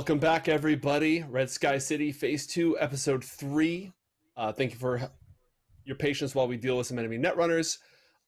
Welcome 0.00 0.18
back, 0.18 0.48
everybody. 0.48 1.22
Red 1.28 1.50
Sky 1.50 1.76
City, 1.76 2.10
Phase 2.10 2.46
2, 2.46 2.78
Episode 2.80 3.22
3. 3.22 3.92
Uh, 4.34 4.50
thank 4.50 4.72
you 4.72 4.78
for 4.78 5.10
your 5.84 5.94
patience 5.94 6.34
while 6.34 6.48
we 6.48 6.56
deal 6.56 6.78
with 6.78 6.86
some 6.86 6.98
enemy 6.98 7.18
netrunners. 7.18 7.76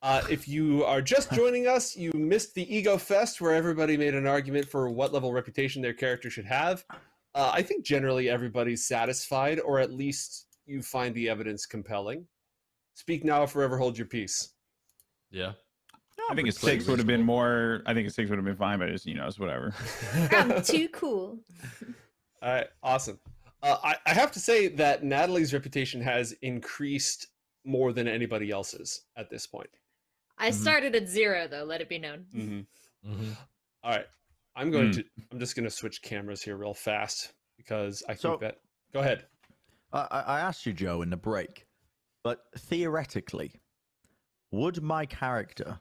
Uh, 0.03 0.21
if 0.31 0.47
you 0.47 0.85
are 0.85 1.01
just 1.01 1.33
joining 1.33 1.67
us, 1.67 1.97
you 1.97 2.13
missed 2.13 2.55
the 2.55 2.77
Ego 2.77 2.99
Fest 2.99 3.41
where 3.41 3.55
everybody 3.55 3.97
made 3.97 4.15
an 4.15 4.27
argument 4.27 4.69
for 4.69 4.91
what 4.91 5.15
level 5.15 5.33
reputation 5.33 5.81
their 5.81 5.95
character 5.95 6.29
should 6.29 6.45
have. 6.45 6.85
Uh, 7.35 7.51
I 7.55 7.63
think 7.63 7.87
generally 7.87 8.29
everybody's 8.29 8.87
satisfied, 8.87 9.59
or 9.59 9.79
at 9.81 9.95
least 9.95 10.49
you 10.67 10.83
find 10.83 11.15
the 11.15 11.31
evidence 11.31 11.65
compelling. 11.65 12.27
Speak 12.93 13.25
now 13.25 13.45
or 13.45 13.47
forever 13.47 13.79
hold 13.79 13.97
your 13.97 14.09
peace. 14.09 14.51
Yeah. 15.31 15.53
I 16.31 16.35
think 16.35 16.49
a 16.49 16.53
six 16.53 16.87
would 16.87 16.99
have 16.99 17.07
been 17.07 17.23
more. 17.23 17.83
I 17.87 17.95
think 17.95 18.07
a 18.09 18.11
six 18.11 18.31
would 18.31 18.37
have 18.39 18.45
been 18.45 18.57
fine, 18.57 18.79
but 18.79 18.89
it's 18.89 19.05
you 19.07 19.15
know 19.15 19.27
it's 19.27 19.39
whatever. 19.39 19.75
I'm 20.31 20.63
too 20.65 20.89
cool. 20.91 21.39
All 22.43 22.53
right, 22.53 22.67
awesome. 22.83 23.19
Uh, 23.63 23.77
I, 23.85 23.97
I 24.07 24.15
have 24.15 24.33
to 24.33 24.41
say 24.41 24.69
that 24.69 25.05
Natalie's 25.05 25.53
reputation 25.55 26.01
has 26.03 26.33
increased 26.43 27.29
more 27.65 27.93
than 27.93 28.09
anybody 28.09 28.51
else's 28.51 29.03
at 29.17 29.31
this 29.31 29.47
point. 29.47 29.71
I 30.39 30.51
Mhm. 30.51 30.55
started 30.55 30.95
at 30.97 31.09
zero, 31.09 31.47
though. 31.47 31.63
Let 31.65 31.81
it 31.81 31.89
be 31.89 31.99
known. 31.99 32.27
Mm-hmm. 32.35 33.13
Mm-hmm. 33.13 33.33
All 33.85 33.91
right, 33.91 34.07
I'm 34.57 34.71
going 34.71 34.87
Hmm. 34.87 34.93
to. 34.93 35.05
I'm 35.31 35.39
just 35.39 35.55
going 35.55 35.65
to 35.65 35.71
switch 35.71 36.03
cameras 36.03 36.43
here 36.43 36.57
real 36.57 36.75
fast 36.75 37.33
because 37.57 38.03
I 38.09 38.15
So- 38.15 38.31
think 38.31 38.41
that. 38.43 38.61
Go 38.93 39.01
ahead. 39.01 39.27
I, 39.93 40.07
I 40.11 40.21
I 40.21 40.41
asked 40.41 40.67
you, 40.67 40.73
Joe, 40.73 41.03
in 41.03 41.11
the 41.11 41.17
break, 41.17 41.67
but 42.25 42.41
theoretically, 42.59 43.61
would 44.51 44.83
my 44.83 45.07
character 45.07 45.81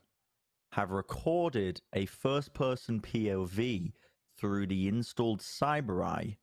have 0.72 0.92
recorded 0.92 1.82
a 1.94 2.06
first 2.06 2.54
person 2.54 3.02
POV 3.02 3.92
through 4.38 4.68
the 4.68 4.88
installed 4.88 5.42
cyber 5.42 6.06
eye 6.06 6.38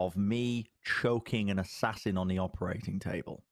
of 0.00 0.16
me 0.16 0.66
choking 0.84 1.50
an 1.50 1.58
assassin 1.58 2.18
on 2.18 2.28
the 2.28 2.38
operating 2.38 2.98
table? 2.98 3.44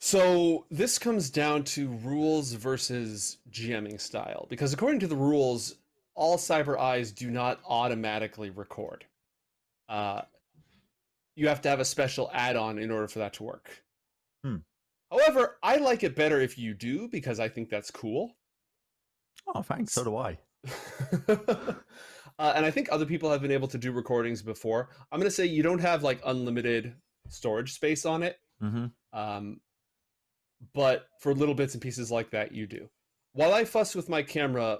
So 0.00 0.64
this 0.70 0.98
comes 0.98 1.28
down 1.28 1.64
to 1.64 1.88
rules 1.88 2.52
versus 2.52 3.38
GMing 3.50 4.00
style 4.00 4.46
because 4.48 4.72
according 4.72 5.00
to 5.00 5.06
the 5.06 5.16
rules, 5.16 5.74
all 6.14 6.38
cyber 6.38 6.78
eyes 6.78 7.12
do 7.12 7.30
not 7.30 7.60
automatically 7.68 8.50
record. 8.50 9.04
Uh, 9.88 10.22
you 11.36 11.48
have 11.48 11.60
to 11.62 11.68
have 11.68 11.80
a 11.80 11.84
special 11.84 12.30
add-on 12.32 12.78
in 12.78 12.90
order 12.90 13.06
for 13.06 13.18
that 13.20 13.34
to 13.34 13.42
work. 13.42 13.82
However, 15.10 15.56
I 15.62 15.76
like 15.76 16.02
it 16.02 16.14
better 16.14 16.40
if 16.40 16.58
you 16.58 16.74
do 16.74 17.08
because 17.08 17.40
I 17.40 17.48
think 17.48 17.70
that's 17.70 17.90
cool. 17.90 18.36
Oh, 19.54 19.62
thanks. 19.62 19.92
So 19.94 20.04
do 20.04 20.16
I. 20.16 20.38
uh, 21.28 22.52
and 22.54 22.66
I 22.66 22.70
think 22.70 22.88
other 22.90 23.06
people 23.06 23.30
have 23.30 23.40
been 23.40 23.50
able 23.50 23.68
to 23.68 23.78
do 23.78 23.92
recordings 23.92 24.42
before. 24.42 24.90
I'm 25.10 25.18
going 25.18 25.30
to 25.30 25.34
say 25.34 25.46
you 25.46 25.62
don't 25.62 25.78
have 25.80 26.02
like 26.02 26.20
unlimited 26.26 26.94
storage 27.28 27.72
space 27.72 28.04
on 28.04 28.22
it. 28.22 28.36
Mm-hmm. 28.62 28.86
Um, 29.18 29.60
but 30.74 31.06
for 31.20 31.34
little 31.34 31.54
bits 31.54 31.74
and 31.74 31.82
pieces 31.82 32.10
like 32.10 32.30
that, 32.30 32.52
you 32.52 32.66
do. 32.66 32.90
While 33.32 33.54
I 33.54 33.64
fuss 33.64 33.94
with 33.94 34.08
my 34.08 34.22
camera, 34.22 34.78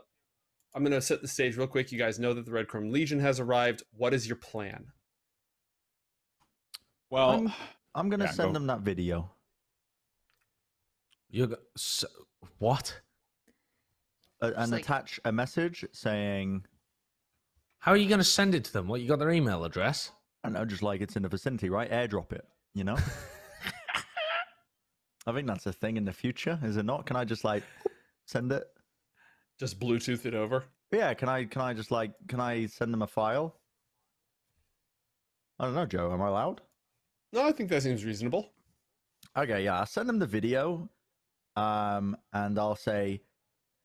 I'm 0.74 0.82
going 0.82 0.92
to 0.92 1.00
set 1.00 1.22
the 1.22 1.28
stage 1.28 1.56
real 1.56 1.66
quick. 1.66 1.90
You 1.90 1.98
guys 1.98 2.18
know 2.18 2.34
that 2.34 2.44
the 2.44 2.52
Red 2.52 2.68
Chrome 2.68 2.90
Legion 2.90 3.20
has 3.20 3.40
arrived. 3.40 3.82
What 3.96 4.12
is 4.12 4.26
your 4.26 4.36
plan? 4.36 4.88
Well, 7.10 7.30
I'm- 7.30 7.52
I'm 7.94 8.10
gonna 8.10 8.26
Yeah, 8.26 8.30
send 8.32 8.50
go. 8.50 8.52
them 8.52 8.66
that 8.66 8.80
video. 8.80 9.30
You 11.30 11.46
got 11.46 11.58
so, 11.76 12.06
what? 12.58 13.00
Uh, 14.40 14.52
and 14.56 14.72
like- 14.72 14.82
attach 14.82 15.20
a 15.24 15.32
message 15.32 15.84
saying, 15.92 16.64
How 17.80 17.92
are 17.92 17.96
you 17.96 18.08
going 18.08 18.18
to 18.18 18.24
send 18.24 18.54
it 18.54 18.64
to 18.64 18.72
them? 18.72 18.88
What? 18.88 19.00
You 19.00 19.08
got 19.08 19.18
their 19.18 19.30
email 19.30 19.64
address? 19.64 20.12
I 20.42 20.48
don't 20.48 20.54
know, 20.54 20.64
just 20.64 20.82
like 20.82 21.00
it's 21.00 21.16
in 21.16 21.22
the 21.22 21.28
vicinity, 21.28 21.68
right? 21.68 21.90
Airdrop 21.90 22.32
it, 22.32 22.44
you 22.74 22.84
know? 22.84 22.96
I 25.26 25.32
think 25.32 25.46
that's 25.46 25.66
a 25.66 25.72
thing 25.72 25.96
in 25.96 26.04
the 26.04 26.12
future, 26.12 26.58
is 26.62 26.76
it 26.76 26.86
not? 26.86 27.04
Can 27.04 27.16
I 27.16 27.24
just 27.24 27.44
like 27.44 27.62
send 28.26 28.50
it? 28.52 28.64
Just 29.58 29.78
Bluetooth 29.78 30.24
it 30.24 30.34
over. 30.34 30.64
Yeah, 30.90 31.12
can 31.12 31.28
I 31.28 31.44
can 31.44 31.60
I 31.60 31.74
just 31.74 31.90
like 31.90 32.12
can 32.28 32.40
I 32.40 32.64
send 32.66 32.94
them 32.94 33.02
a 33.02 33.06
file? 33.06 33.56
I 35.58 35.66
don't 35.66 35.74
know, 35.74 35.84
Joe. 35.84 36.12
Am 36.12 36.22
I 36.22 36.28
allowed? 36.28 36.62
No, 37.32 37.46
I 37.46 37.52
think 37.52 37.68
that 37.68 37.82
seems 37.82 38.04
reasonable. 38.04 38.52
Okay, 39.36 39.64
yeah, 39.64 39.80
I'll 39.80 39.86
send 39.86 40.08
them 40.08 40.18
the 40.18 40.26
video, 40.26 40.88
um, 41.58 42.16
and 42.32 42.58
I'll 42.58 42.76
say 42.76 43.22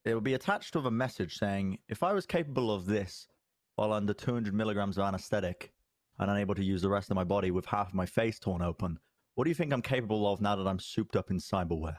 it 0.06 0.13
will 0.13 0.22
be 0.22 0.34
attached 0.34 0.75
with 0.75 0.85
a 0.85 0.91
message 0.91 1.38
saying, 1.38 1.79
"If 1.88 2.03
I 2.03 2.13
was 2.13 2.25
capable 2.25 2.72
of 2.73 2.85
this 2.85 3.28
while 3.75 3.91
under 3.94 4.13
200 4.13 4.53
milligrams 4.53 4.97
of 4.97 5.03
anesthetic 5.06 5.73
and 6.19 6.29
unable 6.29 6.56
to 6.56 6.63
use 6.63 6.81
the 6.81 6.89
rest 6.89 7.09
of 7.09 7.16
my 7.16 7.23
body 7.23 7.51
with 7.51 7.66
half 7.66 7.88
of 7.89 7.94
my 7.95 8.06
face 8.06 8.38
torn 8.39 8.61
open, 8.61 9.00
what 9.35 9.45
do 9.45 9.50
you 9.50 9.56
think 9.56 9.73
I'm 9.73 9.81
capable 9.81 10.31
of 10.31 10.41
now 10.41 10.56
that 10.56 10.67
I'm 10.67 10.79
souped 10.79 11.16
up 11.16 11.31
in 11.31 11.38
cyberware?" 11.38 11.97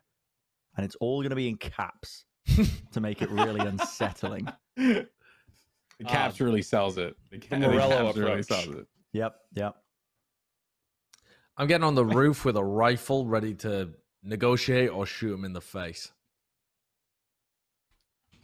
And 0.77 0.85
it's 0.85 0.97
all 0.97 1.21
going 1.21 1.31
to 1.31 1.37
be 1.37 1.49
in 1.49 1.57
caps 1.57 2.25
to 2.93 3.01
make 3.01 3.23
it 3.23 3.31
really 3.31 3.61
unsettling. 3.61 4.49
the 4.77 5.07
caps 6.07 6.41
Um, 6.41 6.47
really 6.47 6.63
sells 6.63 6.99
it. 6.99 7.17
The, 7.31 7.39
ca- 7.39 7.59
the 7.59 7.69
Morello 7.69 8.07
caps 8.07 8.17
really 8.19 8.31
approach. 8.41 8.47
sells 8.47 8.77
it. 8.77 8.87
Yep, 9.13 9.37
yep. 9.55 9.75
I'm 11.57 11.69
getting 11.69 11.85
on 11.85 11.95
the 11.95 12.05
roof 12.05 12.45
with 12.45 12.57
a 12.57 12.65
rifle 12.65 13.27
ready 13.27 13.55
to 13.57 13.95
negotiate 14.25 14.91
or 14.91 15.07
shoot 15.07 15.35
him 15.35 15.45
in 15.45 15.53
the 15.53 15.61
face. 15.61 16.11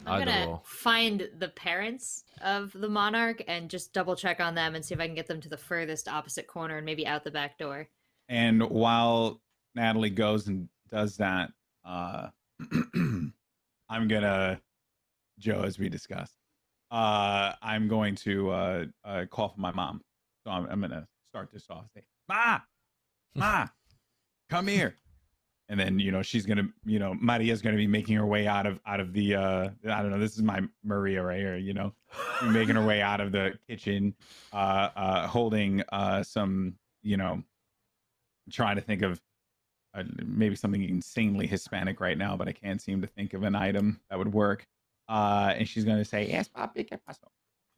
I'm 0.07 0.23
Either 0.23 0.25
gonna 0.27 0.51
or. 0.53 0.63
find 0.65 1.29
the 1.39 1.49
parents 1.49 2.25
of 2.41 2.73
the 2.73 2.89
monarch 2.89 3.43
and 3.47 3.69
just 3.69 3.93
double 3.93 4.17
check 4.17 4.41
on 4.41 4.55
them 4.55 4.75
and 4.75 4.85
see 4.85 4.95
if 4.95 5.01
I 5.01 5.07
can 5.07 5.15
get 5.15 5.27
them 5.27 5.41
to 5.43 5.49
the 5.49 5.57
furthest 5.59 6.09
opposite 6.09 6.47
corner 6.47 6.77
and 6.79 6.87
maybe 6.87 7.07
out 7.07 7.25
the 7.25 7.31
back 7.31 7.59
door. 7.59 7.89
And 8.29 8.63
while 8.63 9.41
Natalie 9.75 10.11
goes 10.11 10.47
and 10.49 10.69
does 10.89 11.17
that, 11.19 11.51
uh, 11.85 12.29
I'm 12.95 14.09
gonna, 14.09 14.61
Joe, 15.39 15.63
as 15.63 15.79
we 15.79 15.89
discussed, 15.89 16.37
uh, 16.91 17.53
I'm 17.61 17.89
going 17.89 18.15
to 18.17 18.51
uh, 18.51 18.85
uh, 19.05 19.25
call 19.31 19.49
for 19.49 19.61
my 19.61 19.73
mom. 19.73 20.01
So 20.45 20.51
I'm, 20.51 20.67
I'm 20.71 20.81
gonna 20.81 21.07
start 21.29 21.51
this 21.53 21.67
off. 21.69 21.85
Say, 21.95 22.03
Ma, 22.29 22.61
Ma, 23.35 23.67
come 24.49 24.67
here. 24.69 24.95
And 25.71 25.79
then 25.79 26.01
you 26.01 26.11
know 26.11 26.21
she's 26.21 26.45
gonna, 26.45 26.69
you 26.85 26.99
know, 26.99 27.15
Maria's 27.15 27.63
gonna 27.63 27.77
be 27.77 27.87
making 27.87 28.17
her 28.17 28.27
way 28.27 28.49
out 28.49 28.67
of 28.67 28.81
out 28.87 28.99
of 28.99 29.13
the, 29.13 29.37
uh, 29.37 29.69
I 29.89 30.03
don't 30.03 30.11
know. 30.11 30.19
This 30.19 30.35
is 30.35 30.43
my 30.43 30.61
Maria 30.83 31.23
right 31.23 31.39
here. 31.39 31.57
You 31.57 31.75
know, 31.75 31.95
making 32.43 32.75
her 32.75 32.85
way 32.85 33.01
out 33.11 33.21
of 33.21 33.31
the 33.31 33.57
kitchen, 33.69 34.15
uh, 34.53 34.89
uh, 34.97 35.27
holding 35.29 35.83
uh, 35.93 36.25
some, 36.25 36.75
you 37.03 37.17
know, 37.17 37.45
trying 38.51 38.77
to 38.77 38.83
think 38.83 39.03
of 39.03 39.23
uh, 39.95 40.03
maybe 40.25 40.57
something 40.57 40.83
insanely 40.83 41.47
Hispanic 41.47 42.01
right 42.01 42.19
now, 42.19 42.37
but 42.37 42.49
I 42.49 42.53
can't 42.53 42.83
seem 42.83 43.01
to 43.03 43.07
think 43.07 43.33
of 43.33 43.45
an 43.45 43.55
item 43.55 44.01
that 44.11 44.19
would 44.19 44.33
work. 44.33 44.67
Uh, 45.09 45.55
and 45.57 45.69
she's 45.69 45.85
gonna 45.85 46.05
say, 46.05 46.29
"Yes, 46.29 46.49
papi, 46.49 46.89
qué 46.89 46.99
pasó?" 47.09 47.29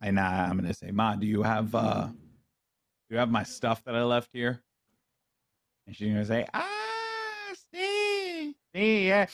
And 0.01 0.19
uh, 0.19 0.23
I'm 0.23 0.57
gonna 0.57 0.75
say, 0.75 0.91
"Ma, 0.91 1.15
do 1.15 1.27
you 1.27 1.43
have 1.43 1.75
uh, 1.75 2.07
do 2.07 2.15
you 3.11 3.19
have 3.19 3.31
my 3.31 3.43
stuff 3.43 3.85
that 3.85 3.95
I 3.95 4.03
left 4.03 4.31
here?" 4.33 4.63
And 5.87 5.95
she's 5.95 6.09
gonna 6.09 6.25
say, 6.25 6.47
"Ah, 6.53 6.82
yeah, 8.75 9.27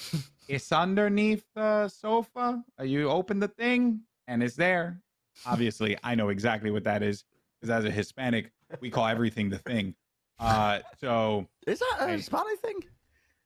it's 0.48 0.72
underneath 0.72 1.44
the 1.54 1.88
sofa. 1.88 2.62
Uh, 2.78 2.82
You 2.82 3.08
open 3.10 3.38
the 3.40 3.48
thing, 3.48 4.00
and 4.26 4.42
it's 4.42 4.56
there." 4.56 5.00
Obviously, 5.46 5.96
I 6.02 6.14
know 6.14 6.30
exactly 6.30 6.70
what 6.70 6.84
that 6.84 7.02
is 7.02 7.24
because 7.60 7.70
as 7.70 7.84
a 7.84 7.90
Hispanic, 7.90 8.50
we 8.80 8.90
call 8.90 9.06
everything 9.06 9.48
the 9.48 9.58
thing. 9.58 9.94
Uh, 10.40 10.80
so 11.00 11.46
Is 11.66 11.78
that 11.80 11.96
a 12.00 12.06
Hey. 12.06 12.16
Hispanic 12.16 12.58
thing? 12.60 12.84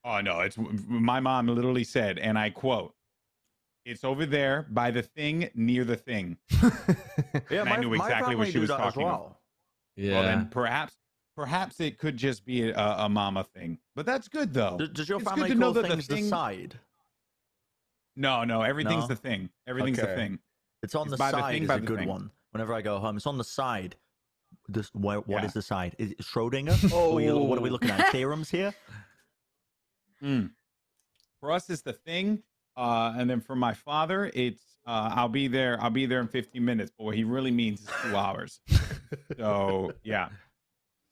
Oh 0.03 0.19
no, 0.21 0.41
it's 0.41 0.57
my 0.87 1.19
mom 1.19 1.47
literally 1.47 1.83
said, 1.83 2.19
and 2.19 2.37
I 2.37 2.49
quote, 2.49 2.93
"It's 3.85 4.03
over 4.03 4.25
there 4.25 4.63
by 4.69 4.91
the 4.91 5.01
thing 5.01 5.49
near 5.55 5.83
the 5.85 5.95
thing." 5.95 6.37
Yeah, 7.49 7.61
And 7.61 7.69
I 7.69 7.77
knew 7.77 7.93
exactly 7.93 8.35
what 8.35 8.47
she 8.49 8.59
was 8.59 8.69
that 8.69 8.79
as 8.79 8.85
talking 8.93 9.03
about. 9.07 9.37
Yeah. 9.95 10.13
Well, 10.13 10.23
then 10.23 10.47
perhaps, 10.49 10.95
perhaps 11.35 11.79
it 11.79 11.97
could 11.97 12.17
just 12.17 12.45
be 12.45 12.69
a, 12.69 12.75
a 12.77 13.09
mama 13.09 13.43
thing, 13.43 13.77
but 13.95 14.05
that's 14.05 14.27
good 14.27 14.53
though. 14.53 14.77
Does, 14.77 14.89
does 14.89 15.09
your 15.09 15.19
It's 15.19 15.27
good 15.27 15.35
family 15.35 15.49
to 15.49 15.55
know 15.55 15.73
call 15.73 15.81
that 15.83 15.95
the 15.95 16.01
thing- 16.01 16.23
the 16.23 16.29
side? 16.29 16.79
No, 18.15 18.43
no, 18.43 18.61
everything's 18.61 19.03
No? 19.03 19.07
the 19.07 19.15
thing. 19.15 19.49
Everything's 19.67 19.97
the 19.97 20.05
thing. 20.05 20.37
It's 20.83 20.93
on 20.95 21.03
It's 21.07 21.11
the 21.11 21.17
by 21.17 21.31
the 21.31 21.39
side 21.39 21.53
thing, 21.53 21.63
is 21.63 21.69
a 21.69 21.79
good 21.79 21.99
thing. 21.99 22.07
one. 22.07 22.29
Whenever 22.51 22.73
I 22.75 22.81
go 22.81 22.99
home, 22.99 23.17
it's 23.17 23.25
on 23.25 23.37
the 23.39 23.43
side. 23.43 23.95
This, 24.67 24.89
where, 24.93 25.17
what 25.21 25.41
Yeah. 25.41 25.45
is 25.47 25.53
the 25.53 25.63
side? 25.63 25.95
Is 25.97 26.11
it 26.11 26.19
Schrodinger? 26.19 26.91
oh, 26.93 27.17
are 27.17 27.43
what 27.47 27.57
are 27.57 27.61
we 27.61 27.69
Oh. 27.69 27.71
looking 27.73 27.89
at? 27.89 28.09
Theorems 28.11 28.51
here? 28.51 28.71
Mm. 30.21 30.51
For 31.39 31.51
us, 31.51 31.69
it's 31.69 31.81
the 31.81 31.93
thing, 31.93 32.43
uh, 32.77 33.13
and 33.17 33.27
then 33.29 33.41
for 33.41 33.55
my 33.55 33.73
father, 33.73 34.29
it's 34.33 34.61
uh, 34.85 35.11
I'll 35.15 35.27
be 35.29 35.47
there. 35.47 35.81
I'll 35.81 35.89
be 35.89 36.05
there 36.05 36.19
in 36.21 36.27
15 36.27 36.63
minutes. 36.63 36.91
But 36.97 37.05
what 37.05 37.15
he 37.15 37.23
really 37.23 37.51
means 37.51 37.81
is 37.81 37.87
two 38.03 38.15
hours. 38.15 38.59
So 39.37 39.93
yeah. 40.03 40.29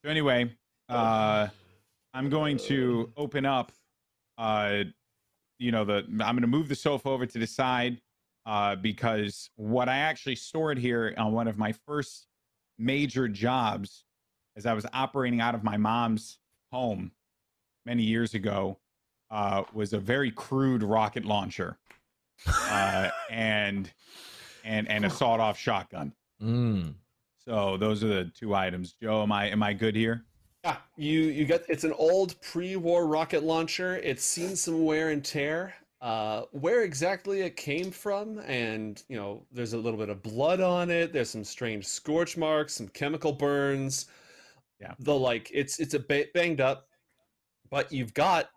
So 0.03 0.09
anyway, 0.09 0.51
uh, 0.89 1.47
I'm 2.13 2.29
going 2.29 2.57
to 2.57 3.11
open 3.17 3.45
up. 3.45 3.71
Uh, 4.37 4.83
you 5.59 5.71
know 5.71 5.85
the 5.85 5.97
I'm 6.07 6.35
going 6.35 6.41
to 6.41 6.47
move 6.47 6.67
the 6.69 6.75
sofa 6.75 7.09
over 7.09 7.25
to 7.27 7.37
the 7.37 7.45
side, 7.45 8.01
uh, 8.47 8.75
because 8.75 9.49
what 9.55 9.87
I 9.87 9.97
actually 9.97 10.35
stored 10.35 10.79
here 10.79 11.13
on 11.17 11.33
one 11.33 11.47
of 11.47 11.57
my 11.57 11.71
first 11.85 12.25
major 12.79 13.27
jobs, 13.27 14.03
as 14.55 14.65
I 14.65 14.73
was 14.73 14.87
operating 14.91 15.39
out 15.39 15.53
of 15.53 15.63
my 15.63 15.77
mom's 15.77 16.39
home 16.71 17.11
many 17.85 18.01
years 18.01 18.33
ago, 18.33 18.79
uh, 19.29 19.63
was 19.71 19.93
a 19.93 19.99
very 19.99 20.31
crude 20.31 20.81
rocket 20.81 21.25
launcher 21.25 21.77
uh, 22.47 23.09
and 23.29 23.91
and 24.63 24.89
and 24.89 25.05
a 25.05 25.09
sawed-off 25.11 25.59
shotgun. 25.59 26.13
Mm. 26.41 26.95
So 27.45 27.77
those 27.77 28.03
are 28.03 28.07
the 28.07 28.31
two 28.35 28.53
items. 28.53 28.93
Joe, 29.01 29.23
am 29.23 29.31
I 29.31 29.49
am 29.49 29.63
I 29.63 29.73
good 29.73 29.95
here? 29.95 30.25
Yeah, 30.63 30.77
you 30.95 31.21
you 31.21 31.45
get 31.45 31.65
it's 31.67 31.83
an 31.83 31.93
old 31.93 32.39
pre-war 32.41 33.07
rocket 33.07 33.43
launcher. 33.43 33.97
It's 33.97 34.23
seen 34.23 34.55
some 34.55 34.85
wear 34.85 35.09
and 35.09 35.23
tear. 35.23 35.73
Uh, 36.01 36.45
where 36.51 36.81
exactly 36.81 37.41
it 37.41 37.55
came 37.55 37.91
from, 37.91 38.39
and 38.39 39.03
you 39.07 39.15
know, 39.15 39.45
there's 39.51 39.73
a 39.73 39.77
little 39.77 39.99
bit 39.99 40.09
of 40.09 40.23
blood 40.23 40.59
on 40.59 40.89
it. 40.89 41.13
There's 41.13 41.29
some 41.29 41.43
strange 41.43 41.85
scorch 41.85 42.37
marks, 42.37 42.73
some 42.73 42.87
chemical 42.87 43.31
burns. 43.31 44.07
Yeah. 44.79 44.93
the 44.97 45.13
like 45.13 45.51
it's 45.53 45.79
it's 45.79 45.93
a 45.93 45.99
ba- 45.99 46.25
banged 46.33 46.59
up, 46.59 46.87
but 47.69 47.91
you've 47.91 48.15
got 48.15 48.49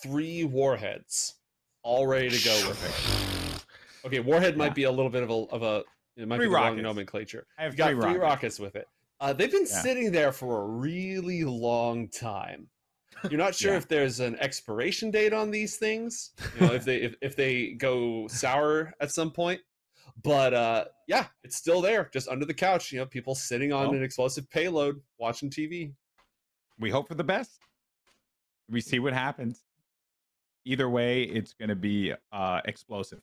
three 0.00 0.44
warheads 0.44 1.34
all 1.82 2.06
ready 2.06 2.30
to 2.30 2.44
go 2.44 2.68
with 2.68 2.84
it. 2.84 4.06
Okay, 4.06 4.20
warhead 4.20 4.56
might 4.56 4.74
be 4.76 4.84
a 4.84 4.90
little 4.90 5.10
bit 5.10 5.24
of 5.24 5.30
a 5.30 5.32
of 5.32 5.62
a 5.64 5.82
it 6.16 6.26
might 6.28 6.36
Three 6.36 6.46
be 6.46 6.50
the 6.50 6.54
wrong 6.54 6.80
nomenclature. 6.82 7.46
I 7.58 7.62
have 7.64 7.72
You've 7.72 7.78
got 7.78 7.90
three 7.90 7.94
three 8.00 8.18
rockets. 8.18 8.20
rockets 8.22 8.58
with 8.60 8.76
it. 8.76 8.88
Uh, 9.20 9.32
they've 9.32 9.50
been 9.50 9.66
Yeah. 9.68 9.82
sitting 9.82 10.12
there 10.12 10.32
for 10.32 10.62
a 10.62 10.66
really 10.66 11.44
long 11.44 12.08
time. 12.08 12.68
You're 13.30 13.38
not 13.38 13.54
sure 13.54 13.72
Yeah. 13.72 13.78
if 13.78 13.88
there's 13.88 14.20
an 14.20 14.36
expiration 14.40 15.10
date 15.10 15.32
on 15.32 15.50
these 15.50 15.76
things. 15.76 16.32
You 16.60 16.66
know, 16.66 16.72
if 16.74 16.84
they 16.84 16.96
if, 16.96 17.14
if 17.22 17.36
they 17.36 17.72
go 17.72 18.28
sour 18.28 18.92
at 19.00 19.10
some 19.10 19.30
point. 19.30 19.60
But 20.22 20.54
uh, 20.54 20.84
yeah, 21.08 21.26
it's 21.44 21.56
still 21.56 21.80
there, 21.82 22.08
just 22.12 22.28
under 22.28 22.44
the 22.46 22.54
couch. 22.54 22.90
You 22.92 23.00
know, 23.00 23.06
people 23.06 23.34
sitting 23.34 23.72
on 23.72 23.88
Well. 23.88 23.96
an 23.96 24.02
explosive 24.02 24.48
payload, 24.50 25.00
watching 25.18 25.50
TV. 25.50 25.92
we 26.78 26.90
hope 26.90 27.08
for 27.08 27.14
the 27.14 27.24
best. 27.24 27.58
We 28.70 28.80
see 28.80 28.98
what 28.98 29.12
happens. 29.12 29.62
Either 30.64 30.88
way, 30.90 31.22
it's 31.22 31.52
going 31.52 31.68
to 31.68 31.76
be 31.76 32.12
uh, 32.32 32.60
explosive. 32.64 33.20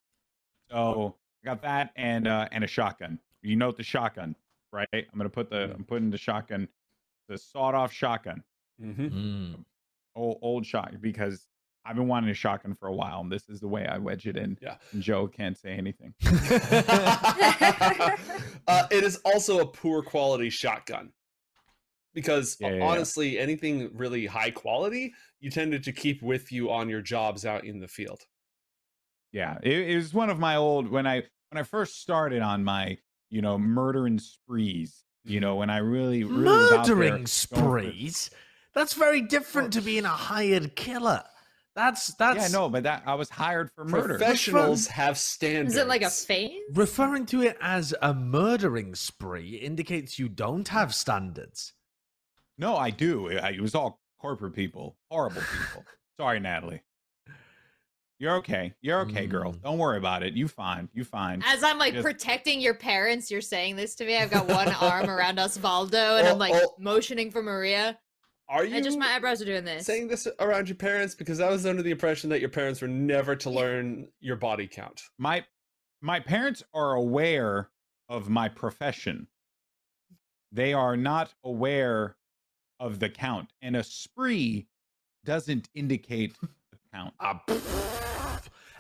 So 0.72 1.16
I 1.44 1.46
got 1.50 1.62
that 1.64 1.92
and 1.96 2.28
uh, 2.28 2.48
and 2.52 2.64
a 2.64 2.68
shotgun. 2.68 3.20
You 3.42 3.56
note 3.56 3.76
the 3.78 3.84
shotgun, 3.84 4.36
right? 4.72 4.88
I'm 4.94 5.04
going 5.18 5.24
to 5.24 5.30
put 5.30 5.50
the. 5.50 5.74
I'm 5.76 5.84
putting 5.84 6.10
the 6.10 6.18
shotgun, 6.18 6.68
the 7.28 7.38
sawed 7.38 7.76
off 7.76 7.92
shotgun, 7.92 8.44
Mm-hmm. 8.82 9.08
Mm. 9.08 9.66
old 10.16 10.40
old 10.42 10.66
shotgun 10.66 11.00
because 11.02 11.48
I've 11.86 11.96
been 11.98 12.08
wanting 12.08 12.30
a 12.30 12.34
shotgun 12.34 12.74
for 12.76 12.88
a 12.88 12.94
while, 12.94 13.20
and 13.22 13.32
this 13.32 13.50
is 13.50 13.60
the 13.60 13.68
way 13.68 13.86
I 13.86 13.98
wedge 13.98 14.26
it 14.26 14.38
in. 14.38 14.58
Yeah. 14.62 14.76
And 14.94 15.02
Joe 15.04 15.28
can't 15.28 15.58
say 15.58 15.72
anything. 15.74 16.14
uh, 18.68 18.88
it 18.90 19.04
is 19.04 19.18
also 19.26 19.60
a 19.60 19.66
poor 19.66 20.02
quality 20.02 20.50
shotgun 20.50 21.12
because 22.14 22.56
Yeah, 22.60 22.70
yeah, 22.70 22.76
yeah. 22.78 22.86
honestly, 22.86 23.38
anything 23.38 23.90
really 23.94 24.26
high 24.26 24.52
quality, 24.52 25.14
you 25.40 25.50
tended 25.52 25.84
to 25.84 25.92
keep 25.92 26.22
with 26.22 26.52
you 26.52 26.72
on 26.72 26.88
your 26.90 27.02
jobs 27.02 27.46
out 27.46 27.66
in 27.66 27.80
the 27.80 27.88
field. 27.88 28.22
Yeah, 29.32 29.58
it, 29.64 29.90
it 29.90 29.96
was 29.96 30.14
one 30.14 30.30
of 30.30 30.40
my 30.40 30.56
old 30.56 30.88
when 30.90 31.06
I 31.08 31.24
when 31.54 31.60
I 31.60 31.64
first 31.64 32.02
started 32.02 32.42
on 32.42 32.64
my 32.64 32.98
you 33.30 33.42
know 33.42 33.58
murdering 33.58 34.20
sprees. 34.20 35.04
You 35.24 35.36
mm-hmm. 35.36 35.42
know 35.42 35.56
when 35.56 35.70
I 35.70 35.78
really, 35.78 36.24
really 36.24 36.44
was 36.44 36.72
out 36.72 36.86
there 36.86 36.96
Murdering 36.96 37.12
going 37.12 37.24
for- 37.24 37.28
sprees? 37.30 38.32
That's 38.74 38.96
very 38.96 39.22
different 39.22 39.74
to 39.74 39.82
being 39.82 40.06
a 40.06 40.10
hired 40.10 40.76
killer. 40.76 41.24
That's 41.76 42.14
that's 42.16 42.52
yeah, 42.52 42.58
no, 42.58 42.70
but 42.70 42.84
that 42.84 43.04
I 43.06 43.14
was 43.16 43.30
hired 43.30 43.72
for 43.72 43.86
murder. 43.86 44.18
Professionals 44.18 44.88
have 44.88 45.18
standards. 45.18 45.76
Is 45.76 45.80
it 45.80 45.88
like 45.88 46.02
a 46.02 46.10
feint? 46.10 46.60
referring 46.74 47.28
to 47.28 47.44
it 47.44 47.58
as 47.62 47.94
a 48.02 48.14
murdering 48.14 48.96
spree 48.96 49.56
indicates 49.56 50.18
you 50.18 50.30
don't 50.30 50.68
have 50.70 50.94
standards. 50.94 51.74
No, 52.58 52.76
I 52.76 52.90
do. 52.90 53.28
It 53.28 53.62
was 53.62 53.76
all 53.76 54.00
corporate 54.20 54.56
people, 54.56 54.98
horrible 55.10 55.42
people. 55.42 55.86
Sorry, 56.18 56.40
Natalie. 56.40 56.82
You're 58.24 58.36
okay. 58.38 58.74
You're 58.80 59.02
okay, 59.02 59.28
girl. 59.28 59.52
Mm. 59.52 59.62
Don't 59.64 59.78
worry 59.78 59.98
about 59.98 60.24
it. 60.24 60.34
You 60.34 60.48
fine. 60.48 60.88
You 60.94 61.04
fine. 61.04 61.44
As 61.46 61.62
I'm 61.62 61.78
like 61.78 61.92
Just- 61.94 62.06
protecting 62.06 62.62
your 62.62 62.74
parents, 62.74 63.30
you're 63.30 63.42
saying 63.42 63.76
this 63.76 63.96
to 63.96 64.06
me. 64.06 64.16
I've 64.16 64.32
got 64.32 64.48
one 64.48 64.70
arm 64.82 65.10
around 65.10 65.40
Osvaldo, 65.40 66.20
and 66.20 66.26
Oh, 66.30 66.32
I'm 66.32 66.38
like 66.38 66.54
oh. 66.56 66.74
motioning 66.80 67.32
for 67.32 67.44
Maria. 67.44 68.00
Are 68.48 68.64
you 68.64 68.76
And 68.78 68.86
just 68.86 68.98
my 68.98 69.08
eyebrows 69.08 69.42
are 69.42 69.46
doing 69.46 69.66
this. 69.66 69.86
saying 69.86 70.08
this 70.08 70.26
around 70.40 70.70
your 70.70 70.78
parents? 70.78 71.16
Because 71.16 71.42
I 71.42 71.50
was 71.50 71.66
under 71.66 71.82
the 71.84 71.92
impression 71.92 72.30
that 72.30 72.40
your 72.40 72.48
parents 72.48 72.82
were 72.82 72.88
never 72.88 73.36
to 73.36 73.50
learn 73.50 74.08
your 74.22 74.38
body 74.38 74.68
count. 74.68 75.02
my 75.18 75.44
my 76.02 76.22
parents 76.22 76.64
are 76.74 76.94
aware 76.94 77.72
of 78.08 78.30
my 78.30 78.48
profession. 78.48 79.28
They 80.54 80.72
are 80.72 80.96
not 80.96 81.34
aware 81.44 82.16
of 82.80 83.00
the 83.00 83.10
count, 83.10 83.52
and 83.62 83.76
a 83.76 83.84
spree 83.84 84.68
doesn't 85.26 85.68
indicate 85.76 86.36
the 86.72 86.78
count. 86.94 87.14
Ah, 87.20 87.42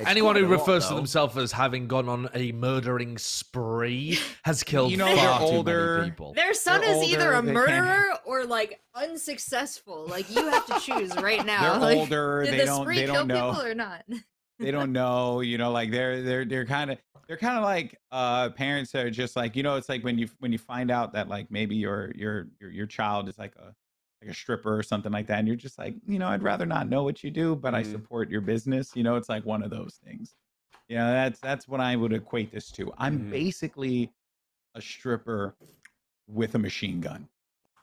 It's 0.03 0.09
Anyone 0.11 0.35
who 0.35 0.45
quite 0.45 0.55
a 0.55 0.57
lot, 0.59 0.67
refers 0.67 0.87
to 0.89 0.95
themselves 0.95 1.35
as 1.37 1.51
having 1.51 1.87
gone 1.87 2.07
on 2.07 2.29
a 2.33 2.51
murdering 2.53 3.17
spree 3.17 4.19
has 4.43 4.63
killed 4.63 4.91
You 4.91 4.97
know, 4.97 5.05
far 5.05 5.15
they're 5.39 5.49
too 5.49 5.55
older. 5.55 5.97
many 5.99 6.09
people. 6.11 6.33
Their 6.33 6.53
son 6.53 6.81
They're 6.81 6.91
is 7.03 7.03
either 7.09 7.31
a 7.33 7.41
they 7.41 7.53
can't- 7.53 7.53
murderer 7.53 8.09
or 8.25 8.45
like 8.45 8.79
unsuccessful. 8.95 10.05
Like 10.07 10.29
you 10.33 10.47
have 10.49 10.65
to 10.67 10.79
choose 10.79 11.15
right 11.17 11.45
now. 11.45 11.73
They're 11.73 11.79
Like, 11.89 11.97
older. 11.97 12.43
Did 12.43 12.53
They 12.53 12.57
the 12.59 12.65
don't. 12.65 12.81
spree 12.83 12.95
They 12.97 13.05
kill 13.05 13.13
don't 13.15 13.27
know. 13.27 13.49
people 13.51 13.65
or 13.65 13.75
not? 13.75 14.03
they 14.59 14.71
don't 14.71 14.91
know 15.01 15.41
you 15.41 15.57
know 15.57 15.71
like 15.71 15.89
they're 15.91 16.21
they're 16.21 16.45
they're 16.45 16.65
kind 16.65 16.91
of 16.91 16.97
they're 17.27 17.37
kind 17.37 17.57
of 17.57 17.63
like 17.63 17.99
uh 18.11 18.49
parents 18.51 18.91
that 18.91 19.03
are 19.05 19.09
just 19.09 19.35
like 19.35 19.55
you 19.55 19.63
know 19.63 19.75
it's 19.77 19.89
like 19.89 20.03
when 20.03 20.17
you 20.17 20.27
when 20.39 20.51
you 20.51 20.59
find 20.59 20.91
out 20.91 21.11
that 21.13 21.27
like 21.27 21.49
maybe 21.49 21.75
your 21.75 22.11
your 22.15 22.47
your, 22.61 22.69
your 22.69 22.85
child 22.85 23.27
is 23.27 23.37
like 23.39 23.53
a 23.55 23.73
like 24.23 24.31
a 24.31 24.37
stripper 24.37 24.77
or 24.77 24.83
something 24.83 25.11
like 25.11 25.27
that 25.27 25.39
and 25.39 25.47
you're 25.47 25.57
just 25.57 25.77
like 25.77 25.95
you 26.07 26.17
know 26.19 26.27
i'd 26.29 26.41
rather 26.43 26.65
not 26.65 26.87
know 26.89 27.03
what 27.03 27.23
you 27.23 27.31
do 27.31 27.55
but 27.55 27.73
i 27.75 27.81
Mhm. 27.81 27.91
support 27.91 28.29
your 28.29 28.41
business 28.41 28.95
you 28.95 29.03
know 29.03 29.15
it's 29.15 29.29
like 29.29 29.45
one 29.45 29.61
of 29.63 29.69
those 29.69 29.99
things 30.03 30.35
you 30.87 30.95
know 30.95 31.11
that's 31.11 31.39
that's 31.39 31.67
what 31.67 31.79
i 31.79 31.95
would 31.95 32.13
equate 32.13 32.51
this 32.51 32.71
to 32.71 32.91
i'm 32.97 33.19
Mhm. 33.19 33.29
basically 33.31 34.11
a 34.75 34.81
stripper 34.81 35.55
with 36.27 36.55
a 36.55 36.59
machine 36.59 37.01
gun 37.01 37.27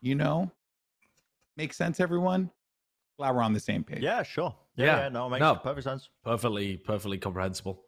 you 0.01 0.15
know 0.15 0.51
make 1.57 1.73
sense 1.73 2.01
everyone 2.01 2.51
glad 3.19 3.35
we're 3.35 3.43
on 3.43 3.53
the 3.53 3.61
same 3.61 3.85
page 3.85 4.03
Yeah, 4.03 4.23
sure. 4.23 4.55
Yeah, 4.77 4.87
Yeah, 4.87 4.97
yeah, 5.03 5.09
no, 5.11 5.27
it 5.27 5.31
makes 5.31 5.41
no. 5.43 5.57
perfect 5.57 5.85
sense. 5.85 6.09
Perfectly, 6.25 6.79
perfectly 6.79 7.19
comprehensible. 7.19 7.85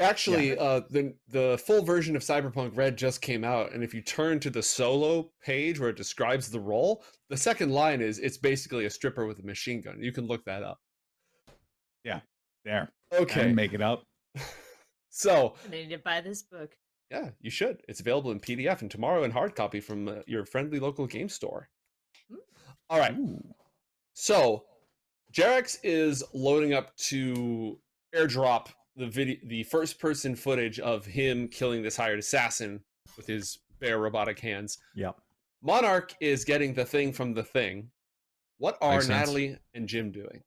Actually, 0.00 0.56
uh, 0.58 0.80
the 0.90 1.14
the 1.28 1.62
full 1.64 1.82
version 1.82 2.16
of 2.16 2.22
Cyberpunk 2.22 2.76
Red 2.76 2.96
just 2.96 3.20
came 3.20 3.44
out, 3.44 3.72
and 3.72 3.84
if 3.84 3.92
you 3.92 4.00
turn 4.00 4.40
to 4.40 4.50
the 4.50 4.62
solo 4.62 5.30
page 5.42 5.78
where 5.78 5.90
it 5.90 5.96
describes 5.96 6.50
the 6.50 6.58
role, 6.60 7.04
the 7.28 7.36
second 7.36 7.70
line 7.70 8.00
is 8.00 8.18
it's 8.18 8.38
basically 8.38 8.86
a 8.86 8.90
stripper 8.90 9.26
with 9.26 9.38
a 9.40 9.42
machine 9.42 9.80
gun. 9.82 10.02
You 10.02 10.10
can 10.12 10.26
look 10.26 10.44
that 10.46 10.62
up. 10.62 10.78
Yeah, 12.02 12.20
there 12.64 12.90
I 13.12 13.16
Okay, 13.16 13.40
didn't 13.42 13.56
make 13.56 13.74
it 13.74 13.82
up 13.82 14.04
so 15.10 15.54
I 15.66 15.70
need 15.70 15.90
to 15.90 15.98
buy 15.98 16.20
this 16.22 16.42
book. 16.44 16.74
yeah, 17.10 17.30
you 17.40 17.50
should. 17.50 17.82
It's 17.88 18.00
available 18.00 18.30
in 18.30 18.40
PDF 18.40 18.80
and 18.80 18.90
tomorrow 18.90 19.24
in 19.24 19.30
hard 19.30 19.54
copy 19.54 19.80
from 19.80 20.08
uh, 20.08 20.14
your 20.26 20.46
friendly 20.46 20.78
local 20.80 21.06
game 21.06 21.28
store. 21.28 21.68
Mm. 22.32 22.36
All 22.88 22.98
right, 22.98 23.16
Ooh. 23.18 23.42
so 24.14 24.64
Jerax 25.32 25.78
is 25.82 26.24
loading 26.32 26.72
up 26.72 26.96
to 26.96 27.78
airdrop 28.14 28.68
the 29.00 29.06
video, 29.06 29.36
the 29.44 29.62
first 29.64 29.98
person 29.98 30.36
footage 30.36 30.78
of 30.78 31.06
him 31.06 31.48
killing 31.48 31.82
this 31.82 31.96
hired 31.96 32.18
assassin 32.18 32.80
with 33.16 33.26
his 33.26 33.58
bare 33.80 33.98
robotic 33.98 34.38
hands. 34.38 34.78
Yep. 34.94 35.16
Monarch 35.62 36.14
is 36.20 36.44
getting 36.44 36.74
the 36.74 36.84
thing 36.84 37.12
from 37.12 37.32
the 37.34 37.42
thing. 37.42 37.90
What 38.58 38.76
are 38.82 38.92
Makes 38.96 39.06
sense. 39.06 39.18
Natalie 39.28 39.58
and 39.74 39.88
Jim 39.88 40.12
doing? 40.12 40.42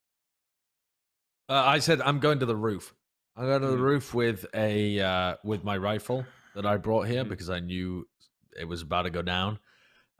Uh, 1.50 1.64
I 1.66 1.80
said 1.80 2.00
I'm 2.02 2.20
going 2.20 2.40
to 2.40 2.46
the 2.46 2.56
roof. 2.56 2.94
I'm 3.36 3.46
going 3.46 3.62
to 3.62 3.68
the 3.68 3.78
Mhm. 3.78 3.82
roof 3.82 4.14
with 4.14 4.46
a 4.54 5.00
uh, 5.00 5.36
with 5.44 5.64
my 5.64 5.76
rifle 5.78 6.26
that 6.56 6.66
I 6.66 6.78
brought 6.78 7.08
here 7.08 7.26
Mhm. 7.26 7.30
because 7.30 7.50
I 7.50 7.60
knew 7.60 8.08
it 8.56 8.66
was 8.66 8.84
about 8.84 9.04
to 9.04 9.10
go 9.10 9.24
down, 9.24 9.60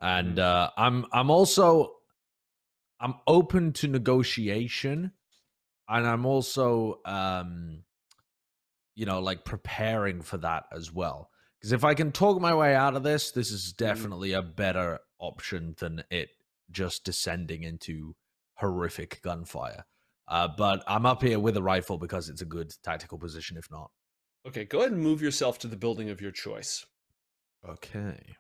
and 0.02 0.38
Mhm. 0.38 0.42
uh, 0.42 0.72
I'm 0.76 1.06
I'm 1.14 1.30
also 1.30 1.98
I'm 3.00 3.16
open 3.28 3.74
to 3.74 3.88
negotiation, 3.88 5.12
and 5.88 6.08
I'm 6.08 6.26
also 6.26 7.02
um, 7.06 7.84
you 8.96 9.06
know 9.06 9.20
like 9.20 9.46
preparing 9.46 10.22
for 10.22 10.38
that 10.38 10.66
as 10.72 10.92
well. 10.92 11.30
Because 11.60 11.72
if 11.72 11.84
I 11.84 11.94
can 11.94 12.12
talk 12.12 12.42
my 12.42 12.54
way 12.54 12.76
out 12.76 12.96
of 12.96 13.04
this, 13.04 13.32
this 13.32 13.50
is 13.50 13.72
definitely 13.72 14.34
a 14.34 14.42
better 14.42 15.00
option 15.18 15.76
than 15.80 16.04
it 16.12 16.30
just 16.70 17.06
descending 17.06 17.64
into 17.64 18.16
horrific 18.56 19.22
gunfire. 19.22 19.86
Uh, 20.28 20.50
but 20.58 20.84
I'm 20.88 21.06
up 21.06 21.22
here 21.22 21.40
with 21.40 21.56
a 21.56 21.64
rifle 21.64 21.98
because 21.98 22.28
it's 22.30 22.42
a 22.42 22.46
good 22.46 22.74
tactical 22.84 23.18
position, 23.18 23.58
if 23.58 23.70
not. 23.72 23.92
Okay, 24.46 24.66
go 24.66 24.80
ahead 24.80 24.92
and 24.92 25.02
move 25.02 25.22
yourself 25.22 25.58
to 25.60 25.68
the 25.68 25.78
building 25.78 26.10
of 26.10 26.20
your 26.20 26.32
choice. 26.32 26.86
Okay. 27.68 28.36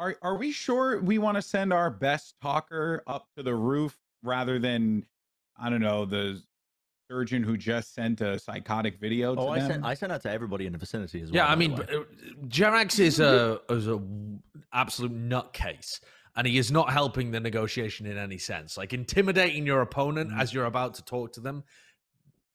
Are 0.00 0.16
are 0.22 0.36
we 0.36 0.52
sure 0.52 1.00
we 1.00 1.18
want 1.18 1.36
to 1.36 1.42
send 1.42 1.72
our 1.72 1.90
best 1.90 2.34
talker 2.40 3.02
up 3.06 3.26
to 3.36 3.42
the 3.42 3.54
roof 3.54 3.96
rather 4.22 4.58
than 4.58 5.06
I 5.56 5.70
don't 5.70 5.80
know 5.80 6.04
the 6.04 6.42
surgeon 7.10 7.42
who 7.42 7.56
just 7.56 7.94
sent 7.94 8.20
a 8.20 8.38
psychotic 8.38 8.98
video 9.00 9.34
to 9.34 9.40
Oh, 9.40 9.48
I 9.48 9.60
sent 9.60 9.84
I 9.84 9.94
sent 9.94 10.10
that 10.10 10.22
to 10.22 10.30
everybody 10.30 10.66
in 10.66 10.72
the 10.72 10.78
vicinity 10.78 11.22
as 11.22 11.30
well. 11.30 11.36
Yeah, 11.36 11.46
I 11.50 11.54
mean, 11.56 11.74
way. 11.76 11.84
uh, 11.90 12.02
Jerax 12.46 12.98
is 13.00 13.20
a 13.20 13.60
is 13.70 13.88
a 13.88 14.00
absolute 14.72 15.12
nutcase, 15.12 16.00
and 16.36 16.46
he 16.46 16.58
is 16.58 16.70
not 16.70 16.90
helping 16.92 17.30
the 17.30 17.40
negotiation 17.40 18.06
in 18.06 18.18
any 18.18 18.38
sense. 18.38 18.76
Like 18.76 18.92
intimidating 18.92 19.66
your 19.66 19.80
opponent 19.80 20.30
Mm. 20.30 20.40
as 20.40 20.52
you're 20.52 20.66
about 20.66 20.94
to 20.94 21.04
talk 21.04 21.32
to 21.34 21.40
them 21.40 21.64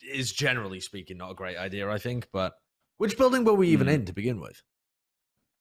is 0.01 0.31
generally 0.31 0.79
speaking 0.79 1.17
not 1.17 1.31
a 1.31 1.35
great 1.35 1.57
idea. 1.57 1.89
I 1.89 1.97
think, 1.97 2.27
but 2.31 2.53
which 2.97 3.17
building 3.17 3.43
were 3.43 3.53
we 3.53 3.69
even 3.69 3.87
Mm. 3.87 3.93
in 3.93 4.05
to 4.05 4.13
begin 4.13 4.39
with? 4.39 4.61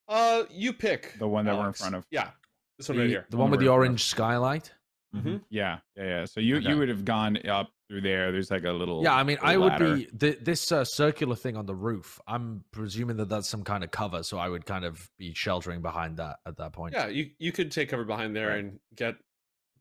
Uh, 0.08 0.44
you 0.50 0.72
pick 0.72 1.16
The 1.18 1.28
one 1.28 1.44
that 1.46 1.56
we're 1.56 1.68
in 1.68 1.72
front 1.72 1.94
of. 1.94 2.06
Yeah, 2.10 2.30
this 2.76 2.88
one 2.88 2.96
the, 2.98 3.04
right 3.04 3.10
here. 3.10 3.26
the 3.30 3.36
one 3.38 3.50
with 3.50 3.60
the 3.60 3.68
One 3.68 3.78
we're 3.78 3.84
in 3.86 3.96
front 3.96 4.00
of. 4.00 4.02
orange 4.02 4.04
skylight. 4.04 4.72
Mm-hmm. 5.14 5.36
Yeah, 5.50 5.78
yeah, 5.96 6.04
yeah. 6.04 6.24
So 6.24 6.40
you 6.40 6.56
Okay. 6.56 6.68
you 6.70 6.78
would 6.78 6.88
have 6.88 7.04
gone 7.04 7.38
up 7.46 7.70
through 7.92 8.00
there. 8.00 8.32
There's 8.32 8.50
like 8.50 8.64
a 8.64 8.70
little. 8.72 9.02
Yeah, 9.02 9.14
I 9.14 9.22
mean, 9.22 9.36
I 9.42 9.56
little 9.56 9.64
would 9.64 9.72
ladder. 9.72 9.96
be 9.96 10.06
th- 10.06 10.38
this 10.40 10.72
uh, 10.72 10.82
circular 10.84 11.36
thing 11.36 11.58
on 11.58 11.66
the 11.66 11.74
roof. 11.74 12.18
I'm 12.26 12.64
presuming 12.70 13.18
that 13.18 13.28
that's 13.28 13.48
some 13.50 13.62
kind 13.64 13.84
of 13.84 13.90
cover, 13.90 14.22
so 14.22 14.38
I 14.38 14.48
would 14.48 14.64
kind 14.64 14.86
of 14.86 15.10
be 15.18 15.34
sheltering 15.34 15.82
behind 15.82 16.16
that 16.16 16.36
at 16.46 16.56
that 16.56 16.72
point. 16.72 16.94
Yeah, 16.94 17.08
you 17.08 17.30
you 17.38 17.52
could 17.52 17.70
take 17.70 17.90
cover 17.90 18.04
behind 18.04 18.34
there 18.34 18.48
Right. 18.48 18.60
and 18.60 18.78
get 18.96 19.16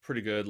pretty 0.01 0.19
good 0.21 0.49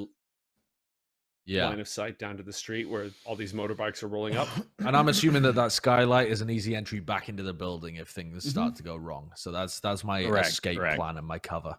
yeah. 1.44 1.68
line 1.68 1.78
of 1.78 1.86
sight 1.86 2.18
down 2.18 2.36
to 2.38 2.42
the 2.42 2.52
street 2.52 2.88
where 2.88 3.10
all 3.24 3.36
these 3.36 3.52
motorbikes 3.52 4.02
are 4.02 4.08
rolling 4.08 4.36
up. 4.36 4.48
and 4.80 4.96
I'm 4.96 5.06
assuming 5.08 5.42
that 5.42 5.54
that 5.54 5.70
skylight 5.70 6.28
is 6.30 6.40
an 6.40 6.50
easy 6.50 6.74
entry 6.74 6.98
back 7.00 7.28
into 7.28 7.42
the 7.44 7.52
building 7.52 7.96
if 7.96 8.08
things 8.08 8.38
Mm-hmm. 8.44 8.50
start 8.50 8.74
to 8.76 8.82
go 8.82 8.96
wrong. 8.96 9.30
So 9.36 9.52
that's 9.52 9.78
that's 9.78 10.02
my 10.02 10.24
Correct, 10.24 10.48
escape 10.48 10.78
correct. 10.78 10.96
plan 10.96 11.16
and 11.16 11.26
my 11.26 11.38
cover. 11.38 11.76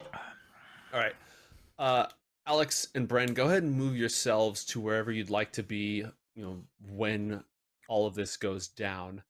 All 0.00 1.00
right. 1.00 1.12
Uh, 1.78 2.06
Alex 2.48 2.88
and 2.94 3.06
Bren, 3.06 3.34
go 3.34 3.44
ahead 3.44 3.62
and 3.62 3.74
move 3.74 3.94
yourselves 3.94 4.64
to 4.64 4.80
wherever 4.80 5.12
you'd 5.12 5.28
like 5.28 5.52
to 5.52 5.62
be, 5.62 6.02
you 6.34 6.42
know, 6.42 6.62
when 6.90 7.44
all 7.88 8.06
of 8.06 8.14
this 8.14 8.38
goes 8.38 8.68
down. 8.68 9.22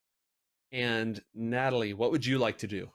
And 0.71 1.21
Natalie, 1.35 1.95
what 1.95 2.13
would 2.13 2.25
you 2.25 2.39
like 2.39 2.59
to 2.59 2.69
do? 2.69 2.91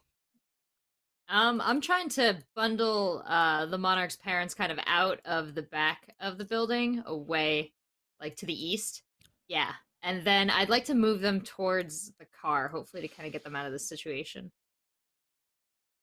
Um, 1.28 1.62
I'm 1.62 1.82
trying 1.82 2.08
to 2.10 2.38
bundle 2.56 3.24
uh 3.28 3.66
the 3.66 3.78
monarch's 3.78 4.16
parents 4.16 4.54
kind 4.54 4.72
of 4.72 4.80
out 4.88 5.20
of 5.26 5.56
the 5.56 5.62
back 5.62 6.16
of 6.22 6.38
the 6.38 6.46
building, 6.46 7.04
away, 7.06 7.74
like 8.22 8.38
to 8.38 8.46
the 8.46 8.72
east. 8.72 9.02
Yeah, 9.50 9.74
and 10.04 10.24
then 10.24 10.50
I'd 10.50 10.70
like 10.70 10.86
to 10.86 10.94
move 10.94 11.20
them 11.20 11.42
towards 11.42 12.14
the 12.18 12.28
car, 12.42 12.70
hopefully 12.70 13.02
to 13.02 13.14
kind 13.14 13.28
of 13.28 13.34
get 13.34 13.44
them 13.44 13.58
out 13.58 13.66
of 13.66 13.74
this 13.74 13.90
situation. 13.90 14.52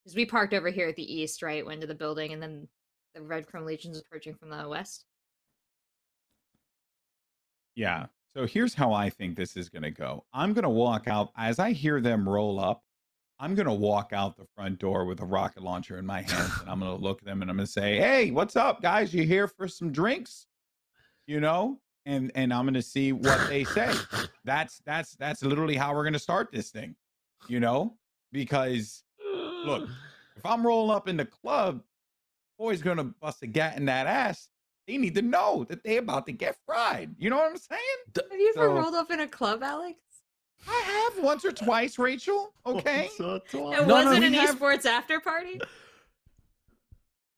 Because 0.05 0.17
we 0.17 0.27
parked 0.27 0.53
over 0.53 0.69
here 0.69 0.89
at 0.89 0.97
the 0.97 1.21
east, 1.21 1.43
right? 1.43 1.65
Went 1.65 1.81
to 1.81 1.87
the 1.87 1.95
building, 1.95 2.35
and 2.35 2.43
then 2.43 2.69
the 3.15 3.23
Red 3.23 3.47
Chrome 3.47 3.67
Legion's 3.67 3.99
approaching 3.99 4.35
from 4.35 4.51
the 4.51 4.69
west. 4.69 5.05
Yeah. 7.75 8.07
So 8.33 8.47
here's 8.47 8.75
how 8.75 8.93
I 8.93 9.11
think 9.11 9.37
this 9.37 9.57
is 9.57 9.69
going 9.69 9.83
to 9.83 9.91
go. 9.91 10.25
I'm 10.33 10.53
going 10.53 10.65
to 10.65 10.69
walk 10.69 11.09
out 11.09 11.31
as 11.37 11.59
I 11.59 11.73
hear 11.73 12.01
them 12.01 12.29
roll 12.29 12.61
up. 12.61 12.83
I'm 13.41 13.55
going 13.55 13.67
to 13.67 13.73
walk 13.73 14.13
out 14.13 14.37
the 14.37 14.45
front 14.55 14.79
door 14.79 15.07
with 15.07 15.21
a 15.21 15.25
rocket 15.25 15.63
launcher 15.63 15.99
in 15.99 16.05
my 16.05 16.23
hands 16.23 16.53
and 16.61 16.69
I'm 16.69 16.81
going 16.81 16.97
to 16.97 17.03
look 17.03 17.21
at 17.21 17.25
them 17.25 17.41
and 17.41 17.51
I'm 17.51 17.57
going 17.57 17.67
to 17.67 17.73
say, 17.73 17.97
"Hey, 17.97 18.31
what's 18.31 18.55
up, 18.55 18.83
guys? 18.83 19.15
You 19.15 19.23
here 19.25 19.49
for 19.49 19.67
some 19.67 19.91
drinks?" 19.91 20.47
You 21.27 21.41
know? 21.41 21.81
And 22.05 22.31
and 22.35 22.53
I'm 22.53 22.65
going 22.65 22.75
to 22.75 22.83
see 22.83 23.13
what 23.13 23.49
they 23.49 23.65
say. 23.65 23.93
That's 24.45 24.81
that's 24.85 25.17
that's 25.17 25.43
literally 25.43 25.77
how 25.77 25.95
we're 25.95 26.05
going 26.05 26.13
to 26.13 26.19
start 26.19 26.51
this 26.53 26.71
thing. 26.71 26.95
You 27.49 27.61
know? 27.61 27.97
Because 28.31 29.03
look, 29.65 29.89
if 30.37 30.45
I'm 30.45 30.67
rolling 30.67 30.95
up 30.95 31.09
in 31.09 31.17
the 31.17 31.25
club, 31.25 31.83
boy's 32.61 32.83
going 32.83 32.99
to 32.99 33.05
bust 33.05 33.43
a 33.43 33.47
gat 33.47 33.77
in 33.79 33.87
that 33.87 34.07
ass. 34.07 34.49
They 34.87 34.99
need 34.99 35.15
to 35.15 35.23
know 35.23 35.65
that 35.71 35.83
they 35.83 35.97
about 35.97 36.27
to 36.27 36.33
get 36.33 36.57
fried. 36.67 37.15
You 37.19 37.31
know 37.31 37.37
what 37.37 37.51
I'm 37.51 37.57
saying? 37.57 37.81
Have 38.31 38.39
you 38.39 38.53
ever 38.57 38.67
So- 38.69 38.75
rolled 38.75 38.95
up 38.95 39.11
in 39.11 39.21
a 39.21 39.27
club, 39.29 39.63
Alex? 39.63 39.99
I 40.69 41.11
have 41.15 41.25
once 41.25 41.43
or 41.45 41.53
twice, 41.53 41.99
Rachel. 41.99 42.53
Okay. 42.67 43.09
So 43.17 43.37
It 43.37 43.43
tall. 43.51 43.71
No, 43.73 43.85
no, 43.87 43.95
wasn't 43.95 44.21
we 44.21 44.27
an 44.27 44.33
have- 44.35 44.59
esports 44.59 44.85
after 44.85 45.19
party. 45.21 45.59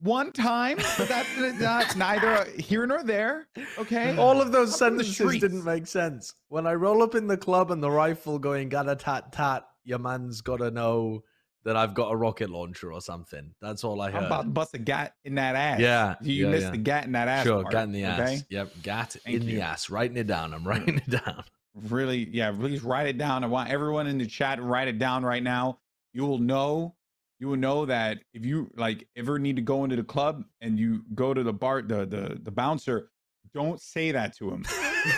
One 0.01 0.33
time, 0.33 0.79
but 0.99 1.07
that's 1.09 1.61
not 1.61 1.97
neither 1.97 2.45
here 2.59 2.85
nor 2.89 3.05
there. 3.05 3.47
Okay. 3.79 4.17
All 4.17 4.41
of 4.41 4.51
those 4.51 4.83
Up 4.83 4.89
in 4.91 4.97
the 4.97 5.05
sentences 5.05 5.41
didn't 5.41 5.65
make 5.65 5.87
sense. 5.87 6.35
When 6.49 6.67
I 6.67 6.75
roll 6.75 7.05
up 7.05 7.15
in 7.15 7.29
the 7.29 7.37
club 7.37 7.71
and 7.71 7.81
the 7.81 7.91
rifle 7.91 8.41
going 8.41 8.69
got 8.69 8.99
tat 8.99 9.31
tat, 9.33 9.65
your 9.85 10.01
man's 10.01 10.41
got 10.41 10.57
to 10.57 10.73
know 10.73 11.23
that 11.65 11.77
I've 11.77 11.95
got 11.95 12.13
a 12.13 12.17
rocket 12.17 12.51
launcher 12.51 12.93
or 12.93 13.01
something. 13.01 13.55
That's 13.61 13.85
all 13.85 14.01
I 14.01 14.11
I'm 14.11 14.25
about 14.25 14.43
to 14.43 14.49
bust 14.49 14.75
a 14.75 14.79
gat 14.79 15.15
in 15.25 15.37
that 15.37 15.55
ass. 15.55 15.81
Yeah, 15.81 16.17
You 16.21 16.47
yeah, 16.47 16.51
missed 16.51 16.65
yeah. 16.65 16.71
the 16.71 16.79
gat 16.79 17.05
in 17.05 17.13
that 17.13 17.29
ass. 17.29 17.45
sure, 17.45 17.63
part, 17.63 17.73
gat 17.73 17.85
in 17.85 17.93
the 17.93 18.05
ass. 18.05 18.21
Okay. 18.21 18.43
Yep, 18.49 18.73
gat 18.83 19.17
Thank 19.25 19.37
in 19.37 19.47
the 19.47 19.61
ass. 19.61 19.91
Writing 19.91 20.17
it 20.17 20.27
down. 20.27 20.55
I'm 20.55 20.63
mm. 20.63 20.67
writing 20.67 20.97
it 20.97 21.11
down. 21.11 21.45
Really, 21.75 22.29
yeah, 22.31 22.53
please 22.53 22.83
write 22.83 23.07
it 23.07 23.17
down. 23.17 23.45
I 23.45 23.47
want 23.47 23.71
everyone 23.71 24.07
in 24.07 24.19
the 24.19 24.27
chat 24.27 24.59
to 24.59 24.63
write 24.65 24.89
it 24.89 24.99
down 24.99 25.25
right 25.25 25.43
now. 25.43 25.79
You 26.13 26.27
will 26.27 26.39
know, 26.39 26.95
you 27.39 27.49
will 27.49 27.57
know 27.57 27.87
that 27.87 28.19
if 28.35 28.45
you 28.45 28.71
like 28.77 29.07
ever 29.17 29.39
need 29.39 29.57
to 29.57 29.63
go 29.63 29.85
into 29.85 29.97
the 29.97 30.05
club 30.05 30.45
and 30.61 30.79
you 30.79 31.03
go 31.15 31.33
to 31.33 31.43
the 31.43 31.53
bar, 31.53 31.81
the 31.81 32.05
the 32.05 32.39
the 32.43 32.51
bouncer, 32.51 33.11
don't 33.55 33.81
say 33.81 34.13
that 34.13 34.37
to 34.39 34.51
him. 34.51 34.65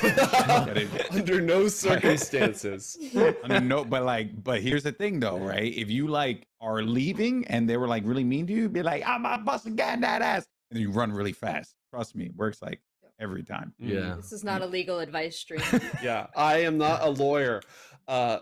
Under 1.11 1.41
no 1.41 1.69
circumstances. 1.69 2.97
I 3.15 3.49
mean, 3.49 3.69
no, 3.69 3.85
but 3.85 4.03
like, 4.05 4.43
but 4.43 4.61
here's 4.61 4.83
the 4.83 4.93
thing 4.93 5.21
though, 5.21 5.39
right? 5.39 5.73
If 5.73 5.91
you 5.91 6.09
like 6.09 6.47
are 6.61 6.83
leaving 6.83 7.47
and 7.47 7.69
they 7.69 7.77
were 7.77 7.89
like 7.89 8.03
really 8.07 8.25
mean 8.25 8.47
to 8.47 8.53
you, 8.53 8.69
be 8.69 8.83
like, 8.83 9.07
I'm 9.07 9.23
not 9.23 9.45
busting 9.45 9.77
guy 9.77 9.95
in 9.95 10.01
that 10.01 10.23
ass. 10.23 10.47
And 10.71 10.77
then 10.77 10.83
you 10.83 10.91
run 10.91 11.13
really 11.13 11.33
fast. 11.33 11.75
Trust 11.91 12.17
me, 12.17 12.27
it 12.27 12.37
works 12.37 12.61
like 12.63 12.81
every 13.21 13.43
time. 13.43 13.75
Yeah. 13.79 14.15
This 14.17 14.33
is 14.33 14.45
not 14.45 14.63
a 14.63 14.67
legal 14.67 14.99
advice 14.99 15.37
stream. 15.39 15.63
Yeah, 16.03 16.27
I 16.37 16.59
am 16.59 16.79
not 16.79 17.03
a 17.03 17.11
lawyer. 17.11 17.63
Uh, 18.09 18.39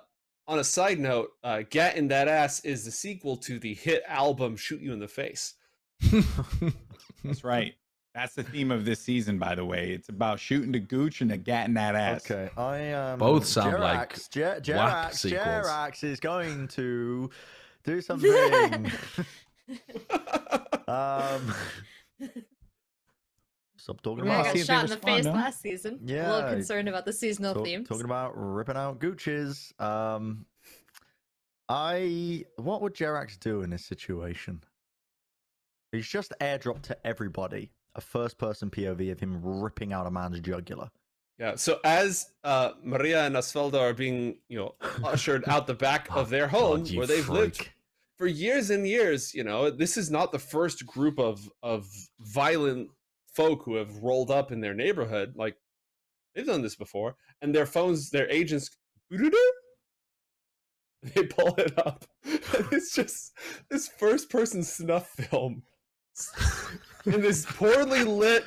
on 0.48 0.58
a 0.58 0.64
side 0.64 0.98
note, 0.98 1.30
uh, 1.44 1.62
"Gat 1.68 1.96
in 1.96 2.08
That 2.08 2.26
Ass" 2.28 2.64
is 2.64 2.84
the 2.84 2.90
sequel 2.90 3.36
to 3.38 3.58
the 3.58 3.74
hit 3.74 4.02
album 4.08 4.56
"Shoot 4.56 4.80
You 4.80 4.92
in 4.92 4.98
the 4.98 5.08
Face." 5.08 5.54
That's 7.24 7.44
right. 7.44 7.74
That's 8.14 8.34
the 8.34 8.42
theme 8.42 8.70
of 8.70 8.84
this 8.84 9.00
season, 9.00 9.38
by 9.38 9.54
the 9.54 9.64
way. 9.64 9.92
It's 9.92 10.10
about 10.10 10.38
shooting 10.38 10.72
the 10.72 10.78
gooch 10.80 11.22
and 11.22 11.30
the 11.30 11.38
gat 11.38 11.66
in 11.68 11.74
that 11.74 11.94
ass. 11.94 12.30
Okay, 12.30 12.50
I 12.58 12.92
um 12.92 13.18
Both 13.18 13.46
sound 13.46 13.80
like 13.80 14.14
Jerax, 14.14 14.60
Jer- 14.62 14.74
WAP 14.76 15.12
Jerax. 15.12 15.64
Jerax 15.64 16.04
is 16.04 16.20
going 16.20 16.68
to 16.68 17.30
do 17.84 18.00
something. 18.02 18.30
um, 20.88 21.54
stop 23.78 24.00
talking 24.02 24.26
Yeah, 24.26 24.32
I 24.32 24.40
about 24.40 24.44
got 24.44 24.52
see 24.52 24.60
if 24.60 24.66
they 24.66 24.74
shot 24.74 24.84
in 24.84 24.90
the 24.90 24.96
respond, 24.96 25.16
face 25.16 25.26
huh? 25.26 25.32
last 25.32 25.62
season. 25.62 25.98
Yeah, 26.04 26.30
a 26.30 26.32
little 26.34 26.50
concerned 26.50 26.88
about 26.90 27.06
the 27.06 27.12
seasonal 27.14 27.54
talk- 27.54 27.64
themes. 27.64 27.88
talking 27.88 28.04
about 28.04 28.32
ripping 28.36 28.76
out 28.76 28.98
gooches. 29.00 29.72
Um, 29.80 30.44
I 31.68 32.44
what 32.56 32.82
would 32.82 32.94
Jerax 32.94 33.38
do 33.38 33.62
in 33.62 33.70
this 33.70 33.86
situation? 33.86 34.62
He's 35.92 36.06
just 36.08 36.34
airdropped 36.40 36.82
to 36.82 37.06
everybody 37.06 37.70
a 37.94 38.00
first-person 38.00 38.70
POV 38.70 39.12
of 39.12 39.20
him 39.20 39.40
ripping 39.42 39.92
out 39.92 40.06
a 40.06 40.10
man's 40.10 40.40
jugular. 40.40 40.90
Yeah. 41.38 41.56
So 41.56 41.80
as 41.84 42.30
uh, 42.44 42.72
Maria 42.82 43.26
and 43.26 43.34
Osvaldo 43.34 43.80
are 43.80 43.94
being, 43.94 44.36
you 44.48 44.58
know, 44.58 44.74
ushered 45.04 45.44
out 45.48 45.66
the 45.66 45.74
back 45.74 46.08
of 46.14 46.30
their 46.30 46.48
home 46.48 46.84
God, 46.84 46.96
where 46.96 47.06
they've 47.06 47.28
lived 47.28 47.68
for 48.18 48.26
years 48.26 48.70
and 48.70 48.86
years, 48.86 49.34
you 49.34 49.42
know, 49.42 49.70
this 49.70 49.96
is 49.96 50.10
not 50.10 50.30
the 50.30 50.38
first 50.38 50.86
group 50.86 51.18
of 51.18 51.50
of 51.62 51.88
violent 52.20 52.90
folk 53.26 53.62
who 53.64 53.76
have 53.76 53.96
rolled 53.96 54.30
up 54.30 54.52
in 54.52 54.60
their 54.60 54.74
neighborhood. 54.74 55.32
Like 55.34 55.56
they've 56.34 56.46
done 56.46 56.62
this 56.62 56.76
before, 56.76 57.16
and 57.40 57.54
their 57.54 57.66
phones, 57.66 58.10
their 58.10 58.30
agents, 58.30 58.70
they 59.10 59.30
pull 61.24 61.54
it 61.58 61.76
up. 61.78 62.04
It's 62.70 62.94
just 62.94 63.32
this 63.70 63.88
first 63.88 64.30
person 64.30 64.62
snuff 64.62 65.08
film 65.08 65.62
in 67.06 67.20
this 67.20 67.44
poorly 67.46 68.04
lit 68.04 68.44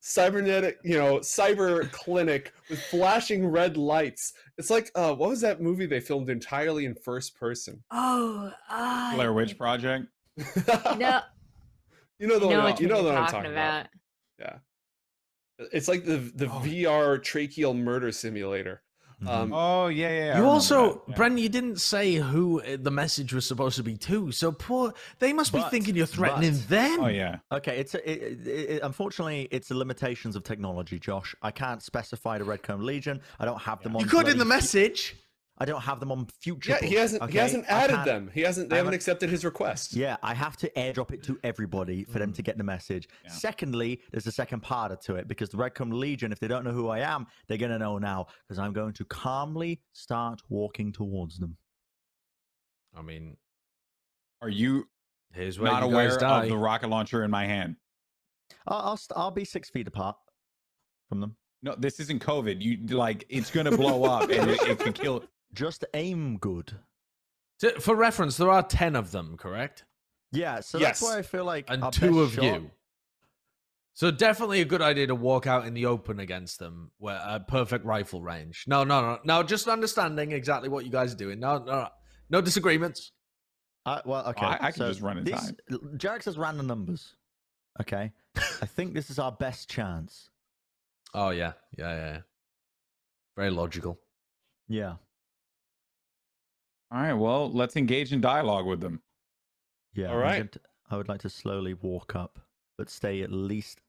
cybernetic, 0.00 0.78
you 0.82 0.96
know, 0.96 1.18
cyber 1.18 1.90
clinic 1.92 2.52
with 2.70 2.80
flashing 2.84 3.46
red 3.46 3.76
lights. 3.76 4.32
It's 4.58 4.70
like, 4.70 4.90
uh, 4.94 5.14
what 5.14 5.28
was 5.30 5.40
that 5.42 5.60
movie 5.60 5.86
they 5.86 6.00
filmed 6.00 6.30
entirely 6.30 6.86
in 6.86 6.94
first 6.94 7.36
person? 7.38 7.82
Oh, 7.90 8.52
uh, 8.70 9.14
Blair 9.14 9.32
Witch 9.32 9.58
Project. 9.58 10.06
No, 10.98 11.20
you 12.18 12.26
know 12.26 12.38
the 12.38 12.46
I 12.46 12.50
know 12.52 12.64
one, 12.64 12.76
you 12.78 12.88
know 12.88 13.02
the 13.02 13.08
one 13.10 13.18
I'm 13.18 13.24
talking 13.26 13.32
talking 13.42 13.52
about. 13.52 13.86
about. 14.38 14.60
It's 15.72 15.88
like 15.88 16.06
the 16.06 16.16
the 16.34 16.46
Oh. 16.46 16.62
VR 16.64 17.18
tracheal 17.18 17.76
murder 17.76 18.10
simulator. 18.12 18.82
Um, 19.26 19.52
Oh 19.52 19.88
yeah, 19.88 20.08
yeah. 20.08 20.18
yeah, 20.26 20.38
You 20.38 20.44
also, 20.46 20.92
that, 20.92 21.00
yeah. 21.08 21.14
Brendan, 21.16 21.38
you 21.38 21.48
didn't 21.48 21.80
say 21.80 22.14
who 22.14 22.62
uh, 22.62 22.76
the 22.80 22.90
message 22.90 23.32
was 23.34 23.46
supposed 23.46 23.76
to 23.76 23.82
be 23.82 23.96
to. 23.98 24.32
So 24.32 24.50
poor, 24.52 24.94
they 25.18 25.32
must 25.32 25.52
be 25.52 25.58
But- 25.60 25.70
thinking 25.70 25.94
you're 25.96 26.06
threatening 26.06 26.52
but- 26.52 26.68
them. 26.68 27.00
Oh 27.00 27.08
yeah. 27.08 27.36
Okay, 27.52 27.78
it's 27.78 27.94
a, 27.94 28.10
it, 28.10 28.46
it, 28.46 28.48
it, 28.48 28.82
unfortunately 28.82 29.48
it's 29.50 29.68
the 29.68 29.74
limitations 29.76 30.36
of 30.36 30.44
technology, 30.44 30.98
Josh. 30.98 31.34
I 31.42 31.50
can't 31.50 31.82
specify 31.82 32.38
the 32.38 32.44
Red 32.44 32.62
Chrome 32.62 32.82
Legion. 32.84 33.20
I 33.38 33.44
don't 33.44 33.60
have 33.60 33.82
them 33.82 33.94
on. 33.96 34.02
You 34.02 34.08
could 34.08 34.28
in 34.28 34.38
the 34.38 34.44
bloody- 34.44 34.48
message. 34.60 35.16
I 35.62 35.66
don't 35.66 35.82
have 35.82 36.00
them 36.00 36.10
on 36.10 36.26
future. 36.40 36.70
Yeah, 36.80 36.88
he 36.88 36.94
hasn't. 36.94 37.30
He 37.30 37.36
hasn't 37.36 37.66
added 37.68 38.04
them. 38.06 38.30
He 38.32 38.40
hasn't. 38.40 38.70
They 38.70 38.76
I 38.76 38.78
haven't 38.78 38.92
haven't- 38.92 38.96
accepted 38.96 39.28
his 39.28 39.44
request. 39.44 39.94
Yeah, 39.94 40.16
I 40.22 40.32
have 40.32 40.56
to 40.58 40.70
airdrop 40.70 41.12
it 41.12 41.22
to 41.24 41.38
everybody 41.44 42.04
for 42.04 42.18
them 42.18 42.32
mm. 42.32 42.36
to 42.36 42.42
get 42.42 42.56
the 42.56 42.64
message. 42.64 43.08
Yeah. 43.24 43.30
Secondly, 43.30 44.00
there's 44.10 44.26
a 44.26 44.32
second 44.32 44.60
part 44.60 44.98
to 45.02 45.16
it 45.16 45.28
because 45.28 45.50
the 45.50 45.58
Red 45.58 45.74
Chrome 45.74 45.90
Legion, 45.90 46.32
if 46.32 46.40
they 46.40 46.48
don't 46.48 46.64
know 46.64 46.72
who 46.72 46.88
I 46.88 47.00
am, 47.00 47.26
they're 47.46 47.58
going 47.58 47.72
to 47.72 47.78
know 47.78 47.98
now 47.98 48.26
because 48.48 48.58
I'm 48.58 48.72
going 48.72 48.94
to 48.94 49.04
calmly 49.04 49.80
start 49.92 50.40
walking 50.48 50.92
towards 50.92 51.38
them. 51.38 51.58
I 52.96 53.02
mean, 53.02 53.36
Are 54.40 54.48
you 54.48 54.88
here's 55.32 55.58
where 55.60 55.70
not 55.70 55.84
you 55.84 55.92
guys 55.92 56.16
aware 56.16 56.18
die. 56.18 56.42
of 56.44 56.48
the 56.48 56.56
rocket 56.56 56.88
launcher 56.88 57.22
in 57.22 57.30
my 57.30 57.46
hand? 57.46 57.76
I'll, 58.66 58.78
I'll, 58.78 58.96
st- 58.96 59.16
I'll 59.16 59.30
be 59.30 59.44
six 59.44 59.68
feet 59.68 59.86
apart 59.86 60.16
from 61.08 61.20
them. 61.20 61.36
No, 61.62 61.74
this 61.78 62.00
isn't 62.00 62.22
COVID. 62.22 62.62
You 62.62 62.96
like 62.96 63.26
it's 63.28 63.50
gonna 63.50 63.76
blow 63.76 64.04
up 64.04 64.30
and 64.30 64.50
it, 64.50 64.62
it 64.62 64.78
can 64.78 64.94
kill. 64.94 65.22
Just 65.52 65.84
aim 65.94 66.38
good. 66.38 66.78
To- 67.60 67.80
For 67.80 67.94
reference, 67.94 68.36
there 68.36 68.50
are 68.50 68.62
ten 68.62 68.96
of 68.96 69.10
them, 69.10 69.36
correct? 69.36 69.84
Yeah, 70.32 70.60
so 70.60 70.78
Yes. 70.78 71.00
that's 71.00 71.02
why 71.02 71.18
I 71.18 71.22
feel 71.22 71.44
like 71.44 71.68
And 71.68 71.92
two 71.92 72.20
of 72.20 72.34
shot- 72.34 72.44
you. 72.44 72.70
So 73.94 74.10
definitely 74.10 74.60
a 74.60 74.64
good 74.64 74.80
idea 74.80 75.08
to 75.08 75.14
walk 75.14 75.46
out 75.46 75.66
in 75.66 75.74
the 75.74 75.86
open 75.86 76.20
against 76.20 76.58
them, 76.58 76.92
where 76.98 77.20
uh, 77.20 77.40
perfect 77.40 77.84
rifle 77.84 78.22
range. 78.22 78.64
No, 78.66 78.84
no, 78.84 79.00
no, 79.02 79.18
no. 79.24 79.42
Just 79.42 79.66
understanding 79.68 80.32
exactly 80.32 80.68
what 80.68 80.84
you 80.84 80.90
guys 80.90 81.12
are 81.12 81.16
doing. 81.16 81.40
No, 81.40 81.58
no, 81.58 81.88
no 82.30 82.40
disagreements. 82.40 83.12
Uh, 83.84 84.00
well, 84.06 84.26
okay. 84.28 84.46
I- 84.46 84.68
I 84.68 84.70
can 84.70 84.74
so 84.74 84.88
just 84.88 85.00
run 85.00 85.18
in 85.18 85.24
these- 85.24 85.34
time. 85.34 85.56
Jerax 85.96 86.22
says 86.22 86.38
random 86.38 86.66
numbers. 86.66 87.14
Okay, 87.80 88.12
I 88.36 88.66
think 88.66 88.94
this 88.94 89.10
is 89.10 89.18
our 89.18 89.32
best 89.32 89.68
chance. 89.68 90.30
Oh 91.12 91.30
yeah, 91.30 91.52
yeah, 91.76 91.90
yeah. 91.94 92.12
yeah. 92.12 92.20
Very 93.36 93.50
logical. 93.50 93.98
Yeah, 94.68 94.96
All 96.90 97.00
right, 97.00 97.12
well, 97.12 97.50
let's 97.50 97.76
engage 97.76 98.12
in 98.12 98.20
dialogue 98.20 98.66
with 98.66 98.80
them. 98.80 99.02
yeah. 99.94 100.08
All 100.10 100.16
right. 100.16 100.22
I'm 100.24 100.30
right. 100.30 100.36
going 100.38 100.48
to- 100.48 100.60
I 100.92 100.96
would 100.96 101.08
like 101.08 101.20
to 101.20 101.30
slowly 101.30 101.72
walk 101.74 102.16
up, 102.16 102.40
but 102.76 102.90
stay 102.90 103.22
at 103.22 103.30
least 103.30 103.80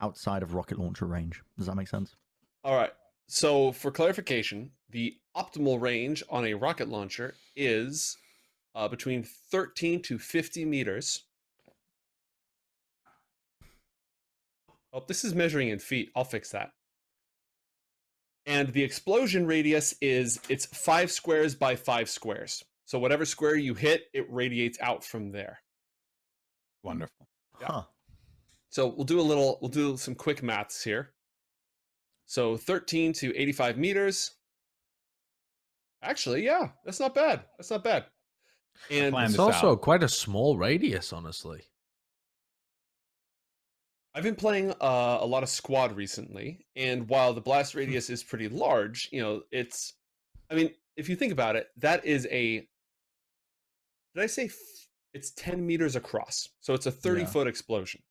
outside 0.00 0.42
of 0.42 0.54
rocket 0.54 0.78
launcher 0.78 1.04
range. 1.06 1.42
Does 1.58 1.66
that 1.66 1.74
make 1.74 1.88
sense? 1.88 2.16
All 2.62 2.74
right. 2.76 2.92
So 3.28 3.72
for 3.72 3.90
clarification, 3.90 4.70
the 4.88 5.18
optimal 5.36 5.78
range 5.80 6.22
on 6.30 6.46
a 6.46 6.54
rocket 6.54 6.88
launcher 6.88 7.34
is 7.56 8.16
uh, 8.74 8.88
between 8.88 9.22
13 9.22 10.00
to 10.02 10.18
50 10.18 10.64
meters. 10.64 11.24
Oh, 14.94 15.02
this 15.06 15.24
is 15.24 15.34
measuring 15.34 15.68
in 15.68 15.78
feet. 15.78 16.10
I'll 16.14 16.24
fix 16.24 16.50
that. 16.52 16.72
And 18.46 18.68
the 18.68 18.82
explosion 18.82 19.46
radius 19.46 19.94
is 20.00 20.38
it's 20.48 20.66
five 20.66 21.10
squares 21.10 21.54
by 21.54 21.76
five 21.76 22.10
squares. 22.10 22.62
So 22.84 22.98
whatever 22.98 23.24
square 23.24 23.56
you 23.56 23.74
hit, 23.74 24.04
it 24.12 24.26
radiates 24.30 24.78
out 24.80 25.02
from 25.02 25.32
there. 25.32 25.60
Wonderful. 26.82 27.26
Yeah. 27.60 27.66
Huh. 27.68 27.82
So 28.68 28.88
we'll 28.88 29.04
do 29.06 29.20
a 29.20 29.22
little, 29.22 29.58
we'll 29.62 29.70
do 29.70 29.96
some 29.96 30.14
quick 30.14 30.42
maths 30.42 30.82
here. 30.84 31.12
So 32.26 32.56
13 32.56 33.12
to 33.14 33.34
85 33.36 33.78
meters. 33.78 34.32
Actually, 36.02 36.44
yeah, 36.44 36.68
that's 36.84 37.00
not 37.00 37.14
bad. 37.14 37.44
That's 37.56 37.70
not 37.70 37.84
bad. 37.84 38.04
And 38.90 39.14
It's 39.16 39.38
also 39.38 39.72
out. 39.72 39.80
quite 39.80 40.02
a 40.02 40.08
small 40.08 40.58
radius, 40.58 41.12
honestly. 41.12 41.62
I've 44.14 44.22
been 44.22 44.36
playing 44.36 44.70
uh, 44.80 45.18
a 45.20 45.26
lot 45.26 45.42
of 45.42 45.48
squad 45.48 45.96
recently, 45.96 46.64
and 46.76 47.08
while 47.08 47.34
the 47.34 47.40
blast 47.40 47.74
radius 47.74 48.10
is 48.10 48.22
pretty 48.22 48.48
large, 48.48 49.08
you 49.12 49.20
know, 49.20 49.42
it's. 49.50 49.94
I 50.50 50.54
mean, 50.54 50.70
if 50.96 51.08
you 51.08 51.16
think 51.16 51.32
about 51.32 51.56
it, 51.56 51.68
that 51.78 52.04
is 52.04 52.26
a. 52.30 52.66
Did 54.14 54.22
I 54.22 54.26
say 54.26 54.44
f- 54.44 54.54
it's 55.14 55.32
ten 55.32 55.66
meters 55.66 55.96
across? 55.96 56.48
So 56.60 56.74
it's 56.74 56.86
a 56.86 56.92
thirty 56.92 57.22
Yeah. 57.22 57.26
foot 57.26 57.46
explosion. 57.48 58.02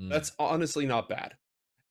Mm. 0.00 0.10
That's 0.10 0.32
honestly 0.40 0.86
not 0.86 1.08
bad. 1.08 1.34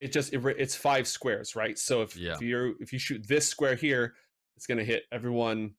It 0.00 0.12
just 0.12 0.34
it, 0.34 0.44
it's 0.58 0.76
five 0.76 1.08
squares, 1.08 1.56
right? 1.56 1.78
So 1.78 2.02
if, 2.02 2.14
Yeah. 2.16 2.34
if 2.34 2.42
you're 2.42 2.74
if 2.80 2.92
you 2.92 2.98
shoot 2.98 3.26
this 3.26 3.48
square 3.48 3.76
here, 3.76 4.14
it's 4.56 4.66
gonna 4.66 4.84
hit 4.84 5.04
everyone 5.10 5.74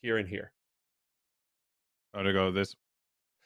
here 0.00 0.16
and 0.16 0.26
here. 0.26 0.52
Oh, 2.14 2.22
to 2.22 2.32
go 2.32 2.50
this. 2.50 2.74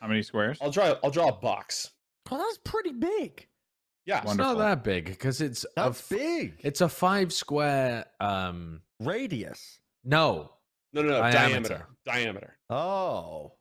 How 0.00 0.06
many 0.06 0.22
squares? 0.22 0.58
I'll 0.60 0.70
draw 0.70 0.94
I'll 1.02 1.10
draw 1.10 1.28
a 1.28 1.32
box. 1.32 1.90
Well, 2.32 2.40
that's 2.40 2.58
pretty 2.64 2.92
big. 2.92 3.46
Yeah. 4.06 4.18
It's 4.18 4.26
Wonderful. 4.26 4.54
not 4.54 4.58
that 4.58 4.84
big 4.84 5.04
because 5.06 5.40
it's 5.40 5.64
a 5.64 5.68
That's 5.82 6.00
f- 6.12 6.18
big. 6.18 6.54
It's 6.60 6.80
a 6.80 6.88
five 6.88 7.32
square. 7.32 8.06
Um, 8.20 8.82
Radius. 9.00 9.80
no, 10.04 10.52
No, 10.92 11.02
no, 11.02 11.08
no. 11.08 11.18
Diameter. 11.20 11.38
Diameter. 11.38 11.86
Diameter. 12.04 12.56
Oh. 12.70 13.52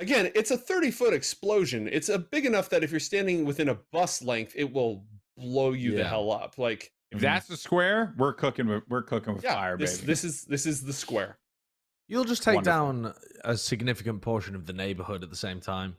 Again, 0.00 0.30
it's 0.34 0.50
a 0.50 0.58
30 0.58 0.90
foot 0.90 1.14
explosion. 1.14 1.88
It's 1.90 2.08
a 2.08 2.18
big 2.18 2.46
enough 2.46 2.68
that 2.70 2.82
if 2.82 2.90
you're 2.90 2.98
standing 3.00 3.44
within 3.44 3.68
a 3.68 3.76
bus 3.92 4.22
length, 4.22 4.52
it 4.56 4.72
will 4.72 5.04
blow 5.36 5.72
you 5.72 5.96
the 5.96 6.04
hell 6.04 6.30
up. 6.32 6.58
Like 6.58 6.92
If 7.12 7.20
that's 7.20 7.46
the 7.46 7.56
square, 7.56 8.12
we're 8.18 8.32
cooking 8.32 8.66
with 8.66 8.82
we're 8.88 9.02
cooking 9.02 9.34
with 9.34 9.44
yeah, 9.44 9.54
fire, 9.54 9.76
this 9.78 9.96
baby. 9.98 10.06
this 10.06 10.24
is 10.24 10.44
this 10.46 10.66
is 10.66 10.82
the 10.82 10.92
square. 10.92 11.38
you'll 12.08 12.24
just 12.24 12.42
take 12.42 12.56
Wonderful. 12.56 13.02
down 13.02 13.14
a 13.44 13.56
significant 13.56 14.20
portion 14.22 14.54
of 14.56 14.66
the 14.66 14.72
neighborhood 14.72 15.22
at 15.22 15.30
the 15.30 15.36
same 15.36 15.60
time. 15.60 15.96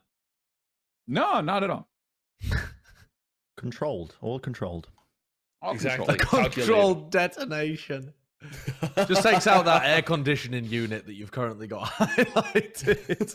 No, 1.08 1.42
not 1.42 1.64
at 1.64 1.70
all. 1.70 1.88
Controlled. 3.58 4.16
All 4.22 4.40
controlled. 4.40 4.90
All 5.62 5.74
Exactly. 5.74 6.18
controlled. 6.18 6.52
Controlled 6.52 7.12
detonation. 7.12 8.14
Just 9.08 9.24
takes 9.24 9.48
out 9.48 9.66
that 9.66 9.86
air 9.86 10.02
conditioning 10.02 10.66
unit 10.66 11.06
that 11.08 11.14
you've 11.14 11.32
currently 11.32 11.66
got 11.68 11.84
highlighted. 11.88 13.34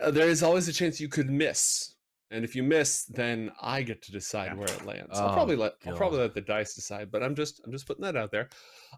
Uh, 0.00 0.10
there 0.10 0.28
is 0.28 0.42
always 0.42 0.66
a 0.68 0.72
chance 0.72 0.98
you 1.00 1.08
could 1.08 1.28
miss. 1.30 1.94
And 2.32 2.44
if 2.44 2.54
you 2.56 2.62
miss, 2.62 3.04
then 3.04 3.50
I 3.60 3.82
get 3.82 4.02
to 4.02 4.12
decide 4.12 4.52
Yeah. 4.52 4.54
where 4.54 4.68
it 4.68 4.86
lands. 4.86 5.18
I'll 5.18 5.30
Oh, 5.30 5.32
probably 5.34 5.56
let 5.56 5.74
I'll 5.86 5.96
probably 5.96 6.20
let 6.20 6.32
the 6.34 6.40
dice 6.40 6.74
decide, 6.74 7.10
but 7.10 7.22
I'm 7.22 7.34
just 7.34 7.60
I'm 7.64 7.72
just 7.72 7.86
putting 7.86 8.02
that 8.04 8.16
out 8.16 8.30
there. 8.30 8.48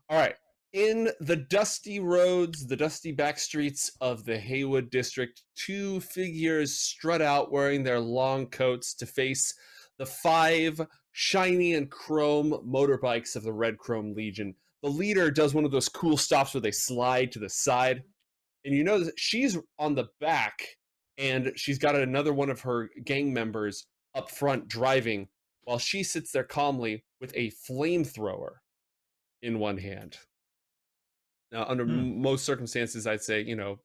All 0.09 0.19
right. 0.19 0.37
In 0.73 1.11
the 1.21 1.37
dusty 1.37 2.01
roads, 2.01 2.67
the 2.67 2.77
dusty 2.77 3.13
back 3.13 3.39
streets 3.39 3.91
of 4.01 4.25
the 4.25 4.39
Heywood 4.39 4.89
district, 4.89 5.43
two 5.55 6.01
figures 6.01 6.75
strut 6.75 7.21
out 7.21 7.53
wearing 7.53 7.83
their 7.83 8.01
long 8.01 8.47
coats 8.47 8.95
to 8.95 9.05
face 9.05 9.53
the 9.99 10.07
five 10.07 10.81
shiny 11.11 11.75
and 11.75 11.91
chrome 11.91 12.53
motorbikes 12.67 13.37
of 13.37 13.43
the 13.43 13.53
Red 13.53 13.77
Chrome 13.77 14.15
Legion. 14.15 14.55
The 14.83 14.89
leader 14.89 15.31
does 15.31 15.53
one 15.53 15.67
of 15.67 15.73
those 15.73 15.91
cool 15.91 16.17
stops 16.17 16.55
where 16.55 16.63
they 16.63 16.71
slide 16.71 17.33
to 17.33 17.39
the 17.39 17.51
side. 17.51 18.03
And 18.65 18.75
you 18.75 18.83
know 18.83 19.05
that 19.05 19.19
she's 19.19 19.59
on 19.79 19.95
the 19.95 20.09
back 20.21 20.67
and 21.19 21.53
she's 21.55 21.79
got 21.79 21.97
another 21.97 22.33
one 22.33 22.49
of 22.49 22.63
her 22.63 22.89
gang 23.05 23.31
members 23.35 23.87
up 24.15 24.31
front 24.31 24.69
driving 24.69 25.29
while 25.65 25.79
she 25.79 26.03
sits 26.03 26.33
there 26.33 26.45
calmly 26.45 27.05
with 27.21 27.33
a 27.37 27.53
flamethrower 27.69 28.55
in 29.43 29.59
one 29.59 29.77
hand. 29.77 30.17
Now, 31.53 31.65
under 31.67 31.85
Hmm. 31.85 31.91
m- 31.99 32.23
most 32.23 32.45
circumstances, 32.45 33.07
I'd 33.07 33.23
say 33.23 33.43
you 33.43 33.55
know, 33.55 33.79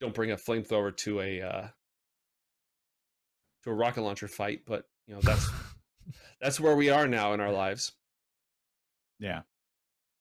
don't 0.00 0.14
bring 0.14 0.30
a 0.30 0.36
flamethrower 0.36 0.96
to 0.98 1.20
a 1.20 1.42
uh, 1.42 1.68
to 3.64 3.70
a 3.70 3.74
rocket 3.74 4.02
launcher 4.02 4.28
fight. 4.28 4.64
But 4.64 4.88
you 5.06 5.14
know, 5.14 5.20
that's 5.20 5.46
that's 6.40 6.58
where 6.60 6.76
we 6.76 6.88
are 6.90 7.06
now 7.08 7.32
in 7.34 7.40
our 7.40 7.52
lives. 7.52 7.92
Yeah. 9.18 9.42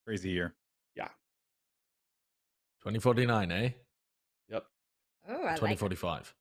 Crazy 0.06 0.30
year. 0.32 0.54
Yeah, 0.96 1.08
2049, 2.82 3.52
eh? 3.52 3.70
Yep, 4.50 4.66
Oh, 5.30 5.34
I 5.34 5.36
like. 5.46 5.56
2045. 5.56 6.36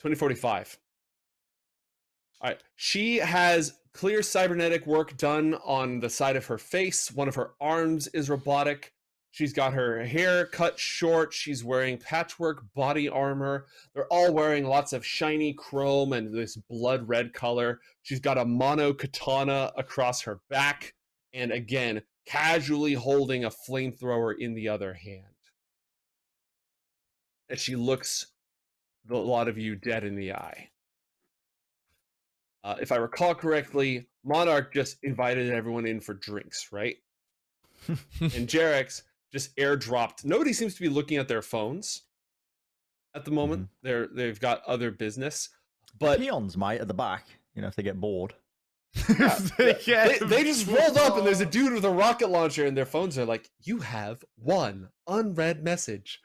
2045. 0.00 0.78
All 2.40 2.48
right. 2.50 2.60
She 2.76 3.18
has 3.18 3.74
clear 3.92 4.22
cybernetic 4.22 4.86
work 4.86 5.16
done 5.18 5.54
on 5.64 6.00
the 6.00 6.08
side 6.08 6.36
of 6.36 6.46
her 6.46 6.56
face. 6.58 7.12
One 7.12 7.28
of 7.28 7.34
her 7.34 7.50
arms 7.60 8.08
is 8.08 8.30
robotic. 8.30 8.94
She's 9.32 9.54
got 9.54 9.72
her 9.72 10.04
hair 10.04 10.44
cut 10.44 10.78
short. 10.78 11.32
She's 11.32 11.64
wearing 11.64 11.96
patchwork 11.96 12.64
body 12.74 13.08
armor. 13.08 13.64
They're 13.94 14.06
all 14.08 14.30
wearing 14.32 14.66
lots 14.66 14.92
of 14.92 15.06
shiny 15.06 15.54
chrome 15.54 16.12
and 16.12 16.34
this 16.34 16.56
blood 16.56 17.08
red 17.08 17.32
color. 17.32 17.80
She's 18.02 18.20
got 18.20 18.36
a 18.36 18.44
mono 18.44 18.92
katana 18.92 19.72
across 19.78 20.20
her 20.20 20.40
back. 20.50 20.92
And 21.32 21.50
again, 21.50 22.02
casually 22.26 22.92
holding 22.92 23.46
a 23.46 23.50
flamethrower 23.50 24.34
in 24.38 24.52
the 24.52 24.68
other 24.68 24.92
hand. 24.92 25.24
And 27.48 27.58
she 27.58 27.74
looks 27.74 28.26
a 29.10 29.16
lot 29.16 29.48
of 29.48 29.56
you 29.56 29.76
dead 29.76 30.04
in 30.04 30.14
the 30.14 30.34
eye. 30.34 30.68
Uh, 32.64 32.76
if 32.82 32.92
I 32.92 32.96
recall 32.96 33.34
correctly, 33.34 34.06
Monarch 34.24 34.74
just 34.74 34.98
invited 35.02 35.50
everyone 35.50 35.86
in 35.86 36.02
for 36.02 36.12
drinks, 36.12 36.68
right? 36.70 36.96
and 37.88 38.46
Jerax 38.46 39.02
just 39.32 39.54
airdropped. 39.56 40.24
Nobody 40.24 40.52
seems 40.52 40.74
to 40.74 40.80
be 40.80 40.88
looking 40.88 41.18
at 41.18 41.28
their 41.28 41.42
phones 41.42 42.02
at 43.14 43.24
the 43.24 43.30
moment. 43.30 43.62
Mm-hmm. 43.62 43.86
They're 43.86 44.06
they've 44.08 44.40
got 44.40 44.62
other 44.64 44.90
business, 44.90 45.48
but 45.98 46.18
Peons 46.18 46.56
might 46.56 46.80
at 46.80 46.88
the 46.88 46.94
back, 46.94 47.26
you 47.54 47.62
know, 47.62 47.68
if 47.68 47.76
they 47.76 47.82
get 47.82 48.00
bored. 48.00 48.34
They, 49.56 50.18
they 50.20 50.44
just 50.44 50.66
rolled 50.66 50.98
up 50.98 51.16
and 51.16 51.26
there's 51.26 51.40
a 51.40 51.46
dude 51.46 51.72
with 51.72 51.84
a 51.84 51.90
rocket 51.90 52.28
launcher 52.28 52.66
and 52.66 52.76
their 52.76 52.84
phones 52.84 53.18
are 53.18 53.24
like, 53.24 53.48
"You 53.62 53.78
have 53.78 54.22
one 54.36 54.90
unread 55.06 55.64
message." 55.64 56.20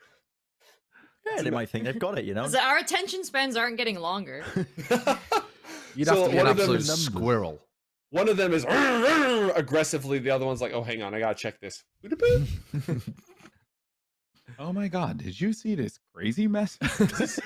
Yeah, 1.35 1.43
they 1.43 1.49
might 1.49 1.69
think 1.69 1.85
they've 1.85 1.99
got 1.99 2.17
it, 2.17 2.25
you 2.25 2.33
know? 2.33 2.49
Our 2.61 2.77
attention 2.77 3.23
spans 3.23 3.55
aren't 3.55 3.77
getting 3.77 3.99
longer. 3.99 4.43
You'd 5.95 6.07
So 6.07 6.15
have 6.15 6.25
to 6.25 6.31
be 6.31 6.37
an 6.37 6.47
absolute 6.47 6.81
is 6.81 7.05
squirrel. 7.05 7.59
One 8.09 8.29
of 8.29 8.37
them 8.37 8.53
is 8.53 8.65
aggressively. 9.55 10.19
The 10.19 10.29
other 10.29 10.45
one's 10.45 10.61
like, 10.61 10.73
"Oh, 10.73 10.83
hang 10.83 11.01
on, 11.01 11.13
I 11.13 11.19
gotta 11.19 11.35
check 11.35 11.59
this." 11.59 11.83
Oh 14.59 14.73
my 14.73 14.87
god, 14.87 15.19
did 15.19 15.39
you 15.39 15.53
see 15.53 15.75
this 15.75 15.99
crazy 16.15 16.47
mess? 16.47 16.79
Is 16.81 17.39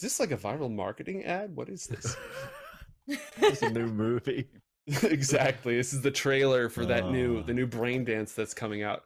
this 0.00 0.20
like 0.20 0.30
a 0.30 0.36
viral 0.36 0.72
marketing 0.74 1.24
ad? 1.24 1.54
What 1.54 1.68
is 1.68 1.86
this? 1.86 2.16
it's 3.06 3.62
a 3.62 3.68
new 3.70 3.88
movie. 3.88 4.48
exactly. 4.86 5.76
This 5.76 5.92
is 5.92 6.00
the 6.00 6.10
trailer 6.10 6.68
for 6.68 6.86
that 6.86 7.10
new 7.10 7.38
Oh. 7.38 7.42
the 7.42 7.52
new 7.52 7.66
brain 7.66 8.04
dance 8.04 8.32
that's 8.32 8.54
coming 8.54 8.82
out. 8.82 9.02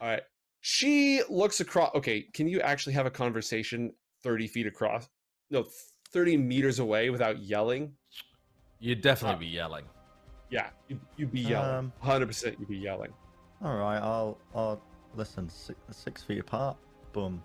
All 0.00 0.08
right. 0.08 0.22
She 0.60 1.22
looks 1.28 1.60
across. 1.60 1.94
Okay, 1.94 2.26
can 2.34 2.46
you 2.46 2.60
actually 2.60 2.92
have 2.92 3.06
a 3.06 3.10
conversation 3.10 3.92
thirty 4.22 4.46
feet 4.46 4.66
across? 4.66 5.08
No, 5.50 5.64
thirty 6.12 6.36
meters 6.36 6.78
away 6.78 7.10
without 7.10 7.38
yelling. 7.40 7.94
You'd 8.78 9.00
definitely 9.00 9.36
ah. 9.36 9.40
be 9.40 9.46
yelling. 9.46 9.84
Yeah, 10.50 10.68
you'd, 10.88 11.00
you'd 11.16 11.32
be 11.32 11.40
yelling. 11.40 11.70
Um, 11.76 11.92
Hundred 12.00 12.26
percent, 12.26 12.56
you'd 12.58 12.68
be 12.68 12.76
yelling. 12.76 13.12
All 13.62 13.76
right, 13.76 13.98
I'll, 13.98 14.38
I'll 14.54 14.82
listen. 15.16 15.48
Six, 15.48 15.78
six 15.90 16.22
feet 16.22 16.40
apart. 16.40 16.76
Boom. 17.12 17.42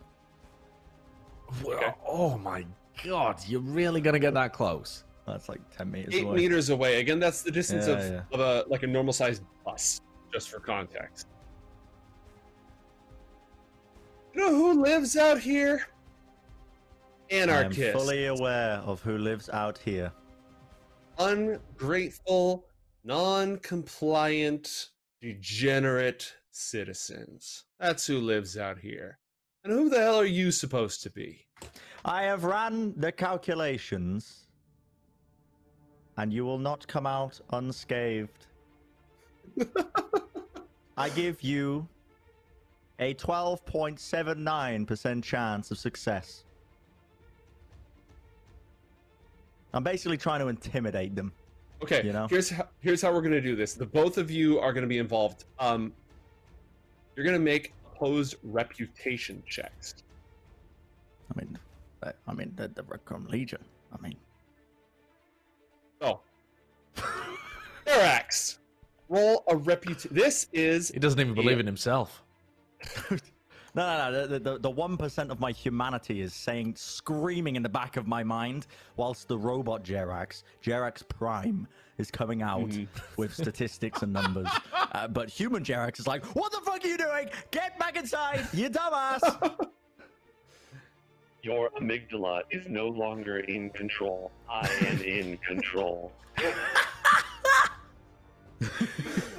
Okay. 1.63 1.94
Oh 2.08 2.38
my 2.39 2.65
god, 3.04 3.38
you're 3.48 3.62
really 3.62 4.02
gonna 4.02 4.18
get 4.20 4.34
that 4.34 4.54
close? 4.54 5.04
That's 5.28 5.50
like 5.50 5.60
ten 5.76 5.91
meters 5.91 6.15
Eight 6.15 6.24
away. 6.24 6.36
meters 6.36 6.70
away. 6.70 7.00
Again, 7.00 7.20
that's 7.20 7.41
the 7.44 7.52
distance 7.52 7.88
Yeah, 7.88 7.94
of, 7.94 8.12
yeah. 8.12 8.22
of 8.32 8.39
a 8.39 8.65
like 8.70 8.84
a 8.84 8.88
normal 8.88 9.13
sized 9.13 9.44
bus, 9.63 10.02
just 10.34 10.50
for 10.50 10.60
context. 10.60 11.28
You 14.34 14.41
know 14.41 14.50
who 14.56 14.82
lives 14.84 15.15
out 15.15 15.39
here? 15.39 15.88
I 17.32 17.36
am 17.36 17.50
Anarchist. 17.50 17.94
fully 17.98 18.26
aware 18.28 18.78
of 18.86 19.02
who 19.02 19.18
lives 19.18 19.50
out 19.50 19.78
here. 19.78 20.12
ungrateful, 21.18 22.65
non-compliant, 23.06 24.89
degenerate 25.22 26.34
citizens. 26.52 27.63
That's 27.80 28.06
who 28.08 28.20
lives 28.20 28.58
out 28.58 28.80
here. 28.80 29.20
And 29.63 29.72
who 29.72 29.88
the 29.89 30.00
hell 30.00 30.15
are 30.15 30.26
you 30.26 30.50
supposed 30.52 31.04
to 31.04 31.12
be? 31.12 31.46
I 32.04 32.24
have 32.24 32.44
ran 32.44 32.96
the 32.98 33.12
calculations, 33.12 34.48
and 36.18 36.34
you 36.34 36.46
will 36.46 36.58
not 36.58 36.88
come 36.88 37.06
out 37.06 37.39
unscathed. 37.52 38.48
I 40.98 41.10
give 41.10 41.44
you 41.44 41.88
a 43.00 43.13
12.79% 43.13 45.24
chance 45.24 45.70
of 45.70 45.78
success. 45.78 46.44
I'm 49.74 49.84
basically 49.84 50.18
trying 50.18 50.39
to 50.39 50.48
intimidate 50.48 51.15
them. 51.15 51.32
Okay, 51.83 52.03
You 52.05 52.13
know? 52.13 52.27
here's 52.27 52.49
how, 52.49 52.67
here's 52.79 53.01
how 53.01 53.13
we're 53.13 53.21
gonna 53.21 53.41
do 53.41 53.55
this. 53.55 53.73
The 53.73 53.85
both 53.85 54.17
of 54.17 54.31
you 54.31 54.59
are 54.59 54.73
gonna 54.73 54.88
be 54.88 54.97
involved. 54.97 55.45
Um, 55.59 55.93
you're 57.15 57.25
gonna 57.25 57.38
make 57.39 57.73
opposed 57.93 58.35
reputation 58.43 59.43
checks. 59.47 59.95
I 61.35 61.39
mean, 61.39 61.57
I- 62.03 62.13
I 62.27 62.33
mean, 62.33 62.53
the, 62.55 62.67
the 62.69 62.83
Red 62.83 63.03
Chrome 63.05 63.25
Legion. 63.29 63.63
I 63.97 64.01
mean, 64.01 64.15
Oh, 66.01 66.19
Arax, 67.88 68.57
roll 69.09 69.43
a 69.47 69.55
reputation. 69.55 70.11
This 70.13 70.47
is 70.53 70.89
He 70.89 70.99
doesn't 70.99 71.19
even 71.19 71.33
believe 71.33 71.59
in 71.59 71.65
himself. 71.65 72.21
No, 73.75 73.85
no, 73.85 74.11
no. 74.11 74.27
The, 74.27 74.39
the, 74.39 74.57
the 74.59 74.71
1% 74.71 75.29
of 75.29 75.39
my 75.39 75.51
humanity 75.51 76.21
is 76.21 76.33
saying, 76.33 76.75
screaming 76.77 77.57
in 77.57 77.63
the 77.63 77.69
back 77.69 77.97
of 77.97 78.07
my 78.07 78.23
mind, 78.23 78.67
whilst 78.95 79.27
the 79.27 79.38
robot 79.38 79.83
Jerax, 79.83 80.43
Jerax 80.63 81.07
Prime, 81.07 81.67
is 81.97 82.09
coming 82.09 82.41
out 82.41 82.61
Mhm. 82.69 82.88
with 83.17 83.33
statistics 83.33 84.01
and 84.01 84.13
numbers. 84.13 84.47
Uh, 84.95 85.09
but 85.09 85.29
human 85.29 85.61
Jerax 85.61 85.99
is 85.99 86.07
like, 86.07 86.23
what 86.38 86.53
the 86.53 86.61
fuck 86.61 86.81
are 86.81 86.88
you 86.88 86.97
doing? 86.97 87.27
Get 87.51 87.77
back 87.77 87.97
inside, 87.97 88.47
you 88.53 88.69
dumbass! 88.69 89.19
Your 91.43 91.69
amygdala 91.71 92.43
is 92.49 92.65
no 92.69 92.88
longer 92.88 93.39
in 93.39 93.71
control. 93.71 94.31
I 94.49 94.69
am 94.88 95.01
in 95.01 95.38
control. 95.39 96.13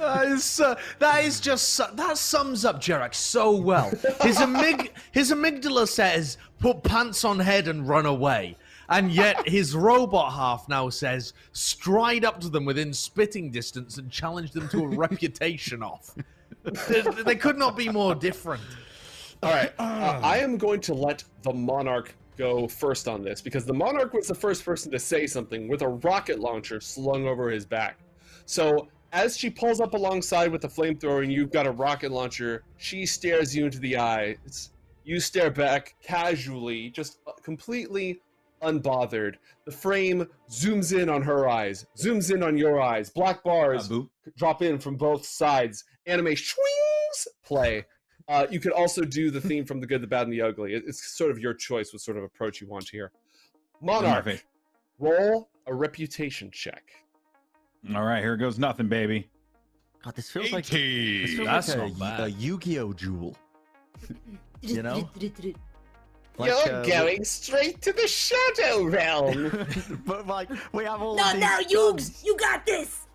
That 0.07 0.29
is 0.29 0.61
uh, 0.61 0.77
that 1.01 1.25
is 1.25 1.41
just 1.41 1.79
that 1.97 2.19
sums 2.19 2.65
up 2.65 2.81
Jerax 2.81 3.17
so 3.17 3.51
well. 3.51 3.91
His 4.23 4.39
amyg- 4.39 4.91
his 5.13 5.33
amygdala 5.33 5.89
says 5.89 6.39
put 6.61 6.83
pants 6.83 7.25
on 7.25 7.39
head 7.41 7.69
and 7.69 7.89
run 7.89 8.07
away. 8.07 8.57
And 8.89 9.11
yet 9.11 9.49
his 9.49 9.75
robot 9.75 10.33
half 10.33 10.69
now 10.69 10.91
says 10.91 11.33
stride 11.53 12.25
up 12.25 12.41
to 12.41 12.49
them 12.49 12.65
within 12.65 12.93
spitting 12.93 13.51
distance 13.51 13.99
and 13.99 14.11
challenge 14.11 14.53
them 14.53 14.69
to 14.69 14.85
a 14.85 14.87
reputation 14.87 15.83
off. 15.83 16.15
They, 16.63 17.01
they 17.25 17.37
could 17.37 17.59
not 17.59 17.77
be 17.77 17.89
more 17.89 18.15
different. 18.15 18.63
All 19.43 19.51
right. 19.51 19.73
Uh, 19.79 20.21
I 20.23 20.39
am 20.39 20.57
going 20.57 20.81
to 20.83 20.95
let 20.95 21.25
the 21.43 21.53
Monarch 21.53 22.15
go 22.37 22.69
first 22.69 23.09
on 23.09 23.25
this 23.25 23.41
because 23.41 23.65
the 23.65 23.75
Monarch 23.75 24.13
was 24.13 24.29
the 24.29 24.35
first 24.35 24.65
person 24.65 24.93
to 24.93 24.99
say 24.99 25.27
something 25.27 25.69
with 25.69 25.83
a 25.83 25.89
rocket 25.89 26.39
launcher 26.39 26.81
slung 26.81 27.27
over 27.27 27.51
his 27.51 27.67
back. 27.67 27.99
So 28.45 28.87
as 29.13 29.37
she 29.37 29.51
pulls 29.51 29.81
up 29.81 29.95
alongside 29.95 30.51
with 30.51 30.63
the 30.63 30.69
flamethrower 30.69 31.23
and 31.23 31.33
you've 31.33 31.53
got 31.53 31.67
a 31.67 31.71
rocket 31.71 32.11
launcher, 32.11 32.65
she 32.77 33.07
stares 33.07 33.55
you 33.55 33.65
into 33.65 33.79
the 33.79 33.97
eyes. 33.97 34.71
You 35.05 35.21
stare 35.21 35.51
back 35.51 35.95
casually, 36.03 36.91
just 36.91 37.19
completely 37.43 38.21
unbothered. 38.63 39.37
The 39.65 39.71
frame 39.71 40.27
zooms 40.51 40.97
in 40.97 41.09
on 41.09 41.23
her 41.23 41.49
eyes, 41.49 41.87
zooms 41.97 42.35
in 42.35 42.43
on 42.43 42.57
your 42.57 42.81
eyes. 42.81 43.11
Black 43.11 43.43
bars 43.45 43.91
drop 44.37 44.63
in 44.63 44.79
from 44.79 44.97
both 44.97 45.25
sides. 45.25 45.85
Anime 46.07 46.35
swings 46.37 47.29
play. 47.45 47.85
Uh, 48.29 48.47
you 48.51 48.59
could 48.59 48.73
also 48.73 49.05
do 49.05 49.31
the 49.31 49.41
theme 49.41 49.65
from 49.65 49.81
The 49.81 49.87
Good, 49.87 50.03
the 50.03 50.07
Bad, 50.07 50.25
and 50.25 50.33
the 50.33 50.43
Ugly. 50.43 50.75
It's 50.75 51.17
sort 51.17 51.31
of 51.31 51.39
your 51.39 51.55
choice 51.55 51.93
what 51.93 52.03
sort 52.03 52.17
of 52.17 52.25
approach 52.25 52.61
you 52.61 52.67
want 52.67 52.89
here. 52.89 53.13
Monarch, 53.81 54.45
roll 54.99 55.49
a 55.67 55.75
reputation 55.75 56.51
check. 56.51 56.91
All 57.95 58.03
right, 58.05 58.21
here 58.23 58.37
goes 58.37 58.59
nothing, 58.59 58.89
baby. 58.89 59.29
God, 60.05 60.15
this 60.15 60.31
feels 60.31 60.53
like, 60.53 60.67
this 60.67 61.35
feels 61.35 61.47
That's 61.47 61.69
like 61.69 61.79
a, 61.79 61.99
not 61.99 61.99
bad. 61.99 62.21
a 62.21 62.31
Yu-Gi-Oh! 62.33 62.93
jewel. 62.93 63.37
You 64.63 64.83
know? 64.83 65.09
Like, 66.39 66.51
You're 66.67 66.75
uh, 66.75 66.85
going 66.85 67.25
straight 67.25 67.81
to 67.81 67.93
the 67.95 68.07
Shadow 68.07 68.85
Realm. 68.85 69.67
but 70.05 70.27
like, 70.27 70.51
we 70.75 70.85
have 70.85 71.01
all 71.01 71.17
No, 71.17 71.25
of 71.29 71.33
these 71.33 71.41
no, 71.41 71.49
guns. 71.93 72.11
Yugs, 72.11 72.25
you 72.27 72.37
got 72.37 72.67
this. 72.67 73.07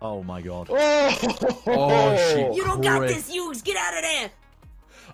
Oh 0.00 0.22
my 0.22 0.40
god. 0.40 0.68
oh, 0.70 1.62
Oh, 1.66 2.16
she- 2.16 2.56
You 2.56 2.64
don't 2.64 2.80
got 2.80 3.00
this, 3.06 3.30
Yugs. 3.34 3.62
Get 3.62 3.76
out 3.76 3.94
of 3.96 4.02
there. 4.02 4.30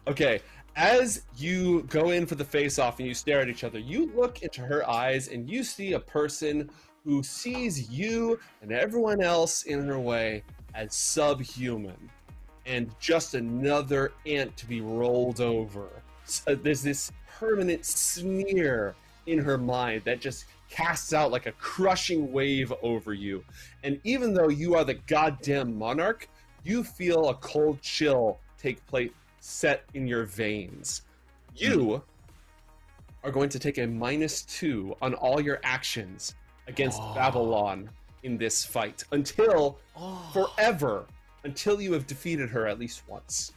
Okay, 0.06 0.40
as 0.76 1.22
you 1.36 1.82
go 1.88 2.10
in 2.10 2.24
for 2.24 2.36
the 2.36 2.44
face 2.44 2.78
off 2.78 3.00
and 3.00 3.08
you 3.08 3.14
stare 3.14 3.40
at 3.40 3.48
each 3.48 3.64
other, 3.64 3.80
you 3.80 4.12
look 4.14 4.42
into 4.42 4.60
her 4.60 4.88
eyes 4.88 5.26
and 5.26 5.50
you 5.50 5.64
see 5.64 5.94
a 5.94 6.00
person 6.00 6.70
who 7.10 7.24
sees 7.24 7.90
you 7.90 8.38
and 8.62 8.70
everyone 8.70 9.20
else 9.20 9.64
in 9.64 9.84
her 9.84 9.98
way 9.98 10.44
as 10.76 10.94
subhuman 10.94 12.08
and 12.66 12.88
just 13.00 13.34
another 13.34 14.12
ant 14.26 14.56
to 14.56 14.64
be 14.64 14.80
rolled 14.80 15.40
over. 15.40 15.88
So 16.24 16.54
there's 16.54 16.84
this 16.84 17.10
permanent 17.26 17.84
sneer 17.84 18.94
in 19.26 19.40
her 19.40 19.58
mind 19.58 20.02
that 20.04 20.20
just 20.20 20.44
casts 20.68 21.12
out 21.12 21.32
like 21.32 21.46
a 21.46 21.52
crushing 21.52 22.30
wave 22.30 22.72
over 22.80 23.12
you. 23.12 23.42
And 23.82 24.00
even 24.04 24.32
though 24.32 24.48
you 24.48 24.76
are 24.76 24.84
the 24.84 24.94
goddamn 24.94 25.76
monarch, 25.76 26.28
you 26.62 26.84
feel 26.84 27.30
a 27.30 27.34
cold 27.34 27.82
chill 27.82 28.38
take 28.56 28.86
place 28.86 29.10
set 29.40 29.82
in 29.94 30.06
your 30.06 30.26
veins. 30.26 31.02
You 31.56 32.04
are 33.24 33.32
going 33.32 33.48
to 33.48 33.58
take 33.58 33.78
a 33.78 33.86
minus 33.88 34.42
two 34.42 34.94
on 35.02 35.14
all 35.14 35.40
your 35.40 35.58
actions 35.64 36.36
against 36.66 36.98
Oh. 37.00 37.14
Babylon 37.14 37.90
in 38.22 38.36
this 38.36 38.64
fight 38.64 39.04
until 39.12 39.78
Oh. 39.96 40.30
forever, 40.32 41.06
until 41.44 41.80
you 41.80 41.92
have 41.92 42.06
defeated 42.06 42.50
her 42.50 42.66
at 42.66 42.78
least 42.78 43.02
once. 43.08 43.52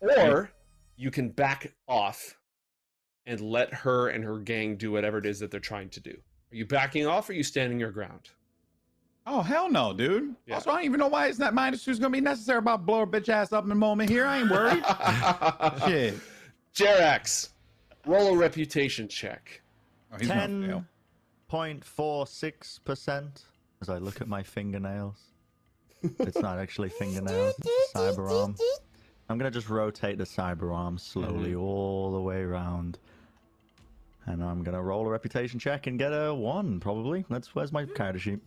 Or 0.00 0.50
you 0.96 1.10
can 1.10 1.28
back 1.30 1.72
off 1.86 2.36
and 3.26 3.40
let 3.40 3.72
her 3.72 4.08
and 4.08 4.24
her 4.24 4.38
gang 4.38 4.76
do 4.76 4.90
whatever 4.92 5.18
it 5.18 5.26
is 5.26 5.38
that 5.40 5.50
they're 5.50 5.60
trying 5.60 5.90
to 5.90 6.00
do. 6.00 6.10
Are 6.52 6.56
you 6.56 6.66
backing 6.66 7.06
off 7.06 7.28
or 7.28 7.32
are 7.32 7.36
you 7.36 7.42
standing 7.42 7.78
your 7.78 7.90
ground? 7.90 8.30
Oh 9.26 9.42
hell 9.42 9.70
no, 9.70 9.92
dude. 9.92 10.34
Yeah. 10.46 10.54
Also, 10.54 10.70
I 10.70 10.76
don't 10.76 10.84
even 10.84 10.98
know 10.98 11.06
why 11.08 11.26
it's 11.26 11.38
that 11.38 11.52
minus 11.54 11.84
two 11.84 11.90
is 11.90 11.98
gonna 11.98 12.10
be 12.10 12.20
necessary 12.22 12.58
about 12.58 12.86
blow 12.86 13.00
her 13.00 13.06
bitch 13.06 13.28
ass 13.28 13.52
up 13.52 13.64
in 13.64 13.70
a 13.70 13.74
moment 13.76 14.08
here. 14.10 14.26
I 14.26 14.38
ain't 14.40 14.50
worried. 14.50 14.82
Shit. 15.86 16.14
Jerax, 16.74 17.50
roll 18.06 18.34
a 18.34 18.36
reputation 18.36 19.06
check. 19.06 19.60
Oh, 20.12 20.16
he's 20.18 20.28
gonna 20.28 20.40
Ten 20.40 20.86
fail. 21.50 21.60
point 21.60 21.84
four 21.84 22.26
six 22.26 22.78
percent. 22.78 23.44
as 23.82 23.88
I 23.88 23.98
look 23.98 24.20
at 24.20 24.28
my 24.28 24.42
fingernails. 24.42 25.16
it's 26.02 26.38
not 26.38 26.58
actually 26.58 26.88
fingernails, 26.88 27.54
it's 27.58 27.94
a 27.94 27.98
cyber 27.98 28.30
arm. 28.30 28.56
I'm 29.28 29.38
gonna 29.38 29.50
just 29.50 29.68
rotate 29.68 30.18
the 30.18 30.24
cyber 30.24 30.74
arm 30.74 30.98
slowly 30.98 31.52
mm-hmm. 31.52 31.60
all 31.60 32.12
the 32.12 32.20
way 32.20 32.40
around. 32.40 32.98
And 34.26 34.42
I'm 34.42 34.62
gonna 34.62 34.82
roll 34.82 35.06
a 35.06 35.10
reputation 35.10 35.58
check 35.58 35.86
and 35.86 35.98
get 35.98 36.10
a 36.10 36.34
one, 36.34 36.80
probably. 36.80 37.24
That's 37.30 37.54
where's 37.54 37.72
my 37.72 37.84
character 37.84 38.18
sheet. 38.18 38.40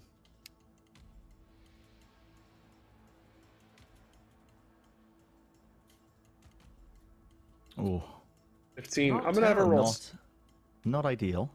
Oh, 7.78 8.04
15. 8.76 9.14
Not 9.14 9.26
I'm 9.26 9.34
gonna 9.34 9.48
have 9.48 9.58
a 9.58 9.64
roll 9.64 9.86
not, 9.86 10.12
not 10.86 11.06
ideal. 11.06 11.50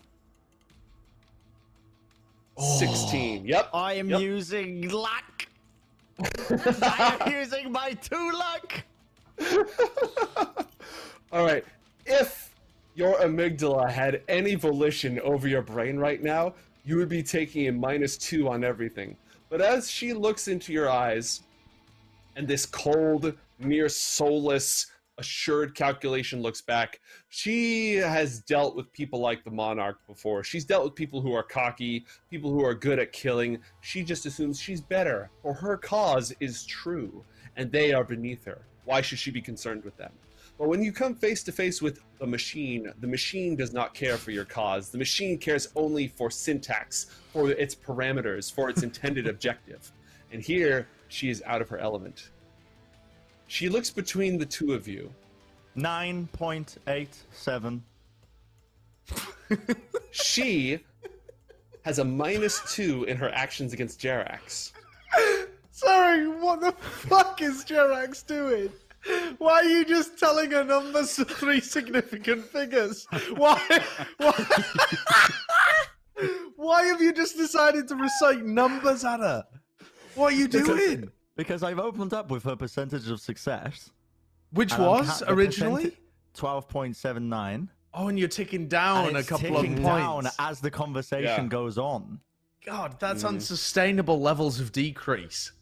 16. 2.58 3.46
Yep. 3.46 3.70
I 3.72 3.94
am 3.94 4.10
Yep. 4.10 4.20
using 4.20 4.88
luck. 4.90 5.46
I 6.50 7.18
am 7.20 7.32
using 7.32 7.70
my 7.70 7.92
two 7.92 8.32
luck. 8.32 8.82
All 11.32 11.44
right. 11.44 11.64
If 12.06 12.54
your 12.94 13.14
amygdala 13.20 13.88
had 13.90 14.22
any 14.28 14.54
volition 14.56 15.20
over 15.20 15.46
your 15.46 15.62
brain 15.62 15.98
right 15.98 16.22
now, 16.22 16.54
you 16.84 16.96
would 16.96 17.08
be 17.08 17.22
taking 17.22 17.68
a 17.68 17.72
minus 17.72 18.16
two 18.16 18.48
on 18.48 18.64
everything. 18.64 19.16
But 19.50 19.60
as 19.60 19.90
she 19.90 20.12
looks 20.12 20.48
into 20.48 20.72
your 20.72 20.90
eyes, 20.90 21.42
and 22.36 22.46
this 22.48 22.66
cold, 22.66 23.34
near 23.58 23.88
soulless, 23.88 24.86
assured 25.18 25.74
calculation 25.74 26.40
looks 26.40 26.60
back, 26.60 27.00
she 27.28 27.96
has 27.96 28.40
dealt 28.40 28.76
with 28.76 28.92
people 28.92 29.20
like 29.20 29.44
the 29.44 29.50
Monarch 29.50 29.98
before. 30.06 30.42
She's 30.42 30.64
dealt 30.64 30.84
with 30.84 30.94
people 30.94 31.20
who 31.20 31.34
are 31.34 31.42
cocky, 31.42 32.06
people 32.30 32.50
who 32.50 32.64
are 32.64 32.74
good 32.74 32.98
at 32.98 33.12
killing. 33.12 33.58
She 33.80 34.02
just 34.02 34.26
assumes 34.26 34.60
she's 34.60 34.80
better, 34.80 35.30
or 35.42 35.52
her 35.54 35.76
cause 35.76 36.32
is 36.40 36.64
true, 36.64 37.24
and 37.56 37.70
they 37.70 37.92
are 37.92 38.04
beneath 38.04 38.44
her. 38.44 38.62
Why 38.84 39.00
should 39.00 39.18
she 39.18 39.30
be 39.30 39.42
concerned 39.42 39.84
with 39.84 39.96
them? 39.96 40.12
But 40.58 40.68
when 40.68 40.82
you 40.82 40.92
come 40.92 41.14
face 41.14 41.44
to 41.44 41.52
face 41.52 41.80
with 41.80 42.00
the 42.18 42.26
machine, 42.26 42.92
the 43.00 43.06
machine 43.06 43.54
does 43.54 43.72
not 43.72 43.94
care 43.94 44.16
for 44.16 44.32
your 44.32 44.44
cause. 44.44 44.90
The 44.90 44.98
machine 44.98 45.38
cares 45.38 45.68
only 45.76 46.08
for 46.08 46.30
syntax, 46.30 47.06
for 47.32 47.50
its 47.50 47.76
parameters, 47.76 48.52
for 48.52 48.68
its 48.68 48.82
intended 48.82 49.28
objective. 49.34 49.92
And 50.32 50.42
here, 50.42 50.88
she 51.06 51.30
is 51.30 51.42
out 51.46 51.62
of 51.62 51.68
her 51.68 51.78
element. 51.78 52.30
She 53.48 53.68
looks 53.68 53.90
between 53.90 54.38
the 54.38 54.46
two 54.46 54.74
of 54.74 54.86
you. 54.86 55.12
Nine 55.74 56.28
point 56.32 56.76
eight 56.86 57.16
seven. 57.32 57.82
She 60.10 60.80
has 61.82 61.98
a 61.98 62.04
minus 62.04 62.74
two 62.74 63.04
in 63.04 63.16
her 63.16 63.30
actions 63.30 63.72
against 63.72 64.00
Jerax. 64.00 64.72
Sorry, 65.70 66.26
what 66.28 66.60
the 66.60 66.72
fuck 66.72 67.40
is 67.40 67.64
Jerax 67.64 68.26
doing? 68.26 68.70
Why 69.38 69.60
are 69.60 69.64
you 69.64 69.84
just 69.84 70.18
telling 70.18 70.50
her 70.50 70.64
numbers 70.64 71.18
of 71.18 71.30
three 71.30 71.60
significant 71.60 72.44
figures? 72.44 73.06
Why? 73.36 73.60
Why, 74.16 74.46
why 76.56 76.82
have 76.84 77.00
you 77.00 77.12
just 77.12 77.36
decided 77.36 77.86
to 77.88 77.96
recite 77.96 78.44
numbers 78.44 79.04
at 79.04 79.20
her? 79.20 79.44
What 80.14 80.32
are 80.32 80.36
you 80.36 80.48
doing? 80.48 81.10
Because 81.38 81.62
I've 81.62 81.78
opened 81.78 82.12
up 82.12 82.30
with 82.32 82.42
her 82.42 82.56
percentage 82.56 83.08
of 83.08 83.20
success. 83.20 83.90
Which 84.50 84.76
was 84.76 85.22
ca- 85.22 85.32
originally? 85.32 85.96
12.79. 86.34 87.68
Oh, 87.94 88.08
and 88.08 88.18
you're 88.18 88.28
ticking 88.28 88.66
down 88.66 89.06
and 89.08 89.16
a 89.16 89.20
it's 89.20 89.28
couple 89.28 89.56
of 89.56 89.64
points. 89.64 89.80
down 89.80 90.26
as 90.40 90.60
the 90.60 90.70
conversation 90.70 91.44
Yeah. 91.44 91.48
goes 91.48 91.78
on. 91.78 92.20
God, 92.66 92.98
that's 92.98 93.22
Mm. 93.22 93.28
unsustainable 93.28 94.20
levels 94.20 94.58
of 94.58 94.72
decrease. 94.72 95.52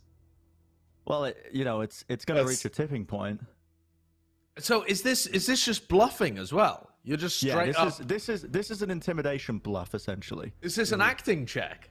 Well, 1.05 1.25
it, 1.27 1.37
you 1.53 1.65
know, 1.65 1.83
it's 1.83 2.05
it's 2.09 2.25
going 2.25 2.43
to 2.43 2.49
reach 2.49 2.65
a 2.65 2.69
tipping 2.71 3.05
point. 3.05 3.43
So 4.59 4.83
is 4.85 5.03
this 5.03 5.27
is 5.27 5.47
this 5.47 5.63
just 5.65 5.89
bluffing 5.89 6.39
as 6.39 6.53
well? 6.55 6.91
You're 7.05 7.19
just 7.19 7.43
Yeah, 7.43 7.53
straight 7.53 7.67
this 7.67 7.77
up. 7.77 7.89
is 7.89 7.99
this 7.99 8.29
is 8.31 8.43
this 8.43 8.71
is 8.71 8.81
an 8.83 8.91
intimidation 8.91 9.59
bluff 9.59 9.95
essentially. 9.95 10.53
Is 10.63 10.75
this 10.75 10.91
an 10.91 11.01
acting 11.03 11.45
check? 11.47 11.91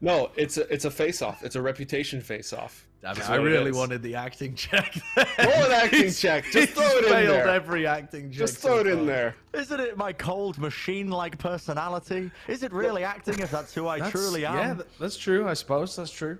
No, 0.00 0.30
it's 0.36 0.56
a 0.56 0.72
it's 0.72 0.84
a 0.84 0.90
face 0.90 1.22
off. 1.22 1.42
It's 1.44 1.56
a 1.56 1.62
reputation 1.62 2.20
face 2.20 2.52
off. 2.52 2.86
Damn 3.00 3.12
it, 3.12 3.14
That's 3.18 3.28
I 3.30 3.36
really 3.36 3.70
wanted 3.70 4.02
the 4.02 4.16
acting 4.16 4.54
check. 4.56 4.96
Roll 5.16 5.26
an 5.38 5.70
acting 5.72 6.00
He's- 6.00 6.20
check. 6.20 6.44
Just 6.50 6.72
throw 6.72 6.84
it 6.84 7.04
in 7.04 7.10
failed 7.10 7.28
there. 7.28 7.48
every 7.48 7.86
acting 7.86 8.30
check. 8.30 8.38
Just 8.38 8.58
throw 8.58 8.78
it 8.78 8.88
in 8.88 9.06
there. 9.06 9.36
Isn't 9.54 9.78
it 9.78 9.96
my 9.96 10.12
cold 10.12 10.58
machine-like 10.58 11.38
personality? 11.38 12.30
Is 12.48 12.64
it 12.64 12.72
really 12.72 13.04
acting 13.04 13.38
if 13.38 13.52
that's 13.52 13.72
who 13.72 13.86
I 13.86 13.98
That's- 13.98 14.10
truly 14.12 14.44
am? 14.44 14.78
Yeah, 14.78 14.84
that's 14.98 15.16
true. 15.16 15.46
I 15.48 15.54
suppose 15.54 15.94
that's 15.94 16.10
true. 16.10 16.38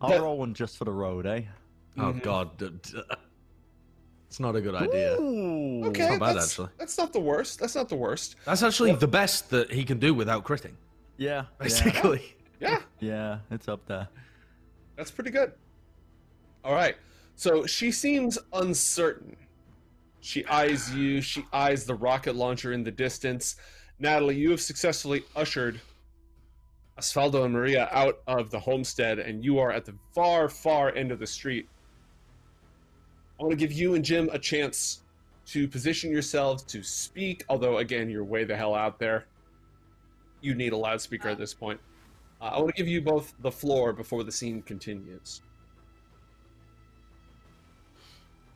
I'll 0.00 0.10
that- 0.10 0.20
roll 0.20 0.38
one 0.38 0.52
just 0.54 0.76
for 0.76 0.84
the 0.84 0.92
road, 0.92 1.26
eh? 1.26 1.42
Oh 1.96 2.12
God, 2.12 2.56
d- 2.58 2.70
d- 2.82 3.00
it's 4.28 4.38
not 4.40 4.54
a 4.56 4.60
good 4.60 4.74
idea. 4.74 5.14
Ooh. 5.20 5.84
Okay, 5.86 6.08
not 6.10 6.20
bad, 6.20 6.36
that's, 6.36 6.46
actually. 6.50 6.68
that's 6.78 6.98
not 6.98 7.12
the 7.12 7.20
worst. 7.20 7.58
That's 7.60 7.74
not 7.74 7.88
the 7.88 7.96
worst. 7.96 8.36
That's 8.44 8.62
actually 8.62 8.90
Well- 8.90 9.00
the 9.00 9.08
best 9.08 9.50
that 9.50 9.72
he 9.72 9.84
can 9.84 9.98
do 9.98 10.12
without 10.12 10.44
critting. 10.44 10.74
Yeah, 11.18 11.26
yeah, 11.26 11.44
Basically, 11.58 12.36
Yeah, 12.60 12.78
yeah, 13.00 13.38
it's 13.50 13.68
up 13.68 13.84
there. 13.86 14.08
that's 14.96 15.10
pretty 15.10 15.30
good. 15.30 15.52
All 16.64 16.74
right. 16.74 16.96
So 17.36 17.66
she 17.66 17.92
seems 17.92 18.38
uncertain. 18.52 19.36
She 20.20 20.44
eyes 20.46 20.92
you. 20.94 21.20
She 21.20 21.44
eyes 21.52 21.84
the 21.84 21.94
rocket 21.94 22.34
launcher 22.34 22.72
in 22.72 22.82
the 22.82 22.90
distance. 22.90 23.56
Natalie, 24.00 24.36
you 24.36 24.50
have 24.50 24.60
successfully 24.60 25.22
ushered 25.36 25.80
Osvaldo 26.98 27.44
and 27.44 27.54
Maria 27.54 27.88
out 27.92 28.20
of 28.26 28.50
the 28.50 28.58
homestead, 28.58 29.18
and 29.20 29.44
you 29.44 29.58
are 29.58 29.70
at 29.70 29.84
the 29.84 29.94
far, 30.14 30.48
far 30.48 30.92
end 30.94 31.12
of 31.12 31.18
the 31.20 31.26
street. 31.26 31.68
I 33.38 33.44
want 33.44 33.52
to 33.52 33.56
give 33.56 33.72
you 33.72 33.94
and 33.94 34.04
Jim 34.04 34.28
a 34.32 34.38
chance 34.38 35.02
to 35.46 35.68
position 35.68 36.10
yourselves 36.10 36.64
to 36.64 36.82
speak, 36.82 37.44
although, 37.48 37.78
again, 37.78 38.10
you're 38.10 38.24
way 38.24 38.44
the 38.44 38.56
hell 38.56 38.74
out 38.74 38.98
there. 38.98 39.26
You 40.40 40.54
need 40.54 40.72
a 40.72 40.76
loudspeaker 40.76 41.28
at 41.28 41.38
this 41.38 41.54
point. 41.54 41.80
Uh, 42.40 42.44
I 42.44 42.58
want 42.58 42.68
to 42.68 42.74
give 42.74 42.88
you 42.88 43.00
both 43.00 43.34
the 43.40 43.50
floor 43.50 43.92
before 43.92 44.24
the 44.24 44.32
scene 44.32 44.62
continues. 44.62 45.42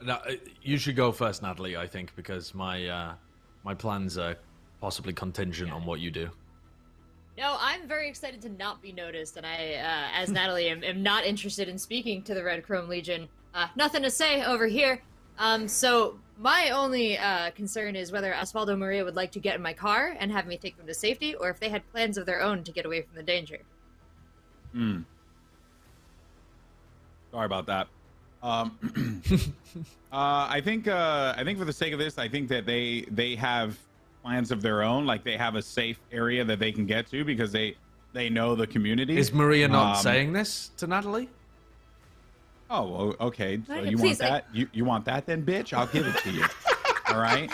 no, 0.05 0.15
uh, 0.15 0.33
you 0.63 0.79
should 0.79 0.97
go 0.97 1.13
first, 1.13 1.43
Natalie. 1.43 1.77
I 1.77 1.87
think 1.87 2.15
because 2.17 2.55
my 2.55 2.87
uh, 2.87 3.15
my 3.65 3.75
plans 3.75 4.19
are 4.19 4.37
possibly 4.81 5.13
contingent 5.13 5.73
on 5.73 5.85
what 5.85 6.01
you 6.01 6.11
do. 6.11 6.29
No, 7.39 7.57
I'm 7.59 7.89
very 7.89 8.09
excited 8.09 8.43
to 8.43 8.51
not 8.51 8.83
be 8.83 8.93
noticed, 8.93 9.37
and 9.37 9.47
I, 9.47 9.75
uh, 9.75 10.21
as 10.21 10.31
Natalie, 10.31 10.69
am, 10.69 10.85
am 10.85 11.03
not 11.03 11.25
interested 11.25 11.69
in 11.69 11.79
speaking 11.79 12.23
to 12.25 12.35
the 12.35 12.45
Red 12.45 12.63
Chrome 12.63 12.89
Legion. 12.89 13.29
Uh, 13.55 13.69
nothing 13.75 14.03
to 14.03 14.11
say 14.11 14.45
over 14.45 14.67
here. 14.67 15.03
Um, 15.39 15.67
so 15.67 16.19
my 16.43 16.71
only 16.71 17.17
uh, 17.17 17.51
concern 17.53 17.95
is 17.95 18.11
whether 18.11 18.33
Osvaldo 18.33 18.77
Maria 18.77 19.05
would 19.05 19.15
like 19.15 19.31
to 19.33 19.41
get 19.41 19.55
in 19.55 19.63
my 19.63 19.73
car 19.73 20.17
and 20.19 20.33
have 20.33 20.47
me 20.47 20.57
take 20.57 20.77
them 20.77 20.87
to 20.87 20.95
safety, 20.95 21.35
or 21.37 21.49
if 21.51 21.61
they 21.61 21.69
had 21.69 21.89
plans 21.93 22.19
of 22.19 22.27
their 22.27 22.43
own 22.43 22.65
to 22.65 22.73
get 22.73 22.85
away 22.85 23.03
from 23.03 23.15
the 23.15 23.23
danger. 23.23 23.59
Hmm. 24.73 25.01
Sorry 27.31 27.47
about 27.47 27.67
that. 27.67 27.87
Um, 28.43 28.77
uh, 30.13 30.47
I 30.51 30.61
think 30.65 30.89
uh, 30.89 31.35
I 31.37 31.45
think 31.45 31.59
for 31.61 31.65
the 31.65 31.73
sake 31.73 31.93
of 31.93 32.01
this, 32.01 32.19
I 32.19 32.29
think 32.29 32.49
that 32.49 32.67
they 32.67 33.07
they 33.11 33.37
have 33.37 33.79
plans 34.25 34.51
of 34.51 34.63
their 34.63 34.83
own. 34.83 35.07
Like 35.07 35.23
they 35.23 35.37
have 35.37 35.55
a 35.55 35.63
safe 35.63 36.01
area 36.11 36.45
that 36.45 36.59
they 36.59 36.73
can 36.73 36.87
get 36.87 37.09
to 37.13 37.25
because 37.25 37.53
they 37.53 37.77
they 38.13 38.29
know 38.29 38.57
the 38.57 38.67
community. 38.67 39.17
Is 39.17 39.33
Maria 39.33 39.69
not 39.69 39.97
Um, 39.99 40.03
saying 40.03 40.33
this 40.33 40.73
to 40.79 40.89
Natalie? 40.89 41.29
Oh, 42.73 43.15
okay. 43.21 43.61
So 43.67 43.83
you 43.83 43.99
please, 43.99 44.19
want 44.19 44.23
I- 44.23 44.35
that? 44.35 44.47
You 44.53 44.69
you 44.73 44.85
want 44.85 45.05
that 45.05 45.27
then, 45.27 45.45
bitch? 45.45 45.73
I'll 45.75 45.87
give 45.87 46.07
it 46.07 46.17
to 46.23 46.31
you. 46.31 46.45
All 47.09 47.21
right. 47.21 47.51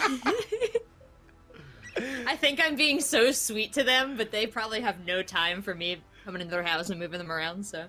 I 2.26 2.36
think 2.36 2.60
I'm 2.64 2.76
being 2.76 3.00
so 3.00 3.32
sweet 3.32 3.72
to 3.72 3.82
them, 3.82 4.16
but 4.16 4.30
they 4.30 4.46
probably 4.46 4.80
have 4.80 5.04
no 5.04 5.22
time 5.22 5.62
for 5.62 5.74
me 5.74 5.96
coming 6.24 6.40
into 6.40 6.52
their 6.52 6.62
house 6.62 6.90
and 6.90 7.00
moving 7.00 7.18
them 7.18 7.32
around. 7.32 7.66
So 7.66 7.86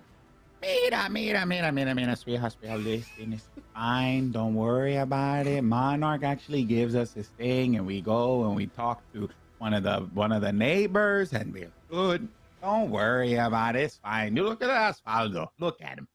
Mira, 0.60 1.08
mira, 1.08 1.46
mira, 1.46 1.72
mira, 1.72 1.94
mira, 1.94 2.16
sweetheart, 2.16 2.52
sweetheart. 2.52 2.84
This 2.84 3.06
thing 3.08 3.32
is 3.32 3.48
fine. 3.74 4.30
Don't 4.32 4.54
worry 4.54 4.96
about 4.96 5.46
it. 5.46 5.62
Monarch 5.62 6.22
actually 6.24 6.64
gives 6.64 6.94
us 6.94 7.12
this 7.12 7.28
thing, 7.38 7.76
and 7.76 7.86
we 7.86 8.00
go 8.00 8.44
and 8.44 8.56
we 8.56 8.66
talk 8.66 9.00
to 9.14 9.28
one 9.58 9.72
of 9.72 9.84
the 9.84 10.00
one 10.12 10.32
of 10.32 10.42
the 10.42 10.52
neighbors, 10.52 11.32
and 11.32 11.52
we're 11.52 11.70
good. 11.88 12.28
Don't 12.60 12.90
worry 12.90 13.36
about 13.36 13.76
it. 13.76 13.82
It's 13.84 13.96
fine. 13.96 14.36
You 14.36 14.42
look 14.42 14.62
at 14.62 14.68
Osvaldo. 14.68 15.48
Look 15.60 15.80
at 15.80 15.96
him. 15.98 16.08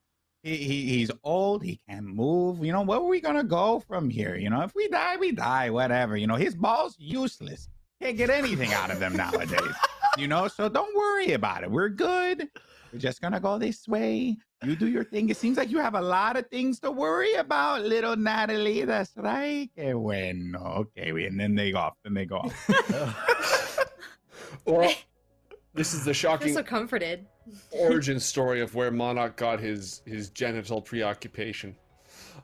He, 0.46 0.58
he 0.58 0.86
he's 0.98 1.10
old. 1.24 1.64
He 1.64 1.80
can't 1.90 2.06
move. 2.06 2.64
You 2.64 2.72
know 2.72 2.84
where 2.84 3.00
are 3.00 3.04
we 3.04 3.20
gonna 3.20 3.44
go 3.44 3.80
from 3.80 4.12
here? 4.12 4.36
You 4.36 4.52
know, 4.52 4.62
if 4.62 4.76
we 4.76 4.88
die, 4.88 5.18
we 5.18 5.32
die. 5.32 5.72
Whatever. 5.72 6.16
You 6.16 6.28
know, 6.28 6.36
his 6.36 6.54
ball's 6.54 6.96
useless. 7.00 7.68
Can't 8.00 8.16
get 8.16 8.30
anything 8.30 8.72
out 8.72 8.92
of 8.92 9.00
them 9.00 9.16
nowadays. 9.16 9.76
you 10.20 10.28
know, 10.28 10.48
so 10.48 10.70
don't 10.70 10.96
worry 10.96 11.32
about 11.32 11.64
it. 11.64 11.72
We're 11.72 11.90
good. 11.90 12.48
We're 12.94 13.00
just 13.00 13.22
gonna 13.22 13.40
go 13.40 13.58
this 13.58 13.88
way. 13.88 14.38
You 14.64 14.76
do 14.76 14.88
your 14.88 15.04
thing. 15.04 15.30
It 15.30 15.38
seems 15.38 15.58
like 15.58 15.72
you 15.72 15.80
have 15.80 15.96
a 15.96 16.02
lot 16.02 16.38
of 16.38 16.48
things 16.48 16.80
to 16.82 16.92
worry 16.92 17.34
about, 17.34 17.82
little 17.82 18.16
Natalie. 18.16 18.86
That's 18.86 19.14
right. 19.18 19.68
Que 19.76 19.94
bueno. 19.94 20.86
Okay, 20.86 21.10
and 21.26 21.40
then 21.40 21.56
they 21.56 21.72
go 21.72 21.80
off. 21.80 21.94
Then 22.04 22.14
they 22.14 22.26
go 22.26 22.38
off. 22.38 23.72
Well, 24.66 24.92
this 25.76 25.94
is 25.94 26.04
the 26.04 26.12
I 26.12 26.14
shocking 26.14 26.48
feel 26.48 26.56
so 26.58 26.64
comforted. 26.64 27.26
origin 27.72 28.20
story 28.20 28.62
of 28.62 28.74
where 28.74 28.90
Monarch 28.92 29.36
got 29.36 29.60
his 29.60 30.02
his 30.06 30.30
genital 30.30 30.82
preoccupation. 30.82 31.76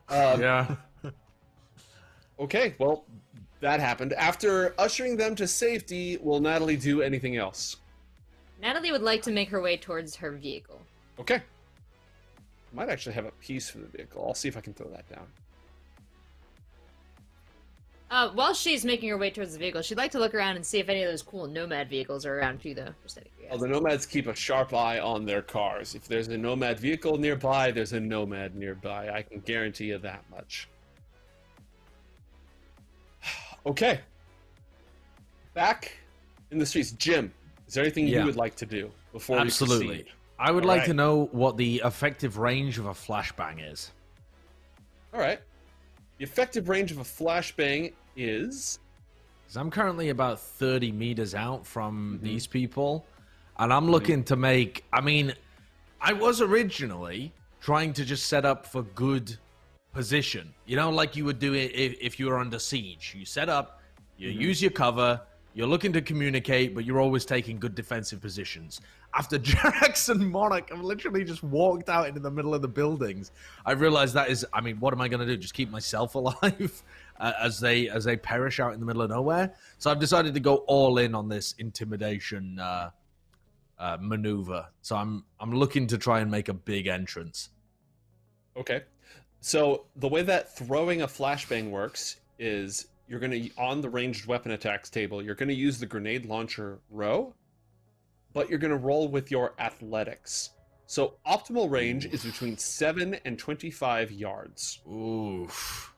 Um, 0.08 0.40
yeah. 0.40 0.76
Okay, 2.40 2.74
well, 2.78 3.04
that 3.60 3.78
happened. 3.78 4.14
After 4.14 4.74
ushering 4.76 5.16
them 5.16 5.36
to 5.36 5.46
safety, 5.46 6.16
will 6.20 6.40
Natalie 6.40 6.76
do 6.76 7.02
anything 7.02 7.36
else? 7.36 7.76
Natalie 8.60 8.90
would 8.90 9.02
like 9.02 9.22
to 9.22 9.30
make 9.30 9.48
her 9.50 9.60
way 9.60 9.76
towards 9.76 10.16
her 10.16 10.32
vehicle. 10.32 10.80
Okay. 11.20 11.40
Might 12.72 12.88
actually 12.88 13.14
have 13.14 13.26
a 13.26 13.30
piece 13.32 13.68
for 13.70 13.78
the 13.78 13.86
vehicle. 13.86 14.24
I'll 14.26 14.34
see 14.34 14.48
if 14.48 14.56
I 14.56 14.60
can 14.60 14.74
throw 14.74 14.88
that 14.88 15.08
down. 15.08 15.26
Uh, 18.12 18.28
while 18.32 18.52
she's 18.52 18.84
making 18.84 19.08
her 19.08 19.16
way 19.16 19.30
towards 19.30 19.54
the 19.54 19.58
vehicle, 19.58 19.80
she'd 19.80 19.96
like 19.96 20.10
to 20.10 20.18
look 20.18 20.34
around 20.34 20.56
and 20.56 20.66
see 20.66 20.78
if 20.78 20.90
any 20.90 21.02
of 21.02 21.10
those 21.10 21.22
cool 21.22 21.46
Nomad 21.46 21.88
vehicles 21.88 22.26
are 22.26 22.38
around 22.38 22.60
too, 22.60 22.74
though. 22.74 22.92
Just 23.02 23.16
out 23.16 23.24
of 23.24 23.30
Well, 23.48 23.58
the 23.58 23.68
Nomads 23.68 24.04
keep 24.04 24.26
a 24.26 24.34
sharp 24.34 24.74
eye 24.74 24.98
on 25.00 25.24
their 25.24 25.40
cars. 25.40 25.94
If 25.94 26.06
there's 26.06 26.28
a 26.28 26.36
Nomad 26.36 26.78
vehicle 26.78 27.16
nearby, 27.16 27.70
there's 27.70 27.94
a 27.94 28.00
Nomad 28.00 28.54
nearby. 28.54 29.08
I 29.08 29.22
can 29.22 29.40
guarantee 29.40 29.86
you 29.86 29.96
that 29.96 30.22
much. 30.30 30.68
okay. 33.66 34.00
Back 35.54 35.96
in 36.50 36.58
the 36.58 36.66
streets. 36.66 36.90
Jim, 36.92 37.32
is 37.66 37.72
there 37.72 37.82
anything 37.82 38.06
Yeah. 38.06 38.20
you 38.20 38.26
would 38.26 38.36
like 38.36 38.56
to 38.56 38.66
do 38.66 38.90
before 39.14 39.36
we 39.36 39.42
Absolutely. 39.42 39.86
proceed? 39.86 40.06
I 40.38 40.50
would 40.50 40.64
All 40.64 40.68
like 40.68 40.80
right. 40.80 40.86
to 40.88 40.92
know 40.94 41.30
what 41.32 41.56
the 41.56 41.80
effective 41.82 42.36
range 42.36 42.78
of 42.78 42.84
a 42.84 42.92
flashbang 42.92 43.72
is. 43.72 43.90
All 45.14 45.20
right. 45.20 45.40
The 46.18 46.24
effective 46.24 46.68
range 46.68 46.92
of 46.92 46.98
a 46.98 47.04
flashbang 47.04 47.94
is. 48.16 48.78
Because 49.42 49.56
I'm 49.56 49.70
currently 49.70 50.08
about 50.10 50.40
30 50.40 50.92
meters 50.92 51.34
out 51.34 51.66
from 51.66 52.14
Mm-hmm. 52.16 52.24
these 52.24 52.46
people, 52.46 53.04
and 53.58 53.72
I'm 53.72 53.90
looking 53.90 54.24
to 54.24 54.36
make. 54.36 54.84
I 54.92 55.00
mean, 55.00 55.34
I 56.00 56.12
was 56.12 56.40
originally 56.40 57.32
trying 57.60 57.92
to 57.94 58.04
just 58.04 58.26
set 58.26 58.44
up 58.44 58.66
for 58.66 58.82
good 58.82 59.36
position. 59.92 60.52
You 60.66 60.76
know, 60.76 60.90
like 60.90 61.16
you 61.16 61.24
would 61.26 61.38
do 61.38 61.54
it 61.54 61.72
if, 61.74 61.96
if 62.00 62.18
you 62.18 62.26
were 62.26 62.38
under 62.38 62.58
siege. 62.58 63.14
You 63.16 63.24
set 63.24 63.48
up, 63.48 63.80
you 64.16 64.30
Mm-hmm. 64.30 64.40
use 64.40 64.62
your 64.62 64.70
cover, 64.70 65.20
you're 65.54 65.66
looking 65.66 65.92
to 65.92 66.00
communicate, 66.00 66.74
but 66.74 66.84
you're 66.84 67.00
always 67.00 67.24
taking 67.24 67.58
good 67.58 67.74
defensive 67.74 68.20
positions. 68.20 68.80
After 69.14 69.38
and 70.08 70.30
Monarch 70.30 70.70
have 70.70 70.80
literally 70.80 71.24
just 71.24 71.42
walked 71.42 71.90
out 71.90 72.08
into 72.08 72.20
the 72.20 72.30
middle 72.30 72.54
of 72.54 72.62
the 72.62 72.68
buildings, 72.68 73.32
I 73.66 73.72
realized 73.72 74.14
that 74.14 74.30
is, 74.30 74.46
I 74.52 74.60
mean, 74.62 74.80
what 74.80 74.94
am 74.94 75.00
I 75.02 75.08
going 75.08 75.20
to 75.20 75.26
do? 75.26 75.36
Just 75.36 75.52
keep 75.54 75.70
myself 75.70 76.14
alive 76.22 76.82
uh, 77.22 77.32
as 77.40 77.60
they 77.60 77.88
as 77.88 78.04
they 78.04 78.16
perish 78.16 78.60
out 78.60 78.74
in 78.74 78.80
the 78.80 78.86
middle 78.86 79.00
of 79.00 79.10
nowhere? 79.10 79.54
So 79.78 79.90
I've 79.90 80.00
decided 80.00 80.34
to 80.34 80.40
go 80.40 80.56
all 80.66 80.98
in 80.98 81.14
on 81.14 81.28
this 81.28 81.54
intimidation 81.58 82.58
uh, 82.58 82.90
uh, 83.78 83.96
maneuver. 84.00 84.66
So 84.82 84.96
I'm 84.96 85.24
I'm 85.40 85.54
looking 85.54 85.86
to 85.86 85.98
try 85.98 86.20
and 86.20 86.30
make 86.30 86.48
a 86.48 86.54
big 86.54 86.88
entrance. 86.88 87.50
Okay. 88.56 88.82
So 89.40 89.86
the 89.96 90.08
way 90.08 90.22
that 90.22 90.54
throwing 90.56 91.02
a 91.02 91.06
flashbang 91.06 91.70
works 91.70 92.16
is 92.38 92.86
you're 93.08 93.20
going 93.20 93.32
to 93.32 93.50
on 93.56 93.80
the 93.80 93.88
ranged 93.88 94.26
weapon 94.26 94.52
attacks 94.52 94.90
table, 94.90 95.22
you're 95.22 95.34
going 95.34 95.48
to 95.48 95.54
use 95.54 95.78
the 95.78 95.86
grenade 95.86 96.26
launcher 96.26 96.80
row, 96.90 97.34
but 98.32 98.48
you're 98.48 98.58
going 98.58 98.70
to 98.72 98.76
roll 98.76 99.08
with 99.08 99.30
your 99.30 99.54
athletics. 99.58 100.50
So 100.86 101.14
optimal 101.26 101.70
range 101.70 102.06
is 102.06 102.24
between 102.24 102.58
7 102.58 103.14
and 103.24 103.38
25 103.38 104.10
yards. 104.12 104.80
Oof. 104.90 105.91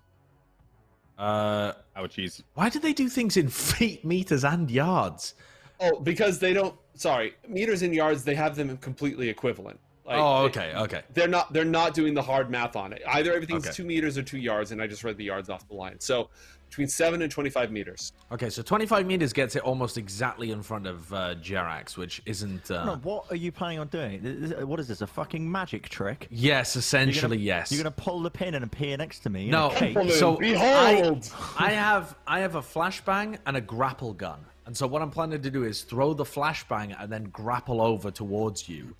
Uh, 1.18 1.72
Ouchies. 1.96 2.42
why 2.54 2.68
do 2.68 2.78
they 2.80 2.92
do 2.92 3.08
things 3.08 3.36
in 3.36 3.48
feet, 3.50 4.04
meters, 4.04 4.44
and 4.44 4.70
yards? 4.70 5.34
Oh, 5.80 5.98
because 6.00 6.38
they 6.38 6.52
don't 6.52 6.74
sorry, 6.94 7.34
meters 7.48 7.82
and 7.82 7.94
yards 7.94 8.24
they 8.24 8.34
have 8.34 8.56
them 8.56 8.76
completely 8.78 9.28
equivalent. 9.28 9.78
Like, 10.06 10.18
oh, 10.18 10.42
they- 10.42 10.48
okay, 10.48 10.74
okay. 10.76 11.02
They're 11.14 11.28
not 11.28 11.52
they're 11.52 11.64
not 11.64 11.94
doing 11.94 12.14
the 12.14 12.22
hard 12.22 12.50
math 12.50 12.76
on 12.76 12.92
it. 12.92 13.02
Either 13.06 13.32
everything's 13.32 13.66
Okay. 13.66 13.74
2 13.74 13.84
meters 13.84 14.18
or 14.18 14.22
2 14.22 14.38
yards 14.38 14.70
and 14.72 14.80
I 14.82 14.86
just 14.86 15.02
read 15.04 15.16
the 15.16 15.24
yards 15.24 15.48
off 15.48 15.66
the 15.68 15.74
line. 15.74 15.98
So 15.98 16.28
between 16.74 16.88
7 16.88 17.22
and 17.22 17.30
25 17.30 17.70
meters. 17.70 18.12
Okay, 18.32 18.50
so 18.50 18.62
25 18.62 19.06
meters 19.06 19.32
gets 19.32 19.54
it 19.56 19.62
almost 19.62 19.96
exactly 19.96 20.50
in 20.50 20.62
front 20.62 20.86
of 20.86 21.12
uh, 21.12 21.34
Jerax, 21.36 21.96
which 21.96 22.20
isn't. 22.26 22.70
Uh... 22.70 22.84
No, 22.84 22.96
what 22.96 23.26
are 23.30 23.36
you 23.36 23.52
planning 23.52 23.78
on 23.78 23.86
doing? 23.88 24.22
This- 24.22 24.50
this- 24.50 24.64
What 24.64 24.80
is 24.80 24.88
this? 24.88 25.00
A 25.00 25.06
fucking 25.06 25.50
magic 25.50 25.88
trick? 25.88 26.26
Yes, 26.30 26.74
You're 26.74 26.80
essentially, 26.80 27.36
gonna, 27.36 27.46
yes. 27.46 27.70
You're 27.72 27.82
gonna 27.82 27.94
pull 27.94 28.20
the 28.20 28.30
pin 28.30 28.54
and 28.54 28.64
appear 28.64 28.96
next 28.96 29.20
to 29.20 29.30
me. 29.30 29.48
No, 29.48 29.70
a 29.70 29.74
cage? 29.74 29.94
Behold! 29.94 30.12
so 30.12 30.36
Behold! 30.36 31.30
I, 31.58 31.66
I 31.66 31.70
have 31.72 32.16
I 32.26 32.40
have 32.40 32.54
a 32.56 32.62
flashbang 32.62 33.38
and 33.46 33.56
a 33.56 33.60
grapple 33.60 34.12
gun, 34.12 34.44
and 34.66 34.76
so 34.76 34.86
what 34.86 35.02
I'm 35.02 35.10
planning 35.10 35.40
to 35.42 35.50
do 35.50 35.64
is 35.64 35.82
throw 35.82 36.12
the 36.14 36.24
flashbang 36.24 36.96
and 37.00 37.10
then 37.12 37.24
grapple 37.24 37.80
over 37.80 38.10
towards 38.10 38.68
you. 38.68 38.94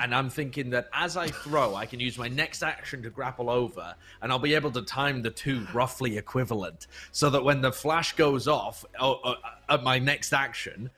And 0.00 0.14
I'm 0.14 0.28
thinking 0.28 0.70
that 0.70 0.88
as 0.92 1.16
I 1.16 1.28
throw, 1.28 1.74
I 1.74 1.86
can 1.86 2.00
use 2.00 2.18
my 2.18 2.28
next 2.28 2.62
action 2.62 3.02
to 3.02 3.10
grapple 3.10 3.48
over, 3.48 3.94
and 4.20 4.32
I'll 4.32 4.38
be 4.38 4.54
able 4.54 4.70
to 4.72 4.82
time 4.82 5.22
the 5.22 5.30
two 5.30 5.66
roughly 5.72 6.18
equivalent, 6.18 6.86
so 7.12 7.30
that 7.30 7.44
when 7.44 7.60
the 7.60 7.70
flash 7.72 8.14
goes 8.16 8.48
off 8.48 8.84
uh, 8.98 9.12
uh, 9.12 9.34
at 9.68 9.82
my 9.84 9.98
next 9.98 10.32
action, 10.32 10.90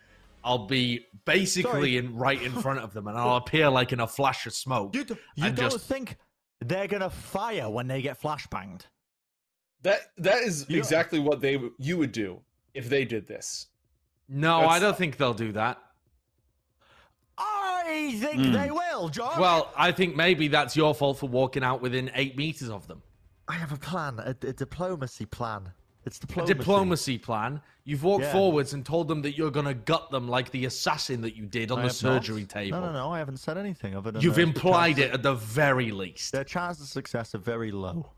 I'll 0.42 0.66
be 0.66 1.06
basically 1.26 1.70
Sorry. 1.72 1.96
in 1.98 2.16
right 2.16 2.40
in 2.40 2.52
front 2.52 2.78
of 2.80 2.94
them, 2.94 3.06
and 3.08 3.18
I'll 3.18 3.36
appear 3.36 3.68
like 3.68 3.92
in 3.92 4.00
a 4.00 4.06
flash 4.06 4.46
of 4.46 4.54
smoke. 4.54 4.94
You, 4.94 5.04
do, 5.04 5.18
you 5.34 5.44
and 5.46 5.56
don't 5.56 5.70
just- 5.72 5.84
think 5.86 6.16
they're 6.60 6.88
gonna 6.88 7.10
fire 7.10 7.68
when 7.68 7.88
they 7.88 8.00
get 8.00 8.20
flashbanged? 8.20 8.82
That 9.82 10.00
that 10.16 10.42
is 10.42 10.64
You- 10.68 10.78
exactly 10.78 11.18
what 11.18 11.40
they 11.40 11.60
you 11.78 11.98
would 11.98 12.12
do 12.12 12.40
if 12.74 12.88
they 12.88 13.04
did 13.04 13.26
this. 13.26 13.66
No, 14.28 14.60
I 14.60 14.78
don't 14.78 14.96
think 14.96 15.16
they'll 15.18 15.34
do 15.34 15.52
that. 15.52 15.78
I 17.88 18.12
think 18.12 18.46
Hmm. 18.46 18.52
they 18.52 18.70
will, 18.70 19.08
John. 19.08 19.40
Well, 19.40 19.72
I 19.76 19.92
think 19.92 20.14
maybe 20.16 20.48
that's 20.48 20.76
your 20.76 20.94
fault 20.94 21.18
for 21.18 21.28
walking 21.28 21.62
out 21.64 21.80
within 21.80 22.10
eight 22.14 22.36
meters 22.36 22.68
of 22.68 22.86
them. 22.88 23.02
I 23.48 23.54
have 23.54 23.72
a 23.72 23.76
plan, 23.76 24.18
a, 24.18 24.30
a 24.30 24.52
diplomacy 24.52 25.24
plan. 25.26 25.72
It's 26.04 26.18
A 26.18 26.20
diplomacy. 26.20 26.54
diplomacy 26.54 27.18
plan. 27.18 27.60
You've 27.84 28.02
walked 28.04 28.24
Yeah. 28.24 28.32
forwards 28.32 28.72
and 28.74 28.84
told 28.84 29.08
them 29.08 29.22
that 29.22 29.36
you're 29.36 29.50
going 29.50 29.66
to 29.66 29.74
gut 29.74 30.10
them 30.10 30.28
like 30.28 30.50
the 30.50 30.64
assassin 30.66 31.22
that 31.22 31.34
you 31.36 31.46
did 31.46 31.70
on 31.70 31.78
I 31.78 31.82
the 31.82 31.88
have 31.88 32.02
not. 32.02 32.22
surgery 32.24 32.44
table. 32.44 32.80
No, 32.80 32.86
no, 32.86 32.92
no. 32.92 33.10
I 33.10 33.18
haven't 33.18 33.38
said 33.38 33.56
anything 33.58 33.96
other 33.96 34.10
than 34.12 34.22
You've 34.22 34.38
implied 34.38 34.98
it 34.98 35.10
at 35.12 35.22
the 35.22 35.34
very 35.34 35.90
least. 35.90 36.32
Their 36.32 36.44
chances 36.44 36.82
of 36.84 36.88
success 36.88 37.34
are 37.34 37.38
very 37.38 37.70
low. 37.72 38.10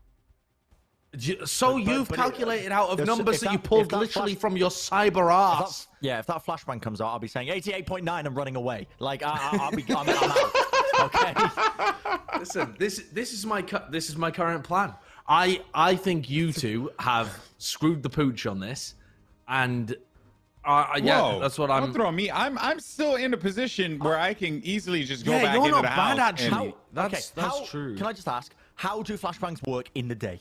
You- 1.17 1.45
So 1.45 1.73
But- 1.77 1.85
but- 1.85 1.91
you've 1.91 2.07
but 2.07 2.13
it- 2.19 2.21
calculated 2.21 2.71
out 2.71 2.89
of 2.89 3.05
numbers 3.05 3.35
if 3.35 3.41
that, 3.41 3.51
you 3.51 3.59
pulled 3.59 3.89
that 3.89 3.97
literally 3.99 4.33
flash- 4.35 4.41
from 4.41 4.55
your 4.57 4.69
cyber 4.69 5.07
If 5.07 5.13
that- 5.59 5.63
ass. 5.65 5.87
yeah, 5.99 6.19
if 6.19 6.25
that 6.27 6.45
flashbang 6.45 6.81
comes 6.81 7.01
out, 7.01 7.07
I'll 7.09 7.19
be 7.19 7.27
saying 7.27 7.49
88.9 7.49 8.25
and 8.25 8.35
running 8.35 8.55
away. 8.55 8.87
Like, 8.99 9.21
I, 9.21 9.29
I, 9.31 9.57
I'll 9.61 9.71
be, 9.71 9.83
I'm, 9.89 9.97
I'm 9.97 10.09
out. 10.09 10.51
Okay. 11.01 11.33
Listen, 12.37 12.75
this 12.77 13.05
this 13.11 13.33
is 13.33 13.43
my 13.45 13.63
this 13.89 14.09
is 14.09 14.17
my 14.17 14.29
current 14.29 14.63
plan. 14.63 14.93
I 15.27 15.61
I 15.73 15.95
think 15.95 16.29
you 16.29 16.53
two 16.63 16.91
have 16.99 17.39
screwed 17.57 18.03
the 18.03 18.09
pooch 18.09 18.45
on 18.45 18.59
this, 18.59 18.93
and 19.47 19.95
uh, 20.63 20.85
yeah, 21.01 21.19
Whoa, 21.21 21.39
that's 21.39 21.57
what 21.57 21.71
I'm. 21.71 21.79
Don't 21.81 21.89
I'm. 21.89 21.95
throw 21.95 22.11
me. 22.11 22.29
I'm 22.29 22.55
I'm 22.59 22.79
still 22.79 23.15
in 23.15 23.33
a 23.33 23.37
position 23.37 23.97
where 23.97 24.19
I 24.19 24.35
can 24.35 24.61
easily 24.63 25.03
just 25.03 25.25
go 25.25 25.31
Yeah, 25.31 25.41
back 25.43 25.53
you're 25.55 25.63
into 25.65 25.71
not 25.77 25.81
the 25.81 25.87
bad, 25.87 26.19
house. 26.19 26.19
actually. 26.19 26.45
and- 26.47 26.55
How- 26.55 26.75
That's- 26.93 27.31
okay. 27.31 27.41
that's 27.41 27.59
how- 27.59 27.65
true. 27.65 27.97
Can 27.97 28.05
I 28.05 28.13
just 28.13 28.27
ask, 28.27 28.53
how 28.75 29.01
do 29.01 29.17
flashbangs 29.17 29.65
work 29.67 29.89
in 29.95 30.07
the 30.07 30.15
day? 30.15 30.39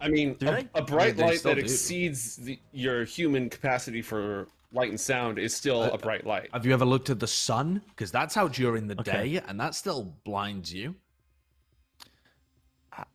I 0.00 0.08
mean, 0.08 0.36
a, 0.40 0.64
a 0.74 0.82
bright 0.82 1.16
they 1.16 1.22
light 1.22 1.42
that 1.42 1.54
do. 1.56 1.60
exceeds 1.60 2.36
the, 2.36 2.58
your 2.72 3.04
human 3.04 3.50
capacity 3.50 4.00
for 4.02 4.48
light 4.72 4.88
and 4.90 4.98
sound 5.00 5.38
is 5.38 5.54
still 5.54 5.82
Uh, 5.82 5.90
a 5.90 5.98
bright 5.98 6.26
light. 6.26 6.48
Have 6.52 6.64
you 6.64 6.72
ever 6.72 6.84
looked 6.86 7.10
at 7.10 7.20
the 7.20 7.26
sun? 7.26 7.82
Because 7.90 8.10
that's 8.10 8.36
out 8.36 8.52
during 8.52 8.86
the 8.86 8.98
Okay. 9.00 9.32
day, 9.32 9.42
and 9.46 9.58
that 9.60 9.74
still 9.74 10.14
blinds 10.24 10.72
you. 10.72 10.94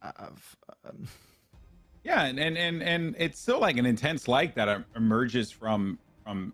Um, 0.02 0.38
Yeah, 2.04 2.26
and, 2.26 2.40
and 2.40 2.56
and 2.56 2.84
and 2.84 3.16
it's 3.18 3.40
still 3.40 3.60
like 3.60 3.78
an 3.78 3.86
intense 3.88 4.28
light 4.28 4.54
that 4.56 4.84
emerges 4.96 5.50
from 5.52 5.98
from. 6.24 6.54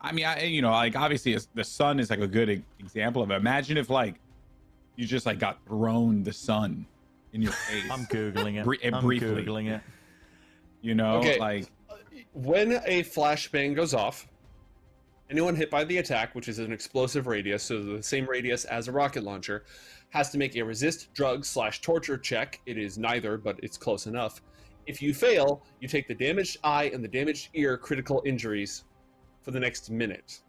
I 0.00 0.12
mean, 0.12 0.26
I 0.26 0.42
you 0.42 0.60
know 0.60 0.70
like 0.70 0.94
obviously 0.94 1.38
the 1.54 1.64
sun 1.64 1.98
is 1.98 2.10
like 2.10 2.20
a 2.20 2.26
good 2.26 2.50
e- 2.50 2.62
example 2.78 3.22
of 3.22 3.30
it. 3.30 3.34
Imagine 3.36 3.78
if 3.78 3.88
like 3.88 4.16
you 4.96 5.06
just 5.06 5.24
like 5.24 5.38
got 5.38 5.64
thrown 5.64 6.22
the 6.22 6.34
sun 6.34 6.84
in 7.38 7.42
your 7.42 7.52
face. 7.52 7.84
I'm 7.90 8.04
googling 8.06 8.58
it. 8.60 8.64
Bri- 8.64 8.78
uh, 8.84 8.96
I'm 8.96 9.04
briefly. 9.04 9.44
googling 9.44 9.70
it. 9.70 9.80
you 10.82 10.94
know, 10.94 11.18
Okay. 11.18 11.38
like 11.38 11.66
when 12.32 12.72
a 12.86 13.02
flashbang 13.04 13.74
goes 13.74 13.94
off, 13.94 14.28
anyone 15.30 15.54
hit 15.56 15.70
by 15.70 15.84
the 15.84 15.98
attack, 15.98 16.34
which 16.34 16.48
is 16.48 16.58
an 16.58 16.72
explosive 16.72 17.26
radius, 17.26 17.62
so 17.62 17.82
the 17.82 18.02
same 18.02 18.26
radius 18.28 18.64
as 18.64 18.88
a 18.88 18.92
rocket 18.92 19.22
launcher, 19.24 19.64
has 20.10 20.30
to 20.30 20.38
make 20.38 20.56
a 20.56 20.62
resist 20.62 21.12
drug 21.14 21.44
slash 21.44 21.80
torture 21.80 22.16
check. 22.18 22.60
It 22.66 22.78
is 22.78 22.96
neither, 22.98 23.36
but 23.38 23.58
it's 23.62 23.76
close 23.76 24.06
enough. 24.06 24.40
If 24.86 25.02
you 25.02 25.12
fail, 25.12 25.62
you 25.80 25.88
take 25.88 26.08
the 26.08 26.14
damaged 26.14 26.58
eye 26.64 26.90
and 26.94 27.02
the 27.04 27.08
damaged 27.08 27.50
ear 27.54 27.76
critical 27.76 28.22
injuries 28.24 28.84
for 29.42 29.50
the 29.50 29.60
next 29.60 29.90
minute. 29.90 30.40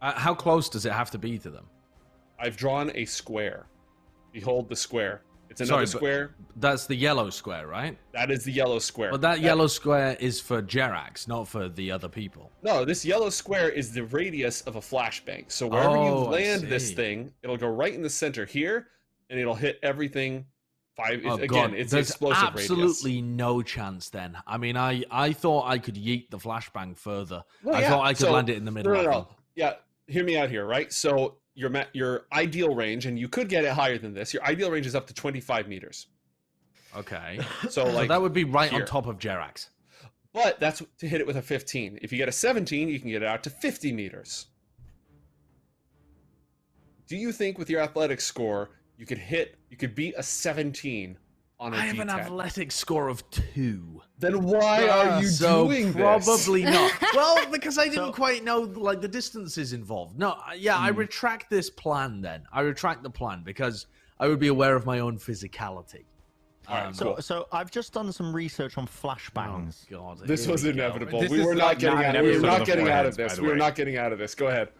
Uh, 0.00 0.12
how 0.12 0.34
close 0.34 0.68
does 0.68 0.86
it 0.86 0.92
have 0.92 1.10
to 1.10 1.18
be 1.18 1.38
to 1.38 1.50
them? 1.50 1.66
I've 2.38 2.56
drawn 2.56 2.90
a 2.94 3.04
square. 3.04 3.66
Behold 4.32 4.68
the 4.68 4.76
square. 4.76 5.22
It's 5.50 5.60
another 5.60 5.72
Sorry, 5.72 5.84
but- 5.84 5.90
square. 5.90 6.34
That's 6.58 6.86
the 6.86 6.94
yellow 6.96 7.28
square, 7.30 7.66
right? 7.66 7.98
That 8.12 8.30
is 8.30 8.44
the 8.44 8.52
yellow 8.52 8.78
square. 8.78 9.10
But 9.10 9.20
that 9.20 9.40
yellow 9.40 9.66
square 9.66 10.16
is 10.20 10.40
for 10.40 10.62
Jerax, 10.62 11.28
not 11.28 11.46
for 11.48 11.68
the 11.68 11.90
other 11.90 12.08
people. 12.08 12.50
No, 12.62 12.84
this 12.84 13.04
yellow 13.04 13.28
square 13.30 13.68
is 13.68 13.92
the 13.92 14.04
radius 14.04 14.62
of 14.62 14.76
a 14.76 14.80
flashbang. 14.80 15.50
So 15.52 15.66
wherever 15.66 15.96
Oh, 15.96 16.04
you 16.04 16.26
I 16.28 16.30
land 16.30 16.62
this 16.64 16.88
see. 16.88 16.94
thing, 16.94 17.32
it'll 17.42 17.58
go 17.58 17.68
right 17.68 17.92
in 17.92 18.00
the 18.02 18.08
center 18.10 18.46
here, 18.46 18.88
and 19.28 19.38
it'll 19.38 19.54
hit 19.54 19.78
everything. 19.82 20.46
Five 20.96 21.20
Oh, 21.26 21.34
again. 21.34 21.48
God. 21.48 21.74
It's 21.74 21.92
There's 21.92 22.08
explosive 22.08 22.42
absolutely 22.54 23.16
radius. 23.16 23.22
no 23.36 23.60
chance 23.60 24.08
then. 24.08 24.38
I 24.46 24.56
mean, 24.56 24.78
I, 24.78 25.04
I 25.10 25.34
thought 25.34 25.68
I 25.68 25.76
could 25.76 25.96
yeet 25.96 26.30
the 26.30 26.38
flashbang 26.38 26.96
further. 26.96 27.44
I 27.70 27.82
yeah, 27.82 27.90
thought 27.90 28.06
I 28.06 28.14
could 28.14 28.20
so- 28.20 28.32
land 28.32 28.48
it 28.48 28.56
in 28.56 28.64
the 28.64 28.70
middle. 28.70 28.94
No, 28.94 29.02
no, 29.02 29.10
no. 29.10 29.28
Yeah, 29.54 29.74
hear 30.06 30.24
me 30.24 30.38
out 30.38 30.48
here, 30.48 30.64
right? 30.64 30.90
So 30.90 31.36
your 31.56 31.72
your 31.92 32.26
ideal 32.32 32.74
range, 32.74 33.06
and 33.06 33.18
you 33.18 33.28
could 33.28 33.48
get 33.48 33.64
it 33.64 33.72
higher 33.72 33.98
than 33.98 34.14
this. 34.14 34.32
Your 34.32 34.44
ideal 34.44 34.70
range 34.70 34.86
is 34.86 34.94
up 34.94 35.06
to 35.08 35.14
25 35.14 35.66
meters. 35.66 36.06
Okay. 36.96 37.40
So 37.62 37.68
so 37.68 37.84
like, 37.86 38.08
that 38.08 38.22
would 38.22 38.32
be 38.32 38.44
right 38.44 38.70
here. 38.70 38.82
on 38.82 38.86
top 38.86 39.06
of 39.06 39.18
Jerax. 39.18 39.70
but 40.32 40.60
that's 40.60 40.82
to 40.98 41.08
hit 41.08 41.20
it 41.20 41.26
with 41.26 41.36
a 41.36 41.42
15. 41.42 41.98
If 42.02 42.12
you 42.12 42.18
get 42.18 42.28
a 42.28 42.32
17, 42.32 42.88
you 42.88 43.00
can 43.00 43.10
get 43.10 43.22
it 43.22 43.28
out 43.28 43.42
to 43.44 43.50
50 43.50 43.92
meters. 43.92 44.46
Do 47.08 47.16
you 47.16 47.32
think 47.32 47.58
with 47.58 47.70
your 47.70 47.80
athletic 47.80 48.20
score 48.20 48.70
you 48.98 49.06
could 49.06 49.18
hit, 49.18 49.56
you 49.70 49.76
could 49.76 49.94
beat 49.94 50.14
a 50.16 50.22
17 50.22 51.18
on 51.58 51.72
a 51.72 51.76
I 51.76 51.80
have 51.80 51.98
an 52.00 52.08
D10? 52.08 52.18
athletic 52.20 52.72
score 52.72 53.08
of 53.08 53.28
two. 53.30 54.02
Then 54.18 54.42
why 54.42 54.88
are 54.88 55.20
you 55.22 55.28
so 55.28 55.66
doing 55.66 55.92
this? 55.92 56.24
probably 56.24 56.64
not. 56.64 56.92
Well, 57.14 57.50
because 57.50 57.78
I 57.78 57.84
didn't 57.84 58.06
So- 58.06 58.12
quite 58.12 58.44
know 58.44 58.60
like 58.60 59.00
the 59.00 59.08
distances 59.08 59.72
involved. 59.72 60.18
No, 60.18 60.32
I- 60.44 60.54
yeah, 60.54 60.78
I 60.78 60.90
Hmm. 60.92 60.98
retract 60.98 61.48
this 61.50 61.70
plan. 61.70 62.20
Then 62.20 62.42
I 62.52 62.60
retract 62.60 63.02
the 63.02 63.10
plan 63.10 63.42
because 63.44 63.86
I 64.18 64.28
would 64.28 64.38
be 64.38 64.48
aware 64.48 64.76
of 64.76 64.84
my 64.86 64.98
own 65.00 65.18
physicality. 65.18 66.04
All 66.68 66.74
right, 66.74 66.86
Um, 66.86 66.94
So, 66.94 67.04
cool. 67.14 67.22
so 67.22 67.46
I've 67.52 67.70
just 67.70 67.92
done 67.92 68.10
some 68.12 68.34
research 68.34 68.76
on 68.76 68.84
Oh 68.84 69.06
flashbangs. 69.08 69.88
God, 69.88 70.18
This 70.26 70.46
was 70.48 70.64
we 70.64 70.70
inevitable. 70.70 71.20
This 71.20 71.30
we 71.30 71.44
were 71.44 71.54
not- 71.54 71.74
not 71.74 71.78
getting 71.78 71.98
out. 72.04 72.16
an 72.16 72.24
We 72.24 72.32
were 72.36 72.40
not 72.46 72.60
of 72.62 72.66
getting 72.66 72.88
out 72.88 73.06
of 73.06 73.16
this. 73.16 73.36
the 73.36 73.42
We 73.42 73.48
were 73.48 73.56
not 73.56 73.76
getting 73.76 73.96
out 73.96 74.12
of 74.12 74.18
this. 74.18 74.34
Go 74.34 74.48
ahead. 74.48 74.70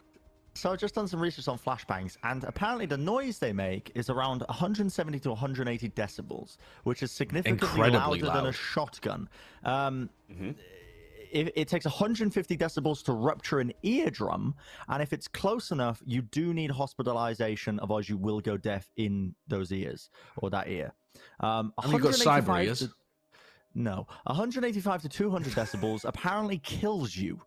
So 0.56 0.72
I've 0.72 0.78
just 0.78 0.94
done 0.94 1.06
some 1.06 1.20
research 1.20 1.48
on 1.48 1.58
flashbangs, 1.58 2.16
and 2.24 2.42
apparently 2.44 2.86
the 2.86 2.96
noise 2.96 3.38
they 3.38 3.52
make 3.52 3.92
is 3.94 4.08
around 4.08 4.40
170 4.48 5.18
to 5.20 5.28
180 5.30 5.90
decibels, 5.90 6.56
which 6.84 7.02
is 7.02 7.12
significantly 7.12 7.66
Incredibly 7.66 8.20
louder 8.22 8.34
than 8.34 8.46
a 8.46 8.52
shotgun. 8.52 9.28
Um, 9.64 10.08
Mhm. 10.30 10.56
it, 11.30 11.52
it 11.54 11.68
takes 11.68 11.84
150 11.84 12.56
decibels 12.56 13.04
to 13.04 13.12
rupture 13.12 13.60
an 13.60 13.72
eardrum, 13.82 14.54
and 14.88 15.02
if 15.02 15.12
it's 15.12 15.28
close 15.28 15.70
enough, 15.72 16.02
you 16.06 16.22
do 16.22 16.54
need 16.54 16.70
hospitalization, 16.70 17.78
otherwise 17.80 18.08
you 18.08 18.16
will 18.16 18.40
go 18.40 18.56
deaf 18.56 18.90
in 18.96 19.34
those 19.46 19.70
ears 19.72 20.08
or 20.38 20.48
that 20.50 20.68
ear. 20.68 20.94
Um, 21.40 21.74
you've 21.82 22.00
got 22.00 22.14
cyber 22.14 22.64
ears. 22.64 22.78
to- 22.78 22.90
no, 23.74 24.06
185 24.24 25.02
to 25.02 25.08
200 25.10 25.52
decibels 25.52 26.06
apparently 26.06 26.58
kills 26.58 27.14
you. 27.14 27.42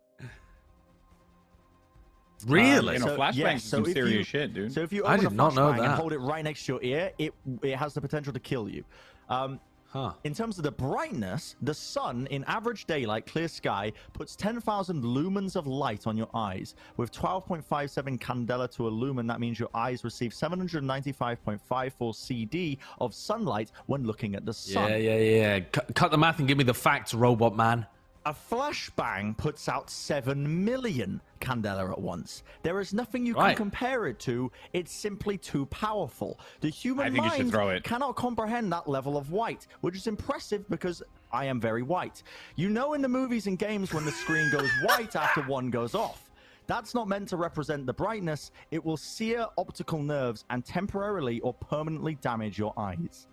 Really? 2.48 2.94
You 2.94 3.00
know, 3.00 3.06
So- 3.06 3.16
flashbangs 3.18 3.34
yeah, 3.36 3.56
so 3.56 3.68
some 3.76 3.80
if 3.82 3.88
you- 3.88 3.94
serious 3.94 4.26
shit, 4.26 4.54
dude. 4.54 4.72
So 4.72 4.80
if 4.82 4.92
you 4.92 5.04
I 5.04 5.14
open 5.14 5.24
did 5.24 5.32
a 5.32 5.34
not 5.36 5.54
know 5.54 5.68
flashbang 5.72 5.78
and 5.78 5.84
that. 5.86 5.98
hold 5.98 6.12
it 6.12 6.18
right 6.18 6.42
next 6.44 6.64
to 6.66 6.72
your 6.74 6.82
ear, 6.82 7.12
it 7.18 7.34
it 7.62 7.76
has 7.76 7.94
the 7.94 8.00
potential 8.00 8.32
to 8.32 8.40
kill 8.40 8.68
you. 8.68 8.84
Um, 9.28 9.60
huh. 9.88 10.12
in 10.24 10.34
terms 10.34 10.56
of 10.58 10.64
the 10.64 10.70
brightness, 10.72 11.56
the 11.62 11.74
sun 11.74 12.26
in 12.30 12.44
average 12.44 12.84
daylight, 12.86 13.26
clear 13.26 13.48
sky, 13.48 13.92
puts 14.12 14.34
10,000 14.36 15.02
lumens 15.02 15.54
of 15.56 15.66
light 15.66 16.06
on 16.06 16.16
your 16.16 16.28
eyes. 16.34 16.74
With 16.96 17.10
12.57 17.12 18.18
candela 18.18 18.70
to 18.76 18.86
a 18.88 18.90
lumen, 18.90 19.26
that 19.28 19.38
means 19.40 19.58
your 19.58 19.68
eyes 19.74 20.02
receive 20.04 20.32
795.54 20.32 22.12
CD 22.14 22.78
of 23.00 23.14
sunlight 23.14 23.70
when 23.86 24.04
looking 24.04 24.34
at 24.34 24.44
the 24.46 24.52
sun. 24.52 24.90
Yeah, 24.90 24.96
yeah, 24.96 25.16
yeah. 25.18 25.60
Cut, 25.60 25.94
cut 25.94 26.10
the 26.10 26.18
math 26.18 26.38
and 26.38 26.48
give 26.48 26.58
me 26.58 26.64
the 26.64 26.74
facts, 26.74 27.14
robot 27.14 27.56
man. 27.56 27.86
A 28.26 28.34
flashbang 28.34 29.34
puts 29.38 29.66
out 29.68 29.88
7 29.88 30.64
million 30.64 31.22
candela 31.40 31.90
at 31.90 31.98
once. 32.00 32.42
There 32.62 32.78
is 32.80 32.92
nothing 32.92 33.24
you 33.24 33.34
Right. 33.34 33.56
can 33.56 33.56
compare 33.56 34.06
it 34.08 34.18
to. 34.20 34.52
It's 34.74 34.92
simply 34.92 35.38
too 35.38 35.64
powerful. 35.66 36.38
The 36.60 36.68
human 36.68 37.06
I 37.06 37.10
think 37.10 37.24
you 37.24 37.30
should 37.30 37.52
mind 37.54 37.82
cannot 37.84 38.16
comprehend 38.16 38.70
that 38.72 38.86
level 38.86 39.16
of 39.16 39.30
white, 39.32 39.66
which 39.80 39.96
is 39.96 40.06
impressive 40.06 40.68
because 40.68 41.02
I 41.32 41.46
am 41.46 41.60
very 41.60 41.82
white. 41.82 42.22
You 42.56 42.68
know, 42.68 42.92
in 42.92 43.00
the 43.00 43.08
movies 43.08 43.46
and 43.46 43.58
games, 43.58 43.94
when 43.94 44.04
the 44.04 44.12
screen 44.12 44.50
goes 44.50 44.70
white 44.84 45.16
after 45.16 45.40
one 45.42 45.70
goes 45.70 45.94
off. 45.94 46.30
That's 46.66 46.94
not 46.94 47.08
meant 47.08 47.28
to 47.30 47.36
represent 47.38 47.86
the 47.86 47.94
brightness. 47.94 48.52
It 48.70 48.84
will 48.84 48.98
sear 48.98 49.46
optical 49.56 50.02
nerves 50.02 50.44
and 50.50 50.64
temporarily 50.64 51.40
or 51.40 51.54
permanently 51.54 52.16
damage 52.16 52.58
your 52.58 52.74
eyes. 52.76 53.26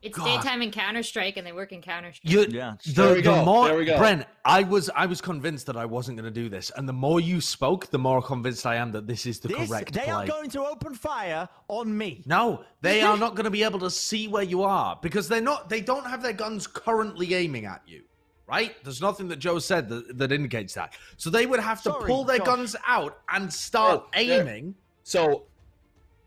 It's 0.00 0.16
God. 0.16 0.24
daytime 0.42 0.62
in 0.62 0.70
Counter 0.70 1.02
Strike, 1.02 1.36
and 1.38 1.46
they 1.46 1.50
work 1.52 1.72
in 1.72 1.82
Counter 1.82 2.12
Strike. 2.12 2.32
You, 2.32 2.46
Yeah. 2.48 2.74
the, 2.86 2.92
There 2.92 3.08
we 3.10 3.14
the 3.16 3.22
go, 3.22 3.44
more 3.44 3.66
there 3.68 3.76
we 3.78 3.84
go. 3.84 3.98
Brent, 3.98 4.26
I 4.44 4.62
was 4.62 4.88
I 4.94 5.06
was 5.06 5.20
convinced 5.20 5.66
that 5.66 5.76
I 5.76 5.84
wasn't 5.84 6.16
going 6.18 6.32
to 6.32 6.40
do 6.42 6.48
this, 6.48 6.70
and 6.76 6.88
the 6.88 6.92
more 6.92 7.18
you 7.20 7.40
spoke, 7.40 7.88
the 7.90 7.98
more 7.98 8.22
convinced 8.22 8.64
I 8.64 8.76
am 8.76 8.92
that 8.92 9.08
this 9.08 9.26
is 9.26 9.40
the 9.40 9.48
This, 9.48 9.68
correct 9.68 9.92
they 9.94 10.02
play. 10.02 10.10
are 10.12 10.26
going 10.26 10.50
to 10.50 10.64
open 10.64 10.94
fire 10.94 11.48
on 11.66 11.96
me. 11.98 12.22
No, 12.26 12.64
they 12.80 13.02
are 13.02 13.16
not 13.16 13.34
going 13.34 13.44
to 13.44 13.50
be 13.50 13.64
able 13.64 13.80
to 13.80 13.90
see 13.90 14.28
where 14.28 14.44
you 14.44 14.62
are 14.62 14.96
because 15.02 15.26
they're 15.28 15.40
not. 15.40 15.68
They 15.68 15.80
don't 15.80 16.06
have 16.06 16.22
their 16.22 16.32
guns 16.32 16.68
currently 16.68 17.34
aiming 17.34 17.64
at 17.64 17.82
you, 17.84 18.02
right? 18.46 18.76
There's 18.84 19.00
nothing 19.00 19.26
that 19.28 19.40
Joe 19.40 19.58
said 19.58 19.88
that, 19.88 20.16
that 20.16 20.30
indicates 20.30 20.74
that. 20.74 20.92
So 21.16 21.28
they 21.28 21.46
would 21.46 21.60
have 21.60 21.78
to 21.82 21.90
Sorry, 21.90 22.06
pull 22.06 22.22
their 22.22 22.38
Josh. 22.38 22.46
guns 22.46 22.76
out 22.86 23.18
and 23.32 23.52
start 23.52 24.02
Oh, 24.04 24.08
they're- 24.14 24.42
aiming. 24.42 24.76
So 25.02 25.42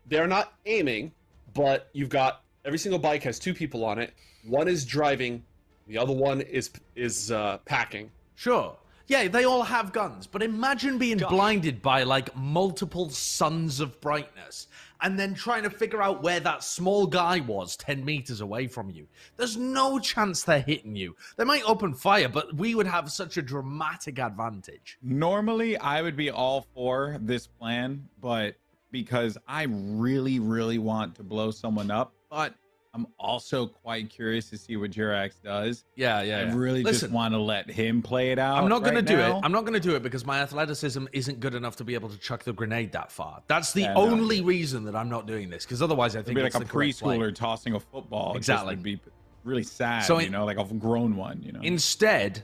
they're 0.06 0.26
not 0.26 0.52
aiming, 0.66 1.12
but 1.54 1.88
you've 1.94 2.08
got 2.10 2.41
every 2.64 2.78
single 2.78 2.98
bike 2.98 3.22
has 3.22 3.38
two 3.38 3.54
people 3.54 3.84
on 3.84 3.98
it. 3.98 4.14
One 4.44 4.68
is 4.68 4.84
driving, 4.84 5.44
the 5.86 5.98
other 5.98 6.12
one 6.12 6.40
is 6.42 6.70
is 6.94 7.30
uh, 7.30 7.58
packing. 7.64 8.10
Sure. 8.34 8.76
Yeah, 9.08 9.28
they 9.28 9.44
all 9.44 9.62
have 9.62 9.92
guns, 9.92 10.26
but 10.26 10.42
imagine 10.42 10.96
being 10.96 11.18
Josh. 11.18 11.30
blinded 11.30 11.82
by 11.82 12.04
like 12.04 12.34
multiple 12.36 13.10
suns 13.10 13.80
of 13.80 14.00
brightness 14.00 14.68
and 15.02 15.18
then 15.18 15.34
trying 15.34 15.64
to 15.64 15.70
figure 15.70 16.00
out 16.00 16.22
where 16.22 16.40
that 16.40 16.62
small 16.62 17.06
guy 17.06 17.40
was 17.40 17.76
10 17.76 18.04
meters 18.04 18.40
away 18.40 18.68
from 18.68 18.88
you. 18.88 19.06
There's 19.36 19.56
no 19.56 19.98
chance 19.98 20.44
they're 20.44 20.60
hitting 20.60 20.94
you. 20.94 21.16
They 21.36 21.44
might 21.44 21.64
open 21.64 21.92
fire, 21.92 22.28
but 22.28 22.54
we 22.54 22.74
would 22.74 22.86
have 22.86 23.10
such 23.10 23.36
a 23.36 23.42
dramatic 23.42 24.18
advantage. 24.18 24.98
Normally, 25.02 25.76
I 25.76 26.00
would 26.00 26.16
be 26.16 26.30
all 26.30 26.66
for 26.72 27.18
this 27.20 27.48
plan, 27.48 28.08
but 28.20 28.54
because 28.92 29.36
I 29.48 29.64
really, 29.64 30.38
really 30.38 30.78
want 30.78 31.16
to 31.16 31.24
blow 31.24 31.50
someone 31.50 31.90
up, 31.90 32.14
but 32.32 32.54
I'm 32.94 33.06
also 33.18 33.66
quite 33.66 34.08
curious 34.08 34.48
to 34.50 34.56
see 34.58 34.76
what 34.76 34.90
Jerax 34.90 35.32
does. 35.42 35.84
Yeah, 35.96 36.22
yeah. 36.22 36.38
I 36.38 36.42
really 36.54 36.82
Listen, 36.82 37.08
just 37.08 37.12
want 37.12 37.34
to 37.34 37.38
let 37.38 37.70
him 37.70 38.00
play 38.02 38.32
it 38.32 38.38
out. 38.38 38.56
I'm 38.62 38.68
not 38.70 38.82
going 38.82 38.94
right 38.94 39.06
to 39.06 39.12
do 39.12 39.18
now. 39.18 39.36
it. 39.38 39.40
I'm 39.44 39.52
not 39.52 39.62
going 39.62 39.74
to 39.74 39.80
do 39.80 39.94
it 39.96 40.02
because 40.02 40.24
my 40.24 40.40
athleticism 40.40 41.04
isn't 41.12 41.40
good 41.40 41.54
enough 41.54 41.76
to 41.76 41.84
be 41.84 41.92
able 41.94 42.08
to 42.08 42.18
chuck 42.18 42.42
the 42.42 42.52
grenade 42.54 42.92
that 42.92 43.12
far. 43.12 43.42
That's 43.48 43.72
the 43.72 43.82
Yeah, 43.82 43.92
no. 43.94 44.00
only 44.00 44.40
reason 44.40 44.84
that 44.84 44.96
I'm 44.96 45.08
not 45.10 45.26
doing 45.26 45.50
this 45.50 45.64
because 45.64 45.82
otherwise 45.82 46.16
I 46.16 46.20
It'd 46.20 46.26
think 46.26 46.36
be 46.38 46.42
it's 46.42 46.54
like 46.54 46.62
a 46.62 46.66
the 46.66 46.72
correct 46.72 47.00
play. 47.00 47.18
preschooler 47.18 47.34
tossing 47.34 47.74
a 47.74 47.80
football. 47.80 48.34
Exactly. 48.34 48.72
It 48.74 48.76
would 48.76 48.82
be 48.82 49.00
really 49.44 49.62
sad. 49.64 50.04
So 50.04 50.18
you 50.18 50.30
know, 50.30 50.44
like 50.46 50.58
a 50.58 50.64
grown 50.64 51.16
one. 51.16 51.42
You 51.42 51.52
know. 51.52 51.60
Instead, 51.62 52.42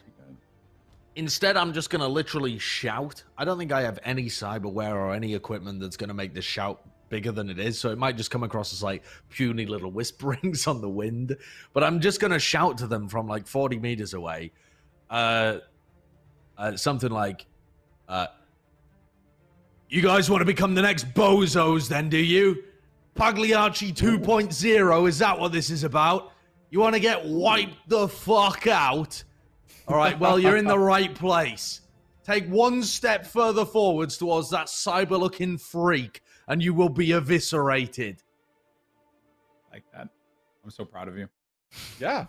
Instead, 1.17 1.57
I'm 1.57 1.73
just 1.73 1.91
going 1.91 2.01
to 2.01 2.07
literally 2.07 2.59
shout. 2.59 3.25
I 3.37 3.45
don't 3.45 3.59
think 3.59 3.73
I 3.73 3.83
have 3.83 3.99
any 4.05 4.27
cyberware 4.27 4.95
or 4.95 5.13
any 5.13 5.35
equipment 5.35 5.81
that's 5.81 5.97
going 5.97 6.09
to 6.09 6.15
make 6.15 6.33
the 6.33 6.43
shout 6.43 6.81
bigger 7.09 7.33
than 7.33 7.51
it 7.51 7.59
is. 7.59 7.79
So 7.79 7.91
it 7.91 7.99
might 7.99 8.17
just 8.17 8.31
come 8.31 8.43
across 8.43 8.73
as 8.73 8.83
like 8.83 9.03
puny 9.31 9.67
little 9.67 9.91
whisperings 9.91 10.67
on 10.69 10.81
the 10.81 10.89
wind. 10.89 11.37
But 11.73 11.85
I'm 11.85 12.01
just 12.01 12.21
going 12.21 12.33
to 12.33 12.39
shout 12.39 12.79
to 12.79 12.87
them 12.87 13.09
from 13.09 13.27
like 13.27 13.47
40 13.47 13.79
meters 13.79 14.15
away. 14.15 14.53
Uh, 15.11 15.59
uh, 16.57 16.77
something 16.77 17.11
like, 17.11 17.47
uh, 18.09 18.27
You 19.89 20.03
guys 20.03 20.29
want 20.29 20.41
to 20.41 20.47
become 20.47 20.75
the 20.75 20.83
next 20.83 21.13
bozos, 21.15 21.89
then, 21.89 22.09
do 22.09 22.19
you? 22.19 22.65
Pagliacci 23.15 23.93
2.0, 23.93 25.09
is 25.09 25.19
that 25.19 25.39
what 25.39 25.51
this 25.53 25.71
is 25.71 25.85
about? 25.85 26.33
You 26.71 26.81
want 26.81 26.95
to 26.95 27.01
get 27.01 27.25
wiped 27.25 27.89
the 27.89 28.07
fuck 28.07 28.67
out? 28.67 29.23
All 29.89 29.97
right, 29.97 30.19
well, 30.19 30.39
you're 30.39 30.57
in 30.57 30.67
the 30.67 30.79
right 30.95 31.15
place. 31.15 31.81
Take 32.25 32.47
one 32.49 32.83
step 32.83 33.27
further 33.27 33.65
forwards 33.65 34.19
towards 34.19 34.51
that 34.51 34.67
cyber 34.67 35.19
looking 35.19 35.57
freak, 35.57 36.21
and 36.49 36.63
you 36.63 36.75
will 36.75 36.89
be 36.89 37.13
eviscerated. 37.13 38.23
like 39.73 39.85
that. 39.93 40.09
I'm 40.65 40.71
so 40.71 40.85
proud 40.85 41.09
of 41.09 41.17
you. 41.17 41.29
Yeah. 42.01 42.27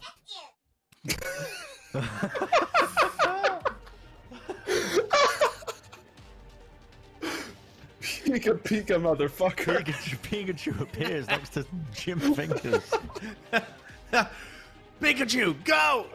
Pika 8.02 8.58
Pika, 8.62 8.98
motherfucker. 9.00 9.84
Pikachu, 9.84 10.18
Pikachu 10.20 10.82
appears 10.82 11.28
next 11.28 11.50
to 11.54 11.66
Jim 11.94 12.20
Fingers. 12.20 12.92
Pikachu, 15.02 15.56
go! 15.64 16.06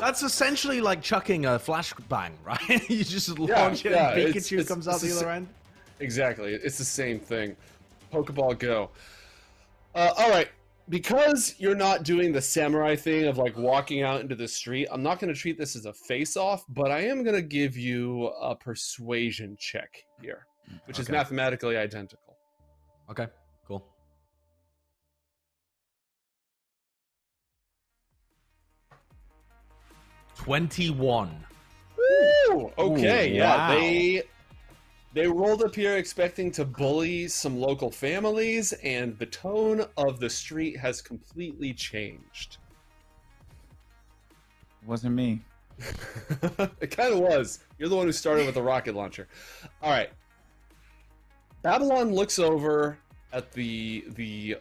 That's 0.00 0.22
essentially 0.22 0.80
like 0.80 1.02
chucking 1.02 1.46
a 1.46 1.50
flashbang, 1.58 2.30
right? 2.44 2.60
you 2.90 3.04
just 3.04 3.38
launch 3.38 3.84
it 3.84 3.92
yeah, 3.92 4.10
and 4.10 4.20
it's- 4.20 4.34
Pikachu 4.48 4.52
it's- 4.52 4.68
comes 4.68 4.88
out 4.88 5.00
the 5.00 5.08
the 5.08 5.12
other 5.14 5.24
sa- 5.24 5.30
end. 5.30 5.48
Exactly. 6.00 6.54
It's 6.54 6.78
the 6.78 6.84
same 6.84 7.18
thing. 7.18 7.56
Pokeball 8.12 8.58
Go. 8.58 8.90
Uh, 9.94 10.12
all 10.16 10.30
right, 10.30 10.48
because 10.88 11.54
you're 11.58 11.74
not 11.74 12.04
doing 12.04 12.32
the 12.32 12.40
samurai 12.40 12.94
thing 12.94 13.26
of 13.26 13.36
like 13.36 13.56
walking 13.56 14.02
out 14.02 14.20
into 14.20 14.34
the 14.34 14.46
street, 14.46 14.86
I'm 14.90 15.02
not 15.02 15.18
going 15.18 15.32
to 15.32 15.38
treat 15.38 15.58
this 15.58 15.74
as 15.76 15.86
a 15.86 15.92
face-off, 15.92 16.64
but 16.68 16.90
I 16.90 17.00
am 17.00 17.22
going 17.24 17.34
to 17.34 17.42
give 17.42 17.76
you 17.76 18.26
a 18.40 18.54
persuasion 18.54 19.56
check 19.58 20.04
here, 20.22 20.46
which 20.86 20.98
is 20.98 21.08
mathematically 21.08 21.76
identical. 21.76 22.36
Okay, 23.10 23.26
cool. 23.66 23.84
Twenty-one. 30.36 31.44
Ooh, 31.98 32.70
okay, 32.78 33.32
Ooh, 33.32 33.34
yeah, 33.34 33.56
wow. 33.56 33.74
they 33.74 34.22
they 35.14 35.26
rolled 35.26 35.62
up 35.62 35.74
here 35.74 35.96
expecting 35.96 36.50
to 36.52 36.64
bully 36.64 37.28
some 37.28 37.58
local 37.58 37.90
families, 37.90 38.72
and 38.84 39.18
the 39.18 39.26
tone 39.26 39.86
of 39.96 40.20
the 40.20 40.28
street 40.28 40.76
has 40.76 41.00
completely 41.00 41.72
changed. 41.72 42.58
Wasn't 44.86 45.14
me. 45.14 45.40
it 46.80 46.90
kind 46.90 47.14
of 47.14 47.20
was. 47.20 47.60
You're 47.78 47.88
the 47.88 47.96
one 47.96 48.06
who 48.06 48.12
started 48.12 48.46
with 48.46 48.54
the 48.54 48.62
rocket 48.62 48.94
launcher. 48.94 49.28
All 49.82 49.90
right. 49.90 50.10
Babylon 51.62 52.12
looks 52.12 52.38
over 52.38 52.98
at 53.32 53.52
the 53.52 54.04
the 54.14 54.56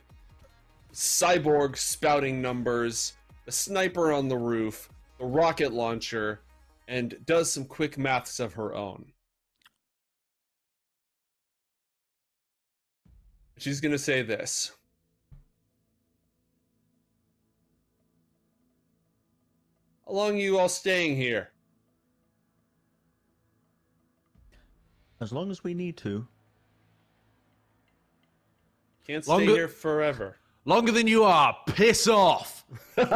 cyborg 0.94 1.78
spouting 1.78 2.42
numbers, 2.42 3.14
the 3.46 3.52
sniper 3.52 4.12
on 4.12 4.28
the 4.28 4.38
roof, 4.38 4.90
the 5.20 5.26
rocket 5.26 5.74
launcher, 5.74 6.42
and 6.88 7.18
does 7.26 7.52
some 7.52 7.66
quick 7.66 7.98
maths 7.98 8.40
of 8.40 8.54
her 8.54 8.74
own. 8.74 9.06
She's 13.58 13.82
going 13.82 13.92
to 13.92 14.00
say 14.00 14.22
this. 14.22 14.72
How 20.06 20.14
long 20.14 20.36
are 20.36 20.40
you 20.40 20.58
all 20.58 20.70
staying 20.70 21.18
here? 21.18 21.50
As 25.20 25.34
long 25.34 25.50
as 25.50 25.64
we 25.64 25.74
need 25.74 25.98
to. 25.98 26.28
Can't 29.06 29.24
stay 29.24 29.34
Longer- 29.34 29.52
here 29.52 29.68
forever. 29.68 30.38
Longer 30.66 30.92
than 30.92 31.08
you 31.08 31.24
are. 31.24 31.56
Piss 31.66 32.08
off. 32.08 32.66
That's 32.96 33.08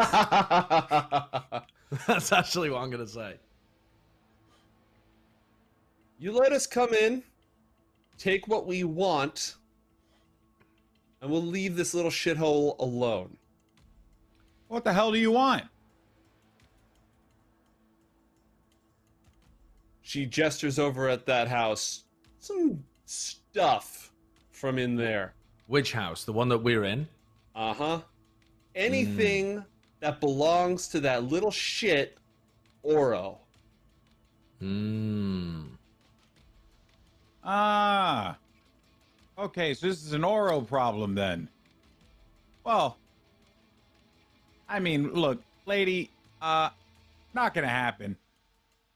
actually 2.31 2.69
what 2.69 2.81
I'm 2.81 2.89
gonna 2.89 3.05
say. 3.05 3.35
you 6.17 6.31
let 6.31 6.53
us 6.53 6.65
come 6.65 6.93
in, 6.93 7.21
take 8.17 8.47
what 8.47 8.65
we 8.65 8.85
want, 8.85 9.55
and 11.21 11.29
we'll 11.29 11.41
leave 11.41 11.75
this 11.75 11.93
little 11.93 12.11
shithole 12.11 12.77
alone. 12.79 13.37
What 14.67 14.83
the 14.83 14.93
hell 14.93 15.11
do 15.11 15.19
you 15.19 15.31
want? 15.31 15.63
She 20.01 20.25
gestures 20.25 20.79
over 20.79 21.07
at 21.07 21.25
that 21.27 21.47
house. 21.47 22.03
Some 22.39 22.83
stuff 23.05 24.11
from 24.51 24.77
in 24.77 24.95
there. 24.95 25.33
Which 25.67 25.93
house? 25.93 26.23
The 26.23 26.33
one 26.33 26.49
that 26.49 26.57
we're 26.57 26.83
in? 26.83 27.07
Uh 27.55 27.73
huh. 27.73 28.01
Anything 28.75 29.63
that 29.99 30.19
belongs 30.19 30.87
to 30.89 30.99
that 31.01 31.25
little 31.25 31.51
shit, 31.51 32.17
Oro. 32.83 33.39
Hmm. 34.59 35.63
Ah. 37.43 38.37
Okay, 39.37 39.73
so 39.73 39.87
this 39.87 40.05
is 40.05 40.13
an 40.13 40.23
Oro 40.23 40.61
problem 40.61 41.15
then. 41.15 41.47
Well, 42.63 42.97
I 44.69 44.79
mean, 44.79 45.13
look, 45.13 45.41
lady, 45.65 46.09
uh, 46.41 46.69
not 47.33 47.53
gonna 47.53 47.67
happen. 47.67 48.15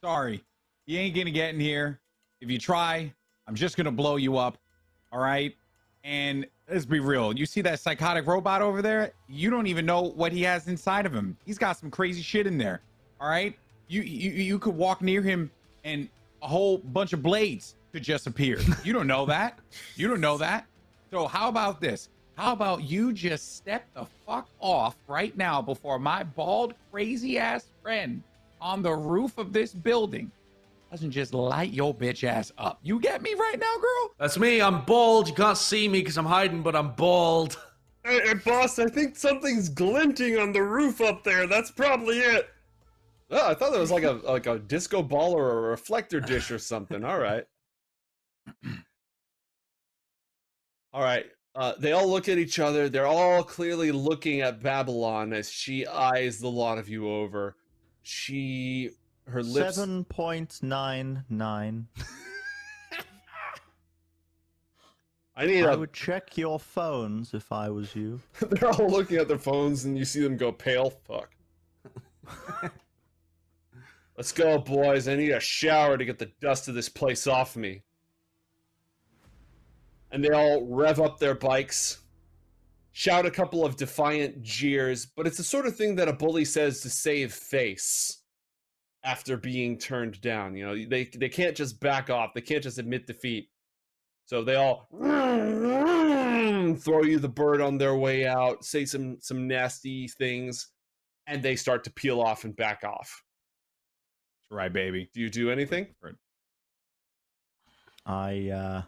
Sorry. 0.03 0.43
You 0.85 0.99
ain't 0.99 1.15
gonna 1.15 1.31
get 1.31 1.53
in 1.53 1.59
here. 1.59 1.99
If 2.41 2.49
you 2.51 2.59
try, 2.59 3.11
I'm 3.47 3.55
just 3.55 3.75
gonna 3.77 3.91
blow 3.91 4.17
you 4.17 4.37
up. 4.37 4.57
All 5.11 5.19
right? 5.19 5.55
And 6.03 6.45
let's 6.69 6.85
be 6.85 6.99
real. 6.99 7.33
You 7.33 7.45
see 7.45 7.61
that 7.61 7.79
psychotic 7.79 8.27
robot 8.27 8.61
over 8.61 8.81
there? 8.81 9.13
You 9.27 9.49
don't 9.49 9.67
even 9.67 9.85
know 9.85 10.01
what 10.01 10.31
he 10.31 10.43
has 10.43 10.67
inside 10.67 11.05
of 11.05 11.13
him. 11.13 11.35
He's 11.45 11.57
got 11.57 11.77
some 11.77 11.89
crazy 11.89 12.21
shit 12.21 12.45
in 12.45 12.57
there. 12.57 12.81
All 13.19 13.29
right? 13.29 13.57
You 13.87 14.01
you 14.01 14.31
you 14.31 14.59
could 14.59 14.75
walk 14.75 15.01
near 15.01 15.21
him 15.21 15.49
and 15.83 16.09
a 16.41 16.47
whole 16.47 16.77
bunch 16.77 17.13
of 17.13 17.23
blades 17.23 17.75
could 17.95 18.03
just 18.03 18.27
appear. 18.27 18.59
You 18.83 18.91
don't 18.91 19.07
know 19.07 19.25
that. 19.27 19.57
You 19.95 20.09
don't 20.09 20.19
know 20.19 20.37
that. 20.37 20.65
So 21.11 21.27
how 21.27 21.47
about 21.47 21.79
this? 21.79 22.09
How 22.35 22.51
about 22.51 22.83
you 22.83 23.13
just 23.13 23.55
step 23.55 23.85
the 23.93 24.05
fuck 24.25 24.49
off 24.59 24.97
right 25.07 25.35
now 25.37 25.61
before 25.61 25.97
my 25.97 26.23
bald, 26.23 26.73
crazy 26.91 27.39
ass 27.39 27.67
friend 27.81 28.21
on 28.59 28.81
the 28.81 28.91
roof 28.91 29.37
of 29.37 29.53
this 29.53 29.73
building 29.73 30.29
doesn't 30.91 31.11
just 31.11 31.33
light 31.33 31.71
your 31.71 31.95
bitch 31.95 32.25
ass 32.25 32.51
up. 32.57 32.79
You 32.83 32.99
get 32.99 33.21
me 33.21 33.33
right 33.33 33.57
now, 33.57 33.75
girl? 33.77 34.13
That's 34.19 34.37
me. 34.37 34.61
I'm 34.61 34.83
bald. 34.83 35.29
You 35.29 35.33
can't 35.33 35.57
see 35.57 35.87
me 35.87 35.99
because 35.99 36.17
I'm 36.17 36.25
hiding, 36.25 36.63
but 36.63 36.75
I'm 36.75 36.91
bald. 36.95 37.57
Hey, 38.03 38.19
hey, 38.27 38.33
boss, 38.33 38.77
I 38.77 38.87
think 38.87 39.15
something's 39.15 39.69
glinting 39.69 40.37
on 40.37 40.51
the 40.51 40.61
roof 40.61 40.99
up 40.99 41.23
there. 41.23 41.47
That's 41.47 41.71
probably 41.71 42.19
it. 42.19 42.49
Oh, 43.31 43.49
I 43.51 43.53
thought 43.53 43.71
that 43.71 43.79
was 43.79 43.91
like 43.91 44.03
a 44.03 44.19
like 44.25 44.47
a 44.47 44.59
disco 44.59 45.01
ball 45.01 45.33
or 45.33 45.67
a 45.67 45.69
reflector 45.69 46.19
dish 46.19 46.51
or 46.51 46.59
something. 46.59 47.05
All 47.05 47.19
right. 47.19 47.45
All 50.93 51.01
right. 51.01 51.25
Uh, 51.55 51.73
they 51.79 51.93
all 51.93 52.09
look 52.09 52.27
at 52.27 52.37
each 52.37 52.59
other. 52.59 52.89
They're 52.89 53.07
all 53.07 53.41
clearly 53.41 53.93
looking 53.93 54.41
at 54.41 54.61
Babylon 54.61 55.31
as 55.31 55.49
she 55.49 55.87
eyes 55.87 56.39
the 56.39 56.49
lot 56.49 56.77
of 56.77 56.89
you 56.89 57.09
over. 57.09 57.55
She, 58.03 58.89
her 59.27 59.41
lips. 59.41 59.77
Seven 59.77 60.03
point 60.03 60.59
nine 60.61 61.23
nine. 61.29 61.87
I 65.37 65.45
need 65.45 65.65
I 65.65 65.73
a. 65.73 65.77
would 65.77 65.93
check 65.93 66.37
your 66.37 66.59
phones 66.59 67.33
if 67.33 67.51
I 67.51 67.69
was 67.69 67.95
you. 67.95 68.21
They're 68.41 68.69
all 68.71 68.89
looking 68.89 69.17
at 69.17 69.27
their 69.27 69.37
phones, 69.37 69.85
and 69.85 69.97
you 69.97 70.05
see 70.05 70.21
them 70.21 70.37
go 70.37 70.51
pale. 70.51 70.89
Fuck. 70.89 71.29
Let's 74.17 74.31
go, 74.31 74.57
boys. 74.59 75.07
I 75.07 75.15
need 75.15 75.31
a 75.31 75.39
shower 75.41 75.97
to 75.97 76.05
get 76.05 76.19
the 76.19 76.31
dust 76.39 76.67
of 76.69 76.75
this 76.75 76.87
place 76.87 77.27
off 77.27 77.55
me. 77.57 77.81
And 80.15 80.23
they 80.23 80.29
all 80.29 80.65
rev 80.65 81.01
up 81.01 81.19
their 81.19 81.35
bikes, 81.35 81.99
shout 82.93 83.25
a 83.25 83.31
couple 83.31 83.65
of 83.65 83.75
defiant 83.75 84.41
jeers, 84.41 85.05
but 85.05 85.27
it's 85.27 85.35
the 85.35 85.43
sort 85.43 85.65
of 85.65 85.75
thing 85.75 85.95
that 85.95 86.07
a 86.07 86.13
bully 86.13 86.45
says 86.45 86.79
to 86.81 86.89
save 86.89 87.33
face 87.33 88.21
after 89.03 89.35
being 89.35 89.77
turned 89.77 90.21
down. 90.21 90.55
You 90.55 90.67
know, 90.67 90.85
they 90.87 91.03
they 91.03 91.27
can't 91.27 91.53
just 91.53 91.81
back 91.81 92.09
off. 92.09 92.33
They 92.33 92.39
can't 92.39 92.63
just 92.63 92.77
admit 92.77 93.07
defeat. 93.07 93.49
So 94.27 94.41
they 94.41 94.55
all 94.55 94.87
throw 94.89 95.03
you 97.03 97.19
the 97.19 97.27
bird 97.27 97.59
on 97.59 97.77
their 97.77 97.97
way 97.97 98.25
out, 98.25 98.63
say 98.63 98.85
some 98.85 99.17
some 99.19 99.49
nasty 99.49 100.07
things, 100.17 100.69
and 101.27 101.43
they 101.43 101.57
start 101.57 101.83
to 101.83 101.91
peel 101.91 102.21
off 102.21 102.45
and 102.45 102.55
back 102.55 102.85
off. 102.85 103.21
Right, 104.49 104.71
baby. 104.71 105.09
Do 105.13 105.19
you 105.19 105.29
do 105.29 105.51
anything? 105.51 105.87
I 108.05 108.49
uh, 108.49 108.83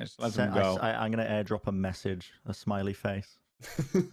just 0.00 0.20
let 0.20 0.32
se- 0.32 0.44
them 0.44 0.54
I, 0.54 0.62
go. 0.62 0.78
I, 0.80 1.04
am 1.04 1.10
gonna 1.10 1.24
airdrop 1.24 1.66
a 1.66 1.72
message, 1.72 2.32
a 2.46 2.54
smiley 2.54 2.94
face. 2.94 3.38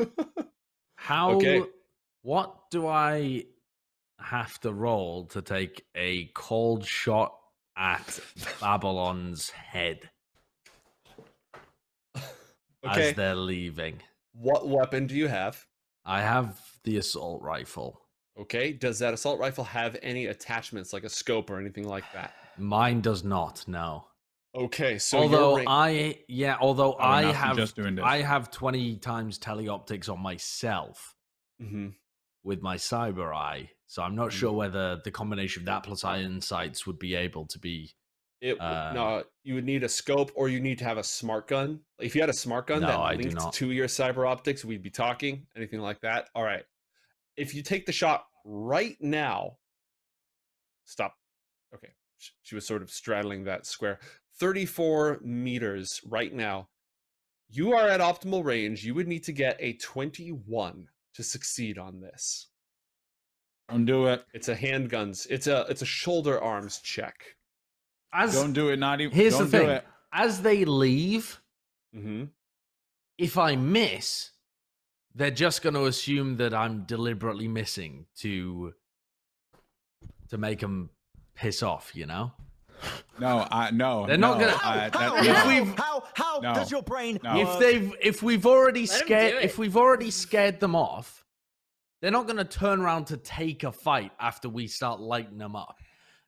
How? 0.96 1.32
Okay. 1.32 1.64
What 2.22 2.70
do 2.70 2.88
I 2.88 3.46
have 4.20 4.60
to 4.62 4.74
roll 4.74 5.26
to 5.28 5.42
take 5.42 5.86
a 5.96 6.30
cold 6.36 6.86
shot 6.86 7.34
at 7.78 8.20
Babylon's 8.60 9.50
head 9.52 10.10
okay. 12.86 13.10
as 13.10 13.16
they're 13.16 13.36
leaving? 13.36 14.02
What 14.34 14.68
weapon 14.68 15.08
do 15.08 15.16
you 15.16 15.28
have? 15.28 15.66
I 16.06 16.22
have 16.22 16.60
the 16.84 16.98
assault 16.98 17.42
rifle. 17.42 18.02
Okay. 18.38 18.74
Does 18.74 19.00
that 19.00 19.14
assault 19.14 19.40
rifle 19.40 19.64
have 19.64 19.98
any 20.02 20.28
attachments 20.28 20.92
like 20.92 21.04
a 21.04 21.10
scope 21.10 21.50
or 21.50 21.60
anything 21.60 21.88
like 21.88 22.06
that? 22.14 22.34
Mine 22.58 23.00
does 23.00 23.24
not. 23.24 23.64
No. 23.68 24.06
Okay. 24.56 24.98
So 24.98 25.20
although 25.20 25.58
you're 25.58 25.70
I, 25.70 26.20
yeah, 26.28 26.58
although 26.60 26.94
Oh, 26.94 27.00
I 27.00 27.22
enough 27.22 27.36
have, 27.36 27.58
just 27.58 27.76
doing 27.76 27.96
this. 27.96 28.06
I 28.06 28.22
have 28.22 28.52
twenty 28.52 28.98
times 28.98 29.38
teleoptics 29.40 30.10
on 30.12 30.20
myself 30.20 31.16
hmm 31.60 31.90
with 32.42 32.62
my 32.62 32.78
cyber 32.78 33.36
eye, 33.36 33.70
so 33.86 34.02
I'm 34.02 34.16
not 34.16 34.30
Mm. 34.30 34.32
sure 34.32 34.54
whether 34.54 35.02
the 35.04 35.12
combination 35.12 35.64
of 35.64 35.66
that 35.66 35.84
plus 35.84 36.04
iron 36.06 36.40
sights 36.42 36.88
would 36.88 36.98
be 36.98 37.14
able 37.14 37.46
to 37.48 37.60
be. 37.60 37.92
It 38.42 38.60
Uh, 38.60 38.94
no, 38.94 39.24
you 39.44 39.56
would 39.56 39.66
need 39.66 39.84
a 39.84 39.90
scope 39.90 40.32
or 40.36 40.48
you 40.48 40.62
need 40.62 40.78
to 40.80 40.86
have 40.86 40.98
a 40.98 41.04
smart 41.04 41.48
gun. 41.48 41.82
If 42.00 42.16
you 42.16 42.22
had 42.22 42.30
a 42.30 42.34
smart 42.34 42.68
gun 42.68 42.80
No, 42.82 42.88
that 42.88 42.98
I 42.98 43.16
do 43.18 43.24
linked 43.24 43.36
not. 43.36 43.54
to 43.56 43.72
your 43.72 43.88
cyber 43.88 44.26
optics, 44.28 44.64
we'd 44.64 44.82
be 44.82 44.90
talking. 44.90 45.46
Anything 45.58 45.82
like 45.82 46.00
that? 46.00 46.30
All 46.34 46.44
right. 46.44 46.64
If 47.36 47.54
you 47.54 47.62
take 47.62 47.86
the 47.86 47.92
shot 47.92 48.26
right 48.46 48.96
now, 49.02 49.58
stop. 50.86 51.16
Okay, 51.76 51.94
she 52.42 52.56
was 52.56 52.66
sort 52.66 52.82
of 52.82 52.90
straddling 52.90 53.44
that 53.44 53.66
square. 53.66 54.00
34 54.40 55.20
meters 55.24 56.02
right 56.06 56.34
now. 56.34 56.70
You 57.52 57.74
are 57.74 57.88
at 57.88 58.00
optimal 58.00 58.44
range. 58.44 58.86
You 58.86 58.94
would 58.96 59.08
need 59.08 59.24
to 59.24 59.32
get 59.32 59.58
a 59.60 59.74
21 59.74 60.88
to 61.16 61.24
succeed 61.24 61.78
on 61.78 62.00
this. 62.00 62.48
Don't 63.70 63.86
do 63.86 64.08
it. 64.08 64.26
It's 64.34 64.50
a 64.50 64.56
handguns. 64.56 65.28
It's 65.30 65.48
a 65.48 65.66
it's 65.70 65.82
a 65.82 65.86
shoulder 65.86 66.42
arms 66.42 66.80
check. 66.80 67.36
As 68.14 68.34
Don't 68.34 68.54
do 68.54 68.70
it. 68.70 68.80
Not 68.80 69.00
even. 69.02 69.16
here's 69.16 69.38
don't 69.38 69.52
the 69.52 69.58
do 69.60 69.66
thing: 69.66 69.70
it. 69.76 69.86
as 70.12 70.42
they 70.42 70.66
leave, 70.66 71.40
hmm 71.94 72.26
if 73.18 73.38
I 73.38 73.56
miss, 73.58 74.32
they're 75.14 75.30
just 75.30 75.62
going 75.62 75.74
to 75.76 75.86
assume 75.86 76.38
that 76.38 76.54
I'm 76.54 76.84
deliberately 76.86 77.48
missing 77.50 78.06
to 78.20 78.74
to 80.30 80.38
make 80.38 80.60
them 80.60 80.90
piss 81.36 81.62
off. 81.62 81.92
You 81.94 82.06
know? 82.08 82.32
No, 83.20 83.48
I 83.52 83.72
no. 83.72 84.06
They're 84.08 84.18
not 84.18 84.38
no, 84.40 84.46
gonna- 84.46 84.58
I- 84.58 84.60
How, 84.64 84.76
that- 84.76 84.96
how, 84.96 85.18
if 85.18 85.26
no. 85.28 85.34
how, 85.34 85.48
we've- 85.48 85.74
how, 85.78 86.04
how 86.14 86.40
No. 86.40 86.54
does 86.54 86.72
your 86.72 86.82
brain 86.84 87.20
No. 87.24 87.38
If 87.40 87.60
they've 87.60 87.94
if 88.02 88.24
we've 88.24 88.46
already 88.46 88.86
Let 88.88 89.02
'em 89.02 89.06
scared 89.06 89.44
if 89.44 89.58
we've 89.58 89.76
already 89.78 90.12
scared 90.12 90.60
them 90.60 90.76
off, 90.76 91.26
they're 92.02 92.12
not 92.12 92.26
going 92.28 92.38
to 92.38 92.46
turn 92.46 92.80
around 92.82 93.06
to 93.08 93.18
take 93.18 93.64
a 93.64 93.72
fight 93.72 94.12
after 94.20 94.48
we 94.48 94.68
start 94.68 95.00
lighting 95.02 95.38
them 95.38 95.56
up. 95.56 95.78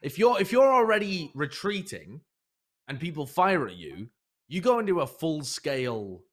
If 0.02 0.20
you're 0.20 0.40
if 0.42 0.52
you're 0.52 0.74
already 0.74 1.32
retreating 1.34 2.22
and 2.88 3.00
people 3.00 3.26
fire 3.26 3.68
at 3.68 3.76
you, 3.76 4.10
you 4.50 4.60
go 4.60 4.80
into 4.80 5.00
a 5.00 5.08
full 5.08 5.44
scale 5.44 6.24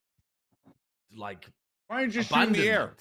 like 1.17 1.47
Why 1.87 1.99
don't 2.01 2.07
you 2.07 2.13
just 2.13 2.31
shoot 2.31 2.43
in 2.49 2.53
the 2.53 2.69
air? 2.69 2.95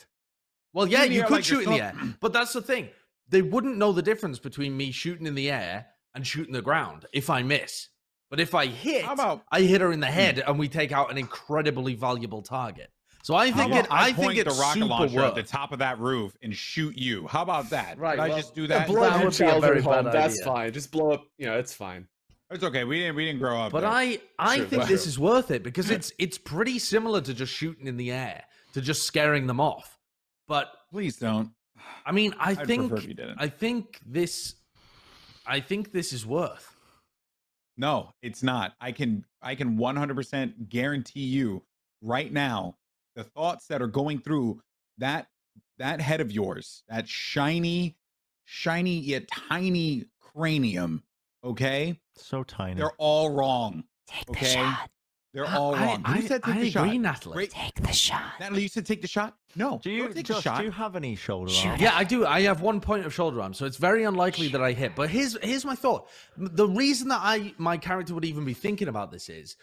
Well, 0.73 0.87
yeah, 0.87 1.03
you 1.05 1.23
could 1.23 1.31
like 1.31 1.43
shoot 1.43 1.63
in 1.63 1.71
the 1.71 1.81
air, 1.81 1.95
but 2.19 2.33
that's 2.33 2.53
the 2.53 2.61
thing. 2.61 2.89
They 3.29 3.41
wouldn't 3.41 3.77
know 3.77 3.91
the 3.91 4.01
difference 4.03 4.37
between 4.39 4.77
me 4.77 4.91
shooting 4.91 5.25
in 5.25 5.33
the 5.35 5.49
air 5.49 5.87
and 6.17 6.27
shooting 6.27 6.51
the 6.53 6.61
ground 6.61 7.05
if 7.13 7.29
I 7.29 7.43
miss. 7.43 7.87
But 8.29 8.41
if 8.41 8.53
I 8.53 8.65
hit, 8.65 9.05
How 9.05 9.13
about- 9.13 9.43
I 9.51 9.61
hit 9.61 9.79
her 9.79 9.93
in 9.93 10.01
the 10.01 10.07
head 10.07 10.39
hmm. 10.39 10.49
and 10.49 10.59
we 10.59 10.67
take 10.67 10.91
out 10.91 11.09
an 11.09 11.17
incredibly 11.17 11.95
valuable 11.95 12.41
target. 12.41 12.91
So 13.23 13.35
I 13.35 13.51
think 13.51 13.73
it. 13.73 13.87
I, 13.89 14.13
point 14.13 14.29
think 14.35 14.47
it's 14.47 14.55
the 14.55 14.61
rocket 14.61 14.73
super 14.79 14.85
launcher 14.85 15.23
at 15.23 15.35
the 15.35 15.43
top 15.43 15.71
of 15.73 15.79
that 15.79 15.99
roof 15.99 16.35
and 16.41 16.55
shoot 16.55 16.97
you. 16.97 17.27
How 17.27 17.41
about 17.41 17.69
that? 17.71 17.97
Right, 17.97 18.15
Did 18.15 18.21
I 18.21 18.29
just 18.29 18.55
do 18.55 18.61
Yeah, 18.63 18.67
that? 18.79 18.87
blow 18.87 19.01
That 19.01 19.13
up 19.13 19.21
your 19.21 19.29
would 19.29 19.37
be 19.37 19.45
a 19.45 19.59
very 19.59 19.77
at 19.79 19.83
home. 19.83 20.05
bad 20.05 20.13
That's 20.13 20.35
idea. 20.35 20.45
fine. 20.45 20.73
Just 20.73 20.91
blow 20.91 21.11
up. 21.11 21.25
You 21.37 21.47
know, 21.47 21.57
it's 21.59 21.73
fine. 21.73 22.07
It's 22.49 22.63
okay. 22.63 22.83
We 22.85 22.99
didn't. 22.99 23.15
We 23.17 23.25
didn't 23.25 23.39
grow 23.39 23.59
up. 23.59 23.73
But 23.73 23.81
there. 23.81 23.89
I, 23.89 24.19
I 24.39 24.55
Sure, 24.57 24.65
think 24.65 24.79
that's 24.81 24.89
this 24.89 25.03
true. 25.03 25.09
is 25.09 25.19
worth 25.19 25.51
it 25.51 25.61
because 25.63 25.89
it's 25.91 26.13
it's 26.17 26.37
pretty 26.37 26.79
similar 26.79 27.19
to 27.21 27.33
just 27.33 27.51
shooting 27.53 27.87
in 27.87 27.97
the 27.97 28.11
air, 28.11 28.43
to 28.73 28.81
just 28.81 29.03
scaring 29.03 29.45
them 29.47 29.59
off. 29.59 29.97
But 30.47 30.71
please 30.89 31.17
don't. 31.17 31.51
I 32.05 32.13
mean, 32.13 32.33
I 32.39 32.51
I'd 32.51 32.65
think 32.65 32.87
prefer 32.89 33.03
if 33.03 33.07
you 33.09 33.13
didn't. 33.13 33.37
I 33.41 33.49
think 33.49 33.99
this, 34.05 34.55
I 35.47 35.59
think 35.59 35.91
this 35.91 36.11
is 36.13 36.25
worth. 36.25 36.75
No, 37.77 38.13
it's 38.21 38.43
not. 38.43 38.73
I 38.81 38.91
can. 38.91 39.25
I 39.41 39.55
can 39.55 39.77
100% 39.77 40.67
guarantee 40.69 41.21
you 41.21 41.63
right 42.01 42.31
now 42.33 42.75
the 43.15 43.23
thoughts 43.23 43.67
that 43.67 43.81
are 43.81 43.87
going 43.87 44.19
through 44.19 44.61
that 44.97 45.27
that 45.77 46.01
head 46.01 46.21
of 46.21 46.31
yours, 46.31 46.83
that 46.89 47.07
shiny, 47.07 47.95
shiny 48.45 48.97
yet 48.99 49.27
tiny 49.27 50.05
cranium. 50.19 51.03
Okay, 51.43 51.99
so 52.15 52.43
tiny. 52.43 52.75
they're 52.75 52.91
all 52.97 53.29
wrong. 53.29 53.83
Take 54.07 54.29
Okay. 54.31 54.39
the 54.39 54.53
shot. 54.53 54.89
They're 55.33 55.45
all 55.45 55.75
I, 55.75 55.85
wrong. 55.85 56.01
I, 56.05 56.13
Who 56.17 56.27
said 56.27 56.43
take 56.43 56.55
I 56.55 56.59
the 56.61 56.71
shot? 56.71 56.85
agree, 56.85 56.97
Natalie. 56.97 57.33
Great. 57.33 57.51
Take 57.51 57.75
the 57.75 57.93
shot. 57.93 58.33
Natalie, 58.39 58.63
you 58.63 58.69
said 58.69 58.85
take 58.85 59.01
the 59.01 59.07
shot. 59.07 59.35
No, 59.55 59.79
do 59.83 59.91
you, 59.91 60.07
take 60.13 60.25
Josh, 60.25 60.37
the 60.37 60.41
shot. 60.41 60.57
do 60.59 60.65
you 60.65 60.71
have 60.71 60.95
any 60.95 61.15
shoulder 61.15 61.51
Shoot 61.51 61.69
arms? 61.69 61.81
Yeah, 61.81 61.95
I 61.95 62.03
do. 62.03 62.25
I 62.25 62.41
have 62.41 62.61
one 62.61 62.79
point 62.79 63.05
of 63.05 63.13
shoulder 63.13 63.41
arm, 63.41 63.53
so 63.53 63.65
it's 63.65 63.77
very 63.77 64.03
unlikely 64.03 64.47
that 64.49 64.61
I 64.61 64.71
hit. 64.71 64.95
But 64.95 65.09
here's 65.09 65.37
here's 65.43 65.65
my 65.65 65.75
thought. 65.75 66.07
The 66.37 66.67
reason 66.67 67.09
that 67.09 67.21
I 67.21 67.53
my 67.57 67.77
character 67.77 68.13
would 68.13 68.25
even 68.25 68.45
be 68.45 68.53
thinking 68.53 68.87
about 68.87 69.11
this 69.11 69.29
is, 69.29 69.57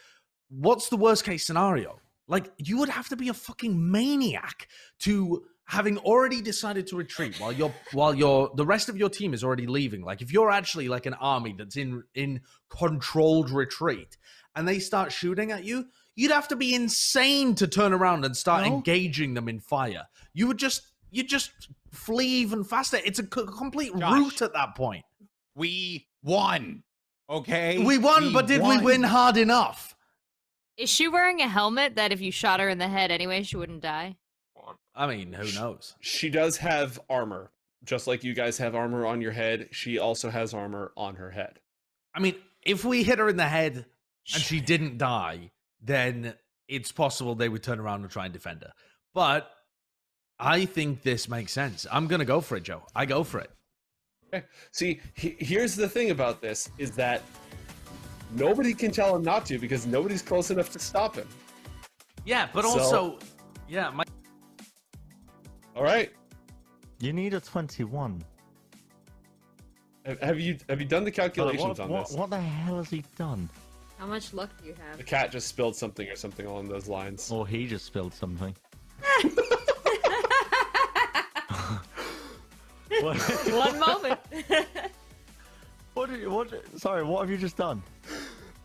what's 0.49 0.89
the 0.89 0.97
worst 0.97 1.25
case 1.25 1.47
scenario? 1.47 1.99
Like 2.29 2.53
you 2.59 2.79
would 2.79 2.89
have 2.89 3.09
to 3.09 3.17
be 3.17 3.29
a 3.29 3.35
fucking 3.35 3.91
maniac 3.91 4.69
to 5.01 5.45
having 5.67 5.97
already 5.99 6.43
decided 6.43 6.87
to 6.89 6.97
retreat 6.97 7.41
while 7.41 7.53
you're 7.53 7.75
while 7.93 8.15
you're 8.15 8.51
the 8.55 8.67
rest 8.67 8.89
of 8.89 8.97
your 8.97 9.09
team 9.09 9.35
is 9.35 9.43
already 9.43 9.67
leaving. 9.67 10.03
Like 10.03 10.23
if 10.23 10.33
you're 10.33 10.51
actually 10.51 10.89
like 10.89 11.07
an 11.07 11.15
army 11.15 11.55
that's 11.57 11.77
in 11.77 12.03
in 12.15 12.41
controlled 12.69 13.51
retreat 13.51 14.17
and 14.57 14.67
they 14.67 14.79
start 14.79 15.13
shooting 15.13 15.51
at 15.53 15.65
you, 15.65 15.87
you'd 16.17 16.31
have 16.31 16.49
to 16.49 16.57
be 16.57 16.75
insane 16.75 17.55
to 17.57 17.67
turn 17.67 17.93
around 17.93 18.25
and 18.25 18.37
start 18.37 18.67
No. 18.67 18.75
engaging 18.77 19.35
them 19.35 19.49
in 19.49 19.61
fire. 19.61 20.07
You 20.33 20.47
would 20.49 20.59
just 20.59 20.83
you 21.11 21.23
just 21.23 21.53
flee 21.93 22.27
even 22.27 22.65
faster. 22.65 22.99
It's 23.05 23.21
a 23.21 23.23
complete 23.27 23.97
Josh. 23.97 24.13
route 24.19 24.43
at 24.43 24.53
that 24.55 24.75
point. 24.75 25.05
we 25.55 26.09
won. 26.25 26.83
Okay, 27.31 27.79
We 27.79 27.97
won, 27.99 28.33
but 28.33 28.47
did 28.49 28.61
we 28.61 28.77
win 28.79 29.03
hard 29.05 29.37
enough? 29.37 29.95
Is 30.77 30.91
she 30.91 31.07
wearing 31.09 31.41
a 31.41 31.49
helmet 31.49 31.95
that 31.95 32.11
if 32.13 32.21
you 32.21 32.33
shot 32.33 32.59
her 32.61 32.69
in 32.69 32.79
the 32.79 32.89
head 32.89 33.11
anyway, 33.13 33.45
she 33.45 33.57
wouldn't 33.57 33.81
die? 33.83 34.17
I 34.97 35.07
mean, 35.07 35.33
who 35.33 35.51
knows? 35.53 35.95
She 36.01 36.29
does 36.31 36.57
have 36.59 37.01
armor, 37.09 37.53
just 37.85 38.07
like 38.09 38.25
you 38.25 38.35
guys 38.35 38.59
have 38.59 38.75
armor 38.75 39.07
on 39.07 39.21
your 39.21 39.31
head. 39.33 39.69
She 39.71 39.99
also 39.99 40.29
has 40.31 40.53
armor 40.53 40.93
on 40.97 41.15
her 41.15 41.31
head. 41.31 41.61
I 42.15 42.19
mean, 42.21 42.35
if 42.63 42.85
we 42.85 43.05
hit 43.05 43.19
her 43.21 43.29
in 43.29 43.37
the 43.37 43.45
head 43.49 43.87
and 44.33 44.43
she 44.43 44.61
didn't 44.61 44.99
die, 44.99 45.51
then 45.83 46.35
it's 46.69 46.93
possible 46.93 47.35
they 47.35 47.49
would 47.49 47.63
turn 47.63 47.79
around 47.79 48.03
and 48.03 48.11
try 48.11 48.25
and 48.25 48.33
defend 48.33 48.63
her. 48.63 48.73
But 49.13 49.51
I 50.39 50.65
think 50.65 51.03
this 51.03 51.29
makes 51.29 51.53
sense. 51.53 51.87
I'm 51.91 52.07
gonna 52.07 52.25
go 52.25 52.41
for 52.41 52.57
it, 52.57 52.63
Joe. 52.63 52.83
I 52.95 53.07
go 53.07 53.23
for 53.23 53.41
it. 53.41 53.51
Eh, 54.33 54.41
see, 54.73 55.01
he, 55.15 55.37
here's 55.39 55.77
the 55.77 55.89
thing 55.89 56.11
about 56.11 56.41
this: 56.41 56.71
is 56.79 56.93
that 56.93 57.23
nobody 58.33 58.75
can 58.75 58.91
tell 58.91 59.15
him 59.15 59.23
not 59.23 59.47
to 59.47 59.59
because 59.59 59.87
nobody's 59.87 60.23
close 60.23 60.51
enough 60.51 60.71
to 60.71 60.79
stop 60.79 61.17
him. 61.17 61.29
Yeah, 62.25 62.49
but 62.53 62.65
So- 62.65 62.71
also, 62.71 63.19
yeah, 63.69 63.91
my 63.91 64.05
All 65.77 65.83
right. 65.83 66.11
You 67.01 67.13
need 67.13 67.35
a 67.35 67.41
21. 67.41 68.23
Have- 70.07 70.21
Have 70.21 70.41
you 70.41 70.57
have 70.69 70.81
you 70.81 70.87
done 70.87 71.05
the 71.05 71.11
calculations 71.11 71.79
what, 71.79 71.81
on 71.81 71.89
what, 71.91 72.09
this? 72.09 72.17
what 72.17 72.31
the 72.31 72.41
hell 72.41 72.79
has 72.79 72.91
he 72.91 73.05
done? 73.17 73.49
How 74.05 74.11
much 74.11 74.35
luck 74.35 74.51
do 74.61 74.69
you 74.69 74.75
have? 74.75 74.99
The 74.99 75.03
cat 75.03 75.33
just 75.33 75.49
spilled 75.49 75.75
something 75.75 76.07
or 76.11 76.15
something 76.15 76.45
along 76.45 76.69
those 76.69 76.89
lines. 76.89 77.31
Or 77.31 77.47
he 77.47 77.67
just 77.67 77.87
spilled 77.87 78.13
something. 78.13 78.55
One 83.01 83.79
moment. 83.81 84.21
what, 85.95 86.11
did- 86.11 86.29
what, 86.29 86.53
sorry, 86.79 87.03
what 87.03 87.23
have 87.23 87.31
you 87.31 87.39
just 87.39 87.57
done? 87.57 87.83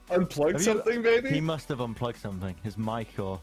Unplugged 0.10 0.52
Have 0.56 0.60
you- 0.60 0.66
something, 0.74 1.02
baby. 1.02 1.30
He 1.30 1.40
must 1.40 1.70
have 1.70 1.80
unplugged 1.80 2.20
something. 2.20 2.54
His 2.62 2.78
mic 2.78 3.18
or. 3.18 3.40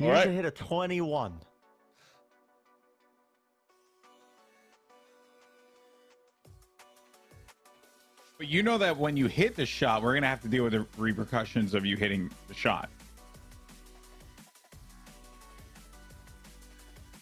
You 0.00 0.06
All 0.06 0.12
need 0.12 0.18
right. 0.18 0.24
to 0.28 0.32
hit 0.32 0.46
a 0.46 0.50
21. 0.50 1.38
But 8.38 8.48
you 8.48 8.62
know 8.62 8.78
that 8.78 8.96
when 8.96 9.18
you 9.18 9.26
hit 9.26 9.54
the 9.54 9.66
shot, 9.66 10.02
we're 10.02 10.14
gonna 10.14 10.26
have 10.26 10.40
to 10.40 10.48
deal 10.48 10.64
with 10.64 10.72
the 10.72 10.86
repercussions 10.96 11.74
of 11.74 11.84
you 11.84 11.98
hitting 11.98 12.30
the 12.48 12.54
shot. 12.54 12.88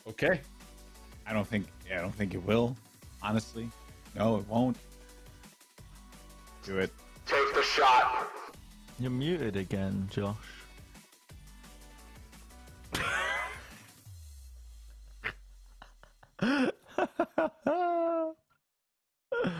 Okay. 0.07 0.41
I 1.27 1.33
don't 1.33 1.47
think. 1.47 1.67
Yeah, 1.91 1.99
I 1.99 2.03
don't 2.03 2.15
think 2.15 2.35
it 2.35 2.45
will. 2.45 2.77
Honestly, 3.21 3.69
no, 4.15 4.37
it 4.37 4.47
won't. 4.47 4.77
Do 6.63 6.79
it. 6.79 6.93
Take 7.27 7.53
the 7.55 7.63
shot. 7.63 8.29
You're 9.01 9.11
muted 9.11 9.57
again, 9.57 10.07
Josh. 10.13 10.37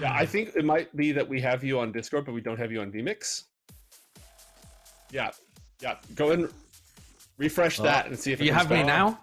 Yeah, 0.01 0.13
I 0.13 0.27
think 0.27 0.57
it 0.57 0.65
might 0.65 0.95
be 0.97 1.13
that 1.13 1.29
we 1.29 1.41
have 1.41 1.63
you 1.63 1.79
on 1.79 1.93
Discord, 1.93 2.25
but 2.25 2.33
we 2.33 2.41
don't 2.41 2.59
have 2.59 2.73
you 2.73 2.81
on 2.81 2.91
vMix. 2.91 3.45
Yeah. 5.11 5.31
Yeah. 5.81 5.97
Go 6.15 6.33
and 6.33 6.49
refresh 7.37 7.77
that 7.79 8.07
and 8.07 8.19
see 8.19 8.33
if 8.33 8.41
it 8.41 8.45
you 8.47 8.53
have 8.53 8.71
me 8.71 8.79
back. 8.79 8.87
now. 8.87 9.21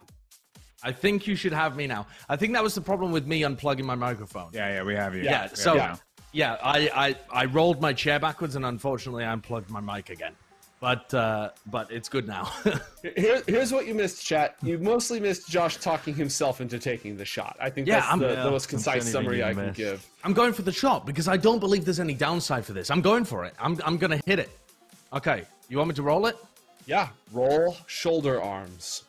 I 0.83 0.91
think 0.91 1.27
you 1.27 1.35
should 1.35 1.53
have 1.53 1.75
me 1.75 1.87
now. 1.87 2.05
I 2.29 2.35
think 2.35 2.53
that 2.53 2.63
was 2.63 2.75
the 2.75 2.81
problem 2.81 3.11
with 3.11 3.25
me 3.25 3.41
unplugging 3.41 3.83
my 3.83 3.95
microphone. 3.95 4.51
Yeah, 4.53 4.75
yeah, 4.75 4.83
we 4.83 4.95
have 4.95 5.15
you. 5.15 5.23
Yeah, 5.23 5.29
We 5.29 5.35
have 5.49 5.57
so 5.57 5.73
you 5.75 5.93
yeah. 6.31 6.57
I, 6.61 6.89
I 7.31 7.41
I 7.41 7.45
rolled 7.45 7.81
my 7.81 7.93
chair 7.93 8.19
backwards 8.19 8.55
and 8.55 8.65
unfortunately 8.65 9.23
I 9.23 9.33
unplugged 9.33 9.69
my 9.69 9.81
mic 9.81 10.09
again. 10.09 10.33
But 10.81 11.13
uh 11.13 11.49
but 11.67 11.89
it's 11.91 12.09
good 12.09 12.27
now. 12.27 12.51
Here, 13.15 13.41
here's 13.47 13.71
what 13.71 13.87
you 13.87 13.95
missed, 13.95 14.25
chat. 14.25 14.55
You 14.61 14.77
mostly 14.77 15.19
missed 15.19 15.47
Josh 15.49 15.77
talking 15.77 16.13
himself 16.13 16.59
into 16.61 16.77
taking 16.79 17.15
the 17.17 17.25
shot. 17.25 17.55
I 17.59 17.69
think 17.69 17.87
Yeah, 17.87 17.95
that's 18.01 18.07
I'm- 18.09 18.19
the, 18.19 18.27
Yeah, 18.33 18.43
the 18.43 18.51
most 18.51 18.67
concise 18.69 19.09
summary 19.09 19.43
I 19.43 19.53
can 19.53 19.67
missed. 19.67 19.77
give. 19.77 20.05
I'm 20.23 20.33
going 20.33 20.53
for 20.53 20.63
the 20.63 20.71
shot 20.73 21.05
because 21.05 21.27
I 21.27 21.37
don't 21.37 21.59
believe 21.59 21.85
there's 21.85 21.99
any 22.01 22.13
downside 22.13 22.65
for 22.65 22.73
this. 22.73 22.91
I'm 22.91 23.01
going 23.01 23.23
for 23.25 23.45
it. 23.45 23.53
I'm 23.59 23.79
I'm 23.85 23.97
gonna 23.97 24.19
hit 24.25 24.37
it. 24.39 24.49
Okay, 25.13 25.43
you 25.69 25.77
want 25.77 25.89
me 25.89 25.95
to 25.95 26.03
roll 26.03 26.25
it? 26.27 26.35
Yeah, 26.85 27.07
roll 27.31 27.77
shoulder 27.87 28.41
arms. 28.41 29.05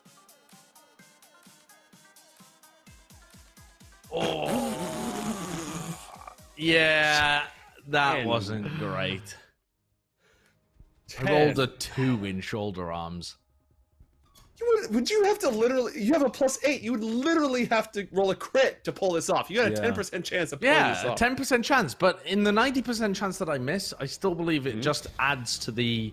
Oh, 4.12 4.72
Yeah, 6.56 7.42
that 7.88 8.14
Ten. 8.14 8.26
wasn't 8.26 8.78
great. 8.78 9.36
I 11.20 11.30
rolled 11.30 11.58
a 11.58 11.66
two 11.68 12.24
in 12.24 12.40
shoulder 12.40 12.90
arms. 12.92 13.36
You 14.58 14.80
would, 14.82 14.94
would 14.94 15.10
you 15.10 15.22
have 15.24 15.38
to 15.40 15.50
literally? 15.50 16.02
You 16.02 16.12
have 16.14 16.22
a 16.22 16.30
plus 16.30 16.58
eight. 16.64 16.80
You 16.80 16.92
would 16.92 17.04
literally 17.04 17.66
have 17.66 17.92
to 17.92 18.08
roll 18.10 18.30
a 18.30 18.34
crit 18.34 18.82
to 18.84 18.92
pull 18.92 19.12
this 19.12 19.28
off. 19.28 19.50
You 19.50 19.56
got 19.58 19.66
a 19.66 19.70
Yeah. 19.70 19.76
ten 19.76 19.94
percent 19.94 20.24
chance 20.24 20.50
of 20.52 20.60
pulling 20.60 20.74
this 20.74 20.98
off. 20.98 21.04
Yeah, 21.04 21.14
ten 21.14 21.36
percent 21.36 21.64
chance, 21.64 21.94
but 21.94 22.22
in 22.24 22.42
the 22.42 22.50
ninety 22.52 22.80
percent 22.80 23.14
chance 23.14 23.36
that 23.38 23.50
I 23.50 23.58
miss, 23.58 23.92
I 24.00 24.06
still 24.06 24.34
believe 24.34 24.66
it 24.66 24.76
Mhm. 24.76 24.82
just 24.82 25.08
adds 25.18 25.58
to 25.60 25.70
the 25.70 26.12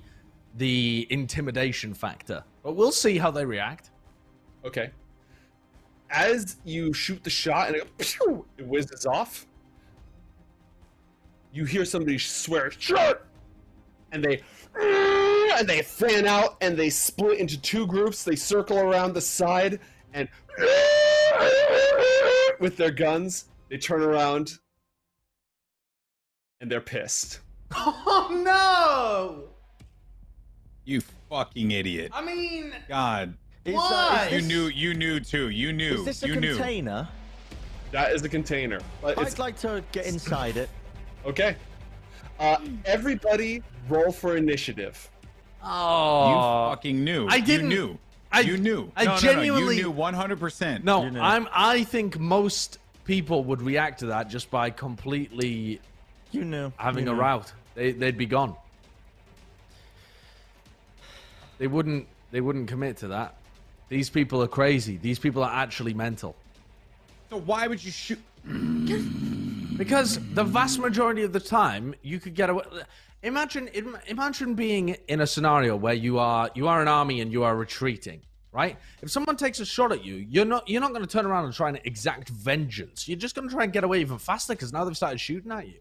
the 0.56 1.08
intimidation 1.10 1.94
factor. 1.94 2.44
But 2.64 2.74
we'll 2.74 2.92
see 2.92 3.18
how 3.18 3.32
they 3.32 3.46
react. 3.46 3.90
Okay. 4.66 4.92
As 6.12 6.58
you 6.64 6.94
shoot 6.94 7.24
the 7.24 7.30
shot 7.32 7.70
and 7.70 7.78
it, 7.78 7.98
pew, 7.98 8.46
it 8.58 8.68
whizzes 8.68 9.06
off, 9.08 9.48
you 11.52 11.66
hear 11.66 11.86
somebody 11.86 12.20
swear 12.20 12.70
"shot," 12.72 13.22
and 14.12 14.24
they 14.24 14.42
and 15.60 15.68
they 15.68 15.82
fan 15.82 16.26
out 16.28 16.58
and 16.62 16.78
they 16.78 16.90
split 16.90 17.40
into 17.40 17.60
two 17.62 17.86
groups. 17.88 18.24
They 18.24 18.36
circle 18.36 18.80
around 18.80 19.14
the 19.14 19.22
side 19.22 19.80
and 20.14 20.28
with 22.60 22.78
their 22.78 22.92
guns, 22.92 23.46
they 23.70 23.78
turn 23.78 24.02
around 24.02 24.60
and 26.62 26.72
they're 26.72 26.82
pissed. 26.82 27.40
Oh 27.76 28.30
no! 28.44 29.46
You 30.86 31.02
fucking 31.30 31.72
idiot. 31.72 32.12
I 32.14 32.24
mean, 32.24 32.72
God. 32.88 33.34
Is, 33.66 33.74
Why? 33.74 33.82
Uh, 33.84 34.26
is 34.26 34.32
You 34.32 34.38
this- 34.42 34.48
knew 34.48 34.68
you 34.68 34.94
knew 34.94 35.20
too. 35.20 35.50
You 35.50 35.74
knew. 35.74 35.96
Is 35.96 36.06
this 36.06 36.24
a 36.24 36.28
you 36.28 36.36
knew. 36.36 36.56
container? 36.56 37.08
That 37.92 38.12
is 38.14 38.22
the 38.22 38.30
container. 38.30 38.80
But 39.02 39.18
it's 39.18 39.34
I'd 39.34 39.40
like 39.40 39.58
to 39.62 39.84
get 39.92 40.06
inside 40.06 40.56
it. 40.58 40.70
okay. 41.26 41.56
Uh, 42.44 42.58
everybody 42.86 43.64
roll 43.88 44.12
for 44.12 44.36
initiative. 44.36 45.10
Oh, 45.64 46.28
you 46.68 46.72
fucking 46.76 47.04
knew. 47.04 47.26
I 47.30 47.40
didn't- 47.40 47.72
You 47.72 47.78
knew. 47.88 47.98
I- 48.34 48.40
you 48.42 48.58
knew. 48.58 48.92
I 48.98 49.06
no, 49.06 49.12
no, 49.14 49.18
genuinely- 49.18 49.76
No, 49.78 49.82
you 49.82 49.84
knew 49.84 49.92
100%. 49.94 50.84
no, 50.84 51.04
I'm. 51.22 51.48
I 51.54 51.84
think 51.86 52.20
most 52.20 52.80
people 53.06 53.46
would 53.46 53.62
react 53.62 54.00
to 54.00 54.08
that 54.08 54.28
just 54.30 54.52
by 54.52 54.72
completely 54.72 55.80
You 56.34 56.44
knew. 56.44 56.74
having 56.76 57.06
you 57.06 57.12
a 57.12 57.16
knew. 57.16 57.22
route. 57.22 57.54
They, 57.76 57.92
they'd 57.94 58.18
be 58.18 58.26
gone. 58.26 58.56
They 61.60 61.68
wouldn't. 61.68 62.08
They 62.32 62.42
wouldn't 62.42 62.68
commit 62.68 62.98
to 62.98 63.08
that. 63.10 63.36
These 63.88 64.10
people 64.10 64.42
are 64.44 64.48
crazy. 64.48 64.98
These 64.98 65.20
people 65.20 65.44
are 65.44 65.54
actually 65.54 65.94
mental. 65.94 66.36
So 67.30 67.38
why 67.40 67.68
would 67.68 67.82
you 67.84 67.92
shoot? 67.92 68.20
Because 69.78 70.20
the 70.34 70.44
vast 70.44 70.80
majority 70.80 71.24
of 71.24 71.34
the 71.34 71.40
time, 71.40 71.96
you 72.02 72.20
could 72.20 72.36
get 72.36 72.50
away. 72.50 72.64
Imagine, 73.24 73.70
imagine 74.08 74.54
being 74.54 74.98
in 75.08 75.22
a 75.22 75.28
scenario 75.28 75.76
where 75.76 75.94
you 75.94 76.20
are 76.20 76.50
you 76.56 76.68
are 76.68 76.82
an 76.82 76.88
army 76.88 77.22
and 77.22 77.32
you 77.32 77.44
are 77.44 77.56
retreating. 77.56 78.22
Right? 78.52 78.78
If 79.02 79.10
someone 79.10 79.36
takes 79.36 79.60
a 79.60 79.66
shot 79.66 79.92
at 79.92 80.06
you, 80.06 80.16
you're 80.30 80.46
not 80.46 80.70
you're 80.70 80.82
not 80.82 80.92
going 80.92 81.02
to 81.02 81.10
turn 81.10 81.26
around 81.26 81.46
and 81.46 81.54
try 81.54 81.70
and 81.70 81.80
exact 81.86 82.30
vengeance. 82.30 83.08
You're 83.08 83.18
just 83.18 83.34
going 83.36 83.48
to 83.48 83.54
try 83.54 83.64
and 83.64 83.74
get 83.74 83.84
away 83.84 84.02
even 84.02 84.20
faster 84.20 84.54
because 84.54 84.72
now 84.72 84.86
they've 84.86 84.96
started 84.96 85.20
shooting 85.20 85.52
at 85.52 85.68
you. 85.68 85.80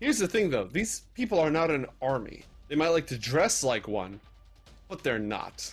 Here's 0.00 0.18
the 0.18 0.28
thing, 0.28 0.48
though. 0.48 0.64
These 0.64 1.02
people 1.14 1.40
are 1.40 1.50
not 1.50 1.70
an 1.70 1.86
army. 2.00 2.44
They 2.68 2.76
might 2.76 2.90
like 2.90 3.06
to 3.08 3.18
dress 3.18 3.64
like 3.64 3.88
one, 3.88 4.20
but 4.88 5.02
they're 5.02 5.18
not. 5.18 5.72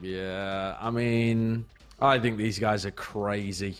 Yeah, 0.00 0.76
I 0.80 0.90
mean, 0.90 1.64
I 2.00 2.18
think 2.18 2.36
these 2.36 2.58
guys 2.58 2.86
are 2.86 2.92
crazy. 2.92 3.76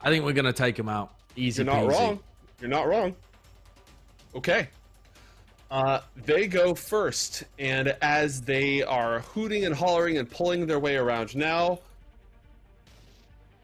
I 0.00 0.10
think 0.10 0.24
we're 0.24 0.32
going 0.32 0.46
to 0.46 0.52
take 0.52 0.76
them 0.76 0.88
out. 0.88 1.12
Easy 1.36 1.62
You're 1.62 1.72
not 1.72 1.84
peasy. 1.84 1.90
wrong. 1.90 2.20
You're 2.60 2.70
not 2.70 2.88
wrong. 2.88 3.14
Okay. 4.34 4.68
Uh, 5.70 6.00
they 6.16 6.48
go 6.48 6.74
first, 6.74 7.44
and 7.58 7.96
as 8.02 8.40
they 8.40 8.82
are 8.82 9.20
hooting 9.20 9.66
and 9.66 9.74
hollering 9.74 10.18
and 10.18 10.28
pulling 10.28 10.66
their 10.66 10.80
way 10.80 10.96
around 10.96 11.36
now, 11.36 11.78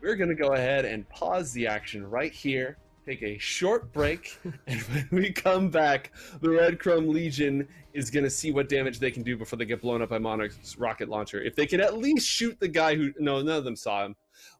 we're 0.00 0.14
going 0.14 0.28
to 0.28 0.36
go 0.36 0.52
ahead 0.52 0.84
and 0.84 1.08
pause 1.08 1.52
the 1.52 1.66
action 1.66 2.08
right 2.08 2.32
here, 2.32 2.76
take 3.04 3.22
a 3.24 3.36
short 3.38 3.92
break, 3.92 4.38
and 4.68 4.80
when 4.82 5.08
we 5.10 5.32
come 5.32 5.68
back, 5.68 6.12
the 6.40 6.50
Red 6.50 6.78
Chrome 6.78 7.08
Legion 7.08 7.66
is 7.92 8.08
going 8.08 8.22
to 8.22 8.30
see 8.30 8.52
what 8.52 8.68
damage 8.68 9.00
they 9.00 9.10
can 9.10 9.24
do 9.24 9.36
before 9.36 9.58
they 9.58 9.64
get 9.64 9.80
blown 9.82 10.00
up 10.00 10.10
by 10.10 10.18
Monarch's 10.18 10.78
rocket 10.78 11.08
launcher. 11.08 11.42
If 11.42 11.56
they 11.56 11.66
can 11.66 11.80
at 11.80 11.98
least 11.98 12.28
shoot 12.28 12.56
the 12.60 12.68
guy 12.68 12.94
who. 12.94 13.12
No, 13.18 13.42
none 13.42 13.56
of 13.56 13.64
them 13.64 13.74
saw 13.74 14.04
him. 14.04 14.14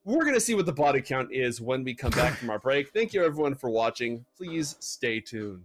We're 0.07 0.23
going 0.23 0.35
to 0.35 0.41
see 0.41 0.55
what 0.55 0.67
the 0.67 0.73
body 0.73 1.01
count 1.01 1.33
is 1.33 1.61
when 1.61 1.83
we 1.83 1.93
come 1.93 2.13
back 2.13 2.35
from 2.35 2.49
our 2.49 2.61
break. 2.61 2.93
Thank 2.93 3.13
you, 3.13 3.25
everyone, 3.25 3.57
for 3.57 3.71
watching. 3.71 4.25
Please 4.37 4.77
stay 4.79 5.19
tuned. 5.19 5.65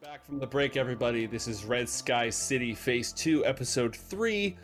Back 0.00 0.24
from 0.24 0.38
the 0.38 0.46
break, 0.48 0.76
everybody. 0.76 1.26
This 1.26 1.48
is 1.48 1.64
Red 1.64 1.88
Sky 1.88 2.30
City 2.30 2.76
Phase 2.76 3.12
2, 3.12 3.44
Episode 3.44 3.96
3. 3.96 4.56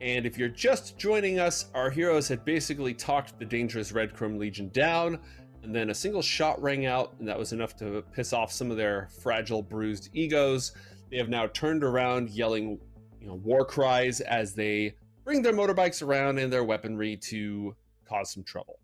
And 0.00 0.24
if 0.24 0.38
you're 0.38 0.48
just 0.48 0.96
joining 0.96 1.38
us, 1.38 1.66
our 1.74 1.90
heroes 1.90 2.26
had 2.26 2.44
basically 2.44 2.94
talked 2.94 3.38
the 3.38 3.44
dangerous 3.44 3.92
Red 3.92 4.14
Chrome 4.14 4.38
Legion 4.38 4.70
down, 4.70 5.18
and 5.62 5.74
then 5.74 5.90
a 5.90 5.94
single 5.94 6.22
shot 6.22 6.60
rang 6.62 6.86
out, 6.86 7.14
and 7.18 7.28
that 7.28 7.38
was 7.38 7.52
enough 7.52 7.76
to 7.76 8.02
piss 8.12 8.32
off 8.32 8.52
some 8.52 8.70
of 8.70 8.76
their 8.76 9.08
fragile, 9.22 9.62
bruised 9.62 10.08
egos. 10.12 10.72
They 11.10 11.18
have 11.18 11.28
now 11.28 11.46
turned 11.48 11.84
around, 11.84 12.30
yelling, 12.30 12.78
you 13.20 13.26
know, 13.26 13.34
war 13.34 13.64
cries 13.64 14.20
as 14.20 14.54
they 14.54 14.94
bring 15.24 15.42
their 15.42 15.52
motorbikes 15.52 16.02
around 16.02 16.38
and 16.38 16.52
their 16.52 16.64
weaponry 16.64 17.16
to 17.16 17.76
cause 18.08 18.32
some 18.32 18.42
trouble. 18.42 18.80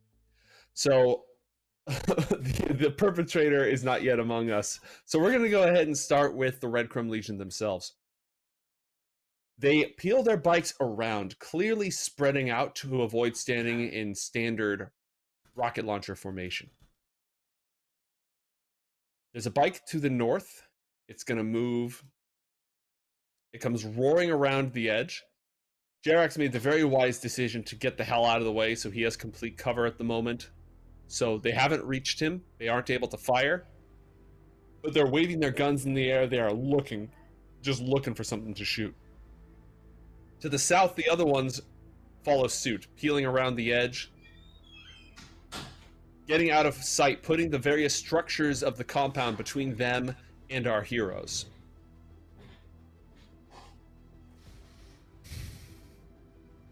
So 0.74 1.24
the, 1.87 2.77
the 2.79 2.91
perpetrator 2.91 3.64
is 3.64 3.85
not 3.85 4.03
yet 4.03 4.18
among 4.18 4.51
us. 4.51 4.81
So 5.05 5.18
we're 5.18 5.31
going 5.31 5.45
to 5.45 5.49
go 5.49 5.62
ahead 5.62 5.87
and 5.87 5.97
start 5.97 6.35
with 6.35 6.61
the 6.61 6.68
Red 6.68 6.89
Chrome 6.89 7.09
Legion 7.09 7.39
themselves. 7.39 7.95
They 9.59 9.87
peel 9.97 10.22
their 10.22 10.37
bikes 10.37 10.74
around, 10.81 11.39
clearly 11.39 11.91
spreading 11.91 12.51
out 12.51 12.74
to 12.77 13.03
avoid 13.03 13.37
standing 13.37 13.89
in 13.89 14.14
standard 14.14 14.91
rocket 15.57 15.85
launcher 15.85 16.15
formation. 16.15 16.71
There's 19.33 19.47
a 19.47 19.51
bike 19.51 19.85
to 19.87 19.99
the 19.99 20.11
north. 20.11 20.63
It's 21.09 21.25
going 21.25 21.39
to 21.39 21.45
move. 21.45 22.05
It 23.53 23.61
comes 23.61 23.85
roaring 23.85 24.31
around 24.31 24.73
the 24.73 24.91
edge. 24.91 25.23
Jerax 26.07 26.39
made 26.39 26.53
the 26.53 26.59
very 26.59 26.85
wise 26.85 27.19
decision 27.19 27.65
to 27.65 27.75
get 27.75 27.97
the 27.97 28.05
hell 28.05 28.25
out 28.25 28.39
of 28.39 28.45
the 28.45 28.53
way 28.53 28.75
so 28.75 28.91
he 28.91 29.03
has 29.03 29.17
complete 29.17 29.57
cover 29.57 29.87
at 29.87 29.99
the 29.99 30.05
moment. 30.05 30.51
So 31.09 31.39
they 31.39 31.51
haven't 31.51 31.85
reached 31.85 32.21
him. 32.21 32.43
They 32.59 32.69
aren't 32.69 32.91
able 32.91 33.09
to 33.09 33.17
fire. 33.17 33.67
But 34.83 34.95
they're 34.95 35.11
waving 35.11 35.41
their 35.41 35.51
guns 35.51 35.85
in 35.85 35.95
the 35.95 36.11
air. 36.11 36.27
They 36.27 36.39
are 36.39 36.53
looking, 36.53 37.11
just 37.63 37.83
looking 37.83 38.15
for 38.15 38.25
something 38.25 38.55
to 38.55 38.65
shoot. 38.65 38.95
To 40.41 40.49
the 40.49 40.59
south, 40.59 40.97
the 40.97 41.09
other 41.09 41.25
ones 41.25 41.61
follow 42.25 42.47
suit, 42.47 42.87
peeling 42.97 43.25
around 43.25 43.57
the 43.57 43.73
edge, 43.73 44.13
getting 46.27 46.51
out 46.51 46.66
of 46.66 46.74
sight, 46.74 47.22
putting 47.22 47.51
the 47.51 47.59
various 47.59 47.95
structures 47.95 48.62
of 48.62 48.77
the 48.77 48.85
compound 48.85 49.37
between 49.37 49.77
them 49.77 50.14
and 50.51 50.66
our 50.66 50.83
heroes. 50.83 51.47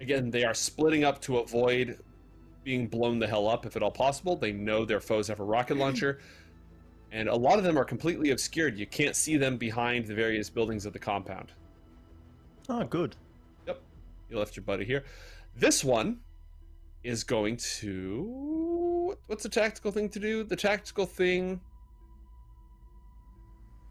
Again, 0.01 0.31
they 0.31 0.45
are 0.45 0.55
splitting 0.55 1.05
up 1.05 1.21
to 1.23 1.39
avoid 1.39 1.99
being 2.65 2.87
blown 2.89 3.19
the 3.19 3.27
hell 3.27 3.49
up 3.49 3.65
if 3.65 3.77
at 3.77 3.83
all 3.83 3.91
possible. 3.91 4.37
They 4.37 4.53
know 4.53 4.85
their 4.85 5.01
foes 5.01 5.29
have 5.29 5.41
a 5.41 5.45
rocket 5.45 5.77
launcher, 5.77 6.19
and 7.13 7.29
a 7.29 7.35
lot 7.35 7.59
of 7.59 7.65
them 7.65 7.79
are 7.79 7.85
completely 7.85 8.31
obscured. 8.31 8.77
You 8.77 8.87
can't 8.87 9.15
see 9.15 9.37
them 9.37 9.57
behind 9.57 10.07
the 10.07 10.15
various 10.15 10.51
buildings 10.51 10.85
of 10.85 10.93
the 10.93 10.99
compound. 10.99 11.53
Oh, 12.69 12.85
good. 12.85 13.17
Yep. 13.67 13.81
You 14.31 14.39
left 14.39 14.57
your 14.57 14.65
buddy 14.65 14.85
here. 14.85 15.05
This 15.57 15.85
one 15.85 16.21
is 17.03 17.23
going 17.23 17.57
to. 17.57 18.74
What's 19.27 19.43
the 19.43 19.49
tactical 19.49 19.91
thing 19.91 20.09
to 20.11 20.19
do? 20.19 20.45
The 20.45 20.57
tactical 20.57 21.07
thing. 21.07 21.61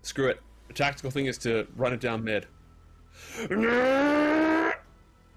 Screw 0.03 0.27
it. 0.27 0.39
The 0.67 0.73
tactical 0.73 1.11
thing 1.11 1.25
is 1.25 1.38
to 1.39 1.67
run 1.75 1.93
it 1.93 1.99
down 1.99 2.23
mid. 2.23 2.47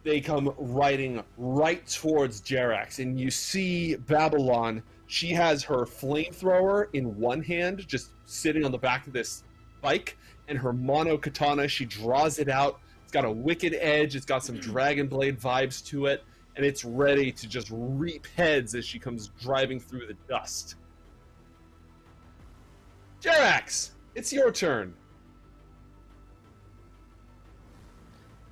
They 0.04 0.20
come 0.20 0.54
riding 0.56 1.22
right 1.36 1.84
towards 1.86 2.40
Jerax, 2.40 3.00
and 3.00 3.18
you 3.18 3.30
see 3.30 3.96
Babylon. 3.96 4.82
She 5.08 5.30
has 5.30 5.64
her 5.64 5.84
flamethrower 5.84 6.86
in 6.92 7.18
one 7.18 7.42
hand, 7.42 7.86
just 7.88 8.10
sitting 8.24 8.64
on 8.64 8.70
the 8.70 8.78
back 8.78 9.06
of 9.06 9.12
this 9.12 9.42
bike, 9.80 10.16
and 10.46 10.58
her 10.58 10.72
mono 10.72 11.16
katana. 11.16 11.66
She 11.68 11.86
draws 11.86 12.38
it 12.38 12.48
out, 12.48 12.80
It's 13.02 13.12
got 13.12 13.24
a 13.24 13.30
wicked 13.30 13.74
edge. 13.80 14.14
It's 14.14 14.26
got 14.26 14.44
some 14.44 14.56
hmm. 14.56 14.60
Dragon 14.60 15.08
Blade 15.08 15.40
vibes 15.40 15.84
to 15.86 16.06
it, 16.06 16.22
and 16.56 16.64
it's 16.64 16.84
ready 16.84 17.30
to 17.30 17.48
just 17.48 17.68
reap 17.70 18.26
heads 18.36 18.74
as 18.74 18.84
she 18.84 18.98
comes 18.98 19.28
driving 19.40 19.78
through 19.78 20.06
the 20.06 20.16
dust. 20.28 20.76
Jerax, 23.20 23.90
it's 24.14 24.32
your 24.32 24.50
turn. 24.50 24.94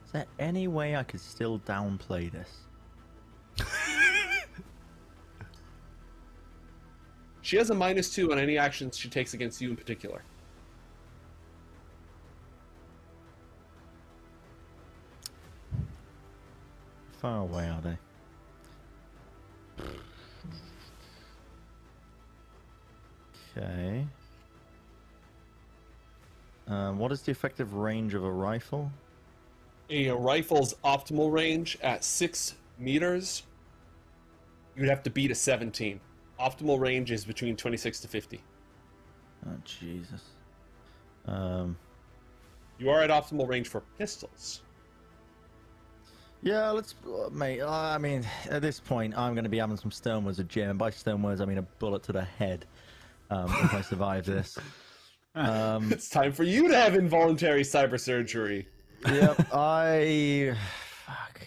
Is 0.04 0.12
there 0.12 0.26
any 0.38 0.68
way 0.68 0.96
I 0.96 1.02
could 1.02 1.20
still 1.20 1.58
downplay 1.60 2.30
this? 2.30 2.50
She 7.44 7.58
has 7.58 7.68
a 7.68 7.74
minus 7.74 8.08
two 8.08 8.32
on 8.32 8.38
any 8.38 8.56
actions 8.56 8.96
she 8.96 9.10
takes 9.10 9.34
against 9.34 9.60
you 9.60 9.68
in 9.68 9.76
particular. 9.76 10.24
Far 17.24 17.40
away 17.40 17.70
are 17.70 17.80
they? 17.80 17.96
Okay. 23.56 24.06
Um, 26.68 26.98
what 26.98 27.12
is 27.12 27.22
the 27.22 27.30
effective 27.30 27.72
range 27.72 28.12
of 28.12 28.24
a 28.24 28.30
rifle? 28.30 28.92
A 29.88 30.10
rifle's 30.10 30.74
optimal 30.84 31.32
range 31.32 31.78
at 31.82 32.04
six 32.04 32.56
meters, 32.78 33.44
you'd 34.76 34.90
have 34.90 35.02
to 35.04 35.10
beat 35.10 35.30
a 35.30 35.34
17. 35.34 36.00
Optimal 36.38 36.78
range 36.78 37.10
is 37.10 37.24
between 37.24 37.56
26 37.56 38.00
to 38.00 38.08
50. 38.08 38.42
Oh 39.46 39.50
Jesus. 39.64 40.20
Um, 41.24 41.78
You 42.78 42.90
are 42.90 43.00
at 43.00 43.08
optimal 43.08 43.48
range 43.48 43.68
for 43.68 43.80
pistols. 43.96 44.60
Yeah, 46.44 46.68
let's, 46.70 46.94
uh, 47.06 47.30
mate. 47.32 47.60
uh, 47.62 47.70
I 47.70 47.96
mean, 47.96 48.22
at 48.50 48.60
this 48.60 48.78
point, 48.78 49.16
I'm 49.16 49.32
going 49.32 49.44
to 49.44 49.50
be 49.50 49.56
having 49.56 49.78
some 49.78 49.90
stonewords 49.90 50.38
at 50.38 50.48
Jim. 50.48 50.68
And 50.70 50.78
by 50.78 50.90
stonewords, 50.90 51.40
I 51.40 51.46
mean 51.46 51.56
a 51.56 51.62
bullet 51.62 52.02
to 52.04 52.12
the 52.12 52.22
head. 52.24 52.66
Um, 53.30 53.46
if 53.46 53.72
I 53.74 53.80
survive 53.80 54.24
this. 54.26 54.58
Um, 55.36 55.90
It's 55.90 56.08
time 56.08 56.32
for 56.32 56.44
you 56.44 56.68
to 56.68 56.76
have 56.76 56.94
involuntary 56.94 57.62
cyber 57.62 57.98
surgery. 57.98 58.68
yep, 59.04 59.36
I. 59.52 60.54
Fuck. 61.04 61.40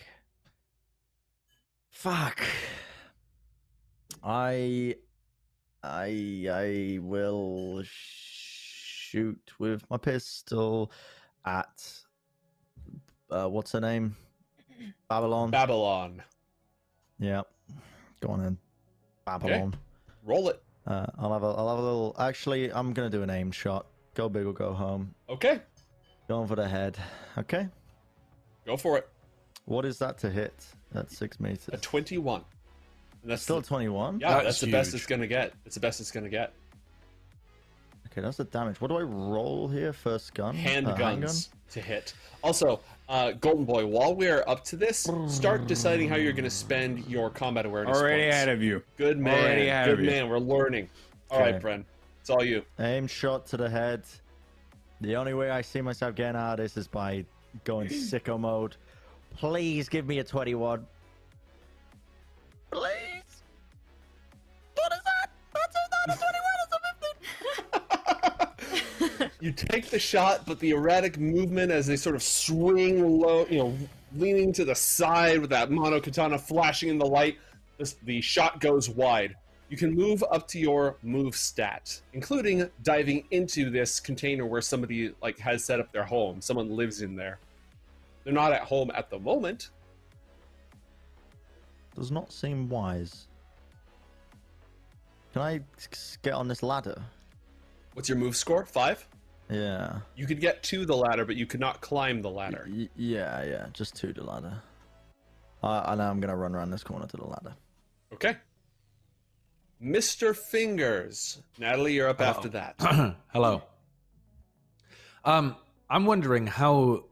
Fuck. 1.91 2.41
I. 4.21 4.93
I. 5.81 6.49
I 6.51 6.99
will 7.01 7.81
shoot 7.85 9.39
with 9.57 9.89
my 9.89 9.95
pistol 9.95 10.91
at. 11.45 11.89
Uh, 13.31 13.47
what's 13.47 13.71
her 13.71 13.79
name? 13.79 14.17
Babylon. 15.09 15.51
Babylon. 15.51 16.23
yep. 17.19 17.47
Go 18.21 18.29
on 18.29 18.43
in. 18.45 18.57
Babylon. 19.25 19.75
Roll 20.25 20.49
it. 20.49 20.61
Uh, 20.85 21.05
I'll 21.17 21.33
have 21.33 21.43
a. 21.43 21.47
I'll 21.47 21.69
have 21.69 21.79
a 21.79 21.81
little. 21.81 22.15
Actually, 22.17 22.71
I'm 22.71 22.93
gonna 22.93 23.09
do 23.09 23.21
an 23.23 23.29
aim 23.29 23.51
shot. 23.51 23.85
Go 24.15 24.29
big 24.29 24.45
or 24.45 24.53
go 24.53 24.73
home. 24.73 25.13
Okay, 25.29 25.59
Going 26.27 26.47
for 26.47 26.55
the 26.55 26.67
head. 26.67 26.97
Okay. 27.37 27.67
go 28.65 28.75
for 28.77 28.97
it. 28.97 29.07
What 29.65 29.85
is 29.85 29.99
that 29.99 30.17
to 30.19 30.29
hit? 30.29 30.65
That's 30.91 31.15
six 31.17 31.39
meters. 31.39 31.69
A 31.71 31.77
21. 31.77 32.41
And 33.21 33.31
that's 33.31 33.43
Still 33.43 33.61
the, 33.61 33.67
21? 33.67 34.19
yeah, 34.19 34.29
That's 34.29 34.43
that's 34.45 34.59
the 34.61 34.71
best 34.71 34.93
it's 34.93 35.05
gonna 35.05 35.27
get. 35.27 35.53
It's 35.65 35.75
the 35.75 35.81
best 35.81 35.99
it's 35.99 36.11
gonna 36.11 36.29
get. 36.29 36.53
Okay, 38.17 38.25
that's 38.25 38.37
the 38.37 38.45
damage. 38.45 38.81
What 38.81 38.87
do 38.87 38.97
I 38.97 39.03
roll 39.03 39.67
here? 39.67 39.93
First 39.93 40.33
gun? 40.33 40.55
Uh, 40.55 40.57
handgun? 40.57 41.21
Handguns 41.21 41.49
to 41.69 41.79
hit. 41.79 42.15
Also, 42.43 42.79
uh, 43.09 43.33
Golden 43.33 43.63
Boy, 43.63 43.85
while 43.85 44.15
we're 44.15 44.43
up 44.47 44.63
to 44.65 44.75
this, 44.75 45.07
start 45.27 45.67
deciding 45.67 46.09
how 46.09 46.15
you're 46.15 46.33
gonna 46.33 46.49
spend 46.49 47.05
your 47.05 47.29
combat 47.29 47.67
awareness. 47.67 47.95
Already 47.95 48.23
points. 48.23 48.35
ahead 48.35 48.49
of 48.49 48.63
you. 48.63 48.81
Good 48.97 49.19
man. 49.19 49.37
Already 49.37 49.67
ahead 49.67 49.85
Good 49.85 49.99
of 49.99 50.15
you. 50.15 50.25
We're 50.25 50.39
learning. 50.39 50.89
All 51.29 51.39
right, 51.41 51.55
Okay. 51.55 51.63
Bren. 51.63 51.85
It's 52.21 52.31
all 52.31 52.43
you. 52.43 52.63
Aim 52.79 53.05
shot 53.05 53.45
to 53.47 53.57
the 53.57 53.69
head. 53.69 54.01
The 55.01 55.15
only 55.15 55.35
way 55.35 55.51
I 55.51 55.61
see 55.61 55.81
myself 55.81 56.15
getting 56.15 56.41
out 56.41 56.53
of 56.53 56.57
this 56.57 56.75
is 56.75 56.87
by 56.87 57.23
going 57.65 57.87
sicko 57.87 58.39
mode. 58.39 58.77
Please 59.35 59.89
give 59.89 60.07
me 60.07 60.17
a 60.17 60.23
21. 60.23 60.87
Please. 62.71 63.06
You 69.39 69.51
take 69.51 69.89
the 69.89 69.99
shot, 69.99 70.45
but 70.45 70.59
the 70.59 70.71
erratic 70.71 71.19
movement 71.19 71.71
as 71.71 71.85
they 71.85 71.95
sort 71.95 72.15
of 72.15 72.23
swing 72.23 73.19
low, 73.19 73.45
you 73.49 73.59
know, 73.59 73.77
leaning 74.15 74.51
to 74.53 74.65
the 74.65 74.75
side 74.75 75.39
with 75.39 75.49
that 75.51 75.69
mono 75.69 75.99
katana 75.99 76.37
flashing 76.37 76.89
in 76.89 76.97
the 76.97 77.05
light, 77.05 77.37
this, 77.77 77.93
the 78.03 78.19
shot 78.21 78.59
goes 78.59 78.89
wide. 78.89 79.35
You 79.69 79.77
can 79.77 79.93
move 79.93 80.23
up 80.31 80.47
to 80.49 80.59
your 80.59 80.95
move 81.03 81.35
stat, 81.35 82.01
including 82.13 82.69
diving 82.83 83.25
into 83.31 83.69
this 83.69 83.99
container 83.99 84.45
where 84.45 84.61
somebody 84.61 85.13
like 85.21 85.37
has 85.39 85.63
set 85.63 85.79
up 85.79 85.91
their 85.91 86.05
home. 86.05 86.41
Someone 86.41 86.69
lives 86.75 87.01
in 87.01 87.15
there. 87.15 87.37
They're 88.23 88.33
not 88.33 88.53
at 88.53 88.61
home 88.61 88.91
at 88.95 89.09
the 89.09 89.19
moment. 89.19 89.69
Does 91.95 92.11
not 92.11 92.31
seem 92.31 92.69
wise. 92.69 93.27
Can 95.33 95.41
I 95.41 95.59
get 96.23 96.33
on 96.33 96.47
this 96.47 96.63
ladder? 96.63 97.01
What's 97.93 98.07
your 98.07 98.17
move 98.17 98.35
score? 98.35 98.65
Five. 98.65 99.05
Yeah. 99.49 99.99
You 100.15 100.27
could 100.27 100.41
get 100.41 100.63
to 100.63 100.85
the 100.85 100.95
ladder, 100.95 101.25
but 101.25 101.35
you 101.35 101.45
could 101.45 101.59
not 101.59 101.81
climb 101.81 102.21
the 102.21 102.29
ladder. 102.29 102.67
Y- 102.69 102.89
yeah, 102.95 103.43
yeah. 103.43 103.67
Just 103.73 103.95
to 103.97 104.13
the 104.13 104.23
ladder. 104.23 104.61
Uh, 105.63 105.83
I 105.85 105.95
know 105.95 106.03
I'm 106.09 106.19
going 106.19 106.29
to 106.29 106.35
run 106.35 106.53
around 106.55 106.71
this 106.71 106.83
corner 106.83 107.07
to 107.07 107.17
the 107.17 107.25
ladder. 107.25 107.55
Okay. 108.13 108.35
Mr. 109.81 110.35
Fingers. 110.35 111.41
Natalie, 111.59 111.93
you're 111.93 112.09
up 112.09 112.21
after 112.21 112.49
that. 112.49 112.75
Hello. 113.33 113.63
Um, 115.23 115.55
I'm 115.89 116.05
wondering 116.05 116.47
how 116.47 117.05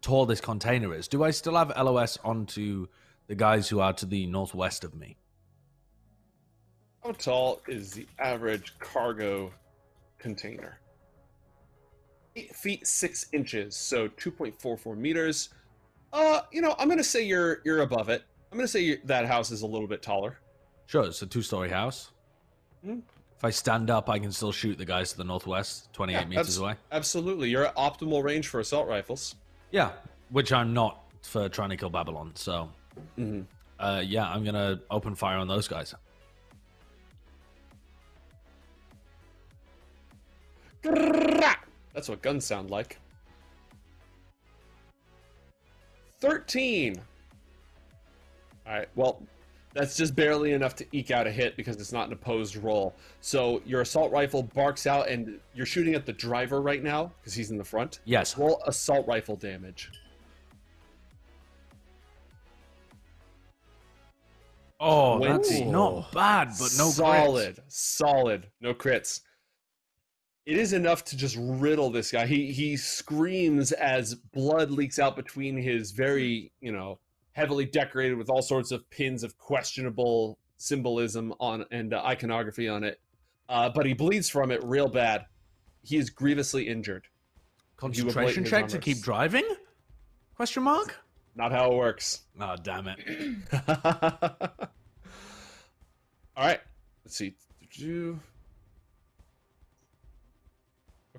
tall 0.00 0.26
this 0.26 0.40
container 0.40 0.94
is. 0.94 1.08
Do 1.08 1.24
I 1.24 1.30
still 1.30 1.56
have 1.56 1.72
LOS 1.76 2.18
onto 2.24 2.86
the 3.26 3.34
guys 3.34 3.68
who 3.68 3.80
are 3.80 3.92
to 3.94 4.06
the 4.06 4.26
northwest 4.26 4.84
of 4.84 4.94
me? 4.94 5.16
How 7.02 7.12
tall 7.12 7.60
is 7.66 7.92
the 7.92 8.06
average 8.18 8.74
cargo 8.78 9.52
container? 10.18 10.78
Eight 12.36 12.54
feet 12.54 12.86
six 12.86 13.26
inches, 13.32 13.74
so 13.74 14.08
2.44 14.08 14.96
meters. 14.96 15.48
Uh, 16.12 16.42
you 16.52 16.60
know, 16.60 16.74
I'm 16.78 16.88
gonna 16.88 17.02
say 17.02 17.22
you're 17.24 17.60
you're 17.64 17.80
above 17.80 18.10
it. 18.10 18.22
I'm 18.52 18.58
gonna 18.58 18.68
say 18.68 18.96
that 19.04 19.24
house 19.26 19.50
is 19.50 19.62
a 19.62 19.66
little 19.66 19.88
bit 19.88 20.02
taller. 20.02 20.36
Sure, 20.86 21.04
it's 21.04 21.22
a 21.22 21.26
two-story 21.26 21.70
house. 21.70 22.10
Hmm. 22.84 22.98
If 23.38 23.44
I 23.44 23.50
stand 23.50 23.90
up, 23.90 24.08
I 24.10 24.18
can 24.18 24.30
still 24.32 24.52
shoot 24.52 24.76
the 24.78 24.84
guys 24.84 25.12
to 25.12 25.16
the 25.18 25.24
northwest, 25.24 25.92
28 25.94 26.14
Yeah, 26.14 26.24
meters 26.26 26.46
abs- 26.48 26.58
away. 26.58 26.74
Absolutely, 26.92 27.48
you're 27.50 27.66
at 27.66 27.76
optimal 27.76 28.22
range 28.22 28.48
for 28.48 28.60
assault 28.60 28.86
rifles. 28.86 29.34
Yeah, 29.70 29.92
which 30.30 30.52
I'm 30.52 30.72
not 30.74 31.02
for 31.22 31.48
trying 31.48 31.70
to 31.70 31.76
kill 31.76 31.90
Babylon. 31.90 32.32
So, 32.34 32.70
Mm-hmm. 33.18 33.42
uh, 33.78 34.02
yeah, 34.04 34.28
I'm 34.28 34.44
gonna 34.44 34.80
open 34.90 35.14
fire 35.14 35.36
on 35.38 35.48
those 35.48 35.68
guys. 35.68 35.94
That's 41.96 42.10
what 42.10 42.20
guns 42.20 42.44
sound 42.44 42.70
like. 42.70 42.98
13. 46.20 47.00
Alright, 48.68 48.88
well, 48.96 49.22
that's 49.72 49.96
just 49.96 50.14
barely 50.14 50.52
enough 50.52 50.76
to 50.76 50.86
eke 50.92 51.10
out 51.10 51.26
a 51.26 51.30
hit 51.30 51.56
because 51.56 51.76
it's 51.76 51.92
not 51.92 52.08
an 52.08 52.12
opposed 52.12 52.56
roll. 52.56 52.94
So 53.22 53.62
your 53.64 53.80
assault 53.80 54.12
rifle 54.12 54.42
barks 54.42 54.86
out, 54.86 55.08
and 55.08 55.40
you're 55.54 55.64
shooting 55.64 55.94
at 55.94 56.04
the 56.04 56.12
driver 56.12 56.60
right 56.60 56.82
now 56.82 57.12
because 57.18 57.32
he's 57.32 57.50
in 57.50 57.56
the 57.56 57.64
front. 57.64 58.00
Yes. 58.04 58.36
Roll 58.36 58.62
assault 58.66 59.06
rifle 59.08 59.36
damage. 59.36 59.90
Oh, 64.78 65.18
that's 65.18 65.50
not 65.60 66.12
bad, 66.12 66.48
but 66.58 66.72
no 66.76 66.88
crits. 66.88 66.92
solid, 66.92 67.58
solid, 67.68 68.46
no 68.60 68.74
crits. 68.74 69.20
It 70.46 70.56
is 70.56 70.72
enough 70.72 71.04
to 71.06 71.16
just 71.16 71.36
riddle 71.38 71.90
this 71.90 72.12
guy. 72.12 72.26
He 72.26 72.52
he 72.52 72.76
screams 72.76 73.72
as 73.72 74.14
blood 74.14 74.70
leaks 74.70 74.98
out 74.98 75.16
between 75.16 75.56
his 75.56 75.90
very 75.90 76.52
you 76.60 76.70
know 76.70 77.00
heavily 77.32 77.66
decorated 77.66 78.16
with 78.16 78.30
all 78.30 78.42
sorts 78.42 78.70
of 78.70 78.88
pins 78.88 79.24
of 79.24 79.36
questionable 79.36 80.38
symbolism 80.56 81.34
on 81.40 81.64
and 81.72 81.92
uh, 81.92 82.02
iconography 82.04 82.68
on 82.68 82.84
it. 82.84 83.00
Uh, 83.48 83.70
but 83.74 83.86
he 83.86 83.92
bleeds 83.92 84.28
from 84.28 84.50
it 84.50 84.62
real 84.64 84.88
bad. 84.88 85.26
He 85.82 85.96
is 85.96 86.10
grievously 86.10 86.68
injured. 86.68 87.06
Concentration 87.76 88.44
check 88.44 88.68
to 88.68 88.78
keep 88.78 89.00
driving? 89.00 89.46
Question 90.34 90.62
mark? 90.62 90.96
Not 91.34 91.52
how 91.52 91.70
it 91.70 91.76
works. 91.76 92.22
Oh, 92.40 92.56
damn 92.62 92.88
it. 92.88 92.98
All 96.36 96.44
right. 96.46 96.60
Let's 97.04 97.16
see. 97.16 97.34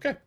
Do- 0.01 0.09
Okay. 0.09 0.17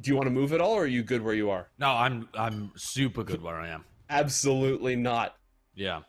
Do 0.00 0.10
you 0.10 0.14
want 0.16 0.26
to 0.26 0.30
move 0.30 0.52
at 0.52 0.60
all, 0.60 0.74
or 0.74 0.82
are 0.84 0.86
you 0.86 1.02
good 1.02 1.22
where 1.22 1.34
you 1.34 1.50
are? 1.50 1.68
No, 1.78 1.88
I'm 1.90 2.28
I'm 2.34 2.70
super 2.76 3.24
good 3.24 3.42
where 3.42 3.56
I 3.56 3.68
am. 3.68 3.84
Absolutely 4.10 4.94
not. 4.94 5.36
Yeah. 5.74 6.02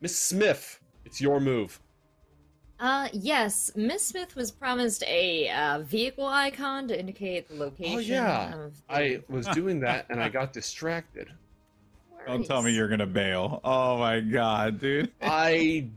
Miss 0.00 0.16
Smith, 0.18 0.80
it's 1.04 1.20
your 1.20 1.40
move. 1.40 1.80
Uh, 2.78 3.08
yes, 3.12 3.70
Miss 3.76 4.04
Smith 4.06 4.34
was 4.34 4.50
promised 4.50 5.04
a 5.06 5.48
uh, 5.50 5.80
vehicle 5.80 6.26
icon 6.26 6.88
to 6.88 6.98
indicate 6.98 7.48
the 7.48 7.54
location. 7.54 7.96
Oh 7.96 7.98
yeah, 8.00 8.54
of 8.66 8.76
the- 8.88 8.94
I 8.94 9.20
was 9.28 9.46
doing 9.48 9.80
that 9.80 10.06
and 10.08 10.20
I 10.22 10.28
got 10.28 10.52
distracted. 10.52 11.28
Don't 12.26 12.46
tell 12.46 12.62
me 12.62 12.70
you're 12.72 12.88
gonna 12.88 13.06
bail. 13.06 13.60
Oh 13.64 13.98
my 13.98 14.20
god, 14.20 14.78
dude. 14.80 15.10
I 15.20 15.88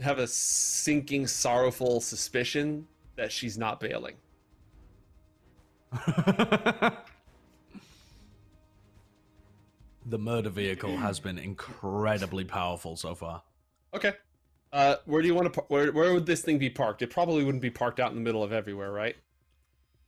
have 0.00 0.18
a 0.18 0.26
sinking, 0.26 1.26
sorrowful 1.26 2.00
suspicion 2.02 2.86
that 3.16 3.32
she's 3.32 3.58
not 3.58 3.80
bailing. 3.80 4.14
the 10.06 10.18
murder 10.18 10.48
vehicle 10.50 10.96
has 10.96 11.20
been 11.20 11.38
incredibly 11.38 12.44
powerful 12.44 12.96
so 12.96 13.14
far. 13.14 13.42
Okay. 13.94 14.14
Uh, 14.72 14.96
where 15.04 15.20
do 15.20 15.28
you 15.28 15.34
want 15.34 15.52
to? 15.52 15.60
Where 15.68 15.92
Where 15.92 16.14
would 16.14 16.24
this 16.24 16.40
thing 16.40 16.58
be 16.58 16.70
parked? 16.70 17.02
It 17.02 17.10
probably 17.10 17.44
wouldn't 17.44 17.62
be 17.62 17.70
parked 17.70 18.00
out 18.00 18.10
in 18.10 18.16
the 18.16 18.22
middle 18.22 18.42
of 18.42 18.52
everywhere, 18.52 18.90
right? 18.90 19.16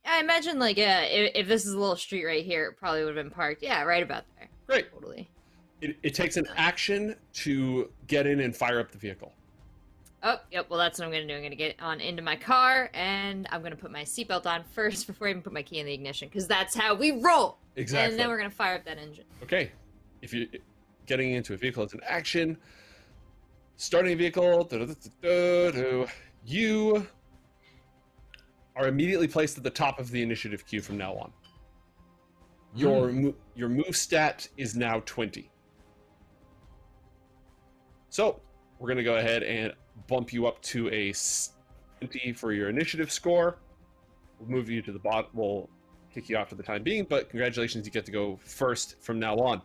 I 0.07 0.19
imagine, 0.19 0.59
like, 0.59 0.77
yeah, 0.77 1.01
if, 1.01 1.31
if 1.35 1.47
this 1.47 1.65
is 1.65 1.73
a 1.73 1.79
little 1.79 1.95
street 1.95 2.25
right 2.25 2.43
here, 2.43 2.65
it 2.65 2.77
probably 2.77 3.03
would 3.03 3.15
have 3.15 3.23
been 3.23 3.33
parked. 3.33 3.63
Yeah, 3.63 3.83
right 3.83 4.03
about 4.03 4.23
there. 4.37 4.49
Great. 4.67 4.91
Totally. 4.91 5.27
It, 5.81 5.97
it 6.03 6.13
takes 6.15 6.37
an 6.37 6.47
action 6.55 7.15
to 7.33 7.91
get 8.07 8.25
in 8.25 8.39
and 8.39 8.55
fire 8.55 8.79
up 8.79 8.91
the 8.91 8.97
vehicle. 8.97 9.33
Oh, 10.27 10.39
yep. 10.51 10.65
Well, 10.71 10.79
that's 10.79 10.97
what 10.97 11.05
I'm 11.05 11.11
gonna 11.11 11.27
do. 11.27 11.35
I'm 11.35 11.43
gonna 11.43 11.55
get 11.55 11.75
on 11.79 12.01
into 12.01 12.23
my 12.23 12.35
car, 12.35 12.89
and 12.95 13.47
I'm 13.51 13.61
gonna 13.61 13.75
put 13.75 13.91
my 13.91 14.01
seatbelt 14.01 14.47
on 14.47 14.63
first 14.63 15.05
before 15.07 15.27
I 15.27 15.29
even 15.29 15.43
put 15.43 15.53
my 15.53 15.61
key 15.61 15.79
in 15.79 15.85
the 15.85 15.93
ignition, 15.93 16.27
because 16.27 16.47
that's 16.47 16.75
how 16.75 16.95
we 16.95 17.11
roll. 17.21 17.59
Exactly. 17.75 18.11
And 18.11 18.19
then 18.19 18.29
we're 18.29 18.37
gonna 18.37 18.49
fire 18.49 18.75
up 18.75 18.85
that 18.85 18.97
engine. 18.97 19.25
Okay. 19.43 19.71
If 20.23 20.33
you're 20.33 20.47
getting 21.05 21.33
into 21.33 21.53
a 21.53 21.57
vehicle, 21.57 21.83
it's 21.83 21.93
an 21.93 22.01
action. 22.03 22.57
Starting 23.77 24.13
a 24.13 24.15
vehicle, 24.15 24.67
you 26.43 27.07
are 28.75 28.87
immediately 28.87 29.27
placed 29.27 29.57
at 29.57 29.63
the 29.63 29.69
top 29.69 29.99
of 29.99 30.09
the 30.09 30.23
initiative 30.23 30.65
queue 30.65 30.81
from 30.81 30.97
now 30.97 31.13
on. 31.13 31.31
Your 32.73 33.09
hmm. 33.09 33.25
mo- 33.25 33.35
your 33.53 33.69
move 33.69 33.95
stat 33.95 34.47
is 34.57 34.75
now 34.75 35.03
20. 35.05 35.51
So, 38.09 38.41
we're 38.79 38.87
going 38.87 38.97
to 38.97 39.03
go 39.03 39.17
ahead 39.17 39.43
and 39.43 39.73
bump 40.07 40.33
you 40.33 40.47
up 40.47 40.61
to 40.61 40.89
a 40.89 41.13
20 42.01 42.33
for 42.33 42.53
your 42.53 42.69
initiative 42.69 43.11
score. 43.11 43.57
We'll 44.39 44.49
move 44.49 44.69
you 44.69 44.81
to 44.81 44.91
the 44.91 44.99
bottom. 44.99 45.31
We'll 45.33 45.69
kick 46.13 46.29
you 46.29 46.37
off 46.37 46.49
for 46.49 46.55
the 46.55 46.63
time 46.63 46.83
being, 46.83 47.05
but 47.05 47.29
congratulations, 47.29 47.85
you 47.85 47.91
get 47.91 48.05
to 48.05 48.11
go 48.11 48.39
first 48.43 49.01
from 49.01 49.19
now 49.19 49.35
on. 49.37 49.61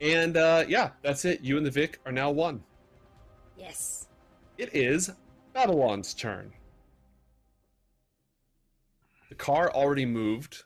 And 0.00 0.36
uh, 0.36 0.64
yeah, 0.68 0.90
that's 1.02 1.24
it. 1.24 1.40
You 1.40 1.56
and 1.56 1.66
the 1.66 1.70
Vic 1.70 2.00
are 2.06 2.12
now 2.12 2.30
one. 2.30 2.62
Yes. 3.56 4.08
It 4.56 4.74
is 4.74 5.10
Babylon's 5.52 6.14
turn. 6.14 6.52
The 9.28 9.34
car 9.34 9.70
already 9.70 10.06
moved, 10.06 10.64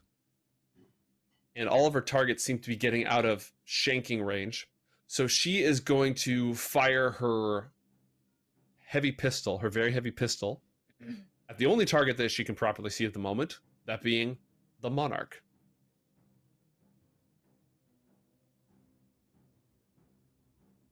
and 1.56 1.68
all 1.68 1.86
of 1.86 1.94
her 1.94 2.00
targets 2.00 2.44
seem 2.44 2.58
to 2.60 2.68
be 2.68 2.76
getting 2.76 3.06
out 3.06 3.24
of 3.24 3.50
shanking 3.66 4.24
range. 4.24 4.68
So 5.06 5.26
she 5.26 5.62
is 5.62 5.80
going 5.80 6.14
to 6.14 6.54
fire 6.54 7.10
her 7.10 7.71
heavy 8.92 9.10
pistol, 9.10 9.56
her 9.56 9.70
very 9.70 9.90
heavy 9.90 10.10
pistol, 10.10 10.60
at 11.48 11.56
the 11.56 11.64
only 11.64 11.86
target 11.86 12.18
that 12.18 12.30
she 12.30 12.44
can 12.44 12.54
properly 12.54 12.90
see 12.90 13.06
at 13.06 13.14
the 13.14 13.18
moment, 13.18 13.58
that 13.86 14.02
being 14.02 14.36
the 14.82 14.90
Monarch. 14.90 15.42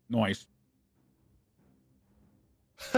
Noise. 0.08 0.46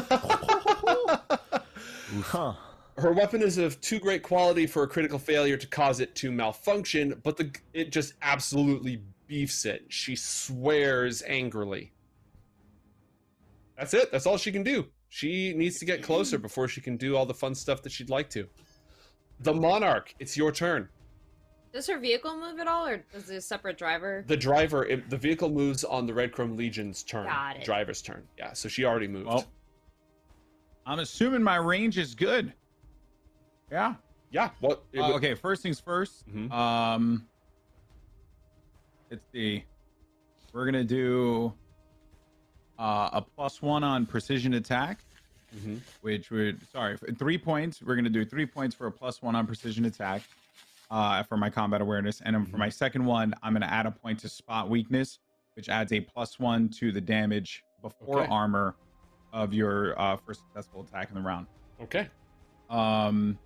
Huh. 2.25 2.53
her 2.99 3.13
weapon 3.13 3.41
is 3.41 3.57
of 3.57 3.81
too 3.81 3.99
great 3.99 4.23
quality 4.23 4.67
for 4.67 4.83
a 4.83 4.87
critical 4.87 5.19
failure 5.19 5.57
to 5.57 5.67
cause 5.67 5.99
it 5.99 6.15
to 6.17 6.31
malfunction, 6.31 7.19
but 7.25 7.39
the 7.39 7.51
it 7.73 7.91
just 7.91 8.13
absolutely 8.21 9.03
beefs 9.27 9.65
it. 9.65 9.87
She 9.89 10.15
swears 10.15 11.23
angrily. 11.27 11.93
That's 13.83 13.95
it. 13.95 14.13
That's 14.13 14.27
all 14.27 14.37
she 14.37 14.53
can 14.53 14.63
do. 14.63 14.87
She 15.09 15.53
needs 15.55 15.81
to 15.81 15.85
get 15.85 16.05
closer 16.05 16.39
before 16.39 16.69
she 16.69 16.81
can 16.81 16.97
do 16.97 17.17
all 17.17 17.27
the 17.27 17.35
fun 17.35 17.53
stuff 17.53 17.83
that 17.83 17.91
she'd 17.91 18.11
like 18.11 18.31
to. 18.31 18.47
The 19.41 19.53
Monarch, 19.53 20.15
it's 20.21 20.37
your 20.37 20.53
turn. 20.53 20.89
Does 21.73 21.89
her 21.89 21.99
vehicle 21.99 22.39
move 22.39 22.61
at 22.61 22.69
all, 22.69 22.87
or 22.87 23.05
is 23.13 23.29
it 23.29 23.37
a 23.39 23.41
separate 23.41 23.77
driver? 23.77 24.23
The 24.29 24.37
driver, 24.37 24.85
it, 24.87 25.11
the 25.11 25.17
vehicle 25.17 25.51
moves 25.51 25.83
on 25.83 26.07
the 26.07 26.15
Red 26.15 26.31
Chrome 26.31 26.57
Legion's 26.57 27.03
turn. 27.03 27.27
Got 27.27 27.57
it. 27.57 27.65
Driver's 27.65 28.03
turn. 28.03 28.23
Yeah, 28.39 28.53
so 28.53 28.69
she 28.69 28.85
already 28.85 29.09
moved. 29.09 29.27
Well, 29.27 29.47
I'm 30.87 31.01
assuming 31.01 31.43
my 31.43 31.57
range 31.57 31.99
is 31.99 32.15
good. 32.15 32.53
Yeah. 33.69 33.95
yeah. 34.31 34.51
What? 34.61 34.85
it 34.93 35.01
Uh, 35.01 35.15
okay. 35.15 35.35
First 35.35 35.65
things 35.65 35.81
1st 35.81 36.23
Mhm. 36.33 36.53
Um. 36.53 37.27
Let's 39.11 39.25
see. 39.33 39.65
We're 40.53 40.67
gonna 40.67 40.85
do 40.85 41.53
uh, 42.83 43.11
a 43.13 43.23
plus 43.23 43.63
one 43.63 43.85
on 43.85 44.05
precision 44.05 44.55
attack, 44.55 45.05
Mhm. 45.57 45.81
which 46.01 46.31
would 46.31 46.59
sorry 46.71 46.97
three 47.19 47.39
points. 47.39 47.81
We're 47.81 47.95
gonna 47.95 48.11
do 48.11 48.25
three 48.25 48.47
points 48.47 48.75
for 48.75 48.89
a 48.89 48.93
plus 48.93 49.23
one 49.23 49.37
on 49.37 49.47
precision 49.47 49.85
attack 49.85 50.23
uh, 50.91 51.23
for 51.23 51.37
my 51.37 51.49
combat 51.49 51.81
awareness, 51.81 52.21
and 52.23 52.35
then 52.35 52.45
for 52.45 52.57
my 52.59 52.69
second 52.69 53.05
one, 53.05 53.35
I'm 53.43 53.53
gonna 53.53 53.67
add 53.67 53.87
a 53.87 53.91
point 53.93 54.19
to 54.21 54.29
spot 54.29 54.69
weakness, 54.69 55.21
which 55.55 55.69
adds 55.69 55.93
a 55.93 56.01
plus 56.01 56.39
one 56.41 56.69
to 56.71 56.91
the 56.91 57.01
damage 57.01 57.63
before 57.83 58.21
Okay. 58.23 58.29
armor 58.33 58.75
of 59.33 59.55
your 59.55 59.99
uh, 60.01 60.17
first 60.17 60.41
successful 60.41 60.83
attack 60.83 61.09
in 61.11 61.15
the 61.15 61.21
round. 61.21 61.47
Okay. 61.81 62.09
Um, 62.69 63.39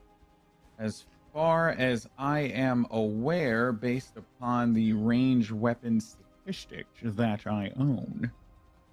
as 0.78 1.05
far 1.32 1.70
as 1.70 2.09
I 2.18 2.41
am 2.41 2.87
aware, 2.91 3.70
based 3.72 4.16
upon 4.16 4.72
the 4.72 4.93
range 4.95 5.51
weapon 5.53 6.01
statistics 6.01 7.01
that 7.05 7.47
I 7.47 7.70
own, 7.76 8.30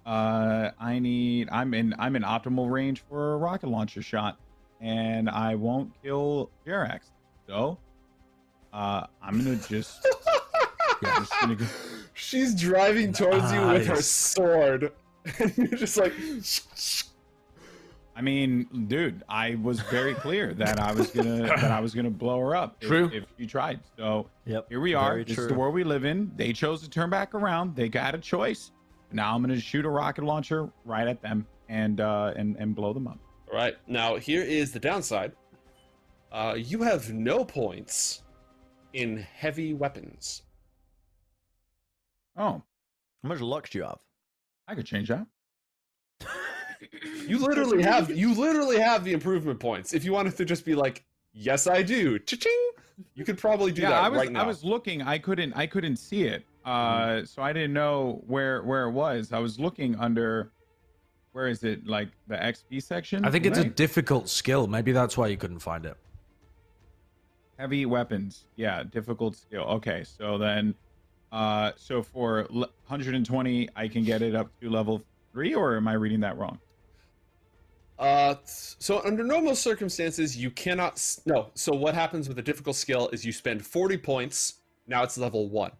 uh, 0.06 0.70
I 0.78 0.98
need 0.98 1.48
I'm 1.50 1.74
in 1.74 1.94
I'm 1.98 2.16
in 2.16 2.22
optimal 2.22 2.70
range 2.70 3.02
for 3.08 3.34
a 3.34 3.36
rocket 3.36 3.68
launcher 3.68 4.02
shot, 4.02 4.38
and 4.80 5.30
I 5.30 5.54
won't 5.54 5.92
kill 6.02 6.50
Jerax. 6.66 7.10
So, 7.48 7.78
uh, 8.72 9.06
I'm 9.22 9.38
gonna 9.38 9.56
just 9.56 10.06
yeah, 11.02 11.18
just 11.18 11.32
gonna 11.40 11.56
go. 11.56 11.66
She's 12.14 12.54
driving 12.54 13.12
towards 13.12 13.52
you 13.52 13.66
with 13.66 13.86
her 13.86 14.02
sword. 14.02 14.92
And 15.38 15.56
you're 15.56 15.78
just 15.78 15.96
like, 15.96 16.12
I 18.14 18.20
mean, 18.20 18.86
dude, 18.88 19.22
I 19.26 19.54
was 19.54 19.80
very 19.80 20.12
clear 20.12 20.52
that 20.52 20.78
I 20.78 20.92
was 20.92 21.10
gonna 21.10 21.46
that 21.46 21.70
I 21.70 21.80
was 21.80 21.94
gonna 21.94 22.10
blow 22.10 22.38
her 22.40 22.54
up 22.54 22.76
if, 22.82 22.88
True. 22.88 23.10
if 23.10 23.24
you 23.38 23.46
tried. 23.46 23.80
So 23.96 24.28
Yep. 24.44 24.66
Here 24.68 24.80
we 24.80 24.92
are. 24.92 25.12
Very 25.12 25.24
this 25.24 25.38
is 25.38 25.48
the 25.48 25.54
world 25.54 25.74
we 25.74 25.82
live 25.82 26.04
in. 26.04 26.30
They 26.36 26.52
chose 26.52 26.82
to 26.82 26.90
turn 26.90 27.08
back 27.08 27.34
around. 27.34 27.74
They 27.74 27.88
got 27.88 28.14
a 28.14 28.18
choice. 28.18 28.70
Now 29.14 29.34
I'm 29.34 29.42
gonna 29.42 29.58
shoot 29.58 29.84
a 29.84 29.90
rocket 29.90 30.24
launcher 30.24 30.70
right 30.84 31.08
at 31.08 31.22
them 31.22 31.46
and 31.68 32.00
uh 32.00 32.34
and 32.36 32.56
and 32.58 32.74
blow 32.74 32.92
them 32.92 33.06
up. 33.06 33.18
all 33.50 33.56
right. 33.56 33.76
Now, 33.86 34.16
here 34.16 34.42
is 34.42 34.72
the 34.72 34.80
downside 34.80 35.32
uh, 36.34 36.54
you 36.58 36.82
have 36.82 37.12
no 37.12 37.44
points 37.44 38.22
in 38.92 39.18
heavy 39.18 39.72
weapons. 39.72 40.42
Oh, 42.36 42.60
How 43.22 43.28
much 43.28 43.40
luck 43.40 43.70
do 43.70 43.78
you 43.78 43.84
have? 43.84 44.00
I 44.66 44.74
could 44.74 44.84
change 44.84 45.08
that. 45.08 45.26
You 47.28 47.38
literally 47.38 47.82
have 47.82 48.10
you 48.10 48.34
literally 48.34 48.78
have 48.78 49.04
the 49.04 49.12
improvement 49.12 49.60
points. 49.60 49.94
If 49.94 50.04
you 50.04 50.12
wanted 50.12 50.36
to 50.36 50.44
just 50.44 50.64
be 50.64 50.74
like, 50.74 51.04
yes, 51.32 51.66
I 51.66 51.82
do, 51.82 52.18
cha-ching, 52.18 52.70
you 53.14 53.24
could 53.24 53.38
probably 53.38 53.72
do 53.72 53.82
yeah, 53.82 53.90
that 53.90 54.02
I 54.02 54.08
was 54.08 54.18
right 54.18 54.32
now. 54.32 54.42
I 54.42 54.46
was 54.46 54.64
looking. 54.64 55.00
I 55.00 55.18
couldn't 55.18 55.52
I 55.54 55.66
couldn't 55.66 55.96
see 55.96 56.24
it. 56.24 56.44
Uh, 56.64 57.24
so 57.24 57.42
I 57.42 57.52
didn't 57.52 57.72
know 57.74 58.22
where 58.26 58.62
where 58.62 58.84
it 58.84 58.92
was. 58.92 59.32
I 59.32 59.38
was 59.38 59.58
looking 59.58 59.96
under. 59.96 60.50
Where 61.32 61.48
is 61.48 61.64
it? 61.64 61.86
Like 61.86 62.08
the 62.28 62.36
XP 62.36 62.82
section? 62.82 63.24
I 63.24 63.30
think 63.30 63.44
it's 63.44 63.58
a 63.58 63.64
difficult 63.64 64.28
skill. 64.28 64.66
Maybe 64.68 64.92
that's 64.92 65.16
why 65.18 65.26
you 65.26 65.36
couldn't 65.36 65.58
find 65.58 65.84
it. 65.84 65.96
heavy 67.58 67.86
weapons. 67.86 68.44
Yeah, 68.56 68.82
difficult 68.84 69.36
skill. 69.36 69.62
Okay, 69.64 70.04
so 70.04 70.38
then, 70.38 70.74
uh, 71.32 71.72
so 71.76 72.02
for 72.02 72.44
120, 72.50 73.68
I 73.76 73.88
can 73.88 74.04
get 74.04 74.22
it 74.22 74.34
up 74.34 74.48
to 74.60 74.70
level 74.70 75.02
three, 75.32 75.54
or 75.54 75.76
am 75.76 75.86
I 75.88 75.92
reading 75.94 76.20
that 76.20 76.36
wrong? 76.38 76.58
Uh, 77.98 78.34
so 78.44 79.00
under 79.04 79.22
normal 79.22 79.54
circumstances, 79.54 80.36
you 80.36 80.50
cannot. 80.50 80.94
s- 80.94 81.20
No. 81.26 81.50
So 81.54 81.72
what 81.72 81.94
happens 81.94 82.28
with 82.28 82.38
a 82.38 82.42
difficult 82.42 82.74
skill 82.76 83.08
is 83.12 83.24
you 83.24 83.32
spend 83.32 83.64
forty 83.66 83.96
points. 83.98 84.54
Now 84.86 85.02
it's 85.04 85.16
level 85.18 85.48
one. 85.48 85.72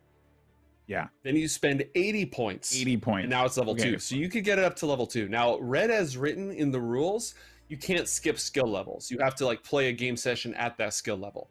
Yeah, 0.87 1.09
Then 1.23 1.37
you 1.37 1.49
spend 1.49 1.85
eighty 1.95 2.27
points. 2.27 2.77
80 2.77 2.97
points. 2.99 3.23
And 3.25 3.31
now 3.31 3.47
it's 3.47 3.57
level 3.57 3.73
Okay. 3.73 3.93
two. 3.93 3.99
So 3.99 4.17
you 4.17 4.29
could 4.29 4.45
get 4.45 4.59
it 4.59 4.65
up 4.65 4.77
to 4.77 4.87
level 4.87 5.07
two. 5.07 5.29
Now, 5.29 5.59
red 5.59 5.91
as 5.91 6.17
written 6.19 6.51
in 6.51 6.71
the 6.71 6.81
rules, 6.81 7.35
you 7.69 7.79
can't 7.79 8.07
skip 8.07 8.39
skill 8.39 8.67
levels. 8.67 9.11
You 9.11 9.19
have 9.21 9.35
to 9.37 9.47
like 9.47 9.63
play 9.63 9.89
a 9.89 9.93
game 9.93 10.17
session 10.17 10.55
at 10.55 10.77
that 10.79 10.93
skill 10.93 11.17
level. 11.17 11.49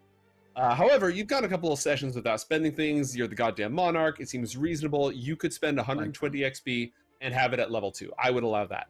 Uh, 0.55 0.75
however, 0.75 1.09
you've 1.09 1.25
got 1.25 1.43
a 1.43 1.47
couple 1.47 1.71
of 1.73 1.79
sessions 1.79 2.15
without 2.15 2.39
spending 2.39 2.71
things. 2.75 3.17
You're 3.17 3.27
the 3.27 3.33
goddamn 3.35 3.73
monarch. 3.73 4.19
It 4.19 4.29
seems 4.29 4.55
reasonable. 4.55 5.11
You 5.11 5.35
could 5.35 5.51
spend 5.51 5.77
120 5.77 6.39
XP 6.41 6.91
and 7.21 7.33
have 7.33 7.53
it 7.53 7.59
at 7.59 7.71
level 7.71 7.91
two. 7.91 8.11
I 8.21 8.29
would 8.29 8.43
allow 8.43 8.67
that. 8.67 8.87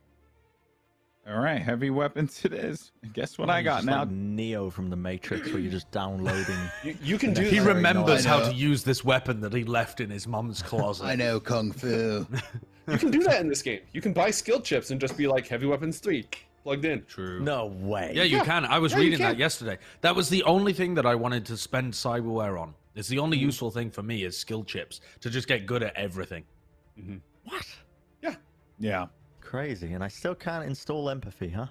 All 1.25 1.39
right, 1.39 1.61
heavy 1.61 1.89
weapons 1.89 2.43
it 2.43 2.51
is. 2.53 2.91
Guess 3.13 3.37
what 3.37 3.49
I 3.49 3.61
got 3.61 3.77
just 3.77 3.85
now? 3.85 3.99
Like 3.99 4.09
Neo 4.11 4.69
from 4.69 4.89
the 4.89 4.97
Matrix, 4.97 5.49
where 5.51 5.59
you're 5.59 5.71
just 5.71 5.89
downloading. 5.91 6.57
You, 6.83 6.97
you 7.01 7.17
can 7.17 7.33
do 7.33 7.43
He 7.43 7.59
remembers 7.61 8.25
how 8.25 8.39
to 8.41 8.53
use 8.53 8.83
this 8.83 9.05
weapon 9.05 9.39
that 9.39 9.53
he 9.53 9.63
left 9.63 10.01
in 10.01 10.09
his 10.09 10.27
mum's 10.27 10.61
closet. 10.61 11.05
I 11.05 11.15
know 11.15 11.39
kung 11.39 11.71
fu. 11.71 12.27
you 12.89 12.97
can 12.97 13.09
do 13.09 13.23
that 13.23 13.39
in 13.39 13.47
this 13.47 13.61
game. 13.61 13.79
You 13.93 14.01
can 14.01 14.11
buy 14.11 14.31
skill 14.31 14.59
chips 14.59 14.91
and 14.91 14.99
just 14.99 15.15
be 15.15 15.25
like 15.27 15.47
heavy 15.47 15.65
weapons 15.65 15.99
three 15.99 16.27
plugged 16.63 16.83
in. 16.83 17.03
True. 17.05 17.39
no 17.41 17.67
way. 17.67 18.11
Yeah, 18.15 18.23
you 18.23 18.37
Yeah. 18.37 18.43
can. 18.43 18.65
I 18.65 18.79
was 18.79 18.91
Yeah, 18.91 18.99
reading 18.99 19.19
that 19.19 19.37
yesterday. 19.37 19.77
That 20.01 20.15
was 20.17 20.27
the 20.29 20.43
only 20.43 20.73
thing 20.73 20.93
that 20.95 21.05
I 21.05 21.15
wanted 21.15 21.45
to 21.45 21.55
spend 21.57 21.93
cyberware 21.93 22.59
on. 22.59 22.73
It's 22.95 23.07
the 23.07 23.15
Mm-hmm. 23.15 23.23
only 23.23 23.37
useful 23.37 23.71
thing 23.71 23.91
for 23.91 24.03
me 24.03 24.23
is 24.25 24.37
skill 24.37 24.63
chips 24.65 24.99
to 25.21 25.29
just 25.29 25.47
get 25.47 25.65
good 25.65 25.83
at 25.83 25.95
everything. 25.95 26.43
What? 27.45 27.65
Yeah. 28.21 28.35
Yeah. 28.77 29.05
Crazy. 29.53 29.93
And 29.93 30.03
I 30.03 30.07
still 30.07 30.33
can't 30.33 30.65
install 30.65 31.11
empathy, 31.11 31.49
huh? 31.51 31.67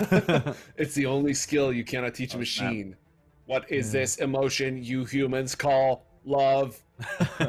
it's 0.78 0.94
the 0.94 1.04
only 1.04 1.34
skill 1.34 1.70
you 1.70 1.84
cannot 1.84 2.14
teach 2.14 2.32
a 2.34 2.38
Oh, 2.38 2.42
snap. 2.44 2.70
machine. 2.70 2.96
What 3.44 3.70
is 3.70 3.92
this 3.92 4.16
emotion 4.16 4.82
you 4.82 5.04
humans 5.04 5.54
call 5.54 6.06
love? 6.24 6.82
All 7.40 7.48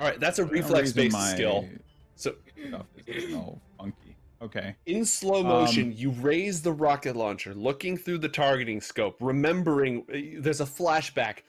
right, 0.00 0.18
that's 0.18 0.40
a 0.40 0.44
reflex-based 0.44 1.12
my 1.12 1.32
skill. 1.32 1.68
So 2.16 2.34
Stuff 2.68 2.86
is 3.06 3.32
all 3.36 3.62
funky. 3.78 4.16
Okay. 4.42 4.74
in 4.86 5.04
slow 5.04 5.44
motion, 5.44 5.84
Um, 5.90 5.92
you 5.92 6.10
raise 6.10 6.62
the 6.62 6.72
rocket 6.72 7.14
launcher, 7.14 7.54
looking 7.54 7.96
through 7.96 8.18
the 8.18 8.28
targeting 8.28 8.80
scope, 8.80 9.16
remembering 9.20 10.04
uh, 10.12 10.40
there's 10.42 10.60
a 10.60 10.66
flashback 10.66 11.42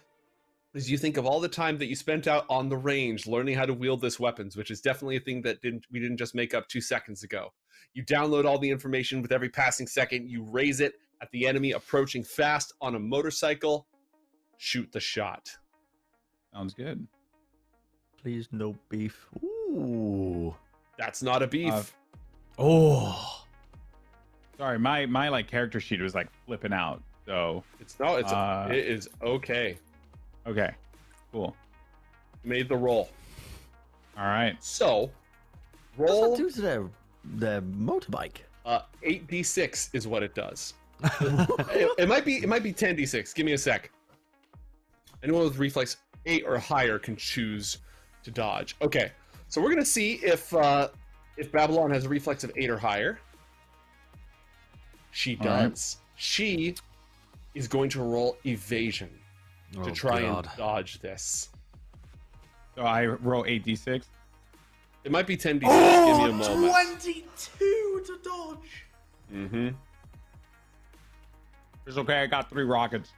as 0.76 0.89
you 0.89 0.97
think 0.97 1.17
of 1.17 1.26
all 1.26 1.39
the 1.39 1.47
time 1.47 1.78
that 1.78 1.88
you 1.88 1.95
spent 1.95 2.28
out 2.28 2.45
on 2.49 2.69
the 2.69 2.78
range 2.78 3.28
learning 3.28 3.55
how 3.55 3.65
to 3.65 3.74
wield 3.74 4.01
this 4.01 4.19
weapons, 4.19 4.55
which 4.55 4.72
is 4.72 4.82
definitely 4.82 5.17
a 5.17 5.19
thing 5.19 5.41
that 5.41 5.61
didn't 5.61 5.86
we 5.91 5.99
didn't 5.99 6.17
just 6.17 6.36
make 6.36 6.53
up 6.53 6.67
two 6.67 6.82
seconds 6.82 7.24
ago. 7.24 7.49
You 7.93 8.05
download 8.05 8.45
all 8.45 8.57
the 8.57 8.69
information 8.69 9.22
with 9.22 9.32
every 9.32 9.49
passing 9.49 9.88
second, 9.88 10.30
you 10.30 10.43
raise 10.43 10.80
it 10.80 10.93
at 11.22 11.30
the 11.32 11.45
enemy 11.45 11.72
approaching 11.72 12.24
fast 12.24 12.74
on 12.82 12.95
a 12.95 12.99
motorcycle, 12.99 13.88
shoot 14.57 14.91
the 14.91 14.99
shot. 14.99 15.49
Sounds 16.53 16.74
good. 16.74 17.05
Please, 18.22 18.47
no 18.51 18.76
beef. 18.89 19.28
Ooh. 19.43 20.55
That's 20.97 21.24
not 21.24 21.41
a 21.41 21.47
beef. 21.47 21.72
Uh, 21.72 21.84
oh, 22.59 23.41
Sorry, 24.61 24.78
my 24.78 25.07
my 25.07 25.28
like 25.30 25.47
character 25.47 25.80
sheet 25.80 25.99
was 26.01 26.13
like 26.13 26.28
flipping 26.45 26.72
out. 26.72 27.01
So 27.26 27.63
it's 27.80 27.99
no, 27.99 28.17
it's 28.17 28.32
uh, 28.32 28.67
it 28.69 28.86
is 28.86 29.09
okay. 29.24 29.76
Okay, 30.47 30.71
cool. 31.31 31.55
Made 32.43 32.67
the 32.69 32.75
roll. 32.75 33.09
All 34.17 34.25
right. 34.25 34.55
So 34.63 35.09
What's 35.95 36.11
roll 36.11 36.31
that 36.31 36.37
do 36.37 36.49
to 36.49 36.61
their, 36.61 36.89
their 37.23 37.61
motorbike? 37.61 38.37
uh 38.65 38.81
8d6 39.03 39.89
is 39.93 40.07
what 40.07 40.21
it 40.23 40.35
does. 40.35 40.73
it, 41.03 41.91
it 41.99 42.07
might 42.07 42.25
be 42.25 42.37
it 42.37 42.49
might 42.49 42.63
be 42.63 42.73
10d6. 42.73 43.33
Give 43.33 43.45
me 43.45 43.53
a 43.53 43.57
sec. 43.57 43.91
Anyone 45.23 45.43
with 45.43 45.57
reflex 45.57 45.97
8 46.25 46.43
or 46.45 46.57
higher 46.57 46.99
can 46.99 47.15
choose 47.15 47.79
to 48.23 48.31
dodge. 48.31 48.75
Okay. 48.81 49.11
So 49.47 49.61
we're 49.61 49.69
going 49.69 49.79
to 49.83 49.85
see 49.85 50.13
if 50.23 50.53
uh 50.53 50.89
if 51.37 51.51
Babylon 51.51 51.89
has 51.91 52.05
a 52.05 52.09
reflex 52.09 52.43
of 52.43 52.51
8 52.55 52.69
or 52.69 52.77
higher. 52.77 53.19
She 55.11 55.37
All 55.41 55.47
right. 55.47 55.69
does. 55.69 55.97
She 56.15 56.75
is 57.55 57.67
going 57.67 57.89
to 57.91 58.01
roll 58.01 58.37
evasion 58.45 59.09
to 59.74 59.82
Oh, 59.82 59.89
try 59.93 60.22
God. 60.22 60.47
and 60.47 60.57
dodge 60.57 60.99
this. 60.99 61.49
So 62.76 62.84
I 62.84 63.05
roll 63.05 63.45
eight 63.47 63.63
d 63.63 63.76
six. 63.76 64.07
It 65.03 65.11
might 65.11 65.26
be 65.26 65.36
10d6. 65.36 65.59
Give 65.61 65.69
Oh, 65.72 66.17
me 66.17 66.30
a 66.30 66.34
moment. 66.34 66.72
22 66.72 68.03
to 68.05 68.17
dodge. 68.24 68.86
Mm-hmm. 69.34 69.69
It's 71.88 71.97
okay. 71.97 72.22
I 72.22 72.28
got 72.28 72.49
three 72.49 72.63
rockets. 72.65 73.11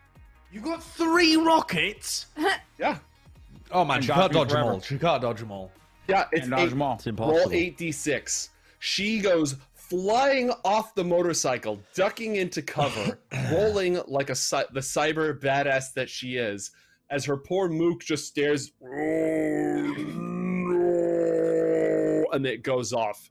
You 0.51 0.61
got 0.61 0.83
three 0.83 1.35
rockets. 1.37 2.27
Yeah. 2.79 2.97
Oh 3.71 3.85
man, 3.85 3.97
And 3.97 4.03
she 4.05 4.07
dodge 4.07 4.17
can't 4.19 4.33
me 4.33 4.39
dodge 4.39 4.49
them 4.51 4.63
all. 4.65 4.81
She 4.81 4.97
can't 4.97 5.21
dodge 5.21 5.39
them 5.39 5.51
all. 5.51 5.71
Yeah, 6.07 6.25
it's 6.31 6.43
And 6.43 6.51
dodge 6.51 6.69
them 6.71 6.81
all. 6.81 6.95
It's 6.95 7.07
impossible. 7.07 7.37
Roll 7.37 7.47
8d6. 7.49 8.49
She 8.79 9.19
goes 9.19 9.55
flying 9.89 10.51
off 10.63 10.95
the 10.95 11.03
motorcycle, 11.03 11.79
ducking 11.93 12.35
into 12.37 12.61
cover, 12.61 13.19
rolling 13.51 13.99
like 14.07 14.29
a 14.29 14.33
the 14.33 14.79
cyber 14.79 15.37
badass 15.39 15.93
that 15.93 16.09
she 16.09 16.37
is, 16.37 16.71
as 17.09 17.25
her 17.25 17.37
poor 17.37 17.69
mook 17.69 18.01
just 18.03 18.27
stares, 18.27 18.71
and 22.31 22.45
it 22.45 22.63
goes 22.63 22.93
off. 22.93 23.29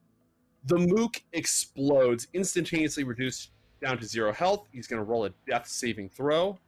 The 0.66 0.78
mook 0.78 1.20
explodes, 1.32 2.28
instantaneously 2.34 3.02
reduced 3.04 3.50
down 3.82 3.98
to 3.98 4.04
zero 4.06 4.32
health. 4.32 4.68
He's 4.72 4.86
going 4.86 4.98
to 5.00 5.04
roll 5.04 5.24
a 5.24 5.30
death 5.48 5.66
saving 5.66 6.10
throw. 6.10 6.58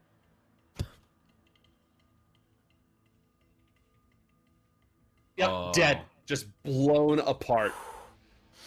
Yep, 5.36 5.48
Oh. 5.48 5.72
dead. 5.72 6.00
Just 6.26 6.46
blown 6.62 7.18
apart. 7.20 7.72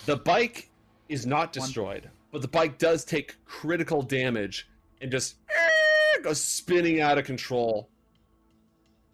The 0.05 0.17
bike 0.17 0.66
is 1.09 1.25
not 1.25 1.53
destroyed, 1.53 2.09
but 2.31 2.41
the 2.41 2.47
bike 2.47 2.77
does 2.77 3.05
take 3.05 3.35
critical 3.45 4.01
damage 4.01 4.67
and 5.01 5.11
just 5.11 5.35
eh, 5.49 6.19
goes 6.23 6.41
spinning 6.41 7.01
out 7.01 7.17
of 7.17 7.25
control, 7.25 7.89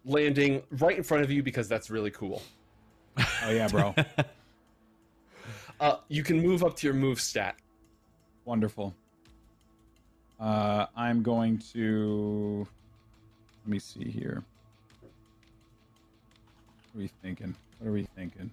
landing 0.04 0.62
right 0.72 0.96
in 0.96 1.02
front 1.02 1.22
of 1.22 1.30
you 1.30 1.42
because 1.42 1.68
that's 1.68 1.90
really 1.90 2.10
cool. 2.10 2.42
Oh 3.18 3.50
yeah, 3.50 3.68
bro. 3.68 3.94
Uh, 5.80 5.96
you 6.08 6.22
can 6.22 6.40
move 6.40 6.62
up 6.62 6.76
to 6.76 6.86
your 6.86 6.94
move 6.94 7.20
stat. 7.20 7.56
Wonderful. 8.44 8.94
Uh, 10.38 10.86
I'm 10.96 11.22
going 11.22 11.58
to. 11.72 12.66
Let 13.64 13.70
me 13.70 13.78
see 13.78 14.04
here. 14.04 14.42
What 16.92 17.00
are 17.00 17.02
we 17.02 17.10
thinking? 17.22 17.54
What 17.78 17.88
are 17.88 17.92
we 17.92 18.06
thinking? 18.14 18.50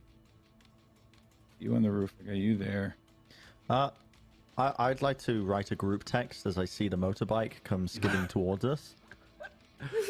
You 1.59 1.75
on 1.75 1.83
the 1.83 1.91
roof. 1.91 2.13
I 2.21 2.27
got 2.27 2.35
you 2.37 2.57
there. 2.57 2.95
Uh, 3.71 3.89
I, 4.57 4.73
I'd 4.79 5.01
like 5.01 5.17
to 5.19 5.45
write 5.45 5.71
a 5.71 5.75
group 5.75 6.03
text 6.03 6.45
as 6.45 6.57
I 6.57 6.65
see 6.65 6.89
the 6.89 6.97
motorbike 6.97 7.63
come 7.63 7.87
skidding 7.87 8.27
towards 8.27 8.65
us. 8.65 8.95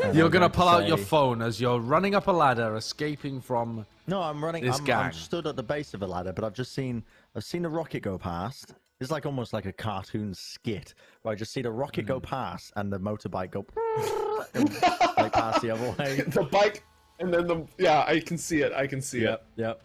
And 0.03 0.15
You're 0.15 0.29
gonna 0.29 0.45
like 0.45 0.53
to 0.53 0.57
pull 0.57 0.67
out 0.67 0.87
your 0.87 0.97
phone 0.97 1.43
as 1.43 1.61
you're 1.61 1.79
running 1.79 2.15
up 2.15 2.25
a 2.27 2.31
ladder, 2.31 2.75
escaping 2.75 3.39
from. 3.39 3.85
No, 4.07 4.19
I'm 4.21 4.43
running. 4.43 4.63
This 4.65 4.79
I'm, 4.79 4.85
gang. 4.85 5.05
I'm 5.05 5.13
stood 5.13 5.45
at 5.45 5.55
the 5.55 5.63
base 5.63 5.93
of 5.93 6.01
a 6.01 6.07
ladder, 6.07 6.33
but 6.33 6.43
I've 6.43 6.55
just 6.55 6.73
seen. 6.73 7.03
I've 7.35 7.43
seen 7.43 7.63
a 7.63 7.69
rocket 7.69 8.01
go 8.01 8.17
past. 8.17 8.73
It's 8.99 9.11
like 9.11 9.25
almost 9.27 9.53
like 9.53 9.65
a 9.65 9.71
cartoon 9.71 10.33
skit 10.33 10.93
where 11.21 11.31
I 11.31 11.35
just 11.35 11.53
see 11.53 11.61
the 11.61 11.71
rocket 11.71 12.01
Hmm. 12.01 12.07
go 12.07 12.19
past 12.19 12.73
and 12.75 12.91
the 12.91 12.99
motorbike 12.99 13.51
go 13.51 13.65
and, 14.55 14.69
like 15.17 15.33
past 15.33 15.61
the 15.61 15.69
other 15.69 15.95
way. 15.99 16.21
the 16.27 16.43
bike, 16.51 16.83
and 17.19 17.31
then 17.33 17.45
the 17.47 17.65
yeah, 17.77 18.03
I 18.07 18.19
can 18.19 18.37
see 18.39 18.61
it. 18.61 18.73
I 18.73 18.87
can 18.87 19.01
see 19.01 19.21
Yep. 19.21 19.45
Yep. 19.55 19.81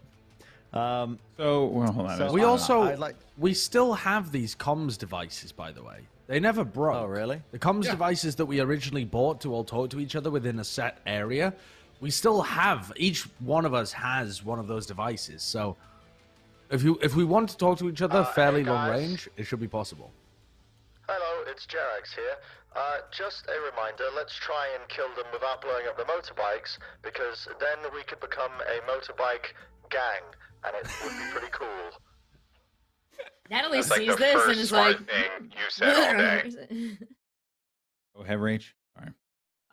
Um, 0.72 1.18
So, 1.36 1.64
well, 1.66 1.92
hold 1.92 2.10
on. 2.10 2.18
So- 2.18 2.32
We 2.32 2.42
also 2.44 2.82
I'd 2.82 2.98
like- 2.98 3.16
we 3.38 3.54
still 3.54 3.94
have 3.94 4.32
these 4.32 4.54
comms 4.54 4.98
devices, 4.98 5.52
by 5.52 5.72
the 5.72 5.82
way. 5.82 6.06
They 6.26 6.40
never 6.40 6.64
broke. 6.64 6.96
oh, 6.96 7.06
really? 7.06 7.40
The 7.52 7.58
comms 7.58 7.84
Yeah. 7.84 7.92
devices 7.92 8.36
that 8.36 8.46
we 8.46 8.60
originally 8.60 9.04
bought 9.04 9.40
to 9.42 9.52
all 9.54 9.64
talk 9.64 9.90
to 9.90 10.00
each 10.00 10.16
other 10.16 10.30
within 10.30 10.58
a 10.58 10.64
set 10.64 10.98
area, 11.06 11.54
we 12.00 12.10
still 12.10 12.42
have. 12.42 12.92
Each 12.96 13.22
one 13.38 13.64
of 13.64 13.72
us 13.74 13.92
has 13.92 14.42
one 14.44 14.58
of 14.58 14.66
those 14.66 14.86
devices. 14.86 15.42
So, 15.42 15.76
if 16.68 16.82
you 16.82 16.98
if 17.00 17.14
we 17.14 17.24
want 17.24 17.48
to 17.50 17.56
talk 17.56 17.78
to 17.78 17.88
each 17.88 18.02
other 18.02 18.20
Uh, 18.20 18.24
fairly 18.24 18.64
hey, 18.64 18.70
long 18.70 18.90
range, 18.90 19.28
it 19.36 19.44
should 19.44 19.60
be 19.60 19.68
possible. 19.68 20.10
Hello, 21.08 21.44
it's 21.46 21.64
Jerax 21.66 22.12
here. 22.14 22.36
Uh, 22.74 22.98
just 23.12 23.46
a 23.48 23.58
reminder, 23.70 24.04
let's 24.14 24.34
try 24.34 24.66
and 24.78 24.86
kill 24.88 25.08
them 25.14 25.24
without 25.32 25.62
blowing 25.62 25.86
up 25.86 25.96
the 25.96 26.04
motorbikes, 26.04 26.76
because 27.02 27.46
then 27.60 27.78
we 27.94 28.02
could 28.02 28.20
become 28.20 28.50
a 28.68 28.80
motorbike 28.90 29.54
gang, 29.90 30.22
and 30.64 30.74
it 30.76 30.90
would 31.04 31.10
be 31.12 31.30
pretty 31.32 31.48
cool. 31.52 31.68
Natalie 33.50 33.78
That's 33.80 33.94
sees 33.94 34.08
the 34.08 34.16
this 34.16 34.34
and 34.34 34.42
first 34.42 34.60
is 34.60 34.72
like, 34.72 34.96
thing 34.98 35.04
you 35.42 35.48
said 35.68 35.88
all 35.96 36.18
day. 36.18 36.98
Go 38.16 38.22
ahead, 38.22 38.38
Rach. 38.38 38.64
All 38.98 39.04
right. 39.04 39.12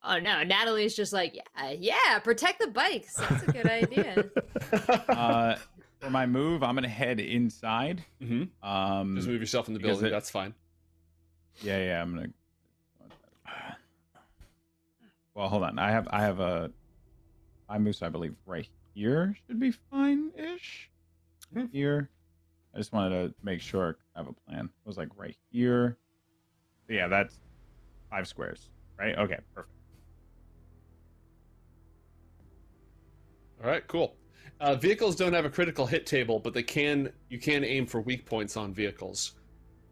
oh 0.03 0.19
no, 0.19 0.43
Natalie's 0.43 0.95
just 0.95 1.11
like, 1.13 1.33
yeah, 1.35 1.71
yeah, 1.71 2.19
protect 2.19 2.59
the 2.59 2.67
bikes. 2.67 3.15
That's 3.15 3.43
a 3.43 3.51
good 3.51 3.65
idea. 3.67 4.29
Uh, 5.09 5.55
for 5.99 6.09
my 6.09 6.25
move, 6.25 6.63
I'm 6.63 6.75
gonna 6.75 6.87
head 6.89 7.19
inside. 7.19 8.03
Mhm. 8.21 8.49
Um, 8.61 9.15
Just 9.15 9.27
move 9.27 9.39
yourself 9.39 9.67
in 9.69 9.73
the 9.73 9.79
building. 9.79 10.07
it- 10.07 10.09
That's 10.09 10.29
fine. 10.29 10.53
Yeah, 11.61 11.77
yeah, 11.83 12.01
I'm 12.01 12.13
gonna. 12.15 12.27
Well, 15.35 15.49
hold 15.49 15.63
on. 15.63 15.79
I 15.79 15.91
have 15.91 16.07
I 16.11 16.21
have 16.21 16.39
a 16.39 16.69
my 17.69 17.79
moose. 17.79 18.01
I 18.03 18.09
believe 18.09 18.35
right 18.45 18.67
here 18.93 19.35
should 19.47 19.59
be 19.59 19.71
fine-ish. 19.71 20.89
Mhm. 21.53 21.71
Here, 21.71 22.09
I 22.73 22.77
just 22.77 22.93
wanted 22.93 23.09
to 23.29 23.35
make 23.43 23.61
sure 23.61 23.97
I 24.15 24.19
have 24.19 24.27
a 24.27 24.33
plan. 24.33 24.65
It 24.65 24.87
was 24.87 24.97
like 24.97 25.09
right 25.15 25.37
here. 25.51 25.97
Yeah, 26.89 27.07
that's 27.07 27.39
five 28.09 28.27
squares. 28.27 28.69
Right? 28.97 29.17
Okay, 29.17 29.39
perfect. 29.53 29.73
All 33.63 33.69
right, 33.69 33.87
cool. 33.87 34.17
Uh, 34.59 34.75
vehicles 34.75 35.15
don't 35.15 35.33
have 35.33 35.45
a 35.45 35.49
critical 35.49 35.85
hit 35.85 36.05
table, 36.05 36.39
but 36.39 36.53
they 36.53 36.63
can. 36.63 37.11
You 37.29 37.39
can 37.39 37.63
aim 37.63 37.85
for 37.85 38.01
weak 38.01 38.25
points 38.25 38.57
on 38.57 38.73
vehicles. 38.73 39.33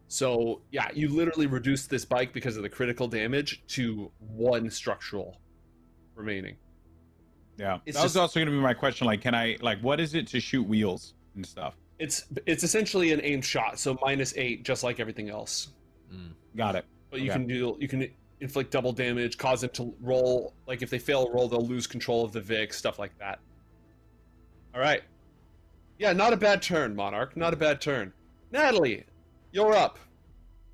So 0.08 0.62
yeah, 0.70 0.88
you 0.92 1.08
literally 1.08 1.46
reduce 1.46 1.86
this 1.86 2.04
bike 2.04 2.32
because 2.32 2.56
of 2.56 2.62
the 2.62 2.68
critical 2.68 3.08
damage 3.08 3.62
to 3.68 4.12
one 4.18 4.68
structural 4.70 5.40
remaining. 6.14 6.56
Yeah. 7.58 7.78
It's 7.86 7.96
that 7.96 8.02
was 8.02 8.12
just- 8.12 8.20
also 8.20 8.40
going 8.40 8.46
to 8.46 8.52
be 8.52 8.58
my 8.60 8.74
question. 8.74 9.06
Like, 9.06 9.20
can 9.20 9.34
I, 9.34 9.56
like, 9.60 9.80
what 9.80 10.00
is 10.00 10.14
it 10.14 10.26
to 10.28 10.40
shoot 10.40 10.62
wheels 10.66 11.14
and 11.36 11.44
stuff? 11.46 11.76
It's 11.98 12.24
it's 12.46 12.64
essentially 12.64 13.12
an 13.12 13.20
aim 13.22 13.40
shot, 13.42 13.78
so 13.78 13.96
minus 14.02 14.34
eight, 14.36 14.64
just 14.64 14.82
like 14.82 14.98
everything 14.98 15.28
else. 15.30 15.68
Mm. 16.12 16.32
Got 16.56 16.74
it. 16.76 16.84
But 17.10 17.20
you 17.20 17.26
Okay. 17.30 17.38
can 17.38 17.46
do 17.46 17.76
you 17.78 17.86
can 17.86 18.08
inflict 18.40 18.72
double 18.72 18.92
damage, 18.92 19.38
cause 19.38 19.60
them 19.60 19.70
to 19.74 19.94
roll. 20.00 20.52
Like 20.66 20.82
if 20.82 20.90
they 20.90 20.98
fail 20.98 21.30
roll, 21.32 21.46
they'll 21.48 21.64
lose 21.64 21.86
control 21.86 22.24
of 22.24 22.32
the 22.32 22.40
Vic, 22.40 22.72
stuff 22.72 22.98
like 22.98 23.16
that. 23.18 23.38
All 24.74 24.80
right. 24.80 25.02
Yeah, 25.98 26.12
not 26.12 26.32
a 26.32 26.36
bad 26.36 26.60
turn, 26.62 26.96
Monarch. 26.96 27.36
Not 27.36 27.52
a 27.52 27.56
bad 27.56 27.80
turn. 27.80 28.12
Natalie, 28.50 29.04
you're 29.52 29.74
up. 29.74 29.98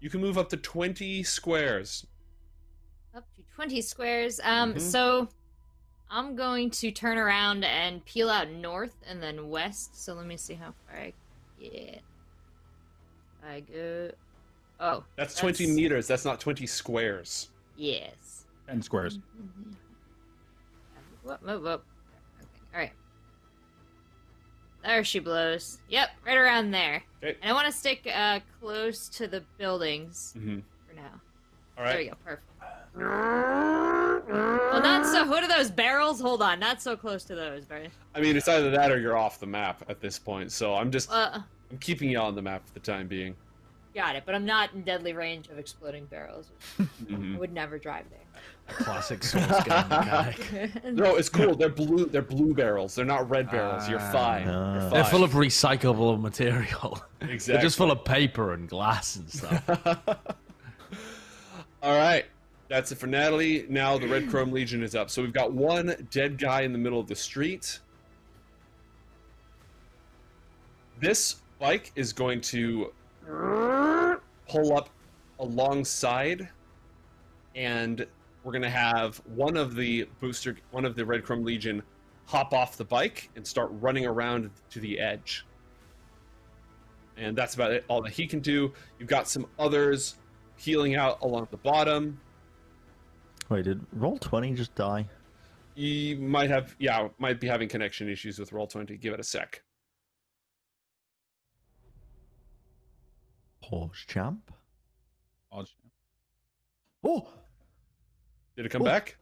You 0.01 0.09
can 0.09 0.21
move 0.23 0.39
up 0.39 0.49
to 0.51 0.57
twenty 0.57 1.23
squares. 1.23 2.07
Up 3.15 3.27
to 3.35 3.43
20 3.55 3.83
squares. 3.83 4.41
Um, 4.45 4.75
Mhm. 4.75 4.81
so 4.81 5.29
I'm 6.11 6.37
going 6.37 6.71
to 6.71 6.91
turn 6.91 7.19
around 7.19 7.65
and 7.65 8.05
peel 8.05 8.31
out 8.31 8.51
north 8.51 8.95
and 9.07 9.23
then 9.23 9.49
west. 9.51 10.03
So 10.03 10.15
let 10.15 10.27
me 10.27 10.37
see 10.37 10.55
how 10.55 10.73
far 10.87 10.99
I 11.01 11.13
get. 11.61 12.01
I 13.47 13.61
go. 13.61 14.11
Oh, 14.81 15.05
That's 15.17 15.35
twenty 15.35 15.67
meters. 15.67 16.07
That's 16.07 16.25
not 16.25 16.41
twenty 16.41 16.67
squares. 16.67 17.49
yes. 17.77 18.45
10 18.69 18.83
squares. 18.83 19.19
Whoop, 21.25 21.43
whoop, 21.43 21.63
whoop. 21.63 21.85
Okay, 22.39 22.61
all 22.75 22.81
right. 22.81 22.93
There 24.85 25.03
she 25.05 25.19
blows. 25.21 25.79
Yep, 25.89 26.11
right 26.27 26.37
around 26.37 26.71
there. 26.71 27.03
Okay. 27.23 27.37
And 27.43 27.51
I 27.51 27.55
want 27.55 27.67
to 27.67 27.73
stick 27.73 28.07
uh, 28.15 28.41
close 28.61 29.09
to 29.11 29.27
the 29.27 29.43
buildings 29.57 30.35
Mm-hmm. 30.39 30.59
for 30.87 30.95
now. 30.95 31.21
All 31.79 31.85
There 31.85 31.97
we 31.97 32.09
go. 32.09 32.15
Perfect. 32.25 32.47
Well, 32.95 34.83
not 34.83 35.07
so. 35.07 35.27
What 35.27 35.43
are 35.43 35.49
those 35.49 35.71
barrels? 35.71 36.21
Hold 36.21 36.43
on, 36.43 36.59
not 36.61 36.83
so 36.83 36.97
close 36.97 37.25
to 37.25 37.35
those, 37.35 37.69
right? 37.71 37.91
I 38.15 38.21
mean, 38.21 38.37
it's 38.37 38.49
either 38.49 38.71
that 38.71 38.91
or 38.93 38.99
you're 39.01 39.17
off 39.17 39.41
the 39.41 39.47
map 39.47 39.83
at 39.89 40.01
this 40.01 40.19
point. 40.19 40.53
So 40.53 40.75
I'm 40.75 40.91
just 40.91 41.11
Uh, 41.11 41.41
I'm 41.71 41.79
keeping 41.79 42.11
you 42.11 42.19
on 42.19 42.35
the 42.35 42.43
map 42.43 42.67
for 42.67 42.75
the 42.75 42.81
time 42.81 43.07
being. 43.09 43.35
got 43.95 44.15
it. 44.15 44.23
But 44.27 44.35
I'm 44.37 44.45
not 44.45 44.73
in 44.75 44.83
deadly 44.83 45.13
range 45.13 45.49
of 45.49 45.59
exploding 45.59 46.05
barrels. 46.07 46.51
Mhm. 46.79 47.35
I 47.35 47.39
would 47.39 47.53
never 47.53 47.79
drive 47.79 48.05
there. 48.11 48.19
Classic 48.85 49.25
source 49.25 49.65
gun 49.65 49.89
No, 50.95 51.17
it's 51.17 51.29
cool. 51.31 51.55
They're 51.57 51.69
blue. 51.71 52.05
They're 52.07 52.23
blue 52.23 52.55
barrels. 52.55 52.95
They're 52.95 53.05
not 53.07 53.29
red 53.29 53.51
barrels. 53.51 53.89
You're 53.89 53.99
Ah. 54.01 54.13
fine. 54.13 54.47
Ah. 54.49 54.81
You're 54.83 54.91
They're 54.91 55.05
full 55.05 55.25
of 55.25 55.33
recyclable 55.33 56.21
material. 56.21 57.03
exactly. 57.23 57.37
They're 57.55 57.63
just 57.63 57.77
full 57.79 57.91
of 57.91 58.05
paper 58.05 58.53
and 58.53 58.69
glass 58.69 59.17
and 59.17 59.29
stuff. 59.31 59.63
All 61.83 61.97
right, 61.97 62.27
that's 62.69 62.93
it 62.93 62.99
for 62.99 63.07
Natalie. 63.07 63.67
Now 63.69 63.99
the 63.99 64.09
Red 64.09 64.29
Chrome 64.29 64.53
Legion 64.53 64.83
is 64.83 64.95
up. 64.95 65.11
So 65.11 65.23
we've 65.23 65.33
got 65.33 65.53
one 65.53 66.07
dead 66.11 66.39
guy 66.39 66.63
in 66.63 66.73
the 66.73 66.79
middle 66.79 67.01
of 67.01 67.07
the 67.07 67.17
street. 67.17 67.81
This 71.01 71.37
bike 71.59 71.93
is 71.97 72.13
going 72.13 72.41
to 72.43 72.93
pull 74.49 74.77
up 74.77 74.91
alongside, 75.39 76.49
and 77.55 78.07
we're 78.43 78.53
going 78.53 78.63
to 78.63 78.71
have 78.71 79.17
one 79.35 79.57
of 79.57 79.75
the 79.75 80.09
booster, 80.21 80.57
one 80.71 80.85
of 80.85 80.95
the 80.97 81.05
Red 81.05 81.25
Chrome 81.25 81.45
Legion, 81.45 81.83
hop 82.27 82.53
off 82.53 82.77
the 82.77 82.85
bike 82.85 83.31
and 83.37 83.47
start 83.47 83.71
running 83.81 84.07
around 84.07 84.51
to 84.71 84.81
the 84.81 84.99
edge. 84.99 85.47
And 87.17 87.37
that's 87.37 87.55
about 87.55 87.73
it. 87.73 87.85
All 87.89 88.03
that 88.03 88.13
he 88.13 88.27
can 88.27 88.41
do. 88.41 88.73
You've 88.99 89.09
got 89.09 89.29
some 89.29 89.47
others 89.59 90.17
healing 90.57 90.95
out 90.95 91.21
along 91.23 91.49
the 91.51 91.57
bottom. 91.57 92.21
Wait, 93.49 93.65
did 93.65 93.81
Roll20 93.97 94.55
just 94.57 94.75
die? 94.75 95.07
You 95.75 96.17
might 96.17 96.51
have, 96.51 96.75
yeah, 96.79 97.09
might 97.19 97.41
be 97.41 97.47
having 97.47 97.69
connection 97.69 98.09
issues 98.09 98.39
with 98.39 98.51
Roll20. 98.51 99.01
Give 99.01 99.15
it 99.15 99.21
a 99.21 99.25
sec. 99.25 99.63
Pause 103.63 104.05
champ. 104.07 104.53
I'll- 105.53 105.67
Oh, 107.05 107.29
Did 108.57 108.67
it 108.67 108.71
come 108.71 108.83
Ooh. 108.83 108.87
back? 108.87 109.17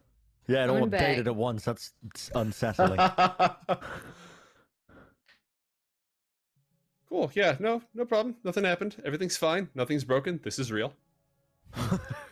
yeah, 0.47 0.63
it 0.63 0.69
all 0.69 0.79
Coming 0.79 0.89
updated 0.89 1.17
back. 1.17 1.27
at 1.27 1.35
once. 1.35 1.63
That's 1.63 1.93
it's 2.05 2.31
unsettling. 2.33 2.97
cool. 7.09 7.31
Yeah, 7.35 7.55
no, 7.59 7.83
no 7.93 8.03
problem. 8.05 8.35
Nothing 8.43 8.63
happened. 8.63 8.95
Everything's 9.05 9.37
fine. 9.37 9.69
Nothing's 9.75 10.03
broken. 10.03 10.39
This 10.43 10.57
is 10.57 10.71
real. 10.71 10.93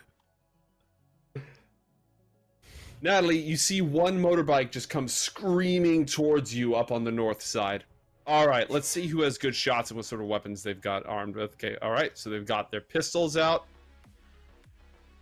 Natalie, 3.06 3.38
you 3.38 3.56
see 3.56 3.82
one 3.82 4.20
motorbike 4.20 4.72
just 4.72 4.90
come 4.90 5.08
screaming 5.08 6.08
towards 6.08 6.56
you 6.56 6.74
up 6.74 6.92
on 6.92 7.04
the 7.04 7.12
north 7.12 7.40
side. 7.40 7.84
All 8.26 8.48
right, 8.48 8.68
let's 8.72 8.88
see 8.88 9.06
who 9.06 9.22
has 9.22 9.38
good 9.38 9.56
shots 9.56 9.92
and 9.92 9.98
what 9.98 10.08
sort 10.08 10.22
of 10.24 10.28
weapons 10.28 10.64
they've 10.64 10.82
got 10.82 11.06
armed 11.06 11.36
with. 11.36 11.54
Okay, 11.54 11.78
all 11.84 11.92
right, 11.92 12.18
so 12.18 12.32
they've 12.32 12.48
got 12.48 12.72
their 12.72 12.82
pistols 12.82 13.38
out. 13.38 13.68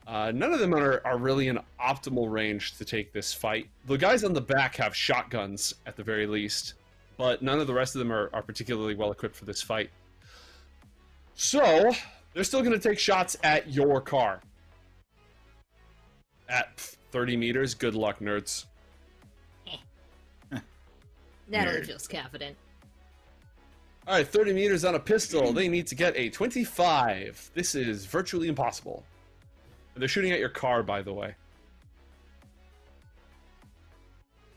Uh, 0.08 0.32
none 0.34 0.54
of 0.54 0.60
them 0.60 0.74
are, 0.74 1.02
are 1.04 1.18
really 1.18 1.50
in 1.50 1.60
optimal 1.78 2.32
range 2.32 2.78
to 2.78 2.86
take 2.86 3.12
this 3.12 3.34
fight. 3.34 3.68
The 3.86 3.98
guys 3.98 4.24
on 4.24 4.32
the 4.32 4.40
back 4.40 4.78
have 4.78 4.96
shotguns 4.96 5.76
at 5.86 5.98
the 5.98 6.04
very 6.04 6.26
least, 6.26 6.76
but 7.18 7.42
none 7.42 7.60
of 7.60 7.68
the 7.68 7.74
rest 7.74 7.96
of 7.96 8.00
them 8.00 8.14
are, 8.14 8.30
are 8.32 8.42
particularly 8.42 8.96
well 8.96 9.12
equipped 9.12 9.36
for 9.36 9.44
this 9.44 9.62
fight. 9.62 9.90
So, 11.36 11.92
they're 12.34 12.46
still 12.46 12.62
going 12.62 12.80
to 12.80 12.90
take 12.90 12.98
shots 12.98 13.36
at 13.44 13.70
your 13.70 14.00
car. 14.00 14.40
At 16.48 16.96
30 17.14 17.38
meters, 17.38 17.76
good 17.76 17.94
luck, 17.94 18.20
nerds. 18.20 18.66
Natalie 21.48 21.76
Weird. 21.76 21.86
feels 21.86 22.08
confident. 22.08 22.58
All 24.08 24.16
right, 24.16 24.28
30 24.28 24.52
meters 24.52 24.84
on 24.84 24.96
a 24.96 25.00
pistol. 25.00 25.54
They 25.54 25.68
need 25.68 25.86
to 25.88 25.96
get 25.96 26.18
a 26.18 26.30
25. 26.30 27.52
This 27.54 27.76
is 27.76 28.08
virtually 28.08 28.48
impossible. 28.48 29.04
They're 29.96 30.08
shooting 30.08 30.32
at 30.32 30.40
your 30.40 30.50
car, 30.50 30.82
by 30.82 31.04
the 31.04 31.14
way. 31.14 31.36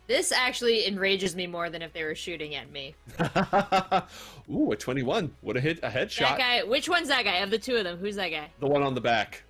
This 0.07 0.33
actually 0.33 0.87
enrages 0.87 1.37
me 1.37 1.47
more 1.47 1.69
than 1.69 1.83
if 1.83 1.93
they 1.93 2.05
were 2.05 2.15
shooting 2.15 2.55
at 2.55 2.70
me. 2.73 2.95
Ooh, 4.51 4.73
a 4.73 4.77
21. 4.77 5.31
Would 5.43 5.57
have 5.57 5.62
hit 5.62 5.81
a 5.83 5.91
headshot. 5.91 6.20
That 6.20 6.39
guy. 6.39 6.62
Which 6.62 6.89
one's 6.89 7.09
that 7.09 7.24
guy? 7.24 7.37
Of 7.39 7.51
the 7.51 7.59
two 7.59 7.77
of 7.77 7.85
them, 7.85 7.99
who's 7.99 8.16
that 8.16 8.31
guy? 8.31 8.49
The 8.61 8.66
one 8.66 8.83
on 8.83 8.95
the 8.95 9.01
back. 9.03 9.43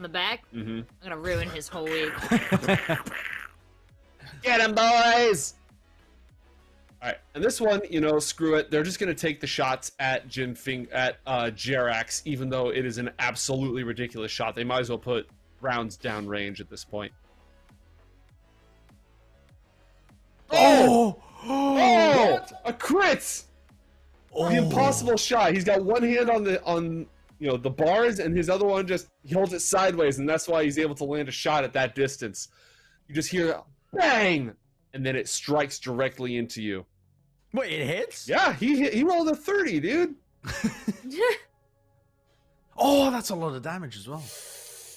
On 0.00 0.02
the 0.02 0.08
back? 0.08 0.44
Mm-hmm. 0.54 0.78
I'm 0.78 0.86
gonna 1.02 1.18
ruin 1.18 1.50
his 1.50 1.68
whole 1.68 1.84
week. 1.84 2.10
Get 4.42 4.62
him, 4.62 4.74
boys! 4.74 5.52
All 7.02 7.08
right, 7.10 7.18
and 7.34 7.44
this 7.44 7.60
one, 7.60 7.82
you 7.90 8.00
know, 8.00 8.18
screw 8.18 8.54
it. 8.54 8.70
They're 8.70 8.82
just 8.82 8.98
gonna 8.98 9.12
take 9.12 9.42
the 9.42 9.46
shots 9.46 9.92
at 9.98 10.26
Jim 10.26 10.54
Fing 10.54 10.88
at 10.90 11.18
uh, 11.26 11.50
Jerax, 11.54 12.22
even 12.24 12.48
though 12.48 12.70
it 12.70 12.86
is 12.86 12.96
an 12.96 13.10
absolutely 13.18 13.82
ridiculous 13.82 14.32
shot. 14.32 14.54
They 14.54 14.64
might 14.64 14.80
as 14.80 14.88
well 14.88 14.96
put 14.96 15.28
rounds 15.60 15.98
down 15.98 16.26
range 16.26 16.62
at 16.62 16.70
this 16.70 16.82
point. 16.82 17.12
oh! 20.50 21.22
Oh, 21.44 22.40
a 22.64 22.72
crit! 22.72 23.44
The 24.34 24.56
impossible 24.56 25.18
shot. 25.18 25.52
He's 25.52 25.64
got 25.64 25.84
one 25.84 26.02
hand 26.02 26.30
on 26.30 26.42
the 26.42 26.64
on 26.64 27.06
you 27.40 27.48
know 27.48 27.56
the 27.56 27.70
bars, 27.70 28.20
and 28.20 28.36
his 28.36 28.48
other 28.48 28.66
one 28.66 28.86
just 28.86 29.08
he 29.24 29.34
holds 29.34 29.52
it 29.52 29.60
sideways, 29.60 30.18
and 30.18 30.28
that's 30.28 30.46
why 30.46 30.62
he's 30.62 30.78
able 30.78 30.94
to 30.94 31.04
land 31.04 31.28
a 31.28 31.32
shot 31.32 31.64
at 31.64 31.72
that 31.72 31.94
distance. 31.94 32.48
You 33.08 33.14
just 33.14 33.30
hear 33.30 33.60
bang, 33.92 34.52
and 34.94 35.04
then 35.04 35.16
it 35.16 35.28
strikes 35.28 35.78
directly 35.78 36.36
into 36.36 36.62
you. 36.62 36.86
Wait, 37.52 37.72
it 37.72 37.86
hits? 37.86 38.28
Yeah, 38.28 38.52
he 38.52 38.88
he 38.90 39.02
rolled 39.02 39.28
a 39.28 39.34
thirty, 39.34 39.80
dude. 39.80 40.14
Oh, 42.80 43.10
that's 43.10 43.28
a 43.28 43.34
lot 43.34 43.54
of 43.54 43.60
damage 43.60 43.96
as 43.98 44.08
well. 44.08 44.24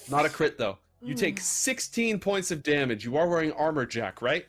Not 0.09 0.25
a 0.25 0.29
crit 0.29 0.57
though. 0.57 0.77
You 1.01 1.15
take 1.15 1.39
hmm. 1.39 1.43
16 1.43 2.19
points 2.19 2.49
of 2.49 2.63
damage. 2.63 3.03
You 3.03 3.17
are 3.17 3.27
wearing 3.27 3.51
armor, 3.51 3.85
Jack, 3.85 4.21
right? 4.21 4.45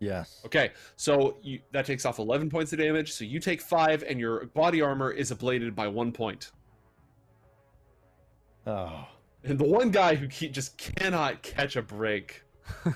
Yes. 0.00 0.40
Okay, 0.46 0.72
so 0.96 1.36
you, 1.42 1.60
that 1.72 1.84
takes 1.84 2.06
off 2.06 2.18
11 2.18 2.48
points 2.48 2.72
of 2.72 2.78
damage. 2.78 3.12
So 3.12 3.24
you 3.24 3.38
take 3.38 3.60
five, 3.60 4.02
and 4.02 4.18
your 4.18 4.46
body 4.46 4.80
armor 4.80 5.10
is 5.10 5.30
ablated 5.30 5.74
by 5.74 5.88
one 5.88 6.10
point. 6.10 6.52
Oh. 8.66 9.06
And 9.42 9.58
the 9.58 9.64
one 9.64 9.90
guy 9.90 10.14
who 10.14 10.26
ke- 10.28 10.52
just 10.52 10.78
cannot 10.78 11.42
catch 11.42 11.76
a 11.76 11.82
break. 11.82 12.42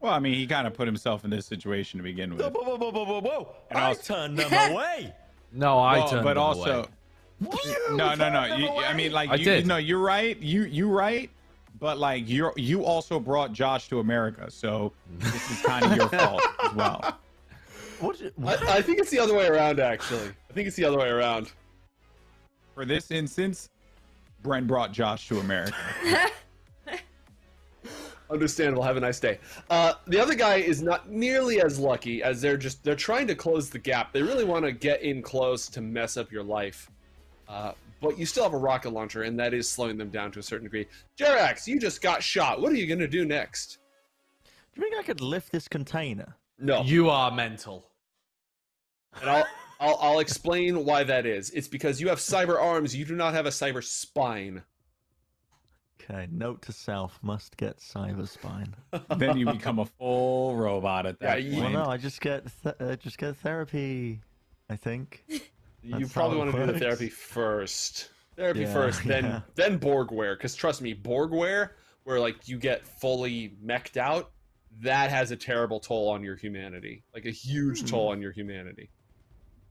Well, 0.00 0.12
I 0.12 0.20
mean, 0.20 0.34
he 0.34 0.46
kind 0.46 0.64
of 0.64 0.74
put 0.74 0.86
himself 0.86 1.24
in 1.24 1.30
this 1.30 1.44
situation 1.44 1.98
to 1.98 2.04
begin 2.04 2.36
with. 2.36 2.40
Whoa, 2.40 2.50
whoa, 2.50 2.76
whoa, 2.76 2.90
whoa, 2.92 3.04
whoa, 3.04 3.20
whoa! 3.20 3.56
And 3.68 3.80
I 3.80 3.86
also- 3.88 4.14
turned 4.14 4.38
them 4.38 4.70
away. 4.72 5.12
No, 5.50 5.76
I 5.80 5.98
Well, 5.98 6.08
turned 6.08 6.22
but 6.22 6.34
them 6.34 6.42
also, 6.44 6.88
away. 7.40 7.50
no, 7.96 8.14
no, 8.14 8.30
no. 8.30 8.44
You, 8.54 8.68
I 8.76 8.94
mean, 8.94 9.10
like, 9.10 9.28
I 9.30 9.34
you, 9.34 9.44
did. 9.44 9.66
no, 9.66 9.76
you're 9.76 9.98
right. 9.98 10.38
You, 10.40 10.62
you 10.66 10.88
right. 10.88 11.28
but 11.80 11.98
like 11.98 12.28
you 12.28 12.52
you 12.54 12.84
also 12.84 13.18
brought 13.18 13.52
Josh 13.52 13.88
to 13.88 13.98
America, 13.98 14.48
so 14.52 14.92
this 15.18 15.50
is 15.50 15.62
kind 15.62 15.84
of 15.84 15.96
your 15.96 16.08
fault 16.20 16.42
as 16.64 16.72
well. 16.74 17.18
What? 17.98 18.18
did- 18.20 18.34
I, 18.38 18.40
what? 18.40 18.68
I 18.68 18.80
think 18.82 19.00
it's 19.00 19.10
the 19.10 19.18
other 19.18 19.34
way 19.34 19.48
around, 19.48 19.80
actually. 19.80 20.28
I 20.48 20.52
think 20.52 20.68
it's 20.68 20.76
the 20.76 20.84
other 20.84 20.98
way 20.98 21.08
around. 21.08 21.50
For 22.74 22.84
this 22.84 23.10
instance, 23.10 23.68
Brent 24.42 24.66
brought 24.66 24.92
Josh 24.92 25.28
to 25.28 25.38
America. 25.40 25.74
Understandable. 28.30 28.82
Have 28.82 28.98
a 28.98 29.00
nice 29.00 29.18
day. 29.18 29.38
Uh, 29.70 29.94
the 30.06 30.20
other 30.20 30.34
guy 30.34 30.56
is 30.56 30.82
not 30.82 31.08
nearly 31.08 31.62
as 31.62 31.78
lucky 31.78 32.22
as 32.22 32.42
they're 32.42 32.58
just 32.58 32.84
they're 32.84 32.94
trying 32.94 33.26
to 33.26 33.34
close 33.34 33.70
the 33.70 33.78
gap. 33.78 34.12
They 34.12 34.20
really 34.22 34.44
want 34.44 34.66
to 34.66 34.72
get 34.72 35.00
in 35.02 35.22
close 35.22 35.66
to 35.68 35.80
mess 35.80 36.18
up 36.18 36.30
your 36.30 36.42
life, 36.42 36.90
uh, 37.48 37.72
but 38.02 38.18
you 38.18 38.26
still 38.26 38.42
have 38.42 38.52
a 38.52 38.58
rocket 38.58 38.90
launcher, 38.90 39.22
and 39.22 39.38
that 39.40 39.54
is 39.54 39.66
slowing 39.68 39.96
them 39.96 40.10
down 40.10 40.30
to 40.32 40.40
a 40.40 40.42
certain 40.42 40.64
degree. 40.64 40.86
Jerax, 41.18 41.66
you 41.66 41.80
just 41.80 42.02
got 42.02 42.22
shot. 42.22 42.60
What 42.60 42.70
are 42.70 42.76
you 42.76 42.86
gonna 42.86 43.08
do 43.08 43.24
next? 43.24 43.78
Do 44.74 44.82
you 44.82 44.90
think 44.90 45.00
I 45.00 45.02
could 45.06 45.22
lift 45.22 45.50
this 45.50 45.66
container? 45.66 46.36
No, 46.58 46.82
You 46.82 47.08
are 47.08 47.30
mental. 47.30 47.88
and 49.22 49.30
I'll, 49.30 49.46
I'll 49.80 49.98
I'll 50.00 50.18
explain 50.18 50.84
why 50.84 51.04
that 51.04 51.26
is. 51.26 51.50
It's 51.50 51.68
because 51.68 52.00
you 52.00 52.08
have 52.08 52.18
cyber 52.18 52.60
arms. 52.60 52.94
You 52.96 53.04
do 53.04 53.14
not 53.14 53.34
have 53.34 53.46
a 53.46 53.50
cyber 53.50 53.82
spine. 53.82 54.62
Okay, 56.02 56.26
note 56.30 56.62
to 56.62 56.72
self: 56.72 57.18
must 57.22 57.56
get 57.56 57.78
cyber 57.78 58.26
spine. 58.28 58.74
then 59.16 59.36
you 59.36 59.46
become 59.46 59.78
a 59.78 59.84
full 59.86 60.56
robot 60.56 61.06
at 61.06 61.20
that 61.20 61.42
Yeah, 61.42 61.48
you- 61.50 61.60
point. 61.62 61.74
Well, 61.74 61.84
no, 61.84 61.90
I 61.90 61.96
just 61.96 62.20
get 62.20 62.44
th- 62.62 62.74
uh, 62.80 62.96
just 62.96 63.18
get 63.18 63.36
therapy. 63.36 64.20
I 64.70 64.76
think. 64.76 65.24
You 65.80 66.08
probably 66.08 66.38
want 66.38 66.50
to 66.52 66.66
do 66.66 66.72
the 66.72 66.78
therapy 66.78 67.08
first. 67.08 68.10
Therapy 68.36 68.60
Yeah, 68.62 68.72
first, 68.72 69.04
then 69.04 69.24
yeah. 69.24 69.40
then 69.54 69.78
Borgware. 69.78 70.36
Because 70.36 70.56
trust 70.56 70.82
me, 70.82 70.92
Borgware, 70.92 71.70
where 72.02 72.18
like 72.18 72.48
you 72.48 72.58
get 72.58 72.84
fully 72.84 73.54
mech'd 73.62 73.96
out, 73.96 74.32
that 74.82 75.08
has 75.10 75.30
a 75.30 75.36
terrible 75.36 75.78
toll 75.78 76.10
on 76.10 76.22
your 76.24 76.34
humanity. 76.34 77.04
Like 77.14 77.26
a 77.26 77.30
huge 77.30 77.80
Hmm. 77.82 77.86
toll 77.86 78.08
on 78.08 78.20
your 78.20 78.32
humanity. 78.32 78.90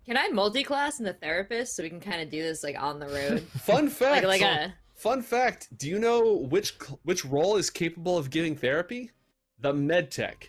Can 0.08 0.18
I 0.18 0.30
multi-class 0.30 1.00
in 1.00 1.06
the 1.06 1.14
therapist 1.14 1.76
so 1.76 1.84
we 1.84 1.90
can 1.90 2.00
kind 2.00 2.22
of 2.22 2.30
do 2.30 2.42
this 2.42 2.64
like 2.64 2.82
on 2.82 3.00
the 3.00 3.08
road? 3.08 3.42
Fun 3.62 3.86
like 3.86 3.94
fact. 3.94 4.26
like 4.26 4.42
a 4.42 4.74
Fun 4.96 5.22
fact. 5.22 5.68
Do 5.78 5.88
you 5.90 6.00
know 6.00 6.34
which 6.50 6.76
which 7.04 7.24
role 7.26 7.58
is 7.58 7.70
capable 7.70 8.18
of 8.18 8.30
giving 8.30 8.56
therapy? 8.56 9.12
The 9.60 9.74
medtech. 9.74 10.48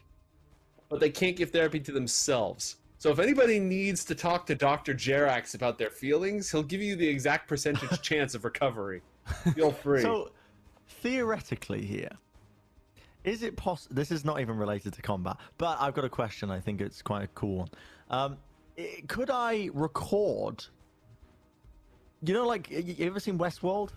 But 0.89 1.01
they 1.01 1.11
can't 1.11 1.37
give 1.37 1.51
therapy 1.51 1.81
to 1.81 1.93
themselves. 1.93 2.77
So 2.99 3.11
if 3.11 3.19
anybody 3.19 3.59
needs 3.61 4.05
to 4.07 4.15
talk 4.15 4.47
to 4.47 4.55
Dr. 4.55 4.95
Jerax 4.95 5.55
about 5.55 5.77
their 5.79 5.91
feelings, 5.91 6.51
he'll 6.51 6.63
give 6.63 6.81
you 6.81 6.97
the 6.97 7.07
exact 7.07 7.47
percentage 7.49 8.01
chance 8.03 8.35
of 8.35 8.45
recovery. 8.45 9.03
Feel 9.55 9.71
free. 9.71 10.01
So, 10.03 10.31
theoretically, 11.03 11.85
here, 11.85 12.11
is 13.25 13.43
it 13.43 13.57
possible? 13.57 13.95
This 13.95 14.11
is 14.11 14.25
not 14.25 14.41
even 14.41 14.57
related 14.57 14.95
to 14.95 15.03
combat, 15.03 15.37
but 15.59 15.77
I've 15.81 15.95
got 15.95 16.05
a 16.07 16.09
question. 16.09 16.51
I 16.51 16.61
think 16.61 16.81
it's 16.81 17.03
quite 17.03 17.25
a 17.25 17.29
cool 17.29 17.59
one. 17.59 17.69
Um, 18.11 18.33
i- 18.33 18.37
could 19.09 19.31
I 19.31 19.71
record? 19.75 20.65
You 22.23 22.35
know, 22.35 22.47
like 22.47 22.71
you 22.71 23.07
ever 23.07 23.21
seen 23.21 23.39
Westworld? 23.39 23.91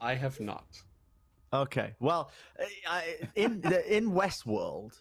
I 0.00 0.14
have 0.14 0.40
not. 0.40 0.64
Okay, 1.52 1.94
well, 2.00 2.30
I- 2.58 2.66
I, 2.88 3.16
in 3.34 3.60
the, 3.60 3.96
in 3.96 4.12
Westworld, 4.12 5.00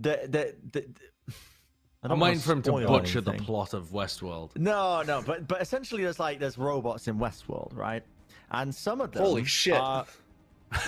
the 0.00 0.20
the, 0.24 0.54
the, 0.72 0.80
the 0.80 0.84
I 2.04 2.08
don't 2.08 2.12
I'm 2.16 2.20
wanna 2.20 2.30
waiting 2.32 2.40
for 2.40 2.52
him 2.52 2.62
to 2.62 2.70
spoil 2.70 2.86
butcher 2.88 3.20
the 3.20 3.32
plot 3.34 3.74
of 3.74 3.90
Westworld. 3.90 4.56
No, 4.56 5.02
no, 5.02 5.22
but 5.24 5.46
but 5.46 5.60
essentially, 5.62 6.02
there's 6.02 6.18
like 6.18 6.40
there's 6.40 6.58
robots 6.58 7.06
in 7.08 7.18
Westworld, 7.18 7.76
right? 7.76 8.02
And 8.50 8.74
some 8.74 9.00
of 9.00 9.12
them, 9.12 9.22
Holy 9.22 9.44
shit. 9.44 9.74
are- 9.74 10.06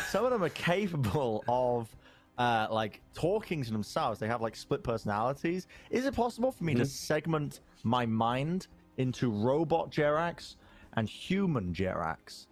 some 0.09 0.24
of 0.24 0.30
them 0.32 0.42
are 0.42 0.48
capable 0.48 1.44
of 1.46 1.94
uh, 2.39 2.66
like 2.70 3.01
talking 3.15 3.62
to 3.65 3.70
themselves. 3.73 4.19
They 4.20 4.27
have 4.28 4.40
like 4.40 4.56
split 4.56 4.82
personalities. 4.82 5.66
Is 5.90 6.05
it 6.06 6.15
possible 6.15 6.51
for 6.52 6.65
me 6.65 6.74
to 6.74 6.82
Mhm. 6.82 6.86
segment 6.89 7.61
my 7.85 8.06
mind 8.06 8.66
into 8.97 9.31
robot 9.31 9.90
Jerax 9.90 10.56
and 10.94 11.09
human 11.09 11.73
Jerax, 11.74 12.47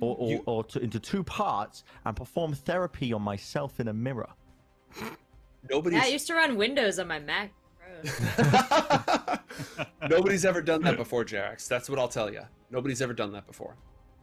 or 0.00 0.16
or, 0.18 0.30
You- 0.30 0.42
or 0.46 0.64
to, 0.64 0.80
into 0.80 0.98
two 1.00 1.22
parts 1.24 1.84
and 2.04 2.16
perform 2.16 2.52
therapy 2.54 3.12
on 3.12 3.22
myself 3.22 3.80
in 3.80 3.88
a 3.88 3.92
mirror? 3.94 4.30
Nobody's 5.70 5.98
yeah, 5.98 6.04
I 6.04 6.08
used 6.08 6.26
to 6.26 6.34
run 6.34 6.56
Windows 6.56 6.98
on 6.98 7.08
my 7.08 7.18
Mac 7.20 7.52
Nobody's 10.08 10.44
ever 10.44 10.60
done 10.60 10.82
that 10.82 10.96
before, 10.96 11.24
Jerax. 11.24 11.68
That's 11.68 11.88
what 11.88 11.98
I'll 11.98 12.08
tell 12.08 12.30
you. 12.32 12.42
Nobody's 12.70 13.00
ever 13.00 13.12
done 13.14 13.32
that 13.32 13.46
before. 13.46 13.76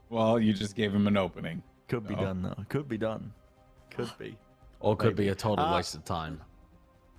Well, 0.09 0.39
you 0.39 0.53
just 0.53 0.75
gave 0.75 0.93
him 0.93 1.07
an 1.07 1.17
opening. 1.17 1.63
Could 1.87 2.07
be 2.07 2.15
No. 2.15 2.21
done 2.21 2.41
though. 2.43 2.65
Could 2.69 2.87
be 2.87 2.97
done. 2.97 3.33
Could 3.89 4.11
be. 4.19 4.37
Or 4.81 4.95
could 4.95 5.15
be 5.15 5.29
a 5.29 5.35
total 5.35 5.65
Uh, 5.65 5.75
waste 5.75 5.95
of 5.95 6.03
time. 6.03 6.41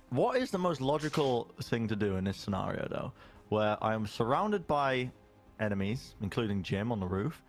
What 0.09 0.37
is 0.37 0.51
the 0.51 0.57
most 0.59 0.79
logical 0.81 1.45
thing 1.63 1.87
to 1.87 1.95
do 1.95 2.17
in 2.17 2.23
this 2.25 2.37
scenario, 2.37 2.87
though, 2.89 3.13
where 3.49 3.81
I 3.83 3.93
am 3.93 4.05
surrounded 4.05 4.67
by 4.67 5.11
enemies, 5.59 6.15
including 6.21 6.61
Jim 6.61 6.91
on 6.91 6.99
the 6.99 7.07
roof? 7.07 7.41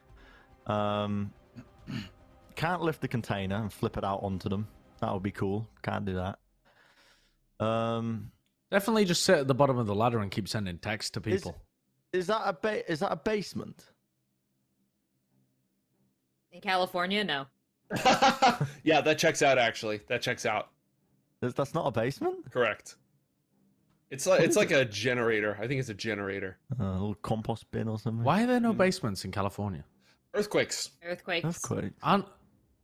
Um, 0.66 1.32
can't 2.56 2.80
lift 2.80 3.00
the 3.00 3.08
container 3.08 3.56
and 3.56 3.72
flip 3.72 3.96
it 3.96 4.04
out 4.04 4.22
onto 4.22 4.48
them. 4.48 4.66
That 5.00 5.12
would 5.12 5.22
be 5.22 5.32
cool. 5.32 5.68
Can't 5.82 6.04
do 6.04 6.14
that. 6.14 6.38
Um, 7.64 8.30
Definitely 8.70 9.04
just 9.04 9.22
sit 9.24 9.38
at 9.38 9.46
the 9.48 9.54
bottom 9.54 9.76
of 9.78 9.86
the 9.86 9.94
ladder 9.94 10.20
and 10.20 10.30
keep 10.30 10.48
sending 10.48 10.78
texts 10.78 11.10
to 11.12 11.20
Is- 11.28 11.42
people. 11.42 11.60
is 12.12 12.26
that 12.28 12.42
a 12.44 12.52
ba- 12.52 12.90
is 12.90 13.00
that 13.00 13.12
a 13.12 13.16
basement? 13.16 13.90
In 16.50 16.60
California, 16.60 17.24
no. 17.24 17.46
yeah, 18.84 19.00
that 19.00 19.18
checks 19.18 19.42
out. 19.42 19.58
Actually, 19.58 20.00
that 20.08 20.22
checks 20.22 20.46
out. 20.46 20.68
That's 21.40 21.74
not 21.74 21.86
a 21.86 21.90
basement. 21.90 22.50
Correct. 22.50 22.96
It's 24.10 24.26
like 24.26 24.38
What 24.38 24.44
it's 24.46 24.52
is 24.52 24.56
like 24.56 24.70
a 24.70 24.84
generator. 24.84 25.56
I 25.60 25.66
think 25.66 25.80
it's 25.80 25.88
a 25.88 25.94
generator. 25.94 26.58
Uh, 26.80 26.84
a 26.84 26.92
little 26.92 27.14
compost 27.16 27.70
bin 27.70 27.88
or 27.88 27.98
something. 27.98 28.22
Why 28.24 28.44
are 28.44 28.46
there 28.46 28.60
no 28.60 28.72
Hmm. 28.72 28.78
basements 28.78 29.24
in 29.24 29.32
California? 29.32 29.84
Earthquakes. 30.34 30.90
Earthquakes. 31.04 31.44
Earthquake. 31.44 31.92
Aren't 32.02 32.26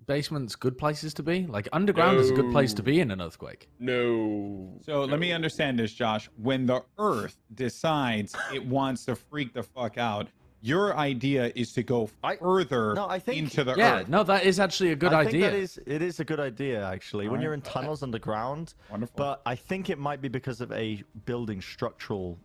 basements 0.06 0.56
good 0.56 0.76
places 0.76 1.14
to 1.14 1.22
be? 1.22 1.46
Like 1.46 1.68
underground 1.72 2.18
is 2.18 2.30
a 2.30 2.34
good 2.34 2.50
place 2.50 2.74
to 2.74 2.82
be 2.82 3.00
in 3.00 3.10
an 3.10 3.20
earthquake. 3.20 3.68
No. 3.78 4.78
So 4.82 5.04
let 5.04 5.20
me 5.20 5.32
understand 5.32 5.78
this, 5.78 5.92
Josh. 5.92 6.28
When 6.36 6.66
the 6.66 6.82
Earth 6.98 7.36
decides 7.54 8.34
it 8.52 8.64
wants 8.66 9.04
to 9.06 9.14
freak 9.14 9.52
the 9.54 9.62
fuck 9.62 9.98
out, 9.98 10.28
your 10.62 10.96
idea 10.96 11.50
is 11.54 11.72
to 11.72 11.82
go 11.82 12.10
I- 12.22 12.36
further 12.36 12.94
No, 12.94 13.08
I 13.08 13.18
think- 13.18 13.38
into 13.38 13.64
the 13.64 13.74
Yeah, 13.76 14.00
Earth. 14.00 14.08
no, 14.08 14.22
that 14.24 14.44
is 14.44 14.60
actually 14.60 14.92
a 14.92 14.96
good 14.96 15.12
I 15.12 15.20
idea. 15.20 15.30
think 15.30 15.42
that 15.44 15.54
is 15.54 15.78
it 15.86 16.02
is 16.02 16.20
a 16.20 16.24
good 16.24 16.40
idea 16.40 16.84
actually. 16.84 17.24
when 17.24 17.32
Alright. 17.32 17.44
you're 17.44 17.54
in 17.54 17.62
tunnels 17.62 18.02
underground, 18.02 18.74
Wonderful. 18.90 19.14
but 19.16 19.42
I 19.46 19.54
think 19.54 19.88
it 19.90 19.98
might 19.98 20.20
be 20.20 20.28
because 20.28 20.60
of 20.60 20.70
a 20.72 21.02
building 21.24 21.60
structural 21.62 22.38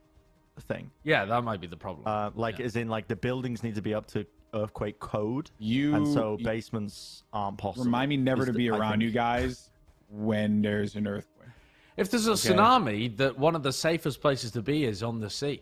thing. 0.61 0.89
Yeah, 1.03 1.25
that 1.25 1.43
might 1.43 1.59
be 1.59 1.67
the 1.67 1.75
problem. 1.77 2.07
Uh, 2.07 2.31
like 2.35 2.59
Yeah. 2.59 2.65
as 2.65 2.75
in 2.77 2.87
like 2.87 3.07
the 3.09 3.15
buildings 3.17 3.63
need 3.63 3.75
to 3.75 3.81
be 3.81 3.93
up 3.93 4.07
to 4.07 4.25
earthquake 4.53 4.99
code, 4.99 5.51
you 5.59 5.93
and 5.95 6.07
so 6.07 6.37
you- 6.39 6.45
basements 6.45 7.23
aren't 7.33 7.57
possible. 7.57 7.83
remind 7.83 8.07
me 8.09 8.15
never 8.15 8.43
is 8.43 8.47
to 8.47 8.53
be 8.53 8.69
I 8.71 8.77
around 8.77 8.91
think. 8.93 9.03
you 9.03 9.11
guys 9.11 9.69
when 10.09 10.61
there's 10.61 10.95
an 10.95 11.07
earthquake. 11.07 11.49
if 11.97 12.09
there's 12.09 12.27
a 12.27 12.31
okay. 12.31 12.53
tsunami, 12.53 13.17
that 13.17 13.37
one 13.37 13.55
of 13.55 13.63
the 13.63 13.73
safest 13.73 14.21
places 14.21 14.51
to 14.51 14.61
be 14.61 14.85
is 14.85 15.03
on 15.03 15.19
the 15.19 15.29
sea. 15.29 15.61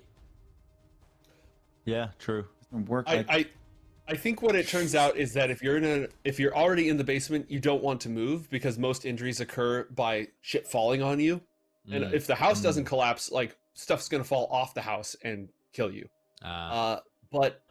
Yeah, 1.85 2.09
true. 2.19 2.45
Work 2.71 3.05
I, 3.07 3.15
like 3.17 3.25
I 3.29 3.45
I 4.07 4.15
think 4.17 4.41
what 4.41 4.55
it 4.55 4.67
turns 4.67 4.95
out 4.95 5.15
is 5.15 5.33
that 5.33 5.49
if 5.51 5.61
you're 5.61 5.77
in 5.77 5.85
a 5.85 6.07
if 6.23 6.39
you're 6.39 6.55
already 6.55 6.89
in 6.89 6.97
the 6.97 7.03
basement, 7.03 7.49
you 7.49 7.59
don't 7.59 7.83
want 7.83 8.01
to 8.01 8.09
move 8.09 8.49
because 8.49 8.77
most 8.77 9.05
injuries 9.05 9.39
occur 9.39 9.83
by 9.95 10.27
shit 10.41 10.67
falling 10.67 11.01
on 11.01 11.19
you. 11.19 11.41
And 11.91 12.05
Mm. 12.05 12.13
if 12.13 12.27
the 12.27 12.35
house 12.35 12.59
Mm. 12.59 12.63
doesn't 12.63 12.85
collapse, 12.85 13.31
like 13.31 13.57
stuff's 13.73 14.07
gonna 14.09 14.23
fall 14.23 14.47
off 14.51 14.73
the 14.73 14.81
house 14.81 15.15
and 15.23 15.49
kill 15.73 15.91
you. 15.91 16.07
Uh, 16.41 16.47
Uh, 16.47 16.99
but 17.31 17.61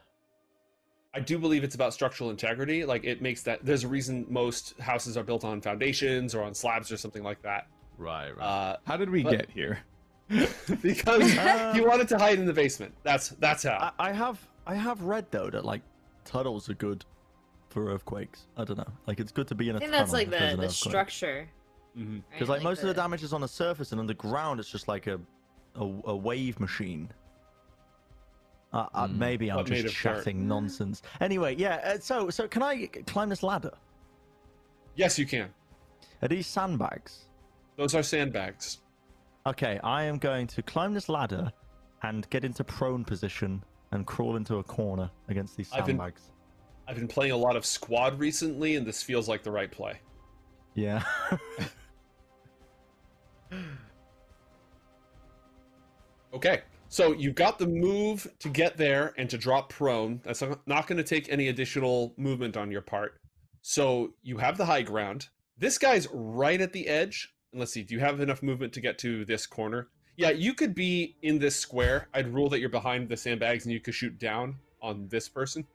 I 1.15 1.19
do 1.19 1.37
believe 1.37 1.63
it's 1.63 1.75
about 1.75 1.93
structural 1.93 2.29
integrity. 2.31 2.85
Like 2.85 3.03
it 3.03 3.21
makes 3.21 3.43
that 3.43 3.63
there's 3.65 3.83
a 3.83 3.87
reason 3.87 4.25
most 4.29 4.77
houses 4.79 5.15
are 5.17 5.23
built 5.23 5.43
on 5.43 5.61
foundations 5.61 6.33
or 6.33 6.41
on 6.43 6.53
slabs 6.55 6.91
or 6.91 6.97
something 6.97 7.23
like 7.23 7.41
that. 7.43 7.67
right, 7.97 8.35
right. 8.35 8.43
Uh, 8.43 8.77
How 8.87 8.97
did 8.97 9.09
we 9.11 9.21
but- 9.23 9.31
get 9.37 9.51
here? 9.51 9.79
because 10.81 11.37
Uh, 11.37 11.73
he 11.73 11.81
wanted 11.81 12.07
to 12.09 12.17
hide 12.17 12.39
in 12.39 12.45
the 12.45 12.53
basement. 12.53 12.93
That's 13.03 13.29
that's 13.29 13.63
how. 13.63 13.91
I, 13.99 14.09
I 14.09 14.11
have 14.11 14.39
I 14.65 14.75
have 14.75 15.01
read 15.03 15.25
though 15.31 15.49
that 15.49 15.65
like 15.65 15.81
tunnels 16.25 16.69
are 16.69 16.73
good 16.75 17.05
for 17.69 17.91
earthquakes. 17.91 18.47
I 18.57 18.63
don't 18.63 18.77
know. 18.77 18.91
Like 19.07 19.19
it's 19.19 19.31
good 19.31 19.47
to 19.47 19.55
be 19.55 19.69
in 19.69 19.75
a 19.75 19.77
I 19.77 19.79
think 19.79 19.91
tunnel. 19.91 20.05
that's 20.05 20.13
like 20.13 20.27
if 20.27 20.31
there's 20.31 20.41
the 20.41 20.53
an 20.53 20.59
the 20.59 20.65
earthquake. 20.65 20.91
structure. 20.91 21.49
Mhm. 21.97 22.13
right? 22.15 22.23
Because 22.31 22.49
like, 22.49 22.63
most 22.63 22.81
of 22.81 22.87
the 22.87 22.93
damage 22.93 23.23
is 23.23 23.33
on 23.33 23.41
the 23.41 23.47
surface, 23.47 23.91
and 23.91 23.99
underground 24.01 24.59
it's 24.59 24.69
just 24.69 24.87
like 24.87 25.07
a 25.07 25.19
a, 25.75 25.83
a 26.05 26.15
wave 26.15 26.59
machine. 26.59 27.09
Uh, 28.71 28.87
uh, 28.95 29.07
Mm. 29.07 29.17
maybe 29.17 29.51
I'm 29.51 29.57
But 29.57 29.69
made 29.69 29.83
just 29.83 29.95
of 29.97 30.01
dirt. 30.01 30.15
chatting 30.17 30.47
nonsense. 30.47 31.03
Anyway, 31.21 31.55
yeah. 31.57 31.75
Uh, 31.95 31.99
so 31.99 32.29
so 32.31 32.47
can 32.47 32.63
I 32.63 32.87
climb 33.05 33.29
this 33.29 33.43
ladder? 33.43 33.73
Yes, 34.95 35.17
you 35.19 35.25
can. 35.27 35.49
Are 36.21 36.27
these 36.27 36.47
sandbags? 36.47 37.25
Those 37.75 37.93
are 37.95 38.03
sandbags. 38.03 38.79
Okay, 39.45 39.79
I 39.83 40.03
am 40.03 40.17
going 40.17 40.47
to 40.47 40.61
climb 40.61 40.93
this 40.93 41.09
ladder 41.09 41.51
and 42.01 42.29
get 42.29 42.45
into 42.45 42.63
prone 42.63 43.03
position 43.03 43.63
and 43.91 44.05
crawl 44.07 44.35
into 44.37 44.57
a 44.57 44.63
corner 44.63 45.09
against 45.27 45.57
these 45.57 45.69
I've 45.71 45.85
been- 45.85 45.97
sandbags. 45.97 46.29
I've 46.85 46.97
been 46.97 47.07
playing 47.07 47.31
a 47.31 47.37
lot 47.37 47.55
of 47.55 47.65
squad 47.65 48.19
recently, 48.19 48.75
and 48.75 48.85
this 48.85 49.01
feels 49.01 49.29
like 49.29 49.41
the 49.41 49.51
right 49.51 49.71
play. 49.71 49.99
Yeah. 50.75 51.01
Okay, 56.33 56.61
so 56.87 57.13
you've 57.13 57.35
got 57.35 57.59
the 57.59 57.67
move 57.67 58.27
to 58.39 58.49
get 58.49 58.75
there 58.75 59.13
and 59.17 59.29
to 59.29 59.37
drop 59.37 59.69
prone. 59.69 60.19
That's 60.23 60.41
not 60.65 60.87
going 60.87 60.97
to 60.97 61.03
take 61.03 61.29
any 61.31 61.47
additional 61.49 62.13
movement 62.17 62.57
on 62.57 62.71
your 62.71 62.81
part. 62.81 63.19
So 63.61 64.13
you 64.23 64.37
have 64.37 64.57
the 64.57 64.65
high 64.65 64.81
ground. 64.81 65.27
This 65.59 65.77
guy's 65.77 66.07
right 66.11 66.59
at 66.59 66.73
the 66.73 66.87
edge. 66.87 67.32
And 67.53 67.59
let's 67.59 67.71
see, 67.71 67.83
do 67.83 67.93
you 67.93 67.99
have 67.99 68.19
enough 68.19 68.41
movement 68.41 68.73
to 68.73 68.81
get 68.81 68.97
to 68.99 69.23
this 69.25 69.45
corner? 69.45 69.87
Yeah, 70.17 70.31
you 70.31 70.55
could 70.55 70.73
be 70.73 71.15
in 71.21 71.37
this 71.37 71.55
square. 71.55 72.07
I'd 72.13 72.33
rule 72.33 72.49
that 72.49 72.59
you're 72.59 72.69
behind 72.69 73.07
the 73.07 73.15
sandbags 73.15 73.65
and 73.65 73.73
you 73.73 73.79
could 73.79 73.93
shoot 73.93 74.17
down 74.19 74.55
on 74.81 75.07
this 75.07 75.29
person. 75.29 75.65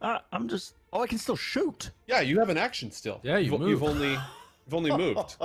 uh, 0.00 0.18
I'm 0.32 0.48
just. 0.48 0.74
Oh, 0.92 1.02
I 1.02 1.08
can 1.08 1.18
still 1.18 1.36
shoot. 1.36 1.90
Yeah, 2.06 2.20
you 2.20 2.38
have 2.38 2.50
an 2.50 2.56
action 2.56 2.90
still. 2.92 3.20
Yeah, 3.24 3.38
you 3.38 3.52
you've, 3.52 3.68
you've 3.68 3.82
only 3.82 4.10
you've 4.12 4.74
only 4.74 4.90
moved. 4.96 5.36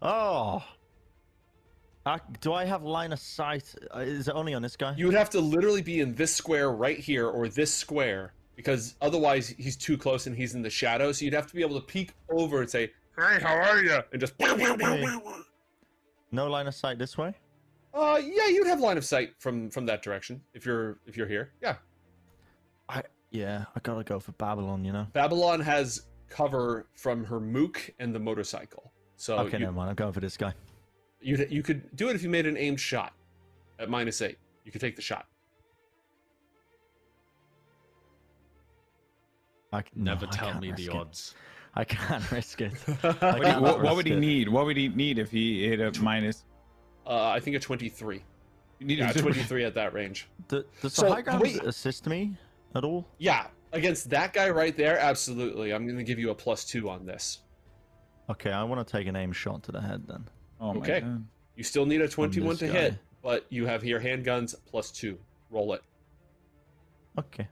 oh. 0.00 0.64
Uh, 2.06 2.18
do 2.40 2.52
I 2.54 2.64
have 2.64 2.82
line 2.82 3.12
of 3.12 3.18
sight? 3.18 3.74
Uh, 3.94 3.98
is 4.00 4.28
it 4.28 4.34
only 4.34 4.54
on 4.54 4.62
this 4.62 4.76
guy? 4.76 4.94
You 4.96 5.06
would 5.06 5.14
have 5.14 5.30
to 5.30 5.40
literally 5.40 5.82
be 5.82 6.00
in 6.00 6.14
this 6.14 6.34
square 6.34 6.70
right 6.72 6.98
here 6.98 7.28
or 7.28 7.48
this 7.48 7.74
square 7.74 8.32
because 8.60 8.94
otherwise 9.00 9.48
he's 9.48 9.74
too 9.74 9.96
close 9.96 10.26
and 10.26 10.36
he's 10.36 10.54
in 10.54 10.60
the 10.60 10.68
shadow. 10.68 11.12
So 11.12 11.24
you'd 11.24 11.32
have 11.32 11.46
to 11.46 11.54
be 11.54 11.62
able 11.62 11.80
to 11.80 11.86
peek 11.86 12.12
over 12.28 12.60
and 12.60 12.68
say, 12.68 12.92
"Hey, 13.16 13.40
how 13.40 13.54
are 13.54 13.82
you?" 13.82 13.98
and 14.12 14.20
just. 14.20 14.34
No 16.32 16.46
line 16.46 16.66
of 16.66 16.74
sight 16.74 16.98
this 16.98 17.16
way. 17.16 17.34
Uh, 17.94 18.20
yeah, 18.22 18.46
you'd 18.48 18.66
have 18.66 18.80
line 18.80 18.98
of 18.98 19.04
sight 19.04 19.30
from 19.38 19.70
from 19.70 19.86
that 19.86 20.02
direction 20.02 20.42
if 20.52 20.66
you're 20.66 20.98
if 21.06 21.16
you're 21.16 21.26
here. 21.26 21.52
Yeah, 21.62 21.76
I 22.88 23.02
yeah. 23.30 23.64
I 23.74 23.80
gotta 23.80 24.04
go 24.04 24.20
for 24.20 24.32
Babylon. 24.32 24.84
You 24.84 24.92
know. 24.92 25.06
Babylon 25.14 25.60
has 25.60 26.02
cover 26.28 26.86
from 26.92 27.24
her 27.24 27.40
mook 27.40 27.90
and 27.98 28.14
the 28.14 28.20
motorcycle. 28.20 28.92
So 29.16 29.38
okay, 29.38 29.58
you, 29.58 29.64
never 29.64 29.72
mind. 29.72 29.88
I'm 29.88 29.96
going 29.96 30.12
for 30.12 30.20
this 30.20 30.36
guy. 30.36 30.52
you 31.20 31.46
you 31.48 31.62
could 31.62 31.96
do 31.96 32.10
it 32.10 32.14
if 32.14 32.22
you 32.22 32.28
made 32.28 32.46
an 32.46 32.58
aimed 32.58 32.78
shot 32.78 33.14
at 33.78 33.88
minus 33.88 34.20
eight. 34.20 34.36
You 34.66 34.70
could 34.70 34.82
take 34.82 34.96
the 34.96 35.02
shot. 35.02 35.26
I, 39.72 39.82
c- 39.82 39.88
no, 39.94 40.12
Never 40.14 40.26
I 40.26 40.30
tell 40.30 40.48
can't 40.52 40.60
me 40.60 40.72
the 40.72 40.86
it. 40.86 40.90
odds. 40.94 41.34
I 41.74 41.84
can't 41.84 42.28
risk 42.32 42.60
it. 42.60 42.72
What, 43.02 43.22
I 43.22 43.32
do 43.32 43.38
you- 43.38 43.44
can't 43.44 43.62
what, 43.62 43.82
what 43.82 43.96
would 43.96 44.06
he 44.06 44.12
it. 44.14 44.18
need? 44.18 44.48
What 44.48 44.66
would 44.66 44.76
he 44.76 44.88
need 44.88 45.18
if 45.18 45.30
he 45.30 45.68
hit 45.68 45.80
a 45.80 46.00
minus? 46.02 46.44
Uh, 47.06 47.28
I 47.28 47.40
think 47.40 47.56
a 47.56 47.60
twenty-three. 47.60 48.22
You 48.78 48.86
need 48.86 48.98
Yeah, 48.98 49.10
a 49.10 49.14
twenty-three 49.18 49.64
at 49.64 49.74
that 49.74 49.92
range. 49.94 50.28
D- 50.48 50.62
does 50.82 50.94
So, 50.94 51.06
the 51.06 51.14
high 51.14 51.22
ground 51.22 51.42
wait. 51.42 51.62
assist 51.64 52.06
me 52.06 52.36
at 52.74 52.84
all? 52.84 53.06
Yeah, 53.18 53.46
against 53.72 54.10
that 54.10 54.32
guy 54.32 54.50
right 54.50 54.76
there, 54.76 54.98
absolutely. 54.98 55.72
I'm 55.72 55.86
going 55.86 55.98
to 55.98 56.04
give 56.04 56.18
you 56.18 56.30
a 56.30 56.34
plus 56.34 56.64
two 56.64 56.88
on 56.90 57.06
this. 57.06 57.40
Okay, 58.28 58.52
I 58.52 58.62
want 58.64 58.86
to 58.86 58.90
take 58.96 59.06
an 59.06 59.16
aim 59.16 59.32
shot 59.32 59.62
to 59.64 59.72
the 59.72 59.80
head 59.80 60.04
then. 60.06 60.24
Oh 60.60 60.74
my 60.74 60.80
Okay. 60.80 61.00
god. 61.00 61.24
You 61.56 61.64
still 61.64 61.84
need 61.86 62.00
a 62.00 62.08
21 62.08 62.56
to 62.58 62.64
this 62.66 62.72
hit, 62.72 62.94
but 63.22 63.44
you 63.50 63.66
have 63.66 63.82
here 63.82 64.00
handguns 64.00 64.54
plus 64.66 64.90
two. 64.90 65.18
Roll 65.50 65.72
it. 65.74 65.82
Okay, 67.18 67.48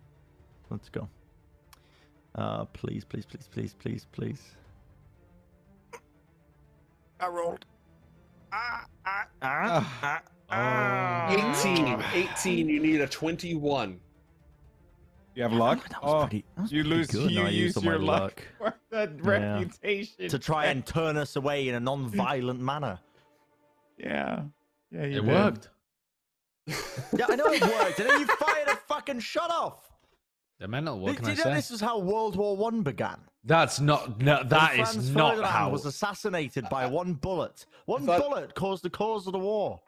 let's 0.70 0.88
go. 0.88 1.08
Uh, 2.34 2.64
please, 2.66 3.04
please, 3.04 3.24
please, 3.24 3.48
please, 3.50 3.74
please, 3.78 4.06
please. 4.12 4.42
I 7.20 7.26
rolled. 7.28 7.64
Ah, 8.52 8.86
ah, 9.06 9.24
ah, 9.42 10.22
ah, 10.50 11.28
Oh. 11.30 11.60
18. 11.60 12.02
18. 12.14 12.68
You 12.68 12.80
need 12.80 13.00
a 13.00 13.06
21. 13.06 14.00
You 15.34 15.42
have 15.42 15.52
luck. 15.52 15.86
That 15.88 16.02
was 16.02 16.12
oh, 16.14 16.20
pretty. 16.26 16.44
That 16.56 16.62
was 16.62 16.72
you 16.72 16.82
pretty 16.84 16.96
lose. 16.96 17.06
Good. 17.08 17.30
You 17.30 17.36
No, 17.40 17.46
I 17.46 17.48
use 17.50 17.56
used 17.60 17.76
all 17.76 17.82
my 17.84 17.90
your 17.92 18.00
luck. 18.00 18.42
for 18.58 18.74
that 18.90 19.10
Yeah. 19.16 19.30
reputation 19.58 20.28
to 20.28 20.38
try 20.38 20.66
and 20.66 20.86
turn 20.86 21.16
us 21.16 21.36
away 21.36 21.68
in 21.68 21.74
a 21.74 21.80
non-violent 21.80 22.60
manner. 22.60 22.98
Yeah. 23.98 24.44
Yeah. 24.90 25.04
You 25.04 25.18
It 25.18 25.22
did. 25.22 25.26
worked. 25.26 25.68
Yeah, 27.16 27.26
I 27.28 27.36
know 27.36 27.46
it 27.46 27.62
worked, 27.62 27.98
and 28.00 28.08
then 28.08 28.20
you 28.20 28.26
fired 28.26 28.68
a 28.68 28.76
fucking 28.76 29.20
shot 29.20 29.50
off. 29.50 29.87
They're 30.58 30.68
mental. 30.68 30.98
What 30.98 31.10
Did 31.10 31.16
can 31.18 31.26
you 31.26 31.32
I 31.32 31.36
know 31.36 31.42
say? 31.44 31.54
this 31.54 31.70
is 31.70 31.80
how 31.80 31.98
World 31.98 32.34
War 32.36 32.56
One 32.56 32.82
began? 32.82 33.18
That's 33.44 33.78
not. 33.80 34.20
No, 34.20 34.42
that 34.42 34.72
When 34.72 34.80
is 34.80 34.90
Franz 34.92 35.10
not 35.14 35.30
Ferdinand 35.36 35.52
how. 35.52 35.70
was 35.70 35.86
assassinated 35.86 36.68
by 36.68 36.86
one 36.86 37.14
bullet. 37.14 37.66
One 37.86 38.04
thought- 38.04 38.20
bullet 38.20 38.54
caused 38.54 38.82
the 38.82 38.90
cause 38.90 39.26
of 39.26 39.32
the 39.32 39.38
war. 39.38 39.80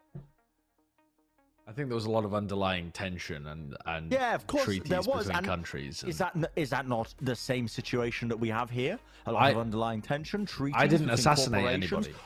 I 1.66 1.72
think 1.72 1.88
there 1.88 1.94
was 1.94 2.06
a 2.06 2.10
lot 2.10 2.24
of 2.24 2.34
underlying 2.34 2.90
tension 2.92 3.46
and 3.48 3.76
and 3.86 4.10
Yeah, 4.10 4.34
of 4.34 4.46
course 4.46 4.64
treaties 4.64 4.88
there 4.88 5.02
was, 5.02 5.26
between 5.26 5.36
and 5.36 5.46
countries. 5.46 6.02
Is 6.04 6.20
and- 6.20 6.42
that 6.44 6.48
n- 6.48 6.52
is 6.56 6.70
that 6.70 6.86
not 6.88 7.14
the 7.20 7.34
same 7.36 7.68
situation 7.68 8.28
that 8.28 8.36
we 8.36 8.48
have 8.48 8.70
here? 8.70 8.98
A 9.26 9.32
lot 9.32 9.42
I- 9.42 9.50
of 9.50 9.58
underlying 9.58 10.02
tension, 10.02 10.46
treaties. 10.46 10.76
I 10.80 10.86
didn't 10.86 11.06
between 11.06 11.14
assassinate 11.14 11.60
corporations. 11.62 12.06
anybody. 12.06 12.24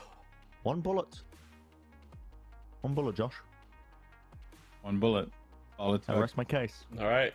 One 0.63 0.81
bullet. 0.81 1.23
One 2.83 2.95
bullet, 2.95 3.17
Josh. 3.17 3.35
One 4.83 4.99
bullet. 4.99 5.31
All 5.79 5.95
it 5.95 6.03
I 6.09 6.13
took. 6.13 6.21
rest 6.23 6.37
my 6.39 6.45
case. 6.45 6.85
All 6.99 7.07
right. 7.07 7.35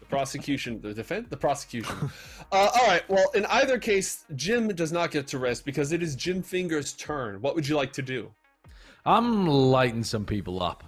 The 0.00 0.06
prosecution, 0.08 0.80
the 0.80 0.94
defense, 0.94 1.26
the 1.30 1.36
prosecution. 1.36 1.94
Uh, 2.52 2.68
all 2.78 2.86
right. 2.86 3.02
Well, 3.08 3.28
in 3.34 3.44
either 3.46 3.78
case, 3.78 4.24
Jim 4.36 4.68
does 4.68 4.92
not 4.92 5.10
get 5.10 5.26
to 5.28 5.38
rest 5.38 5.64
because 5.64 5.92
it 5.92 6.02
is 6.02 6.14
Jim 6.14 6.42
Finger's 6.42 6.92
turn. 6.92 7.40
What 7.42 7.54
would 7.56 7.66
you 7.66 7.76
like 7.76 7.92
to 7.94 8.02
do? 8.02 8.30
I'm 9.04 9.46
lighting 9.46 10.04
some 10.04 10.24
people 10.24 10.62
up. 10.62 10.84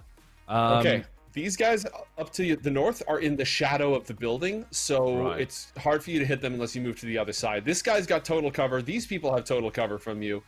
Um, 0.47 0.79
Okay. 0.79 1.03
These 1.31 1.55
guys 1.57 1.85
up 2.17 2.33
to 2.33 2.55
the 2.55 2.71
north 2.71 3.03
are 3.07 3.19
in 3.19 3.35
the 3.35 3.45
shadow 3.45 3.93
of 3.93 4.07
the 4.07 4.13
building, 4.15 4.65
so 4.71 5.25
Right. 5.27 5.41
it's 5.41 5.71
hard 5.77 6.03
for 6.03 6.09
you 6.09 6.17
to 6.19 6.25
hit 6.25 6.41
them 6.41 6.55
unless 6.55 6.75
you 6.75 6.81
move 6.81 6.99
to 7.01 7.05
the 7.05 7.17
other 7.19 7.33
side. 7.33 7.63
This 7.63 7.81
guy's 7.83 8.07
got 8.07 8.25
total 8.25 8.49
cover. 8.49 8.81
These 8.81 9.05
people 9.05 9.33
have 9.35 9.45
total 9.45 9.69
cover 9.69 9.99
from 9.99 10.23
you. 10.23 10.41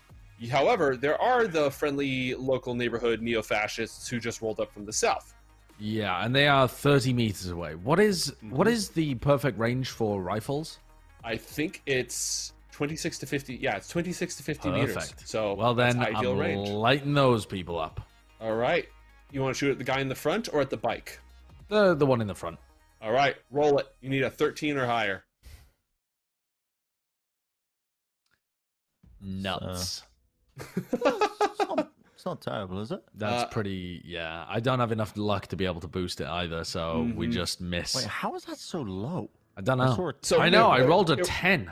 However, 0.49 0.97
there 0.97 1.21
are 1.21 1.45
the 1.47 1.69
friendly 1.69 2.33
local 2.33 2.73
neighborhood 2.73 3.21
neo 3.21 3.43
fascists 3.43 4.07
who 4.07 4.19
just 4.19 4.41
rolled 4.41 4.59
up 4.59 4.73
from 4.73 4.85
the 4.85 4.91
south. 4.93 5.35
Yeah, 5.79 6.23
and 6.23 6.35
they 6.35 6.47
are 6.47 6.67
30 6.67 7.13
meters 7.13 7.49
away. 7.49 7.75
What 7.75 7.99
is- 7.99 8.33
what 8.41 8.67
Mhm. 8.67 8.71
is 8.71 8.89
the 8.89 9.15
perfect 9.15 9.57
range 9.57 9.89
for 9.89 10.21
rifles? 10.21 10.79
I 11.23 11.37
think 11.37 11.81
it's 11.85 12.53
26 12.71 13.19
to 13.19 13.25
50. 13.25 13.55
Yeah, 13.55 13.75
it's 13.77 13.87
26 13.89 14.35
to 14.37 14.43
50 14.43 14.69
meters. 14.71 15.13
So 15.25 15.53
Well, 15.55 15.73
then 15.73 15.99
ideal 16.01 16.31
I'm 16.33 16.37
range. 16.39 16.69
lighting 16.69 17.13
those 17.13 17.45
people 17.45 17.79
up. 17.79 18.01
All 18.39 18.55
right. 18.55 18.87
You 19.31 19.41
want 19.41 19.55
to 19.55 19.57
shoot 19.59 19.71
at 19.71 19.77
the 19.77 19.83
guy 19.83 19.99
in 20.01 20.09
the 20.09 20.15
front 20.15 20.49
or 20.53 20.61
at 20.61 20.69
the 20.69 20.77
bike? 20.77 21.19
The 21.69 21.93
the 21.95 22.05
one 22.05 22.21
in 22.21 22.27
the 22.27 22.35
front. 22.35 22.59
All 23.01 23.11
right, 23.11 23.35
roll 23.49 23.77
it. 23.79 23.87
You 24.01 24.09
need 24.09 24.23
a 24.23 24.29
13 24.29 24.77
or 24.77 24.85
higher. 24.85 25.23
Nuts. 29.21 30.03
it's, 30.59 31.59
not, 31.59 31.91
it's 32.21 32.25
not 32.27 32.39
terrible, 32.39 32.79
is 32.79 32.91
it? 32.91 33.01
That's 33.15 33.43
Uh, 33.43 33.47
pretty. 33.47 33.99
Yeah, 34.05 34.45
I 34.47 34.59
don't 34.59 34.79
have 34.79 34.91
enough 34.91 35.17
luck 35.17 35.47
to 35.47 35.55
be 35.55 35.65
able 35.65 35.81
to 35.81 35.87
boost 35.87 36.21
it 36.21 36.27
either, 36.27 36.63
so 36.63 37.11
we 37.15 37.27
Mhm. 37.27 37.31
just 37.31 37.59
miss. 37.59 37.95
Wait, 37.95 38.05
how 38.05 38.35
is 38.35 38.45
that 38.45 38.57
so 38.59 38.81
low? 38.81 39.29
I 39.57 39.61
don't 39.61 39.79
know. 39.79 39.95
saw 39.95 40.09
it- 40.09 40.23
So 40.23 40.39
I 40.39 40.49
know. 40.49 40.67
I 40.69 40.81
rolled 40.85 41.09
a 41.09 41.13
it- 41.13 41.23
ten. 41.25 41.71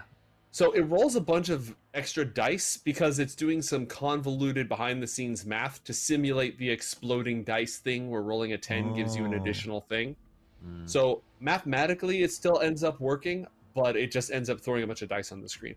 So 0.52 0.72
it 0.72 0.82
rolls 0.82 1.16
a 1.16 1.22
bunch 1.22 1.50
of 1.50 1.76
extra 1.94 2.26
dice 2.26 2.78
because 2.78 3.20
it's 3.20 3.36
doing 3.36 3.62
some 3.62 3.86
convoluted 3.86 4.68
behind 4.68 5.04
the 5.04 5.08
scenes 5.08 5.46
math 5.46 5.84
to 5.84 5.94
simulate 5.94 6.58
the 6.58 6.72
exploding 6.72 7.44
dice 7.44 7.78
thing 7.78 8.10
where 8.10 8.24
rolling 8.24 8.52
a 8.54 8.58
10 8.58 8.96
gives 8.96 9.16
you 9.16 9.26
an 9.26 9.36
Oh. 9.36 9.38
additional 9.38 9.82
thing. 9.82 10.16
Mm. 10.66 10.90
So 10.90 11.22
mathematically 11.40 12.24
it 12.24 12.32
still 12.32 12.60
ends 12.60 12.84
up 12.84 13.00
working, 13.00 13.46
but 13.76 13.96
it 13.96 14.12
just 14.12 14.32
ends 14.32 14.50
up 14.50 14.60
throwing 14.60 14.82
a 14.84 14.88
bunch 14.88 15.04
of 15.04 15.10
dice 15.10 15.32
on 15.32 15.42
the 15.42 15.48
screen. 15.50 15.76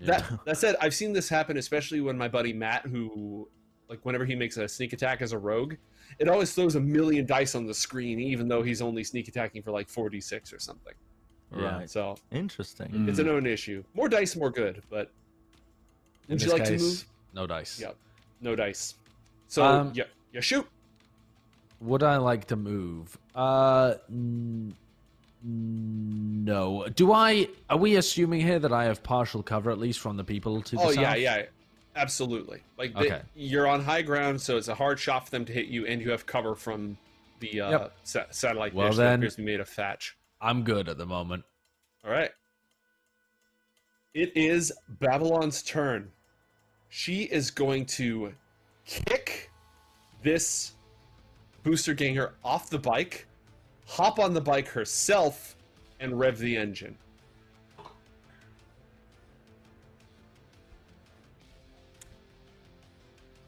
Yeah. 0.00 0.06
That 0.06 0.44
that 0.46 0.56
said, 0.58 0.76
I've 0.80 0.94
seen 0.94 1.12
this 1.12 1.28
happen 1.28 1.56
especially 1.58 2.00
when 2.00 2.16
my 2.16 2.26
buddy 2.28 2.52
Matt 2.54 2.86
who 2.86 3.48
like 3.88 4.00
whenever 4.04 4.24
he 4.24 4.34
makes 4.34 4.56
a 4.56 4.68
sneak 4.68 4.92
attack 4.92 5.22
as 5.22 5.32
a 5.32 5.38
rogue, 5.38 5.74
it 6.18 6.28
always 6.28 6.52
throws 6.54 6.74
a 6.76 6.80
million 6.80 7.26
dice 7.26 7.54
on 7.54 7.66
the 7.66 7.74
screen 7.74 8.18
even 8.20 8.48
though 8.48 8.62
he's 8.62 8.80
only 8.82 9.04
sneak 9.04 9.28
attacking 9.28 9.62
for 9.62 9.70
like 9.70 9.88
46 9.88 10.52
or 10.52 10.58
something. 10.58 10.94
Yeah. 11.56 11.78
Right. 11.78 11.90
So 11.90 12.16
Interesting. 12.32 12.88
Mm. 12.88 13.08
it's 13.08 13.18
a 13.18 13.22
known 13.24 13.46
issue. 13.46 13.84
More 13.94 14.08
dice, 14.08 14.34
more 14.36 14.50
good, 14.50 14.82
but 14.90 15.10
would 16.28 16.40
you 16.40 16.46
this 16.48 16.52
like 16.58 16.64
to 16.64 16.78
move? 16.78 17.04
No 17.34 17.46
dice. 17.46 17.78
Yep. 17.80 17.96
No 18.40 18.56
dice. 18.56 18.94
So 19.48 19.62
Um, 19.64 19.92
yeah, 19.94 20.04
yeah, 20.32 20.40
shoot. 20.40 20.66
Would 21.80 22.02
I 22.02 22.16
like 22.16 22.46
to 22.46 22.56
move? 22.56 23.16
Uh, 23.34 23.94
n- 24.08 24.74
no. 25.46 26.86
Do 26.94 27.12
I? 27.12 27.48
Are 27.68 27.76
we 27.76 27.96
assuming 27.96 28.40
here 28.40 28.58
that 28.58 28.72
I 28.72 28.84
have 28.84 29.02
partial 29.02 29.42
cover 29.42 29.70
at 29.70 29.78
least 29.78 30.00
from 30.00 30.16
the 30.16 30.24
people 30.24 30.62
to 30.62 30.76
the 30.76 30.82
Oh 30.82 30.90
south? 30.92 31.02
yeah, 31.02 31.14
yeah, 31.14 31.42
absolutely. 31.96 32.62
Like 32.76 32.94
they- 32.94 33.06
Okay. 33.06 33.22
you're 33.34 33.66
on 33.68 33.82
high 33.82 34.02
ground, 34.02 34.40
so 34.40 34.56
it's 34.56 34.68
a 34.68 34.74
hard 34.74 34.98
shot 34.98 35.24
for 35.24 35.30
them 35.30 35.44
to 35.46 35.52
hit 35.52 35.66
you, 35.66 35.86
and 35.86 36.00
you 36.00 36.10
have 36.10 36.26
cover 36.26 36.54
from 36.54 36.96
the 37.40 37.60
uh, 37.60 37.70
Yep. 37.70 37.92
sa- 38.04 38.24
satellite 38.30 38.74
Well, 38.74 38.88
dish 38.88 38.96
that 38.98 39.14
appears 39.14 39.34
to 39.36 39.42
be 39.42 39.46
made 39.46 39.60
of 39.60 39.68
thatch. 39.68 40.16
I'm 40.40 40.62
good 40.64 40.88
at 40.88 40.98
the 40.98 41.06
moment. 41.06 41.44
All 42.04 42.10
right. 42.10 42.30
It 44.12 44.36
is 44.36 44.72
Babylon's 45.00 45.62
turn. 45.62 46.12
She 46.88 47.22
is 47.24 47.50
going 47.50 47.86
to 47.86 48.34
kick 48.84 49.50
this 50.22 50.74
booster 51.64 51.94
ganger 51.94 52.34
off 52.44 52.70
the 52.70 52.78
bike, 52.78 53.26
hop 53.86 54.18
on 54.18 54.32
the 54.32 54.40
bike 54.40 54.68
herself, 54.68 55.56
and 55.98 56.18
rev 56.18 56.38
the 56.38 56.56
engine. 56.56 56.96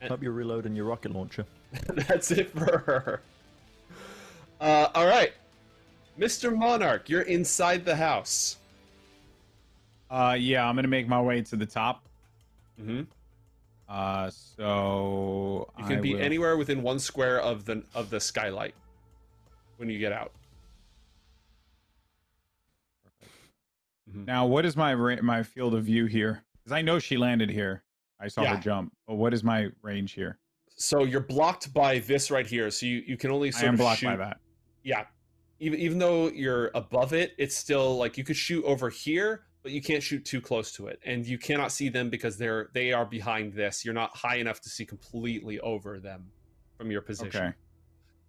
Hope 0.09 0.23
you're 0.23 0.33
reloading 0.33 0.75
your 0.75 0.85
rocket 0.87 1.13
launcher. 1.13 1.45
That's 1.89 2.31
it 2.31 2.51
for 2.51 2.79
her. 2.79 3.21
Uh, 4.61 4.89
all 4.95 5.07
right, 5.07 5.33
Mr. 6.19 6.57
Monarch, 6.57 7.09
you're 7.09 7.23
inside 7.23 7.85
the 7.85 7.95
house. 7.97 8.57
Uh, 10.11 10.37
yeah, 10.39 10.67
I'm 10.69 10.77
gonna 10.77 10.89
make 10.89 11.09
my 11.09 11.21
way 11.21 11.43
to 11.43 11.57
the 11.57 11.67
top. 11.67 12.05
Mm-hmm. 12.81 13.03
Uh, 13.89 14.31
so 14.31 15.69
You 15.79 15.85
can 15.85 15.99
I 15.99 16.01
be 16.01 16.15
will- 16.15 16.21
anywhere 16.23 16.57
within 16.57 16.83
one 16.83 16.99
square 16.99 17.41
of 17.41 17.65
the 17.65 17.83
of 17.95 18.11
the 18.11 18.21
skylight 18.21 18.75
when 19.77 19.89
you 19.91 19.99
get 19.99 20.13
out. 20.13 20.33
Now, 24.13 24.47
what 24.47 24.65
is 24.65 24.77
my 24.77 24.95
ra- 24.95 25.21
my 25.23 25.43
field 25.43 25.75
of 25.75 25.85
view 25.85 26.07
here? 26.07 26.43
Because 26.63 26.73
I 26.73 26.83
know 26.83 26.99
she 26.99 27.17
landed 27.17 27.51
here. 27.51 27.83
I 28.21 28.29
saw 28.29 28.43
Yeah. 28.43 28.57
her 28.57 28.61
jump. 28.63 28.93
But 29.07 29.15
what 29.15 29.35
is 29.35 29.45
my 29.45 29.69
range 29.83 30.13
here? 30.13 30.39
So 30.77 31.05
you're 31.05 31.21
blocked 31.21 31.73
by 31.73 32.01
this 32.01 32.31
right 32.31 32.47
here. 32.47 32.71
So 32.71 32.87
you, 32.87 33.03
you 33.07 33.17
can 33.17 33.31
only 33.31 33.49
I 33.49 33.53
sort 33.53 33.65
am 33.65 33.75
of 33.75 33.79
blocked 33.79 34.01
shoot. 34.01 34.07
by 34.07 34.17
that. 34.17 34.39
Yeah, 34.83 35.05
even 35.59 35.79
even 35.81 35.99
though 35.99 36.29
you're 36.29 36.71
above 36.75 37.13
it, 37.13 37.33
it's 37.39 37.57
still 37.57 37.97
like 37.97 38.17
you 38.19 38.25
could 38.25 38.37
shoot 38.37 38.65
over 38.65 38.89
here, 38.91 39.45
but 39.63 39.73
you 39.73 39.81
can't 39.83 40.03
shoot 40.03 40.25
too 40.25 40.41
close 40.41 40.73
to 40.73 40.87
it, 40.89 41.01
and 41.05 41.27
you 41.27 41.39
cannot 41.39 41.73
see 41.73 41.89
them 41.89 42.11
because 42.11 42.37
they're 42.37 42.69
they 42.75 42.93
are 42.93 43.07
behind 43.07 43.53
this. 43.55 43.85
You're 43.85 43.95
not 43.95 44.15
high 44.17 44.37
enough 44.37 44.61
to 44.61 44.69
see 44.69 44.85
completely 44.85 45.59
over 45.61 45.99
them 45.99 46.31
from 46.77 46.91
your 46.91 47.01
position. 47.01 47.43
Okay. 47.43 47.53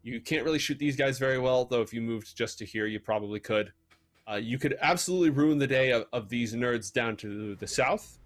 You 0.04 0.22
can't 0.22 0.46
really 0.46 0.60
shoot 0.60 0.80
these 0.80 0.96
guys 0.96 1.20
very 1.20 1.38
well, 1.38 1.66
though. 1.66 1.82
If 1.82 1.94
you 1.94 2.02
moved 2.02 2.36
just 2.36 2.58
to 2.60 2.66
here, 2.66 2.86
you 2.88 3.00
probably 3.00 3.42
could. 3.42 3.74
Uh, 4.30 4.36
you 4.36 4.58
could 4.58 4.78
absolutely 4.82 5.30
ruin 5.30 5.58
the 5.58 5.68
day 5.68 5.92
of, 5.92 6.06
of 6.14 6.30
these 6.30 6.54
nerds 6.54 6.92
down 6.94 7.18
to 7.18 7.56
the 7.56 7.68
south. 7.68 8.20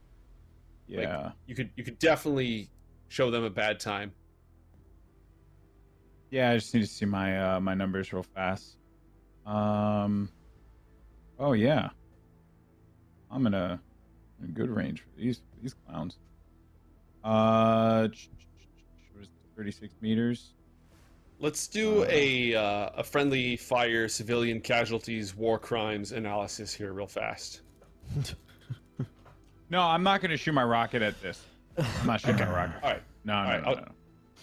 Like, 0.92 1.04
Yeah. 1.08 1.32
You 1.48 1.56
could 1.56 1.70
you 1.76 1.84
could 1.84 2.00
definitely 2.00 2.70
show 3.08 3.32
them 3.32 3.44
a 3.44 3.50
bad 3.50 3.80
time. 3.80 4.12
Yeah, 6.30 6.52
I 6.52 6.56
just 6.56 6.74
need 6.74 6.82
to 6.82 6.88
see 6.88 7.06
my 7.06 7.56
uh 7.56 7.60
my 7.60 7.74
numbers 7.74 8.12
real 8.14 8.24
fast. 8.24 8.78
Um 9.46 10.30
Oh 11.40 11.54
yeah. 11.54 11.90
I'm 13.30 13.48
in 13.48 13.54
a, 13.54 13.80
in 14.40 14.50
a 14.50 14.52
good 14.52 14.70
range 14.70 15.02
for 15.02 15.10
these 15.20 15.42
these 15.62 15.74
clowns. 15.88 16.18
Uh 17.24 18.08
it, 18.12 19.28
36 19.56 19.94
meters. 20.02 20.54
Let's 21.40 21.68
do 21.68 22.04
Uh, 22.04 22.08
a 22.10 22.56
uh, 22.56 22.90
a 22.98 23.04
friendly 23.04 23.56
fire 23.58 24.08
civilian 24.08 24.62
casualties 24.62 25.36
war 25.36 25.58
crimes 25.60 26.12
analysis 26.12 26.74
here 26.74 26.94
real 26.94 27.08
fast. 27.08 27.62
No, 29.72 29.82
I'm 29.82 30.04
not 30.04 30.20
going 30.22 30.32
to 30.32 30.38
shoot 30.38 30.52
my 30.54 30.64
rocket 30.64 31.02
at 31.02 31.20
this. 31.22 31.42
I'm 31.78 32.06
not 32.06 32.20
shooting 32.20 32.38
my 32.46 32.52
rocket. 32.52 32.76
All 32.84 32.90
right. 32.92 33.04
No, 33.24 33.34
no, 33.34 33.40
Alright, 33.40 33.64
no, 33.64 33.70
I'll, 33.70 33.76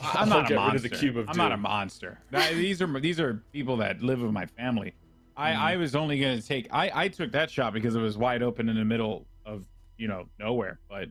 I'll 0.00 0.22
I'm 0.22 0.28
not 0.28 0.50
a 0.50 0.54
monster. 0.54 0.88
the 0.88 0.96
cube 0.96 1.16
of 1.18 1.28
I'm 1.28 1.36
not 1.36 1.52
a 1.52 1.56
monster. 1.56 2.18
These 2.32 2.80
are 2.80 3.00
these 3.00 3.20
are 3.20 3.42
people 3.52 3.76
that 3.78 4.00
live 4.00 4.20
with 4.20 4.32
my 4.32 4.46
family. 4.46 4.94
I, 5.36 5.50
I 5.52 5.72
Mm-hmm. 5.72 5.80
was 5.80 5.94
only 5.96 6.18
gonna 6.18 6.40
take 6.40 6.68
I, 6.72 6.90
I 6.94 7.08
took 7.08 7.32
that 7.32 7.50
shot 7.50 7.72
because 7.74 7.94
it 7.94 8.00
was 8.00 8.16
wide 8.16 8.42
open 8.42 8.68
in 8.68 8.76
the 8.76 8.84
middle 8.84 9.26
of 9.44 9.66
you 9.98 10.08
know 10.08 10.26
nowhere. 10.38 10.80
But 10.88 11.08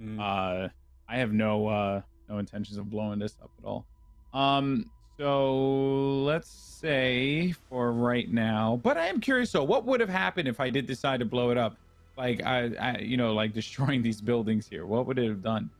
Mm. 0.00 0.20
uh, 0.20 0.68
I 1.08 1.18
have 1.18 1.32
no 1.32 1.66
uh, 1.66 2.02
no 2.28 2.38
intentions 2.38 2.78
of 2.78 2.88
blowing 2.88 3.18
this 3.18 3.36
up 3.42 3.50
at 3.58 3.64
all. 3.64 3.84
Um, 4.32 4.88
so 5.18 6.20
let's 6.22 6.48
say 6.48 7.52
for 7.68 7.90
right 7.92 8.30
now. 8.32 8.78
But 8.82 8.96
I 8.96 9.08
am 9.08 9.20
curious. 9.20 9.50
So 9.50 9.64
what 9.64 9.84
would 9.86 9.98
have 9.98 10.08
happened 10.08 10.46
if 10.46 10.60
I 10.60 10.70
did 10.70 10.86
decide 10.86 11.18
to 11.18 11.26
blow 11.26 11.50
it 11.50 11.58
up? 11.58 11.76
Like 12.18 12.42
I, 12.44 12.70
I 12.80 12.98
you 12.98 13.16
know, 13.16 13.32
like 13.32 13.52
destroying 13.62 14.02
these 14.02 14.20
buildings 14.20 14.66
here. 14.68 14.84
What 14.84 15.06
would 15.06 15.18
it 15.18 15.28
have 15.28 15.42
done? 15.42 15.70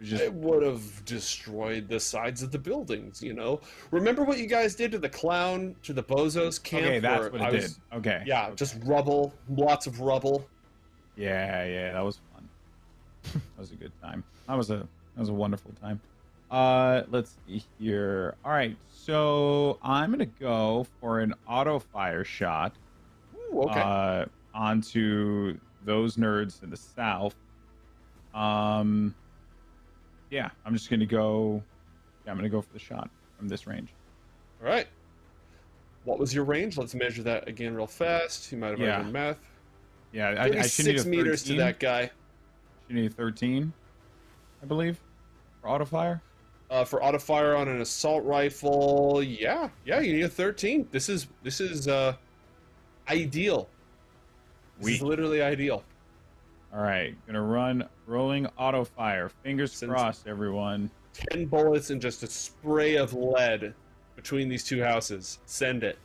It 0.00 0.04
just 0.04 0.22
It 0.22 0.32
would 0.32 0.62
have 0.62 1.04
destroyed 1.04 1.88
the 1.88 1.98
sides 2.00 2.42
of 2.42 2.52
the 2.52 2.58
buildings, 2.58 3.20
you 3.22 3.34
know. 3.34 3.60
Remember 3.90 4.22
what 4.22 4.38
you 4.38 4.46
guys 4.46 4.74
did 4.74 4.92
to 4.92 4.98
the 4.98 5.08
clown, 5.08 5.74
to 5.82 5.92
the 5.92 6.02
bozos 6.02 6.62
camp? 6.62 6.86
okay. 6.86 6.98
That's 7.00 7.32
what 7.32 7.40
it 7.40 7.44
I 7.44 7.50
did. 7.50 7.62
was- 7.62 7.80
Okay. 7.94 8.22
Yeah, 8.24 8.46
okay. 8.46 8.54
just 8.54 8.76
rubble, 8.84 9.34
lots 9.50 9.86
of 9.88 10.00
rubble. 10.00 10.46
Yeah, 11.16 11.64
yeah, 11.64 11.92
that 11.92 12.04
was 12.04 12.20
fun. 12.32 12.48
that 13.32 13.58
was 13.60 13.72
a 13.72 13.76
good 13.76 13.92
time. 14.02 14.22
That 14.48 14.56
was 14.56 14.70
a 14.70 14.78
that 15.14 15.20
was 15.20 15.28
a 15.28 15.32
wonderful 15.34 15.72
time. 15.80 16.00
Uh, 16.50 17.02
let's 17.10 17.36
see 17.46 17.62
here. 17.78 18.34
All 18.44 18.52
right, 18.52 18.76
so 18.92 19.78
I'm 19.82 20.10
gonna 20.10 20.26
go 20.26 20.86
for 21.00 21.20
an 21.20 21.34
auto 21.48 21.78
fire 21.78 22.24
shot. 22.24 22.72
Ooh, 23.52 23.62
okay. 23.62 23.80
Uh, 23.80 24.24
onto 24.54 25.58
those 25.84 26.16
nerds 26.16 26.62
in 26.62 26.70
the 26.70 26.76
south. 26.76 27.34
Um, 28.34 29.14
yeah, 30.30 30.50
I'm 30.64 30.72
just 30.72 30.88
gonna 30.90 31.06
go. 31.06 31.62
Yeah, 32.24 32.30
I'm 32.32 32.36
gonna 32.38 32.48
go 32.48 32.60
for 32.62 32.72
the 32.72 32.78
shot 32.78 33.10
from 33.36 33.48
this 33.48 33.66
range. 33.66 33.90
All 34.62 34.68
right. 34.68 34.86
What 36.04 36.18
was 36.18 36.34
your 36.34 36.44
range? 36.44 36.76
Let's 36.76 36.94
measure 36.94 37.22
that 37.22 37.48
again 37.48 37.74
real 37.74 37.86
fast. 37.86 38.50
You 38.52 38.58
might 38.58 38.68
have 38.70 38.78
already 38.78 38.92
Yeah. 38.92 39.02
done 39.02 39.12
math. 39.12 39.38
Yeah, 40.12 40.28
I, 40.38 40.44
I 40.44 40.62
should 40.66 40.86
need 40.86 40.96
a 40.96 41.02
36 41.02 41.06
meters 41.06 41.42
to 41.44 41.54
that 41.56 41.80
guy. 41.80 42.10
Should 42.86 42.96
need 42.96 43.10
a 43.10 43.14
13, 43.14 43.72
I 44.62 44.66
believe, 44.66 45.00
for 45.60 45.68
auto 45.68 45.84
fire. 45.84 46.22
Uh, 46.70 46.84
for 46.84 47.02
auto 47.02 47.18
fire 47.18 47.56
on 47.56 47.68
an 47.68 47.80
assault 47.80 48.24
rifle, 48.24 49.22
yeah, 49.22 49.68
yeah, 49.84 50.00
you 50.00 50.12
need 50.12 50.22
a 50.22 50.28
13. 50.28 50.88
This 50.90 51.08
is 51.08 51.26
this 51.42 51.60
is 51.60 51.88
uh, 51.88 52.14
ideal. 53.08 53.68
This 54.80 54.96
is 54.96 55.02
literally 55.02 55.40
ideal. 55.42 55.84
All 56.74 56.82
right, 56.82 57.14
gonna 57.26 57.42
run 57.42 57.88
rolling 58.06 58.46
auto 58.58 58.84
fire. 58.84 59.28
Fingers 59.28 59.72
Since- 59.72 59.90
crossed, 59.90 60.26
everyone. 60.26 60.90
10 61.30 61.46
bullets 61.46 61.90
and 61.90 62.02
just 62.02 62.24
a 62.24 62.26
spray 62.26 62.96
of 62.96 63.14
lead 63.14 63.72
between 64.16 64.48
these 64.48 64.64
two 64.64 64.82
houses. 64.82 65.38
Send 65.46 65.84
it. 65.84 65.96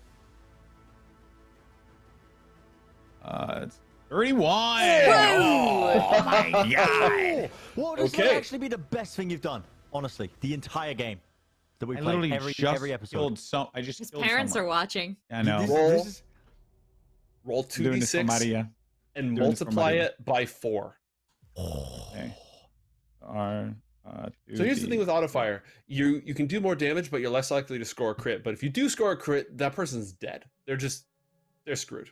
Uh, 3.23 3.61
it's 3.63 3.79
31. 4.09 4.47
Oh 4.51 6.23
my 6.25 6.51
god! 6.73 7.49
What 7.75 7.97
does 7.97 8.13
Okay. 8.13 8.23
that 8.27 8.35
actually 8.35 8.59
be 8.59 8.67
the 8.67 8.77
best 8.77 9.15
thing 9.15 9.29
you've 9.29 9.41
done? 9.41 9.63
Honestly, 9.91 10.29
the 10.41 10.53
entire 10.53 10.93
game 10.93 11.19
that 11.79 11.85
we 11.87 11.97
I 11.97 12.01
played 12.01 12.31
every 12.31 12.53
every 12.65 12.93
episode. 12.93 13.37
some. 13.39 13.67
I 13.73 13.81
just 13.81 13.99
His 13.99 14.11
killed 14.11 14.23
parents 14.23 14.53
someone. 14.53 14.65
are 14.65 14.69
watching. 14.69 15.17
I 15.31 15.41
know. 15.41 15.61
This, 15.61 15.69
this 15.71 16.05
is 16.07 16.23
Roll 17.43 17.65
I'm 17.77 17.83
doing 17.83 17.99
this 17.99 18.11
for 18.11 18.17
2d6 18.19 18.69
and 19.15 19.35
doing 19.35 19.47
multiply 19.47 19.91
it 19.93 20.23
by 20.23 20.45
4. 20.45 20.95
Okay. 21.57 22.33
R, 23.21 23.73
uh, 24.05 24.29
So 24.55 24.63
here's 24.63 24.81
the 24.81 24.87
thing 24.87 24.99
with 24.99 25.09
auto 25.09 25.27
fire. 25.27 25.63
You 25.87 26.21
you 26.25 26.33
can 26.33 26.47
do 26.47 26.59
more 26.59 26.75
damage, 26.75 27.11
but 27.11 27.21
you're 27.21 27.29
less 27.29 27.51
likely 27.51 27.77
to 27.79 27.85
score 27.85 28.11
a 28.11 28.15
crit. 28.15 28.43
But 28.43 28.53
if 28.53 28.63
you 28.63 28.69
do 28.69 28.89
score 28.89 29.11
a 29.11 29.17
crit, 29.17 29.57
that 29.57 29.73
person's 29.73 30.13
dead. 30.13 30.45
They're 30.65 30.77
just 30.77 31.05
they're 31.65 31.75
screwed. 31.75 32.09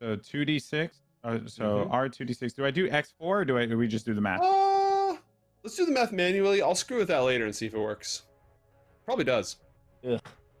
So 0.00 0.16
2d6. 0.16 0.90
Uh, 1.22 1.38
so 1.46 1.86
Mhm. 1.86 1.92
R 1.92 2.08
2d6. 2.08 2.54
Do 2.54 2.64
I 2.64 2.70
do 2.70 2.88
x4 2.88 3.12
or 3.20 3.44
do 3.44 3.58
I 3.58 3.66
do 3.66 3.76
we 3.76 3.88
just 3.88 4.06
do 4.06 4.14
the 4.14 4.20
math? 4.20 4.40
Uh, 4.42 5.16
let's 5.62 5.76
do 5.76 5.84
the 5.86 5.92
math 5.92 6.12
manually. 6.12 6.62
I'll 6.62 6.74
screw 6.74 6.98
with 6.98 7.08
that 7.08 7.20
later 7.20 7.44
and 7.44 7.54
see 7.54 7.66
if 7.66 7.74
it 7.74 7.78
works. 7.78 8.22
Probably 9.04 9.24
does. 9.24 9.56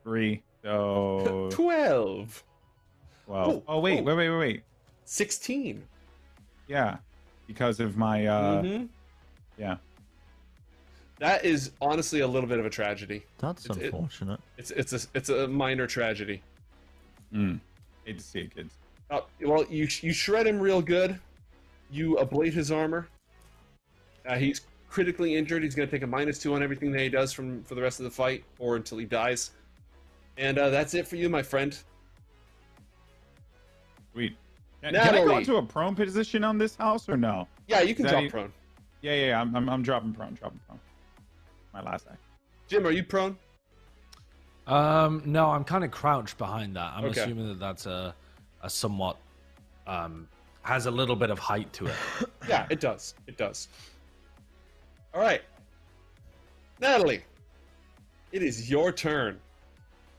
Three. 0.02 0.42
So 0.62 1.48
12. 1.52 2.44
12. 3.26 3.48
Oh, 3.48 3.62
Oh 3.68 3.80
wait, 3.80 4.00
oh. 4.00 4.02
wait, 4.02 4.14
wait, 4.14 4.30
wait, 4.30 4.38
wait. 4.38 4.62
16. 5.04 5.82
Yeah, 6.68 6.96
because 7.46 7.80
of 7.80 7.96
my 7.96 8.26
uh, 8.26 8.62
Mhm. 8.62 8.88
yeah. 9.58 9.76
That 11.18 11.44
is 11.44 11.70
honestly 11.80 12.20
a 12.20 12.26
little 12.26 12.48
bit 12.48 12.58
of 12.58 12.66
a 12.66 12.70
tragedy. 12.70 13.24
that's 13.38 13.66
It- 13.66 13.76
it- 13.76 13.84
unfortunate. 13.94 14.40
It's 14.58 14.70
it's 14.72 14.92
a 14.92 15.00
it's 15.14 15.28
a 15.28 15.46
minor 15.46 15.86
tragedy. 15.86 16.42
Mm. 17.32 17.60
Hate 18.04 18.18
to 18.18 18.24
see 18.24 18.40
it, 18.40 18.54
kids. 18.54 18.74
Uh, 19.10 19.20
well, 19.42 19.64
you 19.70 19.86
you 20.00 20.12
shred 20.12 20.46
him 20.46 20.58
real 20.58 20.82
good. 20.82 21.18
You 21.90 22.16
ablate 22.16 22.52
his 22.52 22.70
armor. 22.72 23.08
Uh, 24.26 24.36
he's 24.36 24.62
critically 24.88 25.34
injured. 25.36 25.62
He's 25.62 25.74
going 25.74 25.88
to 25.88 25.90
take 25.94 26.02
a 26.02 26.06
minus 26.06 26.38
two 26.38 26.54
on 26.54 26.62
everything 26.62 26.90
that 26.92 27.00
he 27.00 27.08
does 27.10 27.32
from 27.32 27.62
for 27.64 27.74
the 27.74 27.82
rest 27.82 28.00
of 28.00 28.04
the 28.04 28.10
fight, 28.10 28.42
or 28.58 28.76
until 28.76 28.98
he 28.98 29.04
dies. 29.04 29.50
And 30.38 30.58
uh, 30.58 30.70
that's 30.70 30.94
it 30.94 31.06
for 31.06 31.16
you, 31.16 31.28
my 31.28 31.42
friend. 31.42 31.76
Sweet. 34.14 34.36
Can, 34.82 34.94
can 34.94 35.00
I 35.02 35.06
go 35.10 35.12
Natalie. 35.24 35.36
into 35.38 35.56
a 35.56 35.62
prone 35.62 35.94
position 35.94 36.44
on 36.44 36.56
this 36.56 36.76
house 36.76 37.08
or 37.08 37.16
no? 37.16 37.48
Yeah, 37.66 37.80
you 37.80 37.94
can 37.94 38.04
That 38.04 38.12
drop 38.12 38.22
he- 38.22 38.28
prone. 38.30 38.52
Yeah, 39.02 39.12
yeah, 39.14 39.26
yeah. 39.26 39.40
I'm, 39.40 39.54
I'm, 39.54 39.68
I'm 39.68 39.82
dropping 39.82 40.12
prone, 40.14 40.34
dropping 40.34 40.60
prone. 40.66 40.80
My 41.74 41.82
last 41.82 42.06
act. 42.10 42.20
Jim, 42.68 42.86
are 42.86 42.90
you 42.90 43.02
prone? 43.04 43.36
Um, 44.66 45.20
no, 45.26 45.50
I'm 45.50 45.64
kind 45.64 45.84
of 45.84 45.90
crouched 45.90 46.38
behind 46.38 46.76
that. 46.76 46.92
I'm 46.96 47.04
Okay. 47.06 47.20
assuming 47.22 47.48
that 47.48 47.58
that's 47.60 47.84
a, 47.86 48.14
a 48.62 48.70
somewhat 48.70 49.18
um 49.86 50.26
has 50.62 50.86
a 50.86 50.90
little 50.90 51.16
bit 51.16 51.28
of 51.28 51.38
height 51.38 51.70
to 51.74 51.86
it. 51.88 51.94
Yeah, 52.48 52.66
it 52.70 52.80
does. 52.80 53.14
It 53.26 53.36
does. 53.36 53.68
All 55.12 55.20
right, 55.20 55.42
Natalie. 56.80 57.22
It 58.32 58.42
is 58.42 58.70
your 58.70 58.90
turn. 58.92 59.38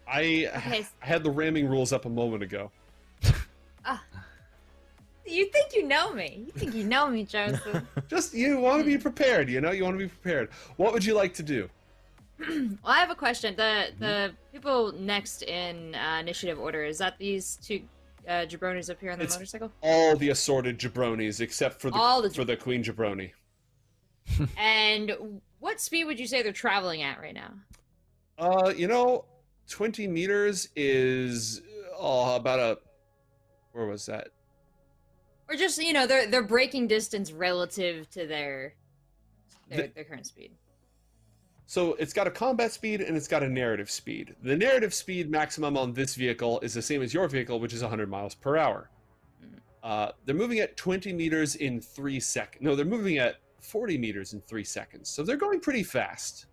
I 0.08 0.48
Okay. 0.56 0.86
I 1.02 1.06
had 1.06 1.24
the 1.24 1.32
ramming 1.32 1.68
rules 1.68 1.92
up 1.94 2.06
a 2.06 2.10
moment 2.10 2.44
ago. 2.44 2.70
You 5.26 5.46
think 5.48 5.74
you 5.74 5.84
know 5.88 6.14
me? 6.14 6.44
You 6.46 6.52
think 6.52 6.74
you 6.76 6.84
know 6.84 7.10
me, 7.10 7.24
Joseph? 7.24 7.84
Just 8.08 8.34
you 8.34 8.60
want 8.60 8.80
to 8.82 8.86
be 8.86 8.98
prepared, 8.98 9.50
you 9.50 9.60
know. 9.62 9.72
You 9.72 9.84
want 9.84 9.96
to 9.96 10.04
be 10.06 10.10
prepared. 10.10 10.50
What 10.78 10.94
would 10.94 11.04
you 11.04 11.16
like 11.16 11.34
to 11.36 11.44
do? 11.44 11.70
well, 12.40 12.70
I 12.84 13.00
have 13.00 13.10
a 13.10 13.16
question. 13.16 13.56
The 13.56 13.88
the 14.00 14.32
people 14.54 14.92
next 14.94 15.42
in 15.44 15.96
uh, 15.96 16.18
initiative 16.20 16.60
order 16.60 16.84
is 16.84 16.98
that 17.00 17.18
these 17.18 17.58
two 17.64 17.82
uh, 18.28 18.46
jabronis 18.46 18.90
up 18.90 19.00
here 19.00 19.12
on 19.12 19.18
the 19.18 19.24
It's- 19.24 19.38
motorcycle? 19.38 19.72
All 19.82 20.16
the 20.16 20.30
assorted 20.30 20.78
jabronis 20.80 21.42
except 21.42 21.82
for 21.82 21.90
the 21.90 21.98
All 21.98 22.22
the 22.22 22.30
for 22.30 22.44
the 22.44 22.56
queen 22.58 22.84
jabroni. 22.84 23.32
And 24.58 25.40
what 25.60 25.80
speed 25.80 26.06
would 26.06 26.20
you 26.20 26.28
say 26.28 26.42
they're 26.42 26.52
traveling 26.52 27.04
at 27.04 27.20
right 27.20 27.34
now? 27.34 27.54
Uh, 28.38 28.74
you 28.76 28.88
know, 28.88 29.26
twenty 29.70 30.08
meters 30.08 30.70
is 30.76 31.62
uh, 32.00 32.34
about 32.36 32.60
a. 32.60 32.78
Where 33.72 33.86
was 33.86 34.06
that? 34.08 34.30
Or 35.50 35.56
just 35.56 35.82
you 35.82 35.94
know 35.94 36.08
their 36.08 36.28
their 36.28 36.44
breaking 36.44 36.88
distance 36.88 37.32
relative 37.32 38.10
to 38.12 38.26
their 38.26 38.74
their, 39.70 39.88
The- 39.88 39.94
their 39.94 40.04
current 40.04 40.26
speed. 40.26 40.52
So 41.68 41.94
it's 41.96 42.14
got 42.14 42.28
a 42.28 42.32
combat 42.32 42.72
speed 42.72 43.02
and 43.02 43.18
it's 43.18 43.28
got 43.28 43.42
a 43.42 43.50
narrative 43.50 43.90
speed. 43.90 44.36
The 44.44 44.56
narrative 44.56 44.94
speed 44.94 45.32
maximum 45.32 45.76
on 45.78 45.94
this 45.94 46.14
vehicle 46.14 46.60
is 46.62 46.76
the 46.76 46.82
same 46.82 47.02
as 47.02 47.12
your 47.12 47.28
vehicle, 47.28 47.60
which 47.60 47.74
is 47.74 47.82
100 47.82 48.08
miles 48.08 48.36
per 48.36 48.56
hour. 48.56 48.92
Mhm. 49.44 49.60
Uh, 49.82 50.12
they're 50.26 50.36
moving 50.36 50.60
at 50.60 50.78
20 50.78 51.12
meters 51.12 51.56
in 51.56 51.82
three 51.82 52.20
seconds. 52.20 52.64
No, 52.64 52.76
they're 52.76 52.86
moving 52.86 53.18
at 53.18 53.38
40 53.62 53.98
meters 53.98 54.34
in 54.34 54.42
three 54.42 54.64
seconds. 54.64 55.10
So 55.10 55.24
they're 55.24 55.38
going 55.38 55.60
pretty 55.60 55.82
fast. 55.82 56.46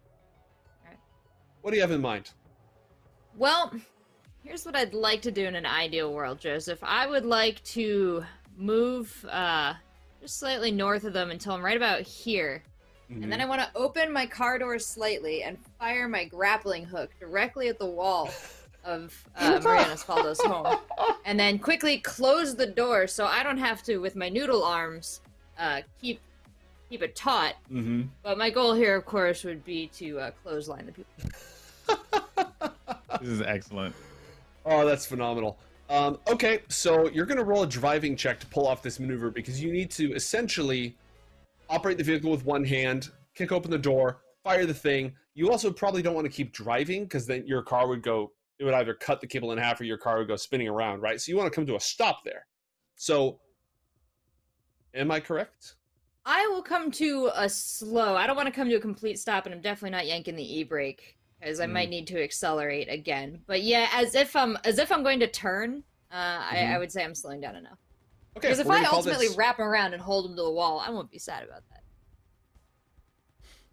Alright. 0.82 0.98
What 1.60 1.72
do 1.72 1.76
you 1.76 1.82
have 1.82 1.90
in 1.90 2.00
mind? 2.00 2.30
Well, 3.36 3.70
here's 4.42 4.64
what 4.64 4.74
I'd 4.74 4.94
like 4.94 5.20
to 5.22 5.30
do 5.30 5.44
in 5.44 5.54
an 5.56 5.66
ideal 5.66 6.10
world, 6.14 6.40
Joseph. 6.40 6.78
I 6.82 7.06
would 7.06 7.26
like 7.26 7.62
to 7.64 8.24
move 8.56 9.24
uh, 9.30 9.74
just 10.20 10.38
slightly 10.38 10.70
north 10.70 11.04
of 11.04 11.12
them 11.12 11.30
until 11.30 11.52
I'm 11.52 11.64
right 11.64 11.76
about 11.76 12.02
here. 12.02 12.62
And 13.10 13.30
then 13.30 13.42
I 13.42 13.44
want 13.44 13.60
to 13.60 13.70
open 13.74 14.10
my 14.10 14.24
car 14.24 14.58
door 14.58 14.78
slightly 14.78 15.42
and 15.42 15.58
fire 15.78 16.08
my 16.08 16.24
grappling 16.24 16.86
hook 16.86 17.10
directly 17.20 17.68
at 17.68 17.78
the 17.78 17.84
wall 17.84 18.30
of 18.84 19.14
uh, 19.36 19.60
Mariana 19.62 19.98
Spaldo's 19.98 20.40
home. 20.40 20.78
And 21.26 21.38
then 21.38 21.58
quickly 21.58 21.98
close 21.98 22.56
the 22.56 22.66
door 22.66 23.06
so 23.06 23.26
I 23.26 23.42
don't 23.42 23.58
have 23.58 23.82
to, 23.82 23.98
with 23.98 24.16
my 24.16 24.30
noodle 24.30 24.64
arms, 24.64 25.20
uh, 25.58 25.82
keep 26.00 26.20
keep 26.88 27.02
it 27.02 27.14
taut. 27.14 27.54
Mm-hmm. 27.70 28.02
But 28.22 28.38
my 28.38 28.48
goal 28.48 28.72
here, 28.72 28.96
of 28.96 29.04
course, 29.04 29.44
would 29.44 29.62
be 29.62 29.88
to 29.96 30.18
uh, 30.18 30.30
clothesline 30.42 30.86
the 30.86 30.92
people. 30.92 31.12
This 33.20 33.30
is 33.30 33.42
excellent. 33.42 33.94
Oh, 34.66 34.84
that's 34.84 35.06
phenomenal. 35.06 35.56
Um, 35.92 36.18
okay, 36.26 36.60
so 36.68 37.10
you're 37.10 37.26
going 37.26 37.36
to 37.36 37.44
roll 37.44 37.64
a 37.64 37.66
driving 37.66 38.16
check 38.16 38.40
to 38.40 38.46
pull 38.46 38.66
off 38.66 38.82
this 38.82 38.98
maneuver 38.98 39.30
because 39.30 39.62
you 39.62 39.70
need 39.70 39.90
to 39.90 40.14
essentially 40.14 40.96
operate 41.68 41.98
the 41.98 42.02
vehicle 42.02 42.30
with 42.30 42.46
one 42.46 42.64
hand, 42.64 43.10
kick 43.34 43.52
open 43.52 43.70
the 43.70 43.76
door, 43.76 44.22
fire 44.42 44.64
the 44.64 44.72
thing. 44.72 45.12
You 45.34 45.50
also 45.50 45.70
probably 45.70 46.00
don't 46.00 46.14
want 46.14 46.24
to 46.24 46.32
keep 46.32 46.54
driving 46.54 47.02
because 47.02 47.26
then 47.26 47.46
your 47.46 47.60
car 47.60 47.88
would 47.88 48.02
go, 48.02 48.32
it 48.58 48.64
would 48.64 48.72
either 48.72 48.94
cut 48.94 49.20
the 49.20 49.26
cable 49.26 49.52
in 49.52 49.58
half 49.58 49.82
or 49.82 49.84
your 49.84 49.98
car 49.98 50.16
would 50.16 50.28
go 50.28 50.36
spinning 50.36 50.66
around, 50.66 51.02
right? 51.02 51.20
So 51.20 51.30
you 51.30 51.36
want 51.36 51.52
to 51.52 51.54
come 51.54 51.66
to 51.66 51.76
a 51.76 51.80
stop 51.80 52.20
there. 52.24 52.46
So, 52.96 53.40
am 54.94 55.10
I 55.10 55.20
correct? 55.20 55.74
I 56.24 56.46
will 56.46 56.62
come 56.62 56.90
to 56.92 57.30
a 57.34 57.50
slow. 57.50 58.16
I 58.16 58.26
don't 58.26 58.36
want 58.36 58.46
to 58.46 58.52
come 58.52 58.70
to 58.70 58.76
a 58.76 58.80
complete 58.80 59.18
stop, 59.18 59.44
and 59.44 59.54
I'm 59.54 59.60
definitely 59.60 59.90
not 59.90 60.06
yanking 60.06 60.36
the 60.36 60.58
e 60.60 60.64
brake 60.64 61.18
because 61.42 61.60
I 61.60 61.66
Mm. 61.66 61.72
might 61.72 61.90
need 61.90 62.06
to 62.08 62.22
accelerate 62.22 62.88
again. 62.88 63.42
But 63.46 63.62
yeah, 63.62 63.88
as 63.92 64.14
if 64.14 64.36
I'm 64.36 64.56
as 64.64 64.78
if 64.78 64.92
I'm 64.92 65.02
going 65.02 65.20
to 65.20 65.26
turn, 65.26 65.82
uh, 66.10 66.14
I, 66.14 66.56
Mhm. 66.56 66.74
I 66.74 66.78
would 66.78 66.92
say 66.92 67.04
I'm 67.04 67.14
slowing 67.14 67.40
down 67.40 67.56
enough. 67.56 67.78
Okay, 68.36 68.48
Because 68.48 68.60
if 68.60 68.70
I 68.70 68.84
ultimately 68.84 69.28
this- 69.28 69.36
wrap 69.36 69.58
around 69.58 69.92
and 69.92 70.02
hold 70.02 70.24
him 70.26 70.36
to 70.36 70.42
the 70.42 70.50
wall, 70.50 70.80
I 70.80 70.90
won't 70.90 71.10
be 71.10 71.18
sad 71.18 71.42
about 71.42 71.62
that. 71.70 71.82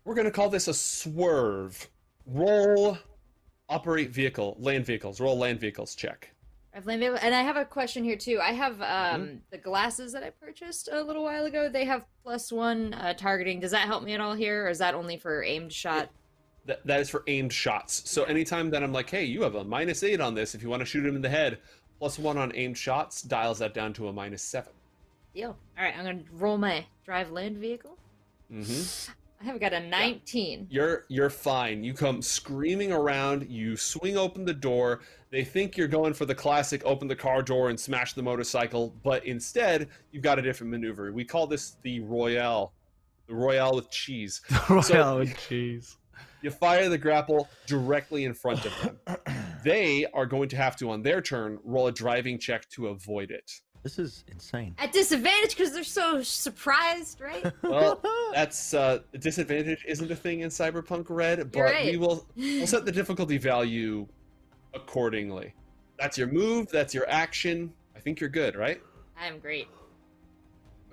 We're 0.03 0.15
going 0.15 0.25
to 0.25 0.31
call 0.31 0.49
this 0.49 0.67
a 0.67 0.73
swerve. 0.73 1.89
Roll 2.25 2.97
operate 3.69 4.09
vehicle, 4.09 4.55
land 4.59 4.85
vehicles. 4.85 5.19
Roll 5.19 5.37
land 5.37 5.59
vehicles 5.59 5.95
check. 5.95 6.31
I've 6.73 6.85
landed, 6.85 7.15
and 7.23 7.33
I 7.33 7.41
have 7.41 7.55
a 7.57 7.65
question 7.65 8.03
here 8.03 8.15
too. 8.17 8.39
I 8.41 8.51
have 8.51 8.81
um 8.81 9.21
Mm-hmm. 9.27 9.35
the 9.51 9.57
glasses 9.57 10.11
that 10.13 10.23
I 10.23 10.31
purchased 10.31 10.89
a 10.91 11.01
little 11.03 11.23
while 11.23 11.45
ago. 11.45 11.69
They 11.69 11.85
have 11.85 12.05
plus 12.23 12.51
one 12.51 12.93
uh, 12.95 13.13
targeting. 13.13 13.59
Does 13.59 13.71
that 13.71 13.87
help 13.87 14.03
me 14.03 14.13
at 14.13 14.19
all 14.21 14.33
here, 14.33 14.65
or 14.65 14.69
is 14.69 14.79
that 14.79 14.93
only 14.95 15.17
for 15.17 15.43
aimed 15.43 15.71
shot? 15.73 16.09
That, 16.69 16.85
that 16.85 16.99
is 16.99 17.09
for 17.09 17.23
aimed 17.25 17.51
shots. 17.51 18.07
So 18.07 18.25
anytime 18.25 18.69
that 18.69 18.83
I'm 18.83 18.93
like, 18.93 19.09
hey, 19.09 19.23
you 19.23 19.41
have 19.41 19.55
a 19.55 19.63
minus 19.63 20.03
eight 20.03 20.21
on 20.21 20.35
this, 20.35 20.53
if 20.53 20.61
you 20.61 20.69
want 20.69 20.81
to 20.81 20.85
shoot 20.85 21.03
him 21.03 21.15
in 21.15 21.21
the 21.23 21.29
head, 21.29 21.57
plus 21.97 22.19
one 22.19 22.37
on 22.37 22.51
aimed 22.55 22.77
shots 22.77 23.23
dials 23.23 23.57
that 23.57 23.73
down 23.73 23.91
to 23.93 24.07
a 24.07 24.13
minus 24.13 24.43
seven. 24.43 24.71
Deal. 25.33 25.57
All 25.75 25.83
right, 25.83 25.95
I'm 25.97 26.05
gonna 26.05 26.21
roll 26.31 26.59
my 26.59 26.85
drive 27.03 27.31
land 27.31 27.57
vehicle. 27.57 27.97
Mm-hmm. 28.53 29.11
I 29.41 29.45
have 29.45 29.59
got 29.59 29.73
a 29.73 29.79
19. 29.79 30.67
You're 30.69 31.05
you're 31.07 31.31
fine. 31.31 31.83
You 31.83 31.95
come 31.95 32.21
screaming 32.21 32.91
around. 32.91 33.49
You 33.49 33.75
swing 33.75 34.15
open 34.15 34.45
the 34.45 34.53
door. 34.53 34.99
They 35.31 35.43
think 35.43 35.75
you're 35.75 35.87
going 35.87 36.13
for 36.13 36.25
the 36.25 36.35
classic 36.35 36.83
open 36.85 37.07
the 37.07 37.15
car 37.15 37.41
door 37.41 37.71
and 37.71 37.79
smash 37.79 38.13
the 38.13 38.21
motorcycle, 38.21 38.93
but 39.01 39.25
instead 39.25 39.89
you've 40.11 40.21
got 40.21 40.37
a 40.37 40.43
different 40.43 40.69
maneuver. 40.69 41.11
We 41.11 41.25
call 41.25 41.47
this 41.47 41.77
the 41.81 41.99
Royale, 42.01 42.73
the 43.27 43.33
Royale 43.33 43.73
with 43.73 43.89
cheese. 43.89 44.41
Royale 44.69 45.17
with 45.17 45.35
cheese. 45.47 45.97
You 46.41 46.51
fire 46.51 46.89
the 46.89 46.97
grapple 46.97 47.49
directly 47.65 48.25
in 48.25 48.33
front 48.33 48.65
of 48.65 48.73
them. 48.81 49.17
they 49.63 50.05
are 50.13 50.25
going 50.25 50.49
to 50.49 50.55
have 50.55 50.75
to, 50.77 50.91
on 50.91 51.01
their 51.01 51.21
turn, 51.21 51.59
roll 51.63 51.87
a 51.87 51.91
driving 51.91 52.39
check 52.39 52.69
to 52.69 52.87
avoid 52.87 53.31
it. 53.31 53.51
This 53.83 53.97
is 53.97 54.25
insane. 54.27 54.75
At 54.77 54.91
disadvantage 54.91 55.55
because 55.55 55.73
they're 55.73 55.83
so 55.83 56.21
surprised, 56.21 57.21
right? 57.21 57.45
Well, 57.63 58.01
that's 58.33 58.73
uh, 58.73 58.99
disadvantage 59.19 59.85
isn't 59.87 60.11
a 60.11 60.15
thing 60.15 60.41
in 60.41 60.49
Cyberpunk 60.49 61.05
Red, 61.09 61.51
but 61.51 61.61
right. 61.61 61.91
we 61.91 61.97
will 61.97 62.27
we'll 62.35 62.67
set 62.67 62.85
the 62.85 62.91
difficulty 62.91 63.37
value 63.37 64.07
accordingly. 64.73 65.53
That's 65.97 66.17
your 66.17 66.27
move. 66.27 66.69
That's 66.69 66.93
your 66.93 67.09
action. 67.09 67.73
I 67.95 67.99
think 67.99 68.19
you're 68.19 68.29
good, 68.29 68.55
right? 68.55 68.81
I'm 69.17 69.39
great. 69.39 69.67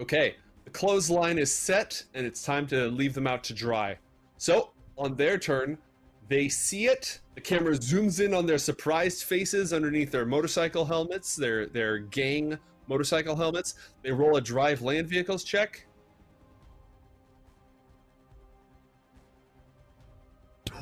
Okay. 0.01 0.37
The 0.65 0.71
clothesline 0.71 1.39
is 1.39 1.53
set, 1.53 2.03
and 2.15 2.27
it's 2.27 2.43
time 2.43 2.67
to 2.69 2.89
leave 2.89 3.15
them 3.15 3.27
out 3.27 3.45
to 3.45 3.55
dry. 3.55 3.97
So, 4.37 4.71
on 4.99 5.15
their 5.17 5.39
turn, 5.39 5.79
they 6.29 6.49
see 6.49 6.87
it. 6.87 7.21
The 7.35 7.41
camera 7.41 7.75
zooms 7.75 8.25
in 8.25 8.35
on 8.35 8.47
their 8.47 8.59
surprised 8.59 9.25
faces 9.25 9.73
underneath 9.73 10.11
their 10.11 10.27
motorcycle 10.27 10.85
helmets, 10.85 11.37
their 11.37 11.67
their 11.67 11.99
gang 11.99 12.59
motorcycle 12.89 13.37
helmets. 13.37 13.75
They 14.03 14.11
roll 14.13 14.37
a 14.37 14.41
drive 14.41 14.83
land 14.83 15.09
vehicles 15.09 15.45
check. 15.45 15.87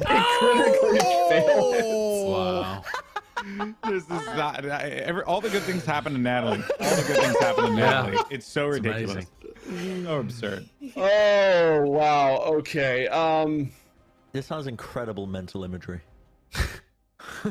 They 0.00 0.22
critically 0.38 0.98
fail. 1.28 2.30
Wow. 2.30 2.82
this 3.88 4.02
is 4.04 4.08
not. 4.08 4.64
I, 4.64 4.88
every, 5.04 5.22
all 5.22 5.40
the 5.40 5.50
good 5.50 5.62
things 5.62 5.84
happen 5.84 6.12
to 6.14 6.18
Natalie. 6.18 6.62
All 6.80 6.96
the 6.96 7.04
good 7.06 7.16
things 7.22 7.38
happen 7.38 7.64
to 7.64 7.70
Yeah. 7.70 8.02
Natalie. 8.02 8.18
It's 8.30 8.46
so 8.46 8.70
It's 8.70 8.80
ridiculous. 8.80 9.26
So 10.04 10.20
absurd. 10.20 10.68
Oh 10.96 11.82
wow. 11.86 12.38
Okay. 12.58 13.06
Um. 13.08 13.70
This 14.34 14.48
has 14.48 14.66
incredible 14.66 15.26
mental 15.28 15.62
imagery. 15.62 16.00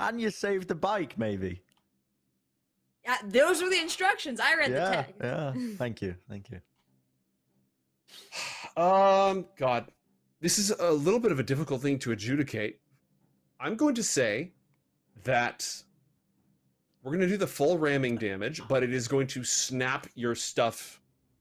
and 0.00 0.20
you 0.20 0.28
saved 0.30 0.66
the 0.66 0.74
bike, 0.74 1.16
maybe. 1.16 1.62
Uh, 3.06 3.14
those 3.24 3.62
were 3.62 3.70
the 3.70 3.78
instructions. 3.80 4.40
I 4.40 4.56
read 4.56 4.72
the 4.72 4.80
text. 4.80 5.14
yeah. 5.22 5.52
Thank 5.78 6.02
you, 6.02 6.16
thank 6.28 6.50
you. 6.50 6.60
Um, 8.76 9.46
God, 9.56 9.86
this 10.40 10.56
is 10.58 10.70
a 10.70 10.92
little 10.92 11.18
bit 11.18 11.32
of 11.32 11.40
a 11.40 11.42
difficult 11.42 11.82
thing 11.82 11.98
to 12.00 12.12
adjudicate. 12.12 12.78
I'm 13.58 13.74
going 13.74 13.94
to 13.96 14.04
say 14.04 14.52
that 15.24 15.66
we're 17.02 17.10
going 17.10 17.20
to 17.22 17.26
do 17.28 17.36
the 17.36 17.46
full 17.46 17.76
ramming 17.76 18.16
damage, 18.16 18.62
but 18.68 18.84
it 18.84 18.92
is 18.92 19.08
going 19.08 19.26
to 19.28 19.42
snap 19.42 20.06
your 20.14 20.36
stuff, 20.36 21.00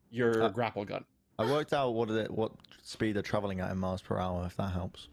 your 0.10 0.44
Uh, 0.46 0.50
grapple 0.50 0.84
gun. 0.84 1.06
I 1.40 1.46
worked 1.46 1.74
out 1.74 1.94
what 1.94 2.10
it, 2.10 2.32
what 2.32 2.52
speed 2.82 3.16
they're 3.16 3.22
traveling 3.24 3.60
at 3.60 3.72
in 3.72 3.78
miles 3.78 4.02
per 4.02 4.18
hour. 4.18 4.46
If 4.46 4.56
that 4.58 4.72
helps. 4.72 5.08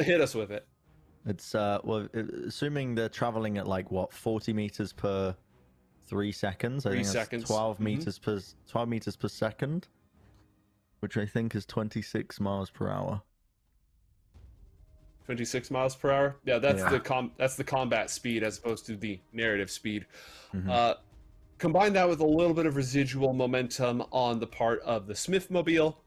Hit 0.00 0.20
us 0.20 0.34
with 0.34 0.50
it. 0.50 0.66
It's 1.26 1.54
uh 1.54 1.78
well, 1.82 2.08
assuming 2.46 2.94
they're 2.94 3.08
traveling 3.08 3.58
at 3.58 3.66
like 3.66 3.90
what 3.90 4.12
forty 4.12 4.52
meters 4.52 4.92
per 4.92 5.34
three 6.06 6.32
seconds. 6.32 6.86
I 6.86 6.90
Three 6.90 6.98
think 6.98 7.08
seconds. 7.12 7.44
12 7.44 7.78
Mhm. 7.78 7.80
meters 7.80 8.18
per 8.18 8.40
twelve 8.68 8.88
meters 8.88 9.16
per 9.16 9.28
second, 9.28 9.88
which 11.00 11.16
I 11.16 11.26
think 11.26 11.54
is 11.54 11.66
twenty 11.66 12.00
six 12.02 12.38
miles 12.40 12.70
per 12.70 12.88
hour. 12.88 13.22
26 15.26 15.70
miles 15.70 15.94
per 15.94 16.10
hour. 16.10 16.36
Yeah, 16.44 16.58
that's 16.58 16.78
Yeah. 16.80 16.88
the 16.88 17.00
com 17.00 17.32
that's 17.36 17.56
the 17.56 17.64
combat 17.64 18.08
speed 18.08 18.42
as 18.42 18.58
opposed 18.58 18.86
to 18.86 18.96
the 18.96 19.20
narrative 19.32 19.70
speed. 19.70 20.06
Mhm. 20.54 20.70
Uh, 20.70 20.94
combine 21.58 21.92
that 21.94 22.08
with 22.08 22.20
a 22.20 22.26
little 22.26 22.54
bit 22.54 22.66
of 22.66 22.76
residual 22.76 23.32
momentum 23.32 24.02
on 24.12 24.38
the 24.40 24.46
part 24.46 24.80
of 24.82 25.06
the 25.06 25.14
Smith 25.14 25.50
mobile, 25.50 26.02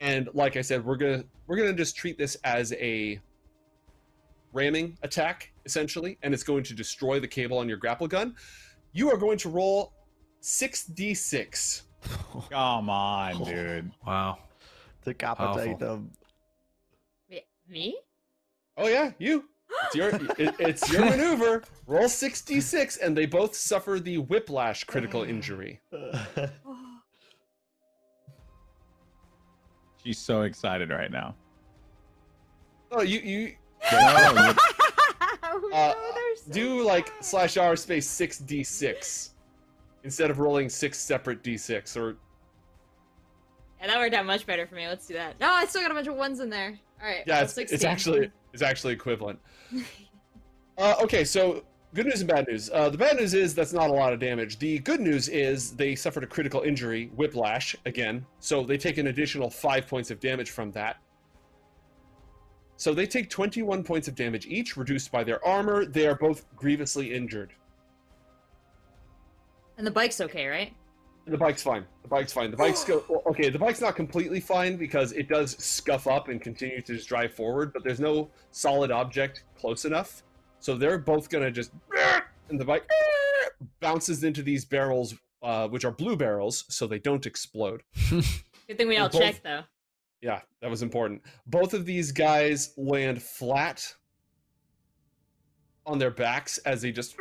And 0.00 0.28
like 0.34 0.56
I 0.56 0.62
said, 0.62 0.84
we're 0.84 0.96
gonna 0.96 1.24
we're 1.46 1.56
gonna 1.56 1.72
just 1.72 1.96
treat 1.96 2.18
this 2.18 2.36
as 2.44 2.72
a 2.74 3.20
ramming 4.52 4.96
attack 5.02 5.52
essentially, 5.64 6.18
and 6.22 6.34
it's 6.34 6.42
going 6.42 6.64
to 6.64 6.74
destroy 6.74 7.20
the 7.20 7.28
cable 7.28 7.58
on 7.58 7.68
your 7.68 7.78
grapple 7.78 8.08
gun. 8.08 8.34
You 8.92 9.10
are 9.10 9.16
going 9.16 9.38
to 9.38 9.48
roll 9.48 9.92
six 10.40 10.84
d 10.84 11.14
six. 11.14 11.82
Come 12.50 12.90
on, 12.90 13.44
dude. 13.44 13.90
Wow. 14.06 14.38
Decapitate 15.04 15.78
Powerful. 15.78 15.78
them. 15.78 16.10
Me? 17.68 17.96
Oh 18.76 18.88
yeah, 18.88 19.12
you. 19.18 19.44
It's 19.84 19.94
your 19.94 20.08
it, 20.38 20.54
it's 20.58 20.92
your 20.92 21.04
maneuver. 21.04 21.62
Roll 21.86 22.08
six 22.08 22.40
d 22.40 22.60
six, 22.60 22.96
and 22.96 23.16
they 23.16 23.26
both 23.26 23.54
suffer 23.54 24.00
the 24.00 24.18
whiplash 24.18 24.84
critical 24.84 25.22
injury. 25.24 25.80
She's 30.02 30.18
so 30.18 30.42
excited 30.42 30.90
right 30.90 31.10
now. 31.10 31.34
Oh, 32.92 33.02
you 33.02 33.20
you 33.20 33.54
No, 33.90 34.54
oh, 35.42 35.70
Uh, 35.72 35.94
no, 35.94 36.12
they're 36.14 36.36
so 36.36 36.52
do 36.52 36.82
like 36.82 37.12
slash 37.20 37.56
r 37.56 37.74
space 37.76 38.06
six 38.06 38.38
d 38.38 38.62
six 38.62 39.30
instead 40.04 40.30
of 40.30 40.38
rolling 40.38 40.68
six 40.68 40.98
separate 40.98 41.42
d 41.42 41.56
six 41.56 41.96
or 41.96 42.16
Yeah, 43.84 43.92
that 43.92 43.98
worked 43.98 44.14
out 44.14 44.24
much 44.24 44.46
better 44.46 44.66
for 44.66 44.76
me. 44.76 44.88
Let's 44.88 45.06
do 45.06 45.12
that. 45.12 45.38
No, 45.38 45.50
I 45.50 45.66
still 45.66 45.82
got 45.82 45.90
a 45.90 45.94
bunch 45.94 46.06
of 46.06 46.16
ones 46.16 46.40
in 46.40 46.48
there. 46.48 46.78
All 47.02 47.10
right. 47.10 47.22
yeah 47.26 47.42
it's, 47.42 47.58
it's 47.58 47.84
actually 47.84 48.30
it's 48.54 48.62
actually 48.62 48.94
equivalent 48.94 49.38
uh, 50.78 50.94
okay 51.02 51.22
so 51.22 51.62
good 51.92 52.06
news 52.06 52.20
and 52.20 52.30
bad 52.30 52.46
news 52.48 52.70
uh, 52.72 52.88
the 52.88 52.96
bad 52.96 53.16
news 53.18 53.34
is 53.34 53.54
that's 53.54 53.74
not 53.74 53.90
a 53.90 53.92
lot 53.92 54.14
of 54.14 54.20
damage 54.20 54.58
the 54.58 54.78
good 54.78 55.00
news 55.00 55.28
is 55.28 55.72
they 55.76 55.94
suffered 55.94 56.22
a 56.22 56.26
critical 56.26 56.62
injury 56.62 57.10
whiplash 57.14 57.76
again 57.84 58.24
so 58.38 58.62
they 58.62 58.78
take 58.78 58.96
an 58.96 59.08
additional 59.08 59.50
five 59.50 59.86
points 59.86 60.10
of 60.10 60.18
damage 60.18 60.50
from 60.50 60.70
that 60.70 60.96
so 62.76 62.94
they 62.94 63.06
take 63.06 63.28
21 63.28 63.84
points 63.84 64.08
of 64.08 64.14
damage 64.14 64.46
each 64.46 64.74
reduced 64.76 65.12
by 65.12 65.22
their 65.22 65.44
armor 65.46 65.84
they 65.84 66.06
are 66.06 66.14
both 66.14 66.46
grievously 66.56 67.12
injured 67.12 67.52
And 69.76 69.86
the 69.86 69.90
bike's 69.90 70.20
okay, 70.22 70.46
right? 70.46 70.72
The 71.26 71.38
bike's 71.38 71.62
fine. 71.62 71.86
The 72.02 72.08
bike's 72.08 72.32
fine. 72.32 72.50
The 72.50 72.56
bike's 72.56 72.84
go 72.84 73.22
okay. 73.26 73.48
The 73.48 73.58
bike's 73.58 73.80
not 73.80 73.96
completely 73.96 74.40
fine 74.40 74.76
because 74.76 75.12
it 75.12 75.28
does 75.28 75.56
scuff 75.62 76.06
up 76.06 76.28
and 76.28 76.40
continue 76.40 76.82
to 76.82 76.94
just 76.94 77.08
drive 77.08 77.32
forward, 77.32 77.72
but 77.72 77.82
there's 77.82 78.00
no 78.00 78.30
solid 78.50 78.90
object 78.90 79.44
close 79.58 79.84
enough. 79.86 80.22
So 80.60 80.76
they're 80.76 80.98
both 80.98 81.30
gonna 81.30 81.50
just 81.50 81.72
and 82.50 82.60
the 82.60 82.64
bike 82.64 82.88
bounces 83.80 84.22
into 84.22 84.42
these 84.42 84.64
barrels, 84.66 85.14
uh, 85.42 85.68
which 85.68 85.84
are 85.84 85.92
blue 85.92 86.16
barrels, 86.16 86.64
so 86.68 86.86
they 86.86 86.98
don't 86.98 87.24
explode. 87.24 87.82
Good 88.10 88.76
thing 88.76 88.88
we 88.88 88.98
all 88.98 89.08
Both- 89.08 89.20
checked 89.20 89.42
though. 89.44 89.62
Yeah, 90.20 90.40
that 90.60 90.70
was 90.70 90.82
important. 90.82 91.22
Both 91.46 91.74
of 91.74 91.84
these 91.84 92.10
guys 92.10 92.72
land 92.78 93.22
flat 93.22 93.94
on 95.86 95.98
their 95.98 96.10
backs 96.10 96.56
as 96.58 96.80
they 96.80 96.92
just 96.92 97.16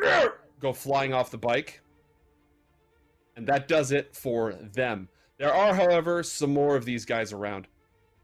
go 0.59 0.71
flying 0.71 1.13
off 1.13 1.29
the 1.29 1.37
bike. 1.37 1.81
And 3.35 3.47
that 3.47 3.67
does 3.67 3.91
it 3.91 4.15
for 4.15 4.53
them. 4.53 5.09
There 5.37 5.53
are, 5.53 5.73
however, 5.73 6.23
some 6.23 6.53
more 6.53 6.75
of 6.75 6.85
these 6.85 7.05
guys 7.05 7.33
around. 7.33 7.67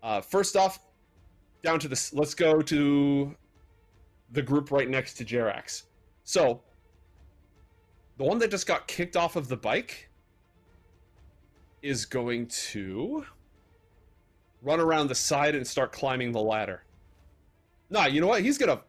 Uh, 0.03 0.21
first 0.21 0.55
off, 0.55 0.79
down 1.63 1.79
to 1.79 1.87
this. 1.87 2.13
Let's 2.13 2.33
go 2.33 2.61
to 2.61 3.35
the 4.31 4.41
group 4.41 4.71
right 4.71 4.89
next 4.89 5.15
to 5.15 5.25
Jerax. 5.25 5.83
So, 6.23 6.61
the 8.17 8.23
one 8.23 8.37
that 8.39 8.51
just 8.51 8.67
got 8.67 8.87
kicked 8.87 9.17
off 9.17 9.35
of 9.35 9.47
the 9.47 9.57
bike 9.57 10.09
is 11.81 12.05
going 12.05 12.47
to 12.47 13.25
run 14.61 14.79
around 14.79 15.07
the 15.07 15.15
side 15.15 15.55
and 15.55 15.65
start 15.65 15.91
climbing 15.91 16.31
the 16.31 16.41
ladder. 16.41 16.83
Nah, 17.89 18.05
you 18.05 18.21
know 18.21 18.27
what? 18.27 18.41
He's 18.41 18.57
gonna 18.57 18.81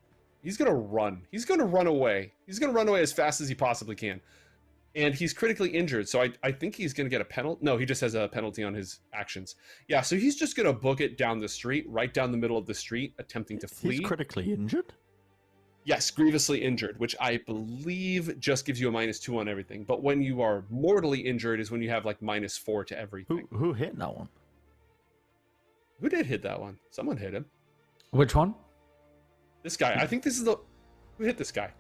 he's 0.42 0.56
gonna 0.56 0.74
run. 0.74 1.22
He's 1.30 1.44
gonna 1.44 1.64
run 1.64 1.86
away. 1.86 2.32
He's 2.46 2.58
gonna 2.58 2.72
run 2.72 2.88
away 2.88 3.00
as 3.00 3.12
fast 3.12 3.40
as 3.40 3.48
he 3.48 3.54
possibly 3.54 3.94
can. 3.94 4.20
And 4.96 5.14
he's 5.14 5.32
critically 5.32 5.70
injured, 5.70 6.08
so 6.08 6.20
I, 6.20 6.32
I 6.42 6.50
think 6.50 6.74
he's 6.74 6.92
gonna 6.92 7.08
get 7.08 7.20
a 7.20 7.24
penalty. 7.24 7.60
No, 7.64 7.76
he 7.76 7.86
just 7.86 8.00
has 8.00 8.14
a 8.14 8.26
penalty 8.26 8.64
on 8.64 8.74
his 8.74 9.00
actions. 9.14 9.54
Yeah, 9.86 10.00
so 10.00 10.16
he's 10.16 10.34
just 10.34 10.56
gonna 10.56 10.72
book 10.72 11.00
it 11.00 11.16
down 11.16 11.38
the 11.38 11.48
street, 11.48 11.84
right 11.88 12.12
down 12.12 12.32
the 12.32 12.38
middle 12.38 12.58
of 12.58 12.66
the 12.66 12.74
street, 12.74 13.14
attempting 13.18 13.58
to 13.60 13.68
flee. 13.68 13.98
He's 13.98 14.06
critically 14.06 14.52
injured. 14.52 14.92
Yes, 15.84 16.10
grievously 16.10 16.62
injured, 16.62 16.98
which 16.98 17.14
I 17.20 17.38
believe 17.46 18.38
just 18.40 18.66
gives 18.66 18.80
you 18.80 18.88
a 18.88 18.90
minus 18.90 19.18
two 19.20 19.38
on 19.38 19.48
everything. 19.48 19.84
But 19.84 20.02
when 20.02 20.20
you 20.22 20.42
are 20.42 20.64
mortally 20.68 21.20
injured 21.20 21.60
is 21.60 21.70
when 21.70 21.80
you 21.82 21.88
have 21.90 22.04
like 22.04 22.20
minus 22.20 22.58
four 22.58 22.84
to 22.84 22.94
Who 22.94 23.00
everything. 23.00 23.48
who 23.52 23.72
hit 23.72 23.96
that 23.98 24.14
one? 24.14 24.28
Who 26.00 26.08
did 26.08 26.26
hit 26.26 26.42
that 26.42 26.60
one? 26.60 26.78
Someone 26.90 27.16
hit 27.16 27.32
him. 27.32 27.46
Which 28.10 28.34
one? 28.34 28.54
This 29.62 29.76
guy. 29.76 29.94
I 29.94 30.06
think 30.06 30.22
this 30.22 30.36
is 30.36 30.44
the 30.44 30.56
who 31.16 31.24
hit 31.24 31.38
this 31.38 31.52
guy. 31.52 31.70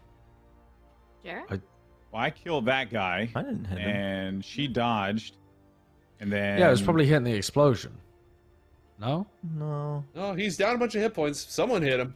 Jared? 1.24 1.60
Well, 2.12 2.22
I 2.22 2.30
killed 2.30 2.66
that 2.66 2.90
guy, 2.90 3.30
I 3.34 3.42
didn't 3.42 3.64
hit 3.66 3.78
him. 3.78 3.88
and 3.90 4.44
she 4.44 4.66
dodged, 4.68 5.36
and 6.20 6.30
then 6.32 6.58
yeah, 6.58 6.68
it 6.68 6.70
was 6.70 6.82
probably 6.82 7.06
hitting 7.06 7.24
the 7.24 7.34
explosion. 7.34 7.92
No? 9.00 9.26
No. 9.56 10.04
Oh, 10.14 10.34
he's 10.34 10.56
down 10.58 10.74
a 10.74 10.78
bunch 10.78 10.94
of 10.94 11.00
hit 11.00 11.14
points. 11.14 11.40
Someone 11.48 11.80
hit 11.82 11.98
him. 12.00 12.14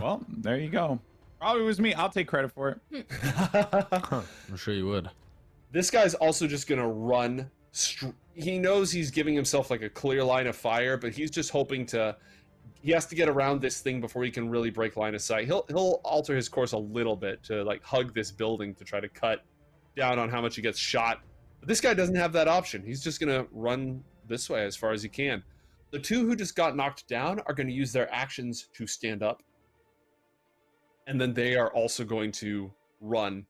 well. 0.00 0.24
There 0.28 0.56
you 0.56 0.68
go. 0.68 1.00
Probably 1.40 1.62
was 1.62 1.80
me. 1.80 1.92
I'll 1.94 2.08
take 2.08 2.28
credit 2.28 2.52
for 2.52 2.80
it. 2.90 3.06
I'm 4.12 4.56
sure 4.56 4.72
you 4.72 4.86
would. 4.86 5.10
this 5.72 5.90
guy's 5.90 6.14
also 6.14 6.46
just 6.46 6.68
gonna 6.68 6.88
run. 6.88 7.50
Str- 7.72 8.10
he 8.34 8.58
knows 8.58 8.92
he's 8.92 9.10
giving 9.10 9.34
himself 9.34 9.70
like 9.70 9.82
a 9.82 9.88
clear 9.90 10.22
line 10.22 10.46
of 10.46 10.54
fire, 10.56 10.96
but 10.96 11.12
he's 11.12 11.30
just 11.30 11.50
hoping 11.50 11.86
to. 11.86 12.16
He 12.84 12.90
has 12.90 13.06
to 13.06 13.14
get 13.14 13.30
around 13.30 13.62
this 13.62 13.80
thing 13.80 14.00
before 14.00 14.24
he 14.24 14.30
can 14.30 14.50
really 14.50 14.68
break 14.68 14.96
line 14.96 15.14
of 15.14 15.22
sight. 15.22 15.46
He'll 15.46 15.64
he'll 15.68 16.00
alter 16.04 16.36
his 16.36 16.50
course 16.50 16.72
a 16.72 16.78
little 16.78 17.16
bit 17.16 17.42
to 17.44 17.64
like 17.64 17.82
hug 17.82 18.14
this 18.14 18.30
building 18.30 18.74
to 18.74 18.84
try 18.84 19.00
to 19.00 19.08
cut 19.08 19.42
down 19.96 20.18
on 20.18 20.28
how 20.28 20.42
much 20.42 20.56
he 20.56 20.62
gets 20.62 20.78
shot. 20.78 21.22
But 21.60 21.68
this 21.68 21.80
guy 21.80 21.94
doesn't 21.94 22.14
have 22.14 22.32
that 22.34 22.46
option. 22.46 22.84
He's 22.84 23.02
just 23.02 23.20
gonna 23.20 23.46
run 23.52 24.04
this 24.28 24.50
way 24.50 24.64
as 24.64 24.76
far 24.76 24.92
as 24.92 25.02
he 25.02 25.08
can. 25.08 25.42
The 25.92 25.98
two 25.98 26.26
who 26.26 26.36
just 26.36 26.56
got 26.56 26.76
knocked 26.76 27.08
down 27.08 27.40
are 27.46 27.54
going 27.54 27.68
to 27.68 27.72
use 27.72 27.92
their 27.92 28.12
actions 28.12 28.68
to 28.74 28.84
stand 28.84 29.22
up, 29.22 29.44
and 31.06 31.20
then 31.20 31.32
they 31.32 31.54
are 31.54 31.72
also 31.72 32.04
going 32.04 32.32
to 32.32 32.72
run 33.00 33.46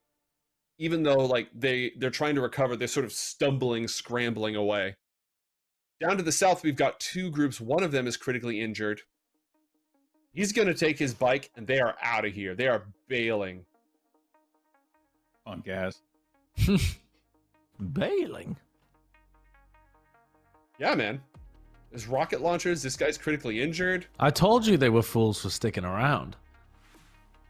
even 0.78 1.02
though 1.02 1.24
like 1.26 1.48
they 1.54 1.92
they're 1.98 2.10
trying 2.10 2.34
to 2.34 2.40
recover 2.40 2.76
they're 2.76 2.88
sort 2.88 3.06
of 3.06 3.12
stumbling 3.12 3.86
scrambling 3.86 4.56
away 4.56 4.96
down 6.00 6.16
to 6.16 6.22
the 6.22 6.32
south 6.32 6.62
we've 6.62 6.76
got 6.76 6.98
two 6.98 7.30
groups 7.30 7.60
one 7.60 7.82
of 7.84 7.92
them 7.92 8.06
is 8.06 8.16
critically 8.16 8.60
injured 8.60 9.00
he's 10.34 10.52
going 10.52 10.68
to 10.68 10.74
take 10.74 10.98
his 10.98 11.14
bike 11.14 11.50
and 11.56 11.66
they 11.66 11.80
are 11.80 11.94
out 12.02 12.24
of 12.24 12.32
here 12.32 12.54
they 12.54 12.68
are 12.68 12.84
bailing 13.08 13.64
On 15.46 15.60
gas. 15.60 16.00
Bailing. 17.92 18.56
yeah 20.78 20.94
man 20.94 21.20
there's 21.90 22.06
rocket 22.06 22.40
launchers 22.40 22.82
this 22.82 22.96
guy's 22.96 23.18
critically 23.18 23.60
injured 23.62 24.06
I 24.20 24.30
told 24.30 24.66
you 24.66 24.76
they 24.76 24.88
were 24.90 25.02
fools 25.02 25.42
for 25.42 25.50
sticking 25.50 25.84
around. 25.84 26.36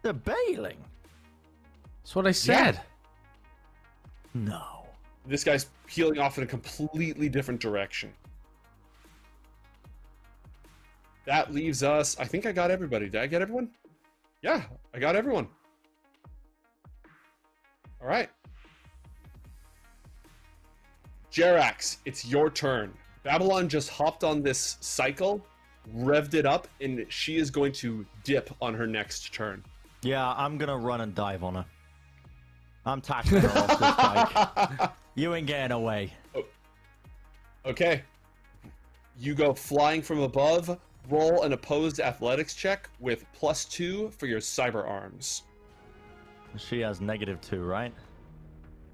They're 0.02 0.12
bailing. 0.12 0.76
That's 2.02 2.14
what 2.14 2.26
I 2.26 2.30
said. 2.32 2.78
No. 4.34 4.84
this 5.26 5.44
guy's 5.44 5.66
peeling 5.86 6.18
off 6.18 6.36
in 6.36 6.44
a 6.44 6.46
completely 6.46 7.28
different 7.30 7.58
direction 7.60 8.12
that 11.26 11.52
leaves 11.52 11.82
us 11.82 12.18
i 12.18 12.24
think 12.24 12.46
i 12.46 12.52
got 12.52 12.70
everybody 12.70 13.08
did 13.08 13.20
i 13.20 13.26
get 13.26 13.42
everyone 13.42 13.68
yeah 14.42 14.62
i 14.94 14.98
got 14.98 15.16
everyone 15.16 15.46
all 18.02 18.08
right 18.08 18.28
jerax 21.32 21.96
it's 22.04 22.24
your 22.26 22.50
turn 22.50 22.92
babylon 23.22 23.68
just 23.68 23.88
hopped 23.90 24.22
on 24.24 24.42
this 24.42 24.76
cycle 24.80 25.44
revved 25.96 26.34
it 26.34 26.46
up 26.46 26.68
and 26.80 27.04
she 27.08 27.36
is 27.36 27.50
going 27.50 27.72
to 27.72 28.06
dip 28.22 28.50
on 28.62 28.72
her 28.74 28.86
next 28.86 29.32
turn 29.34 29.62
Yeah, 30.02 30.32
I'm 30.32 30.58
gonna 30.58 30.76
run 30.76 31.00
and 31.00 31.14
dive 31.14 31.42
on 31.42 31.54
her. 31.54 31.64
I'm 32.86 33.00
tackling 33.00 33.40
her 33.42 33.48
off 33.58 33.68
this 33.68 34.78
bike. 34.78 34.90
You 35.14 35.34
ain't 35.34 35.46
getting 35.46 35.72
away. 35.72 36.12
Oh. 36.34 36.44
Okay. 37.64 38.02
You 39.18 39.34
go 39.34 39.54
flying 39.54 40.02
from 40.02 40.20
above. 40.20 40.78
Roll 41.10 41.42
an 41.42 41.52
opposed 41.52 42.00
athletics 42.00 42.54
check 42.54 42.88
with 42.98 43.24
plus 43.32 43.64
two 43.64 44.10
for 44.10 44.26
your 44.26 44.40
cyber 44.40 44.88
arms. 44.88 45.42
She 46.56 46.80
has 46.80 47.00
negative 47.00 47.40
two, 47.40 47.62
right? 47.62 47.92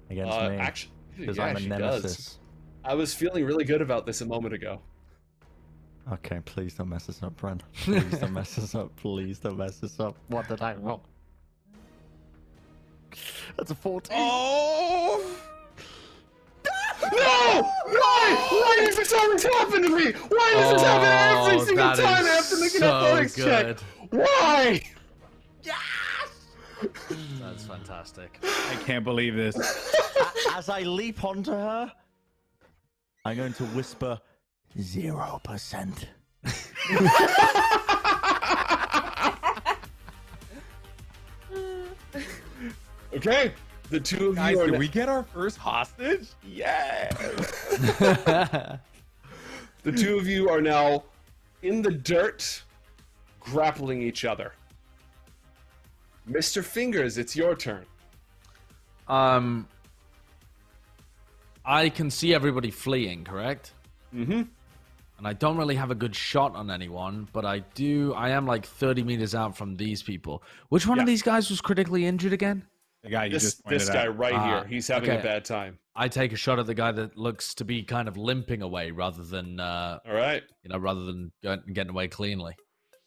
Against 0.09 0.33
Uh, 0.37 0.49
me. 0.49 0.55
actually, 0.57 0.91
Because 1.17 1.37
yeah, 1.37 1.45
I'm 1.45 1.55
a 1.55 1.59
she 1.59 1.67
nemesis. 1.69 2.01
does. 2.03 2.37
I 2.83 2.95
was 2.95 3.13
feeling 3.13 3.45
really 3.45 3.63
good 3.63 3.81
about 3.81 4.05
this 4.05 4.21
a 4.21 4.25
moment 4.25 4.53
ago. 4.53 4.81
Okay, 6.11 6.39
please 6.43 6.73
don't 6.73 6.89
mess 6.89 7.05
this 7.05 7.21
up, 7.21 7.39
Bren. 7.39 7.61
Please 7.75 8.19
don't 8.19 8.33
mess 8.33 8.55
this 8.55 8.73
up. 8.73 8.93
Please 8.95 9.37
don't 9.37 9.55
mess 9.57 9.77
this 9.77 9.99
up. 9.99 10.17
What 10.29 10.47
did 10.47 10.61
I 10.61 10.73
roll? 10.73 11.03
That's 13.55 13.69
a 13.69 13.75
14. 13.75 14.17
Oh! 14.19 15.23
No! 17.13 17.61
Why? 17.85 18.47
Why 18.49 18.83
does 18.85 18.95
this 18.95 19.13
always 19.13 19.43
happen 19.43 19.81
to 19.83 19.89
me? 19.89 20.11
Why 20.11 20.53
does 20.53 20.73
this 20.73 20.81
happen 20.81 21.07
oh, 21.07 21.47
every 21.47 21.61
Oh, 21.61 21.65
single 21.65 21.85
time 21.95 22.25
I 22.25 22.29
have 22.29 22.39
is 22.43 22.49
to 22.49 22.59
make 22.59 22.73
an 22.75 22.79
so 22.79 22.87
athletics 22.95 23.35
check? 23.35 23.65
good. 23.65 23.81
Why? 24.11 24.81
That's 27.39 27.65
fantastic. 27.65 28.39
I 28.43 28.75
can't 28.85 29.03
believe 29.03 29.35
this. 29.35 29.55
As 30.53 30.69
I 30.69 30.81
leap 30.81 31.23
onto 31.23 31.51
her, 31.51 31.91
I'm 33.25 33.37
going 33.37 33.53
to 33.53 33.63
whisper 33.67 34.19
zero 34.79 35.39
percent. 35.43 36.07
Okay, 43.13 43.53
the 43.91 43.99
two 43.99 44.29
of 44.29 44.35
Guys, 44.35 44.53
you 44.53 44.61
are 44.61 44.67
did 44.67 44.79
we 44.79 44.87
get 44.87 45.09
our 45.09 45.21
first 45.21 45.57
hostage? 45.57 46.29
Yeah. 46.47 47.09
the 49.83 49.91
two 49.95 50.17
of 50.17 50.25
you 50.25 50.49
are 50.49 50.61
now 50.61 51.03
in 51.61 51.81
the 51.81 51.91
dirt, 51.91 52.63
grappling 53.39 54.01
each 54.01 54.25
other. 54.25 54.53
Mr. 56.29 56.63
Fingers, 56.63 57.17
it's 57.17 57.35
your 57.35 57.55
turn. 57.55 57.85
um, 59.07 59.67
I 61.65 61.89
can 61.89 62.09
see 62.09 62.33
everybody 62.33 62.71
fleeing, 62.71 63.23
correct? 63.23 63.73
Mm-hmm. 64.15 64.41
And 65.17 65.27
I 65.27 65.33
don't 65.33 65.57
really 65.57 65.75
have 65.75 65.91
a 65.91 65.95
good 65.95 66.15
shot 66.15 66.55
on 66.55 66.71
anyone, 66.71 67.27
but 67.33 67.45
I 67.45 67.59
do. 67.75 68.13
I 68.15 68.29
am 68.29 68.47
like 68.47 68.65
30 68.65 69.03
meters 69.03 69.35
out 69.35 69.55
from 69.55 69.75
these 69.75 70.01
people. 70.01 70.41
Which 70.69 70.87
one 70.87 70.99
of 70.99 71.05
these 71.05 71.21
guys 71.21 71.51
was 71.51 71.61
critically 71.61 72.05
injured 72.07 72.33
again? 72.33 72.65
The 73.03 73.09
guy 73.09 73.25
you 73.25 73.31
This 73.31 73.43
just 73.43 73.63
pointed 73.63 73.79
this 73.81 73.89
guy 73.89 74.05
out. 74.05 74.17
right 74.17 74.33
Ah, 74.33 74.59
here, 74.61 74.67
he's 74.67 74.87
having 74.87 75.09
a 75.09 75.21
bad 75.21 75.43
time. 75.43 75.79
I 75.95 76.07
take 76.07 76.33
a 76.33 76.35
shot 76.35 76.59
at 76.59 76.67
the 76.67 76.75
guy 76.75 76.91
that 76.91 77.17
looks 77.17 77.53
to 77.55 77.65
be 77.65 77.81
kind 77.83 78.07
of 78.07 78.15
limping 78.15 78.61
away 78.61 78.91
rather 78.91 79.23
than, 79.23 79.59
uh, 79.59 79.99
All 80.07 80.13
right, 80.13 80.43
you 80.63 80.69
know, 80.69 80.77
rather 80.77 81.03
than 81.05 81.31
going, 81.43 81.61
getting 81.73 81.89
away 81.89 82.07
cleanly. 82.07 82.55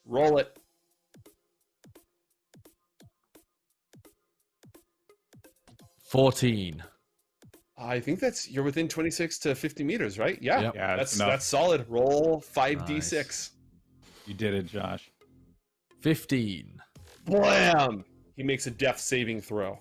roll 0.05 0.39
it. 0.39 0.57
Fourteen. 6.05 6.83
I 7.77 7.99
think 7.99 8.21
that's 8.21 8.49
you're 8.49 8.62
within 8.62 8.87
26 8.89 9.39
to 9.41 9.55
50 9.55 9.83
meters, 9.83 10.16
right? 10.19 10.39
Yeah, 10.41 10.61
Yep. 10.61 10.75
Yeah, 10.77 10.87
that's 10.97 10.99
that's 11.11 11.16
enough. 11.16 11.29
that's 11.29 11.47
solid. 11.47 11.87
Roll 11.89 12.41
5d6. 12.55 13.51
You 14.27 14.35
did 14.35 14.55
it, 14.55 14.66
Josh. 14.66 15.11
Fifteen. 16.01 16.79
Blam! 17.25 18.05
He 18.36 18.43
makes 18.43 18.66
a 18.66 18.70
death 18.70 18.98
saving 18.98 19.40
throw. 19.40 19.78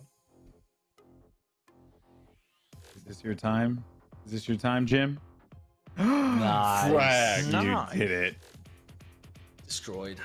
Is 2.95 3.03
this 3.05 3.23
your 3.23 3.33
time? 3.35 3.83
Is 4.25 4.31
this 4.31 4.47
your 4.47 4.57
time, 4.57 4.85
Jim? 4.85 5.19
Nice. 5.97 6.91
Frag. 6.91 7.45
You 7.45 7.51
Nice. 7.51 7.93
did 7.97 8.11
it. 8.11 8.35
Destroyed. 9.65 10.19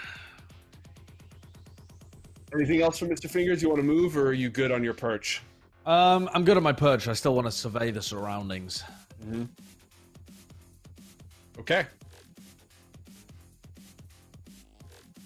Anything 2.55 2.81
else 2.81 2.99
from 2.99 3.09
Mr. 3.09 3.29
Fingers? 3.31 3.61
You 3.63 3.69
want 3.69 3.81
to 3.81 3.87
move, 3.87 4.17
or 4.17 4.29
are 4.29 4.33
you 4.33 4.49
good 4.49 4.73
on 4.73 4.83
your 4.83 4.95
perch? 4.95 5.43
Um, 5.85 6.29
I'm 6.33 6.45
good 6.45 6.57
on 6.57 6.63
my 6.63 6.73
perch. 6.73 7.07
I 7.09 7.13
still 7.13 7.35
want 7.35 7.47
to 7.47 7.51
survey 7.51 7.91
the 7.91 8.01
surroundings. 8.03 8.83
Mm-hmm. 9.23 9.45
Okay. 11.61 11.87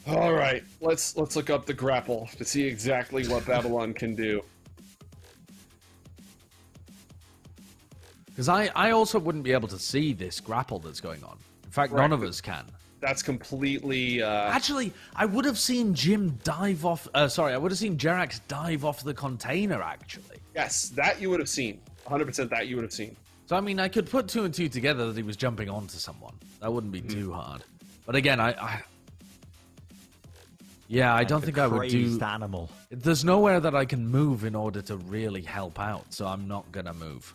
All 0.07 0.33
right, 0.33 0.65
let's 0.81 1.17
let's 1.17 1.37
look 1.37 1.49
up 1.51 1.65
the 1.65 1.75
grapple 1.75 2.29
to 2.37 2.45
see 2.45 2.65
exactly 2.65 3.27
what 3.29 3.47
Babylon 3.47 3.95
can 3.95 4.15
do. 4.15 4.43
Because 8.27 8.49
I, 8.49 8.71
I 8.75 8.91
also 8.93 9.19
wouldn't 9.19 9.45
be 9.45 9.53
able 9.53 9.69
to 9.69 9.79
see 9.79 10.13
this 10.13 10.41
grapple 10.41 10.79
that's 10.79 11.01
going 11.01 11.23
on. 11.23 11.39
In 11.65 11.71
fact, 11.71 11.93
none 11.93 12.13
of 12.13 12.23
us 12.23 12.41
can. 12.41 12.65
That's 13.01 13.23
completely. 13.23 14.23
Uh, 14.23 14.51
Actually, 14.51 14.93
I 15.15 15.27
would 15.27 15.45
have 15.45 15.59
seen 15.59 15.95
Jim 15.95 16.39
dive 16.43 16.85
off. 16.87 17.07
Uh, 17.15 17.29
sorry, 17.29 17.53
I 17.53 17.59
would 17.59 17.71
have 17.71 17.79
seen 17.79 17.97
Jerax 17.97 18.41
dive 18.49 18.85
off 18.85 19.05
the 19.05 19.15
container. 19.15 19.83
Actually, 19.83 20.39
yes, 20.55 20.89
that 20.91 21.21
you 21.21 21.31
would 21.31 21.41
have 21.41 21.49
seen. 21.49 21.81
100% 22.07 22.51
that 22.51 22.67
you 22.67 22.75
would 22.77 22.83
have 22.83 22.93
seen. 22.93 23.15
so 23.47 23.55
I 23.55 23.61
mean, 23.61 23.79
I 23.79 23.87
could 23.87 24.11
put 24.11 24.27
two 24.27 24.45
and 24.45 24.53
two 24.53 24.69
together 24.69 25.07
that 25.07 25.17
he 25.17 25.23
was 25.23 25.37
jumping 25.37 25.69
onto 25.69 25.99
someone. 25.99 26.35
That 26.61 26.73
wouldn't 26.73 26.93
be 26.93 27.01
too 27.01 27.33
hard. 27.33 27.63
But 28.07 28.17
again, 28.17 28.41
I, 28.41 28.51
I 28.61 28.83
yeah, 30.89 31.15
I 31.15 31.25
don't 31.25 31.41
The 31.41 31.47
think 31.47 31.59
I 31.59 31.67
would 31.67 31.89
do. 31.89 32.05
crazed 32.05 32.23
animal. 32.23 32.71
There's 32.91 33.25
nowhere 33.25 33.61
that 33.61 33.75
I 33.75 33.85
can 33.85 34.07
move 34.07 34.45
in 34.45 34.55
order 34.55 34.83
to 34.83 34.97
really 34.97 35.43
help 35.43 35.79
out, 35.81 36.13
so 36.13 36.27
I'm 36.27 36.47
not 36.49 36.71
gonna 36.73 36.95
move. 36.95 37.35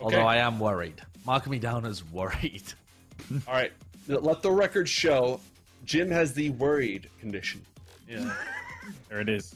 Although 0.00 0.22
I 0.26 0.36
am 0.36 0.58
worried. 0.58 1.00
Mark 1.26 1.46
me 1.46 1.58
down 1.58 1.84
as 1.84 2.02
worried. 2.04 2.62
All 3.46 3.54
right, 3.54 3.72
let 4.08 4.42
the 4.42 4.50
record 4.50 4.88
show 4.88 5.40
Jim 5.84 6.10
has 6.10 6.32
the 6.32 6.50
worried 6.50 7.08
condition. 7.20 7.64
Yeah. 8.08 8.32
There 9.08 9.20
it 9.20 9.28
is. 9.28 9.54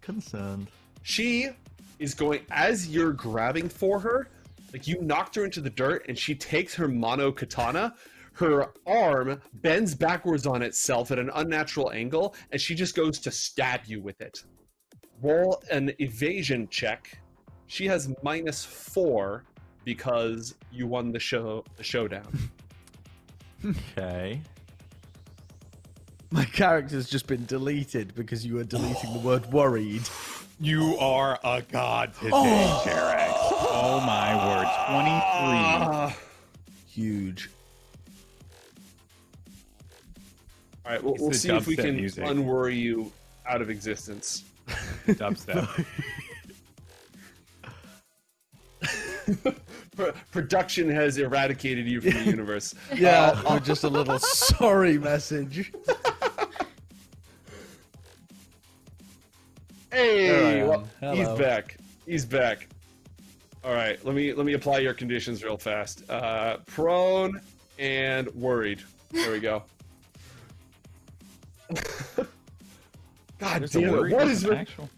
Concerned. 0.00 0.68
She 1.02 1.50
is 1.98 2.14
going 2.14 2.40
as 2.50 2.88
you're 2.88 3.12
grabbing 3.12 3.68
for 3.68 3.98
her, 4.00 4.28
like 4.72 4.86
you 4.86 5.00
knocked 5.02 5.34
her 5.34 5.44
into 5.44 5.60
the 5.60 5.70
dirt, 5.70 6.04
and 6.08 6.16
she 6.16 6.34
takes 6.34 6.74
her 6.74 6.88
mono 6.88 7.32
katana. 7.32 7.94
Her 8.38 8.68
arm 8.86 9.42
bends 9.54 9.96
backwards 9.96 10.46
on 10.46 10.62
itself 10.62 11.10
at 11.10 11.18
an 11.18 11.28
unnatural 11.34 11.90
angle, 11.90 12.36
and 12.52 12.60
she 12.60 12.76
just 12.76 12.94
goes 12.94 13.18
to 13.18 13.32
stab 13.32 13.80
you 13.86 14.00
with 14.00 14.20
it. 14.20 14.44
Roll 15.20 15.60
an 15.72 15.90
evasion 15.98 16.68
check. 16.68 17.18
She 17.66 17.86
has 17.86 18.14
minus 18.22 18.64
four 18.64 19.42
because 19.84 20.54
you 20.70 20.86
won 20.86 21.10
the 21.10 21.18
show 21.18 21.64
the 21.76 21.82
showdown. 21.82 22.28
Okay. 23.64 24.40
My 26.30 26.44
character's 26.44 27.10
just 27.10 27.26
been 27.26 27.44
deleted 27.46 28.14
because 28.14 28.46
you 28.46 28.54
were 28.54 28.62
deleting 28.62 29.14
the 29.14 29.18
word 29.18 29.46
worried. 29.52 30.02
You 30.60 30.96
are 30.98 31.40
a 31.42 31.62
god 31.62 32.14
today, 32.14 32.30
Oh. 32.32 33.68
Oh 33.72 34.00
my 34.00 34.36
word. 34.46 34.68
23. 34.92 35.10
Ah. 35.90 36.16
Huge. 36.86 37.50
All 40.88 40.94
right, 40.94 41.04
we'll, 41.04 41.16
we'll 41.18 41.32
see 41.34 41.50
if 41.50 41.66
we 41.66 41.76
can 41.76 41.96
music. 41.96 42.24
unworry 42.26 42.74
you 42.74 43.12
out 43.46 43.60
of 43.60 43.68
existence. 43.68 44.44
Dubstep. 45.06 45.84
Production 50.30 50.88
has 50.88 51.18
eradicated 51.18 51.86
you 51.86 52.00
from 52.00 52.12
the 52.12 52.24
universe. 52.24 52.74
Yeah, 52.96 53.38
with 53.52 53.66
just 53.66 53.84
a 53.84 53.88
little 53.88 54.18
sorry 54.18 54.96
message. 54.96 55.70
Hey, 59.92 60.28
There 60.28 60.46
I 60.46 60.52
am. 60.52 60.68
well, 60.68 61.14
he's 61.14 61.28
back. 61.38 61.76
He's 62.06 62.24
back. 62.24 62.66
All 63.62 63.74
right, 63.74 64.02
let 64.06 64.14
me 64.14 64.32
let 64.32 64.46
me 64.46 64.54
apply 64.54 64.78
your 64.78 64.94
conditions 64.94 65.44
real 65.44 65.58
fast. 65.58 66.08
Uh, 66.08 66.56
prone 66.64 67.42
and 67.78 68.28
worried. 68.34 68.82
There 69.10 69.32
we 69.32 69.40
go. 69.40 69.64
God 73.38 73.60
There's 73.60 73.72
damn 73.72 73.84
it! 73.84 73.92
What 73.92 74.06
is 74.06 74.12
What 74.12 74.22
with 74.24 74.30
is 74.32 74.42
an 74.44 74.50
with 74.50 74.58
actual. 74.58 74.90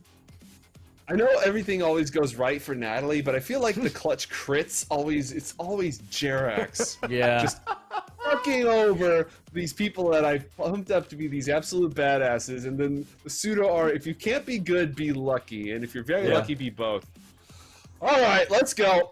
I 1.09 1.15
know 1.15 1.27
everything 1.45 1.83
always 1.83 2.09
goes 2.11 2.37
right 2.37 2.63
for 2.63 2.75
Natalie, 2.75 3.21
but 3.21 3.35
I 3.35 3.41
feel 3.41 3.61
like 3.61 3.75
the 3.75 3.91
clutch 3.91 4.29
crits 4.31 4.87
always 4.91 5.33
it's 5.33 5.55
always 5.59 5.99
Jerax 6.03 6.97
Yeah. 7.11 7.43
just 7.43 7.59
fucking 8.25 8.67
over 8.67 9.29
these 9.53 9.73
people 9.73 10.09
that 10.11 10.25
I've 10.25 10.55
pumped 10.57 10.93
up 10.93 11.09
to 11.09 11.17
be 11.17 11.27
these 11.27 11.49
absolute 11.49 11.95
badasses, 11.95 12.65
and 12.67 12.79
then 12.79 13.05
the 13.25 13.31
pseudo 13.31 13.75
are 13.75 13.91
if 13.91 14.07
you 14.07 14.15
can't 14.15 14.47
be 14.47 14.59
good, 14.61 14.95
be 14.95 15.13
lucky, 15.13 15.73
and 15.73 15.83
if 15.83 15.95
you're 15.97 16.05
very 16.05 16.29
Yeah. 16.29 16.35
lucky, 16.35 16.55
be 16.55 16.71
both. 16.71 17.05
All 18.01 18.21
right, 18.21 18.49
let's 18.51 18.73
go. 18.73 19.11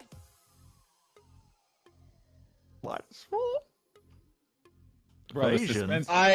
What? 2.82 3.05
Bro, 3.28 3.40
the 3.40 3.60
Evasion. 5.34 5.74
suspense. 5.74 6.06
I 6.09 6.34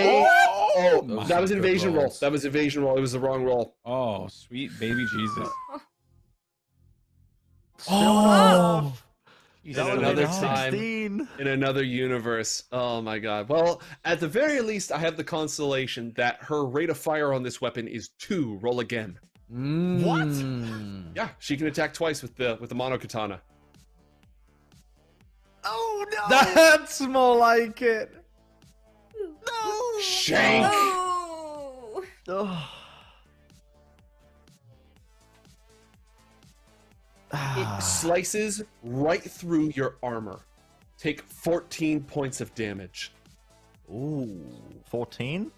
oh, 0.76 1.02
Those 1.06 1.28
that 1.28 1.41
was 1.41 1.52
evasion 1.52 1.94
roll. 1.94 2.14
That 2.22 2.32
was 2.32 2.45
evasion 2.45 2.84
roll. 2.84 2.98
It 2.98 3.02
was 3.02 3.11
the 3.14 3.20
wrong 3.20 3.44
roll. 3.44 3.76
Oh, 3.86 4.28
sweet 4.28 4.72
baby 4.80 5.06
Jesus. 5.15 5.49
Oh. 7.90 8.94
In 9.65 9.74
That 9.74 9.98
another 9.98 10.26
time, 10.26 10.72
16. 10.72 11.28
in 11.40 11.48
another 11.48 11.84
universe. 11.84 12.64
Oh 12.72 13.02
my 13.02 13.20
god. 13.20 13.48
Well, 13.49 13.82
at 14.03 14.20
the 14.20 14.28
very 14.28 14.60
least, 14.61 14.91
I 14.91 14.98
have 14.98 15.15
the 15.15 15.24
consolation 15.24 16.14
that 16.18 16.38
her 16.44 16.65
rate 16.65 16.90
of 16.90 16.98
fire 16.98 17.34
on 17.34 17.44
this 17.44 17.61
weapon 17.61 17.88
is 17.88 18.10
two. 18.20 18.57
Roll 18.61 18.80
again. 18.82 19.20
What? 19.49 20.28
Yeah, 21.15 21.30
she 21.40 21.56
can 21.56 21.68
attack 21.68 21.94
twice 21.94 22.22
with 22.22 22.36
the 22.36 22.57
with 22.60 22.70
the 22.70 22.76
mono 22.76 22.98
katana. 22.98 23.41
Oh 25.64 26.06
no! 26.11 26.20
That's 26.30 26.99
more 27.02 27.36
like 27.38 27.82
it. 27.82 28.14
No! 29.48 29.99
Shank. 29.99 30.65
Oh. 30.70 32.03
Oh. 32.28 32.70
it 37.34 37.82
slices 37.84 38.64
right 38.84 39.22
through 39.24 39.72
your 39.76 39.95
armor. 40.03 40.40
Take 40.98 41.22
14 41.24 42.02
points 42.03 42.41
of 42.41 42.53
damage. 42.56 43.11
Ooh, 43.91 44.40
14? 44.86 45.52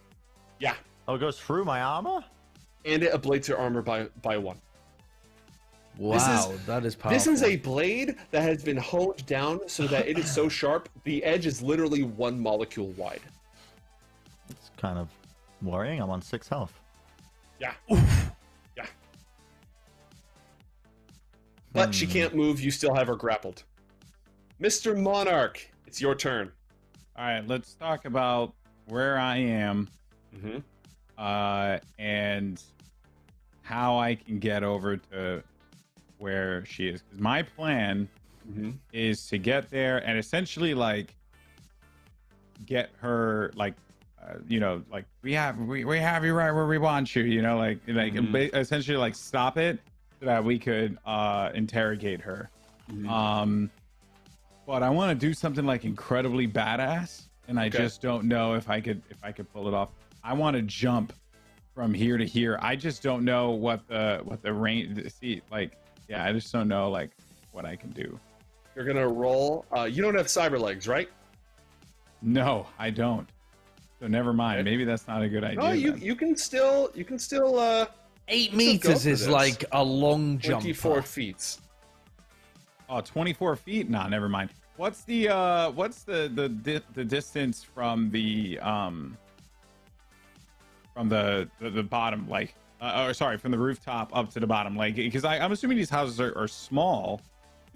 Yeah, 0.60 0.76
Oh, 1.08 1.16
it 1.16 1.20
goes 1.20 1.40
through 1.40 1.66
my 1.66 1.82
armor? 1.82 2.24
and 2.86 3.02
it 3.04 3.12
ablates 3.14 3.48
your 3.48 3.58
armor 3.58 3.82
by 3.82 4.04
by 4.22 4.38
one. 4.38 4.58
Wow, 5.98 6.54
that 6.68 6.86
is 6.86 6.94
powerful. 6.94 7.18
This 7.18 7.26
is 7.28 7.42
a 7.42 7.56
blade 7.56 8.16
that 8.32 8.44
has 8.44 8.64
been 8.64 8.78
honed 8.78 9.26
down 9.26 9.62
so 9.68 9.88
that 9.88 10.08
it 10.08 10.20
is 10.20 10.30
so 10.30 10.48
sharp. 10.50 10.90
The 11.04 11.24
edge 11.24 11.46
is 11.46 11.62
literally 11.62 12.04
one 12.04 12.40
molecule 12.40 12.90
wide. 12.98 13.22
It's 14.76 14.82
kind 14.82 15.00
of 15.00 15.08
worrying. 15.62 16.02
I'm 16.02 16.10
on 16.10 16.22
six 16.22 16.50
health. 16.50 16.78
Yeah. 17.60 17.74
Yeah. 17.90 18.86
But 21.72 21.96
she 21.96 22.06
can't 22.06 22.36
move. 22.36 22.60
You 22.60 22.72
still 22.72 22.94
have 22.94 23.08
her 23.08 23.16
grappled. 23.16 23.64
Mr. 24.62 24.98
Monarch, 25.02 25.66
it's 25.88 26.02
your 26.02 26.14
turn. 26.14 26.52
All 27.18 27.24
right, 27.26 27.48
let's 27.48 27.76
talk 27.76 28.04
about 28.06 28.54
where 28.88 29.18
I 29.18 29.38
am 29.38 29.88
Mm-hmm. 30.36 30.58
uh, 31.18 31.78
and 31.98 32.62
how 33.62 33.98
I 33.98 34.16
can 34.16 34.38
get 34.40 34.64
over 34.64 34.98
to 34.98 35.42
where 36.18 36.66
she 36.66 36.90
is. 36.90 37.02
Because 37.02 37.22
my 37.22 37.42
plan 37.44 38.10
Mm-hmm. 38.52 38.72
is 38.94 39.26
to 39.30 39.38
get 39.40 39.70
there 39.72 39.98
and 40.08 40.20
essentially 40.20 40.74
like 40.76 41.16
get 42.68 42.92
her 43.00 43.52
like 43.56 43.74
you 44.48 44.60
know 44.60 44.82
like 44.92 45.06
we 45.22 45.34
have 45.34 45.58
we, 45.60 45.86
we 45.86 46.00
have 46.00 46.24
you 46.26 46.34
right 46.34 46.52
where 46.52 46.66
we 46.68 46.78
want 46.78 47.16
you 47.16 47.24
you 47.24 47.42
know 47.42 47.58
like 47.58 47.80
like 47.88 48.14
Mhm. 48.14 48.54
essentially 48.56 48.98
like 48.98 49.16
stop 49.16 49.58
it 49.58 49.80
so 50.20 50.26
that 50.26 50.44
we 50.44 50.58
could 50.60 50.98
uh 51.06 51.50
interrogate 51.54 52.22
her 52.22 52.50
Mm-hmm. 52.92 53.10
um 53.10 53.72
but 54.68 54.84
i 54.84 54.90
want 54.92 55.10
to 55.20 55.28
do 55.28 55.34
something 55.34 55.66
like 55.66 55.86
incredibly 55.86 56.48
badass 56.48 57.24
and 57.48 57.60
i 57.60 57.66
Okay. 57.68 57.80
just 57.80 58.00
don't 58.02 58.26
know 58.26 58.54
if 58.54 58.70
i 58.70 58.80
could 58.80 59.02
if 59.10 59.18
i 59.24 59.32
could 59.32 59.52
pull 59.52 59.68
it 59.68 59.74
off 59.74 59.90
i 60.24 60.34
want 60.34 60.56
to 60.56 60.62
jump 60.62 61.12
from 61.74 61.94
here 61.94 62.18
to 62.18 62.26
here 62.26 62.60
i 62.62 62.76
just 62.76 63.02
don't 63.02 63.26
know 63.26 63.50
what 63.52 63.88
the 63.88 64.22
what 64.24 64.42
the 64.44 64.54
range 64.54 65.12
see 65.12 65.42
like 65.52 65.72
yeah 66.08 66.24
i 66.24 66.32
just 66.32 66.52
don't 66.54 66.68
know 66.68 66.90
like 66.92 67.10
what 67.54 67.66
i 67.66 67.76
can 67.76 67.90
do 67.92 68.20
You're 68.76 68.86
gonna 68.86 69.08
roll. 69.08 69.66
Uh, 69.76 69.84
you 69.86 70.02
don't 70.04 70.16
have 70.16 70.28
cyber 70.28 70.60
legs, 70.60 70.88
right? 70.88 71.10
No, 72.22 72.68
I 72.78 72.90
don't. 72.90 73.28
So 74.00 74.08
never 74.08 74.34
mind. 74.34 74.64
Maybe 74.66 74.84
that's 74.84 75.08
not 75.08 75.22
a 75.22 75.30
good 75.30 75.44
idea. 75.44 75.60
No, 75.60 75.72
you 75.72 75.92
then. 75.92 76.02
you 76.02 76.16
can 76.16 76.36
still 76.36 76.92
you 76.94 77.06
can 77.06 77.18
still 77.18 77.60
uh 77.60 77.88
Eight 78.28 78.54
Let's 78.54 78.64
just 78.66 78.84
go 78.84 78.90
meters 78.90 79.04
for 79.04 79.10
is 79.10 79.28
like 79.30 79.66
a 79.72 79.84
long 79.84 80.40
jump. 80.40 80.62
24 80.62 81.02
feet. 81.04 81.58
Oh, 82.90 83.02
24 83.02 83.56
feet? 83.56 83.90
Nah, 83.90 84.08
never 84.08 84.28
mind. 84.28 84.50
What's 84.78 85.04
the 85.04 85.30
uh 85.30 85.72
what's 85.72 86.04
the 86.04 86.32
the 86.34 86.50
di- 86.50 86.82
the 86.94 87.06
distance 87.06 87.64
from 87.64 88.10
the 88.10 88.60
um 88.60 89.18
from 90.94 91.08
the 91.08 91.50
the, 91.60 91.70
the 91.70 91.84
bottom 91.84 92.28
like 92.28 92.56
uh, 92.82 93.06
or 93.08 93.14
sorry, 93.14 93.38
from 93.38 93.52
the 93.52 93.58
rooftop 93.58 94.16
up 94.16 94.30
to 94.32 94.40
the 94.40 94.48
bottom 94.48 94.76
like 94.76 94.96
because 94.96 95.24
I 95.24 95.38
I'm 95.38 95.52
assuming 95.52 95.78
these 95.78 95.90
houses 95.90 96.20
are, 96.20 96.38
are 96.38 96.48
small. 96.48 97.22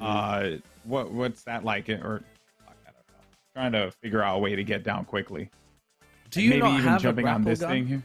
Uh 0.01 0.51
what 0.83 1.11
what's 1.11 1.43
that 1.43 1.63
like 1.63 1.89
or 1.89 2.23
I 2.67 2.71
don't 2.91 2.95
know. 3.07 3.23
Trying 3.53 3.71
to 3.73 3.91
figure 4.01 4.21
out 4.21 4.37
a 4.37 4.39
way 4.39 4.55
to 4.55 4.63
get 4.63 4.83
down 4.83 5.05
quickly. 5.05 5.49
Do 6.29 6.41
you 6.41 6.49
Maybe 6.51 6.61
not 6.61 6.71
even 6.73 6.83
have 6.85 7.01
jumping 7.01 7.27
a 7.27 7.31
on 7.31 7.43
this 7.43 7.59
gun? 7.59 7.69
thing 7.69 7.87
here. 7.87 8.03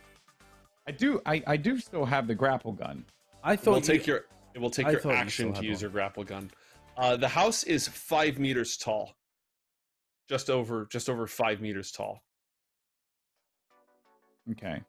I 0.86 0.90
do 0.92 1.20
I 1.26 1.42
I 1.46 1.56
do 1.56 1.78
still 1.78 2.05
have 2.05 2.26
the 2.26 2.34
grapple 2.34 2.72
gun. 2.72 3.05
I 3.42 3.56
thought 3.56 3.62
It 3.62 3.66
will 3.74 3.80
thought 3.80 3.88
you- 3.92 3.98
take 3.98 4.06
your 4.06 4.24
it 4.55 4.60
will 4.60 4.70
take 4.70 4.86
I 4.86 4.90
your 4.92 5.01
thought 5.01 5.10
you 5.10 5.16
action 5.16 5.52
to 5.52 5.64
use 5.64 5.76
one. 5.78 5.80
your 5.82 5.90
grapple 5.90 6.24
gun. 6.24 6.51
Uh, 6.96 7.16
the 7.16 7.28
house 7.28 7.64
is 7.64 7.88
five 7.88 8.38
meters 8.38 8.76
tall. 8.76 9.14
Just 10.28 10.48
over 10.48 10.86
just 10.86 11.10
over 11.10 11.26
five 11.26 11.60
meters 11.60 11.90
tall. 11.92 12.22
Okay. 14.52 14.80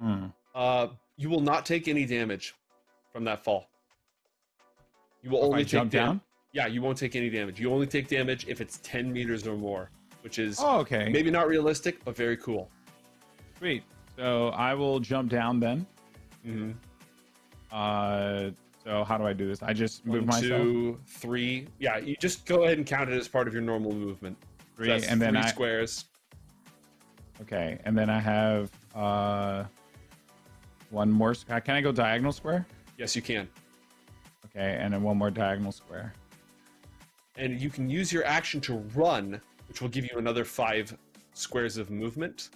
Hmm. 0.00 0.26
Uh, 0.54 0.88
you 1.16 1.30
will 1.30 1.40
not 1.40 1.64
take 1.64 1.88
any 1.88 2.04
damage 2.04 2.54
from 3.12 3.24
that 3.24 3.42
fall. 3.42 3.68
You 5.22 5.30
will 5.30 5.38
If 5.38 5.44
only 5.44 5.58
I 5.60 5.62
take 5.62 5.68
jump 5.68 5.90
dam- 5.90 6.04
down? 6.06 6.20
Yeah, 6.52 6.66
you 6.66 6.82
won't 6.82 6.98
take 6.98 7.16
any 7.16 7.30
damage. 7.30 7.58
You 7.60 7.72
only 7.72 7.86
take 7.86 8.08
damage 8.08 8.46
if 8.48 8.60
it's 8.60 8.78
ten 8.82 9.12
meters 9.12 9.46
or 9.46 9.56
more, 9.56 9.90
which 10.26 10.40
is 10.40 10.58
Oh, 10.60 10.80
okay. 10.80 11.08
maybe 11.08 11.30
not 11.30 11.46
realistic, 11.46 12.04
but 12.04 12.16
very 12.16 12.36
cool. 12.38 12.68
Sweet. 13.58 13.84
So 14.16 14.48
I 14.48 14.74
will 14.74 14.98
jump 14.98 15.30
down 15.30 15.60
then. 15.60 15.86
Mm-hmm. 16.44 16.72
Uh, 17.70 18.50
so 18.82 19.04
how 19.04 19.18
do 19.18 19.24
I 19.24 19.32
do 19.32 19.46
this? 19.46 19.62
I 19.62 19.72
just 19.72 20.04
move 20.04 20.22
One, 20.22 20.26
myself 20.26 20.62
two, 20.62 20.98
three. 21.06 21.68
Yeah, 21.78 21.98
you 21.98 22.16
just 22.20 22.44
go 22.44 22.64
ahead 22.64 22.76
and 22.76 22.84
count 22.84 23.08
it 23.08 23.16
as 23.16 23.28
part 23.28 23.46
of 23.46 23.54
your 23.54 23.62
normal 23.62 23.92
movement. 23.92 24.36
Three, 24.76 24.88
that's 24.88 25.06
and 25.06 25.22
then 25.22 25.34
three 25.34 25.42
I 25.42 25.46
squares. 25.46 26.04
okay, 27.42 27.78
and 27.84 27.96
then 27.96 28.10
I 28.10 28.18
have 28.18 28.72
uh 28.96 29.62
one 30.90 31.08
more. 31.12 31.34
Can 31.36 31.76
I 31.76 31.80
go 31.80 31.92
diagonal 31.92 32.32
square? 32.32 32.66
Yes, 32.98 33.14
you 33.14 33.22
can. 33.22 33.48
Okay, 34.46 34.76
and 34.80 34.92
then 34.92 35.02
one 35.04 35.16
more 35.18 35.30
diagonal 35.30 35.70
square. 35.70 36.12
and 37.36 37.60
you 37.60 37.70
can 37.70 37.88
use 37.88 38.12
your 38.12 38.24
action 38.24 38.60
to 38.62 38.74
run, 38.96 39.40
which 39.76 39.82
will 39.82 39.90
give 39.90 40.10
you 40.10 40.16
another 40.16 40.42
five 40.42 40.96
squares 41.34 41.76
of 41.76 41.90
movement. 41.90 42.48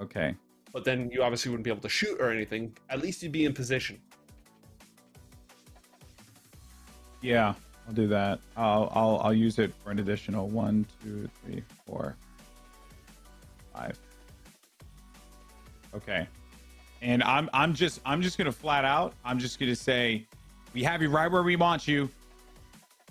Okay. 0.00 0.34
But 0.72 0.84
then 0.84 1.08
you 1.12 1.22
obviously 1.22 1.52
wouldn't 1.52 1.62
be 1.62 1.70
able 1.70 1.82
to 1.82 1.88
shoot 1.88 2.20
or 2.20 2.32
anything. 2.32 2.76
At 2.90 3.00
least 3.00 3.22
you'd 3.22 3.30
be 3.30 3.44
in 3.44 3.54
position. 3.54 4.00
Yeah, 7.22 7.54
I'll 7.86 7.94
do 7.94 8.08
that. 8.08 8.40
I'll 8.56 8.90
I'll 8.92 9.20
I'll 9.22 9.32
use 9.32 9.60
it 9.60 9.72
for 9.84 9.92
an 9.92 10.00
additional 10.00 10.48
one, 10.48 10.84
two, 11.00 11.30
three, 11.44 11.62
four, 11.86 12.16
five. 13.72 13.96
Okay. 15.94 16.26
And 17.02 17.22
I'm 17.22 17.48
I'm 17.52 17.72
just 17.72 18.00
I'm 18.04 18.20
just 18.20 18.36
gonna 18.36 18.50
flat 18.50 18.84
out. 18.84 19.14
I'm 19.24 19.38
just 19.38 19.60
gonna 19.60 19.76
say, 19.76 20.26
we 20.72 20.82
have 20.82 21.00
you 21.00 21.08
right 21.08 21.30
where 21.30 21.44
we 21.44 21.54
want 21.54 21.86
you. 21.86 22.10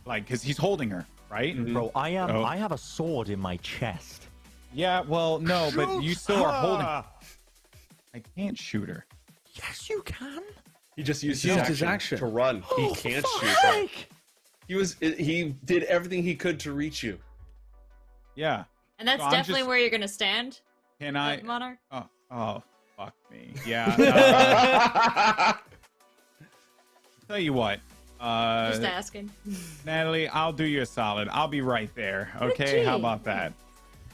Like, 0.06 0.28
cause 0.28 0.44
he's 0.44 0.58
holding 0.58 0.90
her, 0.90 1.06
right? 1.34 1.58
Mhm. 1.58 1.74
Bro, 1.74 1.92
I 1.96 2.10
am. 2.10 2.30
Oh. 2.30 2.44
I 2.44 2.56
have 2.58 2.72
a 2.72 2.78
sword 2.78 3.30
in 3.30 3.40
my 3.40 3.58
chest. 3.58 4.28
Yeah. 4.72 5.02
Well, 5.02 5.40
no, 5.40 5.72
but 5.76 6.02
you 6.04 6.10
Shoot 6.12 6.18
still 6.20 6.46
are 6.46 6.52
holding. 6.54 6.86
I 6.86 8.22
can't 8.38 8.58
shoot 8.58 8.88
her. 8.88 9.06
Yes, 9.56 9.90
you 9.90 10.02
can. 10.04 10.44
He 10.96 11.02
just 11.02 11.24
used, 11.24 11.44
used 11.44 11.58
his, 11.60 11.68
his 11.68 11.84
action 11.84 11.88
action. 11.88 12.18
to 12.20 12.26
run. 12.28 12.62
He 12.76 12.86
Oh, 12.86 12.94
can't 12.94 13.26
for 13.26 13.40
shoot. 13.46 13.50
fuck's 13.50 13.62
her. 13.64 13.72
sake! 13.74 14.10
He 14.68 14.76
was 14.76 14.96
he 15.00 15.56
did 15.66 15.84
everything 15.84 16.22
he 16.24 16.36
could 16.36 16.60
to 16.62 16.72
reach 16.74 17.02
you. 17.02 17.18
Yeah. 18.36 18.66
And 19.00 19.08
that's 19.08 19.24
So 19.24 19.30
definitely 19.32 19.62
just- 19.62 19.68
where 19.70 19.78
you're 19.80 19.90
gonna 19.90 20.08
stand, 20.08 20.62
Can 21.00 21.16
I? 21.18 21.42
Monarch. 21.42 21.80
Oh, 21.92 22.06
oh, 22.32 22.64
fuck 22.96 23.14
me. 23.32 23.54
Yeah. 23.66 23.96
uh, 24.00 25.54
tell 27.28 27.40
you 27.40 27.54
what. 27.54 27.80
Uh, 28.24 28.70
Just 28.72 28.84
asking. 28.84 29.30
Natalie, 29.86 30.30
I'll 30.30 30.54
do 30.54 30.64
you 30.64 30.82
a 30.82 30.86
solid. 30.86 31.28
I'll 31.30 31.50
be 31.50 31.60
right 31.62 31.94
there. 31.94 32.32
Okay, 32.42 32.84
how 32.86 32.96
about 32.96 33.26
that? 33.26 33.52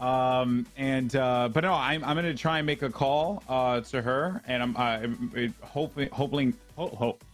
Um, 0.01 0.65
and 0.77 1.15
uh, 1.15 1.49
but 1.53 1.61
no, 1.61 1.73
I'm 1.73 2.03
I'm 2.03 2.15
gonna 2.15 2.33
try 2.33 2.57
and 2.57 2.65
make 2.65 2.81
a 2.81 2.89
call 2.89 3.43
uh 3.47 3.81
to 3.81 4.01
her, 4.01 4.41
and 4.47 4.63
I'm 4.63 4.75
uh, 4.77 5.47
hoping 5.61 6.09
hoping 6.09 6.53
ho- 6.75 6.87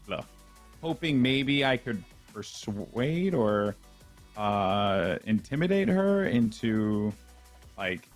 ho- 0.09 0.25
hoping 0.81 1.21
maybe 1.21 1.63
I 1.63 1.77
could 1.77 2.03
persuade 2.33 3.33
or 3.33 3.75
uh 4.35 5.17
intimidate 5.23 5.87
her 5.87 6.25
into 6.25 7.13
like 7.77 8.09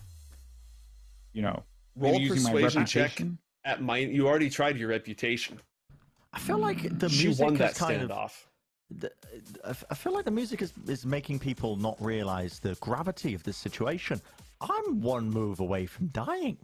you 1.32 1.40
know 1.40 1.62
Roll 1.96 2.20
using 2.20 2.42
my 2.42 2.60
persuasion 2.60 2.84
check 2.84 3.22
at 3.64 3.80
mine. 3.80 4.12
You 4.12 4.28
already 4.28 4.50
tried 4.50 4.76
your 4.76 4.88
reputation. 4.90 5.58
I 6.34 6.38
feel 6.40 6.58
like 6.58 6.98
the 6.98 7.08
she 7.08 7.24
music 7.26 7.44
won 7.44 7.54
is 7.54 7.58
that 7.60 7.74
kind 7.76 8.02
of. 8.02 8.10
standoff. 8.10 8.32
the- 8.32 8.49
I 9.64 9.70
f- 9.70 9.84
I 9.90 9.94
feel 9.94 10.12
like 10.12 10.24
the 10.24 10.30
music 10.30 10.62
is, 10.62 10.72
is 10.86 11.06
making 11.06 11.38
people 11.38 11.76
not 11.76 11.96
realize 12.02 12.58
the 12.58 12.74
gravity 12.80 13.34
of 13.34 13.42
this 13.44 13.56
situation. 13.56 14.20
I'm 14.60 15.00
one 15.00 15.30
move 15.30 15.60
away 15.60 15.86
from 15.86 16.08
dying. 16.08 16.58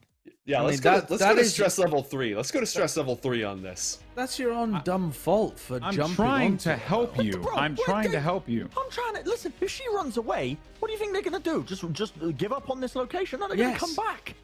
Yeah, 0.45 0.61
I 0.61 0.65
let's 0.65 0.77
mean, 0.79 0.83
go. 0.95 1.01
that- 1.01 1.11
let's 1.11 1.23
that 1.23 1.35
go 1.37 1.43
to 1.43 1.49
stress 1.49 1.79
level 1.79 2.03
three. 2.03 2.35
Let's 2.35 2.51
go 2.51 2.61
to 2.61 2.67
stress 2.67 2.97
level 2.97 3.17
three 3.17 3.43
on 3.45 3.63
this. 3.63 4.01
That's 4.15 4.39
your 4.39 4.53
own 4.53 4.81
dumb 4.85 5.11
fault 5.13 5.59
for 5.59 5.79
jumping. 5.81 5.89
I'm 5.89 5.95
jumping 5.97 6.17
trying 6.17 6.53
onto 6.53 6.63
to 6.71 6.77
help 6.77 7.25
you. 7.25 7.33
Bro, 7.39 7.55
I'm 7.57 7.77
trying 7.77 8.09
the- 8.11 8.17
to 8.17 8.21
help 8.21 8.49
you. 8.49 8.69
I'm 8.77 8.91
trying 8.91 9.15
to 9.23 9.29
listen. 9.29 9.53
If 9.61 9.71
she 9.71 9.85
runs 9.95 10.17
away, 10.17 10.57
what 10.79 10.89
do 10.89 10.93
you 10.93 10.99
think 10.99 11.13
they're 11.13 11.23
gonna 11.23 11.39
do? 11.41 11.63
Just 11.65 11.91
just 11.93 12.15
give 12.37 12.53
up 12.53 12.71
on 12.71 12.81
this 12.81 12.95
location? 12.97 13.41
No, 13.41 13.49
they're 13.49 13.57
Yes. 13.57 13.81
gonna 13.81 13.95
come 13.95 14.05
back. 14.05 14.35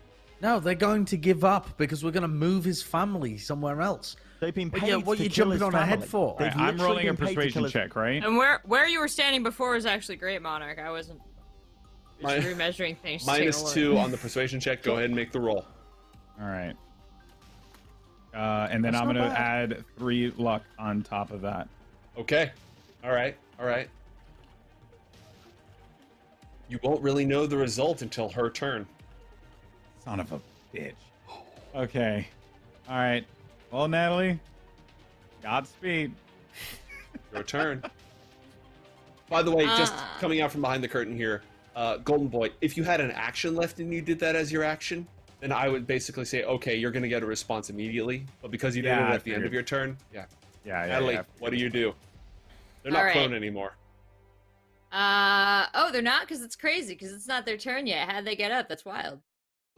No, 0.41 0.59
they're 0.59 0.75
going 0.75 1.05
to 1.07 1.17
give 1.17 1.45
up 1.45 1.77
because 1.79 2.03
we're 2.05 2.11
going 2.11 2.23
to 2.23 2.27
move 2.29 2.65
his 2.65 2.83
family 2.83 3.39
somewhere 3.39 3.81
else. 3.81 4.17
They've 4.43 4.52
been 4.52 4.70
But 4.70 4.81
paid 4.81 4.89
yeah, 4.89 4.97
what 4.97 5.19
to 5.19 5.23
you 5.23 5.31
kill 5.31 5.51
jumping 5.51 5.62
on 5.62 5.73
her 5.73 5.85
head 5.85 6.05
for? 6.05 6.35
They've 6.36 6.52
I'm 6.56 6.77
rolling 6.77 7.06
a 7.09 7.14
been 7.14 7.28
paid 7.28 7.35
to 7.35 7.35
persuasion 7.36 7.69
check, 7.69 7.94
right? 7.94 8.24
And 8.24 8.36
where 8.36 8.60
where 8.64 8.89
you 8.89 8.98
were 8.98 9.06
standing 9.06 9.44
before 9.44 9.70
was 9.74 9.86
actually 9.86 10.16
great, 10.16 10.43
Monarch. 10.43 10.81
I 10.81 10.90
wasn't 10.90 11.20
just 12.20 12.44
Mi- 12.44 12.52
remeasuring 12.52 12.97
things. 12.98 13.23
just 13.24 13.28
taking 13.28 13.43
a 13.43 13.52
Minus 13.52 13.62
look. 13.62 13.73
two 13.73 13.98
on 13.98 14.10
the 14.10 14.16
persuasion 14.16 14.59
check. 14.59 14.82
Go 14.82 14.94
ahead 14.94 15.05
and 15.05 15.14
make 15.14 15.31
the 15.31 15.39
roll. 15.39 15.64
All 16.40 16.48
right. 16.48 16.74
Uh, 18.35 18.66
and 18.69 18.85
then 18.85 18.94
That's 18.94 19.01
I'm 19.02 19.06
gonna 19.06 19.28
bad. 19.28 19.73
add 19.74 19.85
three 19.97 20.32
luck 20.36 20.64
on 20.77 21.02
top 21.05 21.31
of 21.31 21.40
that. 21.43 21.69
Okay. 22.19 22.51
All 23.05 23.12
right. 23.12 23.36
All 23.60 23.66
right. 23.66 23.89
You 26.69 26.81
won't 26.82 27.01
really 27.01 27.24
know 27.24 27.47
the 27.47 27.56
result 27.59 28.02
until 28.02 28.28
her 28.31 28.51
turn. 28.51 28.89
Son 30.05 30.19
of 30.19 30.32
a 30.32 30.40
bitch. 30.74 30.94
Okay. 31.77 32.27
All 32.89 32.97
right. 32.97 33.24
Well, 33.73 33.89
Natalie, 33.89 34.39
Godspeed. 35.43 36.12
Your 37.32 37.43
turn. 37.43 37.82
By 39.31 39.43
the 39.43 39.51
way, 39.51 39.65
just 39.65 39.94
Ah. 39.97 40.16
coming 40.20 40.43
out 40.43 40.53
from 40.53 40.61
behind 40.61 40.85
the 40.85 40.89
curtain 40.89 41.16
here, 41.16 41.40
uh, 41.74 41.97
Golden 41.97 42.28
Boy, 42.28 42.51
if 42.61 42.77
you 42.77 42.85
had 42.85 43.01
an 43.01 43.11
action 43.12 43.57
left 43.57 43.81
and 43.81 43.93
you 43.93 44.03
did 44.03 44.19
that 44.20 44.36
as 44.36 44.53
your 44.53 44.62
action, 44.62 45.07
then 45.40 45.51
I 45.53 45.69
would 45.69 45.86
basically 45.86 46.27
say, 46.27 46.44
okay, 46.44 46.77
you're 46.77 46.90
going 46.90 47.03
to 47.03 47.09
get 47.09 47.23
a 47.23 47.27
response 47.27 47.70
immediately. 47.70 48.27
But 48.43 48.51
because 48.51 48.77
you 48.77 48.82
did 48.82 48.89
Yeah, 48.90 49.09
it 49.09 49.11
I 49.11 49.15
at 49.15 49.24
the 49.24 49.31
end 49.32 49.39
of 49.44 49.51
figured. 49.51 49.53
your 49.55 49.62
turn, 49.62 49.97
yeah. 50.12 50.27
Yeah, 50.66 50.82
yeah. 50.85 50.93
Natalie, 50.93 51.15
yeah. 51.15 51.23
what 51.39 51.51
do 51.51 51.57
you 51.57 51.70
do? 51.70 51.94
They're 52.82 52.93
not 52.93 52.99
All 52.99 53.05
right. 53.07 53.12
prone 53.15 53.32
anymore. 53.35 53.74
Uh 54.93 55.66
oh, 55.73 55.90
they're 55.90 56.03
not 56.03 56.28
because 56.28 56.43
it's 56.43 56.55
crazy 56.57 56.93
because 56.93 57.15
it's 57.15 57.27
not 57.27 57.47
their 57.47 57.57
turn 57.57 57.86
yet. 57.86 58.11
How'd 58.11 58.27
they 58.27 58.36
get 58.36 58.53
up? 58.53 58.69
That's 58.69 58.85
wild. 58.85 59.20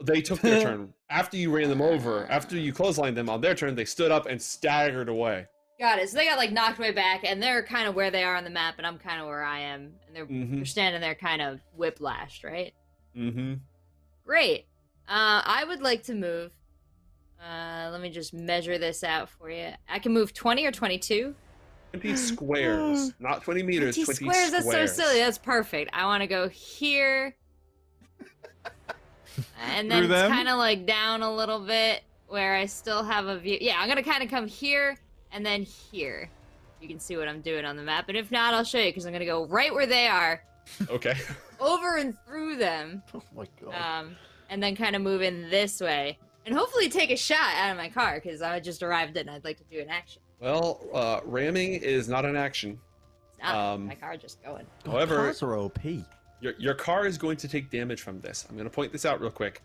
They 0.03 0.21
took 0.21 0.39
their 0.41 0.61
turn. 0.61 0.93
After 1.09 1.37
you 1.37 1.51
ran 1.55 1.69
them 1.69 1.81
over, 1.81 2.25
after 2.29 2.57
you 2.57 2.73
clotheslined 2.73 3.13
them 3.15 3.29
on 3.29 3.39
their 3.39 3.53
turn, 3.53 3.75
they 3.75 3.85
stood 3.85 4.11
up 4.11 4.25
and 4.25 4.41
staggered 4.41 5.07
away. 5.07 5.45
Got 5.79 5.99
it. 5.99 6.09
So 6.09 6.17
they 6.17 6.25
got 6.25 6.37
like 6.39 6.51
knocked 6.51 6.79
way 6.79 6.91
back, 6.91 7.23
and 7.23 7.41
they're 7.41 7.61
kind 7.63 7.87
of 7.87 7.93
where 7.95 8.09
they 8.09 8.23
are 8.23 8.35
on 8.35 8.43
the 8.43 8.49
map, 8.49 8.75
and 8.79 8.87
I'm 8.87 8.97
kind 8.97 9.21
of 9.21 9.27
where 9.27 9.43
I 9.43 9.59
am, 9.59 9.93
and 10.07 10.15
they're 10.15 10.25
Mhm. 10.25 10.55
they're 10.55 10.65
standing 10.65 10.99
there, 11.01 11.13
kind 11.13 11.41
of 11.43 11.59
whiplashed, 11.77 12.43
right? 12.43 12.73
Mm-hmm. 13.15 13.55
Great. 14.25 14.65
Uh, 15.07 15.41
I 15.45 15.63
would 15.67 15.81
like 15.81 16.01
to 16.03 16.15
move. 16.15 16.53
Uh, 17.39 17.89
let 17.91 18.01
me 18.01 18.09
just 18.09 18.33
measure 18.33 18.77
this 18.79 19.03
out 19.03 19.29
for 19.29 19.49
you. 19.51 19.69
I 19.87 19.99
can 19.99 20.11
move 20.11 20.33
20 20.33 20.65
or 20.65 20.71
22. 20.71 21.35
20 21.93 22.15
squares, 22.15 23.13
not 23.19 23.43
20 23.43 23.61
meters, 23.61 23.95
20, 23.95 24.05
20 24.25 24.33
squares. 24.33 24.51
That's 24.51 24.71
so 24.71 24.85
silly. 25.03 25.19
That's 25.19 25.37
perfect. 25.37 25.91
I 25.93 26.05
want 26.05 26.21
to 26.21 26.27
go 26.27 26.49
here, 26.49 27.35
and 29.71 29.89
then 29.91 29.99
Through 29.99 30.07
them? 30.09 30.31
kind 30.31 30.47
of 30.47 30.57
like 30.57 30.85
down 30.85 31.21
a 31.21 31.33
little 31.33 31.59
bit 31.59 32.03
where 32.27 32.55
I 32.55 32.65
still 32.65 33.03
have 33.03 33.27
a 33.27 33.37
view. 33.37 33.57
Yeah, 33.61 33.75
I'm 33.79 33.87
gonna 33.87 34.03
kind 34.03 34.23
of 34.23 34.29
come 34.29 34.47
here 34.47 34.97
and 35.31 35.45
then 35.45 35.63
here. 35.63 36.29
You 36.81 36.87
can 36.87 36.99
see 36.99 37.17
what 37.17 37.27
I'm 37.27 37.41
doing 37.41 37.65
on 37.65 37.75
the 37.77 37.83
map, 37.83 38.09
and 38.09 38.17
if 38.17 38.31
not, 38.31 38.53
I'll 38.53 38.63
show 38.63 38.77
you 38.79 38.89
because 38.89 39.05
I'm 39.05 39.13
gonna 39.13 39.25
go 39.25 39.45
right 39.47 39.73
where 39.73 39.85
they 39.87 40.07
are, 40.07 40.41
Okay. 40.89 41.15
over 41.59 41.97
and 41.97 42.15
through 42.27 42.57
them. 42.57 43.01
Oh 43.13 43.21
my 43.35 43.45
god. 43.63 43.73
um, 43.75 44.15
and 44.49 44.61
then 44.61 44.75
kind 44.75 44.95
of 44.95 45.01
move 45.01 45.21
in 45.21 45.49
this 45.49 45.79
way, 45.81 46.17
and 46.45 46.53
hopefully 46.55 46.89
take 46.89 47.09
a 47.11 47.15
shot 47.17 47.55
out 47.55 47.71
of 47.71 47.77
my 47.77 47.89
car 47.89 48.19
because 48.21 48.41
I 48.41 48.59
just 48.59 48.83
arrived 48.83 49.17
and 49.17 49.29
I'd 49.29 49.43
like 49.43 49.57
to 49.57 49.63
do 49.71 49.79
an 49.79 49.89
action. 49.89 50.21
Well, 50.39 50.81
uh, 50.93 51.21
ramming 51.25 51.73
is 51.75 52.07
not 52.09 52.25
an 52.25 52.35
action. 52.35 52.79
It's 53.33 53.43
not 53.43 53.55
Um, 53.55 53.87
my 53.87 53.95
car 53.95 54.17
just 54.17 54.43
going. 54.43 54.65
God, 54.83 54.91
however- 54.91 55.15
cars 55.15 55.41
are 55.41 55.55
OP. 55.57 55.79
Your, 56.45 56.53
your 56.59 56.75
car 56.75 57.07
is 57.07 57.17
going 57.17 57.37
to 57.37 57.47
take 57.47 57.71
damage 57.71 58.03
from 58.03 58.21
this. 58.21 58.45
I'm 58.47 58.55
going 58.55 58.69
to 58.69 58.73
point 58.73 58.91
this 58.91 59.03
out 59.03 59.19
real 59.19 59.31
quick. 59.31 59.63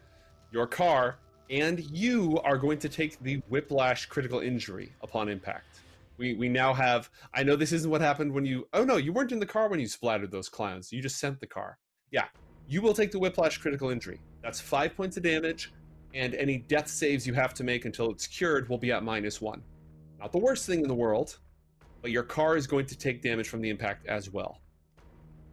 Your 0.50 0.66
car 0.66 1.18
and 1.50 1.78
you 1.90 2.38
are 2.42 2.56
going 2.56 2.78
to 2.78 2.88
take 2.88 3.20
the 3.20 3.42
whiplash 3.50 4.06
critical 4.06 4.40
injury 4.40 4.94
upon 5.02 5.28
impact. 5.28 5.80
We, 6.16 6.32
we 6.32 6.48
now 6.48 6.72
have. 6.72 7.10
I 7.34 7.42
know 7.42 7.54
this 7.54 7.72
isn't 7.72 7.90
what 7.90 8.00
happened 8.00 8.32
when 8.32 8.46
you. 8.46 8.66
Oh 8.72 8.82
no, 8.82 8.96
you 8.96 9.12
weren't 9.12 9.30
in 9.30 9.40
the 9.40 9.44
car 9.44 9.68
when 9.68 9.78
you 9.78 9.86
splattered 9.88 10.30
those 10.30 10.48
clowns. 10.48 10.90
You 10.90 11.02
just 11.02 11.18
sent 11.18 11.38
the 11.38 11.46
car. 11.46 11.76
Yeah, 12.12 12.28
you 12.66 12.80
will 12.80 12.94
take 12.94 13.12
the 13.12 13.18
whiplash 13.18 13.58
critical 13.58 13.90
injury. 13.90 14.18
That's 14.42 14.58
five 14.58 14.96
points 14.96 15.18
of 15.18 15.22
damage, 15.22 15.74
and 16.14 16.34
any 16.34 16.56
death 16.56 16.88
saves 16.88 17.26
you 17.26 17.34
have 17.34 17.52
to 17.54 17.62
make 17.62 17.84
until 17.84 18.10
it's 18.10 18.26
cured 18.26 18.70
will 18.70 18.78
be 18.78 18.90
at 18.90 19.02
minus 19.02 19.42
one. 19.42 19.60
Not 20.18 20.32
the 20.32 20.38
worst 20.38 20.64
thing 20.64 20.80
in 20.80 20.88
the 20.88 20.94
world, 20.94 21.40
but 22.00 22.10
your 22.10 22.22
car 22.22 22.56
is 22.56 22.66
going 22.66 22.86
to 22.86 22.96
take 22.96 23.20
damage 23.20 23.50
from 23.50 23.60
the 23.60 23.68
impact 23.68 24.06
as 24.06 24.30
well. 24.30 24.62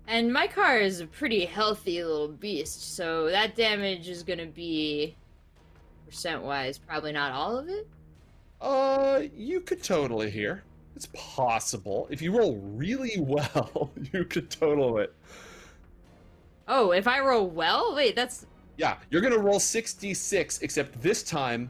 And 0.07 0.31
my 0.31 0.47
car 0.47 0.79
is 0.79 1.01
a 1.01 1.07
pretty 1.07 1.43
healthy 1.43 2.01
little 2.01 2.29
beast, 2.29 2.95
so 2.95 3.29
that 3.29 3.55
damage 3.55 4.07
is 4.07 4.23
gonna 4.23 4.45
be 4.45 5.15
percent 6.05 6.41
wise, 6.41 6.77
probably 6.77 7.11
not 7.11 7.33
all 7.33 7.57
of 7.57 7.67
it. 7.67 7.87
Uh, 8.61 9.23
you 9.35 9.59
could 9.59 9.83
totally 9.83 10.29
hear. 10.31 10.63
It's 10.95 11.09
possible. 11.13 12.07
If 12.09 12.21
you 12.21 12.35
roll 12.35 12.55
really 12.55 13.15
well, 13.19 13.91
you 14.13 14.23
could 14.23 14.49
total 14.49 14.97
it. 14.99 15.13
Oh, 16.69 16.91
if 16.91 17.07
I 17.07 17.19
roll 17.19 17.49
well, 17.49 17.93
wait, 17.93 18.15
that's 18.15 18.45
Yeah, 18.77 18.97
you're 19.09 19.21
gonna 19.21 19.37
roll 19.37 19.59
6d6, 19.59 20.61
except 20.61 21.01
this 21.01 21.21
time, 21.21 21.69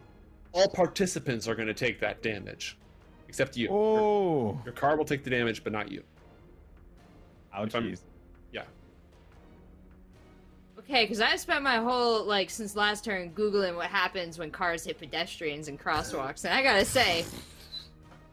all 0.54 0.70
participants 0.70 1.48
are 1.48 1.56
gonna 1.56 1.74
take 1.74 2.00
that 2.00 2.22
damage. 2.22 2.78
Except 3.28 3.58
you. 3.58 3.68
Oh, 3.70 4.62
your 4.64 4.74
car 4.74 4.96
will 4.96 5.06
take 5.06 5.24
the 5.24 5.30
damage, 5.30 5.64
but 5.64 5.74
not 5.74 5.92
you. 5.92 6.04
If 7.54 7.74
ouchies. 7.74 8.02
Okay 10.90 11.04
because 11.04 11.22
I 11.22 11.36
spent 11.36 11.64
my 11.64 11.78
whole 11.78 12.24
like 12.26 12.50
since 12.50 12.76
last 12.76 13.04
turn 13.06 13.32
googling 13.32 13.76
what 13.76 13.88
happens 13.88 14.38
when 14.40 14.52
cars 14.52 14.86
hit 14.86 14.98
pedestrians 15.00 15.68
and 15.68 15.80
crosswalks, 15.80 16.46
and 16.46 16.54
I 16.54 16.64
gotta 16.64 16.86
say, 16.86 17.26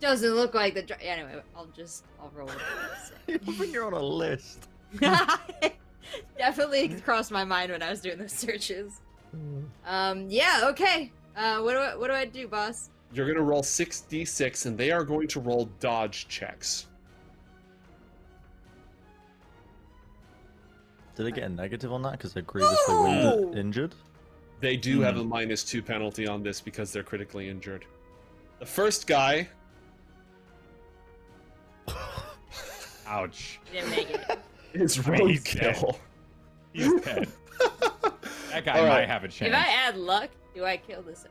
doesn't 0.01 0.35
look 0.35 0.55
like 0.55 0.75
the. 0.75 0.83
dri- 0.83 0.97
Anyway, 1.03 1.41
I'll 1.57 1.67
just 1.77 2.05
I'll 2.21 2.31
roll 2.35 2.51
it. 3.29 3.43
when 3.59 3.71
you're 3.73 3.87
on 3.87 3.93
a 3.95 4.03
list. 4.03 4.69
Definitely 6.39 6.89
crossed 7.01 7.31
my 7.33 7.45
mind 7.45 7.73
when 7.73 7.83
I 7.83 7.91
was 7.91 8.01
doing 8.01 8.19
those 8.19 8.33
searches. 8.33 9.01
Um, 9.87 10.27
yeah, 10.29 10.61
okay. 10.67 11.11
Uh, 11.37 11.61
what 11.61 11.73
do 11.73 11.79
I, 11.79 11.97
what 11.97 12.07
do 12.09 12.13
I 12.15 12.25
do, 12.25 12.47
boss? 12.47 12.91
You're 13.13 13.27
gonna 13.27 13.43
roll 13.43 13.63
6d6, 13.63 14.67
and 14.67 14.79
they 14.79 14.91
are 14.93 15.03
going 15.05 15.27
to 15.29 15.41
roll 15.41 15.69
dodge 15.81 16.29
checks. 16.29 16.87
Did 21.17 21.27
I 21.27 21.31
get 21.31 21.45
a 21.45 21.49
negative 21.49 21.93
on 21.93 22.03
that 22.03 22.13
because 22.13 22.33
they're 22.33 22.43
grievously 22.43 22.95
No! 22.95 23.37
wounded, 23.37 23.59
injured? 23.59 23.95
They 24.61 24.77
do 24.77 25.01
have 25.03 25.15
Hmm. 25.15 25.21
a 25.21 25.25
minus 25.25 25.63
two 25.65 25.83
penalty 25.83 26.27
on 26.27 26.43
this 26.43 26.61
because 26.61 26.93
they're 26.93 27.03
critically 27.03 27.49
injured. 27.49 27.85
The 28.59 28.67
first 28.67 29.07
guy 29.07 29.49
Ouch. 33.07 33.61
Didn't 33.73 33.91
make 33.91 34.11
it. 34.11 34.39
is 34.75 34.99
I 35.07 35.11
mean, 35.11 35.29
he's 35.29 35.45
dead. 35.45 35.75
roadkill. 35.77 35.99
He's 36.73 37.01
dead. 37.03 37.29
That 38.51 38.65
guy 38.67 38.79
All 38.79 38.85
right. 38.85 39.01
might 39.01 39.09
have 39.09 39.25
a 39.25 39.29
chance. 39.29 39.49
if 39.49 39.55
I 39.55 39.67
add 39.67 39.97
luck, 39.97 40.31
do 40.55 40.65
I 40.65 40.77
kill 40.77 41.03
this? 41.03 41.25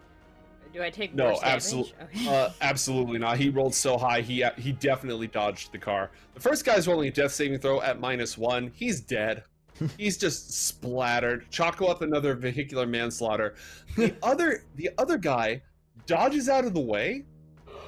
Do 0.74 0.84
I 0.84 0.90
take 0.90 1.16
No, 1.16 1.28
worse 1.28 1.40
damage? 1.40 1.54
absolute- 1.56 1.94
Okay. 2.04 2.28
Uh, 2.28 2.50
absolutely 2.60 3.18
not. 3.18 3.38
He 3.38 3.48
rolled 3.48 3.74
so 3.74 3.98
high, 3.98 4.20
he 4.20 4.44
he 4.58 4.74
definitely 4.74 5.28
dodged 5.28 5.72
the 5.72 5.78
car. 5.78 6.12
The 6.34 6.42
first 6.42 6.66
guy's 6.66 6.86
rolling 6.86 7.08
a 7.08 7.12
death 7.12 7.32
saving 7.32 7.60
throw 7.60 7.82
at 7.82 8.02
minus 8.02 8.38
one. 8.38 8.74
He's 8.76 9.00
dead. 9.00 9.44
He's 9.98 10.18
just 10.18 10.52
splattered. 10.68 11.46
Choco 11.50 11.88
up 11.88 12.02
another 12.02 12.36
vehicular 12.36 12.86
manslaughter. 12.86 13.56
The 13.96 14.16
other 14.24 14.64
the 14.76 14.90
other 14.98 15.18
guy 15.18 15.62
dodges 16.06 16.50
out 16.50 16.66
of 16.66 16.74
the 16.74 16.82
way 16.82 17.24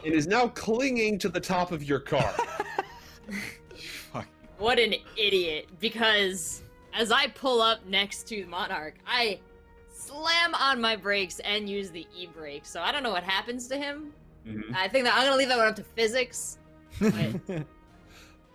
and 0.03 0.13
is 0.13 0.27
now 0.27 0.47
clinging 0.49 1.19
to 1.19 1.29
the 1.29 1.39
top 1.39 1.71
of 1.71 1.83
your 1.83 1.99
car. 1.99 2.33
What 4.57 4.79
an 4.79 4.95
idiot! 5.17 5.67
Because 5.81 6.63
as 6.93 7.11
I 7.11 7.27
pull 7.27 7.61
up 7.61 7.85
next 7.85 8.25
to 8.29 8.43
the 8.43 8.47
Monarch, 8.49 8.95
I 9.05 9.39
slam 9.93 10.55
on 10.55 10.79
my 10.79 10.95
brakes 10.95 11.39
and 11.39 11.69
use 11.69 11.91
the 11.91 12.07
e 12.15 12.27
brake. 12.27 12.65
So 12.65 12.79
I 12.79 12.93
don't 12.93 13.03
know 13.03 13.11
what 13.11 13.23
happens 13.23 13.67
to 13.67 13.77
him. 13.77 14.13
Mhm. 14.47 14.73
I 14.73 14.87
think 14.87 15.03
that 15.05 15.15
I'm 15.15 15.25
gonna 15.25 15.35
leave 15.35 15.49
that 15.49 15.57
one 15.57 15.67
up 15.67 15.75
to 15.75 15.83
physics. 15.83 16.57
But 17.01 17.65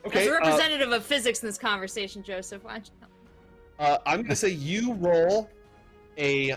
Okay, 0.07 0.23
as 0.23 0.27
a 0.27 0.31
uh, 0.31 0.39
representative 0.39 0.93
of 0.93 1.05
physics 1.05 1.43
in 1.43 1.48
this 1.48 1.59
conversation, 1.59 2.23
Joseph, 2.23 2.65
why 2.65 2.73
don't 2.73 2.86
you 2.86 2.93
help 2.99 2.99
me? 2.99 2.99
Uh, 3.81 3.97
I'm 4.05 4.20
gonna 4.23 4.36
say 4.36 4.51
you 4.51 4.93
roll 4.94 5.48
a 6.19 6.57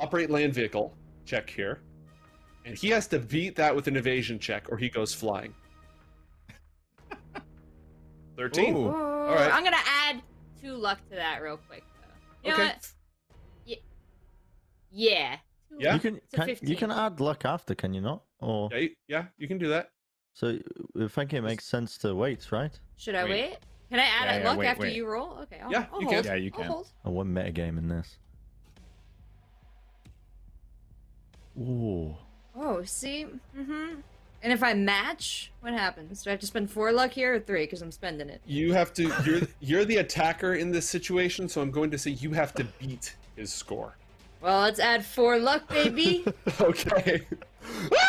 operate 0.00 0.30
land 0.30 0.54
vehicle 0.54 0.94
check 1.26 1.48
here, 1.50 1.80
and 2.64 2.74
he 2.76 2.88
has 2.88 3.06
to 3.08 3.18
beat 3.18 3.54
that 3.56 3.76
with 3.76 3.86
an 3.86 3.96
evasion 3.96 4.38
check, 4.38 4.66
or 4.72 4.78
he 4.78 4.88
goes 4.88 5.12
flying. 5.14 5.52
Thirteen. 8.36 8.74
Ooh. 8.76 8.88
Ooh, 8.88 9.26
right. 9.28 9.50
I'm 9.52 9.62
gonna 9.62 9.76
add 10.06 10.22
two 10.60 10.74
luck 10.74 10.98
to 11.10 11.16
that 11.16 11.42
real 11.42 11.58
quick. 11.58 11.84
Though. 12.00 12.50
You 12.50 12.56
know 12.56 12.62
Okay. 12.64 12.72
what? 12.74 12.92
Y- 13.66 13.76
yeah. 14.90 15.36
Yeah? 15.78 15.94
You 15.94 16.00
can, 16.00 16.20
can 16.32 16.56
you 16.62 16.76
can 16.76 16.90
add 16.90 17.20
luck 17.20 17.44
after, 17.44 17.74
can 17.74 17.92
you 17.92 18.00
not? 18.00 18.22
Or 18.40 18.70
Yeah, 18.72 18.78
you- 18.78 18.94
yeah, 19.06 19.24
you 19.36 19.46
can 19.48 19.58
do 19.58 19.68
that. 19.68 19.90
so 20.32 20.58
I 20.98 21.08
think 21.08 21.34
it 21.34 21.42
makes 21.42 21.66
sense 21.66 21.98
to 21.98 22.14
wait, 22.14 22.50
right? 22.50 22.72
Should 22.96 23.14
I 23.14 23.24
Wait. 23.24 23.30
wait? 23.50 23.56
Can 23.90 23.98
I 24.00 24.02
add 24.04 24.24
Yeah, 24.26 24.34
a 24.34 24.38
yeah, 24.40 24.48
luck 24.48 24.58
wait, 24.58 24.66
after 24.66 24.82
wait. 24.82 24.94
you 24.96 25.06
roll? 25.06 25.38
Okay. 25.42 25.60
I'll, 25.62 25.70
Yeah, 25.72 25.86
I'll 25.92 26.00
you 26.00 26.08
hold. 26.08 26.24
can. 26.24 26.24
Yeah, 26.24 26.34
you 26.34 26.50
I'll 26.54 26.60
can. 26.62 26.70
hold. 26.70 26.86
I 27.04 27.08
one 27.08 27.28
metagame 27.32 27.78
in 27.78 27.88
this. 27.88 28.16
Ooh. 31.60 32.14
Oh, 32.56 32.82
see? 32.84 33.26
Mm-hmm. 33.56 34.00
And 34.42 34.52
if 34.52 34.62
I 34.62 34.72
match, 34.74 35.50
what 35.60 35.72
happens? 35.72 36.22
Do 36.22 36.30
I 36.30 36.32
have 36.32 36.40
to 36.40 36.46
spend 36.46 36.70
four 36.70 36.92
luck 36.92 37.10
here 37.10 37.34
or 37.34 37.40
three? 37.40 37.64
Because 37.64 37.82
I'm 37.82 37.90
spending 37.90 38.28
it. 38.28 38.40
You 38.46 38.72
have 38.72 38.92
to. 38.94 39.12
You're 39.24 39.40
you're 39.60 39.84
the 39.84 39.96
attacker 39.96 40.54
in 40.54 40.70
this 40.70 40.88
situation, 40.88 41.48
so 41.48 41.60
I'm 41.60 41.72
going 41.72 41.90
to 41.90 41.98
say 41.98 42.12
you 42.12 42.30
have 42.32 42.54
to 42.54 42.64
beat 42.78 43.16
his 43.34 43.52
score. 43.52 43.96
Well, 44.40 44.60
let's 44.60 44.78
add 44.78 45.04
four 45.04 45.38
luck, 45.40 45.68
baby. 45.68 46.24
Okay. 46.60 47.26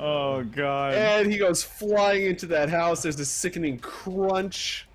Oh 0.00 0.42
god. 0.44 0.94
And 0.94 1.30
he 1.30 1.38
goes 1.38 1.62
flying 1.62 2.24
into 2.24 2.46
that 2.46 2.70
house. 2.70 3.02
There's 3.02 3.20
a 3.20 3.24
sickening 3.26 3.78
crunch. 3.78 4.86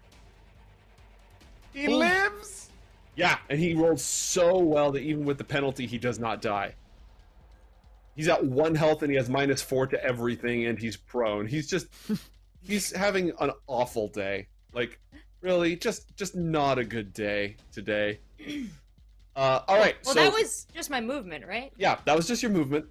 He 1.73 1.87
lives. 1.87 2.69
Yeah, 3.15 3.37
and 3.49 3.59
he 3.59 3.75
rolled 3.75 3.99
so 3.99 4.57
well 4.57 4.91
that 4.93 5.03
even 5.03 5.23
with 5.23 5.37
the 5.37 5.43
penalty, 5.43 5.85
he 5.85 5.97
does 5.97 6.19
not 6.19 6.41
die. 6.41 6.73
He's 8.15 8.27
at 8.27 8.43
one 8.43 8.75
health 8.75 9.03
and 9.03 9.11
he 9.11 9.17
has 9.17 9.29
minus 9.29 9.61
four 9.61 9.85
to 9.87 10.03
everything, 10.03 10.65
and 10.65 10.79
he's 10.79 10.97
prone. 10.97 11.45
He's 11.45 11.67
just, 11.67 11.87
he's 12.63 12.91
having 12.91 13.31
an 13.39 13.51
awful 13.67 14.07
day. 14.07 14.47
Like, 14.73 14.99
really, 15.41 15.75
just, 15.75 16.15
just 16.15 16.35
not 16.35 16.79
a 16.79 16.83
good 16.83 17.13
day 17.13 17.57
today. 17.71 18.19
Uh, 19.35 19.59
all 19.67 19.77
right. 19.77 19.95
Well, 20.05 20.15
so, 20.15 20.21
that 20.21 20.33
was 20.33 20.65
just 20.73 20.89
my 20.89 21.01
movement, 21.01 21.45
right? 21.45 21.71
yeah, 21.77 21.99
that 22.05 22.15
was 22.15 22.27
just 22.27 22.41
your 22.41 22.51
movement. 22.51 22.85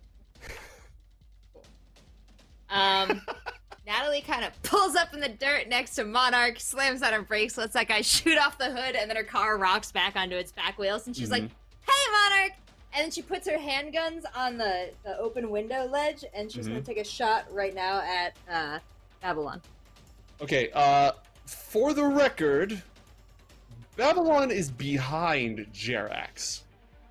Um, 2.71 3.23
Natalie 3.87 4.23
kind 4.23 4.45
of 4.45 4.63
pulls 4.63 4.97
up 4.97 5.13
in 5.13 5.21
the 5.21 5.29
dirt 5.29 5.69
next 5.69 5.95
to 5.97 6.05
Monarch, 6.05 6.59
slams 6.59 7.03
on 7.03 7.13
her 7.13 7.23
brakes, 7.23 7.59
lets 7.59 7.75
that 7.75 7.89
guy 7.89 8.01
shoot 8.01 8.39
off 8.39 8.57
the 8.59 8.71
hood, 8.71 8.97
and 8.97 9.09
then 9.11 9.17
her 9.17 9.25
car 9.25 9.59
rocks 9.59 9.93
back 9.93 10.17
onto 10.17 10.37
its 10.37 10.53
back 10.53 10.79
wheels, 10.79 11.07
and 11.07 11.15
she's 11.15 11.31
like, 11.31 11.43
"Hey, 11.43 12.13
Monarch!" 12.13 12.53
And 12.95 13.05
then 13.05 13.11
she 13.11 13.23
puts 13.23 13.49
her 13.49 13.59
handguns 13.59 14.23
on 14.35 14.57
the, 14.57 14.91
the 15.05 15.19
open 15.19 15.51
window 15.51 15.87
ledge, 15.87 16.25
and 16.33 16.51
she's 16.51 16.67
gonna 16.67 16.81
take 16.81 16.99
a 16.99 17.05
shot 17.05 17.45
right 17.53 17.75
now 17.75 18.01
at 18.01 18.37
uh, 18.51 18.79
Babylon. 19.21 19.61
Okay, 20.41 20.71
uh, 20.73 21.13
for 21.45 21.93
the 21.93 22.05
record, 22.05 22.83
Babylon 23.97 24.51
is 24.51 24.71
behind 24.71 25.67
Jerax. 25.73 26.63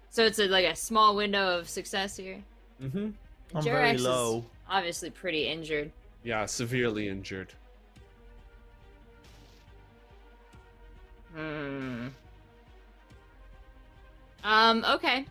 So 0.09 0.25
it's 0.25 0.39
a, 0.39 0.47
like 0.47 0.65
a 0.65 0.75
small 0.75 1.15
window 1.15 1.57
of 1.57 1.69
success 1.69 2.15
here. 2.17 2.39
Mm-hmm. 2.81 3.09
I'm 3.55 3.63
Jerax 3.63 3.63
very 3.63 3.91
is 3.91 4.03
low. 4.03 4.45
Obviously 4.73 5.09
pretty 5.11 5.47
injured. 5.47 5.91
Yeah, 6.23 6.45
severely 6.45 7.07
injured. 7.07 7.53
Hmm. 11.35 12.07
Um, 14.43 14.85
okay. 14.85 15.25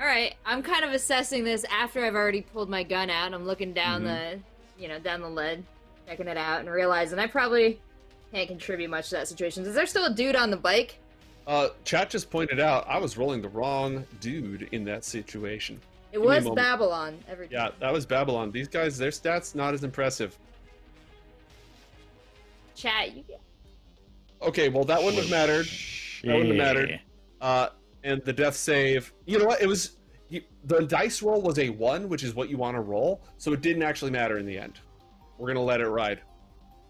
Alright. 0.00 0.36
I'm 0.46 0.62
kind 0.62 0.84
of 0.84 0.92
assessing 0.92 1.44
this 1.44 1.64
after 1.70 2.04
I've 2.04 2.14
already 2.14 2.42
pulled 2.42 2.70
my 2.70 2.82
gun 2.82 3.10
out. 3.10 3.34
I'm 3.34 3.44
looking 3.44 3.72
down 3.72 4.04
the 4.04 4.38
you 4.78 4.88
know, 4.88 4.98
down 4.98 5.20
the 5.20 5.28
lead, 5.28 5.62
checking 6.08 6.26
it 6.26 6.38
out, 6.38 6.60
and 6.60 6.70
realizing 6.70 7.18
I 7.18 7.26
probably 7.26 7.78
can't 8.32 8.48
contribute 8.48 8.88
much 8.88 9.10
to 9.10 9.16
that 9.16 9.28
situation. 9.28 9.64
Is 9.66 9.74
there 9.74 9.84
still 9.84 10.06
a 10.06 10.14
dude 10.14 10.36
on 10.36 10.50
the 10.50 10.56
bike? 10.56 10.98
Uh, 11.46 11.68
chat 11.84 12.08
just 12.08 12.30
pointed 12.30 12.60
out 12.60 12.86
I 12.88 12.98
was 12.98 13.18
rolling 13.18 13.42
the 13.42 13.48
wrong 13.48 14.06
dude 14.20 14.68
in 14.72 14.84
that 14.84 15.04
situation. 15.04 15.80
It 16.12 16.20
me 16.20 16.26
was. 16.26 16.48
Babylon. 16.50 17.18
Every 17.28 17.48
Yeah, 17.50 17.70
that 17.80 17.92
was 17.92 18.04
Babylon. 18.06 18.50
These 18.50 18.68
guys, 18.68 18.98
their 18.98 19.10
stats 19.10 19.54
not 19.54 19.74
as 19.74 19.84
impressive. 19.84 20.36
chat. 22.74 23.14
You. 23.14 23.24
Okay, 24.42 24.68
well 24.68 24.84
that 24.84 25.02
wouldn't 25.02 25.22
have 25.22 25.30
mattered. 25.30 25.66
That 26.24 26.36
wouldn't 26.36 26.48
have 26.48 26.56
mattered. 26.56 27.00
Uh, 27.40 27.68
and 28.04 28.22
the 28.24 28.32
death 28.32 28.56
save. 28.56 29.12
You 29.26 29.38
know 29.38 29.44
what? 29.44 29.60
It 29.60 29.66
was 29.66 29.96
you, 30.28 30.42
the 30.64 30.82
dice 30.82 31.22
roll 31.22 31.42
was 31.42 31.58
a 31.58 31.68
one, 31.70 32.08
which 32.08 32.22
is 32.24 32.34
what 32.34 32.48
you 32.48 32.56
want 32.56 32.76
to 32.76 32.80
roll. 32.80 33.22
So 33.36 33.52
it 33.52 33.60
didn't 33.60 33.82
actually 33.82 34.10
matter 34.10 34.38
in 34.38 34.46
the 34.46 34.56
end. 34.58 34.80
We're 35.38 35.48
gonna 35.48 35.62
let 35.62 35.80
it 35.80 35.88
ride. 35.88 36.20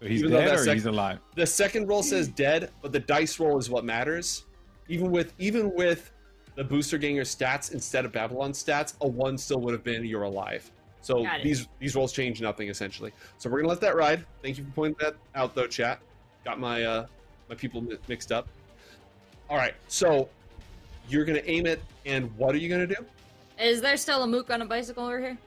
So 0.01 0.07
he's 0.07 0.21
Even 0.21 0.31
dead 0.31 0.55
or 0.55 0.57
sec- 0.63 0.73
he's 0.73 0.85
alive. 0.85 1.19
The 1.35 1.45
second 1.45 1.87
roll 1.87 2.03
says 2.03 2.27
dead, 2.27 2.71
but 2.81 2.91
the 2.91 2.99
dice 2.99 3.39
roll 3.39 3.57
is 3.59 3.69
what 3.69 3.85
matters. 3.85 4.45
Even 4.87 5.11
with 5.11 5.33
even 5.37 5.73
with 5.75 6.11
the 6.55 6.63
booster 6.63 6.97
ganger 6.97 7.23
stats 7.23 7.71
instead 7.71 8.05
of 8.05 8.11
Babylon 8.11 8.51
stats, 8.51 8.93
a 9.01 9.07
one 9.07 9.37
still 9.37 9.59
would 9.61 9.73
have 9.73 9.83
been 9.83 10.05
you're 10.05 10.23
alive. 10.23 10.69
So 11.01 11.25
these 11.43 11.67
these 11.79 11.95
rolls 11.95 12.13
change 12.13 12.41
nothing 12.41 12.69
essentially. 12.69 13.11
So 13.37 13.49
we're 13.49 13.59
gonna 13.59 13.69
let 13.69 13.81
that 13.81 13.95
ride. 13.95 14.25
Thank 14.41 14.57
you 14.57 14.63
for 14.65 14.71
pointing 14.71 14.97
that 14.99 15.15
out 15.33 15.55
though, 15.55 15.67
chat. 15.67 15.99
Got 16.45 16.59
my 16.59 16.83
uh 16.83 17.05
my 17.49 17.55
people 17.55 17.83
mixed 18.07 18.31
up. 18.31 18.47
All 19.49 19.57
right, 19.57 19.73
so 19.87 20.29
you're 21.09 21.25
gonna 21.25 21.41
aim 21.45 21.65
it, 21.65 21.81
and 22.05 22.29
what 22.37 22.53
are 22.55 22.59
you 22.59 22.69
gonna 22.69 22.87
do? 22.87 22.95
Is 23.59 23.81
there 23.81 23.97
still 23.97 24.23
a 24.23 24.27
mook 24.27 24.49
on 24.49 24.61
a 24.61 24.65
bicycle 24.65 25.05
over 25.05 25.19
here? 25.19 25.37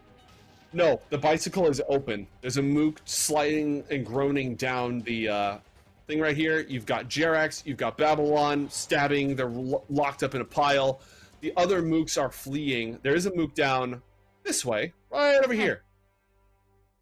No, 0.72 1.00
the 1.10 1.18
bicycle 1.18 1.68
is 1.68 1.80
open. 1.88 2.26
There's 2.40 2.56
a 2.56 2.62
mook 2.62 3.00
sliding 3.04 3.84
and 3.90 4.04
groaning 4.04 4.56
down 4.56 5.00
the 5.02 5.28
uh, 5.28 5.58
thing 6.06 6.20
right 6.20 6.36
here. 6.36 6.60
You've 6.68 6.86
got 6.86 7.08
Jerax, 7.08 7.64
you've 7.66 7.76
got 7.78 7.96
Babylon 7.96 8.68
stabbing. 8.70 9.36
They're 9.36 9.46
lo- 9.48 9.84
locked 9.88 10.22
up 10.22 10.34
in 10.34 10.40
a 10.40 10.44
pile. 10.44 11.00
The 11.40 11.52
other 11.56 11.82
mooks 11.82 12.20
are 12.20 12.30
fleeing. 12.30 12.98
There 13.02 13.14
is 13.14 13.26
a 13.26 13.34
mook 13.34 13.54
down 13.54 14.02
this 14.42 14.64
way, 14.64 14.92
right 15.10 15.40
over 15.44 15.52
here. 15.54 15.82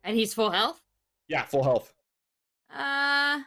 And 0.05 0.17
he's 0.17 0.35
full 0.35 0.51
health? 0.51 0.81
Yeah, 1.29 1.45
full 1.45 1.63
health. 1.63 1.93
Uh. 2.75 3.41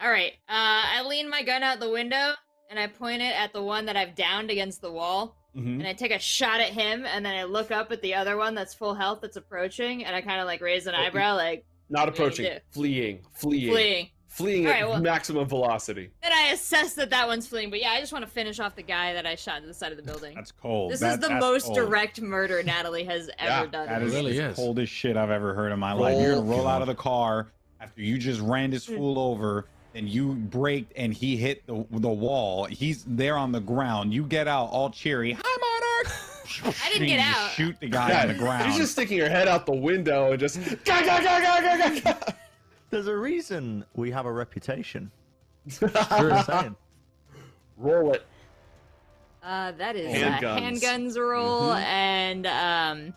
All 0.00 0.10
right. 0.10 0.32
Uh, 0.48 0.82
I 0.98 1.02
lean 1.06 1.28
my 1.28 1.42
gun 1.42 1.62
out 1.64 1.80
the 1.80 1.90
window 1.90 2.34
and 2.70 2.78
I 2.78 2.86
point 2.86 3.22
it 3.22 3.34
at 3.36 3.52
the 3.52 3.62
one 3.62 3.86
that 3.86 3.96
I've 3.96 4.14
downed 4.14 4.50
against 4.50 4.80
the 4.80 4.92
wall. 4.92 5.36
hmm 5.54 5.80
And 5.80 5.86
I 5.86 5.94
take 5.94 6.12
a 6.12 6.18
shot 6.18 6.60
at 6.60 6.68
him, 6.70 7.04
and 7.06 7.24
then 7.24 7.34
I 7.34 7.44
look 7.44 7.70
up 7.70 7.90
at 7.90 8.02
the 8.02 8.14
other 8.14 8.36
one 8.36 8.54
that's 8.54 8.74
full 8.74 8.94
health 8.94 9.20
that's 9.22 9.36
approaching, 9.38 10.04
and 10.04 10.14
I 10.14 10.20
kind 10.20 10.40
of 10.40 10.46
like 10.46 10.60
raise 10.60 10.86
an 10.86 10.94
Oh, 10.94 10.98
eyebrow, 11.02 11.34
like 11.34 11.64
Not 11.90 12.08
approaching. 12.08 12.44
do? 12.46 12.58
Fleeing. 12.70 13.20
Fleeing. 13.34 13.70
fleeing. 13.72 14.08
Fleeing 14.28 14.66
All 14.66 14.72
at 14.72 14.80
right, 14.82 14.88
well- 14.88 15.00
maximum 15.00 15.48
velocity. 15.48 16.10
Then 16.22 16.32
I 16.32 16.50
assess 16.52 16.94
that 16.94 17.10
that 17.10 17.26
one's 17.26 17.48
fleeing, 17.48 17.70
but 17.70 17.80
yeah, 17.80 17.90
I 17.90 18.00
just 18.00 18.12
want 18.12 18.24
to 18.24 18.30
finish 18.30 18.60
off 18.60 18.76
the 18.76 18.82
guy 18.82 19.14
that 19.14 19.26
I 19.26 19.34
shot 19.34 19.62
to 19.62 19.66
the 19.66 19.74
side 19.74 19.90
of 19.90 19.96
the 19.96 20.04
building. 20.04 20.34
That's 20.34 20.52
cold. 20.52 20.92
this 20.92 21.00
That- 21.00 21.14
is 21.14 21.28
the 21.28 21.34
most 21.34 21.64
cold. 21.66 21.76
direct 21.76 22.20
murder 22.20 22.62
Natalie 22.64 23.04
has 23.04 23.30
ever 23.38 23.64
Yeah, 23.64 23.66
done. 23.66 23.86
That 23.88 24.02
in 24.02 24.10
really 24.10 24.36
the 24.36 24.50
is. 24.50 24.56
coldest 24.56 24.92
shit 24.92 25.16
I've 25.16 25.30
ever 25.30 25.54
heard 25.54 25.72
in 25.72 25.78
my 25.80 25.92
life. 25.92 26.20
You're 26.20 26.34
gonna 26.36 26.42
Roll- 26.46 26.58
roll 26.58 26.68
out 26.68 26.82
of 26.82 26.88
the 26.88 26.94
car 26.94 27.48
after 27.80 28.00
you 28.02 28.18
just 28.18 28.40
ran 28.40 28.70
this 28.70 28.86
Hmm. 28.86 28.96
fool 28.96 29.18
over, 29.18 29.66
and 29.94 30.08
you 30.08 30.34
braked, 30.34 30.92
and 30.94 31.12
he 31.14 31.36
hit 31.36 31.66
the 31.66 31.84
the 31.90 32.08
wall. 32.08 32.66
He's 32.66 33.04
there 33.08 33.36
on 33.36 33.50
the 33.50 33.60
ground. 33.60 34.12
You 34.14 34.24
get 34.24 34.46
out 34.46 34.66
all 34.66 34.90
cheery. 34.90 35.32
Hi, 35.32 35.40
Monarch. 35.42 35.77
I 36.64 36.90
didn't 36.92 37.08
get 37.08 37.20
out. 37.20 37.50
Shoot 37.52 37.78
the 37.80 37.88
guy 37.88 38.08
Yeah, 38.10 38.22
on 38.22 38.28
the 38.28 38.34
ground. 38.34 38.64
She's 38.66 38.76
just 38.80 38.92
sticking 38.92 39.18
her 39.18 39.28
head 39.28 39.48
out 39.48 39.66
the 39.66 39.72
window 39.72 40.30
and 40.32 40.40
just. 40.40 40.58
Gah, 40.84 41.02
gah, 41.02 41.20
gah, 41.20 41.40
gah, 41.40 41.60
gah, 41.60 42.00
gah, 42.00 42.00
gah. 42.00 42.32
There's 42.90 43.06
a 43.06 43.16
reason 43.16 43.84
we 43.94 44.10
have 44.10 44.24
a 44.26 44.32
reputation. 44.32 45.10
True. 45.70 45.90
Roll 47.76 48.12
it. 48.14 48.24
Uh, 49.42 49.72
that 49.72 49.94
is 49.96 50.12
Handguns. 50.14 50.56
a 50.56 50.60
handguns 50.60 51.16
roll, 51.18 51.68
Mhm. 51.70 51.80
and 51.82 52.46
um, 52.46 53.14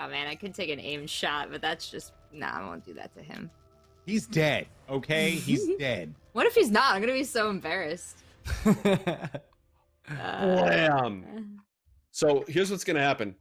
oh 0.00 0.08
man, 0.08 0.26
I 0.26 0.34
could 0.34 0.54
take 0.54 0.70
an 0.70 0.80
aim 0.80 1.06
shot, 1.06 1.50
but 1.50 1.60
that's 1.60 1.90
just 1.90 2.12
nah, 2.32 2.50
I 2.52 2.64
won't 2.64 2.84
do 2.84 2.94
that 2.94 3.12
to 3.14 3.22
him. 3.22 3.50
He's 4.06 4.26
dead. 4.26 4.66
Okay, 4.88 5.30
he's 5.32 5.66
dead. 5.78 6.14
What 6.32 6.46
if 6.46 6.54
he's 6.54 6.70
not? 6.70 6.94
I'm 6.94 7.00
gonna 7.02 7.12
be 7.12 7.24
so 7.24 7.50
embarrassed. 7.50 8.18
Uh, 10.10 10.42
Blam. 10.42 11.60
So 12.18 12.44
here's 12.48 12.68
what's 12.68 12.82
gonna 12.82 13.00
happen. 13.00 13.36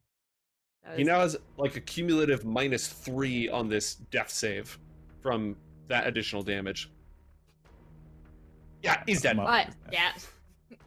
that 0.86 1.00
He 1.00 1.04
now 1.04 1.22
has 1.22 1.36
like 1.58 1.76
a 1.78 1.82
cumulative 1.82 2.46
minus 2.46 2.88
three 2.88 3.50
on 3.50 3.68
this 3.68 3.96
death 3.96 4.30
save 4.30 4.78
from 5.20 5.56
that 5.88 6.06
additional 6.06 6.44
damage. 6.44 6.92
Yeah, 8.84 9.02
he's 9.08 9.24
dead. 9.24 9.36
Come 9.38 9.46
But 9.46 9.70
yeah. 9.92 10.12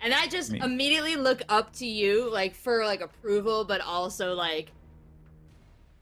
And 0.03 0.15
I 0.15 0.29
just 0.29 0.53
Me. 0.53 0.61
immediately 0.61 1.17
look 1.17 1.43
up 1.49 1.73
to 1.79 1.87
you, 1.87 2.31
like 2.31 2.55
for 2.55 2.85
like 2.85 3.01
approval, 3.01 3.65
but 3.65 3.81
also 3.81 4.35
like, 4.35 4.71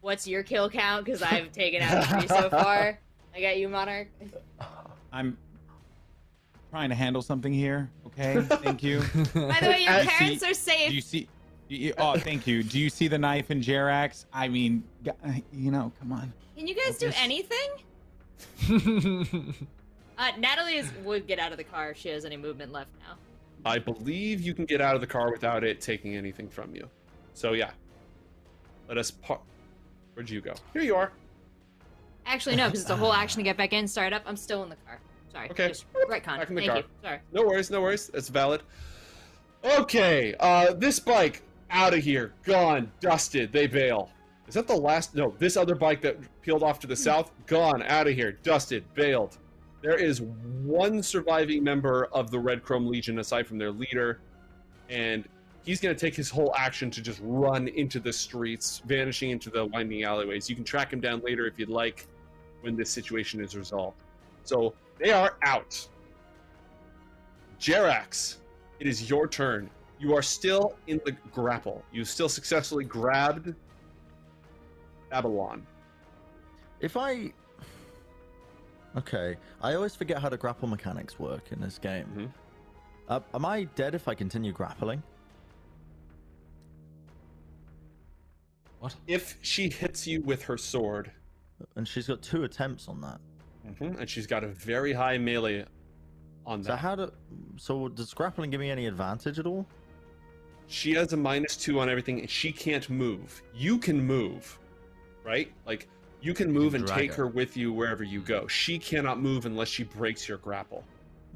what's 0.03 0.27
your 0.29 0.43
kill 0.43 0.69
count? 0.69 1.07
Because 1.07 1.23
I've 1.23 1.51
taken 1.53 1.81
out 1.81 2.05
three 2.05 2.29
so 2.29 2.51
far. 2.51 2.99
I 3.35 3.41
got 3.41 3.57
you, 3.57 3.69
Monarch. 3.71 4.09
I'm 5.11 5.39
trying 6.71 6.91
to 6.91 6.95
handle 6.97 7.23
something 7.23 7.53
here. 7.53 7.89
Okay, 8.09 8.43
thank 8.43 8.83
you. 8.83 8.99
By 9.33 9.59
the 9.63 9.69
way, 9.69 9.85
your 9.85 9.93
Uh, 9.93 10.03
see- 10.03 10.09
parents 10.09 10.43
are 10.45 10.89
Do 10.89 10.95
you 10.95 11.01
see? 11.01 11.29
Do 11.69 11.77
you- 11.77 11.95
oh, 11.99 12.17
thank 12.19 12.47
you. 12.47 12.63
Do 12.63 12.79
you 12.79 12.89
see 12.91 13.09
the 13.09 13.19
knife 13.19 13.51
in 13.51 13.61
Jerax? 13.61 14.25
I 14.33 14.49
mean, 14.49 14.83
you 15.53 15.71
know, 15.71 15.93
come 16.01 16.13
on. 16.13 16.33
Can 16.57 16.67
you 16.67 16.75
guys 16.75 16.99
do 16.99 17.07
Focus. 17.11 17.21
anything? 17.23 17.71
Uh, 20.21 20.33
Natalie 20.37 20.75
is, 20.75 20.91
would 21.05 21.29
get 21.29 21.39
out 21.39 21.53
of 21.53 21.59
the 21.59 21.63
car 21.65 21.91
if 21.93 21.97
she 21.97 22.09
has 22.09 22.25
any 22.25 22.37
movement 22.37 22.73
left 22.73 22.91
now. 22.99 23.15
I 23.65 23.79
believe 23.79 24.41
you 24.41 24.53
can 24.53 24.65
get 24.65 24.81
out 24.81 24.97
of 24.97 25.01
the 25.01 25.07
car 25.07 25.31
without 25.31 25.63
it 25.63 25.81
taking 25.81 26.17
anything 26.17 26.49
from 26.49 26.75
you. 26.75 26.89
So 27.35 27.53
yeah. 27.53 27.71
Let 28.89 28.99
us 28.99 29.13
par- 29.13 29.39
Where'd 30.15 30.29
you 30.29 30.41
go? 30.41 30.55
Here 30.73 30.83
you 30.83 30.97
are. 30.97 31.13
Actually, 32.27 32.57
no, 32.57 32.67
because 32.67 32.81
it's 32.81 32.91
a 32.91 32.97
whole 32.97 33.13
action 33.13 33.39
to 33.39 33.45
get 33.45 33.57
back 33.57 33.73
in, 33.73 33.87
start 33.87 34.13
up. 34.13 34.23
I'm 34.27 34.37
still 34.37 34.65
in 34.65 34.71
the 34.71 34.77
car. 34.85 34.99
Sorry. 35.31 35.51
Okay. 35.53 35.69
Just 35.69 35.87
retcon. 35.93 36.25
Back 36.39 36.49
in 36.49 36.57
the 36.57 36.63
Thank 36.63 36.73
car. 36.73 36.79
you. 36.79 36.85
Sorry. 37.01 37.19
No 37.33 37.43
worries, 37.45 37.71
no 37.71 37.81
worries. 37.81 38.09
That's 38.09 38.29
valid. 38.29 38.63
Okay, 39.65 40.35
uh, 40.41 40.73
this 40.75 40.99
bike 40.99 41.43
out 41.71 41.95
of 41.95 42.01
here, 42.01 42.33
gone, 42.45 42.91
dusted. 43.01 43.53
They 43.53 43.67
bail. 43.67 44.11
Is 44.47 44.55
that 44.55 44.67
the 44.67 44.77
last? 44.77 45.15
No, 45.15 45.35
this 45.39 45.57
other 45.57 45.75
bike 45.75 46.01
that 46.03 46.17
peeled 46.43 46.63
off 46.63 46.81
to 46.81 46.87
the 46.87 46.97
south, 46.97 47.31
gone, 47.47 47.83
out 47.83 48.07
of 48.07 48.15
here, 48.15 48.33
dusted, 48.43 48.83
bailed. 48.95 49.37
There 49.83 49.97
is 49.97 50.23
one 50.23 51.03
surviving 51.03 51.63
member 51.63 52.07
of 52.13 52.31
the 52.31 52.39
Red 52.39 52.65
Chrome 52.65 52.87
Legion 52.87 53.19
aside 53.19 53.47
from 53.47 53.59
their 53.59 53.71
leader, 53.71 54.21
and 54.89 55.29
he's 55.65 55.81
going 55.81 55.95
to 55.95 56.01
take 56.01 56.15
his 56.15 56.31
whole 56.31 56.55
action 56.57 56.91
to 56.91 57.03
just 57.03 57.21
run 57.23 57.69
into 57.69 58.01
the 58.01 58.13
streets, 58.13 58.83
vanishing 58.87 59.31
into 59.31 59.51
the 59.51 59.67
winding 59.67 60.05
alleyways. 60.05 60.49
You 60.49 60.57
can 60.57 60.65
track 60.65 60.93
him 60.93 61.01
down 61.01 61.21
later 61.21 61.47
if 61.47 61.59
you'd 61.59 61.69
like 61.69 62.07
when 62.63 62.75
this 62.75 62.91
situation 62.91 63.41
is 63.41 63.55
resolved. 63.55 63.99
So 64.45 64.75
they 64.99 65.13
are 65.13 65.37
out. 65.43 65.87
Jerax, 67.61 68.37
it 68.81 68.87
is 68.87 69.11
your 69.11 69.29
turn. 69.29 69.69
You 69.99 70.15
are 70.15 70.23
still 70.23 70.77
in 70.87 71.01
the 71.05 71.13
grapple. 71.33 71.83
You 71.93 72.05
still 72.05 72.29
successfully 72.29 72.85
grabbed 72.85 73.55
Babylon. 75.11 75.67
If 76.81 76.97
I. 76.97 77.33
Okay, 78.97 79.37
I 79.61 79.75
always 79.75 79.95
forget 79.97 80.19
how 80.23 80.29
the 80.29 80.37
grapple 80.37 80.69
mechanics 80.69 81.19
work 81.19 81.51
in 81.53 81.61
this 81.61 81.79
game. 81.79 82.07
Mhm. 82.17 82.31
Uh, 83.09 83.21
am 83.35 83.45
I 83.45 83.65
dead 83.75 83.95
if 83.95 84.07
I 84.09 84.15
continue 84.15 84.53
grappling? 84.53 85.03
What? 88.81 88.95
If 89.07 89.39
she 89.43 89.69
hits 89.69 90.07
you 90.07 90.23
with 90.23 90.43
her 90.43 90.57
sword, 90.57 91.11
And 91.75 91.89
she's 91.89 92.07
got 92.07 92.23
two 92.23 92.45
attempts 92.45 92.87
on 92.87 93.01
that. 93.01 93.21
and 93.81 94.09
she's 94.09 94.27
got 94.29 94.45
a 94.45 94.49
very 94.49 94.93
high 94.93 95.19
melee 95.19 95.65
on 96.47 96.63
So 96.63 96.69
that, 96.71 96.77
how 96.79 96.95
do? 96.95 97.13
So 97.57 97.89
does 97.89 98.15
grappling 98.15 98.51
give 98.51 98.61
me 98.61 98.71
any 98.71 98.87
advantage 98.87 99.39
at 99.41 99.47
all? 99.47 99.67
She 100.69 100.93
has 100.95 101.13
a 101.13 101.17
minus 101.17 101.57
two 101.57 101.81
on 101.81 101.89
everything, 101.89 102.21
and 102.21 102.31
she 102.31 102.53
can't 102.53 102.89
move. 102.89 103.43
You 103.55 103.79
can 103.79 104.01
move, 104.05 104.59
right? 105.25 105.51
Like 105.67 105.89
you 106.21 106.35
can 106.35 106.53
move 106.53 106.75
and 106.75 106.87
take 106.87 107.13
her. 107.15 107.25
her 107.25 107.27
with 107.29 107.57
you 107.57 107.73
wherever 107.73 108.05
you 108.05 108.21
go. 108.21 108.47
She 108.47 108.79
cannot 108.79 109.21
move 109.21 109.47
unless 109.47 109.69
she 109.69 109.83
breaks 109.85 110.29
your 110.29 110.39
grapple. 110.39 110.85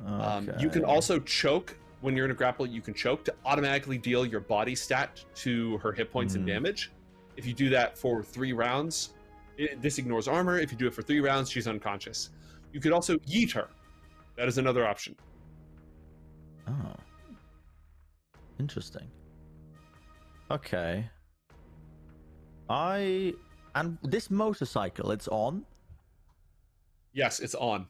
Um, 0.07 0.51
you 0.59 0.69
can 0.69 0.85
also 0.85 1.19
choke 1.21 1.77
when 2.01 2.17
you're 2.17 2.25
in 2.25 2.31
a 2.31 2.35
grapple. 2.35 2.67
You 2.67 2.81
can 2.81 2.93
choke 2.95 3.25
to 3.25 3.35
automatically 3.45 3.99
deal 3.99 4.27
your 4.27 4.41
body 4.41 4.75
stat 4.75 5.25
to 5.37 5.79
her 5.79 5.93
hit 5.93 6.11
points 6.11 6.35
and 6.35 6.45
Mhm. 6.45 6.49
damage. 6.49 6.91
If 7.37 7.47
you 7.47 7.55
do 7.55 7.71
that 7.71 7.97
for 7.97 8.23
three 8.23 8.53
rounds, 8.53 9.15
it, 9.57 9.81
this 9.81 9.99
ignores 9.99 10.29
armor. 10.29 10.59
If 10.59 10.73
you 10.73 10.79
do 10.79 10.87
it 10.87 10.95
for 10.95 11.03
three 11.03 11.21
rounds, 11.21 11.51
she's 11.51 11.67
unconscious. 11.69 12.31
You 12.73 12.81
could 12.81 12.93
also 12.93 13.17
yeet 13.19 13.53
her. 13.53 13.69
That 14.37 14.49
is 14.49 14.59
another 14.59 14.87
option. 14.87 15.15
Oh. 16.67 16.73
Interesting. 18.59 19.09
Okay. 20.53 21.09
I 22.69 23.35
and 23.75 23.99
this 24.03 24.31
motorcycle, 24.31 25.11
it's 25.11 25.29
on. 25.29 25.65
Yes, 27.13 27.41
it's 27.41 27.55
on. 27.55 27.87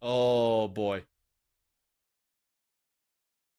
Oh 0.00 0.68
boy. 0.68 1.02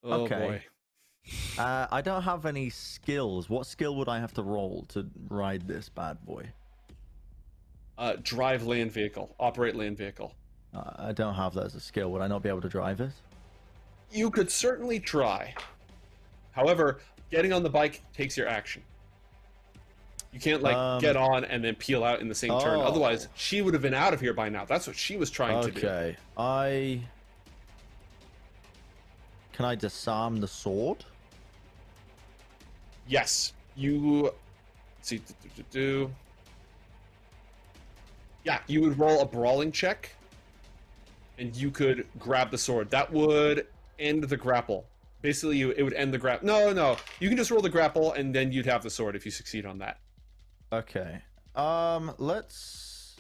Oh 0.04 0.24
Okay. 0.24 0.40
boy. 0.40 1.62
Uh, 1.62 1.88
I 1.92 2.02
don't 2.02 2.24
have 2.24 2.46
any 2.46 2.70
skills. 2.70 3.50
What 3.50 3.68
skill 3.68 3.96
would 3.98 4.08
I 4.10 4.20
have 4.20 4.34
to 4.36 4.44
roll 4.44 4.86
to 4.90 5.08
ride 5.30 5.68
this 5.68 5.90
bad 5.90 6.24
boy? 6.26 6.46
Uh, 7.98 8.16
drive 8.22 8.66
land 8.66 8.92
vehicle. 8.92 9.36
Operate 9.40 9.76
land 9.76 9.98
vehicle. 9.98 10.34
Uh, 10.74 10.92
I 10.98 11.12
don't 11.12 11.34
have 11.34 11.54
that 11.56 11.66
as 11.66 11.76
a 11.76 11.80
skill. 11.80 12.12
Would 12.12 12.22
I 12.22 12.28
not 12.28 12.44
be 12.44 12.50
able 12.50 12.62
to 12.62 12.70
drive 12.70 13.02
it? 13.02 13.12
You 14.12 14.30
could 14.32 14.50
certainly 14.50 15.00
try. 15.00 15.54
However, 16.52 17.00
getting 17.32 17.54
on 17.54 17.64
the 17.64 17.70
bike 17.70 18.02
takes 18.14 18.38
your 18.38 18.48
action. 18.48 18.82
You 20.32 20.40
can't 20.40 20.62
like 20.62 20.76
Um, 20.76 21.02
get 21.02 21.16
on 21.16 21.46
and 21.46 21.64
then 21.64 21.76
peel 21.76 22.04
out 22.04 22.22
in 22.22 22.28
the 22.28 22.36
same 22.36 22.52
turn. 22.60 22.80
Oh. 22.80 22.84
Otherwise, 22.84 23.28
she 23.36 23.62
would 23.62 23.74
have 23.74 23.82
been 23.82 23.94
out 23.94 24.14
of 24.14 24.22
here 24.22 24.34
by 24.34 24.50
now. 24.50 24.66
That's 24.66 24.86
what 24.86 24.96
she 24.96 25.18
was 25.18 25.32
trying 25.32 25.64
to 25.64 25.72
do. 25.72 25.88
Okay. 25.88 26.18
I 26.38 27.02
can 29.54 29.66
I 29.66 29.74
disarm 29.74 30.40
the 30.40 30.48
sword? 30.48 31.04
Yes, 33.08 33.54
you. 33.76 34.24
let's 34.26 34.36
see, 35.02 35.18
do, 35.18 35.34
do, 35.56 35.64
do. 35.72 36.12
Yeah, 38.44 38.60
you 38.68 38.82
would 38.82 39.00
roll 39.00 39.22
a 39.22 39.26
brawling 39.26 39.72
check, 39.72 40.16
and 41.40 41.56
you 41.56 41.72
could 41.72 42.06
grab 42.20 42.52
the 42.52 42.58
sword. 42.58 42.92
That 42.92 43.12
would 43.12 43.66
end 43.98 44.26
the 44.26 44.38
grapple. 44.38 44.86
Basically, 45.22 45.58
you 45.58 45.72
it 45.72 45.84
would 45.84 45.94
end 45.94 46.14
the 46.14 46.18
grapple. 46.18 46.46
No, 46.48 46.72
no, 46.74 46.98
you 47.20 47.28
can 47.28 47.38
just 47.38 47.50
roll 47.52 47.62
the 47.62 47.70
grapple, 47.70 48.14
and 48.14 48.34
then 48.34 48.52
you'd 48.52 48.66
have 48.68 48.84
the 48.84 48.90
sword 48.90 49.16
if 49.16 49.26
you 49.26 49.32
succeed 49.32 49.66
on 49.66 49.80
that. 49.80 50.00
Okay. 50.72 51.22
Um, 51.56 52.14
let's. 52.18 53.16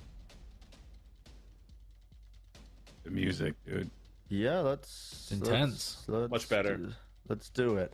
The 3.03 3.11
music, 3.11 3.55
dude. 3.65 3.89
Yeah, 4.29 4.59
let's. 4.59 5.29
intense. 5.31 6.03
Let's, 6.07 6.21
let's 6.21 6.31
Much 6.31 6.49
better. 6.49 6.77
do- 6.77 6.93
Let's 7.29 7.49
do 7.49 7.75
it. 7.77 7.91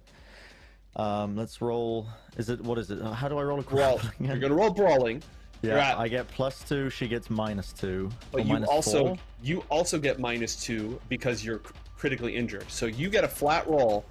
Um, 0.96 1.36
let's 1.36 1.60
roll. 1.60 2.08
Is 2.38 2.50
it 2.50 2.62
what 2.62 2.78
is 2.78 2.92
it? 2.92 3.02
How 3.02 3.28
do 3.28 3.38
I 3.40 3.44
roll 3.44 3.60
a 3.60 3.64
Brawl. 3.64 3.98
grappling 3.98 4.30
You're 4.30 4.38
gonna 4.38 4.54
roll 4.54 4.70
brawling, 4.70 5.24
Yeah, 5.64 5.78
at- 5.92 5.98
I 5.98 6.08
get 6.08 6.28
plus 6.28 6.64
two. 6.64 6.90
She 6.92 7.08
gets 7.08 7.32
minus 7.32 7.74
two. 7.74 8.12
but 8.32 8.46
you 8.46 8.54
minus 8.54 8.70
also 8.70 9.06
four. 9.08 9.18
you 9.42 9.64
also 9.70 9.98
get 9.98 10.20
minus 10.20 10.56
two 10.56 11.00
because 11.10 11.44
you're 11.44 11.60
cr- 11.60 11.74
critically 12.04 12.36
injured. 12.36 12.70
So 12.70 12.88
you 12.88 13.10
get 13.10 13.24
a 13.24 13.30
flat 13.30 13.66
roll, 13.66 14.04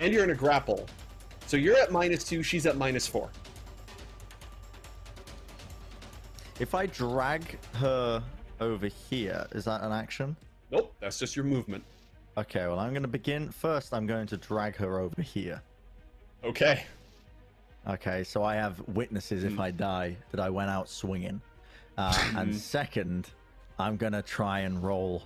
and 0.00 0.12
you're 0.12 0.24
in 0.24 0.30
a 0.30 0.34
grapple. 0.34 0.84
So 1.46 1.56
you're 1.56 1.76
at 1.76 1.92
minus 1.92 2.24
two. 2.24 2.42
She's 2.42 2.66
at 2.66 2.76
minus 2.76 3.06
four. 3.06 3.30
If 6.58 6.74
I 6.74 6.86
drag 6.86 7.56
her 7.74 8.20
over 8.60 8.88
here, 8.88 9.46
is 9.52 9.64
that 9.66 9.82
an 9.82 9.92
action? 9.92 10.34
Nope, 10.72 10.92
that's 10.98 11.20
just 11.20 11.36
your 11.36 11.44
movement. 11.44 11.84
Okay, 12.36 12.66
well, 12.66 12.80
I'm 12.80 12.90
going 12.90 13.02
to 13.02 13.08
begin. 13.08 13.48
First, 13.48 13.94
I'm 13.94 14.04
going 14.08 14.26
to 14.26 14.36
drag 14.36 14.74
her 14.74 14.98
over 14.98 15.22
here. 15.22 15.62
Okay. 16.42 16.84
Okay, 17.88 18.24
so 18.24 18.42
I 18.42 18.56
have 18.56 18.80
witnesses 18.88 19.44
Hmm. 19.44 19.52
if 19.52 19.60
I 19.60 19.70
die 19.70 20.16
that 20.32 20.40
I 20.40 20.50
went 20.50 20.68
out 20.70 20.88
swinging. 20.88 21.40
Uh, 21.96 22.12
and 22.34 22.52
second, 22.76 23.30
I'm 23.78 23.96
going 23.96 24.14
to 24.14 24.22
try 24.22 24.60
and 24.60 24.82
roll 24.82 25.22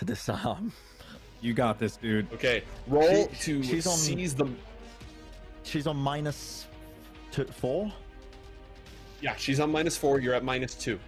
to 0.00 0.04
disarm. 0.04 0.40
Um, 0.44 0.72
you 1.42 1.54
got 1.54 1.78
this, 1.78 1.96
dude. 1.96 2.30
Okay. 2.34 2.64
Roll 2.86 3.28
She- 3.28 3.36
to 3.44 3.62
she's 3.62 3.86
on- 3.86 3.96
seize 3.96 4.34
the. 4.34 4.48
She's 5.62 5.86
on 5.86 5.96
minus 5.96 6.66
two, 7.30 7.44
four, 7.44 7.92
Yeah, 9.20 9.36
she's 9.36 9.60
on 9.60 9.70
minus 9.70 9.96
four. 9.96 10.18
You're 10.20 10.34
at 10.34 10.42
minus 10.42 10.74
two. 10.74 10.98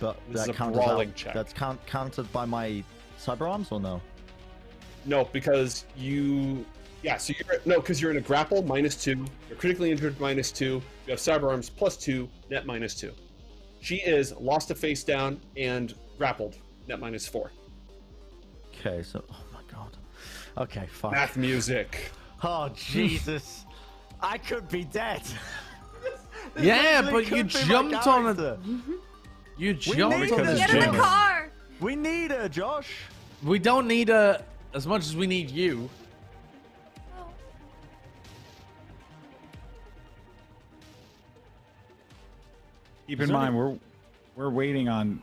but 0.00 0.16
This 0.30 0.40
is 0.40 0.46
that 0.46 0.54
a 0.54 0.56
counts 0.56 0.76
brawling 0.76 1.10
out, 1.10 1.14
check. 1.14 1.34
That's 1.34 1.52
count, 1.52 1.78
counted 1.86 2.30
by 2.32 2.44
my 2.46 2.82
cyber 3.18 3.48
arms 3.48 3.68
or 3.70 3.78
no? 3.80 4.00
No, 5.04 5.26
because 5.32 5.84
you. 5.96 6.64
Yeah, 7.02 7.18
so 7.18 7.34
you're 7.38 7.60
no, 7.66 7.80
because 7.80 8.00
you're 8.00 8.10
in 8.10 8.16
a 8.16 8.20
grapple 8.22 8.62
minus 8.62 8.96
two. 8.96 9.24
You're 9.48 9.58
critically 9.58 9.90
injured 9.92 10.18
minus 10.18 10.50
two. 10.50 10.82
You 11.06 11.10
have 11.10 11.18
cyber 11.18 11.50
arms 11.50 11.68
plus 11.68 11.96
two. 11.98 12.28
Net 12.50 12.64
minus 12.66 12.94
two. 12.94 13.12
She 13.80 13.96
is 13.96 14.32
lost 14.36 14.70
a 14.70 14.74
face 14.74 15.04
down 15.04 15.38
and 15.58 15.94
grappled. 16.16 16.56
Net 16.88 16.98
minus 17.00 17.26
four. 17.28 17.52
Okay, 18.86 19.02
so 19.02 19.24
oh 19.30 19.36
my 19.52 19.60
god. 19.72 19.96
Okay, 20.58 20.86
fine. 20.86 21.12
Math 21.12 21.36
music. 21.38 22.10
Oh 22.42 22.68
Jesus, 22.74 23.64
I 24.20 24.36
could 24.38 24.68
be 24.68 24.84
dead. 24.84 25.22
This 26.54 26.66
Yeah, 26.66 27.00
but 27.10 27.24
you 27.24 27.36
could 27.36 27.48
be 27.48 27.54
my 27.54 27.64
jumped 27.64 28.06
on 28.06 28.26
a- 28.26 28.34
character. 28.34 28.58
Mm-hmm. 28.68 28.92
You 29.56 29.72
need 29.72 29.80
jumped 29.80 30.28
to 30.28 30.34
on 30.34 30.48
it's 30.48 30.60
a 30.60 30.66
Get 30.66 30.74
in 30.74 30.92
the 30.92 30.98
car. 30.98 31.50
We 31.80 31.96
need 31.96 32.30
her, 32.30 32.48
Josh. 32.50 32.90
We 33.42 33.58
don't 33.58 33.88
need 33.88 34.10
a 34.10 34.44
as 34.74 34.86
much 34.86 35.02
as 35.02 35.16
we 35.16 35.26
need 35.26 35.50
you. 35.50 35.88
Keep 43.06 43.20
Is 43.20 43.28
in 43.28 43.34
mind, 43.34 43.48
any- 43.48 43.56
we're 43.56 43.78
we're 44.36 44.50
waiting 44.50 44.88
on 44.88 45.22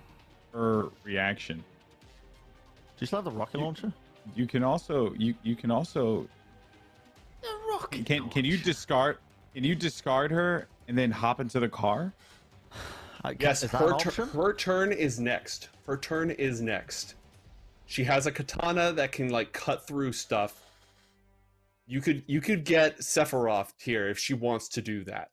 her 0.54 0.90
reaction. 1.04 1.64
Do 3.02 3.06
you 3.06 3.08
still 3.08 3.18
have 3.18 3.26
the 3.26 3.32
rocket 3.32 3.60
launcher? 3.60 3.92
You 4.36 4.46
can 4.46 4.64
also 4.64 5.12
you 5.18 5.34
you 5.42 5.56
can 5.56 5.72
also 5.72 6.28
The 7.42 7.48
rocket. 7.72 8.06
can 8.06 8.30
can 8.30 8.46
you 8.46 8.60
discard 8.60 9.18
can 9.56 9.64
you 9.64 9.74
discard 9.74 10.30
her 10.30 10.68
and 10.88 10.96
then 10.96 11.10
hop 11.10 11.40
into 11.40 11.60
the 11.60 11.68
car? 11.68 12.14
I, 13.24 13.36
Yes, 13.40 13.64
is 13.64 13.72
that 13.72 13.82
an 13.82 13.90
her, 13.94 13.98
tur- 13.98 14.26
her 14.28 14.54
turn 14.54 14.92
is 14.92 15.20
next. 15.20 15.70
Her 15.88 15.98
turn 15.98 16.30
is 16.30 16.62
next. 16.62 17.16
She 17.88 18.04
has 18.04 18.28
a 18.28 18.32
katana 18.32 18.94
that 18.94 19.12
can 19.12 19.30
like 19.30 19.52
cut 19.52 19.88
through 19.88 20.12
stuff. 20.14 20.62
You 21.88 22.02
could 22.02 22.22
you 22.28 22.40
could 22.40 22.64
get 22.66 23.00
Sephiroth 23.00 23.72
here 23.80 24.10
if 24.10 24.20
she 24.20 24.36
wants 24.36 24.68
to 24.70 24.82
do 24.84 25.04
that. 25.06 25.32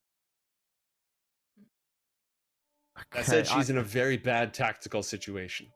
That 3.14 3.26
said, 3.26 3.46
she's 3.46 3.68
I- 3.68 3.74
in 3.74 3.78
a 3.78 3.82
very 3.82 4.16
bad 4.16 4.54
tactical 4.54 5.02
situation. 5.02 5.66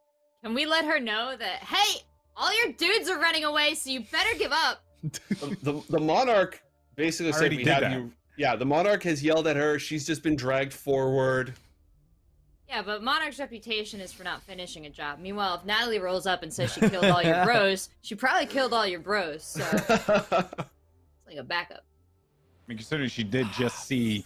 Can 0.43 0.55
we 0.55 0.66
let 0.66 0.85
her 0.85 0.98
know 0.98 1.36
that 1.39 1.62
hey, 1.62 2.02
all 2.36 2.56
your 2.64 2.73
dudes 2.73 3.09
are 3.09 3.19
running 3.19 3.44
away, 3.44 3.74
so 3.74 3.90
you 3.90 4.01
better 4.01 4.36
give 4.39 4.52
up. 4.52 4.82
The, 5.40 5.56
the, 5.62 5.82
the 5.90 5.98
monarch 5.98 6.62
basically 6.94 7.32
said 7.32 7.40
already 7.40 7.56
we 7.56 7.64
have 7.64 7.81
that. 7.81 7.93
you. 7.93 8.12
Yeah, 8.36 8.55
the 8.55 8.64
monarch 8.64 9.02
has 9.02 9.23
yelled 9.23 9.48
at 9.48 9.56
her. 9.56 9.78
She's 9.81 10.06
just 10.06 10.23
been 10.23 10.36
dragged 10.36 10.73
forward. 10.73 11.55
Yeah, 12.69 12.82
but 12.82 13.02
Monarch's 13.02 13.39
reputation 13.39 14.01
is 14.01 14.12
for 14.12 14.24
not 14.24 14.43
finishing 14.44 14.86
a 14.86 14.90
job. 14.90 15.19
Meanwhile, 15.19 15.56
if 15.56 15.64
Natalie 15.66 15.98
rolls 15.98 16.27
up 16.27 16.43
and 16.43 16.51
says 16.51 16.73
she 16.73 16.81
killed 16.89 17.05
all 17.05 17.23
your 17.23 17.44
bros, 17.44 17.90
she 18.01 18.14
probably 18.14 18.47
killed 18.47 18.73
all 18.73 18.86
your 18.86 19.01
bros. 19.01 19.44
So 19.44 19.62
it's 19.73 20.09
like 20.09 21.36
a 21.36 21.43
backup. 21.43 21.85
I 21.85 22.69
mean, 22.69 22.78
considering 22.78 23.10
she 23.10 23.24
did 23.24 23.47
just 23.52 23.86
see 23.86 24.24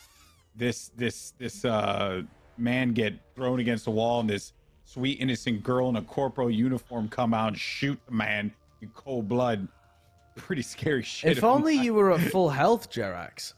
this 0.55 0.93
this 0.97 1.33
this 1.39 1.65
uh 1.65 2.23
man 2.57 2.93
get 2.93 3.15
thrown 3.35 3.59
against 3.61 3.87
the 3.87 3.91
wall 3.91 4.21
and 4.21 4.31
this 4.31 4.53
sweet 4.87 5.21
innocent 5.21 5.63
girl 5.63 5.89
in 5.91 5.97
a 5.97 6.03
corporal 6.03 6.51
uniform 6.51 7.09
come 7.09 7.35
out 7.35 7.49
and 7.49 7.59
shoot 7.59 7.99
the 8.07 8.13
man 8.13 8.53
in 8.81 8.89
cold 8.95 9.29
blood. 9.29 9.69
Pretty 10.37 10.63
scary 10.63 11.03
shit. 11.03 11.37
If 11.37 11.45
only 11.45 11.75
you 11.75 11.95
were 11.95 12.13
at 12.13 12.21
full 12.21 12.49
health, 12.49 12.91
Jerax. 12.91 13.55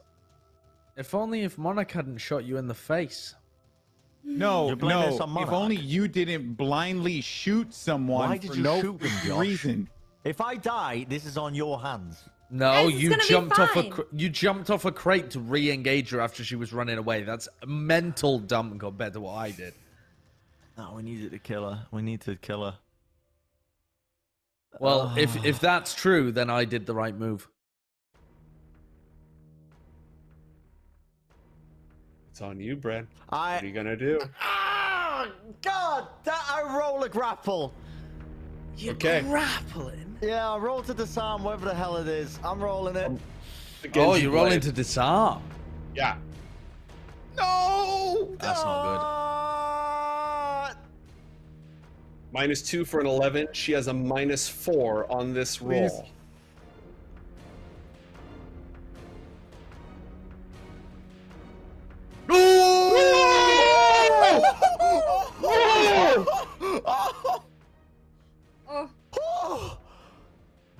If 0.97 1.15
only 1.15 1.43
if 1.43 1.59
Monarch 1.59 1.91
hadn't 1.93 2.19
shot 2.19 2.45
you 2.45 2.57
in 2.57 2.67
the 2.67 2.75
face. 2.75 3.35
No, 4.25 4.75
no. 4.75 5.19
on 5.19 5.43
If 5.43 5.49
only 5.51 5.77
you 5.77 6.09
didn't 6.09 6.55
blindly 6.55 7.21
shoot 7.21 7.73
someone 7.73 8.29
Why 8.29 8.39
did 8.39 8.51
for 8.51 8.57
you 8.57 8.63
no 8.63 8.81
shoot 8.81 9.01
them, 9.01 9.39
reason. 9.39 9.89
If 10.25 10.41
I 10.41 10.57
die, 10.57 11.07
this 11.09 11.25
is 11.25 11.39
on 11.39 11.55
your 11.55 11.81
hands. 11.81 12.25
No, 12.51 12.89
Guys, 12.91 13.03
you 13.03 13.17
jumped 13.17 13.59
off 13.59 13.77
a 13.77 13.91
cr- 13.91 14.03
you 14.13 14.29
jumped 14.29 14.71
off 14.71 14.85
a 14.85 14.93
crate 14.93 15.31
to 15.31 15.41
re-engage 15.41 16.11
her 16.11 16.21
after 16.21 16.43
she 16.43 16.57
was 16.57 16.73
running 16.73 16.99
away. 16.99 17.23
That's 17.23 17.49
mental 17.67 18.39
dumb 18.39 18.79
compared 18.79 19.13
to 19.15 19.21
what 19.21 19.35
I 19.35 19.51
did. 19.51 19.75
No, 20.79 20.93
we 20.95 21.03
needed 21.03 21.33
to 21.33 21.39
kill 21.41 21.69
her. 21.69 21.87
We 21.91 22.03
need 22.03 22.21
to 22.23 22.37
kill 22.37 22.65
her. 22.65 22.79
Well, 24.79 25.13
if 25.19 25.37
Ah. 25.37 25.41
if 25.45 25.59
that's 25.59 25.93
true, 25.93 26.31
then 26.31 26.49
I 26.51 26.65
did 26.65 26.87
the 26.87 26.95
right 26.95 27.15
move. 27.17 27.49
It's 32.31 32.41
on 32.41 32.61
you, 32.61 32.77
Brad. 32.77 33.09
I. 33.31 33.55
What 33.55 33.65
are 33.65 33.67
you 33.67 33.73
gonna 33.73 33.97
do? 33.97 34.21
Ah, 34.41 35.27
God, 35.63 36.07
that 36.23 36.45
I 36.49 36.79
roll 36.79 37.03
a 37.03 37.09
grapple. 37.09 37.73
You're 38.77 38.95
okay. 38.95 39.23
grappling. 39.23 40.17
Yeah, 40.23 40.49
I 40.53 40.59
roll 40.59 40.83
to 40.85 40.95
disarm 40.95 41.43
whatever 41.43 41.65
the 41.65 41.75
hell 41.75 41.97
it 41.97 42.07
is. 42.07 42.39
I'm 42.45 42.61
rolling 42.63 42.95
it. 42.95 43.11
The 43.83 43.91
Oh, 44.01 44.15
you're 44.15 44.31
rolling 44.31 44.51
blade. 44.51 44.63
to 44.63 44.73
disarm. 44.73 45.43
Yeah. 45.97 46.17
no, 47.37 48.37
That's 48.39 48.63
not 48.63 48.83
good. 48.85 49.28
Minus 52.33 52.63
two 52.63 52.85
for 52.85 53.01
an 53.01 53.07
11. 53.07 53.49
She 53.53 53.73
has 53.73 53.87
a 53.89 53.95
minus 53.95 54.49
four 54.49 55.11
on 55.11 55.33
this 55.33 55.63
roll. 55.63 56.07
Oh, 69.11 69.79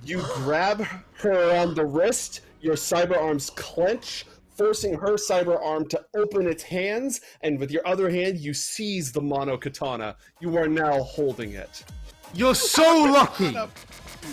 You 0.03 0.23
grab 0.35 0.85
her 1.17 1.57
on 1.57 1.75
the 1.75 1.85
wrist, 1.85 2.41
your 2.61 2.75
cyber 2.75 3.17
arms 3.17 3.49
clench, 3.51 4.25
forcing 4.59 4.93
her 4.93 5.13
cyber 5.13 5.57
arm 5.65 5.87
to 5.87 6.05
open 6.15 6.45
its 6.45 6.61
hands, 6.61 7.21
and 7.41 7.57
with 7.57 7.71
your 7.71 7.87
other 7.87 8.09
hand, 8.09 8.37
you 8.37 8.53
seize 8.53 9.09
the 9.09 9.21
mono 9.21 9.55
katana. 9.57 10.17
You 10.41 10.57
are 10.57 10.67
now 10.67 11.01
holding 11.03 11.53
it. 11.53 11.85
You're 12.33 12.55
so 12.55 13.03
lucky. 13.03 13.55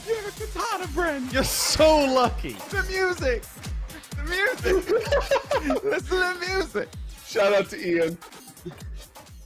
You 0.09 0.17
have 0.17 0.27
a 0.27 0.47
katana, 0.47 0.85
Bren. 0.87 1.33
You're 1.33 1.45
so 1.45 1.99
lucky. 2.13 2.57
The 2.71 2.83
music. 2.91 3.45
The 4.17 4.25
music. 4.25 5.85
Listen 5.85 6.09
to 6.09 6.39
the 6.41 6.47
music. 6.55 6.89
Shout 7.25 7.53
out 7.55 7.71
to 7.71 7.89
Ian. 7.89 8.19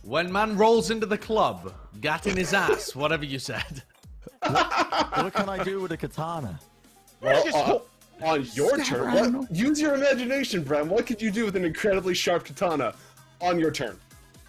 When 0.02 0.32
man 0.32 0.56
rolls 0.56 0.90
into 0.90 1.04
the 1.04 1.18
club, 1.18 1.74
gat 2.00 2.26
in 2.26 2.38
his 2.38 2.54
ass, 2.54 2.96
whatever 2.96 3.26
you 3.26 3.38
said. 3.38 3.82
What 4.42 5.34
can 5.34 5.50
I 5.50 5.62
do 5.62 5.82
with 5.82 5.92
a 5.92 5.98
katana? 5.98 6.58
Well, 7.20 7.44
Just 7.44 7.56
uh, 7.58 7.64
hold- 7.64 7.82
on 8.22 8.46
your 8.54 8.78
Stab 8.82 8.86
turn, 8.86 9.38
what, 9.38 9.50
use 9.54 9.80
your 9.80 9.94
imagination, 9.94 10.62
Bram. 10.62 10.88
What 10.88 11.06
could 11.06 11.20
you 11.20 11.30
do 11.30 11.44
with 11.44 11.56
an 11.56 11.64
incredibly 11.64 12.14
sharp 12.14 12.44
katana 12.44 12.94
on 13.40 13.58
your 13.58 13.70
turn? 13.70 13.98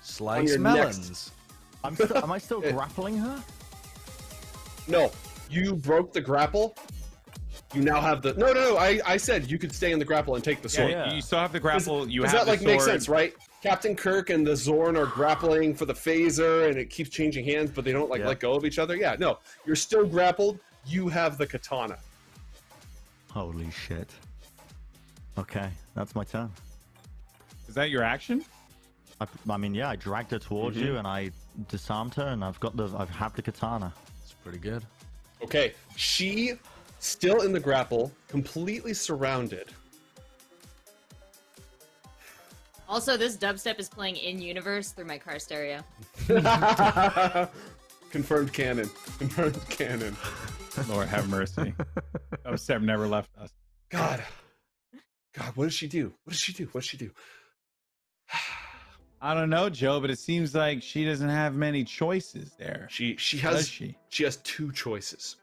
Slice 0.01 0.49
your 0.49 0.59
melons. 0.59 1.31
I'm 1.83 1.95
still, 1.95 2.17
am 2.17 2.31
I 2.31 2.37
still 2.39 2.61
grappling 2.61 3.17
her? 3.17 3.43
No, 4.87 5.11
you 5.49 5.75
broke 5.75 6.13
the 6.13 6.21
grapple. 6.21 6.75
You 7.73 7.81
now 7.81 8.01
have 8.01 8.21
the. 8.21 8.33
No, 8.33 8.47
no, 8.47 8.71
no. 8.71 8.77
I, 8.77 8.99
I 9.05 9.17
said 9.17 9.49
you 9.49 9.57
could 9.57 9.73
stay 9.73 9.91
in 9.93 9.99
the 9.99 10.03
grapple 10.05 10.35
and 10.35 10.43
take 10.43 10.61
the 10.61 10.67
sword. 10.67 10.91
Yeah. 10.91 11.13
You 11.13 11.21
still 11.21 11.39
have 11.39 11.53
the 11.53 11.59
grapple. 11.59 12.07
You 12.09 12.21
Does 12.23 12.31
have 12.31 12.45
that 12.45 12.51
like 12.51 12.61
make 12.61 12.81
sense, 12.81 13.07
right? 13.07 13.33
Captain 13.63 13.95
Kirk 13.95 14.29
and 14.29 14.45
the 14.45 14.61
Gorn 14.65 14.97
are 14.97 15.05
grappling 15.05 15.75
for 15.75 15.85
the 15.85 15.93
phaser, 15.93 16.67
and 16.69 16.77
it 16.77 16.89
keeps 16.89 17.09
changing 17.09 17.45
hands, 17.45 17.71
but 17.73 17.85
they 17.85 17.91
don't 17.91 18.09
like 18.09 18.21
Yeah. 18.21 18.29
let 18.29 18.39
go 18.39 18.53
of 18.53 18.65
each 18.65 18.79
other. 18.79 18.95
Yeah, 18.95 19.15
no, 19.19 19.39
you're 19.65 19.75
still 19.75 20.05
grappled. 20.05 20.59
You 20.85 21.07
have 21.09 21.37
the 21.37 21.45
katana. 21.45 21.99
Holy 23.33 23.71
shit. 23.71 24.09
Okay, 25.37 25.69
that's 25.95 26.15
my 26.15 26.25
turn. 26.25 26.51
Is 27.69 27.75
that 27.75 27.89
your 27.89 28.03
action? 28.03 28.43
I, 29.21 29.27
I 29.49 29.55
mean, 29.55 29.73
yeah, 29.73 29.89
I 29.89 29.95
dragged 29.95 30.31
her 30.31 30.39
towards 30.39 30.75
mm-hmm. 30.75 30.87
you 30.87 30.97
and 30.97 31.07
I 31.07 31.31
disarmed 31.69 32.13
her, 32.15 32.27
and 32.27 32.43
I've 32.43 32.59
got 32.59 32.75
the, 32.75 32.93
I've 32.97 33.09
had 33.09 33.33
the 33.33 33.41
katana. 33.41 33.93
It's 34.21 34.33
pretty 34.33 34.57
good. 34.57 34.83
Okay, 35.41 35.73
she 35.95 36.53
still 36.99 37.41
in 37.41 37.53
the 37.53 37.59
grapple, 37.59 38.11
completely 38.27 38.93
surrounded. 38.93 39.69
Also, 42.89 43.15
this 43.15 43.37
dubstep 43.37 43.79
is 43.79 43.87
playing 43.87 44.17
in 44.17 44.41
universe 44.41 44.91
through 44.91 45.05
my 45.05 45.17
car 45.17 45.39
stereo. 45.39 45.81
Confirmed 48.11 48.51
canon. 48.51 48.89
Confirmed 49.17 49.57
canon. 49.69 50.17
Lord 50.89 51.07
have 51.07 51.29
mercy. 51.29 51.73
Oh, 52.45 52.55
Seb 52.55 52.81
never 52.81 53.07
left 53.07 53.29
us. 53.37 53.51
God. 53.89 54.23
God, 55.33 55.55
what 55.55 55.65
does 55.65 55.73
she 55.73 55.87
do? 55.87 56.13
What 56.23 56.33
does 56.33 56.39
she 56.39 56.53
do? 56.53 56.65
What 56.71 56.81
does 56.81 56.85
she 56.89 56.97
do? 56.97 57.11
I 59.21 59.33
don't 59.35 59.49
know, 59.51 59.69
Joe, 59.69 59.99
but 59.99 60.09
it 60.09 60.17
seems 60.17 60.55
like 60.55 60.81
she 60.81 61.05
doesn't 61.05 61.29
have 61.29 61.53
many 61.55 61.83
choices 61.83 62.53
there. 62.57 62.87
She 62.89 63.15
she 63.17 63.39
Does 63.39 63.55
has 63.55 63.67
she? 63.67 63.95
she 64.09 64.23
has 64.23 64.37
two 64.37 64.71
choices. 64.71 65.35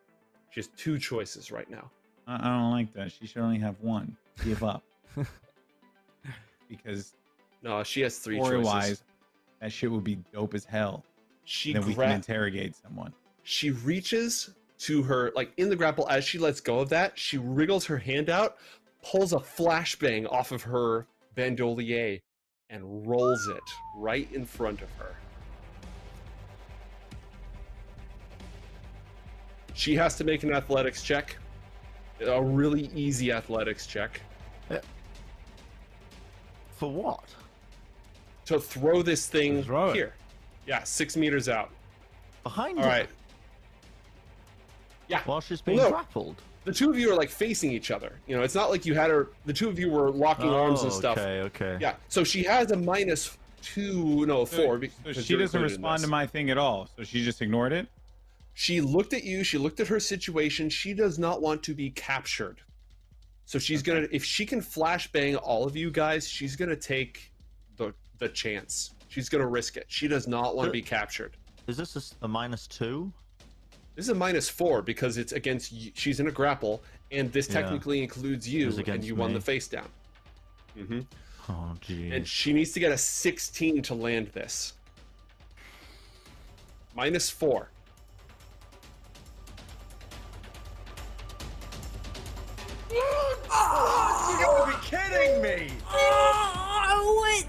She 0.51 0.61
has 0.61 0.69
two 0.77 0.99
choices 0.99 1.53
right 1.53 1.71
now. 1.71 1.91
I, 2.27 2.35
I 2.37 2.59
don't 2.59 2.71
like 2.73 2.93
that. 2.95 3.13
She 3.13 3.27
should 3.27 3.41
only 3.43 3.59
have 3.59 3.77
one. 3.81 4.17
Give 4.45 4.65
up. 4.65 4.83
because 6.69 7.15
No, 7.63 7.83
she 7.85 8.01
has 8.03 8.19
three 8.19 8.39
choices. 8.39 8.65
wise, 8.67 9.05
that 9.61 9.73
shit 9.73 9.91
would 9.91 10.05
be 10.05 10.17
dope 10.33 10.55
as 10.55 10.65
hell. 10.65 11.05
She 11.45 11.73
then 11.73 11.87
we 11.87 11.95
can 11.95 12.11
interrogate 12.11 12.75
someone. 12.77 13.13
she 13.43 13.71
reaches 13.71 14.51
to 14.79 15.03
her 15.03 15.33
like 15.35 15.53
in 15.57 15.69
the 15.69 15.77
grapple 15.77 16.07
as 16.09 16.25
she 16.25 16.39
lets 16.39 16.61
go 16.61 16.79
of 16.81 16.89
that 16.89 17.19
she 17.19 17.37
wriggles 17.37 17.85
her 17.85 17.99
hand 17.99 18.31
out 18.31 18.57
pulls 19.03 19.33
a 19.33 19.39
flashbang 19.39 20.31
off 20.31 20.53
of 20.53 20.63
her 20.63 21.07
bandolier 21.35 22.19
and 22.71 23.09
rolls 23.09 23.47
it 23.49 23.63
right 23.97 24.31
in 24.33 24.45
front 24.45 24.83
of 24.83 24.91
her. 24.99 25.15
She 29.75 29.95
has 29.95 30.17
to 30.17 30.25
make 30.25 30.43
an 30.43 30.53
athletics 30.53 31.03
check 31.03 31.37
a 32.21 32.43
really 32.43 32.91
easy 32.95 33.31
athletics 33.31 33.87
check. 33.87 34.21
Uh, 34.71 34.79
for 36.71 36.91
what? 36.91 37.25
to 38.45 38.59
throw 38.59 39.03
this 39.03 39.27
thing 39.27 39.63
Throw 39.63 39.93
here. 39.93 40.15
Yeah 40.67 40.83
six 40.83 41.17
meters 41.17 41.49
out. 41.49 41.71
Behind 42.43 42.79
all 42.79 42.85
her? 42.85 42.91
right 42.91 43.09
yeah 45.09 45.22
While 45.24 45.40
she's 45.40 45.60
being 45.60 45.78
No. 45.78 45.90
grappled. 45.90 46.36
the 46.64 46.72
two 46.72 46.90
of 46.90 46.98
you 46.98 47.10
are 47.12 47.16
like 47.16 47.30
facing 47.30 47.72
each 47.72 47.90
other. 47.90 48.12
You 48.26 48.36
know, 48.36 48.43
it's 48.43 48.55
not 48.55 48.70
like 48.70 48.85
you 48.86 48.94
had 48.94 49.10
her. 49.10 49.30
The 49.47 49.52
two 49.52 49.68
of 49.68 49.78
you 49.78 49.90
were 49.90 50.10
locking 50.10 50.51
oh, 50.51 50.62
arms 50.64 50.82
and 50.82 50.93
Oh, 50.93 50.94
stuff. 50.94 51.18
Okay, 51.18 51.40
okay. 51.43 51.78
Yeah. 51.80 51.94
So 52.09 52.24
she 52.24 52.43
has 52.44 52.70
a 52.70 52.76
minus 52.76 53.36
two, 53.62 54.26
no 54.26 54.44
four. 54.44 54.74
So, 54.74 54.78
because 54.78 55.16
so 55.16 55.22
she 55.22 55.36
doesn't 55.36 55.60
respond 55.60 56.02
to 56.02 56.09
my 56.09 56.26
thing 56.26 56.51
at 56.51 56.59
all. 56.59 56.89
So 56.97 57.05
she 57.05 57.24
just 57.24 57.43
ignored 57.43 57.72
it. 57.72 57.89
She 58.55 58.80
looked 58.80 59.12
at 59.12 59.24
you. 59.24 59.44
She 59.44 59.56
looked 59.56 59.80
at 59.80 59.86
her 59.86 60.01
situation. 60.01 60.68
She 60.68 60.93
does 60.93 61.18
not 61.18 61.40
want 61.40 61.62
to 61.64 61.74
be 61.74 61.90
captured. 61.90 62.60
So 63.44 63.59
she's 63.59 63.82
gonna, 63.82 64.06
if 64.10 64.24
she 64.24 64.44
can 64.44 64.60
flashbang 64.60 65.39
all 65.43 65.64
of 65.64 65.74
you 65.74 65.90
guys, 65.90 66.28
she's 66.28 66.55
gonna 66.56 66.76
take 66.76 67.32
the 67.76 67.94
the 68.18 68.28
chance. 68.28 68.94
She's 69.09 69.28
gonna 69.28 69.47
risk 69.47 69.76
it. 69.76 69.86
She 69.89 70.06
does 70.06 70.28
not 70.28 70.55
want 70.55 70.66
to 70.66 70.72
be 70.72 70.82
captured. 70.82 71.36
Is 71.66 71.76
this 71.76 71.97
a 71.97 72.56
two? 72.68 73.12
This 73.99 74.05
is 74.05 74.11
a 74.11 74.15
minus 74.15 74.49
four 74.49 74.81
because 74.81 75.16
it's 75.16 75.33
against. 75.33 75.73
y- 75.73 75.91
She's 75.93 76.20
in 76.20 76.29
a 76.29 76.31
grapple, 76.31 76.85
and 77.11 77.33
this 77.33 77.49
Yeah. 77.49 77.62
technically 77.62 78.01
includes 78.01 78.49
you, 78.49 78.69
and 78.69 78.79
against 78.79 79.09
you 79.09 79.16
won 79.16 79.33
the 79.35 79.41
face 79.41 79.66
down. 79.66 79.89
hmm 80.77 81.01
Oh, 81.49 81.75
geez. 81.81 82.12
And 82.12 82.25
she 82.29 82.53
needs 82.53 82.70
to 82.75 82.79
get 82.79 82.93
a 82.93 82.97
16 82.97 83.83
to 83.83 83.95
land 83.95 84.29
this. 84.29 84.75
Minus 86.95 87.29
four. 87.29 87.70
you 92.91 94.39
gotta 94.41 94.70
be 94.73 94.87
kidding 94.87 95.43
me! 95.43 95.73
Oh, 95.91 97.43
what? 97.43 97.47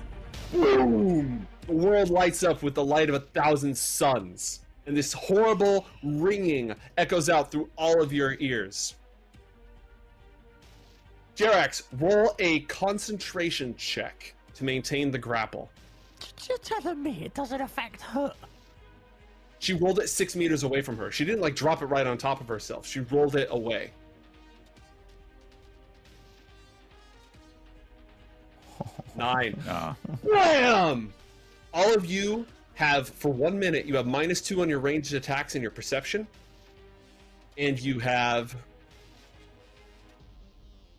Boom! 0.51 1.47
The 1.67 1.73
world 1.73 2.09
lights 2.09 2.43
up 2.43 2.63
with 2.63 2.73
the 2.75 2.83
light 2.83 3.09
of 3.09 3.15
a 3.15 3.19
thousand 3.19 3.77
suns. 3.77 4.61
And 4.89 4.97
this 4.97 5.13
horrible 5.13 5.85
ringing 6.01 6.73
echoes 6.97 7.29
out 7.29 7.51
through 7.51 7.69
all 7.77 8.01
of 8.01 8.11
your 8.11 8.35
ears. 8.39 8.95
Jerax, 11.37 11.83
roll 11.99 12.33
a 12.39 12.61
concentration 12.61 13.75
check 13.75 14.33
to 14.55 14.63
maintain 14.63 15.11
the 15.11 15.17
grapple. 15.19 15.69
You're 16.47 16.57
telling 16.57 17.03
me 17.03 17.21
it 17.23 17.35
doesn't 17.35 17.61
affect 17.61 18.01
her. 18.01 18.33
She 19.59 19.73
rolled 19.73 19.99
it 19.99 20.09
six 20.09 20.35
meters 20.35 20.63
away 20.63 20.81
from 20.81 20.97
her. 20.97 21.11
She 21.11 21.23
didn't 21.23 21.41
like 21.41 21.55
drop 21.55 21.83
it 21.83 21.85
right 21.85 22.07
on 22.07 22.17
top 22.17 22.41
of 22.41 22.47
herself. 22.47 22.87
She 22.87 23.01
rolled 23.01 23.35
it 23.35 23.49
away. 23.51 23.91
Nine. 29.15 29.53
Uh, 29.69 29.93
Bam! 30.27 31.13
All 31.75 31.93
of 31.93 32.07
you 32.07 32.47
have, 32.79 33.09
for 33.09 33.27
one 33.27 33.59
minute, 33.59 33.85
you 33.85 33.97
have 33.97 34.07
minus 34.07 34.39
two 34.39 34.61
on 34.61 34.69
your 34.69 34.79
ranged 34.79 35.13
attacks 35.13 35.53
and 35.53 35.61
your 35.61 35.69
perception. 35.69 36.25
And 37.57 37.77
you 37.77 37.99
have. 37.99 38.55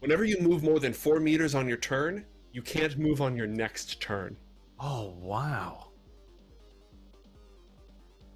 Whenever 0.01 0.25
you 0.25 0.39
move 0.41 0.63
more 0.63 0.79
than 0.79 0.93
four 0.93 1.21
meters 1.21 1.55
on 1.55 1.67
your 1.67 1.79
turn, 1.79 2.27
you 2.53 2.61
can't 2.61 2.99
move 2.99 3.23
on 3.23 3.35
your 3.35 3.47
next 3.47 3.99
turn. 4.01 4.37
Oh 4.79 5.15
wow. 5.21 5.89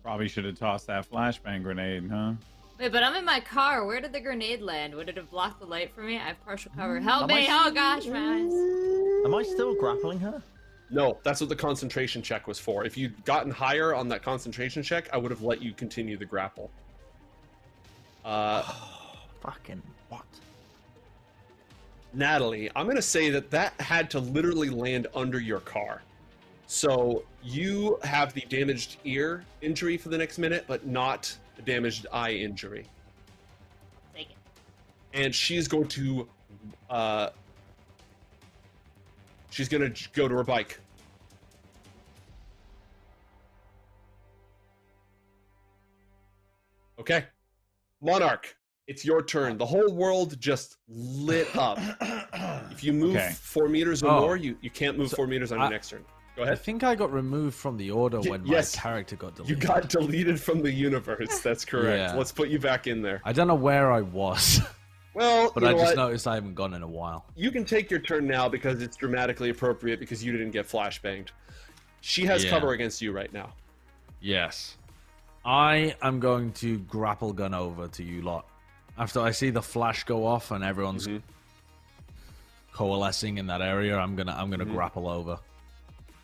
probably 0.02 0.28
should 0.28 0.46
have 0.46 0.58
tossed 0.58 0.86
that 0.86 1.10
flashbang 1.10 1.62
grenade, 1.62 2.08
huh? 2.10 2.32
Wait, 2.78 2.92
but 2.92 3.02
I'm 3.02 3.14
in 3.14 3.26
my 3.26 3.40
car. 3.40 3.86
Where 3.86 4.00
did 4.00 4.14
the 4.14 4.20
grenade 4.20 4.62
land? 4.62 4.94
Would 4.94 5.10
it 5.10 5.16
have 5.18 5.30
blocked 5.30 5.60
the 5.60 5.66
light 5.66 5.94
for 5.94 6.02
me? 6.02 6.16
I 6.16 6.28
have 6.28 6.44
partial 6.46 6.72
cover. 6.74 6.98
Mm, 6.98 7.02
Help 7.02 7.22
Am 7.24 7.30
I 7.30 7.40
me! 7.40 7.46
Oh 7.50 7.70
gosh, 7.70 8.06
my 8.06 8.36
eyes. 8.36 9.24
Am 9.26 9.34
I 9.34 9.42
still 9.42 9.74
grappling 9.74 10.18
her? 10.20 10.42
No, 10.90 11.18
that's 11.24 11.40
what 11.40 11.48
the 11.48 11.56
concentration 11.56 12.22
check 12.22 12.46
was 12.46 12.58
for. 12.58 12.84
If 12.84 12.96
you'd 12.96 13.24
gotten 13.24 13.50
higher 13.50 13.94
on 13.94 14.08
that 14.08 14.22
concentration 14.22 14.82
check, 14.82 15.08
I 15.12 15.16
would 15.16 15.30
have 15.30 15.42
let 15.42 15.62
you 15.62 15.72
continue 15.72 16.16
the 16.16 16.26
grapple. 16.26 16.70
Uh, 18.24 18.62
Fucking 19.40 19.82
what? 20.08 20.24
Natalie, 22.12 22.70
I'm 22.76 22.86
going 22.86 22.96
to 22.96 23.02
say 23.02 23.30
that 23.30 23.50
that 23.50 23.78
had 23.80 24.08
to 24.10 24.20
literally 24.20 24.70
land 24.70 25.06
under 25.14 25.40
your 25.40 25.60
car. 25.60 26.02
So 26.66 27.24
you 27.42 27.98
have 28.04 28.32
the 28.32 28.42
damaged 28.48 28.96
ear 29.04 29.44
injury 29.60 29.96
for 29.96 30.08
the 30.08 30.18
next 30.18 30.38
minute, 30.38 30.64
but 30.66 30.86
not 30.86 31.36
the 31.56 31.62
damaged 31.62 32.06
eye 32.12 32.32
injury. 32.32 32.86
Take 34.14 34.30
it. 34.30 34.36
And 35.12 35.34
she's 35.34 35.68
going 35.68 35.88
to, 35.88 36.28
uh, 36.88 37.30
she's 39.54 39.68
going 39.68 39.92
to 39.92 40.08
go 40.14 40.26
to 40.26 40.34
her 40.34 40.42
bike. 40.42 40.80
Okay. 46.98 47.24
Monarch, 48.00 48.54
it's 48.86 49.04
your 49.04 49.22
turn. 49.22 49.58
The 49.58 49.66
whole 49.66 49.92
world 49.92 50.38
just 50.40 50.76
lit 50.88 51.54
up. 51.56 51.78
If 52.70 52.82
you 52.82 52.92
move 52.92 53.14
Okay. 53.14 53.30
four 53.40 53.68
meters 53.68 54.02
or 54.02 54.08
Oh. 54.10 54.20
more, 54.22 54.36
you, 54.36 54.56
you 54.60 54.68
can't 54.68 54.98
move 54.98 55.10
So, 55.10 55.16
four 55.16 55.26
meters 55.28 55.52
on 55.52 55.58
your 55.58 55.68
I- 55.68 55.70
next 55.70 55.90
turn. 55.90 56.04
Go 56.34 56.42
ahead. 56.42 56.54
I 56.54 56.56
think 56.56 56.82
I 56.82 56.96
got 56.96 57.12
removed 57.12 57.54
from 57.54 57.76
the 57.76 57.92
order 57.92 58.18
Y- 58.18 58.30
when 58.30 58.44
yes. 58.44 58.74
my 58.74 58.82
character 58.82 59.14
got 59.14 59.36
deleted. 59.36 59.56
You 59.62 59.68
got 59.68 59.88
deleted 59.88 60.40
from 60.40 60.60
the 60.60 60.72
universe. 60.72 61.38
That's 61.38 61.64
correct. 61.64 61.86
Yeah. 62.12 62.18
Let's 62.18 62.32
put 62.32 62.48
you 62.48 62.58
back 62.58 62.88
in 62.88 63.00
there. 63.00 63.20
I 63.24 63.32
don't 63.32 63.46
know 63.46 63.54
where 63.54 63.92
I 63.92 64.00
was, 64.00 64.60
Well, 65.14 65.50
but 65.54 65.62
you 65.62 65.68
I 65.68 65.72
just 65.72 65.84
what? 65.84 65.96
noticed 65.96 66.26
I 66.26 66.34
haven't 66.34 66.54
gone 66.54 66.74
in 66.74 66.82
a 66.82 66.88
while. 66.88 67.24
You 67.36 67.50
can 67.50 67.64
take 67.64 67.90
your 67.90 68.00
turn 68.00 68.26
now 68.26 68.48
because 68.48 68.82
it's 68.82 68.96
dramatically 68.96 69.50
appropriate 69.50 70.00
because 70.00 70.24
you 70.24 70.32
didn't 70.32 70.50
get 70.50 70.66
flashbanged. 70.68 71.28
She 72.00 72.26
has 72.26 72.44
Yeah. 72.44 72.50
cover 72.50 72.72
against 72.72 73.00
you 73.00 73.12
right 73.12 73.32
now. 73.32 73.52
Yes. 74.20 74.76
I 75.44 75.94
am 76.02 76.20
going 76.20 76.52
to 76.54 76.78
grapple 76.80 77.32
gun 77.32 77.54
over 77.54 77.86
to 77.88 78.02
you 78.02 78.22
lot. 78.22 78.46
After 78.98 79.20
I 79.20 79.30
see 79.30 79.50
the 79.50 79.62
flash 79.62 80.04
go 80.04 80.26
off 80.26 80.50
and 80.50 80.64
everyone's 80.64 81.06
Mhm. 81.06 81.22
coalescing 82.72 83.38
in 83.38 83.46
that 83.46 83.60
area, 83.62 83.96
I'm 83.96 84.16
gonna 84.16 84.34
I'm 84.36 84.50
gonna 84.50 84.66
Mhm. 84.66 84.72
grapple 84.72 85.08
over. 85.08 85.38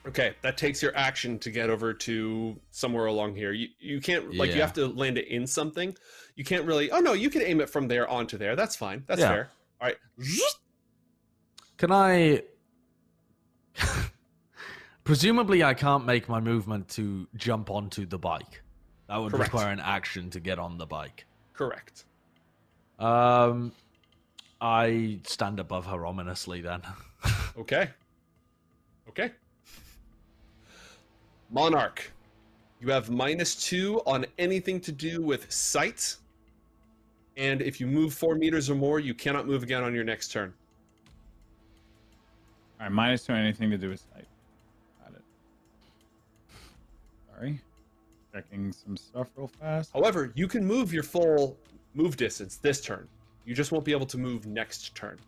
Okay, 0.06 0.34
that 0.40 0.56
takes 0.56 0.82
your 0.82 0.96
action 0.96 1.38
to 1.40 1.50
get 1.50 1.68
over 1.68 1.92
to 1.92 2.58
somewhere 2.70 3.06
along 3.06 3.34
here. 3.34 3.52
You 3.52 3.68
you 3.78 4.00
can't 4.00 4.34
like 4.34 4.54
you 4.54 4.60
have 4.62 4.72
to 4.74 4.86
land 4.86 5.18
it 5.18 5.28
in 5.28 5.46
something. 5.46 5.94
You 6.36 6.44
can't 6.44 6.64
really. 6.64 6.90
Oh 6.90 7.00
no, 7.00 7.12
you 7.12 7.28
can 7.28 7.42
aim 7.42 7.60
it 7.60 7.68
from 7.68 7.86
there 7.86 8.08
onto 8.08 8.38
there. 8.38 8.56
That's 8.56 8.74
fine. 8.76 9.04
That's 9.06 9.20
Yeah. 9.20 9.28
fair. 9.28 9.50
All 9.80 9.88
right. 9.88 9.96
Can 11.76 11.92
I? 11.92 12.42
Presumably, 15.04 15.62
I 15.64 15.74
can't 15.74 16.06
make 16.06 16.28
my 16.28 16.40
movement 16.40 16.88
to 16.90 17.26
jump 17.36 17.70
onto 17.70 18.06
the 18.06 18.18
bike. 18.18 18.62
That 19.08 19.16
would 19.18 19.32
Correct. 19.32 19.52
require 19.52 19.70
an 19.72 19.80
action 19.80 20.30
to 20.30 20.40
get 20.40 20.58
on 20.58 20.78
the 20.78 20.86
bike. 20.86 21.26
Correct. 21.52 22.04
Um, 22.98 23.72
I 24.60 25.20
stand 25.24 25.58
above 25.60 25.86
her 25.86 26.06
ominously. 26.06 26.62
Then. 26.62 26.82
Okay. 27.58 27.90
Okay. 29.08 29.32
Monarch, 31.50 32.12
you 32.80 32.90
have 32.90 33.10
minus 33.10 33.54
two 33.56 34.00
on 34.06 34.24
anything 34.38 34.80
to 34.80 34.92
do 34.92 35.20
with 35.20 35.50
sight. 35.50 36.16
And 37.36 37.60
if 37.60 37.80
you 37.80 37.86
move 37.86 38.14
four 38.14 38.34
meters 38.34 38.70
or 38.70 38.74
more, 38.74 39.00
you 39.00 39.14
cannot 39.14 39.46
move 39.46 39.62
again 39.62 39.82
on 39.82 39.94
your 39.94 40.04
next 40.04 40.28
turn. 40.28 40.52
All 42.78 42.86
right, 42.86 42.92
minus 42.92 43.26
two 43.26 43.32
on 43.32 43.40
anything 43.40 43.70
to 43.70 43.78
do 43.78 43.90
with 43.90 44.00
sight. 44.00 44.26
Got 45.02 45.14
it. 45.14 45.22
Sorry. 47.34 47.60
Checking 48.32 48.72
some 48.72 48.96
stuff 48.96 49.28
real 49.36 49.48
fast. 49.48 49.90
However, 49.92 50.32
you 50.34 50.46
can 50.46 50.64
move 50.64 50.92
your 50.92 51.02
full 51.02 51.56
move 51.94 52.16
distance 52.16 52.56
this 52.56 52.80
turn. 52.80 53.08
You 53.44 53.54
just 53.54 53.72
won't 53.72 53.84
be 53.84 53.92
able 53.92 54.06
to 54.06 54.18
move 54.18 54.46
next 54.46 54.94
turn. 54.94 55.18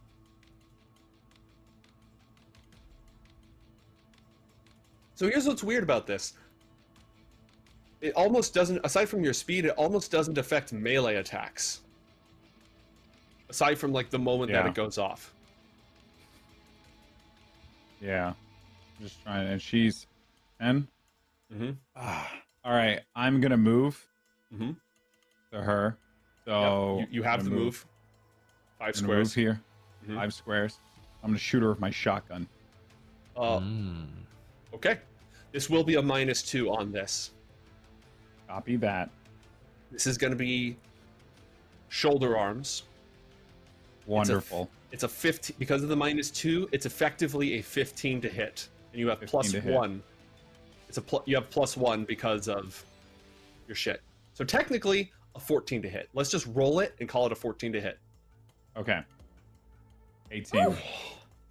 So 5.22 5.28
here's 5.28 5.46
what's 5.46 5.62
weird 5.62 5.84
about 5.84 6.04
this. 6.08 6.32
It 8.00 8.12
almost 8.16 8.52
doesn't, 8.54 8.80
aside 8.82 9.08
from 9.08 9.22
your 9.22 9.32
speed, 9.32 9.64
it 9.66 9.70
almost 9.76 10.10
doesn't 10.10 10.36
affect 10.36 10.72
melee 10.72 11.14
attacks. 11.14 11.82
Aside 13.48 13.78
from 13.78 13.92
like 13.92 14.10
the 14.10 14.18
moment 14.18 14.50
that 14.50 14.66
it 14.66 14.74
goes 14.74 14.98
off. 14.98 15.32
Yeah. 18.00 18.32
Just 19.00 19.22
trying, 19.22 19.46
and 19.46 19.62
she's 19.62 20.08
10. 20.60 20.88
Mm-hmm. 21.54 21.70
Ah, 21.94 22.32
all 22.64 22.72
right, 22.74 23.02
I'm 23.14 23.40
gonna 23.40 23.56
move 23.56 24.04
Mhm. 24.52 24.74
to 25.52 25.62
her. 25.62 25.98
So 26.44 26.98
you, 26.98 27.06
you 27.12 27.22
have 27.22 27.44
the 27.44 27.50
gonna 27.50 27.62
move. 27.62 27.86
Five 28.76 28.96
I'm 28.96 29.02
gonna 29.06 29.18
move 29.18 29.28
squares. 29.28 29.34
here. 29.34 29.60
Mhm. 30.04 30.16
Five 30.16 30.34
squares. 30.34 30.78
I'm 31.22 31.28
gonna 31.30 31.38
shoot 31.38 31.62
her 31.62 31.68
with 31.68 31.78
my 31.78 31.90
shotgun. 31.90 32.48
Uh, 33.36 33.60
Mm. 33.60 34.08
Okay. 34.74 34.98
This 35.52 35.68
will 35.68 35.84
be 35.84 35.96
a 35.96 36.02
minus 36.02 36.42
two 36.42 36.70
on 36.70 36.92
this. 36.92 37.30
Copy 38.48 38.76
that. 38.76 39.10
This 39.90 40.06
is 40.06 40.16
going 40.16 40.32
to 40.32 40.36
be 40.36 40.76
shoulder 41.88 42.36
arms. 42.36 42.84
Wonderful. 44.06 44.68
It's 44.90 45.04
a 45.04 45.08
15 45.08 45.56
because 45.58 45.82
of 45.82 45.88
the 45.88 45.96
minus 45.96 46.30
two. 46.30 46.68
It's 46.72 46.86
effectively 46.86 47.54
a 47.58 47.62
15 47.62 48.20
to 48.22 48.28
hit, 48.28 48.68
and 48.92 49.00
you 49.00 49.08
have 49.08 49.20
15 49.20 49.62
hit. 49.62 49.64
one. 49.64 50.02
It's 50.88 50.98
a 50.98 51.02
pl- 51.02 51.22
you 51.26 51.36
have 51.36 51.48
plus 51.50 51.76
one 51.76 52.04
because 52.04 52.48
of 52.48 52.82
your 53.66 53.74
shit. 53.74 54.02
So 54.34 54.44
technically, 54.44 55.12
a 55.34 55.40
14 55.40 55.82
to 55.82 55.88
hit. 55.88 56.08
Let's 56.14 56.30
just 56.30 56.46
roll 56.48 56.80
it 56.80 56.94
and 57.00 57.08
call 57.08 57.26
it 57.26 57.32
a 57.32 57.34
14 57.34 57.72
to 57.72 57.80
hit. 57.80 57.98
Okay. 58.76 59.00
18. 60.30 60.74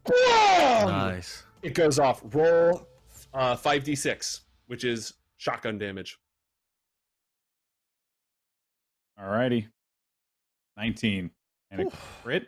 Nice. 0.09 1.43
It 1.61 1.75
goes 1.75 1.99
off. 1.99 2.21
Roll 2.33 2.87
uh, 3.33 3.55
5d6, 3.55 4.41
which 4.67 4.83
is 4.83 5.13
shotgun 5.37 5.77
damage. 5.77 6.17
Alrighty. 9.19 9.67
19. 10.77 11.29
And 11.71 11.81
a 11.81 11.91
crit? 12.23 12.47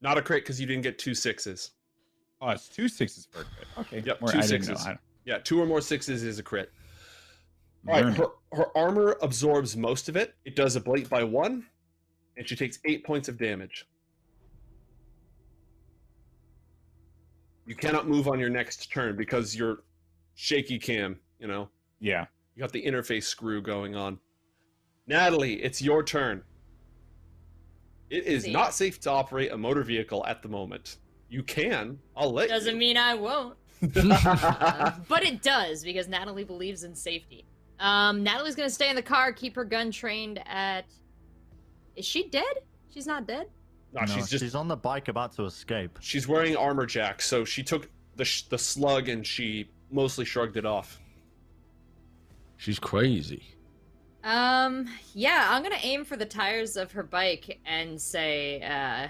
Not 0.00 0.18
a 0.18 0.22
crit 0.22 0.44
because 0.44 0.60
you 0.60 0.66
didn't 0.66 0.82
get 0.82 0.98
two 0.98 1.14
sixes. 1.14 1.72
Oh, 2.40 2.50
it's 2.50 2.68
two 2.68 2.88
sixes 2.88 3.26
for 3.30 3.42
a 3.42 3.44
crit. 3.44 3.66
Okay. 3.78 4.02
Yep, 4.06 4.22
Or 4.22 4.32
two 4.32 4.42
sixes. 4.42 4.86
Yeah, 5.24 5.38
two 5.38 5.60
or 5.60 5.66
more 5.66 5.80
sixes 5.80 6.22
is 6.22 6.38
a 6.38 6.42
crit. 6.42 6.70
All 7.88 7.94
right, 7.94 8.14
her, 8.14 8.26
her 8.52 8.76
armor 8.76 9.16
absorbs 9.22 9.76
most 9.76 10.08
of 10.08 10.16
it. 10.16 10.34
It 10.44 10.54
does 10.56 10.76
ablate 10.76 11.08
by 11.08 11.24
one, 11.24 11.64
and 12.36 12.46
she 12.48 12.56
takes 12.56 12.78
eight 12.84 13.04
points 13.04 13.28
of 13.28 13.38
damage. 13.38 13.86
You 17.66 17.74
cannot 17.74 18.08
move 18.08 18.28
on 18.28 18.40
your 18.40 18.48
next 18.48 18.90
turn 18.90 19.16
because 19.16 19.54
you're 19.54 19.82
shaky 20.34 20.78
cam, 20.78 21.18
you 21.38 21.46
know. 21.46 21.68
Yeah. 22.00 22.26
You 22.54 22.60
got 22.60 22.72
the 22.72 22.82
interface 22.84 23.24
screw 23.24 23.62
going 23.62 23.94
on. 23.94 24.18
Natalie, 25.06 25.62
it's 25.62 25.80
your 25.80 26.02
turn. 26.02 26.42
It 28.10 28.24
is 28.24 28.44
See. 28.44 28.52
not 28.52 28.74
safe 28.74 29.00
to 29.00 29.10
operate 29.10 29.52
a 29.52 29.56
motor 29.56 29.82
vehicle 29.82 30.24
at 30.26 30.42
the 30.42 30.48
moment. 30.48 30.96
You 31.28 31.42
can. 31.42 31.98
I'll 32.16 32.32
let 32.32 32.48
Doesn't 32.48 32.74
you. 32.74 32.78
mean 32.78 32.96
I 32.96 33.14
won't. 33.14 33.56
Uh, 33.96 34.92
but 35.08 35.22
it 35.22 35.42
does 35.42 35.84
because 35.84 36.08
Natalie 36.08 36.44
believes 36.44 36.82
in 36.82 36.94
safety. 36.94 37.44
Um, 37.78 38.22
Natalie's 38.22 38.56
gonna 38.56 38.68
stay 38.68 38.90
in 38.90 38.96
the 38.96 39.02
car, 39.02 39.32
keep 39.32 39.54
her 39.56 39.64
gun 39.64 39.90
trained 39.90 40.40
at. 40.46 40.84
Is 41.96 42.04
she 42.04 42.28
dead? 42.28 42.44
She's 42.92 43.06
not 43.06 43.26
dead. 43.26 43.46
No, 43.92 44.06
she's 44.06 44.28
just 44.28 44.44
she's 44.44 44.54
on 44.54 44.68
the 44.68 44.76
bike 44.76 45.08
about 45.08 45.32
to 45.32 45.44
escape. 45.44 45.98
she's 46.00 46.28
wearing 46.28 46.56
armor 46.56 46.86
jack, 46.86 47.20
so 47.20 47.44
she 47.44 47.62
took 47.62 47.88
the 48.16 48.24
sh- 48.24 48.42
the 48.44 48.58
slug 48.58 49.08
and 49.08 49.26
she 49.26 49.68
mostly 49.90 50.24
shrugged 50.24 50.56
it 50.56 50.64
off. 50.64 51.00
She's 52.56 52.78
crazy. 52.78 53.42
Um, 54.22 54.86
yeah, 55.14 55.48
I'm 55.50 55.62
gonna 55.62 55.78
aim 55.82 56.04
for 56.04 56.16
the 56.16 56.26
tires 56.26 56.76
of 56.76 56.92
her 56.92 57.02
bike 57.02 57.58
and 57.64 58.00
say, 58.00 58.60
uh, 58.62 59.08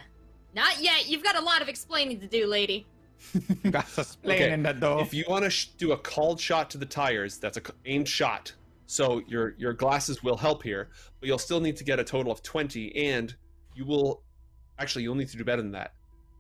not 0.55 0.81
yet. 0.81 1.09
You've 1.09 1.25
got 1.25 1.37
a 1.37 1.43
lot 1.43 1.61
of 1.63 1.69
explaining 1.69 2.21
to 2.21 2.27
do, 2.27 2.47
lady. 2.47 2.87
Got 3.71 3.87
a 3.99 4.05
plane 4.23 4.51
in 4.53 4.63
the 4.63 4.73
door. 4.73 5.03
If 5.03 5.13
you 5.13 5.25
want 5.29 5.45
to 5.45 5.51
sh- 5.51 5.67
do 5.77 5.93
a 5.93 5.97
called 5.99 6.41
shot 6.41 6.71
to 6.71 6.79
the 6.79 6.87
tires, 6.87 7.37
that's 7.37 7.59
a 7.59 7.61
c- 7.61 7.73
aimed 7.85 8.09
shot. 8.09 8.55
So 8.87 9.21
your 9.29 9.55
your 9.59 9.75
glasses 9.75 10.23
will 10.23 10.39
help 10.39 10.63
here, 10.63 10.89
but 11.21 11.27
you'll 11.27 11.37
still 11.39 11.61
need 11.61 11.77
to 11.77 11.85
get 11.85 12.01
a 12.01 12.05
total 12.05 12.33
of 12.33 12.43
20 12.43 12.97
and 12.97 13.35
you 13.75 13.85
will 13.85 14.23
actually 14.81 15.05
you'll 15.05 15.15
need 15.15 15.29
to 15.29 15.37
do 15.37 15.45
better 15.45 15.63
than 15.63 15.73
that. 15.73 15.93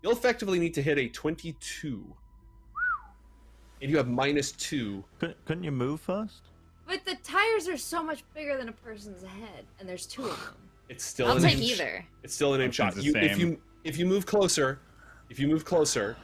You'll 0.02 0.12
effectively 0.12 0.58
need 0.58 0.74
to 0.74 0.82
hit 0.82 0.98
a 0.98 1.08
22. 1.08 2.04
And 3.82 3.90
you 3.90 3.96
have 3.96 4.08
minus 4.08 4.52
2. 4.52 5.04
Couldn't, 5.18 5.44
couldn't 5.44 5.64
you 5.64 5.72
move 5.72 6.00
first? 6.00 6.42
But 6.86 7.04
the 7.04 7.16
tires 7.22 7.68
are 7.68 7.76
so 7.76 8.02
much 8.02 8.24
bigger 8.34 8.56
than 8.56 8.68
a 8.68 8.72
person's 8.72 9.22
head, 9.22 9.64
and 9.78 9.88
there's 9.88 10.06
two 10.06 10.24
of 10.24 10.30
them. 10.44 10.54
It's 10.90 11.04
still 11.04 11.28
I'll 11.28 11.36
an 11.36 11.42
take 11.44 11.52
aimed 11.54 11.66
sh- 11.66 11.72
either. 11.74 12.04
It's 12.24 12.34
still 12.34 12.52
an 12.54 12.60
aim 12.60 12.72
shot. 12.72 12.94
seems 12.94 13.06
You, 13.06 13.12
if 13.14 13.38
you 13.38 13.60
if 13.84 13.96
you 13.96 14.06
move 14.06 14.26
closer, 14.26 14.80
if 15.28 15.38
you 15.38 15.46
move 15.46 15.64
closer, 15.64 16.16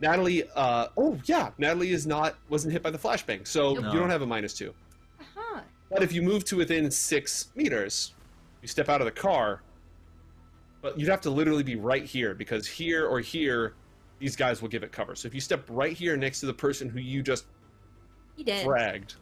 Natalie. 0.00 0.44
Uh, 0.54 0.86
oh 0.96 1.18
yeah, 1.24 1.50
Natalie 1.58 1.90
is 1.90 2.06
not 2.06 2.36
wasn't 2.48 2.72
hit 2.72 2.84
by 2.84 2.92
the 2.92 2.98
flashbang, 2.98 3.44
so 3.44 3.74
Nope. 3.74 3.92
you 3.92 3.98
don't 3.98 4.10
have 4.10 4.22
a 4.22 4.26
minus 4.26 4.54
two. 4.54 4.72
Uh-huh. 5.18 5.60
But 5.90 6.04
if 6.04 6.12
you 6.12 6.22
move 6.22 6.44
to 6.44 6.56
within 6.56 6.88
six 6.88 7.48
meters, 7.56 8.14
you 8.62 8.68
step 8.68 8.88
out 8.88 9.00
of 9.00 9.06
the 9.06 9.10
car. 9.10 9.60
But 10.84 11.00
you'd 11.00 11.08
have 11.08 11.22
to 11.22 11.30
literally 11.30 11.62
be 11.62 11.76
right 11.76 12.04
here 12.04 12.34
because 12.34 12.66
here 12.66 13.06
or 13.06 13.18
here, 13.18 13.72
these 14.18 14.36
guys 14.36 14.60
will 14.60 14.68
give 14.68 14.82
it 14.82 14.92
cover. 14.92 15.14
So 15.16 15.26
if 15.26 15.32
you 15.34 15.40
step 15.40 15.64
right 15.70 15.94
here 15.96 16.14
next 16.14 16.40
to 16.40 16.46
the 16.46 16.52
person 16.52 16.90
who 16.90 16.98
you 17.00 17.22
just 17.22 17.46
He 18.36 18.44
did. 18.44 18.66
fragged, 18.66 19.14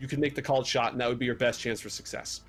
you 0.00 0.08
can 0.08 0.18
make 0.18 0.34
the 0.34 0.42
called 0.42 0.66
shot, 0.66 0.90
and 0.90 1.00
that 1.00 1.08
would 1.08 1.20
be 1.20 1.26
your 1.26 1.36
best 1.36 1.60
chance 1.60 1.80
for 1.80 1.90
success. 1.90 2.40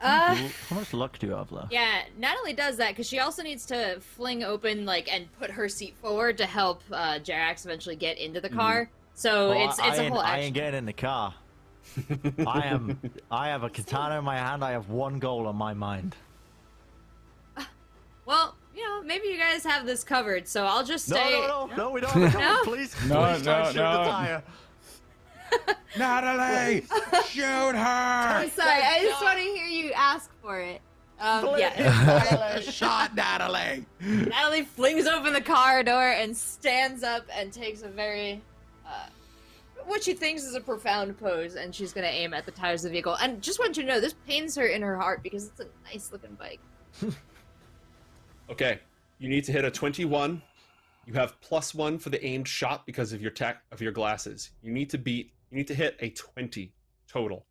Uh, 0.00 0.34
How 0.70 0.76
much 0.76 0.94
luck 0.94 1.18
do 1.18 1.26
you 1.26 1.34
have 1.34 1.52
left? 1.52 1.70
yeah, 1.70 2.04
Natalie 2.16 2.54
does 2.54 2.78
that 2.78 2.90
because 2.92 3.06
she 3.06 3.18
also 3.18 3.42
needs 3.42 3.66
to 3.66 4.00
fling 4.00 4.42
open, 4.42 4.86
like, 4.86 5.12
and 5.12 5.30
put 5.38 5.50
her 5.50 5.68
seat 5.68 5.94
forward 6.00 6.38
to 6.38 6.46
help 6.46 6.80
uh, 6.90 7.18
Jerax 7.22 7.66
eventually 7.66 7.96
get 7.96 8.16
into 8.16 8.40
the 8.40 8.48
car. 8.48 8.88
So 9.12 9.50
Oh, 9.50 9.52
it's 9.52 9.78
I, 9.78 9.88
it's 9.88 9.98
I 9.98 10.02
a 10.02 10.04
ain't, 10.06 10.12
whole 10.14 10.22
I 10.22 10.28
action. 10.30 10.44
ain't 10.44 10.54
getting 10.54 10.78
in 10.78 10.86
the 10.86 10.92
car. 10.94 11.34
I 12.46 12.66
am. 12.66 12.98
I 13.30 13.48
have 13.48 13.62
a 13.62 13.68
katana 13.78 14.18
in 14.18 14.24
my 14.24 14.38
hand. 14.38 14.64
I 14.64 14.70
have 14.72 14.88
one 14.88 15.18
goal 15.18 15.46
on 15.46 15.56
my 15.56 15.74
mind. 15.74 16.16
Well, 18.26 18.56
you 18.74 18.82
know, 18.82 19.02
maybe 19.02 19.28
you 19.28 19.38
guys 19.38 19.64
have 19.64 19.86
this 19.86 20.04
covered, 20.04 20.46
so 20.46 20.64
I'll 20.66 20.84
just 20.84 21.08
No, 21.08 21.16
stay. 21.16 21.30
no, 21.46 21.66
no, 21.66 21.76
no. 21.76 21.90
We 21.90 22.00
don't 22.00 22.10
have 22.10 22.34
a 22.34 22.38
No? 22.38 22.60
Please, 22.64 22.94
No, 23.06 23.24
please 23.32 23.42
don't 23.42 23.64
no, 23.64 23.64
shoot 23.70 23.76
no. 23.76 23.92
the 24.04 24.10
tire. 24.10 24.42
Natalie, 25.96 26.84
shoot 27.28 27.42
her! 27.44 27.76
I'm 27.78 28.50
sorry, 28.50 28.82
I 28.82 28.98
just 29.02 29.22
want 29.22 29.38
to 29.38 29.44
hear 29.44 29.64
you 29.66 29.92
ask 29.92 30.30
for 30.42 30.60
it. 30.60 30.80
Um, 31.20 31.48
yeah. 31.56 31.70
Natalie, 31.78 32.62
shot 32.70 33.14
Natalie. 33.14 33.86
Natalie 34.00 34.62
flings 34.64 35.06
open 35.06 35.32
the 35.32 35.40
car 35.40 35.82
door 35.84 36.10
and 36.10 36.36
stands 36.36 37.02
up 37.04 37.24
and 37.32 37.52
takes 37.52 37.82
a 37.82 37.88
very, 37.88 38.42
uh, 38.86 39.06
what 39.86 40.02
she 40.02 40.12
thinks 40.14 40.42
is 40.42 40.54
a 40.56 40.60
profound 40.60 41.16
pose, 41.18 41.54
and 41.54 41.72
she's 41.74 41.92
gonna 41.92 42.08
aim 42.08 42.34
at 42.34 42.44
the 42.44 42.50
tires 42.52 42.84
of 42.84 42.90
the 42.90 42.94
vehicle. 42.94 43.14
And 43.14 43.40
just 43.40 43.58
want 43.60 43.76
you 43.76 43.84
to 43.84 43.88
know, 43.88 44.00
this 44.00 44.14
pains 44.26 44.56
her 44.56 44.66
in 44.66 44.82
her 44.82 44.96
heart 44.98 45.22
because 45.22 45.46
it's 45.46 45.60
a 45.60 45.66
nice 45.90 46.10
looking 46.12 46.34
bike. 46.34 46.60
Okay, 48.50 48.78
you 49.18 49.28
need 49.28 49.44
to 49.44 49.52
hit 49.52 49.64
a 49.64 49.70
21. 49.70 50.40
You 51.06 51.14
have 51.14 51.40
plus 51.40 51.74
one 51.74 51.98
for 51.98 52.10
the 52.10 52.24
aimed 52.24 52.48
shot 52.48 52.86
because 52.86 53.12
of 53.12 53.20
your 53.22 53.30
tech 53.30 53.62
of 53.72 53.80
your 53.80 53.92
glasses. 53.92 54.50
You 54.62 54.72
need 54.72 54.90
to 54.90 54.98
beat. 54.98 55.32
You 55.50 55.56
need 55.56 55.68
to 55.68 55.74
hit 55.74 55.96
a 56.00 56.10
20 56.10 56.72
total 57.08 57.46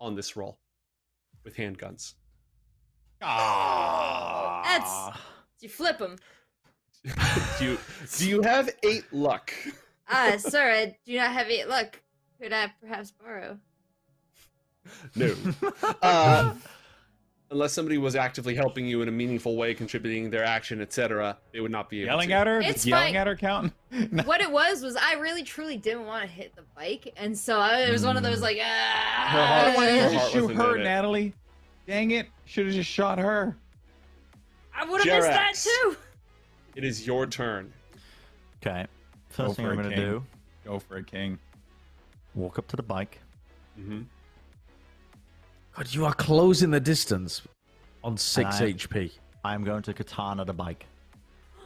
on 0.00 0.14
this 0.14 0.36
roll 0.36 0.58
with 1.44 1.56
handguns. 1.56 2.14
Ah. 3.22 4.62
That's 4.64 5.18
you 5.60 5.68
flip 5.68 5.98
them. 5.98 6.16
do 7.58 7.64
you 7.64 7.78
do 8.16 8.28
you 8.28 8.42
have 8.42 8.70
eight 8.82 9.04
luck? 9.12 9.52
Ah, 10.08 10.36
sir, 10.38 10.70
I 10.70 10.96
do 11.06 11.16
not 11.16 11.32
have 11.32 11.48
eight 11.48 11.68
luck. 11.68 12.00
Could 12.40 12.52
I 12.52 12.72
perhaps 12.80 13.12
borrow? 13.12 13.58
No. 15.14 15.34
Uh, 16.02 16.54
unless 17.50 17.72
somebody 17.72 17.98
was 17.98 18.14
actively 18.14 18.54
helping 18.54 18.86
you 18.86 19.02
in 19.02 19.08
a 19.08 19.12
meaningful 19.12 19.56
way, 19.56 19.74
contributing 19.74 20.30
their 20.30 20.44
action, 20.44 20.80
etc., 20.80 21.36
they 21.52 21.60
would 21.60 21.70
not 21.70 21.88
be 21.90 22.00
able 22.02 22.10
Yelling 22.12 22.28
to. 22.28 22.34
at 22.34 22.46
her? 22.46 22.60
It's 22.60 22.74
Does 22.74 22.86
yelling 22.86 23.06
fine. 23.14 23.16
at 23.16 23.26
her 23.26 23.36
count? 23.36 23.72
No. 24.12 24.22
what 24.22 24.40
it 24.40 24.50
was 24.50 24.82
was 24.84 24.94
I 24.96 25.14
really 25.14 25.42
truly 25.42 25.76
didn't 25.76 26.06
want 26.06 26.22
to 26.22 26.28
hit 26.30 26.54
the 26.54 26.62
bike, 26.76 27.12
and 27.16 27.36
so 27.36 27.58
I, 27.58 27.80
it 27.80 27.90
was 27.92 28.04
one 28.06 28.16
of 28.16 28.22
those 28.22 28.40
like 28.40 28.56
Her 28.58 28.62
ah. 28.64 29.26
heart- 29.64 29.76
Why 29.76 29.86
her 29.86 29.90
didn't 29.92 30.12
you 30.12 30.18
heart 30.18 30.32
just 30.32 30.46
shoot 30.46 30.54
her, 30.56 30.76
it. 30.76 30.84
Natalie? 30.84 31.32
Dang 31.86 32.12
it! 32.12 32.28
Should 32.44 32.66
have 32.66 32.74
just 32.74 32.88
shot 32.88 33.18
her. 33.18 33.56
I 34.72 34.84
would 34.84 35.04
have 35.04 35.16
missed 35.18 35.28
that 35.28 35.54
too. 35.56 35.96
It 36.76 36.84
is 36.84 37.04
your 37.04 37.26
turn. 37.26 37.72
Okay. 38.64 38.86
Go 39.36 39.44
First 39.46 39.56
thing 39.56 39.66
I'm 39.66 39.74
gonna 39.76 39.88
King. 39.88 39.98
do: 39.98 40.24
Go 40.64 40.78
for 40.78 40.98
it, 40.98 41.08
King. 41.08 41.36
walk 42.36 42.58
up 42.60 42.68
to 42.68 42.76
the 42.76 42.82
bike. 42.84 43.18
hmm 43.76 44.02
God, 45.80 45.94
you 45.94 46.04
are 46.04 46.12
closing 46.12 46.70
the 46.70 46.78
distance 46.78 47.40
on 48.04 48.18
six 48.18 48.60
I- 48.60 48.72
HP. 48.74 49.12
I 49.42 49.54
am 49.54 49.64
going 49.64 49.80
to 49.84 49.94
katana 49.94 50.44
the 50.44 50.52
bike. 50.52 50.84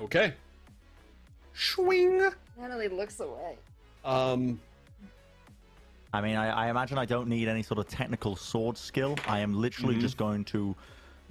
Okay. 0.01 0.34
Swing. 1.52 2.31
Natalie 2.57 2.86
looks 2.86 3.18
away. 3.18 3.59
Um. 4.05 4.60
I 6.12 6.20
mean, 6.20 6.36
I, 6.36 6.67
I 6.67 6.70
imagine 6.70 6.97
I 6.97 7.07
don't 7.07 7.26
need 7.26 7.49
any 7.49 7.65
sort 7.65 7.81
of 7.81 7.89
technical 7.89 8.36
sword 8.36 8.78
skill. 8.78 9.17
I 9.26 9.41
am 9.41 9.52
literally 9.52 9.97
Mhm. 9.97 10.01
just 10.02 10.17
going 10.17 10.44
to 10.44 10.76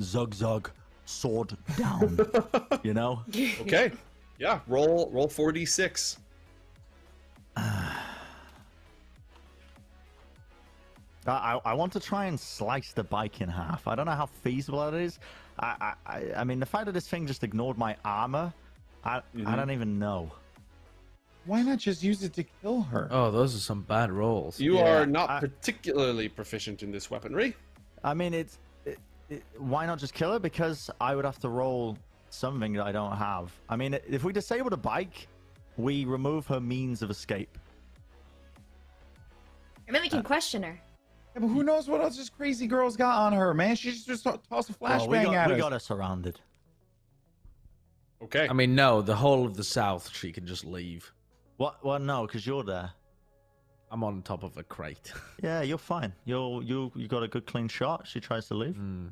zug 0.01 0.33
zug 0.33 0.69
sword 1.05 1.55
down. 1.77 2.19
you 2.83 2.93
know? 2.93 3.21
Okay. 3.61 3.93
Yeah. 4.39 4.59
Roll. 4.67 5.09
Roll 5.13 5.29
four 5.29 5.53
d 5.53 5.63
six. 5.65 6.17
I, 11.27 11.59
I, 11.65 11.71
I 11.71 11.73
want 11.73 11.93
to 11.93 11.99
try 11.99 12.25
and 12.25 12.39
slice 12.39 12.91
the 12.93 13.03
bike 13.03 13.41
in 13.41 13.49
half. 13.49 13.87
I 13.87 13.95
don't 13.95 14.05
know 14.05 14.11
how 14.13 14.25
feasible 14.25 14.79
that 14.89 14.93
is. 14.99 15.19
I, 15.59 15.75
I, 15.79 15.93
I, 16.17 16.23
I 16.37 16.43
mean, 16.43 16.59
the 16.59 16.65
fact 16.65 16.85
that 16.85 16.91
this 16.93 17.07
thing 17.07 17.27
just 17.27 17.43
ignored 17.43 17.77
my 17.77 17.95
armor, 18.03 18.53
I, 19.03 19.17
I 19.17 19.21
Mhm. 19.35 19.55
don't 19.55 19.71
even 19.71 19.99
know. 19.99 20.31
Why 21.45 21.61
not 21.61 21.77
just 21.79 22.01
use 22.03 22.23
it 22.23 22.33
to 22.33 22.43
kill 22.61 22.81
her? 22.83 23.07
Oh, 23.11 23.29
those 23.29 23.53
are 23.55 23.59
some 23.59 23.81
bad 23.81 24.11
rolls. 24.11 24.59
You 24.59 24.77
Yeah, 24.77 25.01
are 25.01 25.05
not 25.05 25.29
I- 25.29 25.39
particularly 25.41 26.29
proficient 26.29 26.83
in 26.83 26.91
this 26.91 27.11
weaponry. 27.11 27.55
I 28.03 28.13
mean, 28.13 28.33
it's 28.33 28.57
it, 28.85 28.97
it, 29.29 29.43
why 29.57 29.85
not 29.85 29.99
just 29.99 30.13
kill 30.13 30.31
her? 30.31 30.39
Because 30.39 30.89
I 31.01 31.15
would 31.15 31.25
have 31.25 31.39
to 31.39 31.49
roll 31.49 31.97
something 32.29 32.73
that 32.73 32.85
I 32.85 32.91
don't 32.93 33.15
have. 33.17 33.51
I 33.69 33.75
mean, 33.75 33.93
if 34.09 34.23
we 34.23 34.31
disable 34.33 34.69
the 34.69 34.77
bike, 34.77 35.27
we 35.77 36.05
remove 36.05 36.47
her 36.47 36.59
means 36.61 37.01
of 37.01 37.09
escape. 37.11 37.57
And 39.87 39.93
then 39.95 40.01
we 40.01 40.09
can 40.09 40.23
question 40.23 40.63
her. 40.63 40.79
Yeah, 41.35 41.41
but 41.41 41.47
who 41.47 41.63
knows 41.63 41.87
what 41.87 42.01
else 42.01 42.17
this 42.17 42.29
crazy 42.29 42.67
girl's 42.67 42.95
got 42.95 43.17
on 43.21 43.33
her, 43.33 43.53
man? 43.53 43.75
She 43.75 43.91
just, 43.91 44.07
just 44.07 44.23
tossed 44.23 44.69
a 44.69 44.75
Well, 44.79 44.99
flashbang 44.99 45.07
we 45.07 45.23
got, 45.23 45.33
at 45.35 45.47
we 45.47 45.53
us. 45.55 45.59
got 45.61 45.71
her 45.71 45.79
surrounded. 45.79 46.39
Okay. 48.21 48.47
I 48.47 48.53
mean, 48.53 48.75
no, 48.75 49.01
the 49.01 49.15
whole 49.15 49.45
of 49.45 49.55
the 49.57 49.63
south 49.63 50.09
she 50.13 50.31
can 50.31 50.45
just 50.45 50.63
leave. 50.63 51.11
What? 51.57 51.83
Well, 51.83 51.99
no, 51.99 52.25
because 52.25 52.45
you're 52.45 52.63
there. 52.63 52.91
I'm 53.91 54.03
on 54.03 54.21
top 54.23 54.43
of 54.43 54.57
a 54.57 54.63
crate. 54.63 55.11
Yeah, 55.43 55.61
you're 55.61 55.77
fine. 55.77 56.13
You're 56.25 56.63
you 56.63 56.89
you 56.95 57.07
got 57.09 57.21
a 57.21 57.27
good 57.27 57.45
clean 57.45 57.67
shot. 57.67 58.07
She 58.07 58.19
tries 58.21 58.47
to 58.47 58.53
leave. 58.53 58.75
Hmm. 58.77 59.07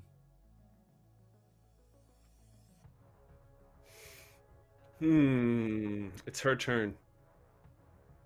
Hmm. 5.00 6.08
It's 6.25 6.40
her 6.41 6.56
turn. 6.56 6.93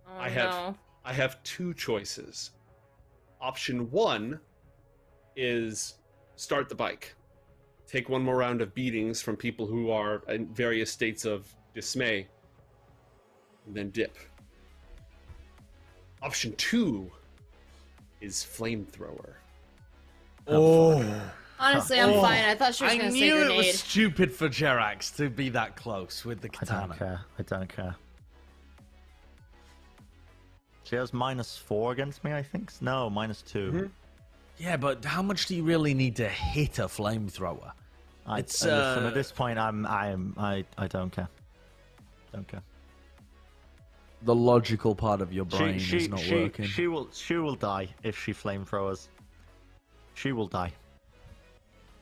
Oh, 0.08 0.20
I 0.20 0.30
have- 0.30 0.52
no. 0.52 0.76
I 1.04 1.14
have 1.14 1.42
two 1.44 1.74
choices. 1.76 2.52
Option 3.50 3.92
one 3.92 4.40
is 5.36 6.00
start 6.36 6.68
the 6.68 6.74
bike. 6.74 7.14
Take 7.86 8.10
one 8.10 8.24
more 8.24 8.36
round 8.38 8.60
of 8.60 8.74
beatings 8.74 9.22
from 9.22 9.36
people 9.38 9.68
who 9.68 9.92
are 9.92 10.24
in 10.30 10.48
various 10.48 10.92
states 10.92 11.26
of 11.26 11.46
dismay, 11.76 12.28
and 13.68 13.76
then 13.76 13.92
dip. 13.92 14.18
Option 16.24 16.56
two 16.56 17.12
is 18.20 18.38
flamethrower. 18.38 19.34
Oh, 20.48 21.06
Honestly, 21.60 22.00
I'm 22.00 22.10
Oh, 22.14 22.22
fine. 22.22 22.46
I 22.46 22.56
thought 22.56 22.74
she 22.74 22.84
was 22.84 22.94
gonna 22.96 23.12
say 23.12 23.30
grenade. 23.30 23.44
I 23.44 23.46
knew 23.48 23.54
it 23.54 23.58
was 23.58 23.80
stupid 23.80 24.32
for 24.34 24.50
Jerax 24.50 25.16
to 25.18 25.30
be 25.30 25.50
that 25.50 25.76
close 25.76 26.26
with 26.26 26.42
the 26.42 26.48
I 26.48 26.66
don't 26.66 26.90
katana. 26.90 26.96
care. 26.98 27.22
I 27.38 27.44
don't 27.44 27.70
care. 27.70 27.96
She 30.86 30.96
has 30.96 31.14
minus 31.14 31.58
four 31.58 31.92
against 31.92 32.24
me, 32.24 32.32
I 32.32 32.44
think. 32.44 32.72
No, 32.80 33.10
minus 33.10 33.42
2 33.42 33.72
Mhm. 33.72 33.92
Yeah, 34.58 34.78
but 34.78 35.04
how 35.04 35.22
much 35.22 35.48
do 35.48 35.56
you 35.56 35.64
really 35.64 35.94
need 35.94 36.16
to 36.18 36.30
hit 36.30 36.80
a 36.80 36.84
flamethrower? 36.86 37.74
I, 38.26 38.40
It's, 38.40 38.64
uh, 38.66 38.68
listen, 38.68 39.04
uh, 39.04 39.08
at 39.08 39.14
this 39.14 39.32
point, 39.32 39.60
I'm, 39.60 39.86
I'm, 39.86 40.34
I, 40.38 40.64
I 40.78 40.88
don't 40.88 41.12
care. 41.12 41.28
Don't 42.32 42.48
care. 42.48 42.62
The 44.22 44.36
logical 44.36 44.96
part 44.96 45.22
of 45.22 45.34
your 45.34 45.46
brain 45.46 45.78
she, 45.78 45.98
is 45.98 46.10
not 46.10 46.20
she, 46.20 46.36
working. 46.36 46.66
she 46.66 46.88
will, 46.88 47.10
she 47.12 47.36
will 47.36 47.56
die 47.56 47.90
if 48.04 48.18
she 48.18 48.34
flamethrowers. 48.34 49.10
She 50.14 50.32
will 50.32 50.48
die. 50.48 50.72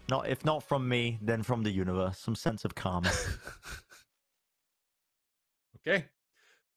Not 0.09 0.27
if 0.27 0.45
not 0.45 0.61
from 0.61 0.87
me, 0.87 1.17
then 1.21 1.41
from 1.41 1.63
the 1.63 1.71
universe. 1.71 2.19
Some 2.19 2.35
sense 2.35 2.65
of 2.65 2.75
karma. 2.75 3.11
Okay. 5.85 6.05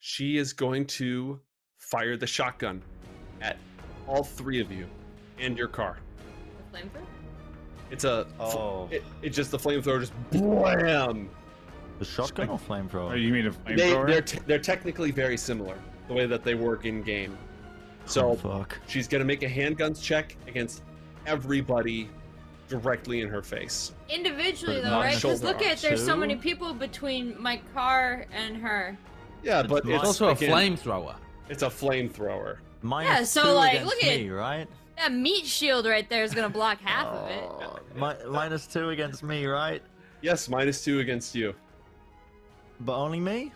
She 0.01 0.37
is 0.37 0.53
going 0.53 0.87
to 0.99 1.41
fire 1.87 2.17
the 2.17 2.27
shotgun 2.27 2.83
at 3.41 3.57
all 4.09 4.25
three 4.25 4.61
of 4.61 4.71
you 4.73 4.87
and 5.39 5.57
your 5.57 5.69
car. 5.69 5.99
The 6.73 6.79
flamethrower? 6.79 7.05
It's 7.93 8.05
a. 8.05 8.27
oh, 8.41 8.89
It, 8.91 9.05
it 9.23 9.31
just 9.31 9.53
the 9.53 9.59
flamethrower 9.59 10.01
just 10.01 10.13
blam. 10.33 11.31
the 12.01 12.05
shotgun 12.05 12.49
or 12.49 12.55
Oh, 12.55 12.59
flamethrower? 12.59 13.21
you 13.23 13.33
mean 13.33 13.47
a 13.47 13.51
They 13.51 13.77
flamethrower? 13.91 14.07
they're 14.09 14.21
te- 14.23 14.41
they're 14.47 14.59
technically 14.59 15.13
very 15.13 15.37
similar 15.37 15.79
the 16.09 16.15
way 16.15 16.27
that 16.27 16.43
they 16.43 16.55
work 16.57 16.85
in 16.85 17.03
game. 17.03 17.39
Oh, 17.39 18.07
So 18.07 18.35
fuck. 18.35 18.77
she's 18.89 19.07
gonna 19.07 19.25
make 19.25 19.45
a 19.45 19.49
handguns 19.49 20.03
check 20.03 20.37
against 20.49 20.83
everybody 21.27 22.09
directly 22.69 23.21
in 23.21 23.29
her 23.29 23.43
face. 23.43 23.93
Individually, 24.09 24.81
But 24.83 24.91
though, 24.91 24.97
right? 24.99 25.15
Because 25.15 25.45
look 25.45 25.63
at 25.63 25.79
there's 25.79 26.05
so 26.05 26.17
many 26.17 26.35
people 26.35 26.75
between 26.75 27.41
my 27.41 27.59
car 27.75 28.27
and 28.33 28.57
her. 28.57 28.99
Yeah, 29.45 29.63
but 29.63 29.85
it's 29.85 29.89
It's 29.95 30.05
also 30.05 30.29
a 30.31 30.35
flamethrower. 30.35 31.15
It's 31.49 31.63
a 31.63 31.67
flamethrower. 31.67 32.59
Minus 32.83 33.31
so, 33.31 33.55
like, 33.55 33.85
look 33.85 34.03
at- 34.03 34.19
me, 34.21 34.31
right? 34.31 34.69
That 34.97 35.13
meat 35.13 35.45
shield 35.47 35.87
right 35.87 36.09
there 36.09 36.25
is 36.25 36.35
gonna 36.35 36.49
block 36.49 36.81
half 36.81 37.07
of 37.07 37.29
it. 37.31 37.45
Oh, 37.45 38.31
minus 38.31 38.67
two 38.67 38.91
against 38.91 39.23
me, 39.23 39.45
right? 39.47 39.83
Yes, 40.23 40.49
minus 40.49 40.83
two 40.83 41.01
against 41.01 41.35
you. 41.35 41.55
But 42.81 42.97
only 42.97 43.21
me? 43.21 43.53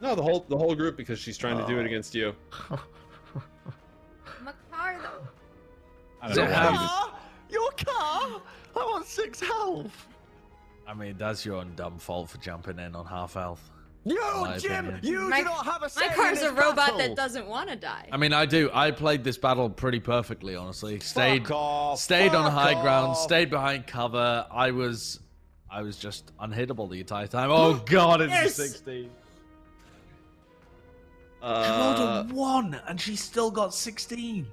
No, 0.00 0.14
the 0.16 0.22
whole 0.22 0.44
the 0.48 0.56
whole 0.56 0.74
group 0.74 0.96
because 0.96 1.18
she's 1.20 1.38
trying 1.38 1.58
to 1.58 1.66
do 1.66 1.78
it 1.78 1.82
Oh. 1.82 1.86
against 1.86 2.14
you. 2.14 2.34
My 4.42 4.52
car, 4.70 4.98
though. 5.00 5.28
I 6.20 6.26
don't 6.26 6.34
So 6.34 6.44
know 6.44 6.50
why 6.50 6.56
how- 6.56 6.70
you 6.70 6.78
just- 6.78 6.94
Car? 6.94 7.10
Your 7.50 7.70
car? 7.72 8.42
I 8.76 8.84
want 8.90 9.06
six 9.06 9.40
health. 9.40 10.08
I 10.86 10.94
mean, 10.94 11.16
that's 11.16 11.46
your 11.46 11.56
own 11.56 11.74
dumb 11.76 11.98
fault 11.98 12.30
for 12.30 12.38
jumping 12.38 12.78
in 12.80 12.94
on 12.96 13.06
half 13.06 13.34
health. 13.34 13.70
You, 14.06 14.20
Jim, 14.58 14.98
you 15.02 15.20
My- 15.30 15.38
do 15.38 15.44
not 15.44 15.64
have 15.64 15.76
a 15.78 15.80
My 15.84 15.88
say 15.88 16.06
in 16.08 16.12
car's 16.12 16.40
this 16.40 16.50
a 16.50 16.52
robot 16.52 16.76
battle. 16.76 16.98
that 16.98 17.16
doesn't 17.16 17.46
want 17.46 17.70
to 17.70 17.76
die. 17.76 18.06
I 18.12 18.18
mean, 18.18 18.34
I 18.34 18.44
do. 18.44 18.68
I 18.74 18.90
played 18.90 19.24
this 19.24 19.38
battle 19.38 19.70
pretty 19.70 19.98
perfectly, 20.00 20.56
honestly. 20.56 21.00
Stayed, 21.00 21.44
Fuck 21.48 21.56
off, 21.56 21.98
stayed 22.00 22.34
on 22.34 22.44
fuck 22.44 22.52
high 22.52 22.82
ground, 22.82 23.16
stayed 23.16 23.48
behind 23.48 23.86
cover. 23.86 24.46
I 24.50 24.72
was, 24.72 25.20
I 25.70 25.80
was 25.80 25.96
just 25.96 26.36
unhittable 26.38 26.90
the 26.90 27.00
entire 27.00 27.26
time. 27.26 27.50
Oh 27.50 27.74
God, 27.86 28.20
it's 28.20 28.30
Yes! 28.32 28.58
a 28.58 28.68
sixteen. 28.68 29.10
I 31.42 31.46
Uh, 31.46 31.78
rolled 32.26 32.30
a 32.30 32.34
one, 32.34 32.80
and 32.86 33.00
she 33.00 33.16
still 33.16 33.50
got 33.50 33.74
sixteen. 33.74 34.46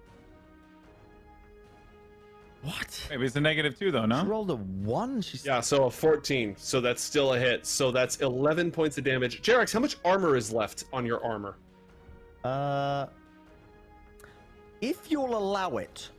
What? 2.64 3.08
Maybe 3.10 3.26
it's 3.26 3.36
a 3.36 3.42
negative 3.42 3.78
two 3.80 3.92
though, 3.92 4.04
She 4.04 4.08
no? 4.08 4.24
rolled 4.26 4.52
a 4.52 4.56
one. 4.56 5.22
She's 5.22 5.46
yeah, 5.46 5.62
so 5.62 5.86
a 5.86 5.92
14. 5.92 6.56
So 6.58 6.80
that's 6.80 7.02
still 7.02 7.34
a 7.34 7.40
hit. 7.40 7.66
So 7.66 7.90
that's 7.92 8.18
11 8.18 8.72
points 8.72 8.98
of 9.00 9.04
damage. 9.04 9.42
Jerax, 9.42 9.74
how 9.74 9.80
much 9.80 9.98
armor 10.06 10.36
is 10.36 10.52
left 10.54 10.84
on 10.94 11.04
your 11.06 11.24
armor? 11.26 11.56
Uh, 12.44 13.08
if 14.80 15.10
you'll 15.12 15.36
allow 15.36 15.78
it, 15.78 16.10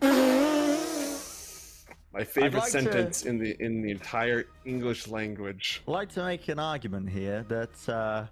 My 0.00 0.08
favorite 2.24 2.54
like 2.60 2.64
to- 2.64 2.70
sentence 2.70 3.24
in 3.26 3.38
the 3.38 3.54
in 3.62 3.80
the 3.82 3.90
entire 3.92 4.46
English 4.64 5.06
language. 5.08 5.82
I'd 5.86 5.90
like 5.92 6.08
to 6.14 6.24
make 6.24 6.48
an 6.48 6.58
argument 6.58 7.08
here 7.10 7.44
that 7.48 7.88
uh, 7.88 8.26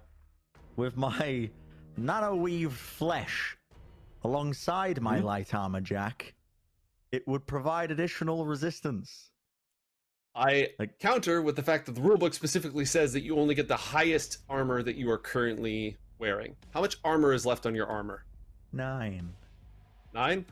with 0.75 0.97
my 0.97 1.49
nano 1.95 2.35
weaved 2.35 2.75
flesh 2.77 3.57
alongside 4.25 5.01
my 5.01 5.19
Mhm. 5.19 5.23
light 5.23 5.53
armor 5.53 5.79
jack, 5.81 6.33
it 7.11 7.27
would 7.27 7.45
provide 7.47 7.91
additional 7.91 8.45
resistance. 8.45 9.31
I 10.35 10.69
Like- 10.77 10.99
counter 10.99 11.41
with 11.41 11.55
the 11.55 11.63
fact 11.63 11.85
that 11.87 11.93
the 11.95 12.01
rulebook 12.01 12.33
specifically 12.33 12.85
says 12.85 13.11
that 13.13 13.21
you 13.23 13.37
only 13.37 13.55
get 13.55 13.67
the 13.67 13.75
highest 13.77 14.39
armor 14.49 14.83
that 14.83 14.95
you 14.95 15.09
are 15.09 15.17
currently 15.17 15.97
wearing. 16.19 16.55
How 16.73 16.81
much 16.81 16.97
armor 17.03 17.33
is 17.33 17.45
left 17.45 17.65
on 17.65 17.73
your 17.73 17.87
armor? 17.87 18.25
Nine. 18.71 19.33
Nine. 20.13 20.45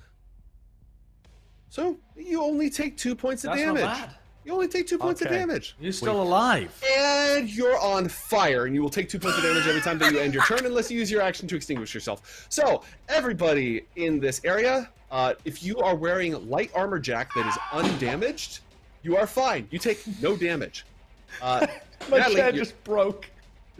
So 1.70 1.98
you 2.16 2.42
only 2.42 2.70
take 2.70 2.98
two 2.98 3.16
points 3.16 3.44
of 3.44 3.52
That's 3.52 3.62
damage. 3.62 3.82
not 3.84 3.98
bad. 4.08 4.16
You 4.46 4.54
only 4.54 4.68
take 4.68 4.88
two 4.88 5.00
points 5.00 5.22
of 5.24 5.30
damage. 5.30 5.76
You're 5.80 5.92
still 5.92 6.22
alive. 6.22 6.72
And 6.88 7.50
you're 7.50 7.80
on 7.80 8.08
fire, 8.08 8.66
and 8.68 8.76
you 8.76 8.82
will 8.84 8.92
take 8.92 9.10
two 9.10 9.18
points 9.18 9.38
of 9.40 9.44
damage 9.44 9.66
every 9.68 9.82
time 9.82 9.98
that 10.00 10.14
you 10.14 10.20
end 10.20 10.36
your 10.36 10.44
turn, 10.44 10.66
unless 10.68 10.92
you 10.92 11.00
use 11.00 11.10
your 11.10 11.22
action 11.24 11.48
to 11.48 11.56
extinguish 11.56 11.96
yourself. 11.96 12.46
So, 12.50 12.84
everybody 13.10 13.88
in 13.96 14.20
this 14.20 14.42
area, 14.44 14.92
uh, 15.12 15.34
if 15.46 15.64
you 15.64 15.78
are 15.80 15.96
wearing 15.96 16.50
light 16.50 16.72
armor 16.76 17.00
jack 17.00 17.30
that 17.36 17.46
is 17.48 17.58
undamaged, 17.72 18.60
you 19.04 19.18
are 19.18 19.28
fine. 19.28 19.68
You 19.72 19.80
take 19.80 20.02
no 20.22 20.36
damage. 20.36 20.86
Uh, 21.42 21.68
My 22.10 22.18
Natalie, 22.20 22.36
chair 22.36 22.52
just 22.52 22.82
broke. 22.84 23.28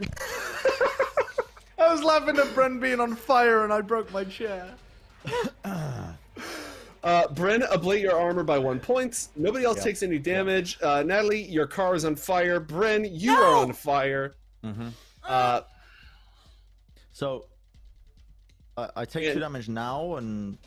I 1.78 1.92
was 1.92 2.02
laughing 2.02 2.36
at 2.38 2.46
Bren 2.48 2.80
being 2.80 3.00
on 3.00 3.14
fire, 3.14 3.64
and 3.64 3.72
I 3.72 3.80
broke 3.82 4.12
my 4.12 4.24
chair. 4.24 4.74
Uh, 5.64 6.12
Bren, 7.28 7.62
ablate 7.70 8.00
your 8.02 8.18
armor 8.18 8.42
by 8.42 8.58
one 8.58 8.80
point. 8.80 9.28
Nobody 9.36 9.64
else 9.64 9.76
Yep. 9.76 9.84
takes 9.84 10.02
any 10.02 10.18
damage. 10.18 10.78
Uh, 10.82 11.02
Natalie, 11.04 11.42
your 11.42 11.66
car 11.66 11.94
is 11.94 12.04
on 12.04 12.16
fire. 12.16 12.60
Bren, 12.60 13.08
you 13.12 13.32
are 13.32 13.54
on 13.54 13.72
fire. 13.72 14.34
Mm-hmm. 14.64 14.88
Uh, 15.24 15.60
So, 17.12 17.46
I 18.76 18.88
I 18.96 19.04
take 19.04 19.24
And- 19.24 19.34
two 19.34 19.40
damage 19.40 19.68
now, 19.68 20.16
and 20.16 20.58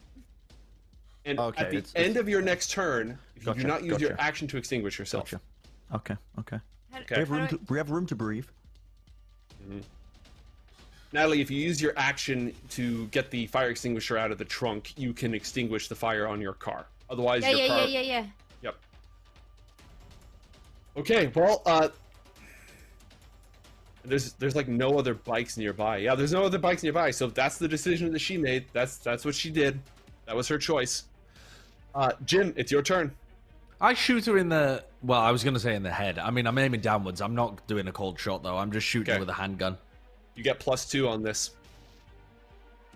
and 1.25 1.39
Okay, 1.39 1.61
at 1.61 1.69
the 1.71 1.77
it's- 1.77 1.91
it's- 1.91 2.05
end 2.07 2.17
of 2.17 2.29
your 2.29 2.41
next 2.41 2.71
turn, 2.71 3.17
if 3.35 3.45
you 3.45 3.53
do 3.53 3.63
not 3.63 3.83
use 3.83 3.99
your 3.99 4.15
action 4.19 4.47
to 4.47 4.57
extinguish 4.57 4.97
yourself, 4.99 5.31
gotcha. 5.31 5.41
Okay, 5.93 6.15
okay. 6.39 6.59
How- 6.91 6.99
Okay. 7.01 7.15
We 7.15 7.19
have 7.19 7.29
room 7.29 7.47
to 7.49 7.59
we 7.69 7.77
have 7.77 7.89
room 7.91 8.05
to 8.07 8.15
breathe. 8.15 8.47
Natalie, 11.11 11.41
if 11.41 11.49
you 11.49 11.59
use 11.59 11.81
your 11.81 11.93
action 11.97 12.53
to 12.71 13.07
get 13.07 13.31
the 13.31 13.47
fire 13.47 13.69
extinguisher 13.69 14.17
out 14.17 14.31
of 14.31 14.37
the 14.37 14.45
trunk, 14.45 14.93
you 14.97 15.11
can 15.13 15.33
extinguish 15.33 15.87
the 15.87 15.95
fire 15.95 16.27
on 16.27 16.39
your 16.39 16.53
car. 16.53 16.85
Otherwise, 17.09 17.43
I- 17.43 17.49
your 17.49 17.59
Yeah, 17.59 17.65
yeah, 17.65 17.69
car. 17.79 17.87
yeah, 17.87 17.99
yeah, 18.01 18.01
yeah. 18.21 18.25
Yep. 18.61 18.75
Okay, 20.97 21.27
well, 21.35 21.61
uh, 21.65 21.89
there's 24.03 24.33
there's 24.33 24.55
like 24.55 24.67
no 24.67 24.97
other 24.99 25.13
bikes 25.15 25.57
nearby. 25.57 25.97
Yeah, 25.97 26.15
there's 26.15 26.31
no 26.33 26.43
other 26.43 26.57
bikes 26.59 26.83
nearby. 26.83 27.11
So 27.11 27.27
that's 27.27 27.57
the 27.57 27.67
decision 27.67 28.11
that 28.13 28.19
she 28.19 28.37
made. 28.37 28.65
That's 28.73 28.97
that's 28.97 29.25
what 29.25 29.35
she 29.35 29.49
did. 29.51 29.79
That 30.29 30.35
was 30.35 30.47
her 30.49 30.59
choice. 30.59 31.05
Uh, 31.95 32.11
Jim, 32.23 32.53
it's 32.55 32.71
your 32.71 32.83
turn. 32.83 33.15
I 33.81 33.95
shoot 33.95 34.27
her 34.27 34.37
in 34.37 34.47
the. 34.49 34.83
Well, 35.01 35.19
I 35.19 35.31
was 35.31 35.43
going 35.43 35.55
to 35.55 35.59
say 35.59 35.73
in 35.73 35.81
the 35.81 35.89
head. 35.89 36.19
I 36.19 36.29
mean, 36.29 36.45
I'm 36.45 36.55
aiming 36.59 36.81
downwards. 36.81 37.19
I'm 37.19 37.33
not 37.33 37.65
doing 37.65 37.87
a 37.87 37.91
called 37.91 38.19
shot 38.19 38.43
though. 38.43 38.55
I'm 38.55 38.71
just 38.71 38.85
shooting 38.85 39.11
Okay. 39.11 39.19
with 39.19 39.29
a 39.29 39.33
handgun. 39.33 39.75
You 40.35 40.43
get 40.43 40.59
plus 40.59 40.87
two 40.87 41.07
on 41.07 41.23
this. 41.23 41.49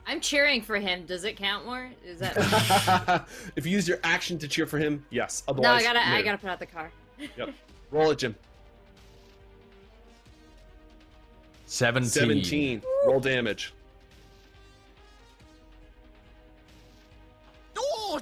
I'm 0.06 0.22
cheering 0.22 0.62
for 0.62 0.76
him. 0.76 1.08
Does 1.08 1.24
it 1.24 1.36
count 1.36 1.66
more? 1.66 1.90
Is 2.06 2.20
that? 2.20 3.26
if 3.56 3.66
you 3.66 3.72
use 3.72 3.88
your 3.88 3.98
action 4.04 4.38
to 4.38 4.48
cheer 4.48 4.68
for 4.68 4.78
him, 4.78 5.04
yes. 5.10 5.42
Otherwise, 5.48 5.64
no, 5.64 5.72
I 5.72 5.82
gotta, 5.82 6.08
I 6.08 6.18
no. 6.20 6.24
gotta 6.24 6.38
put 6.38 6.52
out 6.52 6.60
the 6.60 6.68
car. 6.68 6.92
Yep. 7.36 7.50
Roll 7.90 8.12
it, 8.12 8.20
Jim. 8.20 8.36
Seventeen. 11.66 12.12
17. 12.12 12.82
Roll 13.08 13.20
damage. 13.20 13.74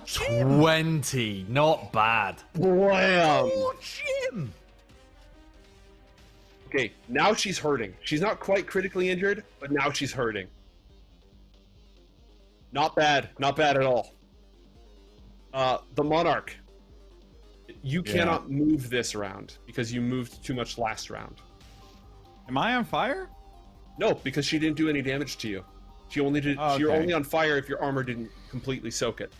Jim! 0.05 0.59
Twenty. 0.59 1.45
Not 1.49 1.91
bad. 1.91 2.37
Blam! 2.53 3.49
Oh, 3.53 3.73
Jim! 3.81 4.53
Okay, 6.67 6.93
now 7.09 7.33
she's 7.33 7.59
hurting. 7.59 7.93
She's 8.03 8.21
not 8.21 8.39
quite 8.39 8.65
critically 8.65 9.09
injured, 9.09 9.43
but 9.59 9.71
now 9.71 9.91
she's 9.91 10.13
hurting. 10.13 10.47
Not 12.71 12.95
bad. 12.95 13.29
Not 13.39 13.57
bad 13.57 13.75
at 13.75 13.83
all. 13.83 14.13
Uh, 15.53 15.79
the 15.95 16.03
Monarch. 16.03 16.55
You 17.83 18.01
Yeah. 18.05 18.13
cannot 18.13 18.49
move 18.49 18.89
this 18.89 19.15
round 19.15 19.57
because 19.65 19.91
you 19.91 19.99
moved 20.01 20.43
too 20.45 20.53
much 20.53 20.77
last 20.77 21.09
round. 21.09 21.35
Am 22.47 22.57
I 22.57 22.75
on 22.75 22.85
fire? 22.85 23.27
No, 23.97 24.13
because 24.13 24.45
she 24.45 24.57
didn't 24.57 24.77
do 24.77 24.87
any 24.89 25.01
damage 25.01 25.37
to 25.39 25.49
you. 25.49 25.65
She 26.09 26.21
only 26.21 26.39
did. 26.39 26.57
Oh, 26.59 26.77
You're 26.77 26.91
only 26.93 27.11
on 27.13 27.23
fire 27.23 27.57
if 27.57 27.67
your 27.67 27.81
armor 27.81 28.03
didn't 28.03 28.29
completely 28.49 28.91
soak 28.91 29.19
it. 29.19 29.33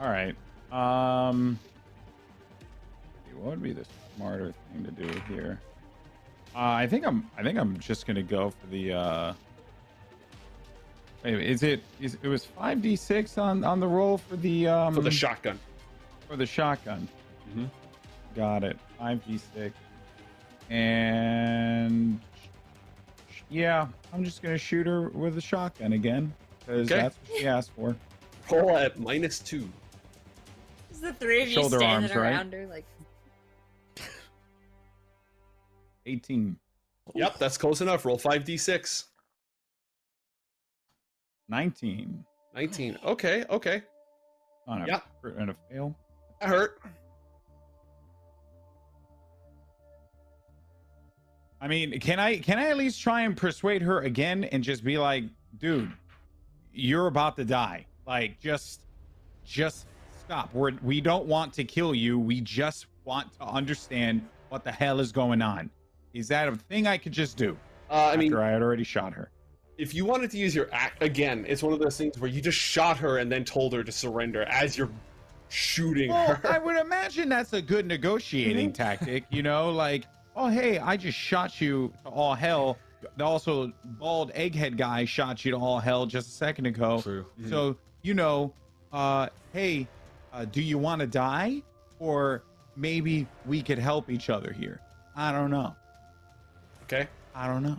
All 0.00 0.08
right. 0.08 0.34
Um, 0.72 1.58
what 3.36 3.50
would 3.50 3.62
be 3.62 3.72
the 3.72 3.84
smarter 4.16 4.52
thing 4.72 4.84
to 4.84 4.90
do 4.90 5.08
here? 5.28 5.60
Uh, 6.54 6.58
I 6.60 6.86
think 6.86 7.06
I'm. 7.06 7.28
I 7.36 7.42
think 7.42 7.58
I'm 7.58 7.78
just 7.78 8.06
gonna 8.06 8.22
go 8.22 8.50
for 8.50 8.66
the. 8.68 8.92
Uh, 8.92 9.32
wait, 11.24 11.40
is 11.40 11.62
it? 11.62 11.82
Is 12.00 12.16
it 12.22 12.28
was 12.28 12.44
five 12.44 12.80
d 12.82 12.96
six 12.96 13.38
on 13.38 13.64
on 13.64 13.80
the 13.80 13.86
roll 13.88 14.18
for 14.18 14.36
the 14.36 14.68
um 14.68 14.94
For 14.94 15.00
the 15.00 15.10
shotgun. 15.10 15.58
for 16.28 16.36
the 16.36 16.46
shotgun? 16.46 17.08
Mhm. 17.54 17.68
Got 18.34 18.64
it. 18.64 18.76
5d6. 19.00 19.72
And 20.70 22.20
yeah, 23.50 23.86
I'm 24.12 24.24
just 24.24 24.42
gonna 24.42 24.58
shoot 24.58 24.86
her 24.86 25.08
with 25.10 25.36
a 25.38 25.40
shotgun 25.40 25.92
again 25.92 26.32
because 26.60 26.90
Okay. 26.90 27.00
that's 27.02 27.16
what 27.28 27.38
she 27.38 27.46
asked 27.46 27.70
for. 27.76 27.94
Roll 28.50 28.76
at 28.76 28.98
minus 28.98 29.38
two. 29.38 29.68
Is 31.04 31.12
the 31.12 31.18
three 31.18 31.42
of 31.42 31.48
you 31.48 31.54
Shoulder 31.54 31.78
standing 31.78 32.10
arms, 32.10 32.10
right? 32.16 32.32
around 32.32 32.52
her 32.52 32.66
like 32.66 32.84
18, 36.06 36.56
Yep, 37.14 37.38
that's 37.38 37.58
close 37.58 37.80
enough. 37.82 38.04
Roll 38.06 38.18
5d6. 38.18 39.04
19. 41.48 42.24
19. 42.54 42.98
Okay, 43.04 43.44
okay. 43.50 43.82
On 44.66 44.82
a, 44.82 44.86
Yeah. 44.86 45.00
and 45.22 45.50
a 45.50 45.56
fail. 45.70 45.94
That 46.40 46.48
hurt. 46.48 46.80
I 51.60 51.68
mean, 51.68 51.98
can 52.00 52.18
I 52.18 52.38
can 52.38 52.58
I 52.58 52.68
at 52.68 52.76
least 52.76 53.00
try 53.00 53.22
and 53.22 53.36
persuade 53.36 53.82
her 53.82 54.00
again 54.00 54.44
and 54.44 54.62
just 54.62 54.84
be 54.84 54.98
like, 54.98 55.24
dude, 55.58 55.90
you're 56.72 57.06
about 57.06 57.36
to 57.36 57.44
die. 57.44 57.86
Like, 58.06 58.38
just 58.40 58.80
just 59.44 59.86
stop. 60.26 60.52
We're 60.54 60.72
we 60.82 61.00
don't 61.00 61.26
want 61.26 61.52
to 61.54 61.64
kill 61.64 61.94
you. 61.94 62.18
We 62.18 62.40
just 62.40 62.86
want 63.04 63.32
to 63.34 63.44
understand 63.44 64.26
what 64.48 64.64
the 64.64 64.72
hell 64.72 65.00
is 65.00 65.12
going 65.12 65.42
on. 65.42 65.70
Is 66.12 66.28
that 66.28 66.48
a 66.48 66.54
thing 66.56 66.86
I 66.86 66.96
could 66.98 67.12
just 67.12 67.36
do? 67.36 67.56
Uh, 67.90 68.10
I 68.12 68.16
mean, 68.16 68.34
I 68.34 68.48
had 68.50 68.62
already 68.62 68.84
shot 68.84 69.12
her. 69.12 69.30
if 69.76 69.92
you 69.94 70.04
wanted 70.04 70.30
to 70.30 70.38
use 70.38 70.54
your 70.54 70.68
act 70.72 71.02
again, 71.02 71.44
it's 71.48 71.62
one 71.62 71.72
of 71.72 71.78
those 71.80 71.96
things 71.96 72.18
where 72.18 72.30
you 72.30 72.40
just 72.40 72.58
shot 72.58 72.96
her 72.98 73.18
and 73.18 73.30
then 73.30 73.44
told 73.44 73.72
her 73.72 73.82
to 73.84 73.92
surrender 73.92 74.44
as 74.44 74.78
you're 74.78 74.90
shooting 75.48 76.10
Well, 76.10 76.36
her. 76.36 76.48
I 76.52 76.58
would 76.58 76.76
imagine 76.76 77.28
that's 77.28 77.52
a 77.52 77.60
good 77.60 77.86
negotiating 77.86 78.72
tactic, 78.84 79.24
you 79.30 79.42
know, 79.42 79.70
like, 79.70 80.06
oh 80.36 80.48
hey, 80.48 80.78
I 80.78 80.96
just 80.96 81.18
shot 81.18 81.60
you 81.60 81.92
to 82.04 82.08
all 82.10 82.34
hell. 82.34 82.78
Also, 83.20 83.70
bald 83.84 84.32
egghead 84.32 84.76
guy 84.78 85.04
shot 85.04 85.44
you 85.44 85.50
to 85.50 85.58
all 85.58 85.78
hell 85.80 86.06
just 86.06 86.28
a 86.28 86.32
second 86.32 86.66
ago. 86.66 87.02
True. 87.02 87.26
So, 87.50 87.76
you 88.02 88.14
know, 88.14 88.54
uh, 88.92 89.28
hey, 89.52 89.86
uh, 90.34 90.44
do 90.44 90.60
you 90.60 90.76
want 90.76 91.00
to 91.00 91.06
die? 91.06 91.62
Or 92.00 92.42
maybe 92.76 93.26
we 93.46 93.62
could 93.62 93.78
help 93.78 94.10
each 94.10 94.28
other 94.28 94.52
here. 94.52 94.80
I 95.16 95.32
don't 95.32 95.50
know. 95.50 95.74
Okay. 96.82 97.06
I 97.34 97.46
don't 97.46 97.62
know. 97.62 97.78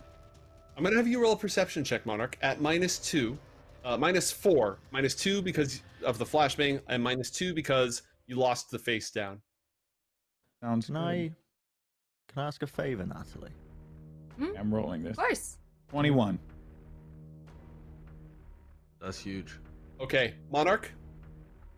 I'm 0.78 0.84
gonna 0.84 0.96
have 0.96 1.08
you 1.08 1.22
roll 1.22 1.34
a 1.34 1.38
perception 1.38 1.84
check, 1.84 2.06
Monarch, 2.06 2.38
at 2.42 2.60
minus 2.60 2.98
two, 2.98 3.38
uh, 3.86 3.98
minus 3.98 4.32
four, 4.32 4.80
minus 4.92 5.16
two 5.16 5.42
because 5.42 5.82
of 6.04 6.18
the 6.18 6.26
flashbang, 6.26 6.82
and 6.90 7.02
minus 7.02 7.30
two 7.30 7.54
because 7.54 8.02
you 8.28 8.36
lost 8.36 8.72
the 8.72 8.80
face 8.80 9.12
down. 9.12 9.42
Sounds 10.62 10.88
Can 10.88 10.96
good. 10.96 11.02
I 11.02 11.32
can 12.28 12.42
I 12.44 12.48
ask 12.48 12.62
a 12.64 12.68
favor, 12.68 13.06
Natalie? 13.06 13.52
I'm 14.58 14.74
rolling 14.74 15.04
this. 15.04 15.12
Of 15.12 15.18
course. 15.18 15.58
21. 15.90 16.38
That's 19.00 19.20
huge. 19.20 19.58
Okay, 20.02 20.34
Monarch. 20.52 20.92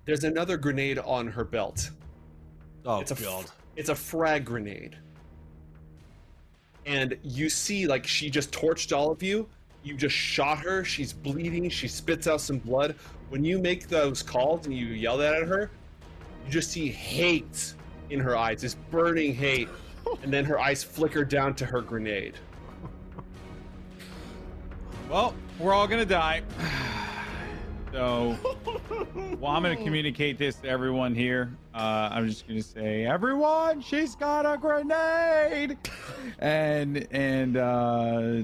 There's 0.07 0.23
another 0.23 0.55
grenade 0.55 0.99
on 0.99 1.27
her 1.27 1.43
belt. 1.43 1.91
Oh 2.85 3.01
It's 3.01 3.11
a 3.11 3.15
f- 3.15 3.21
god. 3.21 3.45
It's 3.75 3.89
a 3.89 3.95
frag 3.95 4.45
grenade. 4.45 4.97
And 6.85 7.17
you 7.23 7.49
see, 7.49 7.85
like, 7.87 8.07
she 8.07 8.29
just 8.29 8.49
torched 8.53 8.95
all 8.95 9.11
of 9.11 9.21
you. 9.21 9.49
You 9.83 9.97
just 9.97 10.15
shot 10.15 10.59
her. 10.59 10.85
She's 10.85 11.11
bleeding. 11.11 11.69
She 11.69 11.89
spits 11.89 12.25
out 12.25 12.39
some 12.39 12.57
blood. 12.59 12.95
When 13.27 13.43
you 13.43 13.59
make 13.59 13.89
those 13.89 14.23
calls 14.23 14.65
and 14.65 14.73
you 14.73 14.85
yell 14.85 15.17
that 15.17 15.33
at 15.33 15.43
her, 15.43 15.69
you 16.45 16.51
just 16.51 16.71
see 16.71 16.87
hate 16.87 17.73
in 18.09 18.21
her 18.21 18.37
eyes, 18.37 18.61
this 18.61 18.75
burning 18.89 19.35
hate. 19.35 19.67
And 20.23 20.31
then 20.31 20.45
her 20.45 20.57
eyes 20.57 20.85
flicker 20.85 21.25
down 21.25 21.53
to 21.55 21.65
her 21.65 21.81
grenade. 21.81 22.35
Well, 25.09 25.35
we're 25.59 25.73
all 25.73 25.85
gonna 25.85 26.05
die. 26.05 26.43
So, 27.97 28.37
well, 29.39 29.53
I'm 29.53 29.63
gonna 29.63 29.75
communicate 29.75 30.37
this 30.37 30.57
to 30.57 30.69
everyone 30.69 31.15
here. 31.15 31.51
Uh, 31.73 32.09
I'm 32.11 32.27
just 32.27 32.47
gonna 32.47 32.61
say, 32.61 33.07
everyone, 33.07 33.81
she's 33.81 34.15
got 34.15 34.45
a 34.45 34.55
grenade, 34.55 35.79
and 36.37 37.07
and 37.09 37.57
uh, 37.57 38.43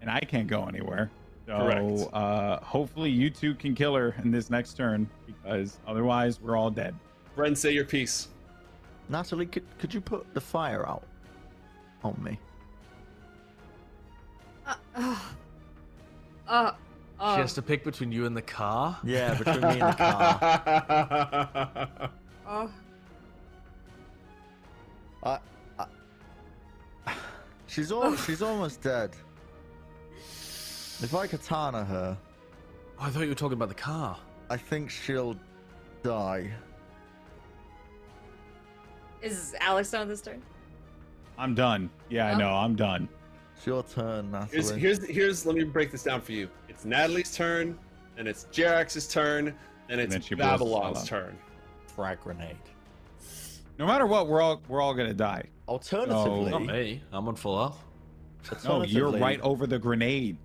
and 0.00 0.08
I 0.08 0.20
can't 0.20 0.46
go 0.46 0.66
anywhere. 0.66 1.10
So, 1.46 1.58
Correct. 1.58 2.14
uh, 2.14 2.60
hopefully, 2.60 3.10
you 3.10 3.28
two 3.28 3.56
can 3.56 3.74
kill 3.74 3.96
her 3.96 4.14
in 4.22 4.30
this 4.30 4.50
next 4.50 4.74
turn 4.74 5.10
because 5.26 5.80
otherwise, 5.84 6.40
we're 6.40 6.56
all 6.56 6.70
dead. 6.70 6.94
Bren, 7.36 7.56
say 7.56 7.72
your 7.72 7.84
piece. 7.84 8.28
Natalie, 9.08 9.46
could 9.46 9.64
could 9.80 9.92
you 9.92 10.00
put 10.00 10.32
the 10.32 10.40
fire 10.40 10.88
out 10.88 11.02
on 12.04 12.16
me? 12.22 12.38
Uh, 14.64 15.16
uh, 16.46 16.72
uh, 17.22 17.36
she 17.36 17.40
has 17.40 17.54
to 17.54 17.62
pick 17.62 17.84
between 17.84 18.10
you 18.10 18.26
and 18.26 18.36
the 18.36 18.42
car. 18.42 18.98
Yeah, 19.04 19.34
between 19.34 19.60
me 19.60 19.80
and 19.80 19.92
the 19.92 19.94
car. 19.94 20.40
uh, 22.46 22.66
I, 25.78 25.86
I, 27.06 27.14
she's 27.68 27.92
all, 27.92 28.16
she's 28.26 28.42
almost 28.42 28.82
dead. 28.82 29.10
If 31.00 31.14
I 31.14 31.26
katana 31.28 31.84
her, 31.84 32.18
Oh, 32.98 33.04
I 33.06 33.10
thought 33.10 33.22
you 33.22 33.28
were 33.30 33.34
talking 33.34 33.54
about 33.54 33.68
the 33.68 33.74
car. 33.74 34.16
I 34.50 34.56
think 34.56 34.90
she'll 34.90 35.36
die. 36.02 36.50
is 39.22 39.54
Alex 39.60 39.94
on 39.94 40.08
this 40.08 40.20
turn? 40.20 40.42
I'm 41.38 41.54
done. 41.54 41.88
Yeah, 42.10 42.26
I 42.26 42.34
Oh. 42.34 42.38
know. 42.38 42.50
I'm 42.50 42.76
done. 42.76 43.08
It's 43.56 43.66
your 43.66 43.82
turn, 43.84 44.30
Natalie. 44.32 44.50
Here's, 44.52 44.70
here's, 44.70 45.06
here's, 45.06 45.46
let 45.46 45.56
me 45.56 45.64
break 45.64 45.90
this 45.90 46.02
down 46.02 46.20
for 46.20 46.32
you. 46.32 46.48
It's 46.82 46.86
Natalie's 46.88 47.32
turn, 47.32 47.78
then 48.16 48.26
it's 48.26 48.48
Jerax's 48.50 49.06
turn, 49.06 49.54
then 49.86 50.00
it's 50.00 50.14
then 50.14 50.20
she 50.20 50.34
blows 50.34 50.54
us 50.54 50.60
all 50.62 50.80
Babylon's 50.80 51.08
turn. 51.08 51.38
frag 51.86 52.18
grenade. 52.20 52.56
No 53.78 53.86
matter 53.86 54.04
what, 54.04 54.26
we're 54.26 54.40
all 54.42 54.60
we're 54.66 54.80
all 54.80 54.92
gonna 54.92 55.14
die. 55.14 55.44
Alternatively, 55.68 56.50
Not 56.50 56.64
me. 56.66 57.00
I'm 57.12 57.28
on 57.28 57.36
full 57.36 57.56
health. 57.56 57.84
No, 58.64 58.82
you're 58.82 59.12
right 59.12 59.40
over 59.42 59.68
the 59.68 59.78
grenade. 59.78 60.36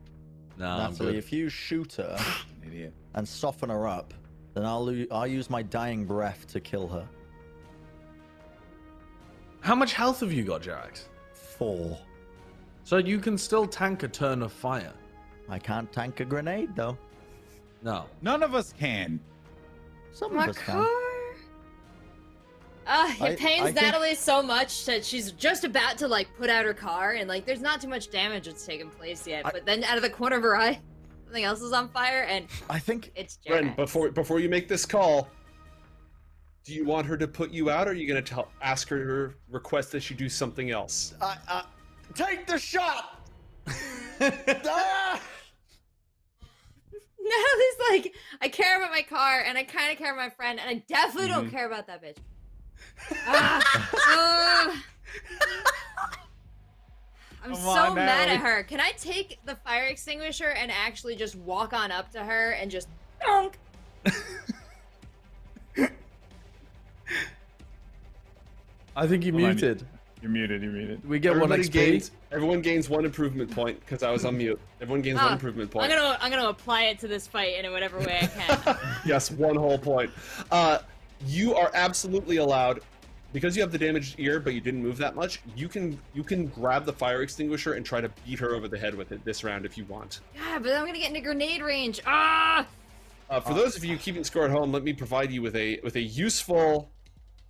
No, 0.60 0.78
Natalie, 0.78 1.18
if 1.18 1.34
you 1.34 1.50
shoot 1.50 1.94
her 1.94 2.20
Idiot. 2.68 2.94
and 3.16 3.28
soften 3.28 3.70
her 3.72 3.88
up, 3.88 4.14
then 4.54 4.64
I'll 4.64 4.86
lo- 4.86 5.06
I'll 5.10 5.26
use 5.26 5.50
my 5.50 5.64
dying 5.64 6.06
breath 6.06 6.46
to 6.50 6.60
kill 6.60 6.88
her. 6.90 7.08
How 9.62 9.74
much 9.74 9.94
health 9.94 10.20
have 10.20 10.32
you 10.32 10.44
got, 10.44 10.62
Jax? 10.62 11.10
Four. 11.34 11.98
So 12.84 12.98
you 12.98 13.18
can 13.18 13.40
still 13.40 13.66
tank 13.66 14.04
a 14.04 14.08
turn 14.08 14.44
of 14.44 14.54
fire. 14.54 14.94
I 15.50 15.60
can't 15.60 15.92
tank 15.92 16.20
a 16.20 16.26
grenade 16.26 16.76
though. 16.76 16.98
No. 17.82 18.06
None 18.22 18.44
of 18.44 18.54
us 18.56 18.74
can. 18.78 19.20
Some 20.12 20.36
My 20.36 20.44
of 20.46 20.50
us 20.52 20.58
car. 20.58 20.84
can. 20.84 20.94
Uh, 22.90 23.14
it 23.18 23.22
I- 23.22 23.36
pains 23.36 23.62
I 23.62 23.72
think- 23.72 23.82
Natalie 23.82 24.16
so 24.16 24.42
much 24.42 24.86
that 24.86 25.04
she's 25.06 25.32
just 25.34 25.64
about 25.64 25.98
to 26.00 26.08
like 26.08 26.28
put 26.38 26.50
out 26.50 26.66
her 26.66 26.74
car, 26.74 27.14
and 27.14 27.28
like 27.28 27.46
there's 27.46 27.62
not 27.62 27.82
too 27.82 27.88
much 27.90 28.10
damage 28.10 28.46
that's 28.46 28.66
taken 28.66 28.90
place 28.90 29.28
yet. 29.28 29.46
I- 29.46 29.52
but 29.52 29.66
then 29.66 29.84
out 29.84 29.98
of 29.98 30.04
the 30.04 30.10
corner 30.10 30.38
of 30.38 30.44
her 30.44 30.56
eye, 30.58 30.80
something 31.26 31.44
else 31.44 31.62
is 31.62 31.74
on 31.74 31.90
fire, 31.90 32.24
and 32.24 32.48
I 32.70 32.80
think 32.80 33.12
it's 33.16 33.40
Bren, 33.48 33.76
before 33.76 34.10
before 34.12 34.40
you 34.40 34.48
make 34.50 34.68
this 34.70 34.86
call, 34.86 35.28
do 36.64 36.74
you 36.74 36.86
want 36.86 37.06
her 37.08 37.18
to 37.18 37.28
put 37.28 37.52
you 37.52 37.70
out, 37.70 37.88
or 37.88 37.92
are 37.92 37.94
you 37.94 38.08
going 38.08 38.24
to 38.24 38.34
tell 38.34 38.50
ask 38.62 38.88
her 38.90 39.04
to 39.30 39.34
request 39.50 39.92
that 39.92 40.02
she 40.02 40.14
do 40.14 40.30
something 40.30 40.72
else? 40.72 41.14
I, 41.22 41.38
I 41.50 41.66
take 42.16 42.48
the 42.48 42.58
shot. 42.58 43.22
Ah! 44.20 45.22
Natalie's 47.90 48.04
like, 48.06 48.16
I 48.42 48.50
care 48.50 48.78
about 48.78 48.92
my 48.92 49.02
car, 49.02 49.42
and 49.46 49.58
I 49.58 49.64
kind 49.64 49.92
of 49.92 49.98
care 49.98 50.14
about 50.14 50.24
my 50.26 50.30
friend, 50.30 50.60
and 50.60 50.70
I 50.70 50.84
definitely 50.88 51.30
don't 51.30 51.48
Mhm. 51.48 51.52
care 51.52 51.66
about 51.68 51.88
that 51.88 52.02
bitch. 52.04 52.18
Ugh. 53.28 53.64
I'm 57.44 57.52
Come 57.52 57.62
so 57.62 57.70
on, 57.70 57.96
mad 57.96 58.30
at 58.30 58.40
her. 58.40 58.64
Can 58.64 58.80
I 58.82 58.92
take 58.98 59.40
the 59.46 59.56
fire 59.56 59.86
extinguisher 59.86 60.50
and 60.50 60.72
actually 60.72 61.16
just 61.16 61.36
walk 61.36 61.72
on 61.74 61.92
up 61.92 62.12
to 62.12 62.24
her 62.24 62.52
and 62.52 62.70
just 62.70 62.88
donk? 63.22 63.58
I 68.96 69.06
think 69.08 69.24
you 69.26 69.32
Hold 69.34 69.44
on. 69.46 69.50
muted. 69.52 69.86
You're 70.28 70.34
muted. 70.34 70.62
You're 70.62 70.72
muted. 70.74 71.08
We 71.08 71.20
get 71.20 71.32
one 71.32 71.44
Everybody 71.54 71.64
XP. 71.70 71.72
gains. 71.72 72.12
Everyone 72.34 72.62
gains 72.62 72.90
one 72.90 73.06
improvement 73.06 73.50
point 73.50 73.80
because 73.80 74.04
I 74.04 74.12
was 74.12 74.26
on 74.26 74.38
mute. 74.38 74.60
Everyone 74.82 75.02
gains 75.02 75.16
one 75.20 75.30
Ah, 75.30 75.34
improvement 75.34 75.70
I'm 75.70 75.80
point. 75.80 75.92
gonna 75.92 76.18
I'm 76.20 76.30
gonna 76.30 76.50
apply 76.50 76.84
it 76.86 77.00
to 77.00 77.08
this 77.08 77.26
fight 77.28 77.64
in 77.64 77.72
whatever 77.72 77.98
way 78.00 78.20
I 78.22 78.28
can. 78.28 78.78
yes, 79.06 79.32
one 79.32 79.56
whole 79.56 79.78
point. 79.78 80.12
Uh, 80.52 80.80
you 81.26 81.56
are 81.56 81.72
absolutely 81.74 82.38
allowed 82.38 82.82
because 83.32 83.56
you 83.56 83.62
have 83.62 83.72
the 83.72 83.78
damaged 83.78 84.20
ear, 84.20 84.40
but 84.42 84.54
you 84.54 84.60
didn't 84.60 84.84
move 84.84 84.98
that 84.98 85.16
much. 85.16 85.40
You 85.56 85.70
can 85.70 85.98
you 86.14 86.24
can 86.24 86.48
grab 86.48 86.84
the 86.84 86.94
fire 86.94 87.22
extinguisher 87.22 87.74
and 87.74 87.86
try 87.86 88.02
to 88.02 88.10
beat 88.26 88.40
her 88.40 88.54
over 88.54 88.68
the 88.68 88.78
head 88.78 88.96
with 88.96 89.14
it 89.14 89.24
this 89.24 89.46
round 89.46 89.66
if 89.66 89.78
you 89.78 89.86
want. 89.86 90.20
Yeah, 90.36 90.60
but 90.60 90.74
I'm 90.74 90.86
gonna 90.86 90.98
get 91.00 91.08
into 91.10 91.22
grenade 91.22 91.62
range. 91.62 92.02
Ah! 92.06 92.66
Uh, 93.30 93.40
for 93.40 93.54
those 93.54 93.78
of 93.78 93.84
you 93.86 93.96
keeping 93.98 94.24
score 94.26 94.44
at 94.46 94.52
home, 94.52 94.72
let 94.74 94.84
me 94.84 94.92
provide 94.94 95.32
you 95.32 95.42
with 95.42 95.56
a 95.56 95.80
with 95.86 95.96
a 95.96 96.02
useful 96.02 96.90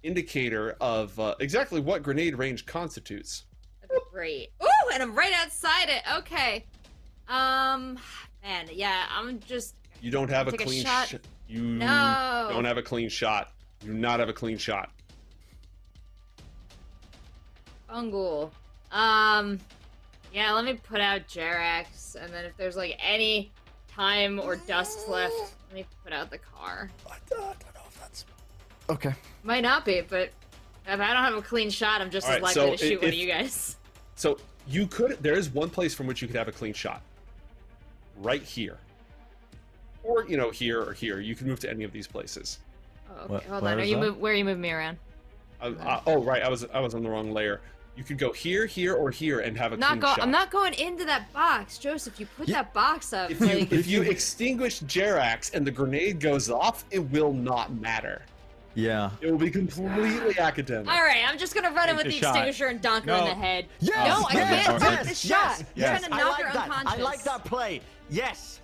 indicator 0.03 0.75
of 0.81 1.19
uh, 1.19 1.35
exactly 1.39 1.79
what 1.79 2.03
grenade 2.03 2.37
range 2.37 2.65
constitutes. 2.65 3.45
That'd 3.81 3.97
be 3.97 4.01
great. 4.11 4.49
Ooh, 4.63 4.89
and 4.93 5.01
I'm 5.03 5.15
right 5.15 5.33
outside 5.35 5.89
it. 5.89 6.01
Okay. 6.17 6.65
Um, 7.27 7.97
man, 8.43 8.67
yeah, 8.71 9.05
I'm 9.11 9.39
just. 9.41 9.75
You 10.01 10.11
don't 10.11 10.29
have 10.29 10.47
a 10.47 10.51
Take 10.51 10.61
a 10.61 10.65
clean 10.65 10.83
shot. 10.85 11.07
sh- 11.07 11.15
You 11.47 11.61
No. 11.63 12.47
don't 12.51 12.65
have 12.65 12.77
a 12.77 12.83
clean 12.83 13.09
shot. 13.09 13.51
You 13.83 13.93
do 13.93 13.97
not 13.97 14.19
have 14.19 14.29
a 14.29 14.33
clean 14.33 14.57
shot. 14.57 14.91
Bungle. 17.87 18.51
Um, 18.91 19.59
yeah, 20.33 20.51
let 20.53 20.65
me 20.65 20.73
put 20.73 20.99
out 21.01 21.27
Jerax, 21.27 22.15
and 22.15 22.31
then 22.33 22.45
if 22.45 22.55
there's 22.57 22.75
like 22.75 22.97
any 23.03 23.51
time 23.87 24.39
or 24.39 24.55
dust 24.55 25.07
left, 25.09 25.33
let 25.69 25.73
me 25.75 25.85
put 26.03 26.13
out 26.13 26.29
the 26.29 26.37
car. 26.37 26.89
Okay. 28.89 29.13
Might 29.43 29.61
not 29.63 29.85
be, 29.85 30.01
but 30.01 30.29
if 30.87 30.99
I 30.99 31.13
don't 31.13 31.23
have 31.23 31.35
a 31.35 31.41
clean 31.41 31.69
shot, 31.69 32.01
I'm 32.01 32.09
just 32.09 32.25
All 32.27 32.33
as 32.33 32.41
right, 32.41 32.43
likely 32.55 32.61
so 32.61 32.71
to 32.71 32.77
shoot 32.77 32.93
i- 32.99 33.05
one 33.05 33.07
of 33.09 33.13
you 33.13 33.27
guys. 33.27 33.75
So 34.15 34.39
you 34.67 34.87
could. 34.87 35.21
There 35.21 35.35
is 35.37 35.49
one 35.49 35.69
place 35.69 35.93
from 35.93 36.07
which 36.07 36.23
you 36.23 36.27
could 36.27 36.35
have 36.37 36.47
a 36.47 36.51
clean 36.51 36.73
shot. 36.73 37.03
Right 38.19 38.41
here, 38.41 38.79
or 40.03 40.25
you 40.27 40.37
know 40.37 40.49
here 40.49 40.81
or 40.81 40.91
here. 40.93 41.19
You 41.19 41.35
can 41.35 41.47
move 41.47 41.59
to 41.59 41.69
any 41.69 41.83
of 41.83 41.91
these 41.91 42.07
places. 42.07 42.57
Oh, 43.11 43.35
okay, 43.35 43.45
Wh- 43.45 43.49
hold 43.49 43.63
on. 43.67 43.79
Are 43.79 43.83
you 43.83 43.95
move? 43.97 44.17
Where 44.17 44.33
are 44.33 44.35
you 44.35 44.43
moving 44.43 44.61
me 44.61 44.71
around? 44.71 44.97
Uh, 45.61 45.73
uh, 45.79 46.01
oh 46.07 46.23
right, 46.23 46.41
I 46.41 46.49
was 46.49 46.65
I 46.73 46.79
was 46.79 46.95
on 46.95 47.03
the 47.03 47.09
wrong 47.11 47.31
layer. 47.31 47.61
You 47.95 48.03
could 48.03 48.17
go 48.17 48.31
here, 48.33 48.65
here, 48.65 48.95
or 48.95 49.11
here 49.11 49.41
and 49.41 49.55
have 49.55 49.71
a 49.71 49.75
I'm 49.75 49.79
not 49.81 49.89
clean 49.89 49.99
go- 49.99 50.07
shot. 50.07 50.21
I'm 50.23 50.31
not 50.31 50.49
going 50.49 50.73
into 50.73 51.05
that 51.05 51.31
box, 51.31 51.77
Joseph. 51.77 52.19
You 52.19 52.25
put 52.25 52.47
Yeah. 52.47 52.63
that 52.63 52.73
box 52.73 53.13
up. 53.13 53.29
If 53.29 53.39
you 53.41 53.67
if 53.69 53.85
you 53.85 54.01
extinguish 54.01 54.79
Jerax 54.81 55.53
and 55.53 55.65
the 55.65 55.71
grenade 55.71 56.19
goes 56.19 56.49
off, 56.49 56.85
it 56.89 56.99
will 57.11 57.33
not 57.33 57.71
matter. 57.73 58.23
Yeah. 58.77 59.09
It 59.21 59.31
will 59.31 59.39
be 59.39 59.49
completely 59.49 60.37
academic. 60.37 60.87
All 60.87 61.01
right, 61.01 61.23
I'm 61.27 61.39
just 61.39 61.55
gonna 61.55 61.71
run 61.71 61.89
in 61.89 61.95
with 61.95 62.05
the 62.05 62.11
the 62.11 62.17
shot. 62.19 62.35
extinguisher 62.35 62.67
and 62.67 62.79
donk 62.79 63.05
her 63.05 63.13
in 63.13 63.25
the 63.25 63.33
head. 63.33 63.65
Yes, 63.79 63.95
no, 63.95 64.27
I 64.29 64.33
yes, 64.33 64.65
can't 64.67 64.81
yes, 64.81 64.99
take 64.99 65.09
the 65.09 65.15
shot. 65.15 65.49
yes. 65.49 65.63
You're 65.73 65.87
trying 65.87 66.03
to 66.03 66.13
I 66.13 66.17
knock 66.19 66.37
like 66.37 66.45
her 66.45 66.53
that. 66.53 66.63
unconscious. 66.69 66.99
I 66.99 67.03
like 67.03 67.23
that 67.23 67.43
play. 67.43 67.81
Yes. 68.09 68.61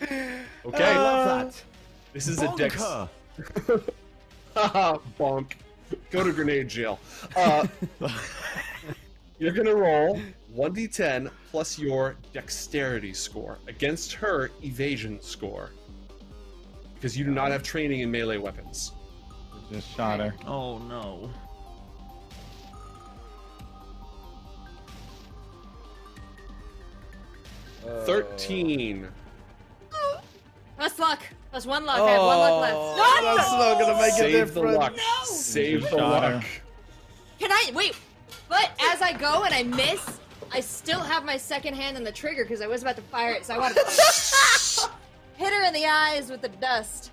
Okay, 0.66 0.84
I 0.84 0.98
love 0.98 1.54
that. 1.54 1.62
this 2.12 2.28
is 2.28 2.42
a 2.42 2.54
dex. 2.56 2.76
Bonker. 2.76 3.82
Haha, 4.54 4.98
bonk. 5.18 5.52
Go 6.10 6.22
to 6.22 6.32
grenade 6.32 6.68
jail. 6.68 6.98
Uh, 7.34 7.66
you're 9.38 9.52
gonna 9.52 9.74
roll 9.74 10.20
1d10 10.54 11.30
plus 11.50 11.78
your 11.78 12.16
dexterity 12.34 13.14
score 13.14 13.58
against 13.66 14.12
her 14.12 14.50
evasion 14.62 15.22
score. 15.22 15.70
Because 17.04 17.18
you 17.18 17.24
do 17.26 17.32
not 17.32 17.50
have 17.50 17.62
training 17.62 18.00
in 18.00 18.10
melee 18.10 18.38
weapons. 18.38 18.92
Just 19.70 19.94
shot 19.94 20.20
her. 20.20 20.34
Oh 20.46 20.78
no. 20.78 21.28
Uh, 27.86 28.04
13. 28.06 29.06
Plus 30.78 30.98
luck. 30.98 31.18
That's 31.18 31.34
Plus 31.50 31.66
one 31.66 31.84
luck. 31.84 32.00
I 32.00 32.10
have 32.12 32.22
one 32.22 32.38
luck 32.38 32.60
left. 32.62 32.74
Oh, 32.74 32.94
No! 32.96 33.36
that's 33.36 33.52
not 33.52 33.78
gonna 33.78 34.00
make 34.00 34.12
a 34.12 34.16
Save 34.16 34.54
the 34.54 34.62
difference. 34.62 34.78
luck. 34.78 34.94
Save 35.24 35.82
the 35.82 35.88
shot 35.90 36.24
her. 36.24 36.34
luck. 36.36 36.44
Can 37.38 37.52
I 37.52 37.70
wait? 37.74 37.94
But 38.48 38.70
as 38.90 39.02
I 39.02 39.12
go 39.12 39.44
and 39.44 39.52
I 39.54 39.62
miss, 39.64 40.20
I 40.50 40.60
still 40.60 41.00
have 41.00 41.26
my 41.26 41.36
second 41.36 41.74
hand 41.74 41.98
on 41.98 42.02
the 42.02 42.12
trigger 42.12 42.44
because 42.46 42.62
I 42.62 42.66
was 42.66 42.80
about 42.80 42.96
to 42.96 43.02
fire 43.02 43.32
it, 43.32 43.44
so 43.44 43.52
I 43.52 43.58
want 43.58 43.76
to 43.76 44.88
hit 45.36 45.52
her 45.52 45.62
in 45.64 45.72
the 45.74 45.86
eyes 45.86 46.30
with 46.30 46.42
the 46.42 46.48
dust. 46.48 47.10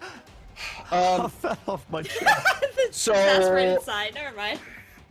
I 0.90 0.96
Um, 1.16 1.30
fell 1.30 1.58
off 1.68 1.86
my 1.90 2.02
chair. 2.04 2.28
so 2.90 3.12
That's 3.12 3.48
right 3.48 3.68
inside. 3.68 4.14
Never 4.14 4.36
mind. 4.36 4.58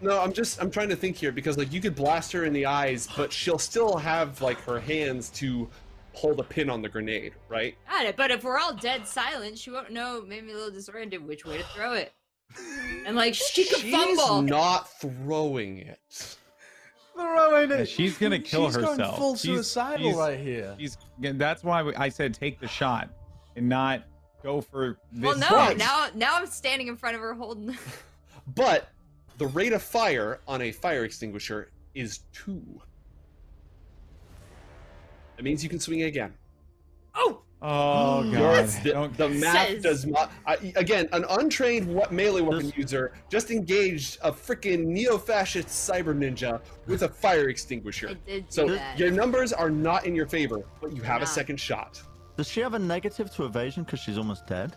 No, 0.01 0.19
I'm 0.22 0.31
just 0.31 0.61
I'm 0.61 0.72
trying 0.72 0.89
to 0.89 0.95
think 0.95 1.17
here 1.17 1.31
because 1.31 1.57
like 1.57 1.73
you 1.73 1.81
could 1.81 1.95
blast 1.95 2.31
her 2.31 2.45
in 2.45 2.53
the 2.53 2.65
eyes, 2.65 3.07
but 3.17 3.33
she'll 3.33 3.59
still 3.59 3.98
have 3.98 4.41
like 4.41 4.59
her 4.61 4.80
hands 4.80 5.30
to 5.31 5.69
hold 6.14 6.38
the 6.38 6.43
pin 6.43 6.69
on 6.69 6.81
the 6.81 6.89
grenade, 6.89 7.33
right? 7.49 7.75
Got 7.89 8.06
it. 8.06 8.15
But 8.17 8.31
if 8.31 8.43
we're 8.43 8.57
all 8.57 8.73
dead 8.73 9.06
silent, 9.07 9.57
she 9.57 9.72
won't 9.72 9.91
know. 9.91 10.23
Maybe 10.25 10.51
a 10.51 10.56
little 10.56 10.72
disoriented 10.72 11.25
which 11.25 11.45
way 11.45 11.57
to 11.57 11.64
throw 11.65 11.93
it. 11.93 12.14
And 13.06 13.15
like 13.15 13.35
she 13.35 13.65
could 13.65 13.80
She's 13.80 13.93
fumble. 13.93 14.41
not 14.41 14.89
throwing 14.99 15.80
it. 15.80 16.38
Throwing 17.19 17.69
Yeah, 17.69 17.75
it. 17.77 17.89
she's 17.89 18.17
gonna 18.17 18.39
kill 18.39 18.67
she's 18.67 18.75
herself. 18.75 18.98
Going 18.98 19.15
full 19.17 19.35
She's- 19.35 19.56
suicidal 19.57 20.06
she's- 20.06 20.15
right 20.17 20.39
here. 20.39 20.75
He's 20.80 20.98
that's 21.19 21.64
why 21.64 21.91
I 21.98 22.09
said 22.09 22.33
take 22.33 22.59
the 22.59 22.67
shot 22.67 23.09
and 23.56 23.67
not 23.67 24.03
go 24.41 24.61
for 24.61 24.98
this. 25.11 25.23
well, 25.23 25.38
no. 25.38 25.49
Right. 25.49 25.77
Now, 25.77 26.07
now 26.15 26.35
I'm 26.38 26.45
standing 26.48 26.88
in 26.88 26.95
front 26.95 27.15
of 27.15 27.22
her 27.22 27.33
holding. 27.33 27.77
But 28.56 28.89
the 29.38 29.45
rate 29.48 29.73
of 29.73 29.83
fire 29.83 30.39
on 30.48 30.61
a 30.64 30.72
fire 30.72 31.03
extinguisher 31.03 31.69
is 31.93 32.22
two. 32.33 32.64
That 35.35 35.43
means 35.43 35.64
you 35.64 35.69
can 35.69 35.80
swing 35.80 36.03
again. 36.03 36.33
oh, 37.15 37.41
Oh 37.61 38.23
god! 38.31 38.33
Yours- 38.33 38.79
the, 38.79 38.91
Don't- 38.91 39.17
the 39.17 39.29
math 39.29 39.67
Says- 39.67 39.83
does 39.83 40.05
not. 40.05 40.31
I, 40.45 40.55
again, 40.75 41.09
an 41.11 41.25
untrained 41.29 41.88
melee 42.11 42.41
weapon 42.41 42.71
user 42.75 43.11
just 43.29 43.51
engaged 43.51 44.17
a 44.21 44.31
freaking 44.31 44.85
neo-fascist 44.85 45.67
cyber 45.67 46.15
ninja 46.17 46.61
with 46.88 47.03
a 47.03 47.09
fire 47.09 47.49
extinguisher. 47.49 48.09
I 48.09 48.13
did 48.13 48.45
do 48.45 48.45
So 48.49 48.67
that. 48.69 48.97
your 48.97 49.11
numbers 49.11 49.51
are 49.53 49.69
not 49.69 50.05
in 50.05 50.15
your 50.15 50.27
favor, 50.27 50.63
but 50.81 50.93
you 50.95 51.01
have 51.01 51.21
a 51.21 51.25
second 51.25 51.59
shot. 51.59 52.01
Does 52.38 52.47
she 52.47 52.61
have 52.61 52.73
a 52.73 52.79
negative 52.79 53.33
to 53.35 53.45
evasion 53.45 53.83
because 53.83 53.99
she's 53.99 54.17
almost 54.17 54.47
dead? 54.47 54.75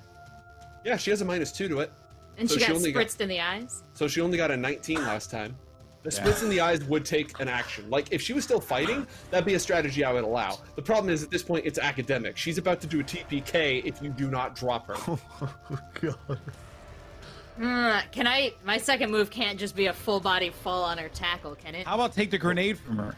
Yeah, 0.85 0.97
she 0.97 1.11
has 1.11 1.21
a 1.21 1.25
minus 1.25 1.53
two 1.53 1.69
to 1.69 1.79
it. 1.81 1.93
and 2.39 2.49
so 2.51 2.57
she 2.57 2.63
she 2.63 2.67
got 2.67 2.77
only 2.77 2.93
got- 2.93 3.07
spritzed 3.07 3.21
in 3.21 3.29
the 3.29 3.41
eyes. 3.41 3.85
So 3.95 4.09
she 4.09 4.21
only 4.21 4.37
got 4.37 4.51
a 4.51 4.57
19 4.57 4.99
last 5.05 5.31
time. 5.31 5.57
The 6.03 6.11
Yeah. 6.11 6.17
splits 6.21 6.43
in 6.43 6.49
the 6.51 6.61
eyes 6.61 6.83
would 6.85 7.05
take 7.05 7.39
an 7.41 7.49
action. 7.49 7.89
Like 7.89 8.09
if 8.11 8.21
she 8.21 8.33
was 8.33 8.43
still 8.45 8.61
fighting, 8.61 9.07
that'd 9.31 9.47
be 9.47 9.55
a 9.55 9.61
strategy 9.61 10.05
I 10.05 10.13
would 10.13 10.25
allow. 10.25 10.59
The 10.75 10.83
problem 10.83 11.13
is 11.13 11.23
at 11.23 11.31
this 11.31 11.43
point 11.43 11.65
it's 11.65 11.79
academic. 11.79 12.37
She's 12.37 12.59
about 12.59 12.81
to 12.81 12.87
do 12.89 13.01
a 13.01 13.05
TPK 13.05 13.83
if 13.85 14.03
you 14.03 14.11
do 14.11 14.29
not 14.29 14.57
drop 14.57 14.87
her. 14.89 14.97
Oh 15.41 15.79
god. 16.01 16.39
Hmm, 17.59 17.99
can 18.11 18.27
I? 18.27 18.53
My 18.65 18.79
second 18.79 19.11
move 19.11 19.31
can't 19.31 19.59
just 19.59 19.77
be 19.77 19.87
a 19.87 19.93
full 19.93 20.21
body 20.21 20.51
fall 20.51 20.83
on 20.85 20.97
her 20.97 21.11
tackle, 21.11 21.55
can 21.55 21.75
it? 21.75 21.87
How 21.87 21.95
about 21.97 22.15
take 22.15 22.31
the 22.31 22.39
grenade 22.39 22.79
from 22.79 22.97
her? 22.97 23.15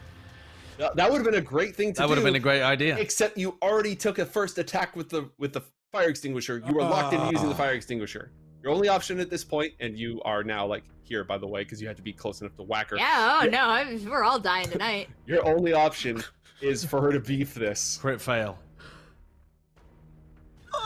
That 0.77 0.95
that 0.97 1.09
would 1.09 1.17
have 1.19 1.25
been 1.25 1.39
a 1.41 1.45
great 1.45 1.73
thing 1.75 1.93
to 1.93 1.99
That 1.99 2.03
do. 2.03 2.09
would 2.09 2.17
have 2.17 2.25
been 2.25 2.35
a 2.35 2.39
great 2.39 2.61
idea. 2.61 2.97
Except 2.97 3.37
you 3.37 3.57
already 3.61 3.95
took 3.95 4.19
a 4.19 4.25
first 4.25 4.57
attack 4.57 4.95
with 4.95 5.09
the 5.09 5.29
with 5.37 5.53
the 5.53 5.61
fire 5.93 6.09
extinguisher. 6.09 6.61
You 6.67 6.73
were 6.73 6.81
locked 6.81 7.13
into 7.13 7.31
using 7.31 7.47
the 7.47 7.55
fire 7.55 7.71
extinguisher. 7.71 8.31
Your 8.65 8.73
only 8.73 8.87
option 8.87 9.19
at 9.19 9.29
this 9.29 9.43
point, 9.43 9.73
and 9.79 9.95
you 9.95 10.19
are 10.25 10.43
now 10.43 10.65
like 10.65 10.83
here 11.03 11.23
by 11.23 11.37
the 11.37 11.45
way, 11.45 11.61
because 11.61 11.79
you 11.79 11.87
had 11.87 11.97
to 11.97 12.01
be 12.01 12.11
close 12.11 12.41
enough 12.41 12.55
to 12.55 12.63
whack 12.63 12.89
her. 12.89 12.97
Yeah. 12.97 13.41
Oh 13.43 13.47
no, 13.47 13.59
I, 13.59 13.99
we're 14.07 14.23
all 14.23 14.39
dying 14.39 14.67
tonight. 14.67 15.07
Your 15.27 15.45
only 15.45 15.73
option 15.73 16.23
is 16.61 16.83
for 16.83 16.99
her 16.99 17.11
to 17.11 17.19
beef 17.19 17.53
this. 17.53 17.99
Crit 18.01 18.19
fail. 18.19 18.57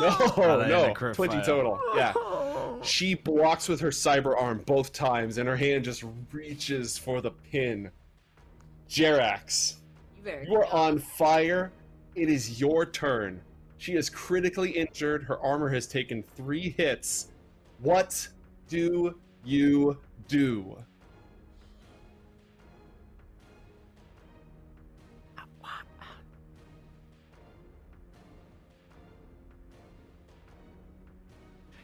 No, 0.02 0.10
that 0.60 0.68
no, 0.68 0.94
20 0.94 1.36
fail. 1.36 1.42
total. 1.42 1.80
Yeah. 1.96 2.12
Oh. 2.18 2.80
She 2.84 3.14
blocks 3.14 3.70
with 3.70 3.80
her 3.80 3.92
cyber 3.92 4.40
arm 4.40 4.62
both 4.66 4.92
times, 4.92 5.38
and 5.38 5.48
her 5.48 5.56
hand 5.56 5.86
just 5.86 6.04
reaches 6.34 6.98
for 6.98 7.22
the 7.22 7.32
pin. 7.32 7.92
Jerax, 8.90 9.76
you, 10.26 10.34
you 10.50 10.56
are 10.58 10.66
on 10.66 11.00
fire. 11.00 11.72
It 12.16 12.30
is 12.30 12.60
your 12.60 12.86
turn. 12.86 13.40
She 13.78 13.94
is 13.94 14.10
critically 14.10 14.72
injured. 14.72 15.24
Her 15.24 15.40
armor 15.40 15.70
has 15.70 15.88
taken 15.88 16.24
three 16.36 16.72
hits. 16.78 17.30
What 17.82 18.28
do 18.68 19.16
you 19.44 19.98
do? 20.28 20.78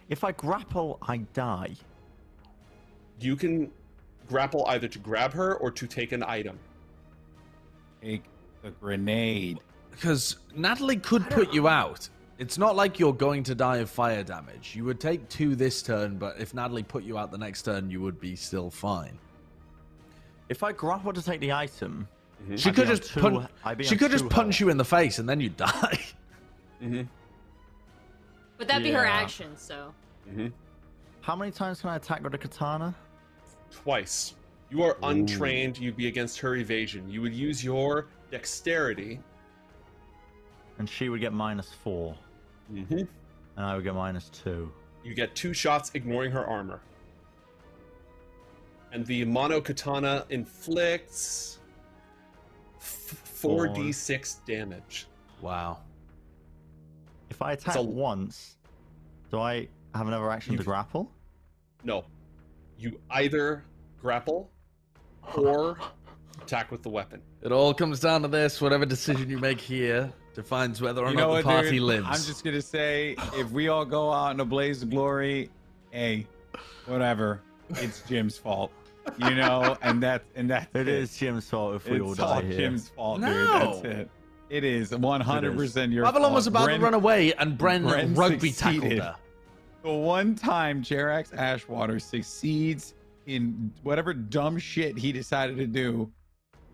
If 0.07 0.23
I 0.23 0.33
grapple, 0.33 0.99
I 1.01 1.17
die. 1.33 1.75
You 3.19 3.35
can 3.35 3.71
grapple 4.27 4.65
either 4.67 4.87
to 4.87 4.99
grab 4.99 5.33
her 5.33 5.55
or 5.55 5.71
to 5.71 5.87
take 5.87 6.11
an 6.11 6.23
item. 6.23 6.59
Take 8.01 8.23
the 8.61 8.71
grenade. 8.71 9.59
Because 9.89 10.37
Natalie 10.53 10.97
could 10.97 11.27
put 11.29 11.53
you 11.53 11.67
out. 11.67 12.07
It's 12.37 12.57
not 12.57 12.75
like 12.75 12.99
you're 12.99 13.13
going 13.13 13.43
to 13.43 13.55
die 13.55 13.77
of 13.77 13.89
fire 13.89 14.23
damage. 14.23 14.73
You 14.75 14.83
would 14.85 14.99
take 14.99 15.27
two 15.29 15.55
this 15.55 15.81
turn, 15.81 16.17
but 16.17 16.35
if 16.39 16.53
Natalie 16.53 16.83
put 16.83 17.03
you 17.03 17.17
out 17.17 17.31
the 17.31 17.37
next 17.37 17.61
turn, 17.63 17.89
you 17.89 18.01
would 18.01 18.19
be 18.19 18.35
still 18.35 18.69
fine. 18.69 19.17
If 20.49 20.61
I 20.61 20.73
grapple 20.73 21.13
to 21.13 21.21
take 21.21 21.39
the 21.39 21.53
item, 21.53 22.07
She 22.57 22.69
I'd 22.69 22.75
could 22.75 22.87
just 22.87 23.05
two- 23.13 23.21
punch. 23.21 23.49
She 23.87 23.95
could 23.95 24.11
just 24.11 24.27
punch 24.29 24.55
health. 24.55 24.59
you 24.59 24.69
in 24.69 24.77
the 24.77 24.85
face, 24.85 25.19
and 25.19 25.27
then 25.29 25.39
you 25.39 25.49
die. 25.49 25.99
Mm-hmm. 26.83 27.03
But 28.57 28.67
that'd 28.67 28.83
be 28.83 28.91
her 28.91 29.05
action, 29.05 29.55
so. 29.55 29.93
Mm-hmm. 30.29 30.47
how 31.21 31.35
many 31.37 31.49
times 31.51 31.79
can 31.79 31.89
I 31.89 31.95
attack 31.95 32.21
with 32.21 32.33
a 32.33 32.37
katana? 32.37 32.93
Twice. 33.71 34.35
You 34.69 34.83
are 34.83 34.97
untrained. 35.03 35.77
You'd 35.79 35.95
be 35.95 36.07
against 36.07 36.37
her 36.39 36.57
evasion. 36.57 37.09
You 37.09 37.21
would 37.21 37.33
use 37.33 37.63
your 37.63 38.07
dexterity. 38.29 39.21
And 40.79 40.89
she 40.89 41.07
would 41.07 41.21
get 41.21 41.31
minus 41.31 41.71
four, 41.71 42.13
Mm-hmm. 42.71 42.97
and 42.97 43.07
I 43.57 43.75
would 43.75 43.83
get 43.83 43.93
minus 43.95 44.29
two. 44.29 44.71
You 45.03 45.13
get 45.13 45.35
two 45.35 45.53
shots, 45.53 45.91
ignoring 45.93 46.31
her 46.31 46.45
armor. 46.45 46.81
And 48.91 49.05
the 49.05 49.25
mono 49.25 49.61
katana 49.61 50.25
inflicts 50.29 51.59
four 52.79 53.67
d 53.67 53.91
six 53.91 54.35
damage. 54.47 55.07
Wow. 55.41 55.79
If 57.29 57.41
I 57.41 57.51
attack 57.53 57.75
a- 57.75 57.81
once, 57.81 58.57
do 59.31 59.39
I 59.39 59.67
have 59.93 60.07
another 60.07 60.31
action 60.31 60.53
You- 60.53 60.59
to 60.59 60.63
grapple? 60.63 61.11
No, 61.83 62.05
you 62.79 62.99
either 63.11 63.63
grapple 64.01 64.49
or 65.35 65.77
attack 66.41 66.71
with 66.71 66.81
the 66.81 66.89
weapon. 66.89 67.21
It 67.41 67.51
all 67.51 67.73
comes 67.73 67.99
down 67.99 68.21
to 68.23 68.27
this. 68.27 68.59
Whatever 68.61 68.85
decision 68.85 69.29
you 69.29 69.37
make 69.37 69.59
here 69.59 70.11
defines 70.35 70.81
whether 70.81 71.01
or 71.03 71.09
You 71.09 71.15
not 71.15 71.27
the 71.27 71.33
what, 71.33 71.43
party 71.43 71.71
dude? 71.71 71.81
lives. 71.81 72.05
I'm 72.07 72.13
just 72.13 72.43
gonna 72.43 72.61
say, 72.61 73.15
if 73.35 73.49
we 73.51 73.67
all 73.69 73.85
go 73.85 74.11
out 74.11 74.31
in 74.31 74.39
a 74.39 74.45
blaze 74.45 74.83
of 74.83 74.89
glory, 74.89 75.49
hey, 75.91 76.27
whatever, 76.85 77.41
it's 77.69 78.01
Jim's 78.07 78.37
fault. 78.37 78.71
You 79.17 79.35
know, 79.35 79.77
and 79.81 80.01
that's 80.01 80.25
and 80.35 80.49
that's 80.49 80.67
It 80.75 80.87
is 80.87 81.15
Jim's 81.17 81.49
fault 81.49 81.75
if 81.75 81.87
we 81.87 81.99
all 81.99 82.11
It's 82.11 82.19
die 82.19 82.25
all 82.25 82.41
here. 82.41 82.57
Jim's 82.57 82.89
fault, 82.89 83.21
dude. 83.21 83.29
No. 83.29 83.59
That's 83.81 83.85
it. 83.99 84.09
It 84.49 84.63
is 84.63 84.91
100 84.91 85.55
percent 85.57 85.91
your 85.91 86.03
Babylon 86.05 86.29
fault. 86.29 86.33
was 86.35 86.47
about 86.47 86.69
Bren- 86.69 86.77
to 86.77 86.83
run 86.83 86.93
away, 86.93 87.33
and 87.33 87.57
Bren, 87.57 87.83
Bren 87.83 88.15
rugby 88.17 88.51
succeeded. 88.51 88.81
tackled 88.81 88.99
her. 89.01 89.15
The 89.83 89.91
one 89.93 90.33
time 90.35 90.81
Jerax 90.81 91.31
Ashwater 91.35 92.01
succeeds 92.01 92.93
in 93.27 93.71
whatever 93.83 94.13
dumb 94.13 94.57
shit 94.57 94.97
he 94.97 95.11
decided 95.11 95.57
to 95.57 95.67
do, 95.67 96.11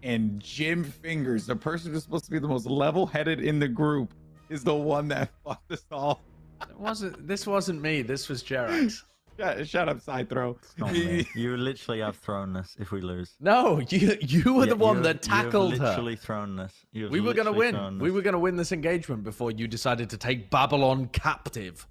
and 0.04 0.40
Jim 0.42 0.84
Fingers, 0.84 1.46
the 1.46 1.56
person 1.56 1.92
who's 1.94 2.04
supposed 2.04 2.26
to 2.26 2.32
be 2.32 2.40
the 2.40 2.48
most 2.48 2.66
level-headed 2.66 3.40
in 3.42 3.60
the 3.60 3.68
group, 3.68 4.14
is 4.50 4.64
the 4.64 4.76
one 4.76 5.08
that 5.10 5.30
fucked 5.46 5.72
us 5.72 5.86
all. 5.92 6.22
It 6.70 6.78
wasn't. 6.80 7.28
This 7.28 7.48
wasn't 7.48 7.82
me. 7.82 8.02
This 8.02 8.30
was 8.30 8.44
Jerax. 8.44 9.04
Shut, 9.40 9.68
shut 9.68 9.90
up, 9.90 10.02
side 10.02 10.30
throw. 10.30 10.58
You 11.34 11.58
literally 11.58 12.02
have 12.02 12.18
thrown 12.18 12.54
this 12.54 12.76
if 12.80 12.92
we 12.92 13.02
lose. 13.02 13.36
No, 13.40 13.80
you 13.90 14.18
you 14.22 14.54
were 14.54 14.66
Yeah, 14.66 14.72
the 14.72 14.76
one 14.76 15.02
that 15.04 15.26
have- 15.26 15.28
you 15.28 15.32
have 15.34 15.46
tackled 15.46 15.78
her. 15.78 15.86
literally 15.88 16.16
thrown 16.16 16.56
this. 16.58 16.74
You 16.92 17.04
have 17.06 17.12
We 17.14 17.22
were 17.22 17.34
gonna 17.34 17.52
win. 17.52 17.98
We 17.98 18.12
were 18.12 18.22
gonna 18.22 18.38
win 18.40 18.56
this 18.58 18.72
engagement 18.72 19.24
before 19.24 19.52
you 19.52 19.68
decided 19.68 20.10
to 20.12 20.18
take 20.18 20.50
Babylon 20.52 21.08
captive. 21.14 21.88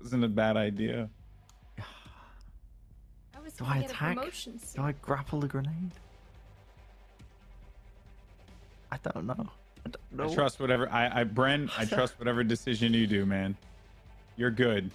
Wasn't 0.00 0.22
a 0.24 0.28
bad 0.28 0.56
idea. 0.56 1.08
I 3.64 3.78
was 3.78 3.86
Do 3.86 3.94
gonna 3.98 4.20
I 4.20 4.22
attack? 4.24 4.34
Do 4.74 4.82
I 4.82 4.92
grapple 5.02 5.40
the 5.40 5.48
grenade? 5.48 5.92
I 8.90 8.98
don't 9.02 9.26
know. 9.26 9.48
I 9.86 9.90
don't 9.90 9.96
know. 10.12 10.30
I 10.30 10.34
trust 10.34 10.60
whatever 10.60 10.88
I, 10.90 11.20
I 11.20 11.24
Bren, 11.24 11.70
I 11.78 11.84
trust 11.96 12.18
whatever 12.18 12.44
decision 12.44 12.92
you 12.92 13.06
do, 13.06 13.24
man. 13.24 13.56
You're 14.36 14.50
good. 14.50 14.90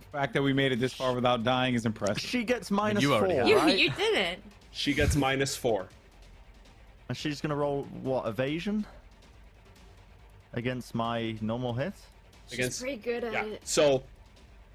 The 0.00 0.18
fact 0.18 0.34
that 0.34 0.42
we 0.42 0.52
made 0.52 0.72
it 0.72 0.80
this 0.80 0.92
far 0.92 1.14
without 1.14 1.44
dying 1.44 1.74
is 1.74 1.86
impressive. 1.86 2.20
She 2.20 2.44
gets 2.44 2.70
minus 2.70 3.02
you 3.02 3.14
already 3.14 3.34
four, 3.34 3.40
have. 3.40 3.48
You 3.48 3.56
right? 3.56 3.78
you 3.78 3.90
didn't. 3.90 4.42
She 4.72 4.92
gets 4.92 5.16
minus 5.16 5.56
four. 5.56 5.86
And 7.08 7.16
she's 7.16 7.40
gonna 7.40 7.56
roll 7.56 7.84
what 8.02 8.26
evasion 8.26 8.84
against 10.54 10.94
my 10.94 11.36
normal 11.40 11.72
hit. 11.72 11.94
She's 12.48 12.58
Against 12.58 12.80
pretty 12.80 12.96
good 12.96 13.24
at 13.24 13.32
yeah. 13.32 13.44
it. 13.44 13.60
So 13.64 14.02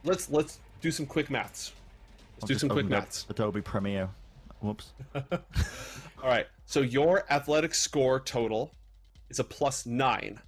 let's 0.03 0.29
let's 0.29 0.59
do 0.81 0.91
some 0.91 1.05
quick 1.05 1.29
maths. 1.29 1.73
Let's 2.45 2.49
do 2.49 2.53
just 2.53 2.61
some 2.61 2.69
quick 2.69 2.85
maths. 2.87 3.25
Adobe 3.29 3.61
Premiere. 3.61 4.09
Whoops. 4.61 4.93
All 5.15 5.21
right. 6.23 6.45
So 6.65 6.81
your 6.81 7.25
athletic 7.31 7.73
score 7.73 8.19
total 8.19 8.71
is 9.29 9.39
a 9.39 9.43
plus 9.43 9.85
nine. 9.85 10.39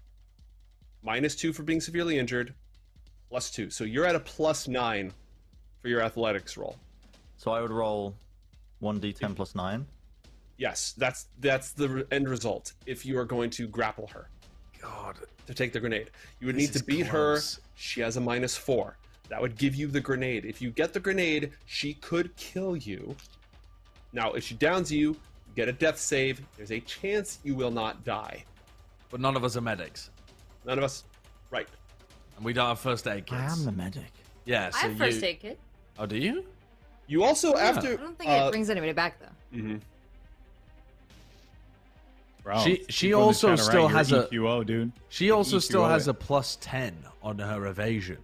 Minus 1.04 1.36
two 1.36 1.54
for 1.54 1.64
being 1.64 1.82
severely 1.82 2.20
injured, 2.20 2.54
plus 3.30 3.50
two. 3.50 3.70
So 3.70 3.84
you're 3.84 4.06
at 4.06 4.16
a 4.16 4.20
plus 4.20 4.68
nine 4.68 5.12
for 5.82 5.88
your 5.88 6.02
athletics 6.02 6.56
roll. 6.58 6.76
So 7.38 7.52
I 7.52 7.62
would 7.62 7.72
roll 7.72 8.16
one 8.80 9.00
d10 9.00 9.36
plus 9.36 9.56
nine. 9.56 9.86
Yes, 10.58 10.94
that's 10.98 11.28
that's 11.40 11.72
the 11.72 12.06
end 12.12 12.30
result. 12.30 12.74
If 12.86 13.06
you 13.06 13.18
are 13.18 13.26
going 13.26 13.50
to 13.52 13.68
grapple 13.68 14.08
her 14.08 14.30
God, 14.82 15.16
to 15.46 15.54
take 15.54 15.72
the 15.74 15.80
grenade, 15.80 16.12
you 16.40 16.48
would 16.48 16.56
This 16.56 16.62
need 16.62 16.74
to 16.74 16.76
is 16.80 16.82
beat 16.84 17.10
close. 17.10 17.56
her. 17.56 17.62
She 17.76 18.02
has 18.02 18.18
a 18.18 18.22
minus 18.22 18.56
four. 18.58 18.98
That 19.30 19.42
would 19.42 19.58
give 19.58 19.76
you 19.76 19.88
the 19.88 20.00
grenade. 20.00 20.46
If 20.46 20.62
you 20.62 20.70
get 20.72 20.94
the 20.94 21.00
grenade, 21.00 21.52
she 21.66 21.94
could 21.96 22.36
kill 22.38 22.78
you. 22.78 23.16
Now, 24.14 24.32
if 24.34 24.44
she 24.46 24.56
downs 24.56 24.92
you, 24.92 25.10
you 25.10 25.16
get 25.56 25.68
a 25.68 25.74
death 25.74 26.00
save. 26.00 26.42
There's 26.56 26.72
a 26.72 26.80
chance 26.82 27.40
you 27.44 27.54
will 27.56 27.72
not 27.72 28.04
die. 28.06 28.44
but 29.10 29.20
none 29.20 29.36
of 29.36 29.44
us 29.44 29.56
are 29.58 29.62
medics, 29.62 30.10
None 30.66 30.78
of 30.78 30.84
us. 30.84 31.04
Right. 31.52 31.68
and 32.36 32.44
we 32.46 32.52
don't 32.54 32.68
have 32.68 32.80
first 32.80 33.08
aid 33.08 33.26
kits. 33.26 33.42
I 33.42 33.46
am 33.52 33.64
the 33.66 33.72
medic. 33.72 34.12
Yeah, 34.46 34.68
I 34.68 34.70
so 34.82 34.88
have 34.90 34.98
first 34.98 35.22
you... 35.22 35.28
aid 35.28 35.40
kit. 35.40 35.60
Oh, 36.00 36.06
do 36.06 36.18
you? 36.18 36.46
You 37.08 37.24
also 37.24 37.56
Yeah. 37.56 37.64
after. 37.70 37.94
I 37.94 37.96
don't 37.96 38.18
think 38.18 38.30
uh, 38.30 38.46
it 38.48 38.52
brings 38.52 38.70
anybody 38.70 38.92
back 38.94 39.20
though. 39.20 39.58
Mm-hmm. 39.58 39.78
Bro, 42.44 42.60
She- 42.64 42.86
she 42.90 43.10
doing 43.10 43.22
also 43.24 43.56
still 43.56 43.84
right. 43.84 43.90
You're 43.90 43.98
has 43.98 44.12
a- 44.12 44.28
EQO, 44.28 44.66
dude. 44.66 44.92
She 45.10 45.32
also 45.32 45.60
still 45.60 45.86
has 45.86 46.08
it. 46.08 46.12
a 46.12 46.14
plus 46.14 46.58
ten 46.62 46.96
on 47.22 47.40
her 47.40 47.66
evasion. 47.68 48.18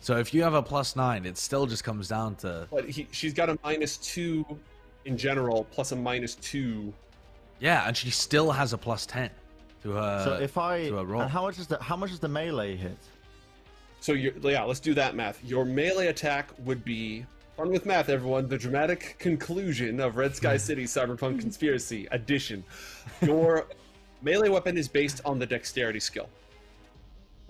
So 0.00 0.16
if 0.16 0.32
you 0.32 0.42
have 0.42 0.54
a 0.54 0.62
plus 0.62 0.96
nine, 0.96 1.26
it 1.26 1.36
still 1.36 1.66
just 1.66 1.84
comes 1.84 2.08
down 2.08 2.34
to 2.36 2.66
But 2.70 2.88
he, 2.88 3.06
she's 3.12 3.34
got 3.34 3.50
a 3.50 3.58
minus 3.62 3.98
two 3.98 4.44
in 5.04 5.16
general, 5.16 5.66
plus 5.70 5.92
a 5.92 5.96
minus 5.96 6.34
two. 6.36 6.92
yeah, 7.60 7.86
and 7.86 7.96
she 7.96 8.10
still 8.10 8.50
has 8.50 8.72
a 8.72 8.78
plus 8.78 9.06
ten 9.06 9.30
to 9.82 9.92
her. 9.92 10.24
so 10.24 10.32
if 10.34 10.56
I 10.56 10.88
to 10.88 10.98
a 10.98 11.04
roll. 11.04 11.22
and 11.22 11.30
how 11.30 11.42
much 11.42 11.58
is 11.58 11.66
the 11.66 11.82
how 11.82 11.96
much 11.96 12.10
is 12.12 12.18
the 12.18 12.28
melee 12.28 12.76
hit? 12.76 12.96
So 14.00 14.12
you 14.12 14.34
yeah, 14.42 14.64
let's 14.64 14.80
do 14.80 14.94
that 14.94 15.14
math. 15.14 15.44
Your 15.44 15.66
melee 15.66 16.06
attack 16.06 16.50
would 16.64 16.82
be 16.82 17.26
fun 17.56 17.70
with 17.70 17.84
math, 17.84 18.08
everyone. 18.08 18.48
The 18.48 18.56
dramatic 18.56 19.16
conclusion 19.18 20.00
of 20.00 20.16
Red 20.16 20.34
Sky 20.34 20.52
hmm. 20.52 20.58
City 20.58 20.84
Cyberpunk 20.84 21.40
Conspiracy 21.40 22.08
Edition. 22.10 22.64
Your 23.20 23.66
melee 24.22 24.48
weapon 24.48 24.78
is 24.78 24.88
based 24.88 25.20
on 25.26 25.38
the 25.38 25.46
dexterity 25.46 26.00
skill, 26.00 26.30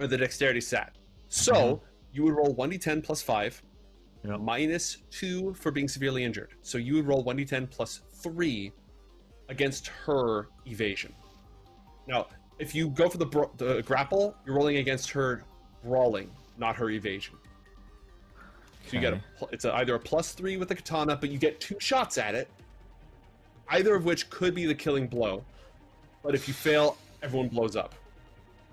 or 0.01 0.09
the 0.09 0.19
dexterity 0.19 0.61
stat. 0.61 0.97
So 1.29 1.53
mm-hmm. 1.55 1.85
You 2.13 2.23
would 2.25 2.35
roll 2.35 2.53
one 2.55 2.71
d10 2.71 3.03
plus 3.03 3.23
five, 3.23 3.63
Yep. 4.25 4.41
minus 4.41 4.99
two 5.11 5.55
for 5.55 5.71
being 5.71 5.89
severely 5.89 6.25
injured. 6.25 6.51
So 6.63 6.77
you 6.79 6.95
would 6.97 7.07
roll 7.07 7.23
one 7.23 7.39
d10 7.39 7.71
plus 7.71 8.01
three 8.15 8.73
against 9.49 9.87
her 9.89 10.49
evasion. 10.67 11.13
Now, 12.07 12.27
if 12.59 12.75
you 12.75 12.89
go 12.91 13.09
for 13.09 13.19
the, 13.19 13.27
bro- 13.27 13.51
the 13.57 13.83
grapple, 13.83 14.37
you're 14.45 14.55
rolling 14.55 14.77
against 14.77 15.11
her 15.11 15.43
brawling, 15.83 16.31
not 16.59 16.77
her 16.77 16.91
evasion. 16.91 17.35
So 18.87 18.97
you 18.97 19.01
get 19.01 19.15
a 19.15 19.21
it's 19.53 19.65
a, 19.65 19.75
either 19.77 19.95
a 19.95 19.99
plus 20.01 20.33
three 20.33 20.57
with 20.57 20.69
the 20.69 20.75
katana, 20.75 21.17
but 21.17 21.31
you 21.31 21.39
get 21.39 21.61
two 21.61 21.77
shots 21.79 22.19
at 22.19 22.35
it, 22.35 22.49
either 23.71 23.95
of 23.95 24.05
which 24.05 24.29
could 24.31 24.55
be 24.55 24.67
the 24.67 24.75
killing 24.75 25.07
blow. 25.07 25.45
But 26.23 26.35
if 26.35 26.49
you 26.49 26.55
fail, 26.55 26.97
everyone 27.23 27.49
blows 27.49 27.77
up. 27.77 27.95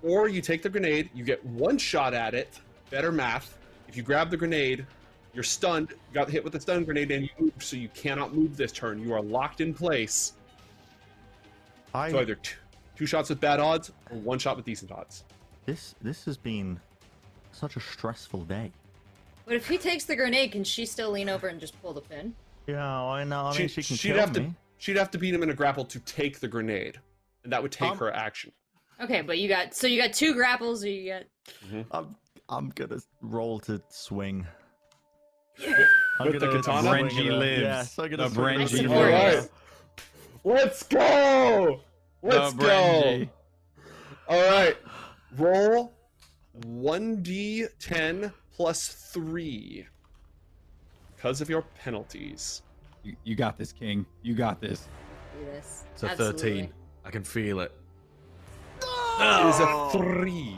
Or 0.02 0.28
you 0.28 0.40
take 0.42 0.62
the 0.62 0.68
grenade, 0.68 1.08
you 1.14 1.24
get 1.24 1.44
one 1.46 1.78
shot 1.78 2.14
at 2.14 2.34
it. 2.34 2.58
Better 2.90 3.12
math. 3.12 3.58
If 3.88 3.96
you 3.96 4.02
grab 4.02 4.30
the 4.30 4.36
grenade, 4.36 4.86
you're 5.34 5.42
stunned. 5.44 5.94
Got 6.12 6.30
hit 6.30 6.42
with 6.44 6.52
the 6.52 6.60
stun 6.60 6.84
grenade, 6.84 7.10
and 7.10 7.24
you 7.24 7.28
move, 7.38 7.52
so 7.58 7.76
you 7.76 7.88
cannot 7.94 8.34
move 8.34 8.56
this 8.56 8.72
turn. 8.72 9.00
You 9.00 9.12
are 9.14 9.22
locked 9.22 9.60
in 9.60 9.74
place. 9.74 10.34
I 11.94 12.10
So 12.10 12.20
either 12.20 12.34
two, 12.36 12.56
two 12.96 13.06
shots 13.06 13.28
with 13.30 13.40
bad 13.40 13.60
odds 13.60 13.90
or 14.10 14.18
one 14.18 14.38
shot 14.38 14.56
with 14.56 14.64
decent 14.64 14.90
odds. 14.92 15.24
this 15.66 15.94
this 16.02 16.24
has 16.24 16.36
been 16.36 16.78
such 17.52 17.76
a 17.76 17.80
stressful 17.80 18.44
day. 18.44 18.70
But 19.46 19.56
if 19.56 19.66
he 19.66 19.78
takes 19.78 20.04
the 20.04 20.14
grenade, 20.16 20.52
can 20.52 20.64
she 20.64 20.84
still 20.84 21.10
lean 21.10 21.28
over 21.30 21.48
and 21.48 21.58
just 21.58 21.80
pull 21.80 21.94
the 21.94 22.02
pin? 22.02 22.34
Yeah, 22.66 22.86
I 22.86 23.24
know. 23.24 23.46
I 23.46 23.58
mean, 23.58 23.68
she, 23.68 23.82
can 23.82 23.94
would 23.94 24.00
kill 24.00 24.16
have 24.18 24.36
me. 24.36 24.44
to 24.48 24.54
she'd 24.76 24.96
have 24.98 25.10
to 25.12 25.18
beat 25.18 25.32
him 25.34 25.42
in 25.42 25.48
a 25.50 25.54
grapple 25.54 25.84
to 25.86 25.98
take 26.00 26.40
the 26.40 26.48
grenade, 26.48 27.00
and 27.44 27.52
that 27.52 27.62
would 27.62 27.72
take 27.72 27.90
Um, 27.92 27.98
her 27.98 28.12
action. 28.12 28.52
Okay, 29.00 29.22
but 29.22 29.38
you 29.38 29.48
got 29.48 29.74
so 29.74 29.86
you 29.86 30.00
got 30.02 30.12
two 30.12 30.34
grapples. 30.34 30.84
Or 30.84 30.88
you 30.90 31.12
got 31.12 31.84
I'm 31.92 32.14
I'm 32.48 32.70
gonna 32.70 32.98
roll 33.20 33.58
to 33.60 33.80
swing. 33.88 34.46
With 35.58 36.32
the 36.34 36.38
gonna 36.38 36.62
katana? 36.62 36.88
swing 36.88 37.06
Brenji 37.08 37.18
at 37.18 37.24
her. 37.26 37.32
lives. 37.38 37.60
Yes, 37.62 37.98
I'm 37.98 38.10
gonna 38.10 38.28
The 38.28 38.34
swing 38.34 38.60
at 38.62 38.68
Brenji 38.68 38.82
her. 38.82 38.88
lives. 38.88 39.36
Alright. 39.36 39.50
Let's 40.44 40.82
go! 40.84 41.80
Let's 42.22 42.52
The 42.54 42.58
go! 42.58 42.66
Brenji. 42.66 43.28
All 44.28 44.50
right, 44.50 44.76
roll 45.36 45.92
one 46.66 47.22
d10 47.22 48.32
plus 48.52 48.88
three 49.12 49.86
because 51.16 51.40
of 51.40 51.48
your 51.48 51.62
penalties. 51.82 52.62
You, 53.04 53.16
you 53.24 53.34
got 53.36 53.56
this, 53.56 53.72
King. 53.72 54.04
You 54.22 54.34
got 54.34 54.60
this. 54.60 54.88
do 55.38 55.44
this. 55.46 55.84
It's 55.94 56.02
a 56.02 56.10
Absolutely. 56.10 56.38
thirteen. 56.42 56.72
I 57.04 57.10
can 57.10 57.24
feel 57.24 57.60
it. 57.60 57.72
It 58.82 59.46
is 59.46 59.60
a 59.60 59.88
three. 59.92 60.56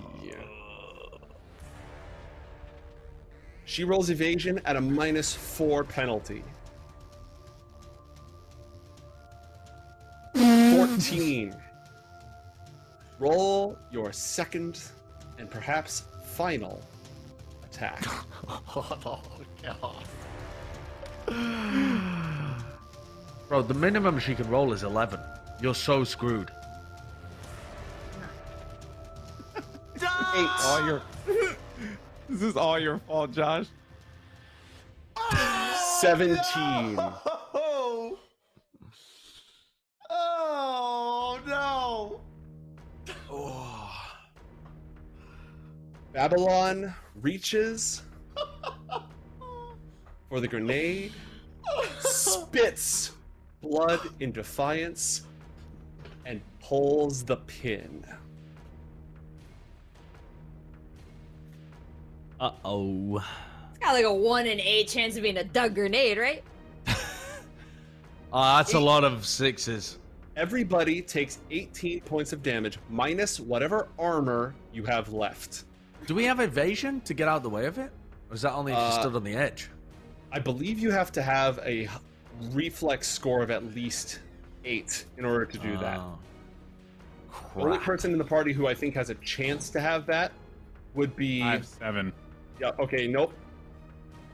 She 3.70 3.84
rolls 3.84 4.10
evasion 4.10 4.60
at 4.64 4.74
a 4.74 4.80
minus 4.80 5.32
four 5.32 5.84
penalty. 5.84 6.42
14. 10.34 11.54
Roll 13.20 13.78
your 13.92 14.12
second 14.12 14.82
and 15.38 15.48
perhaps 15.48 16.02
final 16.24 16.82
attack. 17.62 18.02
oh, 18.48 19.22
God. 19.62 20.04
Bro, 23.48 23.62
the 23.62 23.74
minimum 23.74 24.18
she 24.18 24.34
can 24.34 24.50
roll 24.50 24.72
is 24.72 24.82
11. 24.82 25.20
You're 25.62 25.76
so 25.76 26.02
screwed. 26.02 26.50
Eight. 29.94 30.48
All 30.64 30.84
your. 30.84 31.02
this 32.30 32.42
is 32.42 32.56
all 32.56 32.78
your 32.78 32.98
fault, 33.00 33.32
Josh. 33.32 33.66
17. 35.98 36.38
Oh, 36.96 38.18
oh 40.08 41.40
no. 41.46 42.20
Oh. 43.30 43.92
Babylon 46.12 46.94
reaches 47.20 48.02
for 50.28 50.40
the 50.40 50.46
grenade, 50.46 51.12
spits 51.98 53.12
blood 53.60 54.00
in 54.20 54.30
defiance, 54.30 55.22
and 56.24 56.40
pulls 56.60 57.24
the 57.24 57.36
pin. 57.36 58.04
Uh 62.40 62.52
oh. 62.64 63.18
It's 63.70 63.78
got 63.78 63.92
like 63.92 64.06
a 64.06 64.12
one 64.12 64.46
in 64.46 64.58
eight 64.60 64.88
chance 64.88 65.16
of 65.16 65.22
being 65.22 65.36
a 65.36 65.44
dug 65.44 65.74
grenade, 65.74 66.16
right? 66.18 66.42
Oh, 68.32 68.56
that's 68.56 68.72
a 68.74 68.80
lot 68.80 69.04
of 69.04 69.26
sixes. 69.26 69.98
Everybody 70.36 71.02
takes 71.02 71.40
18 71.50 72.00
points 72.00 72.32
of 72.32 72.42
damage 72.42 72.78
minus 72.88 73.38
whatever 73.40 73.88
armor 73.98 74.54
you 74.72 74.84
have 74.84 75.12
left. 75.12 75.64
Do 76.06 76.14
we 76.14 76.24
have 76.24 76.40
evasion 76.40 77.02
to 77.02 77.12
get 77.12 77.28
out 77.28 77.36
of 77.36 77.42
the 77.42 77.50
way 77.50 77.66
of 77.66 77.76
it? 77.78 77.90
Or 78.30 78.34
is 78.36 78.42
that 78.42 78.54
only 78.54 78.72
if 78.72 78.78
you 78.78 78.84
Uh, 78.84 79.00
stood 79.00 79.14
on 79.16 79.24
the 79.24 79.34
edge? 79.34 79.68
I 80.32 80.38
believe 80.38 80.78
you 80.78 80.90
have 80.92 81.12
to 81.12 81.22
have 81.22 81.58
a 81.64 81.88
reflex 82.52 83.06
score 83.08 83.42
of 83.42 83.50
at 83.50 83.74
least 83.74 84.20
eight 84.64 85.04
in 85.18 85.26
order 85.26 85.44
to 85.44 85.58
do 85.58 85.76
that. 85.78 85.98
Oh. 85.98 86.18
The 87.56 87.60
only 87.62 87.78
person 87.78 88.12
in 88.12 88.18
the 88.18 88.24
party 88.24 88.52
who 88.54 88.66
I 88.66 88.72
think 88.74 88.94
has 88.94 89.10
a 89.10 89.14
chance 89.16 89.68
to 89.70 89.80
have 89.80 90.06
that 90.06 90.32
would 90.94 91.14
be. 91.16 91.42
I 91.42 91.52
have 91.52 91.66
seven. 91.66 92.12
Yeah, 92.60 92.72
okay, 92.78 93.06
nope. 93.06 93.32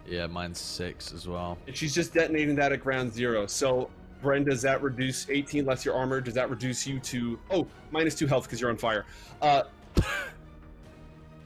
Yeah, 0.06 0.26
mine's 0.26 0.60
six 0.60 1.12
as 1.12 1.26
well. 1.28 1.58
And 1.66 1.76
she's 1.76 1.94
just 1.94 2.14
detonating 2.14 2.54
that 2.56 2.72
at 2.72 2.82
ground 2.82 3.12
zero. 3.12 3.46
So, 3.46 3.90
Bren, 4.22 4.44
does 4.44 4.62
that 4.62 4.82
reduce 4.82 5.28
18 5.28 5.64
less 5.64 5.84
your 5.84 5.94
armor? 5.94 6.20
Does 6.20 6.34
that 6.34 6.48
reduce 6.50 6.86
you 6.86 7.00
to. 7.00 7.38
Oh, 7.50 7.66
minus 7.90 8.14
two 8.14 8.26
health 8.26 8.44
because 8.44 8.60
you're 8.60 8.70
on 8.70 8.76
fire. 8.76 9.04
Uh, 9.42 9.64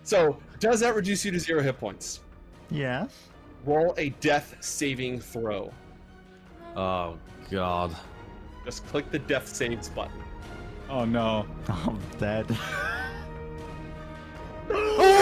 so, 0.02 0.38
does 0.58 0.80
that 0.80 0.94
reduce 0.94 1.24
you 1.24 1.30
to 1.30 1.40
zero 1.40 1.62
hit 1.62 1.78
points? 1.78 2.20
Yes. 2.70 3.28
Roll 3.64 3.94
a 3.98 4.10
death 4.20 4.56
saving 4.60 5.20
throw. 5.20 5.72
Oh, 6.76 7.18
God. 7.50 7.96
Just 8.64 8.86
click 8.86 9.10
the 9.10 9.18
death 9.18 9.48
saves 9.48 9.88
button. 9.88 10.22
Oh 10.88 11.04
no. 11.04 11.46
I'm 11.68 11.98
dead. 12.18 12.46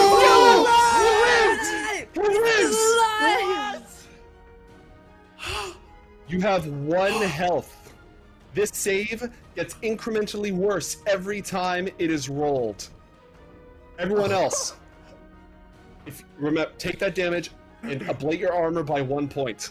You 6.29 6.43
have 6.43 6.67
one 6.67 7.23
health. 7.23 7.95
This 8.53 8.71
save 8.75 9.31
gets 9.57 9.75
incrementally 9.77 10.53
worse 10.53 10.99
every 11.07 11.41
time 11.41 11.89
it 11.99 12.11
is 12.11 12.29
rolled. 12.29 12.89
Everyone 13.99 14.33
oh. 14.33 14.43
else, 14.43 14.77
if 16.07 16.25
remember, 16.37 16.71
take 16.77 16.99
that 16.99 17.15
damage 17.15 17.51
and 17.83 18.03
ablate 18.03 18.39
your 18.39 18.53
armor 18.53 18.83
by 18.83 19.01
one 19.01 19.27
point. 19.27 19.71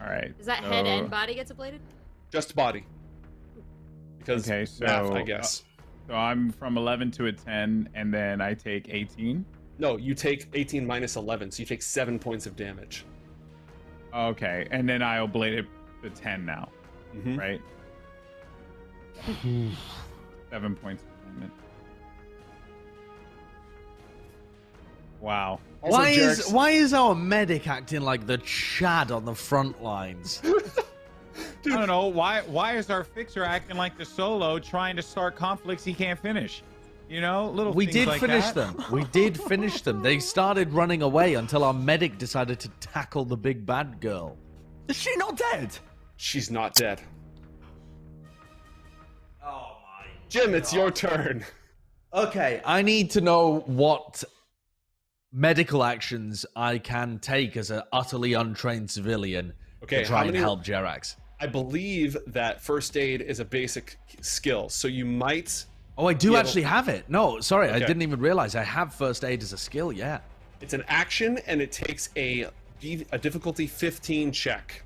All 0.00 0.06
right. 0.06 0.34
Is 0.38 0.46
that 0.46 0.64
head 0.64 0.86
and 0.86 1.10
body 1.10 1.34
gets 1.34 1.52
ablated? 1.52 1.78
Just 2.30 2.54
body. 2.54 2.84
Because 4.18 4.50
Okay, 4.50 4.66
math, 4.80 5.06
so, 5.06 5.14
I 5.14 5.22
guess. 5.22 5.62
Uh, 5.62 5.82
so 6.08 6.14
I'm 6.14 6.50
from 6.50 6.76
11 6.76 7.10
to 7.12 7.26
a 7.26 7.32
10, 7.32 7.88
and 7.94 8.12
then 8.12 8.40
I 8.40 8.54
take 8.54 8.88
18. 8.88 9.44
No, 9.82 9.96
you 9.96 10.14
take 10.14 10.46
18 10.54 10.86
minus 10.86 11.16
11, 11.16 11.50
so 11.50 11.58
you 11.60 11.66
take 11.66 11.82
seven 11.82 12.16
points 12.16 12.46
of 12.46 12.54
damage. 12.54 13.04
Okay, 14.14 14.68
and 14.70 14.88
then 14.88 15.02
I 15.02 15.16
ablate 15.18 15.58
it 15.58 15.66
to 16.04 16.10
10 16.10 16.46
now, 16.46 16.68
Mhm. 17.16 17.36
right? 17.36 17.60
Seven 20.50 20.76
points. 20.76 21.02
of 21.02 21.26
movement. 21.32 21.52
Wow. 25.20 25.58
Also, 25.82 25.98
why 25.98 26.08
is 26.10 26.48
why 26.52 26.70
is 26.70 26.94
our 26.94 27.14
medic 27.16 27.66
acting 27.66 28.02
like 28.02 28.24
the 28.26 28.38
Chad 28.38 29.10
on 29.10 29.24
the 29.24 29.34
front 29.34 29.82
lines? 29.82 30.40
I 31.64 31.68
don't 31.68 31.86
know 31.88 32.06
why. 32.06 32.42
Why 32.42 32.76
is 32.76 32.88
our 32.90 33.02
fixer 33.02 33.42
acting 33.42 33.76
like 33.76 33.98
the 33.98 34.04
solo, 34.04 34.58
trying 34.60 34.94
to 34.96 35.02
start 35.02 35.34
conflicts 35.34 35.84
he 35.84 35.94
can't 35.94 36.18
finish? 36.20 36.62
You 37.12 37.20
know, 37.20 37.50
little. 37.50 37.74
we 37.74 37.84
did 37.84 38.08
like 38.08 38.20
finish 38.20 38.46
that. 38.52 38.54
them. 38.54 38.84
We 38.90 39.04
did 39.12 39.38
finish 39.38 39.82
them. 39.82 40.00
They 40.00 40.18
started 40.18 40.72
running 40.72 41.02
away 41.02 41.34
until 41.34 41.62
our 41.62 41.74
medic 41.74 42.16
decided 42.16 42.58
to 42.60 42.70
tackle 42.80 43.26
the 43.26 43.36
big 43.36 43.66
bad 43.66 44.00
girl. 44.00 44.38
Is 44.88 44.96
she 44.96 45.14
not 45.16 45.36
dead? 45.36 45.76
She's 46.16 46.50
not 46.50 46.74
dead. 46.74 47.02
Oh 49.44 49.76
my. 49.82 50.06
Jim, 50.30 50.54
it's 50.54 50.72
your 50.72 50.90
turn. 50.90 51.44
Okay, 52.14 52.62
I 52.64 52.80
need 52.80 53.10
to 53.10 53.20
know 53.20 53.58
what 53.66 54.24
medical 55.34 55.84
actions 55.84 56.46
I 56.56 56.78
can 56.78 57.18
take 57.18 57.58
as 57.58 57.70
an 57.70 57.82
utterly 57.92 58.32
untrained 58.32 58.90
civilian 58.90 59.52
Okay, 59.82 59.98
to 59.98 60.06
try 60.06 60.22
how 60.22 60.28
and 60.28 60.36
help 60.36 60.64
Jerax. 60.64 61.16
I 61.40 61.46
believe 61.46 62.16
that 62.28 62.62
first 62.62 62.96
aid 62.96 63.20
is 63.20 63.38
a 63.38 63.44
basic 63.44 63.98
skill, 64.22 64.70
so 64.70 64.88
you 64.88 65.04
might. 65.04 65.66
Oh, 65.98 66.06
I 66.06 66.14
do 66.14 66.32
Yeah, 66.32 66.38
actually 66.40 66.62
have 66.62 66.88
it. 66.88 67.08
No, 67.08 67.40
sorry, 67.40 67.68
I 67.68 67.78
didn't 67.78 68.02
even 68.02 68.18
realize 68.20 68.54
I 68.56 68.62
have 68.62 68.94
first 68.94 69.24
aid 69.24 69.42
as 69.42 69.52
a 69.52 69.58
skill. 69.58 69.92
Yeah. 69.92 70.20
It's 70.60 70.72
an 70.74 70.84
action, 70.88 71.38
and 71.46 71.60
it 71.60 71.72
takes 71.72 72.08
a 72.16 72.46
a 73.12 73.18
difficulty 73.18 73.66
15 73.66 74.32
check. 74.32 74.82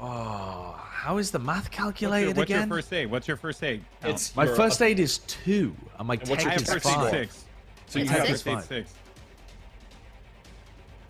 Oh, 0.00 0.74
how 0.90 1.18
is 1.18 1.30
the 1.30 1.38
math 1.38 1.64
What's, 1.64 1.78
your, 1.78 1.86
calculated 1.92 2.36
what's 2.36 2.50
your 2.50 2.66
first 2.66 2.92
aid? 2.92 3.10
What's 3.10 3.28
your 3.28 3.36
first 3.36 3.62
aid? 3.62 3.82
count? 4.02 4.14
It's 4.14 4.30
oh. 4.30 4.32
My 4.36 4.44
your- 4.44 4.56
first 4.56 4.82
aid 4.82 4.98
is 4.98 5.18
two, 5.18 5.74
and 5.98 6.08
my 6.08 6.14
And 6.14 6.28
what's 6.28 6.42
tech 6.42 6.52
I 6.52 6.54
have 6.54 6.66
your 6.66 6.76
is 6.76 6.82
first 6.82 6.84
six 6.84 6.96
aid 6.96 7.00
five. 7.00 7.10
six. 7.10 7.44
So 7.86 7.98
you 7.98 8.02
It's 8.04 8.10
have 8.12 8.20
have 8.20 8.28
six? 8.38 8.42
first 8.42 8.72
aid 8.72 8.86
six. 8.86 8.94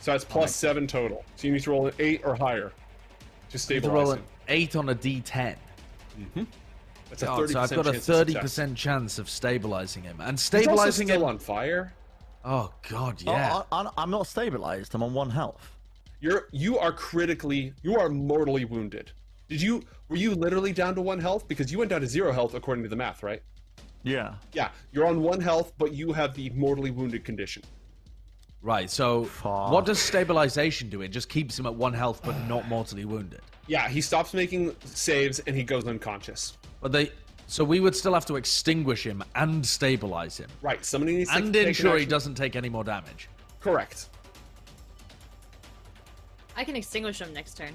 so 0.01 0.11
that's 0.13 0.25
plus 0.25 0.55
seven 0.55 0.87
total. 0.87 1.25
So 1.37 1.47
you 1.47 1.53
need 1.55 1.63
to 1.63 1.71
roll 1.71 1.87
an 1.87 1.95
eight 1.99 2.21
or 2.25 2.35
higher 2.37 2.73
to 3.51 3.59
stabilize. 3.59 3.59
I 3.59 3.75
need 3.75 3.81
to 3.81 3.87
stabilize 3.89 4.07
roll 4.07 4.13
an 4.13 4.23
eight 4.49 4.77
on 4.77 4.89
a 4.91 4.95
d10. 4.95 5.57
That's 7.11 7.23
a 7.23 7.31
Oh, 7.31 7.39
30% 7.39 7.49
so 7.53 7.61
I've 7.61 7.71
got 7.71 7.87
a 7.87 7.93
thirty 7.95 8.35
percent 8.35 8.77
chance 8.77 9.19
of 9.19 9.29
stabilizing 9.31 10.03
him, 10.03 10.21
and 10.21 10.33
He's 10.39 10.49
also 10.51 10.59
stabilizing 10.65 11.07
still 11.09 11.23
him. 11.23 11.29
on 11.29 11.39
fire. 11.39 11.93
Oh 12.45 12.73
God, 12.89 13.23
Oh, 13.27 13.33
yeah. 13.33 13.63
I, 13.71 13.77
I'm- 13.77 13.91
I'm 13.97 14.11
not 14.11 14.27
stabilized. 14.27 14.95
I'm 14.95 15.03
on 15.03 15.15
one 15.15 15.31
health. 15.31 15.77
You're 16.21 16.49
you 16.53 16.79
are 16.79 16.93
critically 16.93 17.73
you 17.83 17.99
are 17.99 18.09
mortally 18.09 18.65
wounded. 18.65 19.13
Did 19.49 19.63
you 19.63 19.83
were 20.09 20.17
you 20.17 20.35
literally 20.35 20.73
down 20.73 20.95
to 20.97 21.03
one 21.03 21.21
health 21.21 21.47
because 21.47 21.71
you 21.71 21.79
went 21.79 21.91
down 21.91 22.01
to 22.01 22.07
zero 22.07 22.33
health 22.33 22.55
according 22.55 22.83
to 22.85 22.89
the 22.89 22.97
math, 22.97 23.23
right? 23.23 23.43
Yeah. 24.03 24.35
Yeah, 24.53 24.71
you're 24.93 25.07
on 25.07 25.21
one 25.21 25.41
health, 25.41 25.73
but 25.79 25.93
you 25.93 26.13
have 26.13 26.35
the 26.35 26.51
mortally 26.51 26.91
wounded 26.91 27.25
condition. 27.25 27.63
Right. 28.63 28.89
So, 28.91 29.25
Fuck. 29.25 29.71
what 29.71 29.85
does 29.85 29.99
stabilization 29.99 30.89
do? 30.89 31.03
It 31.03 31.09
just 31.09 31.29
keeps 31.29 31.59
him 31.59 31.67
at 31.67 31.75
one 31.75 31.93
health, 31.93 32.21
but 32.25 32.37
not 32.49 32.67
mortally 32.69 33.05
wounded. 33.05 33.41
Yeah, 33.67 33.89
he 33.89 34.01
stops 34.01 34.33
making 34.35 34.75
saves 34.85 35.41
and 35.41 35.57
he 35.57 35.65
goes 35.65 35.87
unconscious. 35.87 36.57
But 36.81 36.93
they. 36.93 37.13
So 37.49 37.63
we 37.63 37.79
would 37.79 37.95
still 37.95 38.15
have 38.15 38.27
to 38.27 38.37
extinguish 38.37 39.07
him 39.07 39.23
and 39.37 39.65
stabilize 39.65 40.37
him, 40.37 40.49
Right, 40.63 40.85
somebody 40.85 41.17
needs 41.17 41.31
to 41.31 41.37
and 41.37 41.53
take 41.53 41.63
an 41.63 41.69
ensure 41.69 41.97
he 41.97 42.05
doesn't 42.05 42.35
take 42.35 42.57
any 42.57 42.69
more 42.69 42.83
damage. 42.83 43.29
Correct. 43.61 44.09
I 46.57 46.65
can 46.65 46.75
extinguish 46.75 47.21
him 47.21 47.33
next 47.33 47.57
turn. 47.57 47.73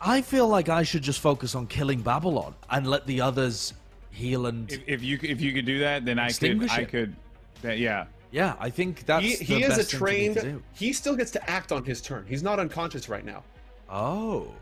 I 0.00 0.22
feel 0.22 0.46
like 0.46 0.68
I 0.68 0.82
should 0.82 1.02
just 1.02 1.20
focus 1.20 1.54
on 1.54 1.66
killing 1.66 2.00
Babylon 2.00 2.54
and 2.70 2.86
let 2.86 3.06
the 3.06 3.20
others 3.20 3.74
heal 4.10 4.46
and. 4.46 4.70
If, 4.70 4.82
if 4.86 5.02
you 5.02 5.18
if 5.22 5.40
you 5.40 5.52
could 5.52 5.66
do 5.66 5.78
that, 5.80 6.04
then 6.04 6.18
I 6.18 6.26
could 6.26 6.30
Extinguish 6.30 6.70
I 6.70 6.84
could. 6.84 7.16
That, 7.62 7.78
yeah. 7.78 8.06
yeah, 8.30 8.54
I 8.58 8.70
think 8.70 9.04
that's 9.06 9.24
He, 9.24 9.36
the 9.36 9.44
he 9.44 9.62
is 9.64 9.74
a 9.74 9.76
best 9.78 9.90
thing 9.90 9.98
for 9.98 10.04
me 10.04 10.34
trained. 10.34 10.62
He 10.72 10.92
still 10.92 11.16
gets 11.16 11.30
to 11.32 11.50
act 11.50 11.72
on 11.72 11.84
his 11.84 12.00
turn. 12.00 12.24
He's 12.28 12.42
not 12.42 12.58
unconscious 12.58 13.08
right 13.08 13.24
now. 13.24 13.42
Oh. 13.88 14.54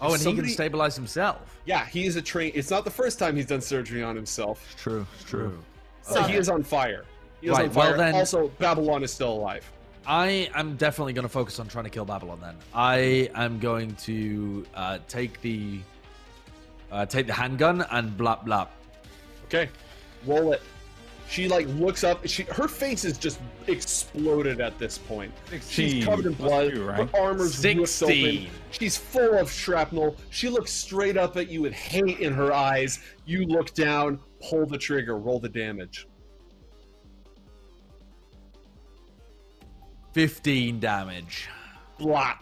Oh, 0.00 0.12
and 0.14 0.22
he 0.22 0.34
can 0.34 0.48
stabilize 0.48 0.94
himself. 0.94 1.58
Yeah, 1.64 1.84
he 1.86 2.06
is 2.06 2.16
a 2.16 2.22
train. 2.22 2.52
It's 2.54 2.70
not 2.70 2.84
the 2.84 2.90
first 2.90 3.18
time 3.18 3.36
he's 3.36 3.46
done 3.46 3.60
surgery 3.60 4.02
on 4.02 4.14
himself. 4.14 4.64
It's 4.72 4.80
true. 4.82 5.06
It's 5.14 5.24
true. 5.24 5.58
So 6.02 6.14
Saw 6.14 6.22
he 6.28 6.36
is 6.36 6.48
on 6.48 6.62
fire. 6.62 7.04
He 7.40 7.48
is 7.48 7.52
Right, 7.56 7.64
on 7.66 7.70
fire. 7.70 7.90
well 7.90 7.98
then- 7.98 8.14
Also, 8.14 8.48
Babylon 8.58 9.02
is 9.02 9.12
still 9.12 9.32
alive. 9.32 9.70
I 10.06 10.50
am 10.54 10.76
definitely 10.76 11.12
going 11.12 11.24
to 11.24 11.28
focus 11.28 11.58
on 11.60 11.68
trying 11.68 11.84
to 11.84 11.90
kill 11.90 12.04
Babylon. 12.06 12.38
Then 12.40 12.54
I 12.72 13.28
am 13.34 13.58
going 13.58 13.94
to 13.96 14.64
uh, 14.74 14.98
take 15.08 15.40
the 15.42 15.80
uh, 16.90 17.04
take 17.04 17.26
the 17.26 17.32
handgun 17.34 17.82
and 17.90 18.16
blap 18.16 18.46
blap. 18.46 18.68
Okay, 19.46 19.68
roll 20.24 20.52
it. 20.54 20.62
She 21.28 21.46
like 21.46 21.66
looks 21.68 22.04
up. 22.04 22.26
She 22.26 22.44
her 22.44 22.68
face 22.68 23.04
is 23.04 23.18
just 23.18 23.38
exploded 23.66 24.60
at 24.62 24.78
this 24.78 24.96
point. 24.96 25.32
She's 25.68 26.02
covered 26.04 26.26
in 26.26 26.32
blood. 26.32 26.72
two, 26.72 26.86
right? 26.86 27.08
Her 27.10 27.20
armor's 27.20 27.62
ripped 27.62 27.76
open. 27.76 27.86
16. 27.86 28.50
She's 28.70 28.96
full 28.96 29.34
of 29.34 29.50
shrapnel. 29.50 30.16
She 30.30 30.48
looks 30.48 30.72
straight 30.72 31.18
up 31.18 31.36
at 31.36 31.48
you 31.50 31.60
with 31.60 31.74
hate 31.74 32.20
in 32.20 32.32
her 32.32 32.52
eyes. 32.54 33.00
You 33.26 33.44
look 33.44 33.74
down, 33.74 34.20
pull 34.40 34.64
the 34.64 34.78
trigger, 34.78 35.18
roll 35.18 35.38
the 35.38 35.50
damage. 35.50 36.06
15 40.14 40.80
damage. 40.80 41.48
Blot. 41.98 42.38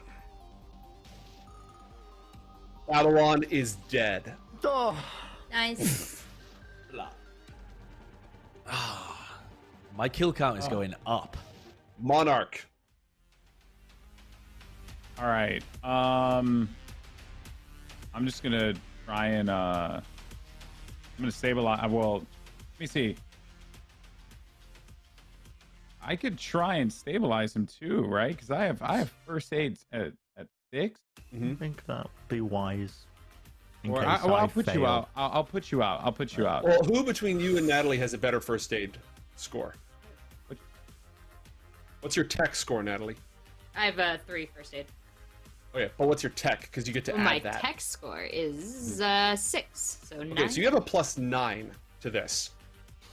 Babylon 2.89 3.43
is 3.51 3.75
dead. 3.89 4.35
Oh, 4.63 4.97
Nice. 5.51 6.23
My 9.97 10.09
kill 10.09 10.33
count 10.33 10.57
Oh. 10.57 10.59
is 10.59 10.69
going 10.69 10.95
up. 11.07 11.37
Monarch. 11.99 12.67
All 15.19 15.27
right. 15.27 15.63
Um, 15.83 16.69
I'm 18.15 18.27
just 18.27 18.43
gonna 18.43 18.75
try 19.07 19.29
and 19.29 19.49
uh, 19.49 20.01
I'm 20.01 20.03
gonna 21.19 21.31
stabilize. 21.31 21.91
Well, 21.91 22.19
let 22.19 22.81
me 22.81 22.87
see. 22.87 23.17
I 26.03 26.15
could 26.17 26.39
try 26.39 26.77
and 26.77 26.93
stabilize 26.93 27.57
him 27.57 27.67
too, 27.67 28.03
right? 28.05 28.35
Because 28.37 28.51
I 28.51 28.65
have 28.65 28.83
I 28.83 28.99
have 28.99 29.13
first 29.27 29.53
aid 29.55 29.79
at 29.93 30.13
at 30.37 30.47
six. 30.73 31.01
Mm-hmm. 31.35 31.53
I 31.53 31.55
think 31.55 31.85
that 31.87 32.03
would 32.05 32.29
be 32.29 32.41
wise. 32.43 33.07
In 33.87 33.93
Or 33.93 34.01
case 34.01 34.21
I, 34.23 34.27
well, 34.27 34.35
I 34.35 34.41
I'll 34.41 34.49
put 34.49 34.75
you 34.75 34.85
out. 34.87 35.09
I'll, 35.17 35.31
I'll 35.33 35.45
put 35.45 35.71
you 35.71 35.83
out. 35.83 36.01
I'll 36.03 36.13
put 36.13 36.37
you 36.37 36.47
out. 36.47 36.65
Well, 36.65 36.83
who 36.83 37.05
between 37.05 37.39
you 37.39 37.57
and 37.57 37.67
Natalie 37.67 37.99
has 37.99 38.15
a 38.15 38.19
better 38.19 38.41
first 38.41 38.73
aid 38.73 38.99
score? 39.37 39.75
What's 42.01 42.17
your 42.17 42.25
tech 42.25 42.55
score, 42.55 42.83
Natalie? 42.83 43.17
I 43.77 43.87
have 43.87 43.99
a 43.99 44.21
three 44.27 44.49
first 44.55 44.75
aid. 44.75 44.87
Oh 45.75 45.79
yeah, 45.79 45.89
but 45.99 46.09
what's 46.09 46.23
your 46.23 46.31
tech? 46.31 46.63
Because 46.63 46.87
you 46.87 46.95
get 46.95 47.05
to 47.07 47.13
Well, 47.13 47.21
add 47.21 47.25
my 47.25 47.39
that. 47.41 47.55
My 47.55 47.61
tech 47.61 47.81
score 47.81 48.23
is 48.23 49.01
uh 49.01 49.37
six, 49.37 49.99
so 50.05 50.17
nine. 50.19 50.33
Okay, 50.33 50.49
so 50.49 50.59
you 50.59 50.65
have 50.65 50.75
a 50.75 50.81
plus 50.81 51.19
nine 51.19 51.71
to 52.01 52.11
this. 52.11 52.51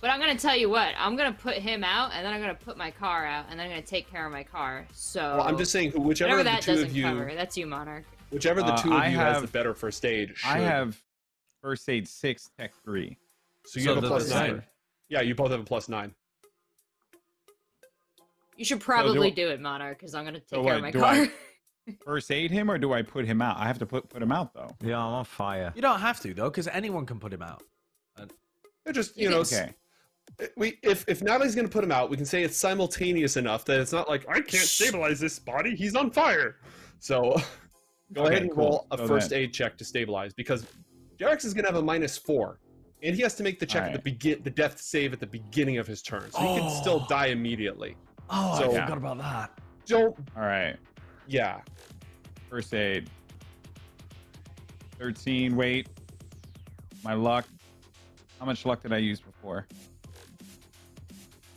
But 0.02 0.10
I'm 0.10 0.20
gonna 0.20 0.38
tell 0.38 0.56
you 0.56 0.70
what, 0.70 0.94
I'm 0.98 1.16
gonna 1.16 1.34
put 1.34 1.56
him 1.56 1.84
out, 1.84 2.12
and 2.14 2.26
then 2.26 2.34
I'm 2.34 2.42
gonna 2.42 2.54
put 2.56 2.78
my 2.78 2.92
car 2.92 3.26
out, 3.26 3.46
and 3.50 3.60
then 3.60 3.66
I'm 3.68 3.72
gonna 3.72 3.82
take 3.82 4.10
care 4.10 4.26
of 4.26 4.32
my 4.32 4.44
car. 4.44 4.86
So 4.94 5.22
Well, 5.38 5.42
I'm 5.48 5.58
just 5.58 5.72
saying, 5.72 5.92
who- 5.92 6.02
whichever 6.02 6.30
whatever 6.36 6.40
of 6.42 6.46
the 6.46 6.52
that 6.52 6.62
two 6.62 6.72
doesn't 6.74 6.90
of 6.90 6.96
you, 6.96 7.04
cover, 7.04 7.32
that's 7.36 7.58
you, 7.58 7.66
Monarch. 7.66 8.06
Whichever 8.34 8.62
the 8.62 8.74
Uh, 8.74 8.82
two 8.82 8.90
of 8.92 9.00
I 9.00 9.08
you 9.10 9.18
has 9.18 9.42
the 9.42 9.48
better 9.48 9.74
first 9.74 10.04
aid. 10.06 10.34
Should. 10.36 10.50
I 10.50 10.60
have 10.60 11.02
first 11.62 11.88
aid 11.88 12.08
six, 12.08 12.50
tech 12.58 12.74
three. 12.84 13.18
So 13.66 13.80
you 13.80 13.86
So 13.86 13.96
have 13.96 14.00
a 14.00 14.02
the- 14.02 14.08
plus 14.10 14.30
nine. 14.30 14.50
same. 14.50 14.64
Yeah, 15.10 15.22
you 15.22 15.36
both 15.36 15.52
have 15.52 15.60
a 15.62 15.64
plus 15.64 15.88
nine. 15.88 16.14
You 18.58 18.66
should 18.66 18.82
probably 18.82 19.32
I- 19.32 19.34
do 19.36 19.50
it, 19.50 19.60
Monarch, 19.62 19.98
because 20.00 20.14
I'm 20.14 20.26
gonna 20.26 20.40
take 20.40 20.50
So 20.50 20.64
care 20.64 20.76
of 20.76 20.82
my 20.82 20.92
do 20.92 21.00
car. 21.00 21.14
I- 21.14 21.32
First 22.06 22.32
aid 22.32 22.50
him, 22.50 22.72
or 22.72 22.78
do 22.78 22.94
I 22.94 23.02
put 23.02 23.26
him 23.26 23.42
out? 23.42 23.58
I 23.58 23.66
have 23.68 23.78
to 23.80 23.86
put 23.86 24.10
put 24.10 24.22
him 24.22 24.32
out 24.32 24.54
though. 24.54 24.70
Yeah, 24.82 25.00
I'm 25.00 25.14
on 25.14 25.26
fire. 25.26 25.74
You 25.76 25.82
don't 25.82 26.00
have 26.00 26.20
to 26.22 26.34
though, 26.34 26.50
because 26.50 26.68
anyone 26.70 27.06
can 27.06 27.20
put 27.20 27.34
him 27.34 27.42
out. 27.42 27.62
They're 28.86 28.94
just 28.94 29.18
you 29.18 29.24
You 29.26 29.30
know, 29.32 29.44
can- 29.44 29.74
Okay. 30.40 30.50
we 30.56 30.80
if 30.82 31.04
if 31.10 31.22
Natalie's 31.22 31.56
gonna 31.56 31.68
put 31.68 31.84
him 31.84 31.92
out, 31.92 32.10
we 32.10 32.16
can 32.18 32.26
say 32.26 32.44
it's 32.44 32.56
simultaneous 32.58 33.36
enough 33.38 33.66
that 33.66 33.80
it's 33.82 33.92
not 33.92 34.08
like 34.08 34.26
I 34.30 34.40
can't 34.42 34.66
stabilize 34.68 35.20
this 35.20 35.40
body. 35.40 35.76
He's 35.76 35.96
on 35.96 36.12
fire. 36.12 36.58
So 37.00 37.36
go 38.14 38.22
Okay, 38.24 38.32
ahead 38.32 38.44
and 38.44 38.52
cool. 38.52 38.64
roll 38.64 38.88
a 38.92 38.98
So 38.98 39.08
first 39.08 39.30
then- 39.32 39.40
aid 39.40 39.54
check 39.54 39.78
to 39.78 39.86
stabilize 39.86 40.34
because 40.34 40.66
Jerax 41.18 41.46
is 41.46 41.54
gonna 41.54 41.68
have 41.68 41.76
a 41.78 41.82
minus 41.82 42.18
four, 42.18 42.60
and 43.02 43.16
he 43.16 43.22
has 43.22 43.36
to 43.36 43.44
make 43.44 43.60
the 43.60 43.66
check 43.66 43.84
at 43.84 43.94
the 43.94 44.00
begin 44.00 44.42
the 44.44 44.50
death 44.50 44.80
save 44.82 45.14
at 45.14 45.20
the 45.20 45.28
beginning 45.28 45.78
of 45.78 45.88
his 45.88 46.02
turn, 46.02 46.30
so 46.32 46.40
he 46.40 46.60
can 46.60 46.64
oh. 46.70 46.82
still 46.82 47.02
Oh. 47.06 47.10
die 47.10 47.28
immediately. 47.28 47.96
Oh, 48.30 48.58
So- 48.60 48.72
I 48.72 48.82
forgot 48.82 48.98
about 48.98 49.18
that. 49.20 49.60
Don't 49.86 50.16
All 50.36 50.44
right. 50.44 50.78
yeah. 51.28 51.62
First 52.50 52.74
aid. 52.74 53.10
13. 55.00 55.56
Wait. 55.56 55.88
My 57.04 57.14
luck. 57.14 57.46
How 58.40 58.46
much 58.46 58.66
luck 58.66 58.82
did 58.82 58.94
I 58.94 58.98
use 58.98 59.20
before? 59.20 59.68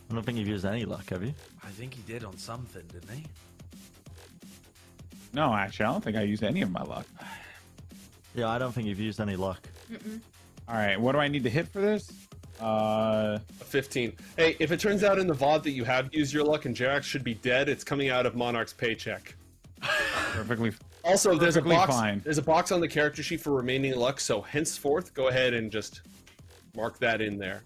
I 0.09 0.13
don't 0.13 0.25
think 0.25 0.37
you've 0.37 0.47
used 0.47 0.65
any 0.65 0.85
luck, 0.85 1.09
have 1.09 1.23
you? 1.23 1.33
I 1.63 1.67
think 1.69 1.93
he 1.93 2.01
did 2.03 2.23
on 2.23 2.37
something, 2.37 2.85
didn't 2.87 3.09
he? 3.11 3.25
No, 5.37 5.53
actually, 5.53 5.85
I 5.85 5.91
don't 5.91 6.03
think 6.03 6.17
I 6.17 6.23
used 6.23 6.41
any 6.43 6.63
of 6.63 6.71
my 6.71 6.81
luck. 6.81 7.05
Yeah, 8.33 8.49
I 8.49 8.57
don't 8.57 8.71
think 8.71 8.87
you've 8.87 8.99
used 8.99 9.21
any 9.21 9.35
luck. 9.35 9.69
Mm-mm. 9.91 10.19
All 10.67 10.73
right. 10.73 10.99
What 10.99 11.11
do 11.11 11.19
I 11.19 11.27
need 11.27 11.43
to 11.43 11.49
hit 11.51 11.67
for 11.67 11.79
this? 11.79 12.11
Uh, 12.59 13.37
A 13.61 13.63
15. 13.63 14.13
Hey, 14.35 14.55
if 14.59 14.71
it 14.71 14.79
turns 14.79 15.03
out 15.03 15.19
in 15.19 15.27
the 15.27 15.35
VOD 15.35 15.61
that 15.61 15.71
you 15.73 15.83
have 15.83 16.11
used 16.11 16.33
your 16.33 16.43
luck 16.43 16.65
and 16.65 16.75
Jerax 16.75 17.03
should 17.03 17.23
be 17.23 17.35
dead, 17.35 17.69
it's 17.69 17.83
coming 17.83 18.09
out 18.09 18.25
of 18.25 18.35
Monarch's 18.35 18.73
paycheck. 18.73 19.35
perfectly. 20.33 20.73
Also, 21.03 21.37
there's 21.37 21.55
a 21.55 21.61
box. 21.61 21.93
fine. 21.93 22.19
There's 22.23 22.39
a 22.39 22.41
box 22.43 22.71
on 22.71 22.81
the 22.81 22.87
character 22.87 23.21
sheet 23.21 23.39
for 23.39 23.51
remaining 23.51 23.95
luck. 23.95 24.19
So 24.19 24.41
henceforth, 24.41 25.13
go 25.13 25.27
ahead 25.27 25.53
and 25.53 25.71
just 25.71 26.01
mark 26.75 26.97
that 26.97 27.21
in 27.21 27.37
there. 27.37 27.61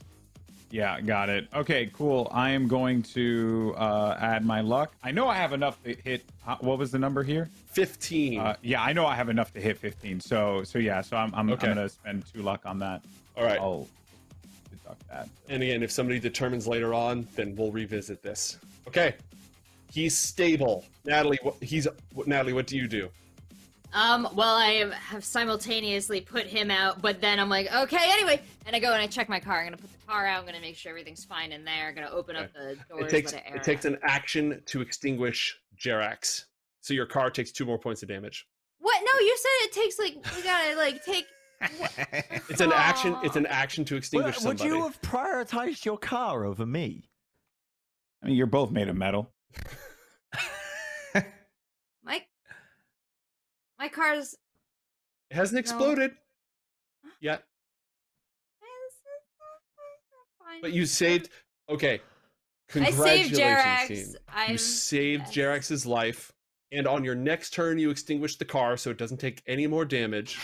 Yeah, 0.71 0.99
got 1.01 1.29
it. 1.29 1.47
Okay, 1.53 1.89
cool. 1.93 2.29
I 2.31 2.49
am 2.51 2.67
going 2.67 3.03
to 3.03 3.75
uh, 3.77 4.17
add 4.19 4.45
my 4.45 4.61
luck. 4.61 4.93
I 5.03 5.11
know 5.11 5.27
I 5.27 5.35
have 5.35 5.51
enough 5.53 5.81
to 5.83 5.93
hit. 5.93 6.23
uh, 6.47 6.55
What 6.61 6.79
was 6.79 6.91
the 6.91 6.99
number 6.99 7.23
here? 7.23 7.49
15. 7.67 8.39
Uh, 8.39 8.55
yeah, 8.61 8.81
I 8.81 8.93
know 8.93 9.05
I 9.05 9.15
have 9.15 9.29
enough 9.29 9.51
to 9.53 9.61
hit 9.61 9.77
15. 9.77 10.19
So, 10.21 10.63
so 10.63 10.79
yeah. 10.79 11.01
So 11.01 11.17
I'm, 11.17 11.33
I'm, 11.35 11.49
Okay. 11.51 11.67
I'm 11.67 11.75
gonna 11.75 11.89
spend 11.89 12.23
two 12.33 12.41
luck 12.41 12.61
on 12.65 12.79
that. 12.79 13.01
All 13.37 13.43
right. 13.43 13.59
I'll 13.59 13.87
deduct 14.69 15.07
that. 15.09 15.27
And 15.49 15.61
again, 15.61 15.83
if 15.83 15.91
somebody 15.91 16.19
determines 16.19 16.67
later 16.67 16.93
on, 16.93 17.27
then 17.35 17.55
we'll 17.55 17.71
revisit 17.71 18.23
this. 18.23 18.57
Okay. 18.87 19.15
He's 19.91 20.17
stable. 20.17 20.85
Natalie, 21.03 21.39
what, 21.43 21.55
he's 21.61 21.85
Natalie. 22.25 22.53
What 22.53 22.65
do 22.67 22.77
you 22.77 22.87
do? 22.87 23.09
Um, 23.93 24.27
well, 24.35 24.55
I 24.55 24.89
have 25.09 25.23
simultaneously 25.23 26.21
put 26.21 26.45
him 26.45 26.71
out, 26.71 27.01
but 27.01 27.19
then 27.19 27.39
I'm 27.39 27.49
like, 27.49 27.71
okay, 27.73 28.11
anyway, 28.11 28.41
and 28.65 28.75
I 28.75 28.79
go 28.79 28.93
and 28.93 29.01
I 29.01 29.07
check 29.07 29.27
my 29.27 29.39
car. 29.39 29.59
I'm 29.59 29.65
gonna 29.65 29.77
put 29.77 29.91
the 29.91 30.05
car 30.07 30.25
out. 30.25 30.39
I'm 30.39 30.45
gonna 30.45 30.61
make 30.61 30.77
sure 30.77 30.91
everything's 30.91 31.25
fine 31.25 31.51
in 31.51 31.65
there. 31.65 31.89
I'm 31.89 31.95
gonna 31.95 32.09
open 32.09 32.35
up 32.37 32.53
the 32.53 32.77
doors. 32.89 33.05
It 33.05 33.09
takes 33.09 33.33
it 33.33 33.43
air 33.45 33.55
it 33.57 33.63
takes 33.63 33.85
an 33.85 33.97
action 34.03 34.61
to 34.67 34.81
extinguish 34.81 35.59
Jerax. 35.77 36.45
So 36.79 36.93
your 36.93 37.05
car 37.05 37.29
takes 37.29 37.51
two 37.51 37.65
more 37.65 37.77
points 37.77 38.01
of 38.01 38.07
damage. 38.09 38.47
What? 38.79 39.01
No, 39.01 39.19
you 39.19 39.37
said 39.37 39.49
it 39.63 39.71
takes 39.73 39.99
like 39.99 40.35
we 40.35 40.43
gotta 40.43 40.75
like 40.77 41.03
take. 41.03 41.25
It's 42.49 42.61
an 42.61 42.71
action. 42.73 43.15
It's 43.23 43.35
an 43.35 43.45
action 43.45 43.85
to 43.85 43.95
extinguish 43.95 44.39
Would, 44.39 44.59
would 44.59 44.61
you 44.61 44.81
have 44.81 44.99
prioritized 45.01 45.85
your 45.85 45.97
car 45.97 46.43
over 46.43 46.65
me? 46.65 47.09
I 48.23 48.27
mean, 48.27 48.35
you're 48.35 48.47
both 48.47 48.71
made 48.71 48.87
of 48.89 48.95
metal. 48.95 49.31
My 52.03 52.23
my 53.81 53.89
car's. 53.89 54.35
It 55.31 55.35
hasn't 55.35 55.59
exploded 55.59 56.11
yet, 57.19 57.43
but 60.61 60.71
you 60.71 60.85
saved. 60.85 61.29
Okay. 61.69 61.99
I 62.73 62.91
saved 62.91 62.95
Congratulations, 62.95 63.39
Jerax. 63.39 63.87
team. 63.87 64.15
You 64.47 64.57
saved 64.57 65.23
yes. 65.23 65.35
Jerax's 65.35 65.85
life, 65.85 66.31
and 66.71 66.87
on 66.87 67.03
your 67.03 67.15
next 67.15 67.53
turn, 67.53 67.79
you 67.79 67.89
extinguish 67.89 68.37
the 68.37 68.45
car 68.45 68.77
so 68.77 68.91
it 68.91 68.97
doesn't 68.97 69.17
take 69.17 69.41
any 69.47 69.67
more 69.67 69.83
damage. 69.83 70.39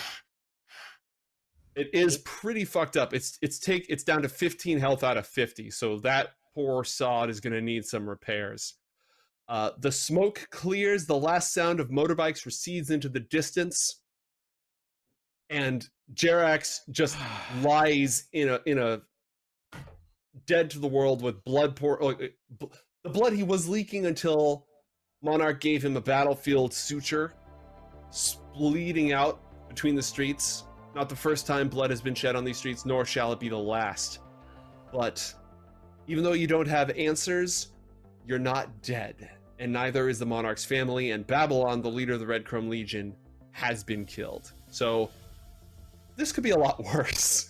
It 1.76 1.90
is 1.94 2.18
pretty 2.20 2.66
fucked 2.66 2.98
up. 2.98 3.14
It's 3.14 3.38
it's 3.42 3.60
take 3.60 3.86
it's 3.88 4.04
down 4.04 4.24
to 4.24 4.30
15 4.30 4.80
health 4.80 5.04
out 5.04 5.16
of 5.16 5.28
50, 5.28 5.70
so 5.70 6.00
that 6.00 6.32
poor 6.56 6.84
sod 6.84 7.30
is 7.30 7.40
going 7.40 7.54
to 7.54 7.62
need 7.62 7.86
some 7.86 8.10
repairs. 8.10 8.74
Uh, 9.48 9.72
the 9.80 9.92
smoke 9.92 10.48
clears. 10.52 11.06
The 11.06 11.18
last 11.18 11.54
sound 11.54 11.80
of 11.80 11.90
motorbikes 11.90 12.46
recedes 12.46 12.90
into 12.90 13.08
the 13.08 13.22
distance, 13.22 14.02
and 15.50 15.88
Jerax 16.14 16.80
just 16.92 17.18
lies 17.62 18.28
in 18.34 18.50
a 18.50 18.60
in 18.66 18.78
a 18.78 19.02
dead 20.46 20.70
to 20.72 20.80
the 20.80 20.88
world 20.88 21.22
with 21.22 21.44
blood 21.44 21.76
pour 21.76 21.98
like, 22.02 22.36
bl- 22.60 22.66
the 23.04 23.10
blood 23.10 23.34
he 23.34 23.44
was 23.44 23.68
leaking 23.68 24.06
until 24.06 24.66
Monarch 25.22 25.62
gave 25.62 25.84
him 25.84 25.96
a 25.98 26.02
battlefield 26.02 26.74
suture, 26.74 27.34
bleeding 28.54 29.14
out 29.14 29.42
between 29.70 29.96
the 29.96 30.04
streets. 30.04 30.66
Not 30.96 31.10
the 31.10 31.16
first 31.16 31.48
time 31.48 31.70
blood 31.70 31.90
has 31.90 32.02
been 32.02 32.16
shed 32.16 32.36
on 32.36 32.44
these 32.44 32.58
streets, 32.58 32.86
nor 32.86 33.06
shall 33.06 33.32
it 33.32 33.40
be 33.40 33.50
the 33.50 33.58
last. 33.58 34.20
But 34.92 35.34
even 36.08 36.24
though 36.24 36.34
you 36.34 36.48
don't 36.48 36.68
have 36.68 36.90
answers, 36.92 37.70
you're 38.26 38.40
not 38.40 38.82
dead, 38.82 39.30
and 39.60 39.72
neither 39.72 40.10
is 40.10 40.20
the 40.20 40.26
Monarch's 40.26 40.66
family. 40.66 41.12
And 41.12 41.26
Babylon, 41.26 41.82
the 41.82 41.90
leader 41.90 42.14
of 42.14 42.20
the 42.20 42.28
Red 42.28 42.46
Chrome 42.46 42.70
Legion, 42.70 43.16
has 43.52 43.84
been 43.84 44.06
killed. 44.06 44.52
So 44.70 45.10
this 46.16 46.32
could 46.32 46.44
be 46.44 46.52
a 46.52 46.58
lot 46.58 46.84
worse. 46.94 47.50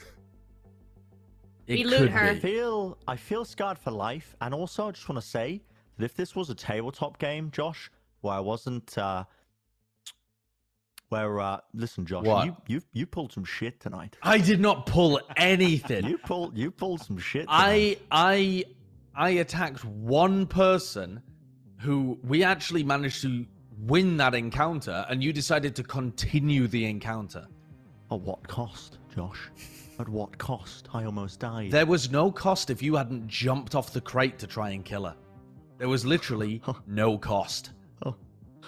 It 1.68 1.80
We 1.80 1.84
loot 1.84 2.00
could 2.00 2.10
her. 2.12 2.30
I 2.30 2.40
feel 2.40 2.98
I 3.08 3.18
feel 3.18 3.44
scarred 3.44 3.78
for 3.78 3.92
life, 3.92 4.36
and 4.40 4.54
also 4.54 4.88
I 4.88 4.92
just 4.92 5.08
want 5.10 5.22
to 5.22 5.28
say 5.28 5.62
that 5.98 6.06
if 6.06 6.16
this 6.16 6.34
was 6.36 6.50
a 6.50 6.56
tabletop 6.56 7.18
game, 7.20 7.52
Josh, 7.52 7.92
where 8.22 8.36
I 8.36 8.40
wasn't 8.40 8.98
uh, 8.98 9.26
where 11.10 11.40
uh, 11.42 11.60
listen, 11.74 12.06
Josh, 12.06 12.26
What? 12.26 12.46
you 12.46 12.56
you 12.68 12.82
you 12.94 13.06
pulled 13.06 13.34
some 13.34 13.44
shit 13.44 13.82
tonight. 13.82 14.18
I 14.24 14.38
did 14.38 14.62
not 14.62 14.86
pull 14.86 15.20
anything. 15.38 16.06
You 16.06 16.18
pulled 16.18 16.58
you 16.58 16.72
pulled 16.72 17.02
some 17.02 17.18
shit. 17.18 17.44
Tonight. 17.48 18.00
I 18.12 18.66
I 18.66 18.66
I 19.14 19.30
attacked 19.32 19.84
one 19.84 20.46
person 20.48 21.22
who 21.78 22.18
we 22.24 22.44
actually 22.44 22.84
managed 22.84 23.22
to 23.22 23.46
win 23.82 24.18
that 24.18 24.34
encounter, 24.34 25.06
and 25.10 25.24
you 25.24 25.32
decided 25.32 25.76
to 25.76 25.84
continue 25.84 26.68
the 26.68 26.86
encounter. 26.86 27.48
At 28.12 28.20
what 28.22 28.48
cost, 28.48 28.98
Josh? 29.14 29.50
At 30.00 30.08
what 30.10 30.38
cost? 30.38 30.88
I 30.94 31.06
almost 31.06 31.40
died. 31.40 31.72
There 31.72 31.86
was 31.86 32.12
no 32.12 32.32
cost 32.32 32.70
if 32.70 32.82
you 32.82 32.96
hadn't 32.96 33.28
jumped 33.28 33.76
off 33.76 33.94
the 33.94 34.02
crate 34.02 34.40
to 34.40 34.48
try 34.48 34.70
and 34.72 34.84
kill 34.84 35.06
her. 35.06 35.16
There 35.78 35.90
was 35.90 36.06
literally 36.06 36.62
no 36.88 37.18
cost. 37.18 37.72
Oh. 38.06 38.16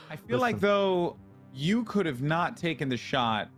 I 0.10 0.16
feel 0.16 0.40
like 0.40 0.60
though 0.60 1.18
you 1.54 1.84
could 1.86 2.06
have 2.06 2.22
not 2.22 2.58
taken 2.58 2.90
the 2.90 2.98
shot, 2.98 3.50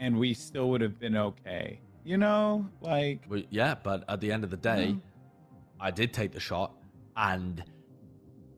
and 0.00 0.18
we 0.18 0.34
still 0.34 0.70
would 0.70 0.80
have 0.80 0.98
been 0.98 1.16
okay. 1.16 1.80
You 2.04 2.16
know, 2.16 2.66
like 2.80 3.20
Well, 3.28 3.42
yeah, 3.50 3.74
but 3.82 4.04
at 4.08 4.20
the 4.20 4.32
end 4.32 4.44
of 4.44 4.50
the 4.50 4.56
day, 4.56 4.92
hmm. 4.92 4.98
I 5.80 5.90
did 5.90 6.12
take 6.12 6.32
the 6.32 6.40
shot, 6.40 6.74
and 7.16 7.62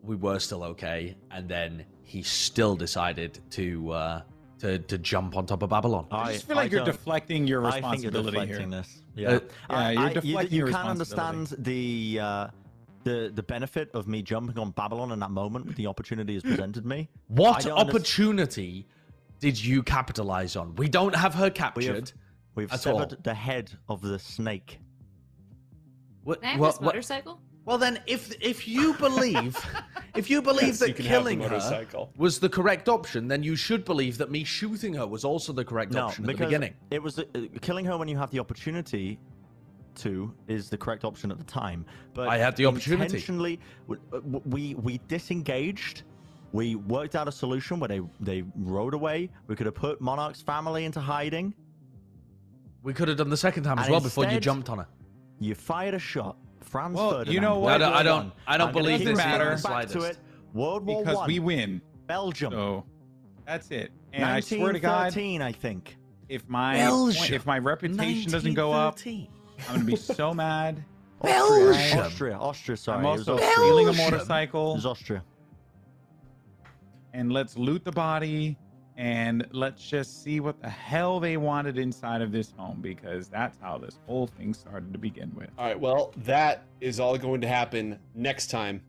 we 0.03 0.17
were 0.17 0.39
still 0.39 0.63
okay. 0.65 1.17
And 1.31 1.49
then 1.49 1.85
he 2.03 2.23
still 2.23 2.77
decided 2.77 3.41
to 3.51 3.91
uh, 3.93 4.23
to 4.61 4.79
to 4.79 4.99
jump 4.99 5.37
on 5.37 5.47
top 5.47 5.63
of 5.63 5.71
Babylon. 5.71 6.07
I 6.11 6.33
just 6.35 6.47
feel 6.47 6.57
like 6.57 6.71
you're 6.73 6.85
don't- 6.85 6.95
deflecting 6.95 7.47
your 7.47 7.65
I 7.67 7.81
think 7.81 8.03
you're 8.03 8.11
deflecting 8.13 8.71
here. 8.71 8.81
this. 8.81 9.03
Yeah, 9.17 9.29
Uh, 9.29 9.41
I- 9.71 9.75
yeah, 9.75 9.91
you're 9.91 10.01
I- 10.03 10.09
you- 10.09 10.15
deflecting 10.21 10.59
You, 10.59 10.65
can 10.67 10.75
responsibility. 10.75 10.91
understand 11.41 11.65
the 11.65 12.19
uh, 12.21 12.47
the 13.05 13.33
the 13.35 13.43
benefit 13.43 13.91
of 13.95 14.07
me 14.07 14.23
jumping 14.23 14.59
on 14.59 14.71
Babylon 14.73 15.13
in 15.13 15.19
that 15.21 15.31
moment 15.31 15.67
when 15.67 15.75
the 15.75 15.87
opportunity 15.87 16.37
is 16.37 16.43
presented 16.43 16.85
me. 16.85 17.09
What 17.29 17.65
I 17.67 17.69
don't 17.69 17.79
opportunity 17.79 18.87
did 19.39 19.63
you 19.63 19.83
capitalize 19.83 20.55
on? 20.57 20.75
We 20.77 20.89
don't 20.89 21.15
have 21.15 21.35
her 21.35 21.45
We 21.47 21.51
captured. 21.51 22.09
have, 22.11 22.13
we've 22.57 22.73
at 22.73 22.81
severed 22.81 23.13
all. 23.15 23.19
the 23.23 23.33
head 23.35 23.71
of 23.89 24.03
the 24.03 24.19
snake. 24.19 24.81
What- 26.25 26.41
Can 26.43 26.49
I 26.49 26.53
have 26.53 26.61
well, 26.61 26.71
this 26.73 26.81
what- 26.81 26.85
motorcycle? 26.95 27.41
Well, 27.71 27.79
then, 27.79 28.01
if 28.09 28.35
if 28.41 28.67
you 28.67 28.95
believe 28.99 29.57
if 30.17 30.29
you 30.29 30.43
believe 30.43 30.67
Yes, 30.67 30.79
that 30.81 30.97
the 30.97 31.05
killing 31.05 31.41
her 31.41 31.87
was 32.17 32.41
the 32.41 32.49
correct 32.49 32.89
option, 32.89 33.29
then 33.29 33.45
you 33.45 33.55
should 33.55 33.85
believe 33.85 34.19
that 34.19 34.29
me 34.29 34.43
shooting 34.43 34.93
her 34.95 35.07
was 35.07 35.25
also 35.25 35.53
the 35.53 35.65
correct 35.65 35.93
No, 35.93 36.07
option 36.07 36.25
at 36.29 36.37
the 36.37 36.45
beginning. 36.45 36.75
it 36.91 37.01
was 37.01 37.21
uh, 37.21 37.25
killing 37.61 37.85
her 37.85 37.97
when 37.97 38.09
you 38.09 38.17
have 38.19 38.33
the 38.33 38.41
opportunity 38.41 39.21
to 39.95 40.35
is 40.49 40.69
the 40.69 40.77
correct 40.77 41.05
option 41.05 41.31
at 41.31 41.39
the 41.39 41.45
time. 41.45 41.87
But 42.13 42.27
I 42.27 42.39
had 42.39 42.57
the 42.57 42.67
opportunity. 42.67 43.05
Intentionally, 43.05 43.61
w- 43.89 44.43
we 44.47 44.75
we 44.75 44.99
disengaged. 45.07 46.03
We 46.51 46.75
worked 46.75 47.15
out 47.15 47.29
a 47.29 47.33
solution 47.33 47.79
where 47.79 47.87
they 47.87 48.01
they 48.19 48.43
rode 48.57 48.95
away. 48.95 49.31
We 49.47 49.55
could 49.55 49.67
have 49.67 49.77
put 49.77 50.01
Monarch's 50.01 50.43
family 50.43 50.87
into 50.87 50.99
hiding. 50.99 51.55
We 52.83 52.95
could 52.95 53.07
have 53.07 53.19
done 53.19 53.31
the 53.31 53.37
second 53.37 53.63
time 53.63 53.79
as 53.79 53.85
And 53.87 53.93
well 53.93 54.01
before 54.01 54.25
you 54.25 54.41
jumped 54.41 54.69
on 54.71 54.79
her. 54.79 54.89
You 55.39 55.55
fired 55.55 55.95
a 55.95 56.01
shot. 56.01 56.37
Franz 56.71 56.95
Well, 56.97 57.11
Ferdinand. 57.11 57.35
you 57.35 57.41
know 57.41 57.59
what? 57.59 57.75
I 57.75 57.79
don't- 57.79 57.93
I 57.95 58.03
don't- 58.05 58.33
I 58.47 58.57
don't 58.57 58.73
believe 58.73 59.01
this 59.01 59.19
going 59.19 59.35
even 59.35 59.63
back 59.63 59.89
to 59.89 60.03
it. 60.03 60.19
World 60.55 60.87
War 60.87 61.01
because 61.03 61.17
One, 61.17 61.27
we 61.27 61.39
win. 61.41 61.83
Belgium. 62.07 62.53
So 62.53 62.85
that's 63.45 63.71
it. 63.73 63.91
And 64.13 64.25
I 64.25 64.39
swear 64.41 64.73
to 64.73 64.79
God, 64.81 65.13
1913, 65.15 65.43
I 65.43 65.53
think. 65.53 65.97
if 66.29 66.49
my 66.49 66.77
Belgium. 66.77 67.35
if 67.35 67.45
my 67.45 67.59
reputation 67.59 68.31
doesn't 68.31 68.55
go 68.55 68.73
up, 68.73 68.99
I'm 69.05 69.27
gonna 69.69 69.85
be 69.85 69.97
so 69.97 70.33
mad. 70.33 70.85
Belgium. 71.23 71.99
Austria, 71.99 72.39
Austria. 72.39 72.77
Sorry, 72.77 72.99
I'm 72.99 73.05
it 73.05 73.11
was 73.19 73.29
also 73.29 73.35
Austria. 73.45 73.53
stealing 73.53 73.89
a 73.89 73.93
Belgium. 73.93 74.07
It 74.07 74.11
motorcycle, 74.13 74.75
was 74.75 74.87
Austria. 74.87 75.25
and 77.13 77.33
let's 77.33 77.57
loot 77.57 77.85
the 77.85 77.93
body, 77.93 78.57
and 78.97 79.47
let's 79.53 79.87
just 79.87 80.23
see 80.23 80.41
what 80.41 80.61
the 80.61 80.69
hell 80.69 81.21
they 81.21 81.37
wanted 81.37 81.79
inside 81.79 82.21
of 82.23 82.33
this 82.33 82.53
home, 82.57 82.81
because 82.81 83.29
that's 83.29 83.59
how 83.61 83.79
this 83.79 83.99
whole 84.07 84.27
thing 84.27 84.53
started 84.55 84.93
to 84.93 84.99
begin 84.99 85.33
with. 85.35 85.49
All 85.59 85.67
right, 85.67 85.79
well, 85.79 86.13
that 86.25 86.65
is 86.81 87.01
all 87.01 87.17
going 87.17 87.41
to 87.43 87.49
happen 87.49 87.99
next 88.15 88.49
time. 88.51 88.83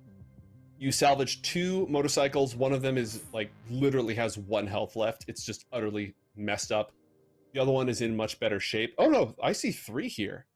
You 0.80 0.92
salvage 0.92 1.42
two 1.44 1.86
motorcycles. 1.88 2.56
One 2.56 2.74
of 2.74 2.82
them 2.82 2.98
is 2.98 3.22
like 3.34 3.52
literally 3.70 4.16
has 4.16 4.38
one 4.38 4.66
health 4.68 4.96
left. 4.96 5.26
It's 5.28 5.46
just 5.46 5.66
utterly 5.72 6.16
messed 6.36 6.72
up. 6.72 6.92
The 7.54 7.60
other 7.62 7.72
one 7.72 7.88
is 7.88 8.02
in 8.02 8.16
much 8.16 8.40
better 8.40 8.60
shape. 8.60 8.96
Oh 8.98 9.08
no, 9.08 9.36
I 9.44 9.52
see 9.52 9.72
three 9.72 10.08
here. 10.08 10.48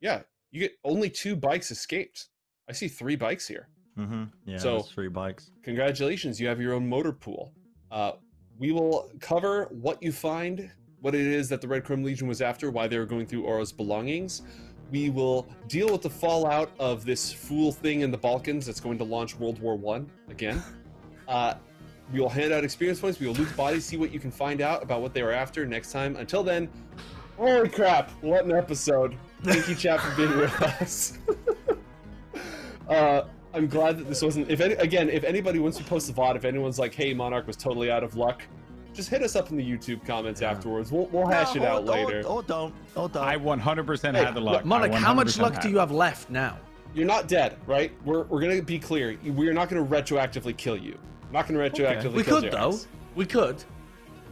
Yeah, 0.00 0.22
you 0.52 0.60
get 0.60 0.72
only 0.84 1.10
two 1.10 1.34
bikes 1.34 1.70
escaped. 1.70 2.28
I 2.68 2.72
see 2.72 2.86
three 2.88 3.16
bikes 3.16 3.48
here. 3.48 3.68
Mm-hmm. 3.98 4.24
Yeah, 4.44 4.58
So- 4.58 4.78
so, 4.78 4.82
three 4.84 5.08
bikes. 5.08 5.50
Congratulations, 5.64 6.40
you 6.40 6.46
have 6.46 6.60
your 6.60 6.72
own 6.74 6.88
motor 6.88 7.12
pool. 7.12 7.52
Uh, 7.90 8.12
we 8.58 8.72
will 8.72 9.10
cover 9.20 9.68
what 9.70 10.02
you 10.02 10.12
find, 10.12 10.70
what 11.00 11.14
it 11.14 11.20
is 11.20 11.48
that 11.48 11.60
the 11.60 11.68
Red 11.68 11.84
Chrome 11.84 12.02
Legion 12.02 12.26
was 12.28 12.40
after, 12.40 12.70
why 12.70 12.86
they 12.86 12.98
were 12.98 13.06
going 13.06 13.26
through 13.26 13.44
Oro's 13.44 13.72
belongings. 13.72 14.42
We 14.90 15.10
will 15.10 15.46
deal 15.68 15.90
with 15.90 16.02
the 16.02 16.10
fallout 16.10 16.70
of 16.78 17.04
this 17.04 17.32
fool 17.32 17.72
thing 17.72 18.02
in 18.02 18.10
the 18.10 18.18
Balkans 18.18 18.66
that's 18.66 18.80
going 18.80 18.98
to 18.98 19.04
launch 19.04 19.36
World 19.36 19.58
War 19.60 19.76
One 19.76 20.10
again. 20.28 20.62
Uh, 21.28 21.54
we 22.12 22.20
will 22.20 22.28
hand 22.28 22.52
out 22.52 22.62
experience 22.62 23.00
points. 23.00 23.18
We 23.18 23.26
will 23.26 23.34
loot 23.34 23.54
bodies, 23.56 23.84
see 23.84 23.96
what 23.96 24.12
you 24.12 24.20
can 24.20 24.30
find 24.30 24.60
out 24.60 24.80
about 24.80 25.02
what 25.02 25.12
they 25.12 25.24
were 25.24 25.32
after 25.32 25.66
next 25.66 25.90
time. 25.90 26.14
Until 26.14 26.44
then, 26.44 26.68
holy 27.36 27.68
crap! 27.68 28.10
What 28.22 28.44
an 28.44 28.52
episode! 28.52 29.16
Thank 29.42 29.68
you, 29.68 29.74
chat, 29.74 30.00
for 30.00 30.16
being 30.16 30.36
with 30.36 30.62
us. 30.62 31.18
uh, 32.88 33.22
I'm 33.56 33.66
glad 33.68 33.98
that 33.98 34.08
this 34.08 34.20
wasn't. 34.22 34.50
If 34.50 34.60
any, 34.60 34.74
again, 34.74 35.08
if 35.08 35.24
anybody 35.24 35.58
wants 35.58 35.78
to 35.78 35.84
post 35.84 36.06
the 36.06 36.12
VOD, 36.12 36.36
if 36.36 36.44
anyone's 36.44 36.78
like, 36.78 36.94
"Hey, 36.94 37.14
Monarch 37.14 37.46
was 37.46 37.56
totally 37.56 37.90
out 37.90 38.04
of 38.04 38.14
luck," 38.16 38.42
just 38.92 39.08
hit 39.08 39.22
us 39.22 39.34
up 39.34 39.50
in 39.50 39.56
the 39.56 39.64
YouTube 39.64 40.04
comments 40.06 40.42
afterwards. 40.42 40.92
We'll 40.92 41.06
we'll 41.06 41.26
hash 41.26 41.54
No, 41.54 41.62
it 41.62 41.66
out 41.66 41.82
or- 41.82 41.86
later. 41.86 42.22
Or, 42.26 42.42
don't. 42.42 42.74
Or 42.94 43.08
don't. 43.08 43.22
I 43.24 43.36
100% 43.38 44.14
Hey, 44.14 44.22
had 44.24 44.34
the 44.34 44.40
luck. 44.40 44.64
Monarch, 44.66 44.92
how 44.92 45.14
much 45.14 45.38
luck 45.38 45.60
do 45.62 45.70
you 45.70 45.78
have 45.78 45.90
left 45.90 46.28
now? 46.28 46.58
You're 46.94 47.06
not 47.06 47.28
dead, 47.28 47.56
right? 47.66 47.92
We're 48.04 48.24
we're 48.24 48.40
gonna 48.40 48.60
be 48.62 48.78
clear. 48.78 49.16
We're 49.24 49.52
not 49.54 49.68
gonna 49.70 49.84
retroactively 49.84 50.54
kill 50.56 50.76
you. 50.76 50.98
I'm 51.26 51.32
not 51.32 51.48
gonna 51.48 51.58
retroactively 51.60 52.02
kill. 52.02 52.12
We 52.12 52.22
could 52.22 52.44
Jerax. 52.44 52.50
though. 52.52 52.78
We 53.14 53.24
could, 53.24 53.64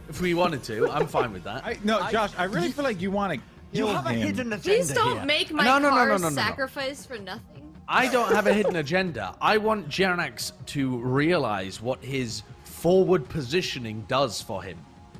if 0.09 0.21
we 0.21 0.33
wanted 0.35 0.63
to. 0.65 0.87
I'm 0.91 1.07
fine 1.07 1.33
with 1.33 1.43
that. 1.45 1.65
I, 1.65 1.77
no, 1.83 1.99
Josh, 2.11 2.31
I 2.37 2.43
really 2.43 2.71
feel 2.71 2.83
like 2.83 3.01
you 3.01 3.09
want 3.11 3.33
to 3.33 3.39
you 3.71 3.85
kill 3.85 3.93
have 3.93 4.05
a 4.05 4.13
hidden 4.13 4.53
agenda 4.53 4.57
Please 4.59 4.89
don't 4.93 5.17
here. 5.17 5.25
make 5.25 5.51
my 5.51 5.63
No, 5.63 5.79
no, 5.79 5.89
no, 5.89 5.95
car 5.95 6.07
no, 6.07 6.17
no, 6.17 6.23
no, 6.23 6.29
no. 6.29 6.35
sacrifice 6.35 7.05
for 7.05 7.17
nothing. 7.17 7.54
I 7.87 8.07
don't 8.11 8.31
have 8.33 8.47
a 8.47 8.53
hidden 8.53 8.77
agenda. 8.77 9.35
I 9.41 9.57
want 9.57 9.89
Jerax 9.89 10.53
to 10.67 10.97
realize 10.97 11.81
what 11.81 12.03
his 12.03 12.43
forward 12.63 13.27
positioning 13.29 14.05
does 14.07 14.41
for 14.41 14.63
him. 14.63 14.77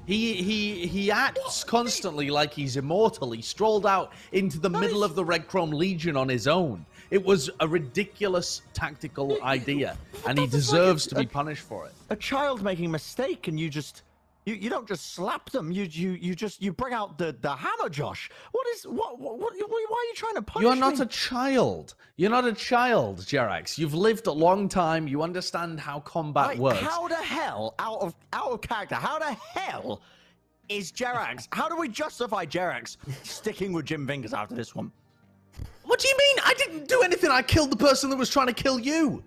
He 0.07 0.33
he 0.35 0.87
he 0.87 1.09
acts 1.11 1.63
constantly 1.63 2.29
like 2.29 2.53
he's 2.53 2.77
immortal. 2.77 3.31
He 3.31 3.41
strolled 3.41 3.85
out 3.87 4.13
into 4.31 4.59
the 4.59 4.69
middle 4.69 5.03
of 5.03 5.15
the 5.15 5.25
Red 5.25 5.47
Chrome 5.47 5.71
Legion 5.71 6.15
on 6.15 6.29
his 6.29 6.47
own. 6.47 6.85
It 7.09 7.23
was 7.23 7.49
a 7.59 7.67
ridiculous 7.67 8.61
tactical 8.73 9.41
idea, 9.43 9.97
and 10.27 10.37
he 10.37 10.43
What 10.45 10.51
the 10.51 10.57
fuck 10.57 10.61
deserves 10.61 11.07
to 11.07 11.15
be 11.15 11.25
punished 11.25 11.63
for 11.63 11.85
it. 11.87 11.93
a 12.09 12.15
child 12.15 12.61
making 12.63 12.85
a 12.85 12.89
mistake 12.89 13.47
and 13.47 13.59
you 13.59 13.69
just 13.69 14.03
you, 14.45 14.53
you 14.53 14.69
don't 14.69 14.87
just 14.87 15.13
slap 15.13 15.49
them 15.49 15.71
you 15.71 15.83
you 15.83 16.11
you 16.11 16.35
just 16.35 16.61
you 16.61 16.71
bring 16.71 16.93
out 16.93 17.17
the 17.17 17.35
the 17.41 17.55
hammer 17.55 17.89
josh 17.89 18.29
what 18.51 18.65
is 18.67 18.83
what 18.83 19.19
what, 19.19 19.39
what 19.39 19.53
why 19.57 19.59
are 19.59 20.07
you 20.07 20.13
trying 20.15 20.35
to 20.35 20.41
punish 20.41 20.65
You're 20.65 20.75
not 20.75 20.95
me? 20.97 21.01
a 21.01 21.05
child. 21.07 21.95
You're 22.17 22.29
not 22.29 22.45
a 22.45 22.53
child, 22.53 23.19
Jerax. 23.19 23.77
You've 23.77 23.93
lived 23.93 24.27
a 24.27 24.31
long 24.31 24.69
time. 24.69 25.07
You 25.07 25.21
understand 25.21 25.79
how 25.79 25.99
combat 25.99 26.47
Like, 26.47 26.59
works. 26.59 26.79
how 26.79 27.07
the 27.07 27.15
hell 27.15 27.75
out 27.79 27.99
of 28.01 28.15
out 28.33 28.51
of 28.51 28.61
character 28.61 28.95
how 28.95 29.19
the 29.19 29.33
hell 29.33 30.01
is 30.69 30.91
Jerax? 30.91 31.47
How 31.51 31.67
do 31.69 31.75
we 31.75 31.89
justify 31.89 32.45
Jerax 32.45 32.97
sticking 33.23 33.73
with 33.73 33.85
Jim 33.85 34.07
Fingers 34.07 34.33
after 34.33 34.55
this 34.55 34.73
one? 34.75 34.91
What 35.83 35.99
do 35.99 36.07
you 36.07 36.17
mean? 36.17 36.37
I 36.45 36.53
didn't 36.55 36.87
do 36.87 37.01
anything. 37.03 37.29
I 37.31 37.41
killed 37.41 37.71
the 37.71 37.77
person 37.77 38.09
that 38.09 38.17
was 38.17 38.29
trying 38.29 38.47
to 38.47 38.53
kill 38.53 38.79
you. 38.79 39.23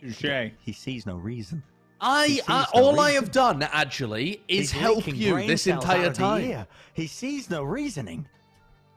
Touche. 0.00 0.52
He 0.60 0.72
sees 0.72 1.06
no 1.06 1.16
reason. 1.16 1.62
I 2.00 2.26
He 2.26 2.40
uh, 2.46 2.64
sees 2.64 2.74
no 2.74 2.80
all 2.80 3.00
I 3.00 3.12
have 3.12 3.30
done 3.30 3.62
actually 3.62 4.42
is 4.48 4.70
He's 4.70 4.72
help 4.72 5.06
you 5.06 5.46
this 5.46 5.66
entire 5.66 6.06
out 6.06 6.14
time. 6.14 6.66
He 6.94 7.06
sees 7.06 7.50
no 7.50 7.62
reasoning. 7.62 8.26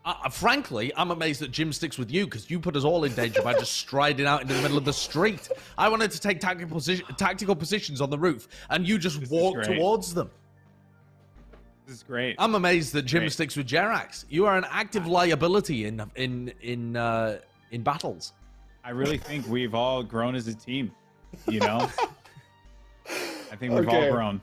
Uh, 0.03 0.15
uh, 0.25 0.29
frankly, 0.29 0.91
I'm 0.97 1.11
amazed 1.11 1.41
that 1.41 1.51
Jim 1.51 1.71
sticks 1.71 1.97
with 1.97 2.09
you 2.11 2.25
because 2.25 2.49
you 2.49 2.59
put 2.59 2.75
us 2.75 2.83
all 2.83 3.03
in 3.03 3.13
danger 3.13 3.41
by 3.43 3.53
just 3.53 3.73
striding 3.73 4.25
out 4.25 4.41
into 4.41 4.53
the 4.55 4.61
middle 4.61 4.77
of 4.77 4.85
the 4.85 4.93
street. 4.93 5.47
I 5.77 5.89
wanted 5.89 6.09
to 6.11 6.19
take 6.19 6.39
tactical, 6.39 6.75
position, 6.75 7.05
tactical 7.17 7.55
positions 7.55 8.01
on 8.01 8.09
the 8.09 8.17
roof, 8.17 8.47
and 8.71 8.87
you 8.87 8.97
just 8.97 9.19
This 9.19 9.29
walk 9.29 9.61
towards 9.63 10.13
them. 10.13 10.31
This 11.85 11.97
is 11.97 12.03
great. 12.03 12.35
I'm 12.39 12.55
amazed 12.55 12.93
that 12.93 13.03
Jim 13.03 13.21
Great. 13.21 13.33
sticks 13.33 13.55
with 13.55 13.67
Jerax. 13.67 14.25
You 14.29 14.45
are 14.45 14.57
an 14.57 14.65
active 14.69 15.07
liability 15.07 15.85
in 15.85 16.01
in 16.15 16.53
in 16.61 16.95
uh, 16.95 17.39
in 17.71 17.83
battles. 17.83 18.33
I 18.83 18.91
really 18.91 19.17
think 19.17 19.47
we've 19.47 19.75
all 19.75 20.01
grown 20.01 20.33
as 20.33 20.47
a 20.47 20.53
team. 20.55 20.91
You 21.47 21.59
know, 21.59 21.89
I 23.51 23.55
think 23.55 23.73
we've 23.73 23.87
okay. 23.87 24.07
all 24.07 24.15
grown. 24.15 24.41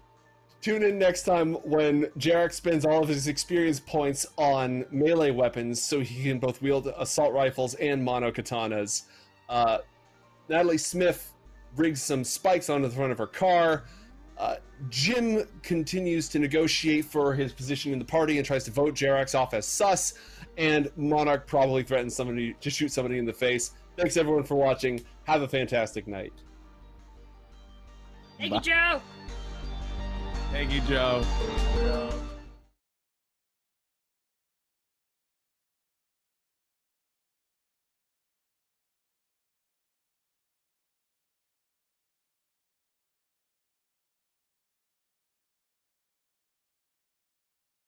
Tune 0.61 0.83
in 0.83 0.99
next 0.99 1.23
time 1.23 1.55
when 1.55 2.07
Jerax 2.19 2.55
spends 2.55 2.85
all 2.85 3.03
of 3.03 3.09
his 3.09 3.29
experience 3.29 3.79
points 3.79 4.27
on 4.37 4.85
melee 4.91 5.31
weapons 5.31 5.81
so 5.81 6.01
he 6.01 6.25
can 6.25 6.41
both 6.41 6.61
wield 6.61 6.93
assault 6.99 7.33
rifles 7.33 7.75
and 7.75 8.05
mono 8.05 8.33
katanas. 8.33 9.03
Uh, 9.49 9.79
Natalie 10.49 10.79
Smith 10.79 11.33
rigs 11.77 12.03
some 12.03 12.25
spikes 12.25 12.69
onto 12.69 12.89
the 12.89 12.95
front 12.95 13.13
of 13.13 13.19
her 13.19 13.27
car. 13.27 13.85
Uh, 14.37 14.57
Jim 14.89 15.45
continues 15.63 16.29
to 16.29 16.39
negotiate 16.39 17.05
for 17.05 17.35
his 17.35 17.53
position 17.53 17.93
in 17.93 17.99
the 17.99 18.05
party 18.05 18.39
and 18.39 18.47
tries 18.47 18.65
to 18.65 18.71
vote 18.71 18.95
Jerax 18.95 19.35
off 19.39 19.55
as 19.55 19.67
sus, 19.67 20.15
and 20.57 20.91
Monarch 20.97 21.47
probably 21.47 21.83
threatens 21.83 22.15
somebody 22.15 22.55
to 22.61 22.71
shoot 22.71 22.91
somebody 22.91 23.19
in 23.19 23.25
the 23.25 23.33
face. 23.33 23.73
Thanks 23.97 24.17
everyone 24.17 24.45
for 24.45 24.55
watching. 24.55 25.05
Have 25.25 25.43
a 25.43 25.49
fantastic 25.49 26.07
night. 26.07 26.33
Thank 28.39 28.53
Bye. 28.53 28.57
you, 28.57 28.63
Joe. 28.63 29.01
Thank 30.53 30.73
you, 30.73 30.81
Joe. 30.83 31.23
Thank 31.25 31.77
you, 31.77 31.89
Joe. 31.89 32.38